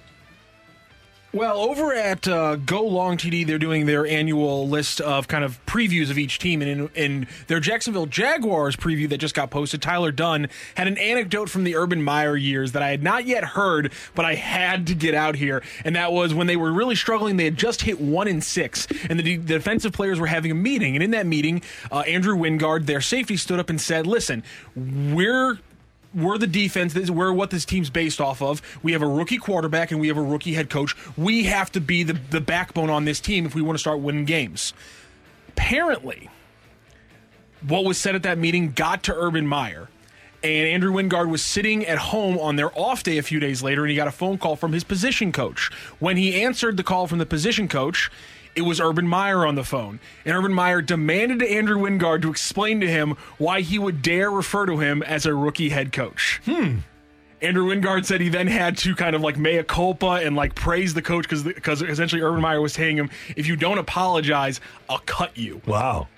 Well, 1.33 1.59
over 1.59 1.95
at 1.95 2.27
uh, 2.27 2.57
Go 2.57 2.83
Long 2.83 3.17
TD, 3.17 3.47
they're 3.47 3.57
doing 3.57 3.87
their 3.87 4.05
annual 4.05 4.69
list 4.69 5.01
of 5.01 5.29
kind 5.29 5.45
of 5.45 5.65
previews 5.65 6.11
of 6.11 6.19
each 6.19 6.41
team. 6.41 6.61
And 6.61 6.69
in, 6.69 6.91
in 6.97 7.29
their 7.47 7.61
Jacksonville 7.61 8.07
Jaguars 8.07 8.75
preview 8.75 9.09
that 9.11 9.19
just 9.19 9.37
got 9.37 9.49
posted, 9.49 9.81
Tyler 9.81 10.11
Dunne 10.11 10.49
had 10.75 10.89
an 10.89 10.99
anecdote 10.99 11.49
from 11.49 11.63
the 11.63 11.77
Urban 11.77 12.03
Meyer 12.03 12.35
years 12.35 12.73
that 12.73 12.83
I 12.83 12.89
had 12.89 13.05
not 13.05 13.27
yet 13.27 13.45
heard, 13.45 13.93
but 14.17 14.25
I 14.25 14.35
had 14.35 14.89
to 14.89 14.95
get 14.97 15.15
out 15.15 15.37
here. 15.37 15.63
And 15.85 15.95
that 15.95 16.13
was 16.13 16.35
when 16.35 16.49
they 16.49 16.57
were 16.57 16.73
really 16.73 16.97
struggling, 16.97 17.37
they 17.37 17.45
had 17.45 17.57
just 17.57 17.83
hit 17.83 18.01
one 18.01 18.27
in 18.27 18.41
six. 18.41 18.89
And 19.09 19.17
the, 19.17 19.23
de- 19.23 19.37
the 19.37 19.55
defensive 19.55 19.93
players 19.93 20.19
were 20.19 20.27
having 20.27 20.51
a 20.51 20.57
meeting. 20.57 20.97
And 20.97 21.03
in 21.05 21.13
that 21.13 21.27
meeting, 21.27 21.63
uh, 21.93 22.01
Andrew 22.01 22.37
Wingard, 22.37 22.87
their 22.87 23.01
safety, 23.01 23.37
stood 23.37 23.61
up 23.61 23.71
and 23.71 23.81
said, 23.81 24.05
Listen, 24.05 24.43
we're 24.75 25.61
we're 26.15 26.39
the 26.39 26.47
defense. 26.47 26.95
We're 27.11 27.33
what 27.33 27.51
this 27.51 27.65
team's 27.65 27.91
based 27.91 28.21
off 28.21 28.43
of. 28.43 28.63
We 28.83 28.93
have 28.93 29.03
a 29.03 29.07
rookie 29.07 29.39
quarterback 29.39 29.91
and 29.91 30.01
we 30.01 30.09
have 30.09 30.17
a 30.17 30.23
rookie 30.23 30.55
head 30.55 30.71
coach. 30.71 30.97
We 31.17 31.45
have 31.45 31.71
to 31.73 31.81
be 31.81 32.03
the, 32.03 32.15
the 32.15 32.41
backbone 32.41 32.91
on 32.91 33.05
this 33.05 33.21
team 33.21 33.47
if 33.47 33.55
we 33.55 33.63
want 33.63 33.77
to 33.77 33.81
start 33.81 34.01
winning 34.01 34.25
games. 34.25 34.73
Apparently, 35.49 36.29
what 37.67 37.85
was 37.85 37.99
said 37.99 38.15
at 38.15 38.23
that 38.23 38.39
meeting 38.39 38.73
got 38.73 39.03
to 39.05 39.15
Urban 39.15 39.47
Meyer. 39.47 39.89
And 40.43 40.69
Andrew 40.69 40.91
Wingard 40.91 41.29
was 41.29 41.43
sitting 41.43 41.85
at 41.85 41.99
home 41.99 42.39
on 42.39 42.57
their 42.57 42.77
off 42.79 43.03
day 43.03 43.19
a 43.19 43.23
few 43.23 43.41
days 43.41 43.63
later, 43.63 43.83
and 43.83 43.91
he 43.91 43.97
got 43.97 44.09
a 44.09 44.13
phone 44.13 44.39
call 44.39 44.57
from 44.57 44.73
his 44.73 44.85
position 44.85 45.33
coach. 45.33 45.71
When 45.99 46.17
he 46.17 46.43
answered 46.43 46.79
the 46.79 46.83
call 46.83 47.07
from 47.07 47.19
the 47.19 47.27
position 47.27 47.69
coach, 47.69 48.11
it 48.57 48.63
was 48.63 48.81
Urban 48.81 49.07
Meyer 49.07 49.47
on 49.47 49.55
the 49.55 49.65
phone. 49.65 50.01
And 50.25 50.37
Urban 50.37 50.53
Meyer 50.53 50.83
demanded 50.83 51.39
to 51.41 51.51
Andrew 51.51 51.77
Wingard 51.79 52.23
to 52.23 52.31
explain 52.31 52.81
to 52.81 52.89
him 52.89 53.17
why 53.39 53.61
he 53.61 53.79
would 53.79 54.03
dare 54.03 54.31
refer 54.31 54.67
to 54.67 54.79
him 54.79 55.03
as 55.03 55.25
a 55.27 55.35
rookie 55.35 55.69
head 55.71 55.93
coach. 55.93 56.41
Hmm. 56.45 56.79
Andrew 57.43 57.65
Wingard 57.75 58.05
said 58.05 58.21
he 58.21 58.29
then 58.29 58.49
had 58.49 58.77
to 58.79 58.95
kind 58.95 59.17
of 59.17 59.23
like 59.23 59.39
mea 59.39 59.63
culpa 59.63 60.21
and 60.23 60.37
like 60.37 60.55
praise 60.55 60.93
the 60.93 61.01
coach 61.01 61.23
because 61.23 61.43
because 61.43 61.81
essentially 61.81 62.21
Urban 62.21 62.43
Meyer 62.43 62.61
was 62.61 62.75
saying 62.75 62.97
him, 62.99 63.09
if 63.35 63.47
you 63.47 63.57
don't 63.57 63.79
apologize, 63.79 64.61
I'll 64.91 64.99
cut 65.07 65.37
you. 65.39 65.63
Wow. 65.67 66.09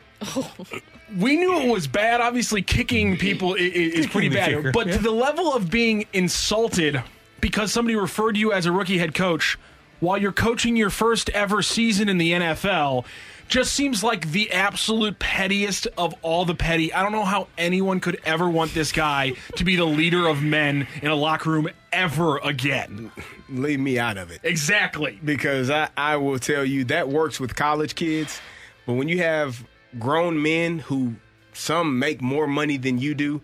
We 1.18 1.36
knew 1.36 1.60
it 1.60 1.68
was 1.68 1.86
bad. 1.86 2.20
Obviously, 2.20 2.62
kicking 2.62 3.16
people 3.18 3.50
i- 3.52 3.56
i- 3.58 3.60
is 3.60 4.06
pretty 4.06 4.30
bad. 4.30 4.48
kicker, 4.50 4.72
But 4.72 4.86
yeah. 4.86 4.96
to 4.96 5.02
the 5.02 5.10
level 5.10 5.52
of 5.54 5.70
being 5.70 6.06
insulted 6.12 7.02
because 7.40 7.70
somebody 7.72 7.96
referred 7.96 8.32
to 8.32 8.38
you 8.40 8.52
as 8.52 8.66
a 8.66 8.72
rookie 8.72 8.98
head 8.98 9.14
coach 9.14 9.58
while 10.02 10.18
you're 10.18 10.32
coaching 10.32 10.74
your 10.74 10.90
first 10.90 11.30
ever 11.30 11.62
season 11.62 12.08
in 12.08 12.18
the 12.18 12.32
NFL 12.32 13.04
just 13.46 13.72
seems 13.72 14.02
like 14.02 14.32
the 14.32 14.50
absolute 14.50 15.16
pettiest 15.20 15.86
of 15.96 16.12
all 16.22 16.44
the 16.44 16.56
petty. 16.56 16.92
I 16.92 17.04
don't 17.04 17.12
know 17.12 17.24
how 17.24 17.46
anyone 17.56 18.00
could 18.00 18.18
ever 18.24 18.50
want 18.50 18.74
this 18.74 18.90
guy 18.90 19.34
to 19.54 19.64
be 19.64 19.76
the 19.76 19.84
leader 19.84 20.26
of 20.26 20.42
men 20.42 20.88
in 21.02 21.12
a 21.12 21.14
locker 21.14 21.50
room 21.50 21.68
ever 21.92 22.38
again. 22.38 23.12
Leave 23.48 23.78
me 23.78 23.96
out 23.96 24.16
of 24.16 24.32
it. 24.32 24.40
Exactly. 24.42 25.20
Because 25.24 25.70
I, 25.70 25.88
I 25.96 26.16
will 26.16 26.40
tell 26.40 26.64
you 26.64 26.82
that 26.86 27.08
works 27.08 27.38
with 27.38 27.54
college 27.54 27.94
kids, 27.94 28.40
but 28.86 28.94
when 28.94 29.06
you 29.06 29.18
have 29.18 29.64
grown 30.00 30.42
men 30.42 30.80
who 30.80 31.14
some 31.52 32.00
make 32.00 32.20
more 32.20 32.48
money 32.48 32.76
than 32.76 32.98
you 32.98 33.14
do, 33.14 33.40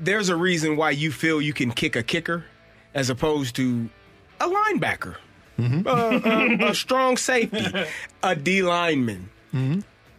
there's 0.00 0.28
a 0.28 0.36
reason 0.36 0.76
why 0.76 0.90
you 0.90 1.12
feel 1.12 1.40
you 1.40 1.52
can 1.52 1.70
kick 1.70 1.94
a 1.94 2.02
kicker 2.02 2.46
as 2.94 3.10
opposed 3.10 3.54
to 3.56 3.88
a 4.40 4.48
linebacker. 4.48 5.14
Uh, 5.58 5.90
uh, 5.90 6.56
a 6.68 6.74
strong 6.74 7.16
safety, 7.16 7.64
a 8.22 8.36
D 8.36 8.62
lineman. 8.62 9.28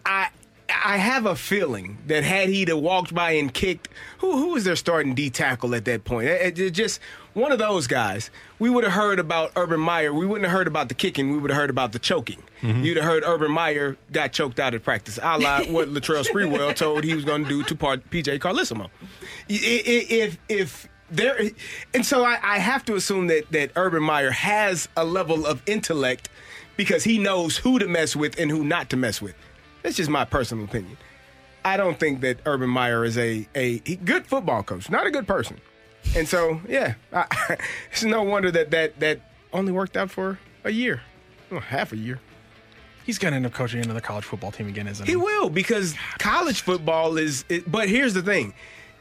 I 0.06 0.28
I 0.72 0.98
have 0.98 1.26
a 1.26 1.36
feeling 1.36 1.98
that 2.08 2.24
had 2.24 2.50
he 2.50 2.66
to 2.66 2.78
walked 2.78 3.14
by 3.14 3.32
and 3.32 3.54
kicked, 3.54 3.88
who 4.20 4.38
who 4.38 4.48
was 4.54 4.64
their 4.66 4.76
starting 4.76 5.16
D 5.16 5.30
tackle 5.30 5.74
at 5.76 5.86
that 5.86 6.04
point? 6.04 6.28
It- 6.28 6.60
it 6.60 6.72
just 6.72 7.00
one 7.34 7.52
of 7.52 7.60
those 7.60 7.88
guys. 7.88 8.30
We 8.60 8.70
would 8.70 8.84
have 8.84 8.94
heard 8.94 9.18
about 9.20 9.52
Urban 9.56 9.80
Meyer. 9.80 10.14
We 10.14 10.26
wouldn't 10.26 10.46
have 10.48 10.56
heard 10.56 10.68
about 10.68 10.90
the 10.90 10.94
kicking. 10.96 11.32
We 11.32 11.38
would 11.38 11.52
have 11.52 11.60
heard 11.60 11.70
about 11.70 11.92
the 11.94 12.00
choking. 12.00 12.44
You'd 12.62 12.98
have 12.98 13.06
heard 13.06 13.24
Urban 13.26 13.52
Meyer 13.52 13.96
got 14.12 14.34
choked 14.34 14.60
out 14.60 14.74
at 14.74 14.84
practice, 14.84 15.18
a 15.22 15.38
la 15.40 15.62
what 15.70 15.88
Latrell 15.90 16.26
Sprewell 16.28 16.76
told 16.76 17.04
he 17.06 17.14
was 17.14 17.24
going 17.24 17.44
to 17.46 17.50
do 17.50 17.64
to 17.64 17.76
part 17.76 18.10
PJ 18.10 18.40
Carlesimo. 18.40 18.90
I- 19.50 19.54
i- 19.54 20.08
If 20.10 20.38
if 20.50 20.90
there, 21.12 21.40
and 21.94 22.06
so 22.06 22.24
I, 22.24 22.40
I 22.42 22.60
have 22.60 22.86
to 22.86 22.96
assume 22.96 23.28
that 23.28 23.52
that 23.52 23.72
Urban 23.76 24.04
Meyer 24.04 24.32
has 24.32 24.88
a 24.96 25.04
level 25.04 25.46
of 25.46 25.62
intellect 25.66 26.30
because 26.78 27.04
he 27.04 27.18
knows 27.18 27.58
who 27.58 27.80
to 27.80 27.88
mess 27.88 28.16
with 28.16 28.40
and 28.40 28.50
who 28.50 28.64
not 28.64 28.90
to 28.92 28.98
mess 28.98 29.22
with. 29.22 29.36
That's 29.84 29.98
just 29.98 30.10
my 30.10 30.26
personal 30.26 30.66
opinion. 30.66 30.98
I 31.66 31.78
don't 31.78 32.00
think 32.00 32.22
that 32.22 32.40
Urban 32.46 32.70
Meyer 32.70 33.04
is 33.04 33.18
a 33.18 33.48
a 33.56 33.82
he- 33.86 33.96
good 33.98 34.26
football 34.26 34.64
coach, 34.64 34.90
not 34.90 35.06
a 35.06 35.12
good 35.12 35.28
person. 35.28 35.60
And 36.16 36.28
so, 36.28 36.62
yeah, 36.68 36.96
I, 37.12 37.58
it's 37.92 38.04
no 38.04 38.24
wonder 38.24 38.52
that 38.52 38.72
that 38.72 39.00
that 39.00 39.22
only 39.52 39.72
worked 39.72 39.98
out 39.98 40.10
for 40.10 40.40
a 40.64 40.72
year, 40.72 41.02
well, 41.52 41.60
half 41.60 41.92
a 41.92 41.98
year. 41.98 42.20
He's 43.06 43.18
going 43.18 43.32
to 43.32 43.38
end 43.38 43.46
up 43.48 43.54
coaching 43.54 43.84
another 43.84 44.02
college 44.02 44.24
football 44.24 44.52
team 44.52 44.68
again, 44.68 44.88
isn't 44.88 45.06
he? 45.06 45.14
He 45.14 45.16
will 45.16 45.50
because 45.50 45.96
college 46.20 46.62
football 46.62 47.18
is. 47.18 47.44
It, 47.50 47.70
but 47.70 47.90
here's 47.90 48.14
the 48.14 48.22
thing. 48.22 48.54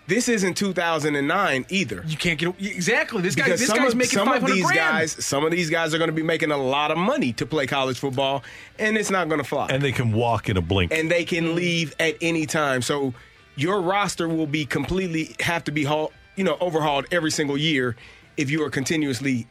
This 0.08 0.26
isn't 0.30 0.54
2009 0.54 1.66
either. 1.68 2.02
You 2.06 2.16
can't 2.16 2.38
get 2.38 2.58
exactly. 2.58 3.20
This 3.20 3.34
guy. 3.34 3.50
This 3.50 3.66
some 3.66 3.76
guy's 3.76 3.92
of, 3.92 3.98
making 3.98 4.18
some 4.18 4.32
of 4.32 4.46
these 4.46 4.64
grand. 4.64 4.74
guys, 4.78 5.24
some 5.24 5.44
of 5.44 5.50
these 5.50 5.68
guys 5.68 5.92
are 5.92 5.98
going 5.98 6.08
to 6.08 6.16
be 6.16 6.22
making 6.22 6.50
a 6.50 6.56
lot 6.56 6.90
of 6.90 6.96
money 6.96 7.34
to 7.34 7.44
play 7.44 7.66
college 7.66 7.98
football, 7.98 8.42
and 8.78 8.96
it's 8.96 9.10
not 9.10 9.28
going 9.28 9.36
to 9.36 9.44
fly. 9.46 9.66
And 9.68 9.82
they 9.82 9.92
can 9.92 10.12
walk 10.12 10.48
in 10.48 10.56
a 10.56 10.62
blink. 10.62 10.92
and 10.94 11.10
they 11.10 11.26
can 11.26 11.54
leave 11.54 11.94
at 12.00 12.16
any 12.22 12.46
time. 12.46 12.80
So 12.80 13.12
your 13.54 13.82
roster 13.82 14.28
will 14.30 14.46
be 14.46 14.64
completely 14.64 15.36
have 15.40 15.62
to 15.64 15.72
be 15.72 15.84
haul, 15.84 16.10
you 16.36 16.44
know 16.44 16.56
overhauled 16.58 17.04
every 17.12 17.30
single 17.30 17.58
year 17.58 17.94
if 18.38 18.50
you 18.50 18.64
are 18.64 18.70
continuously 18.70 19.46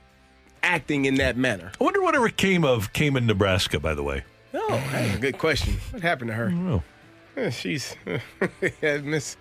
acting 0.63 1.05
in 1.05 1.15
that 1.15 1.37
manner. 1.37 1.71
I 1.79 1.83
wonder 1.83 2.01
whatever 2.01 2.29
came 2.29 2.65
of 2.65 2.91
came 2.93 3.15
in 3.15 3.27
Nebraska, 3.27 3.79
by 3.79 3.93
the 3.93 4.01
way. 4.01 4.23
Oh, 4.55 4.83
that's 4.91 5.17
a 5.17 5.19
good 5.19 5.37
question. 5.37 5.75
What 5.91 6.01
happened 6.01 6.29
to 6.29 6.33
her? 6.33 6.49
know. 6.49 6.81
Eh, 7.35 7.51
She's 7.51 7.95
yeah, 8.81 8.97
Miss 8.97 9.37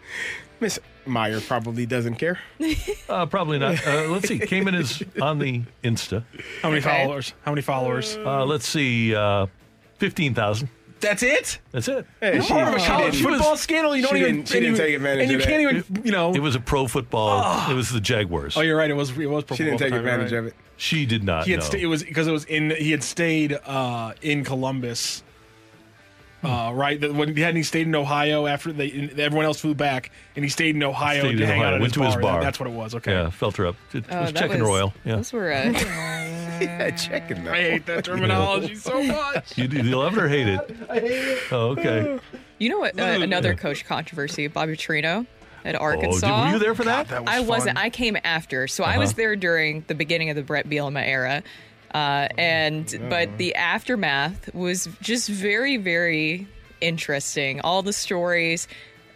Miss 0.60 0.78
Meyer 1.06 1.40
probably 1.40 1.86
doesn't 1.86 2.16
care. 2.16 2.38
Uh, 3.08 3.24
probably 3.24 3.56
not. 3.58 3.86
Uh, 3.86 4.08
let's 4.08 4.26
see. 4.26 4.38
Cayman 4.38 4.74
is 4.74 5.00
on 5.22 5.38
the 5.38 5.62
Insta. 5.84 6.24
How 6.60 6.70
many 6.70 6.80
Okay. 6.80 7.04
followers? 7.04 7.34
How 7.44 7.52
many 7.52 7.62
followers? 7.62 8.16
Uh, 8.16 8.44
let's 8.44 8.66
see. 8.68 9.14
Uh, 9.14 9.46
15,000. 9.98 10.68
That's 10.98 11.22
it. 11.22 11.60
That's 11.70 11.86
it. 11.88 12.04
Hey, 12.20 12.34
You're 12.34 12.42
she- 12.42 12.52
part 12.52 12.68
of 12.68 12.74
a 12.74 12.80
she 12.80 12.86
college 12.86 13.12
didn't- 13.18 13.30
football 13.34 13.56
scandal. 13.56 13.94
You 13.94 14.02
don't 14.02 14.12
she 14.14 14.20
even. 14.20 14.34
didn't- 14.36 14.48
she 14.48 14.56
and 14.58 14.64
didn't 14.64 14.76
you- 14.78 14.82
take 14.82 14.96
advantage 14.96 15.22
And 15.22 15.30
you 15.30 15.38
of 15.38 15.44
can't 15.44 15.62
even. 15.62 16.04
You 16.04 16.10
know. 16.12 16.34
It 16.34 16.40
was 16.40 16.54
a 16.56 16.60
pro 16.60 16.86
football. 16.88 17.42
Oh. 17.44 17.70
It 17.70 17.74
was 17.74 17.90
the 17.90 18.00
Jaguars. 18.00 18.56
oh, 18.56 18.62
you're 18.62 18.76
right. 18.76 18.90
It 18.90 18.94
was. 18.96 19.16
It 19.16 19.26
was. 19.26 19.44
Pro 19.44 19.56
She 19.56 19.62
didn't 19.64 19.78
take 19.78 19.92
advantage 19.92 20.32
of 20.32 20.46
it. 20.46 20.54
She 20.78 21.06
did 21.06 21.22
not 21.22 21.44
He 21.44 21.52
had 21.52 21.60
know. 21.60 21.66
sta- 21.66 21.78
it 21.78 21.86
was 21.86 22.02
because 22.02 22.26
it 22.26 22.32
was 22.32 22.44
in 22.46 22.70
he 22.70 22.90
had 22.90 23.02
stayed 23.04 23.52
uh, 23.66 24.12
in 24.22 24.42
Columbus, 24.42 25.22
uh, 26.46 26.72
right? 26.72 27.00
That 27.00 27.12
when 27.14 27.34
he 27.34 27.40
hadn't 27.42 27.56
he 27.56 27.62
stayed 27.62 27.86
in 27.86 27.94
Ohio 27.94 28.46
after 28.46 28.72
they 28.72 28.90
and 28.90 29.18
everyone 29.20 29.44
else 29.46 29.60
flew 29.60 29.74
back, 29.74 30.10
and 30.36 30.44
he 30.44 30.48
stayed 30.48 30.76
in 30.76 30.82
Ohio 30.82 31.20
Stayed 31.20 31.36
to 31.36 31.42
in 31.42 31.48
hang 31.48 31.58
Ohio. 31.60 31.68
out 31.68 31.74
at 31.74 31.80
Went 31.80 31.94
his 31.94 32.00
to 32.00 32.06
his 32.06 32.14
bar. 32.14 32.22
bar. 32.22 32.32
That- 32.40 32.44
that's 32.46 32.60
what 32.60 32.68
it 32.68 32.72
was. 32.74 32.94
Okay, 32.94 33.12
Yeah, 33.12 33.30
felt 33.30 33.56
her 33.56 33.66
up. 33.66 33.76
It 33.92 34.04
Oh, 34.10 34.20
was 34.22 34.32
that 34.32 34.40
checking 34.40 34.60
was- 34.60 34.68
royal. 34.68 34.94
Yeah. 35.04 35.16
Those 35.16 35.32
were. 35.32 35.52
Uh, 35.52 35.72
yeah, 36.60 36.90
checking. 36.90 37.46
I 37.48 37.60
hate 37.60 37.86
that 37.86 38.04
terminology 38.04 38.74
so 38.76 39.02
much. 39.02 39.58
You, 39.58 39.64
you 39.68 39.82
love 39.96 40.16
it 40.16 40.22
or 40.22 40.28
hate 40.28 40.48
it? 40.48 40.76
i 40.90 41.00
hate 41.00 41.38
Oh, 41.52 41.70
okay. 41.70 42.18
you 42.58 42.68
know 42.68 42.78
what? 42.78 42.98
Uh, 42.98 43.02
another 43.20 43.54
coach 43.54 43.84
controversy: 43.84 44.46
Bobby 44.48 44.74
Petrino 44.76 45.26
at 45.64 45.74
Arkansas. 45.74 46.26
Oh, 46.26 46.44
did, 46.44 46.46
were 46.46 46.52
you 46.54 46.58
there 46.60 46.74
for 46.76 46.84
that? 46.84 47.08
That 47.08 47.22
was 47.24 47.30
I 47.30 47.38
fun. 47.38 47.46
wasn't. 47.48 47.78
I 47.78 47.90
came 47.90 48.16
after, 48.24 48.68
so 48.68 48.84
I 48.84 48.98
was 48.98 49.10
Uh-huh. 49.10 49.16
there 49.16 49.36
during 49.36 49.84
the 49.88 49.94
beginning 49.96 50.30
of 50.30 50.36
the 50.36 50.42
Bret 50.42 50.68
Bielema 50.68 51.04
era, 51.04 51.42
uh, 51.96 52.28
and 52.36 53.06
but 53.08 53.38
the 53.38 53.54
aftermath 53.54 54.54
was 54.54 54.86
just 55.00 55.30
very, 55.30 55.78
very 55.78 56.46
interesting. 56.82 57.62
All 57.62 57.82
the 57.82 57.94
stories. 57.94 58.68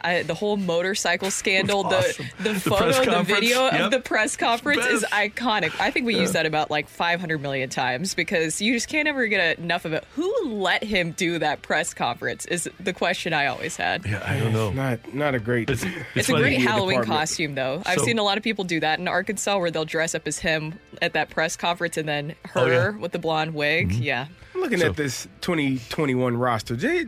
I, 0.02 0.22
the 0.22 0.34
whole 0.34 0.56
motorcycle 0.56 1.30
scandal, 1.30 1.82
the 1.84 1.98
awesome. 1.98 2.26
the 2.38 2.52
The 2.54 2.60
photo, 2.60 2.92
press 2.92 3.06
the 3.06 3.22
video 3.22 3.64
yep. 3.66 3.80
of 3.80 3.90
the 3.90 4.00
press 4.00 4.36
conference 4.36 4.86
is 4.86 5.04
iconic. 5.12 5.78
I 5.80 5.90
think 5.90 6.06
we 6.06 6.16
use 6.18 6.32
that 6.32 6.46
about 6.46 6.70
like 6.70 6.88
500 6.88 7.40
million 7.40 7.68
times 7.68 8.14
because 8.14 8.60
you 8.62 8.72
just 8.72 8.88
can't 8.88 9.06
ever 9.08 9.26
get 9.26 9.58
enough 9.58 9.84
of 9.84 9.92
it. 9.92 10.04
Who 10.16 10.32
let 10.46 10.82
him 10.84 11.12
do 11.12 11.38
that 11.38 11.62
press 11.62 11.92
conference? 11.94 12.46
Is 12.46 12.68
the 12.80 12.92
question 12.92 13.32
I 13.32 13.46
always 13.46 13.76
had. 13.76 14.06
Yeah, 14.06 14.22
I 14.26 14.38
don't 14.38 14.52
know. 14.52 14.70
Not 14.72 15.14
not 15.14 15.34
a 15.34 15.38
great. 15.40 15.68
It's, 15.70 15.84
It's, 16.14 16.28
a 16.28 16.32
great 16.32 16.60
Halloween 16.60 17.00
department. 17.00 17.18
costume, 17.20 17.54
though. 17.54 17.82
I've 17.86 17.98
So- 17.98 18.04
seen 18.04 18.18
a 18.18 18.22
lot 18.22 18.38
of 18.38 18.44
people 18.44 18.64
do 18.64 18.80
that 18.80 18.98
in 18.98 19.08
Arkansas, 19.08 19.58
where 19.58 19.70
they'll 19.70 19.84
dress 19.84 20.14
up 20.14 20.26
as 20.26 20.38
him 20.38 20.78
at 21.02 21.12
that 21.12 21.30
press 21.30 21.56
conference, 21.56 21.96
and 21.96 22.08
then 22.08 22.34
her 22.46 22.60
Oh, 22.60 22.66
yeah. 22.66 22.72
Mm-hmm. 22.88 23.00
with 23.00 23.12
the 23.12 23.18
blonde 23.18 23.54
wig. 23.54 23.92
Yeah, 23.92 24.26
I'm 24.54 24.60
looking 24.60 24.78
So- 24.78 24.86
at 24.86 24.96
this 24.96 25.26
2021 25.42 26.36
roster. 26.36 26.76
Jay, 26.76 27.04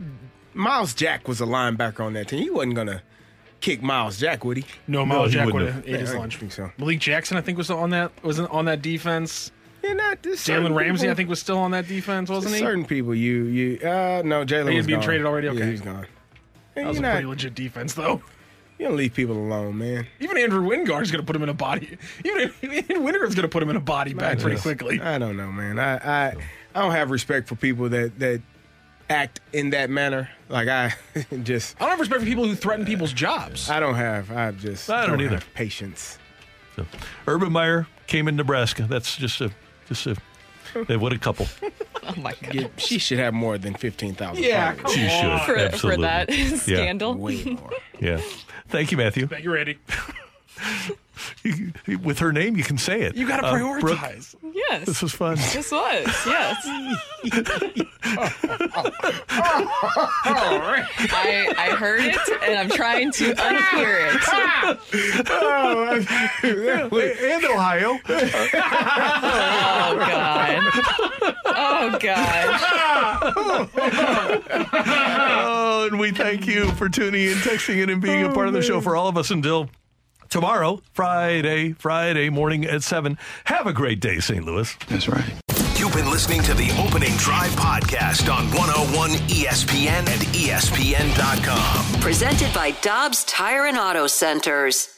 Myles 0.53 0.93
Jack 0.93 1.27
was 1.27 1.41
a 1.41 1.45
linebacker 1.45 2.01
on 2.01 2.13
that 2.13 2.27
team. 2.27 2.39
He 2.41 2.49
wasn't 2.49 2.75
gonna 2.75 3.01
kick 3.61 3.81
Myles 3.81 4.17
Jack, 4.19 4.43
would 4.45 4.57
he? 4.57 4.65
No, 4.87 4.99
No, 4.99 5.05
Miles 5.05 5.31
he 5.31 5.37
Jack 5.37 5.45
would 5.45 5.53
wouldn't 5.55 5.73
have 5.73 5.85
have. 5.85 5.93
ate 5.95 5.99
his 6.01 6.13
lunch. 6.15 6.37
think 6.37 6.51
so. 6.51 6.71
Malik 6.77 6.99
Jackson, 6.99 7.37
I 7.37 7.41
think, 7.41 7.57
was 7.57 7.69
on 7.71 7.89
that. 7.91 8.11
Wasn't 8.23 8.49
on 8.51 8.65
that 8.65 8.81
defense. 8.81 9.51
Yeah, 9.83 9.93
not 9.93 10.23
this. 10.23 10.39
certain 10.41 10.71
Jalen 10.71 10.75
Ramsey, 10.77 11.01
people- 11.03 11.11
I 11.11 11.15
think, 11.15 11.29
was 11.29 11.39
still 11.39 11.57
on 11.57 11.71
that 11.71 11.87
defense, 11.87 12.29
wasn't 12.29 12.55
he? 12.55 12.59
Certain 12.61 12.85
people, 12.85 13.13
you 13.15 13.43
you 13.45 13.79
uh 13.87 14.21
no, 14.23 14.45
Jalen 14.45 14.69
He 14.71 14.77
was 14.77 14.85
had 14.85 14.87
been 14.87 14.95
gone. 14.95 15.03
traded 15.03 15.25
already? 15.25 15.47
Yeah, 15.47 15.53
Okay. 15.53 15.69
he's 15.71 15.81
gone. 15.81 16.07
That 16.75 16.87
was 16.87 16.97
a 16.97 17.01
You're 17.01 17.11
pretty 17.11 17.27
legit 17.27 17.55
defense, 17.55 17.93
though. 17.93 18.21
You 18.79 18.87
don't 18.87 18.97
leave 18.97 19.13
people 19.13 19.37
alone, 19.37 19.77
man. 19.77 20.07
Even 20.19 20.35
Andrew 20.37 20.61
Wingard's 20.67 21.11
going 21.11 21.21
to 21.21 21.25
put 21.25 21.35
him 21.35 21.43
in 21.43 21.49
a 21.49 21.53
body. 21.53 21.95
Even 22.25 22.51
Andrew 22.63 23.01
Wingard's 23.01 23.35
going 23.35 23.43
to 23.43 23.47
put 23.47 23.61
him 23.61 23.69
in 23.69 23.75
a 23.75 23.79
body 23.81 24.13
bag 24.13 24.39
pretty 24.39 24.59
quickly. 24.59 24.99
I 24.99 25.19
don't 25.19 25.37
know, 25.37 25.51
man. 25.51 25.77
I, 25.79 25.97
I 25.97 26.35
I 26.73 26.81
don't 26.81 26.91
have 26.91 27.11
respect 27.11 27.47
for 27.47 27.55
people 27.55 27.89
that 27.89 28.17
that 28.19 28.41
act 29.13 29.39
in 29.53 29.69
that 29.69 29.89
manner. 29.89 30.29
Like 30.49 30.67
I 30.67 30.93
just 31.43 31.75
I 31.77 31.83
don't 31.85 31.91
have 31.91 31.99
respect 31.99 32.21
for 32.21 32.27
people 32.27 32.45
who 32.45 32.55
threaten 32.55 32.85
people's 32.85 33.13
jobs. 33.13 33.69
I 33.69 33.79
don't 33.79 33.95
have 33.95 34.31
I 34.31 34.51
just 34.51 34.89
I 34.89 35.05
don't 35.07 35.21
either. 35.21 35.35
have 35.35 35.53
patience. 35.53 36.17
So, 36.75 36.85
Urban 37.27 37.51
Meyer 37.51 37.87
came 38.07 38.27
in 38.27 38.35
Nebraska. 38.35 38.83
That's 38.89 39.15
just 39.15 39.39
a 39.41 39.51
just 39.87 40.07
a 40.07 40.15
Hey, 40.87 40.97
what 40.97 41.13
a 41.13 41.17
couple. 41.19 41.47
Oh 42.05 42.19
my 42.19 42.33
god. 42.41 42.53
Yeah, 42.53 42.67
she 42.75 42.97
should 42.97 43.19
have 43.19 43.33
more 43.33 43.57
than 43.57 43.75
fifteen 43.75 44.13
thousand. 44.13 44.43
Yeah, 44.43 44.73
followers. 44.73 44.91
She 44.93 45.07
should. 45.07 45.39
For, 45.39 45.45
for 45.45 45.57
Absolutely. 45.57 46.01
that 46.05 46.29
Yeah. 46.37 46.57
scandal. 46.57 47.15
way 47.15 47.43
more. 47.45 47.71
Yeah. 47.97 48.19
Thank 48.67 48.91
you, 48.91 48.97
Matthew. 48.97 49.25
Bet 49.25 49.41
you're 49.41 49.53
ready. 49.53 49.77
You- 51.43 51.73
With 52.03 52.19
her 52.19 52.31
name, 52.33 52.55
you 52.57 52.63
can 52.63 52.77
say 52.77 53.01
it. 53.01 53.15
You 53.15 53.27
got 53.27 53.41
to 53.41 53.47
Uh, 53.47 53.53
Brooke, 53.57 53.81
prioritize. 53.83 54.35
Yes. 54.53 54.85
this 54.85 55.01
was 55.01 55.11
fun. 55.13 55.35
This 55.35 55.71
was, 55.71 56.05
yes. 56.25 56.65
I, 60.25 61.53
I 61.57 61.69
heard 61.75 62.01
it 62.01 62.17
and 62.43 62.57
I'm 62.59 62.69
trying 62.69 63.11
to 63.13 63.33
unhear 63.33 64.13
it. 64.15 64.21
and 67.23 67.45
Ohio. 67.45 67.99
Oh 68.09 69.97
God. 69.99 70.63
Oh 71.45 71.99
God. 72.01 72.59
oh, 74.73 75.87
and 75.91 75.99
we 75.99 76.11
thank 76.11 76.47
you 76.47 76.71
for 76.71 76.89
tuning 76.89 77.25
in, 77.25 77.33
texting 77.37 77.77
in, 77.81 77.89
and 77.89 78.01
being 78.01 78.23
a 78.25 78.33
part 78.33 78.47
of 78.47 78.53
the 78.53 78.61
show 78.61 78.81
for 78.81 78.95
all 78.95 79.07
of 79.07 79.17
us 79.17 79.31
until 79.31 79.69
tomorrow, 80.33 80.81
Friday, 80.93 81.73
Friday 81.73 82.29
morning 82.29 82.65
at 82.65 82.81
7. 82.81 83.19
Have 83.45 83.67
a 83.67 83.73
great 83.73 83.99
day, 83.99 84.19
St. 84.19 84.43
Louis. 84.43 84.75
That's 84.89 85.07
right. 85.07 85.31
You've 85.77 85.93
been 85.93 86.09
listening 86.09 86.41
to 86.43 86.55
the 86.55 86.71
Opening 86.83 87.15
Drive 87.17 87.51
podcast 87.51 88.33
on 88.33 88.47
101 88.47 89.11
ESPN 89.29 90.07
and 90.09 90.21
ESPN.com. 90.33 92.01
Presented 92.01 92.51
by 92.51 92.71
Dobbs 92.81 93.23
Tire 93.25 93.67
and 93.67 93.77
Auto 93.77 94.07
Centers. 94.07 94.89